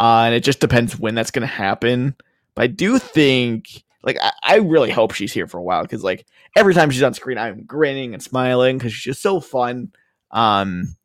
uh, 0.00 0.22
and 0.26 0.34
it 0.34 0.42
just 0.42 0.58
depends 0.60 0.98
when 0.98 1.14
that's 1.14 1.30
going 1.30 1.42
to 1.42 1.46
happen. 1.54 2.16
But 2.56 2.62
I 2.62 2.66
do 2.66 2.98
think, 2.98 3.84
like, 4.02 4.18
I, 4.20 4.32
I 4.42 4.56
really 4.56 4.90
hope 4.90 5.12
she's 5.14 5.32
here 5.32 5.46
for 5.46 5.58
a 5.58 5.62
while 5.62 5.82
because, 5.82 6.02
like, 6.02 6.26
every 6.56 6.74
time 6.74 6.90
she's 6.90 7.04
on 7.04 7.14
screen, 7.14 7.38
I'm 7.38 7.62
grinning 7.64 8.12
and 8.14 8.20
smiling 8.22 8.76
because 8.78 8.92
she's 8.92 9.04
just 9.14 9.22
so 9.22 9.38
fun. 9.38 9.92
Um, 10.32 10.96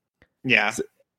Yeah, 0.44 0.74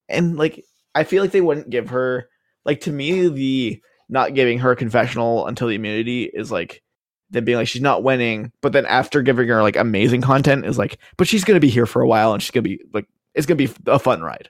and 0.09 0.36
like, 0.36 0.65
I 0.97 1.05
feel 1.05 1.23
like 1.23 1.32
they 1.32 1.40
wouldn't 1.40 1.70
give 1.70 1.90
her, 1.90 2.28
like, 2.64 2.81
to 2.82 2.93
me, 2.93 3.28
the 3.28 3.82
not 4.09 4.35
giving 4.35 4.59
her 4.60 4.73
a 4.73 4.77
confessional 4.77 5.47
until 5.47 5.68
the 5.68 5.74
immunity 5.74 6.24
is 6.24 6.51
like 6.51 6.82
them 7.31 7.44
being 7.44 7.59
like 7.59 7.68
she's 7.68 7.82
not 7.82 8.02
winning, 8.02 8.52
but 8.60 8.73
then 8.73 8.86
after 8.86 9.23
giving 9.23 9.48
her 9.48 9.62
like 9.62 9.77
amazing 9.77 10.23
content 10.23 10.64
is 10.64 10.78
like, 10.78 10.98
but 11.16 11.27
she's 11.27 11.44
gonna 11.44 11.60
be 11.60 11.68
here 11.68 11.86
for 11.86 12.02
a 12.02 12.06
while 12.06 12.32
and 12.32 12.43
she's 12.43 12.52
gonna 12.52 12.62
be 12.62 12.81
like, 12.93 13.06
it's 13.35 13.47
gonna 13.47 13.56
be 13.56 13.70
a 13.86 13.98
fun 13.98 14.23
ride. 14.23 14.48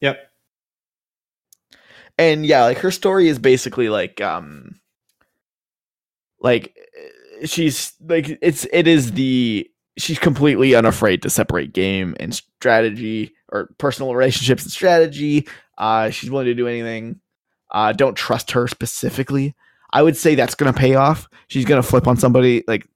Yep. 0.00 0.18
And 2.18 2.46
yeah, 2.46 2.64
like 2.64 2.78
her 2.78 2.90
story 2.90 3.28
is 3.28 3.38
basically 3.38 3.88
like, 3.90 4.20
um, 4.20 4.80
like 6.40 6.74
she's 7.44 7.92
like 8.00 8.38
it's 8.42 8.66
it 8.72 8.86
is 8.86 9.12
the 9.12 9.68
she's 9.98 10.18
completely 10.18 10.74
unafraid 10.74 11.22
to 11.22 11.30
separate 11.30 11.72
game 11.72 12.16
and 12.18 12.34
strategy 12.34 13.34
or 13.50 13.68
personal 13.78 14.14
relationships 14.14 14.62
and 14.62 14.72
strategy. 14.72 15.46
Uh, 15.78 16.10
she's 16.10 16.30
willing 16.30 16.46
to 16.46 16.54
do 16.54 16.68
anything. 16.68 17.20
Uh, 17.70 17.92
don't 17.92 18.14
trust 18.16 18.50
her 18.52 18.66
specifically. 18.68 19.54
I 19.92 20.02
would 20.02 20.16
say 20.16 20.34
that's 20.34 20.54
gonna 20.54 20.72
pay 20.72 20.94
off. 20.94 21.28
She's 21.48 21.64
gonna 21.64 21.82
flip 21.82 22.06
on 22.06 22.16
somebody 22.16 22.62
like, 22.68 22.86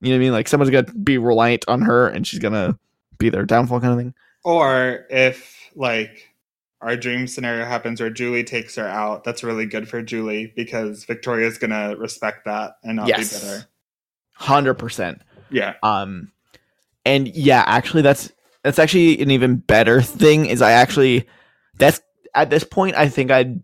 you 0.00 0.10
know 0.10 0.16
what 0.16 0.16
I 0.16 0.18
mean? 0.20 0.32
Like 0.32 0.48
someone's 0.48 0.70
gonna 0.70 0.92
be 0.92 1.18
reliant 1.18 1.64
on 1.68 1.82
her, 1.82 2.08
and 2.08 2.26
she's 2.26 2.40
gonna 2.40 2.78
be 3.18 3.30
their 3.30 3.44
downfall 3.44 3.80
kind 3.80 3.92
of 3.92 3.98
thing. 3.98 4.14
Or 4.44 5.06
if 5.10 5.70
like 5.74 6.34
our 6.82 6.96
dream 6.96 7.26
scenario 7.26 7.64
happens 7.64 8.00
where 8.00 8.10
Julie 8.10 8.44
takes 8.44 8.74
her 8.76 8.86
out, 8.86 9.24
that's 9.24 9.42
really 9.42 9.64
good 9.64 9.88
for 9.88 10.02
Julie 10.02 10.52
because 10.54 11.04
Victoria's 11.04 11.56
gonna 11.56 11.96
respect 11.96 12.44
that 12.44 12.76
and 12.82 12.96
not 12.96 13.08
Yes. 13.08 13.32
be 13.32 13.46
bitter. 13.46 13.66
Hundred 14.32 14.74
percent. 14.74 15.22
Yeah. 15.50 15.74
Um, 15.82 16.30
and 17.06 17.28
yeah, 17.28 17.62
actually, 17.66 18.02
that's 18.02 18.30
that's 18.64 18.80
actually 18.80 19.20
an 19.22 19.30
even 19.30 19.56
better 19.56 20.02
thing. 20.02 20.46
Is 20.46 20.60
I 20.62 20.72
actually 20.72 21.28
that's 21.78 22.00
at 22.34 22.50
this 22.50 22.64
point, 22.64 22.96
I 22.96 23.08
think 23.08 23.30
I'd 23.30 23.62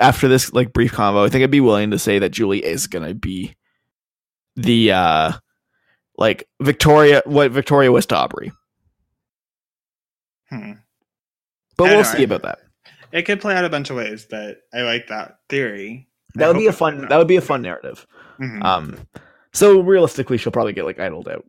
after 0.00 0.26
this 0.28 0.52
like 0.54 0.72
brief 0.72 0.92
convo, 0.92 1.26
I 1.26 1.28
think 1.28 1.44
I'd 1.44 1.50
be 1.50 1.60
willing 1.60 1.90
to 1.90 1.98
say 1.98 2.18
that 2.20 2.30
Julie 2.30 2.64
is 2.64 2.86
gonna 2.86 3.12
be 3.12 3.54
the 4.56 4.92
uh 4.92 5.32
like 6.16 6.48
Victoria, 6.62 7.20
what 7.26 7.50
Victoria 7.50 7.92
was 7.92 8.06
to 8.06 8.14
Aubry, 8.14 8.52
Hmm. 10.50 10.72
but 11.76 11.84
we'll 11.84 11.94
know, 11.98 12.02
see 12.02 12.18
I- 12.18 12.22
about 12.22 12.42
that. 12.42 12.58
It 13.12 13.22
could 13.22 13.40
play 13.40 13.54
out 13.54 13.64
a 13.64 13.68
bunch 13.68 13.90
of 13.90 13.96
ways, 13.96 14.26
but 14.28 14.58
I 14.72 14.82
like 14.82 15.06
that 15.08 15.38
theory. 15.48 16.08
That 16.34 16.46
I 16.46 16.48
would 16.48 16.58
be 16.58 16.66
a 16.66 16.72
fun. 16.72 17.06
That 17.08 17.16
would 17.16 17.28
be 17.28 17.36
a 17.36 17.40
fun 17.40 17.62
narrative. 17.62 18.06
Mhm. 18.40 18.64
Um, 18.64 19.06
so 19.52 19.80
realistically, 19.80 20.36
she'll 20.36 20.50
probably 20.52 20.72
get 20.72 20.84
like 20.84 20.98
idled 20.98 21.28
out 21.28 21.44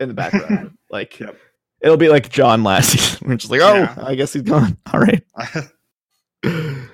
in 0.00 0.08
the 0.08 0.14
background. 0.14 0.76
like 0.90 1.20
Yep. 1.20 1.36
It'll 1.80 1.96
be 1.96 2.08
like 2.08 2.28
John 2.30 2.62
last 2.64 2.90
season. 2.90 3.18
We're 3.28 3.36
just 3.36 3.50
like, 3.50 3.60
oh, 3.60 3.74
Yeah. 3.74 3.94
I 3.98 4.14
guess 4.14 4.32
he's 4.32 4.42
gone. 4.42 4.76
All 4.92 5.00
right. 5.00 5.22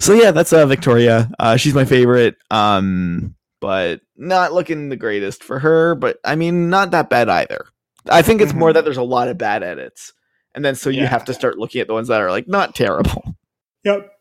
so 0.00 0.12
yeah, 0.12 0.30
that's 0.30 0.52
uh 0.52 0.66
Victoria. 0.66 1.30
Uh, 1.38 1.56
she's 1.56 1.74
my 1.74 1.84
favorite. 1.84 2.36
Um, 2.50 3.34
but 3.60 4.00
not 4.16 4.52
looking 4.52 4.88
the 4.88 4.96
greatest 4.96 5.42
for 5.42 5.58
her. 5.58 5.94
But 5.94 6.18
I 6.24 6.34
mean, 6.36 6.68
not 6.70 6.90
that 6.92 7.10
bad 7.10 7.28
either. 7.28 7.66
I 8.08 8.22
think 8.22 8.40
it's 8.40 8.52
more 8.54 8.70
Mhm. 8.70 8.74
that 8.74 8.84
there's 8.84 8.96
a 8.98 9.02
lot 9.02 9.28
of 9.28 9.38
bad 9.38 9.62
edits, 9.62 10.12
and 10.54 10.64
then 10.64 10.74
so 10.76 10.90
you 10.90 11.02
Yeah. 11.02 11.08
have 11.08 11.24
to 11.24 11.34
start 11.34 11.58
looking 11.58 11.80
at 11.80 11.86
the 11.88 11.94
ones 11.94 12.08
that 12.08 12.20
are 12.20 12.30
like 12.30 12.46
not 12.46 12.74
terrible. 12.74 13.36
yep. 13.84 14.12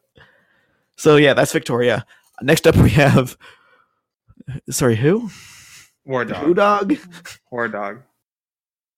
So 0.97 1.17
yeah, 1.17 1.33
that's 1.33 1.51
Victoria. 1.51 2.05
Next 2.41 2.65
up, 2.67 2.75
we 2.77 2.89
have. 2.91 3.37
Sorry, 4.69 4.95
who? 4.95 5.29
War 6.05 6.23
Who 6.23 6.53
dog. 6.53 6.89
dog? 6.89 6.97
War 7.51 7.67
dog. 7.67 8.01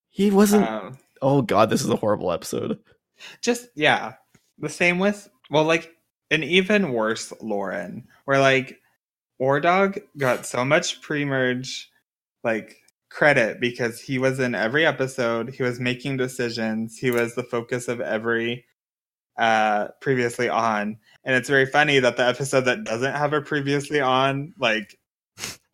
He 0.09 0.29
wasn't. 0.31 0.67
Um, 0.67 0.97
oh 1.21 1.41
god, 1.41 1.69
this 1.69 1.81
is 1.81 1.89
a 1.89 1.95
horrible 1.95 2.31
episode. 2.31 2.79
just 3.41 3.67
yeah 3.75 4.13
the 4.59 4.69
same 4.69 4.99
with 4.99 5.27
well 5.49 5.63
like 5.63 5.95
an 6.29 6.43
even 6.43 6.93
worse 6.93 7.33
lauren 7.41 8.07
where 8.25 8.39
like 8.39 8.79
war 9.39 9.59
dog 9.59 9.99
got 10.17 10.45
so 10.45 10.63
much 10.63 11.01
pre-merge 11.01 11.89
like 12.43 12.77
credit 13.09 13.59
because 13.59 13.99
he 13.99 14.19
was 14.19 14.39
in 14.39 14.53
every 14.53 14.85
episode 14.85 15.49
he 15.49 15.63
was 15.63 15.79
making 15.79 16.15
decisions 16.17 16.97
he 16.97 17.09
was 17.09 17.33
the 17.33 17.43
focus 17.43 17.87
of 17.87 17.99
every 17.99 18.65
uh 19.37 19.89
previously 20.01 20.49
on. 20.49 20.97
And 21.23 21.35
it's 21.35 21.49
very 21.49 21.65
funny 21.65 21.99
that 21.99 22.17
the 22.17 22.27
episode 22.27 22.61
that 22.61 22.83
doesn't 22.83 23.13
have 23.13 23.33
a 23.33 23.41
previously 23.41 23.99
on, 23.99 24.53
like 24.57 24.97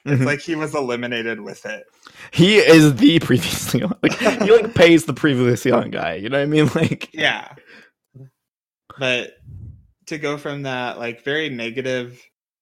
it's 0.06 0.22
Mhm. 0.22 0.26
like 0.26 0.42
he 0.42 0.56
was 0.56 0.76
eliminated 0.76 1.42
with 1.42 1.66
it. 1.66 1.86
he 2.32 2.58
is 2.58 2.96
the 2.96 3.20
previously 3.22 3.84
on. 3.84 3.96
Like 4.04 4.18
he 4.18 4.52
like 4.52 4.74
pays 4.76 5.06
the 5.06 5.14
previously 5.14 5.72
on 5.72 5.90
guy. 5.92 6.16
You 6.16 6.30
know 6.30 6.38
what 6.38 6.44
I 6.44 6.48
mean? 6.48 6.68
Like 6.76 7.10
Yeah. 7.14 7.54
But 9.00 9.38
to 10.08 10.18
go 10.18 10.38
from 10.38 10.64
that 10.64 11.00
like 11.00 11.24
very 11.24 11.50
negative 11.50 12.22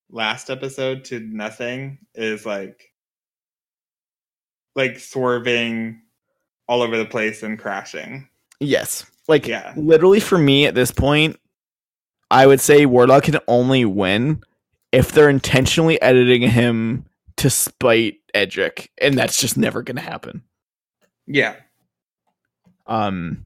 last 0.09 0.49
episode 0.49 1.03
to 1.05 1.19
nothing 1.19 1.97
is 2.15 2.45
like 2.45 2.91
like 4.75 4.99
swerving 4.99 6.01
all 6.67 6.81
over 6.81 6.97
the 6.97 7.05
place 7.05 7.43
and 7.43 7.59
crashing. 7.59 8.27
yes, 8.59 9.05
like 9.27 9.47
Yeah. 9.47 9.73
literally 9.75 10.19
for 10.21 10.37
me 10.37 10.65
at 10.65 10.75
this 10.75 10.91
point, 10.91 11.37
I 12.29 12.47
would 12.47 12.61
say 12.61 12.85
Wardog 12.85 13.23
can 13.23 13.39
only 13.49 13.83
win 13.83 14.41
if 14.93 15.11
they're 15.11 15.29
intentionally 15.29 16.01
editing 16.01 16.41
him 16.43 17.05
to 17.41 17.49
spite 17.49 18.15
Edgic, 18.33 18.89
and 18.99 19.17
that's 19.17 19.39
just 19.39 19.57
never 19.57 19.81
gonna 19.83 20.01
happen. 20.01 20.43
Yeah. 21.27 21.55
Um, 22.87 23.45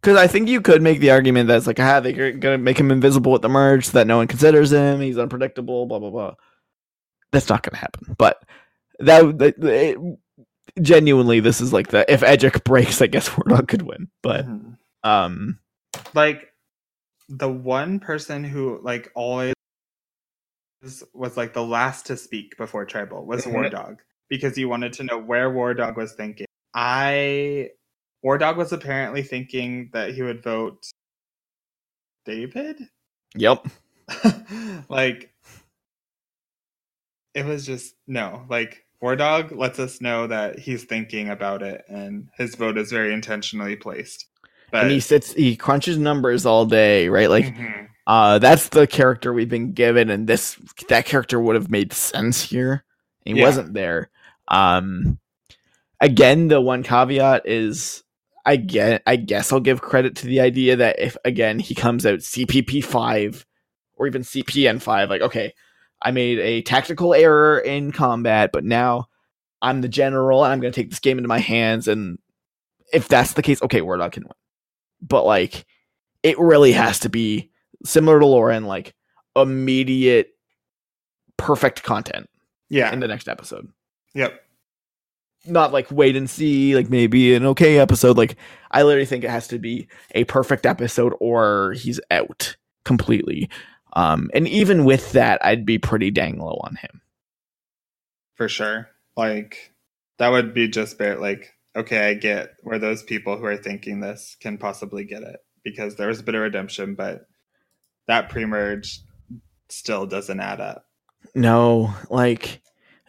because 0.00 0.16
I 0.16 0.26
think 0.26 0.48
you 0.48 0.60
could 0.60 0.80
make 0.82 1.00
the 1.00 1.10
argument 1.10 1.48
that 1.48 1.58
it's 1.58 1.66
like, 1.66 1.78
ah, 1.80 2.00
they're 2.00 2.32
gonna 2.32 2.58
make 2.58 2.78
him 2.78 2.90
invisible 2.90 3.34
at 3.34 3.42
the 3.42 3.48
merge 3.48 3.86
so 3.86 3.92
that 3.92 4.06
no 4.06 4.16
one 4.16 4.26
considers 4.28 4.72
him. 4.72 5.00
He's 5.00 5.18
unpredictable. 5.18 5.86
Blah 5.86 5.98
blah 5.98 6.10
blah. 6.10 6.34
That's 7.32 7.48
not 7.48 7.62
gonna 7.62 7.76
happen. 7.76 8.14
But 8.18 8.42
that, 8.98 9.38
that 9.38 9.54
it, 9.62 9.98
genuinely, 10.80 11.40
this 11.40 11.60
is 11.60 11.72
like 11.72 11.88
the 11.88 12.10
if 12.10 12.22
Edric 12.22 12.64
breaks, 12.64 13.02
I 13.02 13.06
guess 13.08 13.28
Wardog 13.30 13.68
could 13.68 13.82
win. 13.82 14.08
But 14.22 14.46
Mhm. 14.46 14.76
um, 15.04 15.58
like 16.14 16.52
the 17.28 17.48
one 17.50 18.00
person 18.00 18.42
who 18.42 18.80
like 18.82 19.10
always 19.14 19.54
was 20.82 21.36
like 21.36 21.52
the 21.52 21.64
last 21.64 22.06
to 22.06 22.16
speak 22.16 22.56
before 22.56 22.84
tribal 22.84 23.26
was 23.26 23.44
Mhm. 23.44 23.52
War 23.52 23.68
Dog 23.68 24.02
because 24.28 24.56
he 24.56 24.64
wanted 24.64 24.92
to 24.94 25.04
know 25.04 25.18
where 25.18 25.50
War 25.50 25.74
Dog 25.74 25.96
was 25.96 26.12
thinking. 26.14 26.46
I 26.74 27.70
War 28.22 28.38
Dog 28.38 28.56
was 28.56 28.72
apparently 28.72 29.22
thinking 29.22 29.90
that 29.92 30.14
he 30.14 30.22
would 30.22 30.42
vote 30.42 30.86
David. 32.24 32.88
yep. 33.34 33.66
like 34.88 35.32
it 37.34 37.44
was 37.46 37.64
just 37.64 37.94
no 38.06 38.44
like 38.48 38.84
War 39.00 39.16
Dog 39.16 39.52
lets 39.52 39.78
us 39.78 40.00
know 40.00 40.26
that 40.26 40.58
he's 40.58 40.84
thinking 40.84 41.28
about 41.30 41.62
it 41.62 41.84
and 41.88 42.28
his 42.36 42.54
vote 42.54 42.76
is 42.76 42.90
very 42.90 43.12
intentionally 43.14 43.76
placed. 43.76 44.26
But 44.70 44.82
and 44.82 44.90
he 44.92 45.00
sits, 45.00 45.32
he 45.32 45.56
crunches 45.56 45.96
numbers 45.98 46.44
all 46.46 46.64
day, 46.66 47.08
right? 47.08 47.28
Like, 47.30 47.46
Mhm. 47.46 47.88
Uh, 48.10 48.40
that's 48.40 48.70
the 48.70 48.88
character 48.88 49.32
we've 49.32 49.48
been 49.48 49.70
given, 49.72 50.10
and 50.10 50.26
this 50.26 50.56
that 50.88 51.06
character 51.06 51.38
would 51.38 51.54
have 51.54 51.70
made 51.70 51.92
sense 51.92 52.42
here. 52.42 52.84
He 53.24 53.34
Yeah. 53.34 53.44
wasn't 53.44 53.72
there. 53.72 54.10
Um, 54.48 55.20
again, 56.00 56.48
the 56.48 56.60
one 56.60 56.82
caveat 56.82 57.42
is, 57.46 58.02
I 58.44 58.56
get, 58.56 59.02
I 59.06 59.14
guess 59.14 59.52
I'll 59.52 59.60
give 59.60 59.80
credit 59.80 60.16
to 60.16 60.26
the 60.26 60.40
idea 60.40 60.74
that 60.74 60.98
if 60.98 61.16
again 61.24 61.60
he 61.60 61.72
comes 61.76 62.04
out 62.04 62.18
CPP 62.18 62.82
five 62.82 63.46
or 63.94 64.08
even 64.08 64.22
CPN 64.22 64.82
five, 64.82 65.08
like 65.08 65.22
okay, 65.22 65.54
I 66.02 66.10
made 66.10 66.40
a 66.40 66.62
tactical 66.62 67.14
error 67.14 67.60
in 67.60 67.92
combat, 67.92 68.50
but 68.52 68.64
now 68.64 69.06
I'm 69.62 69.82
the 69.82 69.88
general 69.88 70.42
and 70.42 70.52
I'm 70.52 70.58
going 70.58 70.72
to 70.72 70.80
take 70.80 70.90
this 70.90 70.98
game 70.98 71.16
into 71.18 71.28
my 71.28 71.38
hands, 71.38 71.86
and 71.86 72.18
if 72.92 73.06
that's 73.06 73.34
the 73.34 73.42
case, 73.42 73.62
okay, 73.62 73.82
Wardog 73.82 74.10
can 74.10 74.24
win. 74.24 74.32
But 75.00 75.24
like, 75.26 75.64
it 76.24 76.40
really 76.40 76.72
has 76.72 76.98
to 77.00 77.08
be 77.08 77.49
similar 77.84 78.18
to 78.20 78.26
Lauren, 78.26 78.64
like 78.64 78.94
immediate, 79.36 80.30
perfect 81.36 81.82
content 81.82 82.28
yeah. 82.68 82.92
in 82.92 83.00
the 83.00 83.08
next 83.08 83.28
episode. 83.28 83.68
Yep. 84.14 84.40
Not 85.46 85.72
like 85.72 85.90
wait 85.90 86.16
and 86.16 86.28
see, 86.28 86.74
like 86.74 86.90
maybe 86.90 87.34
an 87.34 87.46
okay 87.46 87.78
episode. 87.78 88.18
Like 88.18 88.36
I 88.70 88.82
literally 88.82 89.06
think 89.06 89.24
it 89.24 89.30
has 89.30 89.48
to 89.48 89.58
be 89.58 89.88
a 90.14 90.24
perfect 90.24 90.66
episode, 90.66 91.14
or 91.20 91.72
he's 91.72 92.00
out 92.10 92.56
completely. 92.84 93.48
Um, 93.94 94.30
and 94.34 94.46
even 94.46 94.84
with 94.84 95.12
that, 95.12 95.44
I'd 95.44 95.64
be 95.64 95.78
pretty 95.78 96.10
dang 96.10 96.38
low 96.38 96.60
on 96.62 96.76
him. 96.76 97.00
for 98.34 98.48
sure. 98.48 98.88
Like 99.16 99.72
that 100.18 100.30
would 100.30 100.54
be 100.54 100.68
just 100.68 100.98
bare 100.98 101.18
like 101.18 101.54
okay, 101.76 102.08
I 102.08 102.14
get 102.14 102.56
where 102.62 102.78
those 102.78 103.02
people 103.02 103.36
who 103.36 103.44
are 103.44 103.56
thinking 103.56 104.00
this 104.00 104.36
can 104.40 104.58
possibly 104.58 105.04
get 105.04 105.22
it 105.22 105.40
because 105.62 105.96
there 105.96 106.08
was 106.08 106.20
a 106.20 106.22
bit 106.24 106.34
of 106.34 106.40
redemption, 106.42 106.94
but 106.94 107.26
that 108.10 108.28
pre-merge 108.28 109.00
still 109.68 110.04
doesn't 110.04 110.40
add 110.40 110.60
up. 110.60 110.84
No, 111.34 111.94
like 112.10 112.60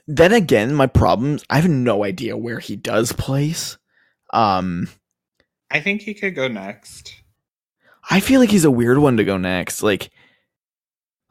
then 0.08 0.32
again, 0.32 0.76
my 0.76 0.86
problems. 0.88 1.44
I 1.50 1.60
have 1.60 1.70
no 1.70 2.04
idea 2.04 2.38
where 2.38 2.60
he 2.60 2.76
does 2.76 3.12
place. 3.12 3.78
Um, 4.32 4.88
I 5.72 5.80
think 5.80 6.02
he 6.02 6.14
could 6.14 6.36
go 6.36 6.48
next. 6.48 7.16
I 8.10 8.20
feel 8.20 8.40
like 8.40 8.52
he's 8.52 8.66
a 8.66 8.72
weird 8.72 9.00
one 9.00 9.18
to 9.18 9.24
go 9.24 9.38
next. 9.38 9.82
Like, 9.82 10.12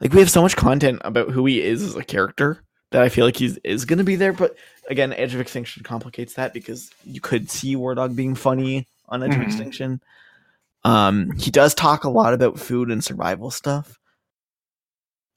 like 0.01 0.11
we 0.13 0.19
have 0.19 0.29
so 0.31 0.41
much 0.41 0.55
content 0.57 0.99
about 1.05 1.29
who 1.31 1.45
he 1.45 1.61
is 1.61 1.81
as 1.81 1.95
a 1.95 2.03
character 2.03 2.61
that 2.91 3.01
I 3.03 3.09
feel 3.09 3.25
like 3.25 3.37
he's 3.37 3.57
is 3.63 3.85
gonna 3.85 4.03
be 4.03 4.17
there. 4.17 4.33
But 4.33 4.57
again, 4.89 5.13
Edge 5.13 5.33
of 5.33 5.39
Extinction 5.39 5.83
complicates 5.83 6.33
that 6.33 6.53
because 6.53 6.91
you 7.05 7.21
could 7.21 7.49
see 7.49 7.75
War 7.77 7.95
Dog 7.95 8.15
being 8.17 8.35
funny 8.35 8.87
on 9.07 9.23
Edge 9.23 9.35
of 9.35 9.41
Mhm. 9.41 9.45
Extinction. 9.45 10.01
Um, 10.83 11.31
he 11.37 11.51
does 11.51 11.75
talk 11.75 12.03
a 12.03 12.09
lot 12.09 12.33
about 12.33 12.59
food 12.59 12.89
and 12.89 13.03
survival 13.03 13.51
stuff. 13.51 13.99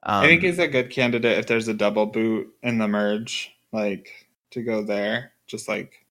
Um, 0.02 0.24
I 0.24 0.26
think 0.26 0.42
he's 0.42 0.58
a 0.58 0.68
good 0.68 0.90
candidate 0.90 1.38
if 1.38 1.46
there's 1.46 1.68
a 1.68 1.74
double 1.74 2.06
boot 2.06 2.48
in 2.62 2.78
the 2.78 2.88
merge, 2.88 3.50
like 3.72 4.10
to 4.52 4.62
go 4.62 4.82
there. 4.82 5.32
Just 5.46 5.68
like 5.68 6.04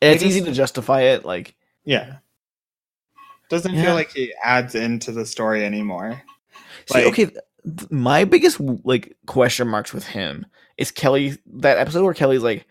it's 0.00 0.22
I 0.22 0.26
easy 0.26 0.42
to 0.42 0.52
justify 0.52 1.02
it. 1.02 1.24
Like, 1.24 1.54
yeah. 1.84 2.16
Doesn't 3.48 3.74
Yeah. 3.74 3.84
feel 3.84 3.94
like 3.94 4.12
he 4.12 4.34
adds 4.42 4.74
into 4.74 5.12
the 5.12 5.24
story 5.26 5.64
anymore. 5.64 6.22
See, 6.86 6.98
Like- 6.98 7.06
okay, 7.08 7.24
th- 7.26 7.90
my 7.90 8.24
biggest 8.24 8.60
like 8.84 9.16
question 9.26 9.68
marks 9.68 9.92
with 9.94 10.06
him 10.06 10.46
is 10.76 10.90
Kelley. 10.90 11.36
That 11.46 11.78
episode 11.78 12.04
where 12.04 12.14
Kelley's 12.14 12.42
like, 12.42 12.66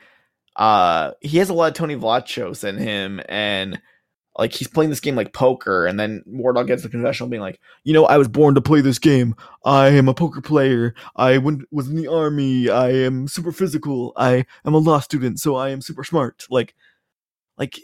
uh, 0.55 1.11
he 1.21 1.37
has 1.39 1.49
a 1.49 1.53
lot 1.53 1.67
of 1.69 1.73
Tony 1.73 1.95
Vlachos 1.95 2.63
in 2.63 2.77
him, 2.77 3.21
and 3.27 3.81
like 4.37 4.53
he's 4.53 4.67
playing 4.67 4.89
this 4.89 4.99
game 4.99 5.15
like 5.15 5.33
poker, 5.33 5.85
and 5.85 5.99
then 5.99 6.23
Wardog 6.27 6.67
gets 6.67 6.83
the 6.83 6.89
confessional 6.89 7.29
being 7.29 7.41
like, 7.41 7.59
you 7.83 7.93
know, 7.93 8.05
I 8.05 8.17
was 8.17 8.27
born 8.27 8.55
to 8.55 8.61
play 8.61 8.81
this 8.81 8.99
game. 8.99 9.35
I 9.63 9.89
am 9.89 10.09
a 10.09 10.13
poker 10.13 10.41
player. 10.41 10.93
I 11.15 11.37
went, 11.37 11.63
was 11.71 11.89
in 11.89 11.95
the 11.95 12.07
army. 12.07 12.69
I 12.69 12.89
am 12.89 13.27
super 13.27 13.51
physical. 13.51 14.13
I 14.17 14.45
am 14.65 14.73
a 14.73 14.79
law 14.79 14.99
student, 14.99 15.39
so 15.39 15.55
I 15.55 15.69
am 15.69 15.81
super 15.81 16.03
smart. 16.03 16.45
Like, 16.49 16.75
like 17.57 17.79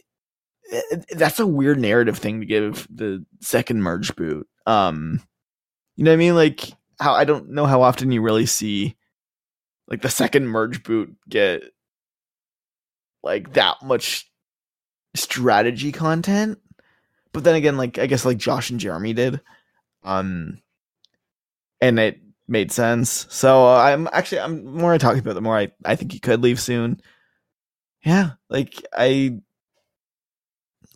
eh, 0.71 0.81
eh, 0.91 0.97
that's 1.11 1.39
a 1.39 1.47
weird 1.47 1.79
narrative 1.79 2.17
thing 2.17 2.41
to 2.41 2.45
give 2.45 2.87
the 2.93 3.25
second 3.39 3.81
merge 3.81 4.15
boot. 4.15 4.47
Um, 4.65 5.21
you 5.95 6.03
know 6.03 6.11
what 6.11 6.15
I 6.15 6.17
mean? 6.17 6.35
Like 6.35 6.71
how 6.99 7.13
I 7.13 7.23
don't 7.23 7.49
know 7.49 7.65
how 7.65 7.81
often 7.81 8.11
you 8.11 8.21
really 8.21 8.45
see 8.45 8.95
like 9.87 10.01
the 10.01 10.09
second 10.09 10.47
merge 10.47 10.83
boot 10.83 11.15
get 11.27 11.63
like 13.23 13.53
that 13.53 13.77
much 13.83 14.30
strategy 15.13 15.91
content. 15.91 16.59
But 17.33 17.43
then 17.43 17.55
again, 17.55 17.77
like 17.77 17.97
I 17.97 18.05
guess 18.07 18.25
like 18.25 18.37
Josh 18.37 18.69
and 18.69 18.79
Jeremy 18.79 19.13
did. 19.13 19.41
Um 20.03 20.59
and 21.79 21.99
it 21.99 22.19
made 22.47 22.71
sense. 22.71 23.25
So 23.29 23.65
uh, 23.65 23.77
I'm 23.77 24.07
actually 24.11 24.41
I'm 24.41 24.65
more 24.65 24.93
I 24.93 24.97
talk 24.97 25.17
about 25.17 25.31
it, 25.31 25.33
the 25.35 25.41
more 25.41 25.57
I, 25.57 25.71
I 25.83 25.95
think 25.95 26.11
he 26.11 26.19
could 26.19 26.41
leave 26.43 26.59
soon. 26.59 27.01
Yeah, 28.03 28.31
like 28.49 28.83
I 28.93 29.39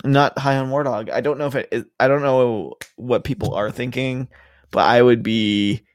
I'm 0.03 0.11
not 0.11 0.37
high 0.37 0.57
on 0.57 0.69
Wardog. 0.69 1.09
I 1.09 1.21
don't 1.21 1.37
know 1.37 1.47
if 1.47 1.55
it 1.55 1.69
is, 1.71 1.85
I 1.99 2.07
don't 2.07 2.21
know 2.21 2.73
what 2.95 3.23
people 3.23 3.53
are 3.55 3.71
thinking, 3.71 4.27
but 4.71 4.85
I 4.85 5.01
would 5.01 5.23
be 5.23 5.85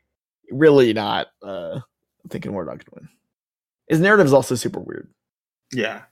really 0.51 0.93
not 0.93 1.29
uh 1.43 1.81
thinking 2.29 2.53
Wardog 2.53 2.79
could 2.79 2.93
win. 2.95 3.09
His 3.89 4.01
narrative 4.01 4.27
is 4.27 4.33
also 4.33 4.55
super 4.55 4.81
weird. 4.81 5.13
Yeah. 5.73 6.03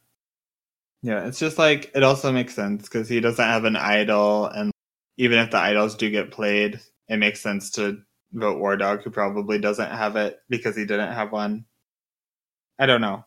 Yeah, 1.03 1.27
it's 1.27 1.39
just 1.39 1.59
like 1.59 1.93
it 1.95 2.03
also 2.03 2.33
makes 2.33 2.55
sense 2.55 2.83
because 2.83 3.09
he 3.09 3.21
doesn't 3.21 3.45
have 3.45 3.65
an 3.65 3.77
idol, 3.77 4.47
and 4.47 4.73
even 5.17 5.39
if 5.39 5.51
the 5.51 5.59
idols 5.59 5.95
do 5.95 6.11
get 6.11 6.31
played, 6.31 6.81
it 7.09 7.17
makes 7.19 7.41
sense 7.41 7.71
to 7.73 7.99
vote 8.33 8.59
War 8.59 8.77
Dog, 8.77 9.03
who 9.03 9.11
probably 9.11 9.59
doesn't 9.59 9.91
have 9.91 10.17
it 10.17 10.39
because 10.49 10.77
he 10.77 10.85
didn't 10.85 11.13
have 11.13 11.31
one. 11.33 11.65
I 12.79 12.87
don't 12.87 13.01
know. 13.01 13.25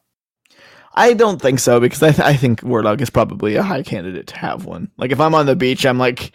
I 0.94 1.14
don't 1.14 1.42
think 1.42 1.60
so 1.60 1.80
because 1.80 2.04
I, 2.04 2.12
th- 2.12 2.20
I 2.28 2.36
think 2.36 2.62
Wardog 2.62 3.00
is 3.00 3.10
probably 3.10 3.56
a 3.56 3.64
high 3.64 3.82
candidate 3.84 4.28
to 4.28 4.38
have 4.38 4.66
one. 4.66 4.92
Like 4.98 5.12
if 5.12 5.22
I'm 5.22 5.34
on 5.34 5.46
the 5.46 5.56
beach, 5.56 5.86
I'm 5.86 5.98
like 5.98 6.34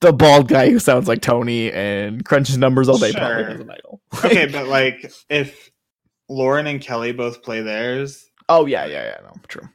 the 0.00 0.12
bald 0.12 0.46
guy 0.48 0.70
who 0.70 0.78
sounds 0.78 1.08
like 1.08 1.22
Tony 1.22 1.72
and 1.72 2.24
crunches 2.24 2.56
numbers 2.56 2.88
all 2.88 2.98
day. 2.98 3.12
Probably 3.12 3.42
Sure. 3.42 3.50
has 3.50 3.60
an 3.60 3.70
idol. 3.70 4.00
Okay, 4.24 4.46
but 4.52 4.68
like 4.68 5.12
if 5.28 5.70
Lauren 6.28 6.68
and 6.68 6.80
Kelley 6.80 7.12
both 7.12 7.42
play 7.42 7.62
theirs, 7.62 8.30
oh 8.48 8.66
yeah, 8.66 8.86
yeah, 8.86 9.04
yeah. 9.04 9.18
No, 9.24 9.32
true. 9.48 9.68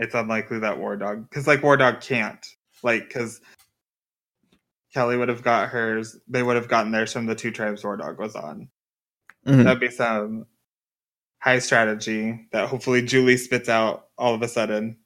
It's 0.00 0.14
unlikely 0.14 0.60
that 0.60 0.78
War 0.78 0.96
Dog, 0.96 1.28
because 1.28 1.46
like 1.46 1.62
War 1.62 1.76
Dog 1.76 2.00
can't, 2.00 2.44
like, 2.82 3.06
because 3.08 3.40
Kelley 4.94 5.16
would 5.16 5.28
have 5.28 5.42
got 5.42 5.68
hers. 5.68 6.16
They 6.26 6.42
would 6.42 6.56
have 6.56 6.68
gotten 6.68 6.90
theirs 6.90 7.12
from 7.12 7.26
the 7.26 7.34
two 7.34 7.50
tribes 7.50 7.84
War 7.84 7.96
Dog 7.96 8.18
was 8.18 8.34
on. 8.34 8.68
Mhm. 9.46 9.64
That'd 9.64 9.80
be 9.80 9.90
some 9.90 10.46
high 11.38 11.58
strategy 11.58 12.48
that 12.52 12.68
hopefully 12.68 13.02
Julie 13.02 13.36
spits 13.36 13.68
out 13.68 14.08
all 14.18 14.34
of 14.34 14.42
a 14.42 14.48
sudden 14.48 14.98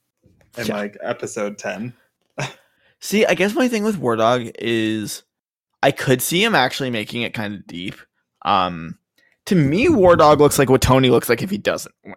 in 0.57 0.67
Yeah. 0.67 0.77
like 0.77 0.97
episode 1.03 1.59
ten. 1.59 1.93
See, 3.01 3.27
I 3.27 3.35
guess 3.35 3.55
my 3.55 3.69
thing 3.69 3.85
with 3.85 3.99
War 3.99 4.17
Dog 4.17 4.49
is 4.59 5.23
I 5.83 5.91
could 5.91 6.23
see 6.23 6.43
him 6.43 6.55
actually 6.55 6.91
making 6.91 7.23
it 7.23 7.35
kind 7.35 7.55
of 7.55 7.67
deep. 7.67 7.95
Um, 8.43 8.99
to 9.47 9.55
me, 9.55 9.89
War 9.89 10.17
Dog 10.17 10.41
looks 10.41 10.59
like 10.59 10.71
what 10.71 10.81
Tony 10.81 11.11
looks 11.11 11.29
like 11.29 11.43
if 11.43 11.51
he 11.51 11.59
doesn't 11.59 11.95
win. 12.05 12.17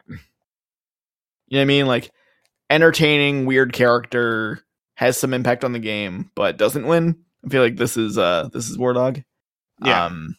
You 1.50 1.56
know 1.56 1.60
what 1.60 1.62
I 1.62 1.66
mean? 1.66 1.86
Like 1.88 2.12
entertaining, 2.70 3.46
weird 3.46 3.74
character, 3.74 4.64
has 4.96 5.18
some 5.18 5.34
impact 5.34 5.64
on 5.64 5.74
the 5.74 5.80
game, 5.80 6.32
but 6.36 6.58
doesn't 6.58 6.88
win. 6.88 7.18
I 7.46 7.50
feel 7.50 7.62
like 7.62 7.78
this 7.78 7.98
is 7.98 8.18
uh 8.18 8.50
this 8.54 8.70
is 8.70 8.78
War 8.78 8.94
Dog. 8.94 9.22
Yeah. 9.84 10.06
Um, 10.06 10.36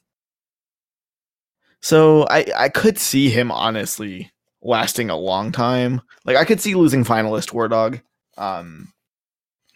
so 1.80 2.26
I 2.28 2.46
I 2.56 2.68
could 2.68 2.98
see 2.98 3.28
him 3.28 3.50
honestly 3.50 4.30
lasting 4.62 5.10
a 5.10 5.16
long 5.16 5.52
time. 5.52 6.00
Like 6.24 6.36
I 6.36 6.44
could 6.44 6.60
see 6.60 6.74
losing 6.74 7.04
finalist 7.04 7.52
War 7.52 7.68
Dog. 7.68 8.00
Um, 8.36 8.92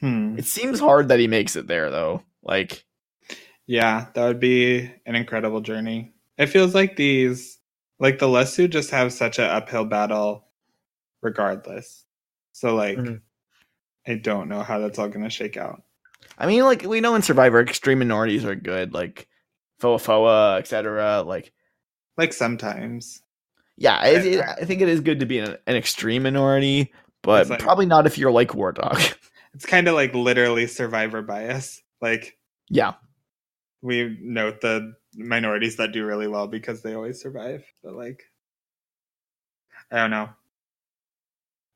Hmm. 0.01 0.37
it 0.37 0.47
seems 0.47 0.81
hard 0.81 1.09
that 1.09 1.21
he 1.21 1.29
makes 1.29 1.55
it 1.55 1.69
there 1.69 1.91
though. 1.91 2.23
Like 2.43 2.85
Yeah, 3.67 4.07
that 4.15 4.27
would 4.27 4.41
be 4.41 4.91
an 5.07 5.15
incredible 5.15 5.61
journey. 5.61 6.13
It 6.39 6.47
feels 6.47 6.75
like 6.75 6.97
these, 6.97 7.59
like 8.01 8.19
the 8.19 8.27
Lesu, 8.27 8.69
just 8.69 8.91
have 8.91 9.13
such 9.13 9.39
an 9.39 9.45
uphill 9.45 9.85
battle, 9.85 10.49
regardless. 11.23 12.05
So 12.53 12.75
like, 12.75 12.99
Mhm. 12.99 13.21
I 14.07 14.15
don't 14.15 14.49
know 14.49 14.63
how 14.63 14.79
that's 14.81 14.99
all 14.99 15.09
going 15.09 15.25
to 15.25 15.31
shake 15.31 15.57
out. 15.57 15.83
I 16.39 16.47
mean, 16.47 16.65
like 16.65 16.83
we 16.83 17.01
know 17.01 17.15
in 17.15 17.23
Survivor, 17.23 17.61
extreme 17.61 17.99
minorities 18.01 18.45
are 18.45 18.55
good, 18.55 18.93
like 18.95 19.29
Foa 19.79 19.99
Foa, 19.99 20.59
etc. 20.59 21.23
Like, 21.23 21.53
Like 22.17 22.33
sometimes, 22.33 23.23
yeah, 23.77 24.05
it, 24.07 24.27
it, 24.27 24.41
I 24.41 24.65
think 24.65 24.81
it 24.83 24.89
is 24.89 25.01
good 25.01 25.21
to 25.21 25.27
be 25.27 25.39
an, 25.39 25.57
an 25.67 25.77
extreme 25.77 26.23
minority, 26.25 26.93
but 27.23 27.49
like- 27.49 27.59
probably 27.61 27.87
not 27.87 28.07
if 28.07 28.19
you're 28.19 28.31
like 28.33 28.55
War 28.55 28.73
Dog. 28.73 28.99
it's 29.55 29.67
kind 29.67 29.89
of 29.89 29.95
like 29.95 30.15
literally 30.15 30.67
survivor 30.67 31.23
bias. 31.23 31.81
Like 32.01 32.37
yeah, 32.69 32.95
we 33.83 34.17
note 34.21 34.61
the 34.61 34.95
minorities 35.15 35.77
that 35.77 35.93
do 35.93 36.05
really 36.05 36.27
well 36.29 36.47
because 36.49 36.83
they 36.83 36.95
always 36.95 37.21
survive. 37.21 37.65
But 37.83 37.95
like, 37.95 38.23
I 39.91 39.97
don't 39.97 40.11
know. 40.11 40.31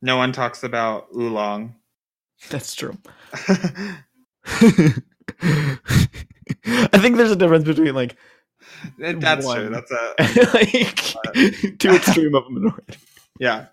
No 0.06 0.16
one 0.16 0.30
talks 0.32 0.62
about 0.62 1.10
Ulong. 1.10 1.74
that's 2.48 2.76
true. 2.76 2.96
I 3.34 4.98
think 6.98 7.16
there's 7.16 7.32
a 7.32 7.36
difference 7.36 7.64
between 7.64 7.92
like 7.92 8.14
That's 8.98 9.44
One. 9.44 9.56
true. 9.58 9.68
That's 9.70 9.90
a 9.90 10.14
like 10.54 11.78
too 11.80 11.90
extreme 11.90 12.36
of 12.36 12.44
a 12.46 12.50
minority. 12.50 12.98
yeah. 13.40 13.66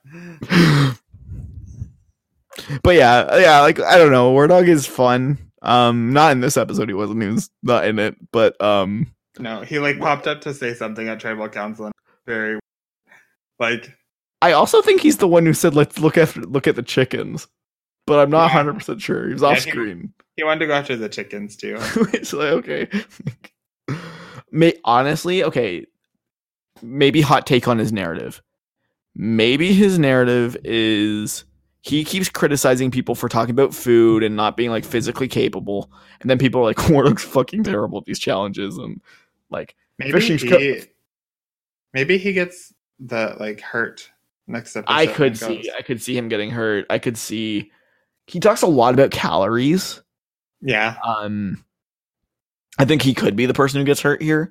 But 2.82 2.96
yeah, 2.96 3.38
yeah, 3.38 3.60
like 3.62 3.80
I 3.80 4.00
don't 4.00 4.12
know, 4.12 4.32
War 4.32 4.48
Dog 4.48 4.68
is 4.68 4.88
fun. 4.88 5.38
Um, 5.62 6.14
not 6.14 6.32
in 6.32 6.40
this 6.42 6.58
episode, 6.58 6.90
he 6.90 6.96
wasn't. 6.96 7.22
He 7.22 7.28
was 7.30 7.52
not 7.62 7.86
in 7.86 8.00
it, 8.00 8.16
but 8.32 8.60
um, 8.60 9.14
No, 9.38 9.62
he 9.62 9.78
like 9.78 10.00
popped 10.00 10.26
up 10.26 10.42
to 10.42 10.54
say 10.56 10.74
something 10.74 11.08
at 11.08 11.20
tribal 11.20 11.48
council. 11.50 11.86
And 11.86 11.94
very 12.26 12.60
like 13.60 13.96
I 14.44 14.52
also 14.52 14.82
think 14.82 15.00
he's 15.02 15.18
the 15.18 15.28
one 15.28 15.46
who 15.46 15.54
said, 15.54 15.74
"Let's 15.74 16.00
look 16.00 16.18
at 16.18 16.36
look 16.36 16.68
at 16.68 16.76
the 16.76 16.84
chickens," 16.84 17.48
but 18.06 18.20
I'm 18.20 18.30
not 18.30 18.48
Yeah. 18.52 18.58
100 18.58 18.74
percent 18.74 19.02
sure. 19.02 19.28
He 19.28 19.34
was 19.34 19.42
Yeah, 19.42 19.48
off 19.50 19.64
he- 19.64 19.72
screen. 19.72 20.14
he 20.36 20.44
wanted 20.44 20.60
to 20.60 20.68
go 20.68 20.74
after 20.74 20.96
the 20.98 21.08
chickens 21.10 21.56
too. 21.56 21.78
it's 22.14 22.34
like 22.34 22.50
okay. 22.50 22.90
May 24.52 24.74
honestly, 24.84 25.44
okay, 25.44 25.86
maybe 26.82 27.22
hot 27.22 27.48
take 27.48 27.68
on 27.68 27.78
his 27.80 27.92
narrative. 27.92 28.42
Maybe 29.16 29.74
his 29.74 29.98
narrative 29.98 30.58
is 30.64 31.46
he 31.82 32.04
keeps 32.04 32.30
criticizing 32.30 32.92
people 32.92 33.16
for 33.16 33.30
talking 33.30 33.52
about 33.52 33.74
food 33.74 34.24
and 34.24 34.36
not 34.36 34.58
being 34.58 34.70
like 34.72 34.86
physically 34.86 35.28
capable, 35.28 35.90
and 36.22 36.30
then 36.30 36.38
people 36.38 36.62
are 36.62 36.66
like, 36.66 36.80
"War 36.90 37.06
looks 37.06 37.24
fucking 37.24 37.64
terrible 37.64 37.98
at 38.00 38.06
these 38.06 38.20
challenges," 38.20 38.78
and 38.78 39.02
like, 39.50 39.76
Maybe 40.00 40.12
Fishing's 40.12 40.42
he, 40.42 40.82
maybe 41.94 42.18
he 42.18 42.34
gets 42.34 42.74
the 43.00 43.36
like 43.40 43.62
hurt 43.62 44.10
next 44.48 44.76
episode. 44.76 44.94
I 44.94 45.08
could 45.08 45.38
see, 45.38 45.56
goes- 45.58 45.70
I 45.78 45.82
could 45.82 46.02
see 46.02 46.18
him 46.18 46.30
getting 46.30 46.52
hurt. 46.52 46.86
I 46.90 47.00
could 47.00 47.18
see. 47.18 47.72
He 48.28 48.40
talks 48.40 48.62
a 48.62 48.68
lot 48.68 48.94
about 48.94 49.12
calories. 49.12 50.02
Yeah, 50.62 50.96
Um, 51.04 51.64
I 52.80 52.86
think 52.86 53.02
he 53.02 53.14
could 53.14 53.36
be 53.36 53.46
the 53.46 53.54
person 53.54 53.80
who 53.80 53.86
gets 53.86 54.00
hurt 54.02 54.22
here. 54.22 54.50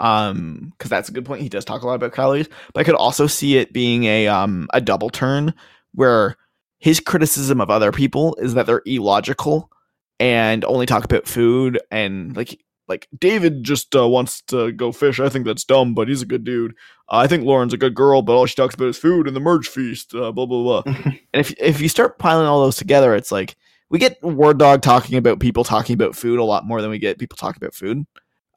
Um, 0.00 0.72
because 0.76 0.90
that's 0.90 1.08
a 1.08 1.12
good 1.12 1.24
point. 1.24 1.42
He 1.42 1.48
does 1.48 1.64
talk 1.64 1.82
a 1.82 1.86
lot 1.86 1.94
about 1.94 2.12
calories, 2.12 2.48
but 2.74 2.80
I 2.80 2.84
could 2.84 2.96
also 2.96 3.28
see 3.28 3.56
it 3.58 3.72
being 3.72 4.04
a 4.04 4.26
um 4.26 4.66
a 4.74 4.80
double 4.80 5.10
turn 5.10 5.54
where 5.94 6.36
his 6.80 6.98
criticism 6.98 7.60
of 7.60 7.70
other 7.70 7.92
people 7.92 8.34
is 8.40 8.54
that 8.54 8.66
they're 8.66 8.82
illogical 8.86 9.70
and 10.18 10.64
only 10.64 10.86
talk 10.86 11.04
about 11.04 11.28
food 11.28 11.78
and 11.92 12.36
like 12.36 12.60
like 12.88 13.08
David 13.18 13.62
just 13.64 13.94
uh, 13.94 14.08
wants 14.08 14.42
to 14.48 14.72
go 14.72 14.92
fish. 14.92 15.20
I 15.20 15.28
think 15.28 15.46
that's 15.46 15.64
dumb, 15.64 15.94
but 15.94 16.08
he's 16.08 16.22
a 16.22 16.26
good 16.26 16.44
dude. 16.44 16.72
Uh, 17.08 17.16
I 17.18 17.26
think 17.26 17.44
Lauren's 17.44 17.72
a 17.72 17.78
good 17.78 17.94
girl, 17.94 18.22
but 18.22 18.34
all 18.34 18.46
she 18.46 18.54
talks 18.54 18.74
about 18.74 18.88
is 18.88 18.98
food 18.98 19.26
and 19.26 19.36
the 19.36 19.40
merge 19.40 19.68
feast. 19.68 20.14
Uh, 20.14 20.32
blah 20.32 20.46
blah 20.46 20.82
blah. 20.82 20.94
and 21.04 21.16
if 21.32 21.52
if 21.60 21.80
you 21.80 21.88
start 21.88 22.18
piling 22.18 22.46
all 22.46 22.62
those 22.62 22.76
together, 22.76 23.14
it's 23.14 23.30
like 23.32 23.56
we 23.88 23.98
get 23.98 24.22
War 24.22 24.54
Dog 24.54 24.82
talking 24.82 25.16
about 25.16 25.38
people 25.40 25.64
talking 25.64 25.94
about 25.94 26.16
food 26.16 26.38
a 26.38 26.44
lot 26.44 26.66
more 26.66 26.80
than 26.80 26.90
we 26.90 26.98
get 26.98 27.18
people 27.18 27.36
talking 27.36 27.62
about 27.62 27.74
food. 27.74 27.98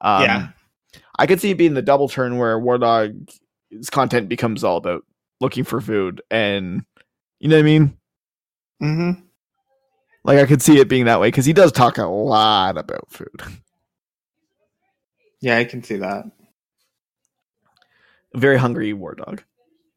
Um, 0.02 0.22
Yeah. 0.24 0.48
I 1.20 1.28
could 1.28 1.42
see 1.42 1.52
it 1.52 1.58
being 1.58 1.74
the 1.74 1.82
double 1.82 2.08
turn 2.10 2.38
where 2.38 2.58
War 2.60 2.78
Dog's 2.78 3.90
content 3.92 4.30
becomes 4.30 4.64
all 4.64 4.78
about 4.78 5.04
looking 5.42 5.64
for 5.66 5.82
food, 5.82 6.22
and 6.32 6.86
you 7.40 7.50
know 7.50 7.58
what 7.58 7.62
I 7.62 7.64
mean. 7.64 7.98
hmm 8.80 9.12
Like 10.24 10.40
I 10.40 10.46
could 10.46 10.62
see 10.62 10.80
it 10.80 10.88
being 10.90 11.06
that 11.06 11.20
way 11.20 11.28
because 11.28 11.46
he 11.46 11.54
does 11.54 11.72
talk 11.72 11.98
a 11.98 12.06
lot 12.06 12.78
about 12.78 13.12
food. 13.12 13.30
yeah, 15.46 15.58
I 15.58 15.64
can 15.66 15.84
see 15.84 15.98
that. 15.98 16.26
Very 18.34 18.58
hungry 18.58 18.94
War 18.94 19.14
Dog. 19.16 19.44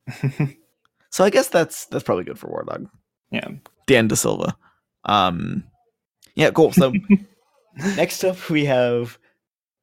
So 1.10 1.24
I 1.24 1.30
guess 1.30 1.48
that's 1.48 1.86
that's 1.86 2.04
probably 2.04 2.24
good 2.24 2.38
for 2.38 2.48
War 2.48 2.64
Dog. 2.68 2.86
yeah, 3.30 3.48
Dan 3.86 4.10
DaSilva. 4.10 4.52
Um, 5.06 5.64
yeah, 6.34 6.50
cool. 6.50 6.70
So 6.70 6.92
next 7.96 8.22
up 8.24 8.50
we 8.50 8.66
have 8.66 9.18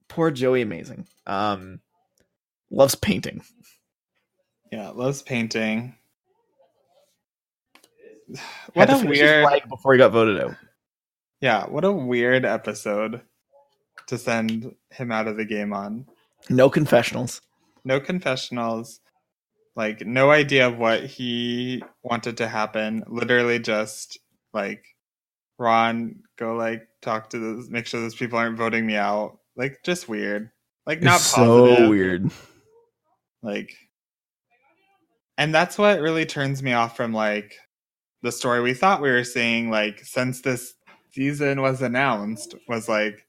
poor 0.08 0.30
Joey 0.30 0.62
Amazing. 0.62 1.08
Um, 1.26 1.80
loves 2.70 2.94
painting. 2.94 3.42
yeah, 4.72 4.90
loves 4.92 5.24
painting. 5.24 5.96
What 8.76 8.86
to 8.86 8.96
a 8.98 9.06
weird, 9.06 9.46
flag 9.48 9.68
before 9.68 9.94
he 9.94 9.98
got 9.98 10.12
voted 10.12 10.40
out. 10.40 10.56
yeah, 11.42 11.66
what 11.66 11.84
a 11.84 11.92
weird 11.92 12.46
episode 12.46 13.22
to 14.08 14.18
send 14.18 14.74
him 14.92 15.12
out 15.12 15.28
of 15.28 15.38
the 15.38 15.46
game 15.46 15.74
on. 15.74 16.06
No 16.50 16.70
confessionals. 16.70 17.42
no 17.84 18.00
confessionals 18.00 19.00
like 19.76 20.06
no 20.06 20.32
idea 20.32 20.68
of 20.68 20.78
what 20.78 21.04
he 21.06 21.84
wanted 22.04 22.38
to 22.38 22.48
happen 22.48 23.04
literally 23.08 23.60
just 23.60 24.18
like 24.54 24.84
ron 25.60 26.16
go 26.38 26.56
like 26.56 26.88
talk 27.02 27.30
to 27.30 27.38
those 27.40 27.70
make 27.70 27.86
sure 27.86 28.00
those 28.02 28.16
people 28.16 28.38
aren't 28.40 28.58
voting 28.58 28.86
me 28.86 28.96
out 28.96 29.38
like 29.56 29.78
just 29.84 30.08
weird 30.08 30.50
like 30.88 31.02
not 31.02 31.16
It's 31.20 31.34
positive 31.34 31.78
so 31.78 31.90
weird. 31.90 32.32
like 33.44 33.72
and 35.38 35.54
that's 35.54 35.78
what 35.78 36.00
really 36.00 36.26
turns 36.26 36.64
me 36.64 36.74
off 36.74 36.96
from 36.96 37.12
like 37.14 37.56
the 38.22 38.32
story 38.32 38.62
we 38.62 38.74
thought 38.74 39.02
we 39.02 39.12
were 39.12 39.24
seeing 39.24 39.70
like 39.70 40.00
since 40.00 40.42
this 40.42 40.74
season 41.12 41.62
was 41.62 41.82
announced 41.82 42.56
was 42.68 42.88
like 42.90 43.25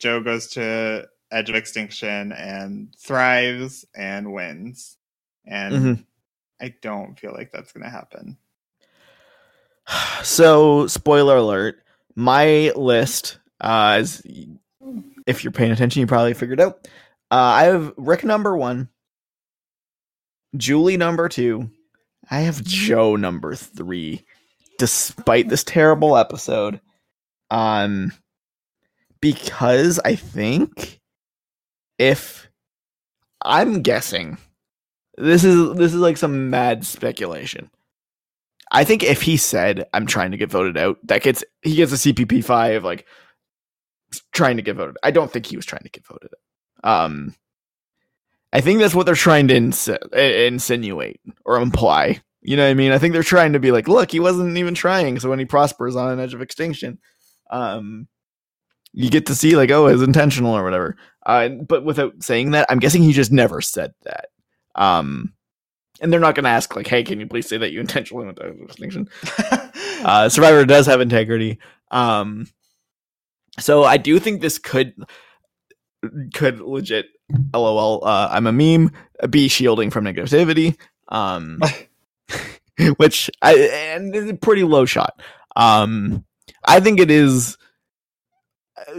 joe 0.00 0.20
goes 0.20 0.48
to 0.48 1.06
edge 1.30 1.48
of 1.48 1.54
extinction 1.56 2.32
and 2.32 2.92
thrives 2.98 3.84
and 3.94 4.32
wins 4.32 4.96
and 5.46 5.74
Mhm. 5.74 6.04
i 6.60 6.74
don't 6.82 7.18
feel 7.18 7.32
like 7.32 7.52
that's 7.52 7.72
gonna 7.72 7.88
happen 7.90 8.36
So, 10.22 10.86
spoiler 10.86 11.36
alert: 11.38 11.82
my 12.14 12.70
list, 12.76 13.38
uh, 13.60 13.96
as 13.98 14.22
if 15.26 15.42
you're 15.42 15.50
paying 15.52 15.72
attention, 15.72 16.00
you 16.00 16.06
probably 16.06 16.34
figured 16.34 16.60
out. 16.60 16.86
Uh, 17.30 17.34
I 17.34 17.64
have 17.64 17.92
Rick 17.96 18.22
number 18.24 18.56
one, 18.56 18.88
Julie 20.56 20.96
number 20.98 21.28
two. 21.28 21.70
I 22.30 22.40
have 22.40 22.62
Joe 22.62 23.16
number 23.16 23.54
three. 23.54 24.24
Despite 24.78 25.48
this 25.48 25.64
terrible 25.64 26.16
episode, 26.16 26.80
um, 27.50 28.12
because 29.20 29.98
I 30.04 30.14
think 30.14 31.00
if 31.98 32.48
I'm 33.42 33.82
guessing, 33.82 34.38
this 35.16 35.44
is 35.44 35.76
this 35.76 35.92
is 35.92 36.00
like 36.00 36.16
some 36.16 36.50
mad 36.50 36.84
speculation. 36.84 37.70
I 38.72 38.84
think 38.84 39.02
if 39.02 39.22
he 39.22 39.36
said 39.36 39.86
I'm 39.92 40.06
trying 40.06 40.30
to 40.30 40.36
get 40.36 40.50
voted 40.50 40.78
out, 40.78 40.98
that 41.04 41.22
gets 41.22 41.44
he 41.62 41.76
gets 41.76 41.92
a 41.92 41.96
CPP 41.96 42.44
five 42.44 42.84
like 42.84 43.06
trying 44.32 44.56
to 44.56 44.62
get 44.62 44.76
voted. 44.76 44.96
I 45.02 45.10
don't 45.10 45.30
think 45.30 45.46
he 45.46 45.56
was 45.56 45.66
trying 45.66 45.82
to 45.82 45.90
get 45.90 46.06
voted. 46.06 46.30
Um, 46.82 47.34
I 48.52 48.60
think 48.60 48.80
that's 48.80 48.94
what 48.94 49.06
they're 49.06 49.14
trying 49.14 49.48
to 49.48 49.54
insi- 49.54 50.14
insinuate 50.46 51.20
or 51.44 51.60
imply. 51.60 52.20
You 52.42 52.56
know 52.56 52.64
what 52.64 52.70
I 52.70 52.74
mean? 52.74 52.92
I 52.92 52.98
think 52.98 53.12
they're 53.12 53.22
trying 53.22 53.52
to 53.52 53.60
be 53.60 53.70
like, 53.70 53.86
look, 53.86 54.10
he 54.10 54.18
wasn't 54.18 54.56
even 54.56 54.74
trying. 54.74 55.20
So 55.20 55.28
when 55.28 55.38
he 55.38 55.44
prospers 55.44 55.94
on 55.94 56.10
an 56.10 56.20
edge 56.20 56.34
of 56.34 56.40
extinction, 56.40 56.98
um, 57.50 58.08
you 58.92 59.10
get 59.10 59.26
to 59.26 59.34
see 59.34 59.56
like, 59.56 59.70
oh, 59.70 59.86
it's 59.86 60.02
intentional 60.02 60.56
or 60.56 60.64
whatever. 60.64 60.96
Uh, 61.24 61.48
but 61.48 61.84
without 61.84 62.22
saying 62.22 62.52
that, 62.52 62.66
I'm 62.68 62.78
guessing 62.78 63.02
he 63.02 63.12
just 63.12 63.32
never 63.32 63.60
said 63.60 63.92
that. 64.04 64.26
Um, 64.74 65.32
and 66.00 66.12
they're 66.12 66.20
not 66.20 66.34
going 66.34 66.44
to 66.44 66.50
ask 66.50 66.74
like, 66.74 66.86
hey, 66.86 67.02
can 67.04 67.20
you 67.20 67.26
please 67.26 67.48
say 67.48 67.58
that 67.58 67.72
you 67.72 67.80
intentionally 67.80 68.24
went 68.24 68.38
to 68.38 68.48
extinction? 68.62 69.08
uh, 70.04 70.28
Survivor 70.28 70.64
does 70.64 70.86
have 70.86 71.00
integrity. 71.00 71.58
Um, 71.90 72.46
so 73.58 73.84
I 73.84 73.98
do 73.98 74.18
think 74.18 74.40
this 74.40 74.58
could 74.58 74.94
could 76.34 76.60
legit 76.60 77.06
lol 77.52 78.04
uh, 78.04 78.28
i'm 78.30 78.46
a 78.46 78.52
meme 78.52 78.90
be 79.28 79.48
shielding 79.48 79.90
from 79.90 80.04
negativity 80.04 80.76
um 81.08 81.60
which 82.96 83.30
i 83.42 83.54
and 83.54 84.14
it's 84.14 84.30
a 84.30 84.34
pretty 84.34 84.64
low 84.64 84.84
shot 84.84 85.20
um 85.56 86.24
i 86.64 86.80
think 86.80 87.00
it 87.00 87.10
is 87.10 87.58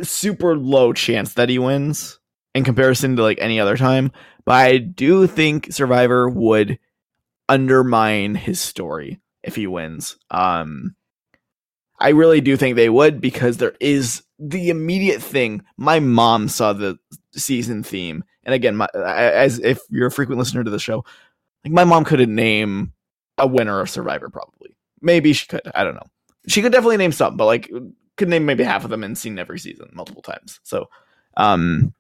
super 0.04 0.58
low 0.58 0.94
chance 0.94 1.34
that 1.36 1.50
he 1.50 1.60
wins 1.60 2.20
in 2.54 2.64
comparison 2.64 3.16
to 3.16 3.24
like 3.24 3.38
any 3.40 3.60
other 3.60 3.78
time 3.78 4.12
but 4.46 4.54
i 4.54 4.78
do 4.78 5.28
think 5.28 5.72
survivor 5.72 6.30
would 6.30 6.78
undermine 7.52 8.34
his 8.34 8.62
story 8.62 9.20
if 9.44 9.56
he 9.56 9.68
wins. 9.68 10.18
Um 10.32 10.96
i 12.00 12.10
really 12.10 12.42
do 12.42 12.56
think 12.58 12.76
they 12.76 12.90
would 12.90 13.22
because 13.22 13.58
there 13.58 13.76
is 13.80 14.24
the 14.40 14.70
immediate 14.70 15.22
thing. 15.22 15.62
My 15.78 16.00
mom 16.00 16.48
saw 16.48 16.74
the 16.74 16.98
season 17.34 17.84
theme. 17.84 18.24
And 18.44 18.56
again 18.56 18.76
my, 18.76 18.88
as 18.96 19.60
if 19.60 19.82
you're 19.90 20.08
a 20.08 20.12
frequent 20.12 20.40
listener 20.40 20.64
to 20.64 20.72
the 20.72 20.80
show 20.80 21.04
like 21.66 21.74
my 21.74 21.84
mom 21.84 22.06
couldn't 22.06 22.34
name 22.34 22.94
a 23.38 23.46
winner 23.46 23.82
of 23.82 23.90
survivor 23.90 24.30
probably. 24.30 24.76
Maybe 25.02 25.34
she 25.34 25.48
could. 25.48 25.62
I 25.76 25.84
don't 25.84 25.96
know. 25.96 26.08
She 26.48 26.62
could 26.62 26.72
definitely 26.72 26.98
name 26.98 27.12
some 27.12 27.36
but 27.36 27.46
like 27.46 27.70
could 28.22 28.30
name 28.30 28.46
maybe 28.46 28.64
half 28.64 28.84
of 28.84 28.90
them 28.90 29.04
and 29.04 29.18
seen 29.18 29.40
every 29.40 29.60
season 29.60 29.90
multiple 29.94 30.22
times 30.22 30.60
so 30.64 30.88
um 31.38 31.94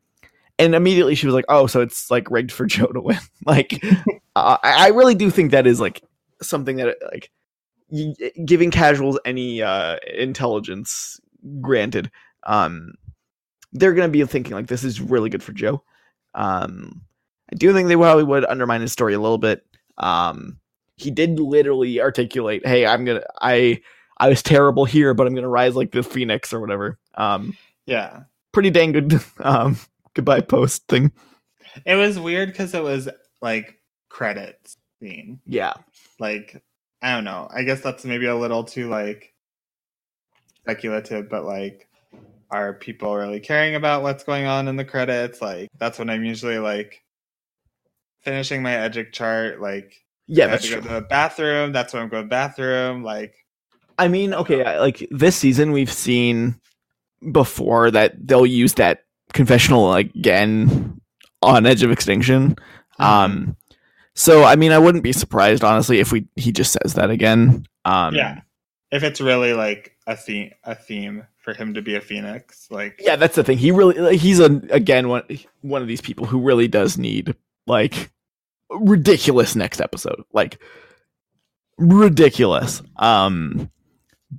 and 0.59 0.75
immediately 0.75 1.15
she 1.15 1.25
was 1.25 1.35
like 1.35 1.45
oh 1.49 1.67
so 1.67 1.81
it's 1.81 2.09
like 2.11 2.29
rigged 2.31 2.51
for 2.51 2.65
joe 2.67 2.87
to 2.87 3.01
win 3.01 3.19
like 3.45 3.83
uh, 4.35 4.57
i 4.63 4.89
really 4.89 5.15
do 5.15 5.29
think 5.29 5.51
that 5.51 5.67
is 5.67 5.79
like 5.79 6.01
something 6.41 6.77
that 6.77 6.95
like 7.11 7.29
giving 8.45 8.71
casuals 8.71 9.19
any 9.25 9.61
uh 9.61 9.97
intelligence 10.15 11.19
granted 11.59 12.09
um, 12.43 12.93
they're 13.73 13.93
going 13.93 14.07
to 14.07 14.11
be 14.11 14.23
thinking 14.25 14.53
like 14.53 14.67
this 14.67 14.83
is 14.83 15.01
really 15.01 15.29
good 15.29 15.43
for 15.43 15.53
Joe. 15.53 15.83
Um, 16.33 17.01
I 17.51 17.55
do 17.55 17.73
think 17.73 17.87
they 17.87 17.95
probably 17.95 18.23
would 18.23 18.45
undermine 18.45 18.81
his 18.81 18.91
story 18.91 19.13
a 19.13 19.19
little 19.19 19.37
bit. 19.37 19.65
Um, 19.97 20.57
he 20.95 21.11
did 21.11 21.39
literally 21.39 21.99
articulate, 21.99 22.65
"Hey, 22.65 22.85
I'm 22.85 23.05
gonna 23.05 23.23
I 23.41 23.81
I 24.21 24.29
was 24.29 24.43
terrible 24.43 24.85
here, 24.85 25.15
but 25.15 25.25
I'm 25.25 25.33
gonna 25.33 25.49
rise 25.49 25.75
like 25.75 25.91
the 25.91 26.03
phoenix 26.03 26.53
or 26.53 26.59
whatever." 26.59 26.99
Um, 27.15 27.57
yeah, 27.87 28.21
pretty 28.51 28.69
dang 28.69 28.91
good 28.91 29.19
um, 29.39 29.77
goodbye 30.13 30.41
post 30.41 30.87
thing. 30.87 31.11
It 31.85 31.95
was 31.95 32.19
weird 32.19 32.49
because 32.49 32.73
it 32.75 32.83
was 32.83 33.09
like 33.41 33.79
credits 34.09 34.77
scene. 35.01 35.39
Yeah, 35.47 35.73
like 36.19 36.61
I 37.01 37.15
don't 37.15 37.23
know. 37.23 37.49
I 37.51 37.63
guess 37.63 37.81
that's 37.81 38.05
maybe 38.05 38.27
a 38.27 38.35
little 38.35 38.63
too 38.63 38.89
like 38.89 39.33
speculative, 40.61 41.27
but 41.27 41.43
like 41.43 41.89
are 42.51 42.73
people 42.73 43.15
really 43.15 43.39
caring 43.39 43.75
about 43.75 44.03
what's 44.03 44.23
going 44.23 44.45
on 44.45 44.67
in 44.67 44.75
the 44.75 44.85
credits? 44.85 45.41
Like 45.41 45.67
that's 45.79 45.97
when 45.97 46.11
I'm 46.11 46.23
usually 46.23 46.59
like 46.59 47.03
finishing 48.21 48.61
my 48.61 48.73
edgic 48.73 49.13
chart. 49.13 49.61
Like 49.61 49.95
yeah, 50.27 50.45
I 50.45 50.49
have 50.49 50.61
to 50.61 50.69
go 50.69 50.81
to 50.81 50.87
the 50.87 51.01
bathroom. 51.01 51.71
That's 51.71 51.93
when 51.93 52.03
I'm 52.03 52.09
going 52.09 52.23
to 52.23 52.29
bathroom. 52.29 53.03
Like 53.03 53.33
I 53.97 54.07
mean, 54.07 54.33
okay, 54.33 54.79
like 54.79 55.07
this 55.11 55.35
season 55.35 55.71
we've 55.71 55.91
seen 55.91 56.59
before 57.31 57.91
that 57.91 58.15
they'll 58.27 58.45
use 58.45 58.73
that 58.75 59.03
confessional 59.33 59.93
again 59.93 60.99
on 61.41 61.65
Edge 61.65 61.83
of 61.83 61.91
Extinction. 61.91 62.55
Mm-hmm. 62.99 63.03
Um 63.03 63.57
so 64.15 64.43
I 64.43 64.55
mean 64.55 64.71
I 64.71 64.79
wouldn't 64.79 65.03
be 65.03 65.13
surprised 65.13 65.63
honestly 65.63 65.99
if 65.99 66.11
we 66.11 66.27
he 66.35 66.51
just 66.51 66.71
says 66.73 66.95
that 66.95 67.09
again. 67.09 67.65
Um 67.85 68.15
Yeah. 68.15 68.41
If 68.91 69.03
it's 69.03 69.21
really 69.21 69.53
like 69.53 69.95
a 70.07 70.15
theme 70.15 70.51
a 70.63 70.75
theme 70.75 71.25
for 71.41 71.53
him 71.53 71.73
to 71.73 71.81
be 71.81 71.95
a 71.95 72.01
phoenix. 72.01 72.67
Like, 72.69 73.01
yeah, 73.03 73.15
that's 73.15 73.35
the 73.35 73.43
thing. 73.43 73.57
He 73.57 73.71
really 73.71 73.95
like, 73.95 74.19
he's 74.19 74.39
a 74.39 74.61
again 74.69 75.09
one 75.09 75.23
one 75.61 75.81
of 75.81 75.87
these 75.87 76.01
people 76.01 76.25
who 76.25 76.39
really 76.39 76.67
does 76.67 76.97
need 76.97 77.35
like 77.67 78.11
ridiculous 78.69 79.55
next 79.55 79.81
episode, 79.81 80.23
like 80.33 80.59
ridiculous. 81.77 82.81
Um, 82.95 83.71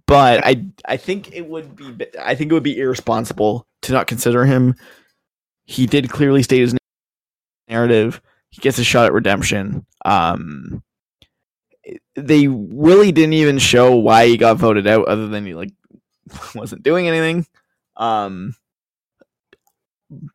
but 0.06 0.44
I 0.44 0.66
I 0.84 0.96
think 0.96 1.32
it 1.32 1.46
would 1.46 1.76
be 1.76 2.06
I 2.20 2.34
think 2.34 2.50
it 2.50 2.54
would 2.54 2.62
be 2.62 2.78
irresponsible 2.78 3.66
to 3.82 3.92
not 3.92 4.06
consider 4.06 4.44
him. 4.44 4.74
He 5.64 5.86
did 5.86 6.10
clearly 6.10 6.42
state 6.42 6.60
his 6.60 6.74
narrative. 7.68 8.20
He 8.50 8.60
gets 8.60 8.78
a 8.78 8.84
shot 8.84 9.06
at 9.06 9.12
redemption. 9.12 9.86
Um, 10.04 10.82
they 12.14 12.48
really 12.48 13.12
didn't 13.12 13.32
even 13.34 13.58
show 13.58 13.96
why 13.96 14.26
he 14.26 14.36
got 14.36 14.58
voted 14.58 14.86
out, 14.86 15.08
other 15.08 15.28
than 15.28 15.46
he 15.46 15.54
like 15.54 15.72
wasn't 16.54 16.82
doing 16.82 17.08
anything. 17.08 17.46
Um, 17.96 18.54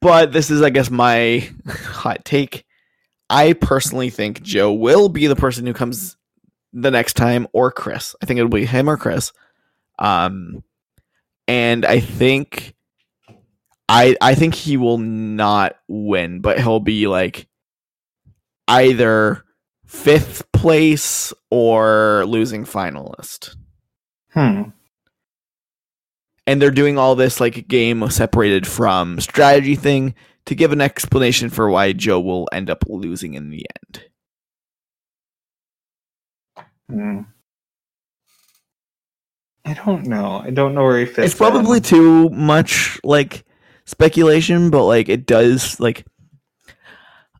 but 0.02 0.32
this 0.32 0.50
is, 0.50 0.62
I 0.62 0.70
guess, 0.70 0.90
my 0.90 1.50
hot 1.68 2.26
take. 2.26 2.66
I 3.30 3.54
personally 3.54 4.10
think 4.10 4.42
Joe 4.42 4.74
will 4.74 5.10
be 5.10 5.28
the 5.28 5.36
person 5.36 5.66
who 5.66 5.74
comes 5.74 6.16
the 6.74 6.92
next 6.92 7.14
time, 7.14 7.48
or 7.54 7.72
Chris. 7.72 8.16
I 8.22 8.26
think 8.26 8.38
it'll 8.38 8.50
be 8.50 8.66
him 8.66 8.90
or 8.90 8.98
Chris. 8.98 9.32
Um, 10.00 10.64
and 11.48 11.86
I 11.86 12.00
think, 12.00 12.76
I 13.90 14.16
I 14.22 14.36
think 14.36 14.56
he 14.56 14.78
will 14.78 14.98
not 14.98 15.76
win, 15.88 16.42
but 16.42 16.60
he'll 16.60 16.80
be 16.80 17.08
like 17.08 17.48
either 18.68 19.44
fifth 19.86 20.52
place 20.52 21.34
or 21.50 22.26
losing 22.26 22.66
finalist. 22.66 23.56
Hmm 24.32 24.70
and 26.48 26.62
they're 26.62 26.72
doing 26.72 26.98
all 26.98 27.14
this 27.16 27.40
like 27.40 27.68
game 27.68 28.10
separated 28.10 28.66
from 28.66 29.20
strategy 29.20 29.76
thing 29.76 30.16
to 30.46 30.56
give 30.56 30.72
an 30.72 30.82
explanation 30.82 31.50
for 31.50 31.70
why 31.70 31.92
Joe 31.92 32.22
will 32.22 32.48
end 32.54 32.70
up 32.70 32.86
losing 32.88 33.34
in 33.34 33.50
the 33.50 33.66
end. 33.86 34.04
Hmm. 36.90 37.37
I 39.68 39.74
don't 39.74 40.08
know. 40.08 40.42
I 40.42 40.50
don't 40.50 40.74
know 40.74 40.84
where 40.84 40.98
he 40.98 41.06
fits. 41.06 41.32
It's 41.32 41.36
probably 41.36 41.80
in. 41.80 41.84
too 41.84 42.30
much 42.30 43.02
like 43.04 43.44
speculation, 43.84 44.70
but 44.70 44.86
like 44.86 45.10
it 45.10 45.26
does 45.26 45.78
like 45.78 46.06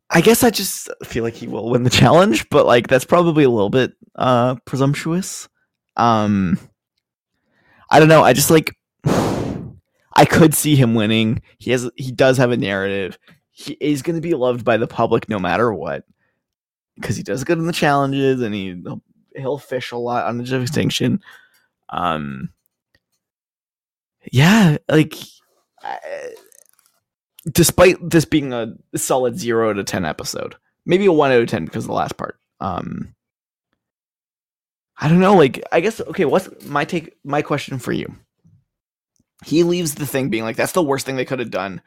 I 0.10 0.20
guess 0.20 0.44
I 0.44 0.50
just 0.50 0.90
feel 1.06 1.24
like 1.24 1.36
he 1.36 1.48
will 1.48 1.70
win 1.70 1.84
the 1.84 1.90
challenge, 1.90 2.50
but 2.50 2.66
like 2.66 2.88
that's 2.90 3.06
probably 3.06 3.46
a 3.46 3.50
little 3.50 3.70
bit 3.70 3.94
uh 4.16 4.56
presumptuous. 4.66 5.48
Um 5.96 6.60
I 7.90 8.00
don't 8.00 8.10
know. 8.10 8.24
I 8.24 8.34
just 8.34 8.52
like 8.52 8.76
I 9.06 10.26
could 10.26 10.54
see 10.54 10.76
him 10.76 10.96
winning. 10.96 11.42
He 11.60 11.72
has 11.72 11.90
he 11.96 12.12
does 12.12 12.38
have 12.40 12.52
a 12.52 12.58
narrative. 12.58 13.18
He 13.52 13.78
is 13.80 14.02
going 14.02 14.18
to 14.18 14.22
be 14.22 14.34
loved 14.34 14.66
by 14.66 14.76
the 14.76 14.86
public 14.86 15.30
no 15.30 15.40
matter 15.40 15.74
what 15.74 16.04
because 16.96 17.16
he 17.16 17.24
does 17.24 17.46
good 17.46 17.58
in 17.58 17.68
the 17.68 17.74
challenges 17.74 18.42
and 18.42 18.54
he 18.54 18.76
he'll, 18.84 19.02
he'll 19.34 19.58
fish 19.58 19.94
a 19.94 19.98
lot 19.98 20.26
on 20.26 20.38
the 20.38 20.56
of 20.58 20.62
extinction. 20.62 21.22
Um, 21.90 22.50
yeah, 24.32 24.78
like 24.90 25.16
I, 25.82 25.98
despite 27.50 27.98
this 28.02 28.26
being 28.26 28.54
a 28.54 28.74
solid 28.96 29.40
zero 29.40 29.70
out 29.70 29.80
of 29.80 29.86
ten 29.86 30.06
episode, 30.06 30.56
maybe 30.86 31.06
a 31.06 31.12
one 31.12 31.32
out 31.32 31.42
of 31.42 31.48
ten 31.48 31.66
because 31.66 31.86
of 31.86 31.90
the 31.90 31.94
last 31.94 32.18
part. 32.18 32.40
Um, 32.60 33.16
I 35.00 35.08
don't 35.08 35.20
know. 35.20 35.36
Like, 35.36 35.64
I 35.72 35.80
guess 35.80 36.02
okay. 36.02 36.26
What's 36.26 36.50
my 36.66 36.86
take? 36.86 37.16
My 37.24 37.42
question 37.42 37.80
for 37.80 37.92
you 37.92 38.16
he 39.46 39.64
leaves 39.64 39.96
the 39.96 40.06
thing 40.06 40.30
being 40.30 40.44
like 40.44 40.56
that's 40.56 40.72
the 40.72 40.84
worst 40.84 41.06
thing 41.06 41.16
they 41.16 41.26
could 41.26 41.40
have 41.40 41.52
done 41.52 41.82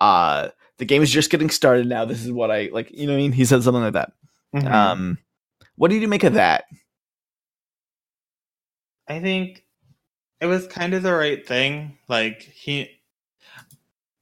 uh 0.00 0.48
the 0.78 0.84
game 0.84 1.02
is 1.02 1.10
just 1.10 1.30
getting 1.30 1.50
started 1.50 1.86
now 1.86 2.04
this 2.04 2.24
is 2.24 2.32
what 2.32 2.50
i 2.50 2.68
like 2.72 2.90
you 2.90 3.06
know 3.06 3.12
what 3.12 3.18
i 3.18 3.22
mean 3.22 3.32
he 3.32 3.44
said 3.44 3.62
something 3.62 3.82
like 3.82 3.94
that 3.94 4.12
mm-hmm. 4.54 4.66
um 4.66 5.18
what 5.76 5.90
did 5.90 6.02
you 6.02 6.08
make 6.08 6.24
of 6.24 6.34
that 6.34 6.64
i 9.10 9.20
think 9.20 9.64
it 10.40 10.46
was 10.46 10.66
kind 10.66 10.94
of 10.94 11.02
the 11.02 11.12
right 11.12 11.46
thing 11.46 11.98
like 12.08 12.42
he 12.42 12.88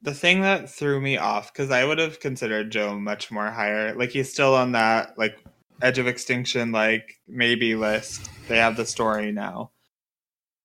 the 0.01 0.13
thing 0.13 0.41
that 0.41 0.69
threw 0.69 0.99
me 0.99 1.17
off 1.17 1.51
because 1.53 1.71
i 1.71 1.83
would 1.85 1.97
have 1.97 2.19
considered 2.19 2.71
joe 2.71 2.97
much 2.97 3.31
more 3.31 3.51
higher. 3.51 3.93
Like 3.95 4.11
he's 4.11 4.31
still 4.31 4.55
on 4.55 4.73
that 4.73 5.17
like 5.17 5.37
edge 5.81 5.97
of 5.97 6.07
extinction 6.07 6.71
like 6.71 7.19
maybe 7.27 7.75
list. 7.75 8.29
They 8.47 8.57
have 8.57 8.77
the 8.77 8.85
story 8.85 9.31
now. 9.31 9.71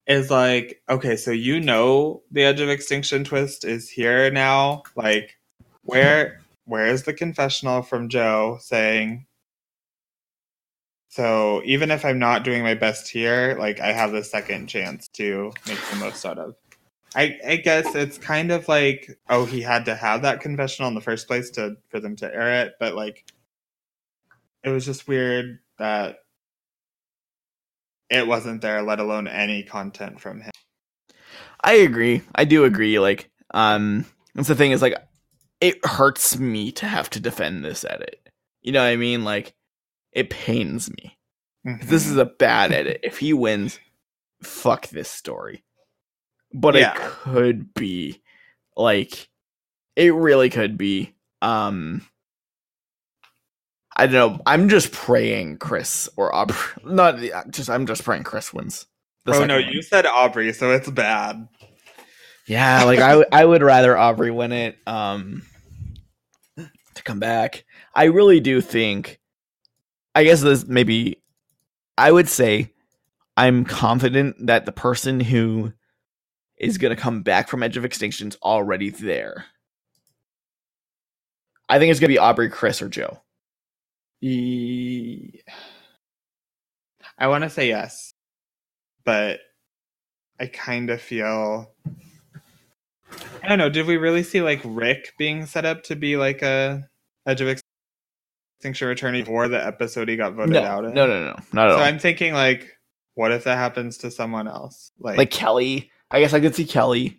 Is 0.07 0.31
like, 0.31 0.83
okay, 0.89 1.17
so 1.17 1.31
you 1.31 1.61
know 1.61 2.23
the 2.31 2.43
Edge 2.43 2.61
of 2.61 2.69
Extinction 2.69 3.25
twist 3.25 3.65
is 3.65 3.89
here 3.89 4.31
now. 4.31 4.83
Like, 4.97 5.39
where 5.83 6.43
where 6.67 6.89
is 6.89 7.05
the 7.05 7.15
confessional 7.15 7.81
from 7.81 8.11
Joe 8.11 8.59
saying 8.61 9.27
so 11.15 11.63
even 11.65 11.93
if 11.93 12.05
I'm 12.05 12.19
not 12.19 12.43
doing 12.43 12.65
my 12.65 12.75
best 12.75 13.09
here, 13.09 13.57
like 13.57 13.79
I 13.79 13.93
have 13.93 14.11
the 14.11 14.25
second 14.25 14.67
chance 14.67 15.07
to 15.11 15.53
make 15.65 15.79
the 15.93 15.97
most 15.99 16.27
out 16.27 16.41
of. 16.41 16.57
I, 17.15 17.39
I 17.47 17.57
guess 17.57 17.95
it's 17.95 18.19
kind 18.19 18.51
of 18.51 18.67
like, 18.67 19.17
oh, 19.31 19.45
he 19.45 19.61
had 19.61 19.85
to 19.85 19.95
have 19.95 20.23
that 20.23 20.41
confessional 20.41 20.89
in 20.89 20.97
the 20.97 21.01
first 21.01 21.29
place 21.29 21.51
to 21.51 21.77
for 21.89 22.01
them 22.01 22.17
to 22.17 22.27
air 22.27 22.65
it, 22.65 22.75
but 22.81 22.97
like 22.97 23.25
it 24.65 24.71
was 24.71 24.85
just 24.85 25.07
weird 25.07 25.61
that 25.79 26.17
it 28.11 28.27
wasn't 28.27 28.61
there, 28.61 28.83
let 28.83 28.99
alone 28.99 29.29
any 29.29 29.63
content 29.63 30.21
from 30.21 30.41
him. 30.41 30.51
I 31.63 31.75
agree. 31.75 32.23
I 32.35 32.45
do 32.45 32.65
agree. 32.65 32.99
Like, 32.99 33.31
um, 33.53 34.05
that's 34.35 34.49
the 34.49 34.57
thing 34.57 34.73
is 34.73 34.83
like, 34.83 34.97
it 35.61 35.79
hurts 35.87 36.37
me 36.41 36.73
to 36.73 36.87
have 36.87 37.09
to 37.11 37.21
defend 37.21 37.65
this 37.65 37.85
edit. 37.85 38.19
You 38.63 38.73
know 38.73 38.83
what 38.83 38.91
I 38.91 38.97
mean? 38.97 39.23
Like, 39.23 39.55
it 40.15 40.31
pains 40.31 40.91
me. 40.91 41.19
Mm-hmm. 41.67 41.89
This 41.89 42.07
is 42.07 42.17
a 42.17 42.25
bad 42.27 42.73
edit. 42.73 43.01
If 43.03 43.19
he 43.19 43.33
wins, 43.33 43.79
fuck 44.43 44.89
this 44.89 45.11
story. 45.11 45.65
But 46.53 46.75
Yeah. 46.77 46.93
it 46.95 46.99
could 47.01 47.75
be 47.75 48.23
like 48.77 49.29
it 49.97 50.15
really 50.15 50.51
could 50.51 50.77
be. 50.79 51.15
Um 51.43 52.07
I 53.97 54.07
don't 54.07 54.13
know. 54.37 54.43
I'm 54.45 54.69
just 54.69 54.91
praying 54.93 55.59
Chris 55.59 56.09
or 56.17 56.33
Aubry. 56.33 56.85
Not 56.85 57.21
just. 57.51 57.71
I'm 57.71 57.87
just 57.87 58.03
praying 58.05 58.25
Chris 58.25 58.53
wins. 58.53 58.87
oh 59.27 59.45
no, 59.45 59.55
one. 59.61 59.69
you 59.73 59.83
said 59.83 60.05
Aubry, 60.05 60.53
so 60.55 60.73
it's 60.73 60.91
bad. 60.91 61.47
Yeah, 62.49 62.83
like 62.85 62.99
I, 62.99 63.09
w- 63.11 63.29
I 63.33 63.45
would 63.45 63.63
rather 63.63 63.95
Aubry 63.95 64.35
win 64.35 64.51
it. 64.53 64.77
Um, 64.87 65.43
to 66.59 67.03
come 67.05 67.21
back, 67.21 67.65
I 67.95 68.05
really 68.05 68.41
do 68.41 68.61
think. 68.61 69.21
I 70.15 70.25
guess 70.25 70.41
this 70.41 70.67
maybe. 70.67 71.23
I 71.97 72.11
would 72.11 72.29
say, 72.29 72.73
I'm 73.37 73.65
confident 73.65 74.47
that 74.47 74.67
the 74.67 74.73
person 74.73 75.21
who 75.21 75.73
is 76.57 76.79
going 76.79 76.95
to 76.95 77.01
come 77.01 77.23
back 77.23 77.49
from 77.49 77.63
Edge 77.63 77.77
of 77.77 77.85
Extinction's 77.85 78.37
already 78.43 78.91
there. 78.91 79.47
I 81.69 81.79
think 81.79 81.91
it's 81.91 82.01
going 82.01 82.13
to 82.13 82.15
be 82.15 82.21
Aubry, 82.23 82.51
Chris, 82.51 82.83
or 82.83 82.89
Joe. 82.89 83.21
I 87.19 87.29
want 87.29 87.45
to 87.45 87.51
say 87.51 87.69
yes, 87.69 88.15
but 89.05 89.41
I 90.41 90.47
kind 90.47 90.91
of 90.91 91.01
feel. 91.01 91.71
I 93.43 93.49
don't 93.49 93.59
know. 93.59 93.71
Did 93.71 93.87
we 93.87 93.97
really 93.97 94.23
see 94.23 94.43
like 94.43 94.61
Rick 94.65 95.15
being 95.19 95.47
set 95.47 95.65
up 95.65 95.85
to 95.85 95.97
be 95.97 96.17
like 96.17 96.43
a 96.43 96.89
Edge 97.27 97.41
of 97.41 97.49
Extinction 97.49 97.64
Return 98.65 99.13
before 99.13 99.49
the 99.49 99.65
episode 99.65 100.09
he 100.09 100.17
got 100.17 100.33
voted 100.35 100.53
No, 100.55 100.63
out 100.63 100.83
no, 100.85 100.89
in? 100.89 100.95
no, 100.95 101.07
no, 101.07 101.37
not 101.53 101.67
at 101.69 101.73
So 101.73 101.77
all. 101.79 101.83
I'm 101.83 101.99
thinking 101.99 102.33
like, 102.35 102.69
what 103.15 103.31
if 103.33 103.45
that 103.45 103.57
happens 103.57 103.99
to 103.99 104.11
someone 104.11 104.49
else? 104.49 104.91
Like, 104.99 105.19
like 105.19 105.31
Kelley. 105.31 105.91
I 106.11 106.21
guess 106.21 106.33
I 106.33 106.41
could 106.41 106.55
see 106.55 106.65
Kelley. 106.65 107.17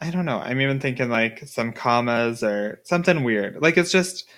I 0.00 0.10
don't 0.10 0.24
know. 0.24 0.38
I'm 0.38 0.60
even 0.60 0.80
thinking 0.80 1.08
like 1.08 1.40
some 1.46 1.72
Kamas 1.72 2.42
or 2.42 2.80
something 2.84 3.24
weird. 3.24 3.60
Like 3.60 3.76
it's 3.76 3.90
just 3.92 4.28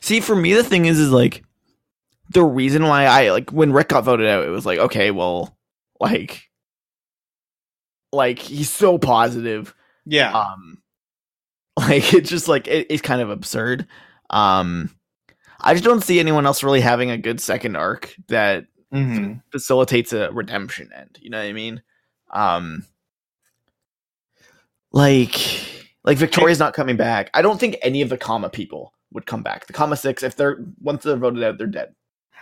See, 0.00 0.20
for 0.20 0.34
me, 0.34 0.52
the 0.54 0.64
thing 0.64 0.86
is, 0.86 0.98
is 0.98 1.10
like 1.10 1.44
the 2.30 2.42
reason 2.44 2.84
why 2.84 3.04
I 3.06 3.30
like 3.30 3.50
when 3.50 3.72
Rick 3.72 3.88
got 3.88 4.04
voted 4.04 4.26
out, 4.26 4.44
it 4.44 4.50
was 4.50 4.66
like, 4.66 4.78
okay, 4.80 5.10
well, 5.12 5.56
like, 6.00 6.48
like 8.12 8.38
he's 8.38 8.70
so 8.70 8.98
positive. 8.98 9.74
yeah. 10.04 10.32
Um, 10.36 10.78
like 11.78 12.12
it's 12.14 12.30
just 12.30 12.48
like 12.48 12.66
it, 12.68 12.86
it's 12.90 13.02
kind 13.02 13.20
of 13.20 13.30
absurd. 13.30 13.86
Um, 14.30 14.90
I 15.60 15.74
just 15.74 15.84
don't 15.84 16.02
see 16.02 16.20
anyone 16.20 16.46
else 16.46 16.62
really 16.62 16.80
having 16.80 17.10
a 17.10 17.18
good 17.18 17.40
second 17.40 17.76
arc 17.76 18.14
that 18.28 18.66
Mhm. 18.92 19.42
facilitates 19.50 20.12
a 20.12 20.30
redemption 20.32 20.90
end. 20.94 21.18
You 21.20 21.30
know 21.30 21.38
what 21.38 21.46
I 21.46 21.52
mean? 21.52 21.82
Um, 22.30 22.84
like, 24.92 25.34
like 26.04 26.18
Victoria's 26.18 26.58
not 26.58 26.74
coming 26.74 26.96
back. 26.96 27.30
I 27.34 27.42
don't 27.42 27.58
think 27.58 27.76
any 27.82 28.02
of 28.02 28.08
the 28.08 28.16
Kama 28.18 28.50
people 28.50 28.92
would 29.12 29.26
come 29.26 29.42
back. 29.42 29.66
The 29.66 29.72
Kama 29.72 29.96
six, 29.96 30.22
if 30.22 30.36
they're 30.36 30.58
once 30.80 31.02
they're 31.04 31.16
voted 31.16 31.42
out, 31.42 31.58
they're 31.58 31.66
dead. 31.66 31.94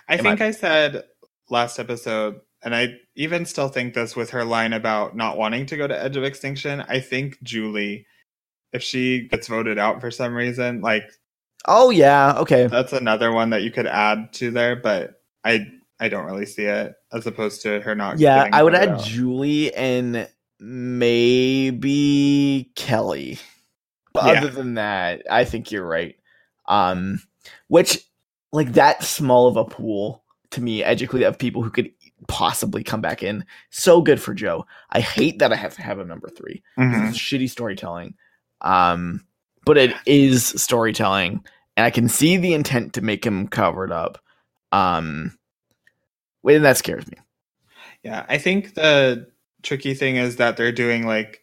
I 0.09 0.15
Am 0.17 0.25
think 0.25 0.41
I 0.41 0.51
said 0.51 1.05
last 1.51 1.79
episode, 1.79 2.41
and 2.63 2.75
I 2.75 2.97
even 3.17 3.45
still 3.47 3.69
think 3.69 3.95
this 3.95 4.15
with 4.17 4.31
her 4.31 4.45
line 4.45 4.73
about 4.73 5.17
not 5.17 5.39
wanting 5.39 5.67
to 5.67 5.77
go 5.77 5.87
to 5.87 6.03
Edge 6.03 6.17
of 6.17 6.25
Extinction. 6.25 6.83
I 6.89 7.01
think 7.01 7.43
Julie, 7.43 8.07
if 8.73 8.83
she 8.83 9.29
gets 9.29 9.49
voted 9.49 9.79
out 9.79 10.01
for 10.01 10.11
some 10.11 10.35
reason, 10.35 10.81
like 10.81 11.11
Oh 11.67 11.91
yeah, 11.91 12.35
okay. 12.39 12.67
that's 12.67 12.93
another 12.93 13.33
one 13.33 13.51
that 13.51 13.63
you 13.63 13.71
could 13.71 13.87
add 13.87 14.33
to 14.35 14.51
there, 14.51 14.77
but 14.77 15.23
I 15.45 15.67
I 16.01 16.09
don't 16.09 16.27
really 16.27 16.47
see 16.47 16.65
it 16.65 16.95
as 17.13 17.27
opposed 17.27 17.63
to 17.63 17.81
her 17.81 17.95
not. 17.95 18.19
Yeah, 18.19 18.49
I 18.53 18.63
would 18.63 18.75
add 18.75 18.91
out. 18.91 19.05
Julie 19.05 19.75
and 19.75 20.29
maybe 20.61 22.71
Kelley. 22.75 23.39
But 24.13 24.27
Yeah. 24.27 24.33
Other 24.41 24.51
than 24.51 24.75
that, 24.75 25.23
I 25.31 25.45
think 25.45 25.73
you're 25.73 25.87
right. 25.87 26.17
Um, 26.67 27.21
which 27.69 28.05
like 28.53 28.73
that 28.75 29.03
small 29.03 29.49
of 29.49 29.57
a 29.57 29.65
pool 29.65 30.23
to 30.51 30.61
me, 30.61 30.83
edgically 30.83 31.27
of 31.27 31.39
people 31.39 31.63
who 31.63 31.71
could 31.71 31.91
possibly 32.29 32.85
come 32.85 33.01
back 33.01 33.23
in. 33.23 33.45
So 33.71 34.01
good 34.01 34.21
for 34.21 34.35
Joe. 34.35 34.67
I 34.91 35.01
hate 35.01 35.41
that 35.41 35.53
I 35.53 35.57
have 35.57 35.75
to 35.75 35.83
have 35.83 35.99
a 35.99 36.05
number 36.05 36.29
three. 36.29 36.63
Mhm. 36.79 37.09
It's 37.09 37.19
shitty 37.19 37.51
storytelling. 37.51 38.15
Um, 38.61 39.27
but 39.65 39.77
it 39.79 39.95
is 40.07 40.47
storytelling, 40.47 41.45
and 41.77 41.87
I 41.87 41.91
can 41.91 42.09
see 42.09 42.37
the 42.37 42.55
intent 42.55 42.93
to 42.95 43.03
make 43.03 43.25
him 43.25 43.49
covered 43.49 43.93
up. 43.93 44.19
Um, 44.73 45.39
and 46.45 46.65
that 46.65 46.77
scares 46.77 47.07
me. 47.07 47.19
Yeah, 48.03 48.27
I 48.29 48.39
think 48.39 48.75
the 48.75 49.29
tricky 49.63 49.95
thing 49.95 50.17
is 50.17 50.37
that 50.37 50.57
they're 50.57 50.73
doing 50.73 51.07
like 51.07 51.41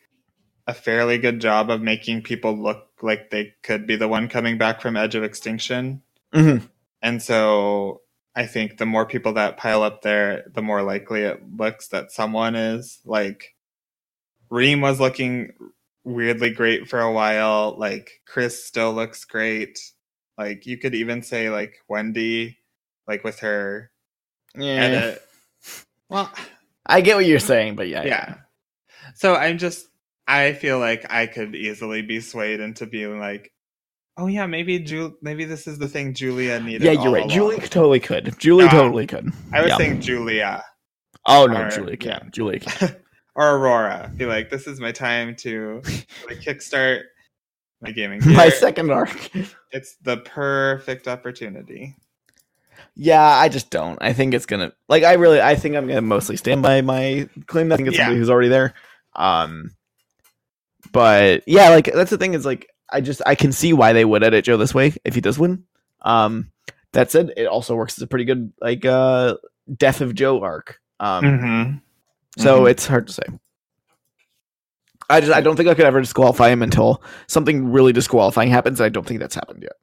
a 0.67 0.74
fairly 0.74 1.17
good 1.17 1.41
job 1.41 1.69
of 1.69 1.82
making 1.82 2.22
people 2.22 2.56
look 2.56 2.88
like 3.01 3.32
they 3.32 3.53
could 3.64 3.88
be 3.88 3.95
the 3.95 4.08
one 4.08 4.27
coming 4.27 4.58
back 4.58 4.80
from 4.80 4.95
Edge 4.95 5.16
of 5.16 5.24
Extinction. 5.24 6.01
Mhm. 6.33 6.69
And 7.01 7.22
so 7.22 8.01
I 8.35 8.45
think 8.45 8.77
the 8.77 8.85
more 8.85 9.06
people 9.06 9.33
that 9.33 9.58
pile 9.58 9.82
up 9.82 10.03
there, 10.03 10.45
the 10.53 10.61
more 10.61 10.83
likely 10.83 11.24
it 11.24 11.41
looks 11.58 11.88
that 11.88 12.11
someone 12.11 12.56
is. 12.56 13.00
Like 13.06 13.56
Reem 14.50 14.82
was 14.82 15.00
looking 15.00 15.53
weirdly 16.03 16.49
great 16.51 16.88
for 16.89 16.99
a 16.99 17.11
while. 17.11 17.75
Like 17.77 18.09
Chris 18.25 18.65
still 18.65 18.93
looks 18.93 19.25
great. 19.25 19.80
Like 20.38 20.65
you 20.65 20.77
could 20.77 20.95
even 20.95 21.21
say 21.21 21.49
like 21.49 21.75
Wendy, 21.88 22.57
like 23.07 23.23
with 23.23 23.39
her 23.39 23.91
Yeah, 24.55 24.71
edit. 24.71 25.21
Well, 26.09 26.31
I 26.85 27.01
get 27.01 27.15
what 27.15 27.25
you're 27.25 27.39
saying, 27.39 27.75
but 27.75 27.88
yeah, 27.88 28.03
yeah. 28.03 28.35
So 29.15 29.35
I'm 29.35 29.57
just 29.57 29.88
I 30.27 30.53
feel 30.53 30.80
like 30.80 31.11
I 31.11 31.27
could 31.27 31.55
easily 31.55 32.01
be 32.01 32.19
swayed 32.21 32.59
into 32.59 32.85
being 32.85 33.19
like, 33.19 33.51
oh 34.17 34.27
yeah, 34.27 34.45
maybe 34.45 34.80
Ju- 34.80 35.17
maybe 35.21 35.45
this 35.45 35.67
is 35.67 35.77
the 35.77 35.88
thing 35.88 36.13
Julia 36.13 36.59
needed. 36.59 36.83
yeah, 36.83 36.91
you're 36.91 37.11
right. 37.11 37.19
along. 37.23 37.30
Julie 37.30 37.59
totally 37.59 37.99
could. 37.99 38.38
Julie 38.39 38.65
Yeah. 38.65 38.71
Um, 38.71 38.77
totally 38.77 39.07
could. 39.07 39.31
I 39.53 39.61
was 39.61 39.69
Yeah. 39.69 39.77
saying 39.77 40.01
Julia 40.01 40.63
Oh 41.25 41.45
no, 41.45 41.63
or- 41.65 41.69
Julie 41.69 41.97
yeah. 42.01 42.19
can. 42.19 42.31
Julie 42.31 42.59
can. 42.59 42.95
or 43.35 43.56
Aurora. 43.58 44.11
Be 44.16 44.26
like, 44.26 44.50
this 44.50 44.68
is 44.68 44.80
my 44.80 44.92
time 44.92 45.35
to 45.38 45.82
like 46.27 46.40
kickstart 46.42 47.03
my 47.82 47.92
gaming. 47.92 48.22
My 48.26 48.50
second 48.50 48.92
arc. 48.92 49.32
It's 49.72 49.95
the 50.03 50.18
perfect 50.18 51.08
opportunity. 51.08 51.95
Yeah, 52.95 53.24
I 53.24 53.48
just 53.50 53.69
don't. 53.69 53.98
I 54.01 54.14
think 54.14 54.34
it's 54.34 54.45
gonna 54.45 54.74
like 54.90 55.03
I 55.03 55.14
really 55.14 55.42
I 55.42 55.56
think 55.56 55.76
I'm 55.76 55.88
gonna 55.88 56.01
mostly 56.01 56.35
stand 56.38 56.61
by 56.61 56.82
my 56.82 57.27
claim 57.48 57.69
that 57.69 57.76
I 57.76 57.77
think 57.77 57.88
it's 57.90 57.98
Yeah. 57.98 58.03
somebody 58.06 58.19
who's 58.19 58.30
already 58.30 58.50
there. 58.50 58.74
Um 59.16 59.72
but 60.92 61.43
yeah, 61.48 61.69
like 61.69 61.85
that's 61.93 62.10
the 62.10 62.18
thing 62.18 62.34
is 62.34 62.45
like 62.45 62.68
I 62.90 63.01
just 63.01 63.22
I 63.26 63.35
can 63.35 63.51
see 63.51 63.72
why 63.74 63.93
they 63.93 64.03
would 64.06 64.24
edit 64.24 64.45
Joe 64.45 64.58
this 64.58 64.74
way 64.76 64.93
if 65.06 65.16
he 65.16 65.22
does 65.22 65.40
win. 65.40 65.64
Um 66.01 66.51
that 66.93 67.10
said, 67.11 67.32
it 67.38 67.45
also 67.45 67.76
works 67.76 67.98
as 67.98 68.01
a 68.03 68.08
pretty 68.08 68.26
good 68.26 68.51
like 68.60 68.84
uh 68.85 69.38
death 69.77 70.01
of 70.01 70.14
Joe 70.14 70.42
arc. 70.42 70.80
Um 71.00 71.24
Mm-hmm. 71.24 71.77
So 72.38 72.64
Mhm. 72.64 72.72
it's 72.72 72.88
hard 72.88 73.08
to 73.08 73.14
say. 73.14 73.24
I 75.10 75.19
just 75.19 75.34
I 75.34 75.42
don't 75.42 75.56
think 75.58 75.68
I 75.68 75.74
could 75.74 75.85
ever 75.85 76.00
disqualify 76.00 76.50
him 76.50 76.61
until 76.61 77.03
something 77.27 77.72
really 77.72 77.92
disqualifying 77.92 78.50
happens. 78.50 78.80
I 78.80 78.90
don't 78.90 79.06
think 79.06 79.19
that's 79.19 79.35
happened 79.35 79.64
yet. 79.64 79.74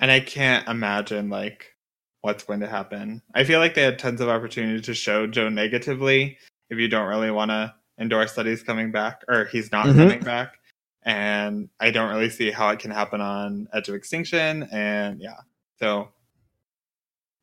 And 0.00 0.10
I 0.10 0.20
can't 0.20 0.66
imagine 0.66 1.28
like 1.28 1.76
what's 2.22 2.44
going 2.44 2.60
to 2.60 2.66
happen. 2.68 3.20
I 3.34 3.44
feel 3.44 3.58
like 3.58 3.74
they 3.74 3.82
had 3.82 3.98
tons 3.98 4.20
of 4.20 4.28
opportunity 4.28 4.80
to 4.80 4.94
show 4.94 5.26
Joe 5.26 5.48
negatively 5.48 6.38
if 6.70 6.78
you 6.78 6.88
don't 6.88 7.08
really 7.08 7.30
want 7.30 7.50
to 7.50 7.74
endorse 7.98 8.32
that 8.34 8.46
he's 8.46 8.62
coming 8.62 8.90
back 8.90 9.22
or 9.28 9.44
he's 9.46 9.70
not 9.70 9.86
Mhm. 9.86 9.96
coming 9.96 10.20
back. 10.20 10.54
And 11.02 11.68
I 11.80 11.90
don't 11.90 12.08
really 12.10 12.30
see 12.30 12.50
how 12.50 12.70
it 12.70 12.78
can 12.78 12.90
happen 12.92 13.20
on 13.20 13.68
Edge 13.74 13.88
of 13.88 13.94
Extinction. 13.94 14.62
And 14.72 15.20
yeah, 15.20 15.40
so 15.78 16.08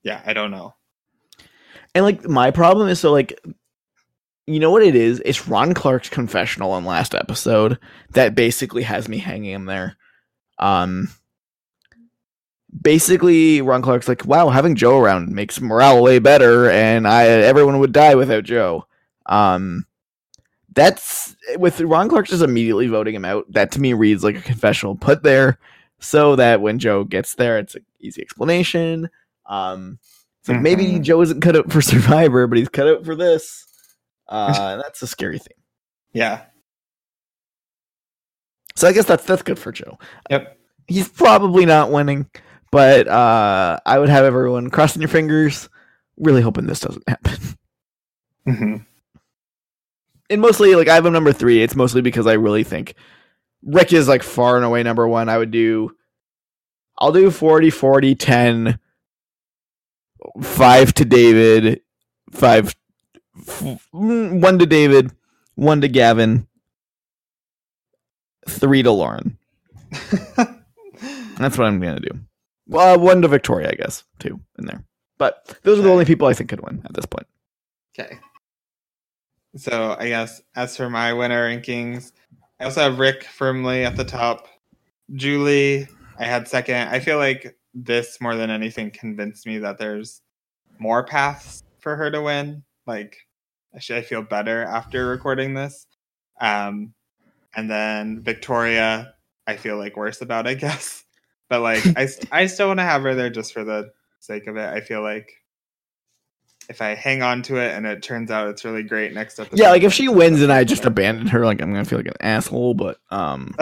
yeah, 0.02 0.22
I 0.26 0.34
don't 0.34 0.50
know. 0.52 0.74
And 1.94 2.06
like 2.06 2.24
my 2.28 2.52
problem 2.52 2.88
is 2.88 3.00
so 3.00 3.12
like 3.12 3.40
you 4.50 4.60
know 4.60 4.72
what 4.72 4.84
it 4.84 4.96
is? 4.96 5.22
It's 5.24 5.48
Ron 5.48 5.74
Clark's 5.74 6.10
confessional 6.10 6.76
in 6.78 6.84
last 6.84 7.14
episode 7.14 7.78
that 8.12 8.34
basically 8.34 8.84
has 8.84 9.08
me 9.08 9.20
hanging 9.20 9.52
him 9.52 9.66
there. 9.66 9.96
Um, 10.58 11.10
basically, 12.82 13.62
Ron 13.62 13.84
Clark's 13.84 14.08
like, 14.08 14.26
"Wow, 14.26 14.50
having 14.50 14.76
Joe 14.76 14.98
around 14.98 15.30
makes 15.30 15.62
morale 15.62 16.02
way 16.02 16.18
better, 16.18 16.70
and 16.70 17.08
I 17.08 17.26
everyone 17.26 17.80
would 17.80 17.94
die 17.94 18.16
without 18.16 18.44
Joe." 18.44 18.88
Um, 19.28 19.86
that's 20.74 21.36
with 21.58 21.80
Ron 21.82 22.10
Clark 22.10 22.28
just 22.28 22.42
immediately 22.42 22.88
voting 22.88 23.14
him 23.14 23.26
out. 23.26 23.46
That 23.52 23.72
to 23.74 23.82
me 23.82 23.94
reads 23.94 24.24
like 24.24 24.38
a 24.38 24.42
confessional 24.42 24.96
put 24.96 25.22
there 25.22 25.60
so 26.00 26.36
that 26.38 26.60
when 26.60 26.80
Joe 26.80 27.04
gets 27.04 27.36
there, 27.36 27.60
it's 27.60 27.76
an 27.76 27.86
easy 28.00 28.22
explanation. 28.22 29.10
Um, 29.46 30.00
it's 30.40 30.50
like 30.50 30.62
maybe. 30.62 31.00
Joe 31.00 31.22
isn't 31.22 31.42
cut 31.42 31.56
out 31.56 31.72
for 31.72 31.82
Survivor, 31.84 32.48
but 32.48 32.58
he's 32.58 32.70
cut 32.70 32.88
out 32.88 33.06
for 33.06 33.16
this. 33.16 33.68
Uh, 34.30 34.78
that's 34.78 35.02
a 35.02 35.08
scary 35.08 35.40
thing. 35.40 35.58
Yeah. 36.14 36.44
So 38.76 38.88
I 38.88 38.94
guess 38.94 39.06
that's 39.06 39.26
that's 39.26 39.42
good 39.42 39.60
for 39.60 39.72
Joe. 39.72 39.98
Yep. 40.30 40.58
He's 40.88 41.10
probably 41.10 41.66
not 41.66 41.92
winning, 41.92 42.30
but 42.72 43.08
uh, 43.08 43.80
I 43.86 44.00
would 44.00 44.10
have 44.10 44.24
everyone 44.24 44.70
crossing 44.70 45.02
your 45.02 45.10
fingers, 45.10 45.68
really 46.18 46.42
hoping 46.42 46.68
this 46.68 46.80
doesn't 46.80 47.08
happen. 47.08 47.38
Mm-hmm. 48.48 48.76
And 50.32 50.42
mostly, 50.42 50.76
like 50.76 50.88
I 50.88 50.96
have 50.96 51.06
him 51.06 51.14
number 51.14 51.34
three. 51.34 51.62
It's 51.62 51.76
mostly 51.76 52.02
because 52.02 52.26
I 52.26 52.34
really 52.34 52.64
think 52.64 52.96
Rick 53.64 53.94
is 53.94 54.08
like 54.08 54.24
far 54.24 54.56
and 54.56 54.66
away 54.66 54.84
number 54.84 55.08
one. 55.08 55.30
I 55.30 55.38
would 55.38 55.52
do, 55.52 55.96
I'll 56.98 57.12
do 57.12 57.32
40, 57.32 57.70
40, 57.70 58.16
10, 58.16 58.80
5 60.42 60.94
to 60.94 61.06
David, 61.06 61.82
5, 62.32 62.76
mm, 63.46 64.42
1 64.42 64.60
to 64.60 64.66
David, 64.66 65.12
1 65.56 65.82
to 65.82 65.88
Gavin, 65.88 66.48
3 68.48 68.84
to 68.84 68.92
Lauren. 68.92 69.38
That's 71.38 71.58
what 71.58 71.68
I'm 71.68 71.80
gonna 71.80 72.00
do. 72.00 72.20
Well, 72.68 73.00
one 73.00 73.22
to 73.24 73.28
Victoria, 73.28 73.70
I 73.70 73.76
guess, 73.76 74.04
too, 74.20 74.40
in 74.60 74.66
there. 74.66 74.84
But 75.18 75.58
those 75.64 75.80
are 75.80 75.82
the 75.82 75.92
only 75.92 76.06
people 76.06 76.28
I 76.28 76.34
think 76.34 76.50
could 76.50 76.62
win 76.62 76.82
at 76.86 76.94
this 76.94 77.06
point. 77.06 77.26
Okay. 77.98 78.20
So 79.56 79.96
I 80.00 80.08
guess 80.10 80.42
as 80.56 80.78
for 80.78 80.90
my 80.90 81.12
winner 81.14 81.50
rankings, 81.50 82.12
I 82.60 82.66
also 82.66 82.82
have 82.82 83.00
Rick 83.00 83.24
firmly 83.24 83.86
at 83.86 83.96
the 83.96 84.06
top. 84.06 84.48
Julie, 85.14 85.88
I 86.20 86.26
had 86.26 86.48
second. 86.48 86.90
I 86.90 87.00
feel 87.00 87.18
like 87.18 87.58
this 87.74 88.22
more 88.22 88.36
than 88.36 88.52
anything 88.52 88.92
convinced 88.92 89.48
me 89.48 89.58
that 89.60 89.80
there's 89.80 90.22
more 90.78 91.04
paths 91.04 91.64
for 91.80 91.96
her 91.96 92.12
to 92.12 92.22
win. 92.22 92.64
Like, 92.86 93.18
actually, 93.76 94.00
I 94.00 94.02
feel 94.04 94.22
better 94.22 94.64
after 94.64 95.08
recording 95.08 95.54
this. 95.54 95.88
Um, 96.40 96.94
and 97.56 97.70
then 97.70 98.22
Victoria, 98.22 99.14
I 99.48 99.58
feel 99.58 99.78
like 99.78 99.98
worse 99.98 100.22
about, 100.22 100.48
I 100.48 100.54
guess. 100.56 101.04
But 101.50 101.62
like, 101.62 101.84
I 101.98 102.06
st- 102.06 102.30
I 102.32 102.46
still 102.46 102.68
want 102.68 102.80
to 102.80 102.84
have 102.84 103.02
her 103.04 103.16
there 103.16 103.30
just 103.30 103.54
for 103.54 103.64
the 103.64 103.92
sake 104.20 104.48
of 104.48 104.56
it. 104.58 104.70
I 104.70 104.82
feel 104.82 105.02
like 105.02 105.32
if 106.70 106.82
I 106.82 106.94
hang 106.94 107.24
on 107.24 107.42
to 107.44 107.58
it 107.58 107.76
and 107.76 107.88
it 107.88 108.04
turns 108.04 108.30
out 108.30 108.48
it's 108.48 108.64
really 108.64 108.84
great 108.84 109.14
next 109.14 109.40
episode. 109.40 109.58
Yeah, 109.58 109.72
like 109.72 109.82
if 109.82 109.92
she 109.92 110.08
wins 110.08 110.42
and 110.44 110.52
I 110.52 110.64
just 110.64 110.86
abandon 110.86 111.26
her, 111.28 111.44
like 111.46 111.62
I'm 111.62 111.72
gonna 111.72 111.86
feel 111.86 112.00
like 112.00 112.08
an 112.08 112.14
asshole. 112.22 112.76
But 112.76 113.00
um, 113.10 113.56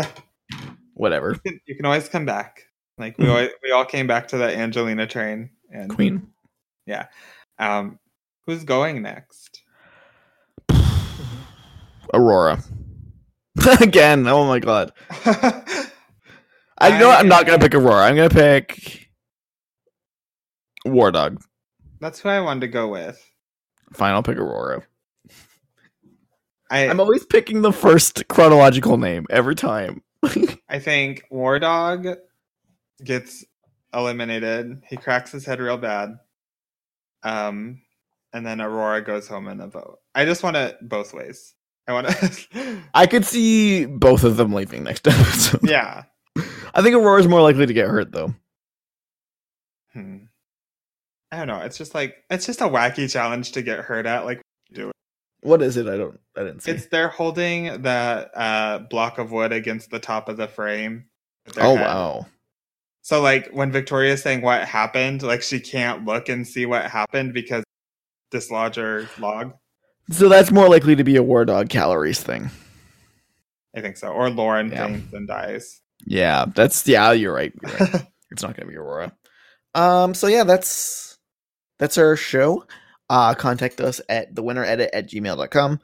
whatever. 0.94 1.32
you 1.32 1.40
can, 1.52 1.61
you 1.66 1.76
can 1.76 1.86
always 1.86 2.10
come 2.10 2.26
back. 2.26 2.64
Like 2.98 3.18
we 3.18 3.30
always, 3.30 3.52
we 3.64 3.72
all 3.72 3.86
came 3.86 4.08
back 4.08 4.27
to 4.30 4.38
that 4.40 4.56
Angelina 4.56 5.08
train. 5.08 5.52
And 5.72 5.90
Queen. 5.90 6.27
Yeah. 6.86 7.08
Um, 7.60 8.00
who's 8.45 8.64
going 8.64 9.02
next? 9.02 9.61
Aurora. 12.14 12.64
Again. 13.82 14.27
Oh 14.27 14.45
my 14.45 14.60
god. 14.60 14.92
I 16.80 16.90
you 16.90 17.00
know 17.00 17.08
what? 17.08 17.19
I'm 17.19 17.27
not 17.27 17.45
gonna 17.45 17.60
pick 17.60 17.74
Aurora. 17.74 18.06
I'm 18.06 18.16
gonna 18.16 18.30
pick 18.30 19.10
War 20.86 21.11
Dog. 21.11 21.42
That's 22.00 22.19
who 22.19 22.30
I 22.30 22.42
wanted 22.42 22.61
to 22.61 22.68
go 22.68 22.88
with. 22.88 23.24
Fine, 23.94 24.14
I'll 24.14 24.24
pick 24.24 24.38
Aurora. 24.38 24.84
I 26.69 26.88
I'm 26.88 27.00
always 27.00 27.26
picking 27.26 27.61
the 27.61 27.72
first 27.72 28.27
chronological 28.27 28.98
name 28.98 29.26
every 29.30 29.56
time. 29.56 30.03
I 30.69 30.80
think 30.80 31.24
War 31.32 31.60
Dog 31.60 32.08
gets 33.03 33.45
eliminated. 33.94 34.84
He 34.90 34.98
cracks 34.98 35.32
his 35.32 35.45
head 35.45 35.60
real 35.60 35.77
bad. 35.77 36.18
Um, 37.24 37.82
and 38.34 38.45
then 38.45 38.61
Aurora 38.61 39.02
goes 39.02 39.27
home 39.27 39.48
in 39.48 39.61
a 39.61 39.68
vote. 39.68 40.00
I 40.14 40.26
just 40.26 40.44
want 40.44 40.58
it 40.58 40.77
both 40.82 41.14
ways. 41.14 41.53
I 41.88 41.93
want 41.93 42.07
to. 42.07 42.82
I 42.93 43.06
could 43.07 43.25
see 43.25 43.85
both 43.85 44.24
of 44.24 44.38
them 44.38 44.53
leaving 44.53 44.83
next 44.83 45.07
episode. 45.07 45.61
yeah. 45.69 46.03
I 46.74 46.82
think 46.82 46.95
Aurora's 46.95 47.27
more 47.27 47.41
likely 47.41 47.66
to 47.66 47.74
get 47.74 47.88
hurt 47.88 48.11
though. 48.11 48.33
Hmm. 49.93 50.17
I 51.32 51.38
don't 51.38 51.48
know. 51.48 51.59
It's 51.61 51.77
just 51.77 51.95
like 51.95 52.16
it's 52.30 52.45
just 52.45 52.61
a 52.61 52.66
wacky 52.66 53.11
challenge 53.11 53.53
to 53.53 53.61
get 53.61 53.80
hurt 53.80 54.06
at. 54.06 54.25
Like 54.25 54.41
do 54.72 54.90
it. 54.90 54.93
What 55.41 55.61
is 55.61 55.77
it? 55.77 55.88
I 55.88 55.98
don't. 55.98 56.19
I 56.35 56.41
didn't 56.43 56.61
see. 56.61 56.72
it's 56.72 56.88
they're 56.88 57.07
holding 57.09 57.82
that 57.83 58.32
uh, 58.35 58.80
block 58.80 59.17
of 59.17 59.32
wood 59.32 59.51
against 59.51 59.90
the 59.90 59.99
top 59.99 60.30
of 60.30 60.38
the 60.38 60.48
frame. 60.48 61.06
oh 61.57 61.75
head. 61.75 61.85
wow. 61.85 62.25
So 63.01 63.22
like 63.22 63.49
when 63.51 63.72
Victoria's 63.72 64.22
saying 64.22 64.41
what 64.41 64.67
happened, 64.67 65.24
like 65.24 65.41
she 65.41 65.59
can't 65.59 66.06
look 66.06 66.30
and 66.30 66.45
see 66.48 66.66
what 66.66 66.85
happened 66.85 67.33
because 67.33 67.64
dislodge 68.32 68.75
her 68.75 69.07
log. 69.17 69.53
So 70.10 70.30
that's 70.30 70.52
more 70.52 70.69
likely 70.69 70.95
to 70.95 71.03
be 71.03 71.16
a 71.18 71.24
War 71.24 71.44
Dog 71.45 71.69
calories 71.69 72.22
thing. 72.22 72.50
I 73.76 73.82
think 73.82 73.98
so. 73.98 74.08
Or 74.10 74.30
Lauren 74.30 74.72
Yeah. 74.72 74.88
faints 74.88 75.14
and 75.14 75.27
dies. 75.27 75.82
Yeah, 76.06 76.45
that's 76.53 76.88
yeah. 76.88 77.11
You're 77.11 77.34
right. 77.34 77.53
You're 77.61 77.72
right. 77.77 78.06
it's 78.32 78.42
not 78.44 78.56
gonna 78.56 78.69
be 78.69 78.77
Aurora. 78.77 79.11
Um. 79.76 80.14
So 80.14 80.27
yeah, 80.27 80.44
that's 80.44 81.18
that's 81.80 81.98
our 81.98 82.16
show. 82.16 82.66
Uh, 83.10 83.34
contact 83.34 83.80
us 83.82 84.02
at 84.10 84.34
the 84.36 84.44
winner 84.44 84.64
edit 84.66 84.90
at 84.94 85.10
gmail.com. 85.10 85.80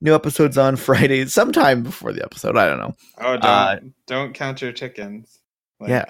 New 0.00 0.14
episodes 0.14 0.56
on 0.58 0.76
Friday, 0.76 1.26
sometime 1.26 1.82
before 1.82 2.12
the 2.12 2.22
episode. 2.22 2.56
I 2.56 2.68
don't 2.68 2.78
know. 2.78 2.94
oh, 3.18 3.32
don't 3.36 3.44
Uh, 3.44 3.76
don't 4.06 4.32
count 4.34 4.62
your 4.62 4.70
chickens. 4.72 5.38
Like, 5.80 5.90
yeah. 5.90 6.04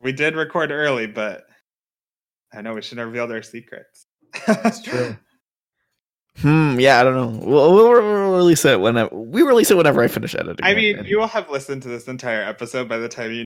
we 0.00 0.12
did 0.12 0.34
record 0.34 0.70
early, 0.72 1.06
but 1.06 1.44
I 2.52 2.62
know 2.62 2.74
we 2.74 2.82
should 2.82 2.98
have 2.98 3.06
revealed 3.08 3.30
our 3.32 3.42
secrets. 3.42 4.06
That's 4.46 4.80
true. 4.82 5.16
Hmm. 6.38 6.78
Yeah. 6.78 7.00
I 7.00 7.04
don't 7.04 7.14
know. 7.14 7.46
We'll, 7.46 7.74
we'll, 7.74 7.90
we'll 7.92 8.36
release 8.36 8.64
it 8.64 8.80
whenever 8.80 9.14
we 9.14 9.42
release 9.42 9.70
it 9.70 9.76
whenever 9.76 10.02
I 10.02 10.08
finish 10.08 10.34
editing. 10.34 10.64
I 10.64 10.74
mean, 10.74 11.04
you 11.04 11.18
will 11.18 11.26
have 11.28 11.48
listened 11.50 11.82
to 11.82 11.88
this 11.88 12.08
entire 12.08 12.42
episode 12.42 12.88
by 12.88 12.98
the 12.98 13.08
time 13.08 13.32
you 13.32 13.44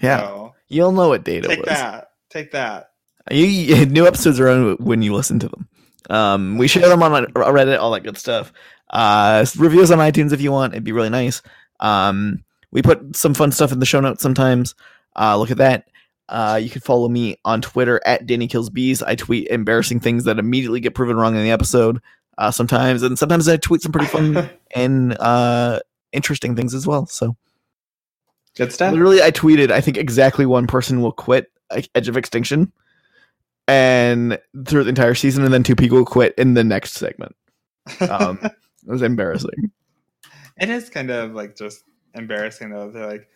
yeah, 0.00 0.18
know. 0.18 0.54
you'll 0.68 0.92
know 0.92 1.08
what 1.08 1.24
date 1.24 1.44
it 1.44 1.48
Take 1.48 1.58
was. 1.60 1.68
that. 1.68 2.10
Take 2.30 2.52
that. 2.52 2.90
You, 3.30 3.44
you- 3.44 3.86
new 3.86 4.06
episodes 4.06 4.38
are 4.40 4.48
on 4.48 4.76
when 4.76 5.02
you 5.02 5.14
listen 5.14 5.38
to 5.40 5.48
them. 5.48 5.68
Um, 6.10 6.56
we 6.58 6.68
share 6.68 6.88
them 6.88 7.02
on 7.02 7.26
Reddit, 7.26 7.78
all 7.78 7.90
that 7.90 8.02
good 8.02 8.16
stuff. 8.16 8.52
Uh, 8.88 9.44
reviews 9.58 9.90
on 9.90 9.98
iTunes 9.98 10.32
if 10.32 10.40
you 10.40 10.50
want; 10.52 10.72
it'd 10.72 10.84
be 10.84 10.92
really 10.92 11.10
nice. 11.10 11.42
Um, 11.80 12.44
we 12.70 12.80
put 12.80 13.16
some 13.16 13.34
fun 13.34 13.52
stuff 13.52 13.72
in 13.72 13.78
the 13.80 13.86
show 13.86 14.00
notes 14.00 14.22
sometimes. 14.22 14.74
Uh, 15.14 15.36
look 15.36 15.50
at 15.50 15.58
that. 15.58 15.88
Uh, 16.28 16.58
you 16.62 16.68
can 16.70 16.80
follow 16.82 17.08
me 17.08 17.36
on 17.44 17.60
Twitter 17.62 18.00
at 18.04 18.26
Danny 18.26 18.46
Kills 18.48 18.70
Bees. 18.70 19.02
I 19.02 19.14
tweet 19.14 19.48
embarrassing 19.48 20.00
things 20.00 20.24
that 20.24 20.38
immediately 20.38 20.80
get 20.80 20.94
proven 20.94 21.16
wrong 21.16 21.34
in 21.34 21.42
the 21.42 21.50
episode. 21.50 22.00
Uh, 22.36 22.50
sometimes, 22.50 23.02
and 23.02 23.18
sometimes 23.18 23.48
I 23.48 23.56
tweet 23.56 23.82
some 23.82 23.92
pretty 23.92 24.06
fun 24.08 24.48
and 24.74 25.16
uh, 25.18 25.80
interesting 26.12 26.54
things 26.54 26.74
as 26.74 26.86
well. 26.86 27.06
So 27.06 27.36
Good 28.56 28.72
stuff. 28.72 28.92
literally, 28.92 29.22
I 29.22 29.30
tweeted, 29.30 29.70
I 29.70 29.80
think 29.80 29.96
exactly 29.96 30.46
one 30.46 30.66
person 30.66 31.00
will 31.00 31.12
quit 31.12 31.50
Edge 31.70 32.08
of 32.08 32.16
Extinction, 32.16 32.72
and 33.66 34.38
through 34.66 34.84
the 34.84 34.88
entire 34.90 35.14
season, 35.14 35.44
and 35.44 35.52
then 35.52 35.62
two 35.62 35.76
people 35.76 36.04
quit 36.04 36.34
in 36.38 36.54
the 36.54 36.64
next 36.64 36.92
segment. 36.92 37.34
Um, 38.08 38.38
it 38.42 38.52
was 38.86 39.02
embarrassing. 39.02 39.70
it 40.60 40.70
is 40.70 40.88
kind 40.90 41.10
of 41.10 41.32
like 41.32 41.56
just 41.56 41.82
embarrassing 42.14 42.70
though. 42.70 42.90
They're 42.90 43.06
like, 43.06 43.28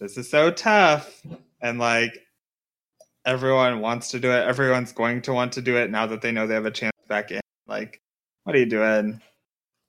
this 0.00 0.16
is 0.18 0.30
so 0.30 0.50
tough. 0.50 1.22
And 1.60 1.78
like 1.78 2.12
everyone 3.28 3.80
wants 3.80 4.08
to 4.08 4.18
do 4.18 4.32
it. 4.32 4.46
Everyone's 4.46 4.92
going 4.92 5.20
to 5.22 5.32
want 5.34 5.52
to 5.52 5.62
do 5.62 5.76
it 5.76 5.90
now 5.90 6.06
that 6.06 6.22
they 6.22 6.32
know 6.32 6.46
they 6.46 6.54
have 6.54 6.64
a 6.64 6.70
chance 6.70 6.96
back 7.08 7.30
in. 7.30 7.40
Like, 7.66 8.00
what 8.44 8.56
are 8.56 8.58
you 8.58 8.66
doing? 8.66 9.20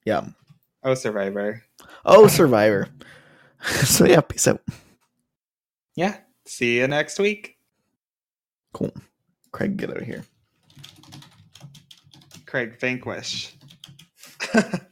Yeah. 0.06 0.26
Oh, 0.84 0.94
Survivor. 0.94 1.64
Oh, 2.06 2.28
Survivor. 2.28 2.90
so 3.64 4.06
yeah, 4.06 4.22
peace 4.22 4.48
out. 4.48 4.62
Yeah. 5.96 6.18
See 6.46 6.78
you 6.78 6.88
next 6.88 7.18
week. 7.18 7.58
Cool. 8.74 8.94
Craig, 9.52 9.78
get 9.78 9.90
out 9.90 9.98
of 9.98 10.04
here. 10.04 10.26
Craig 12.46 12.78
Vanquish. 12.80 13.56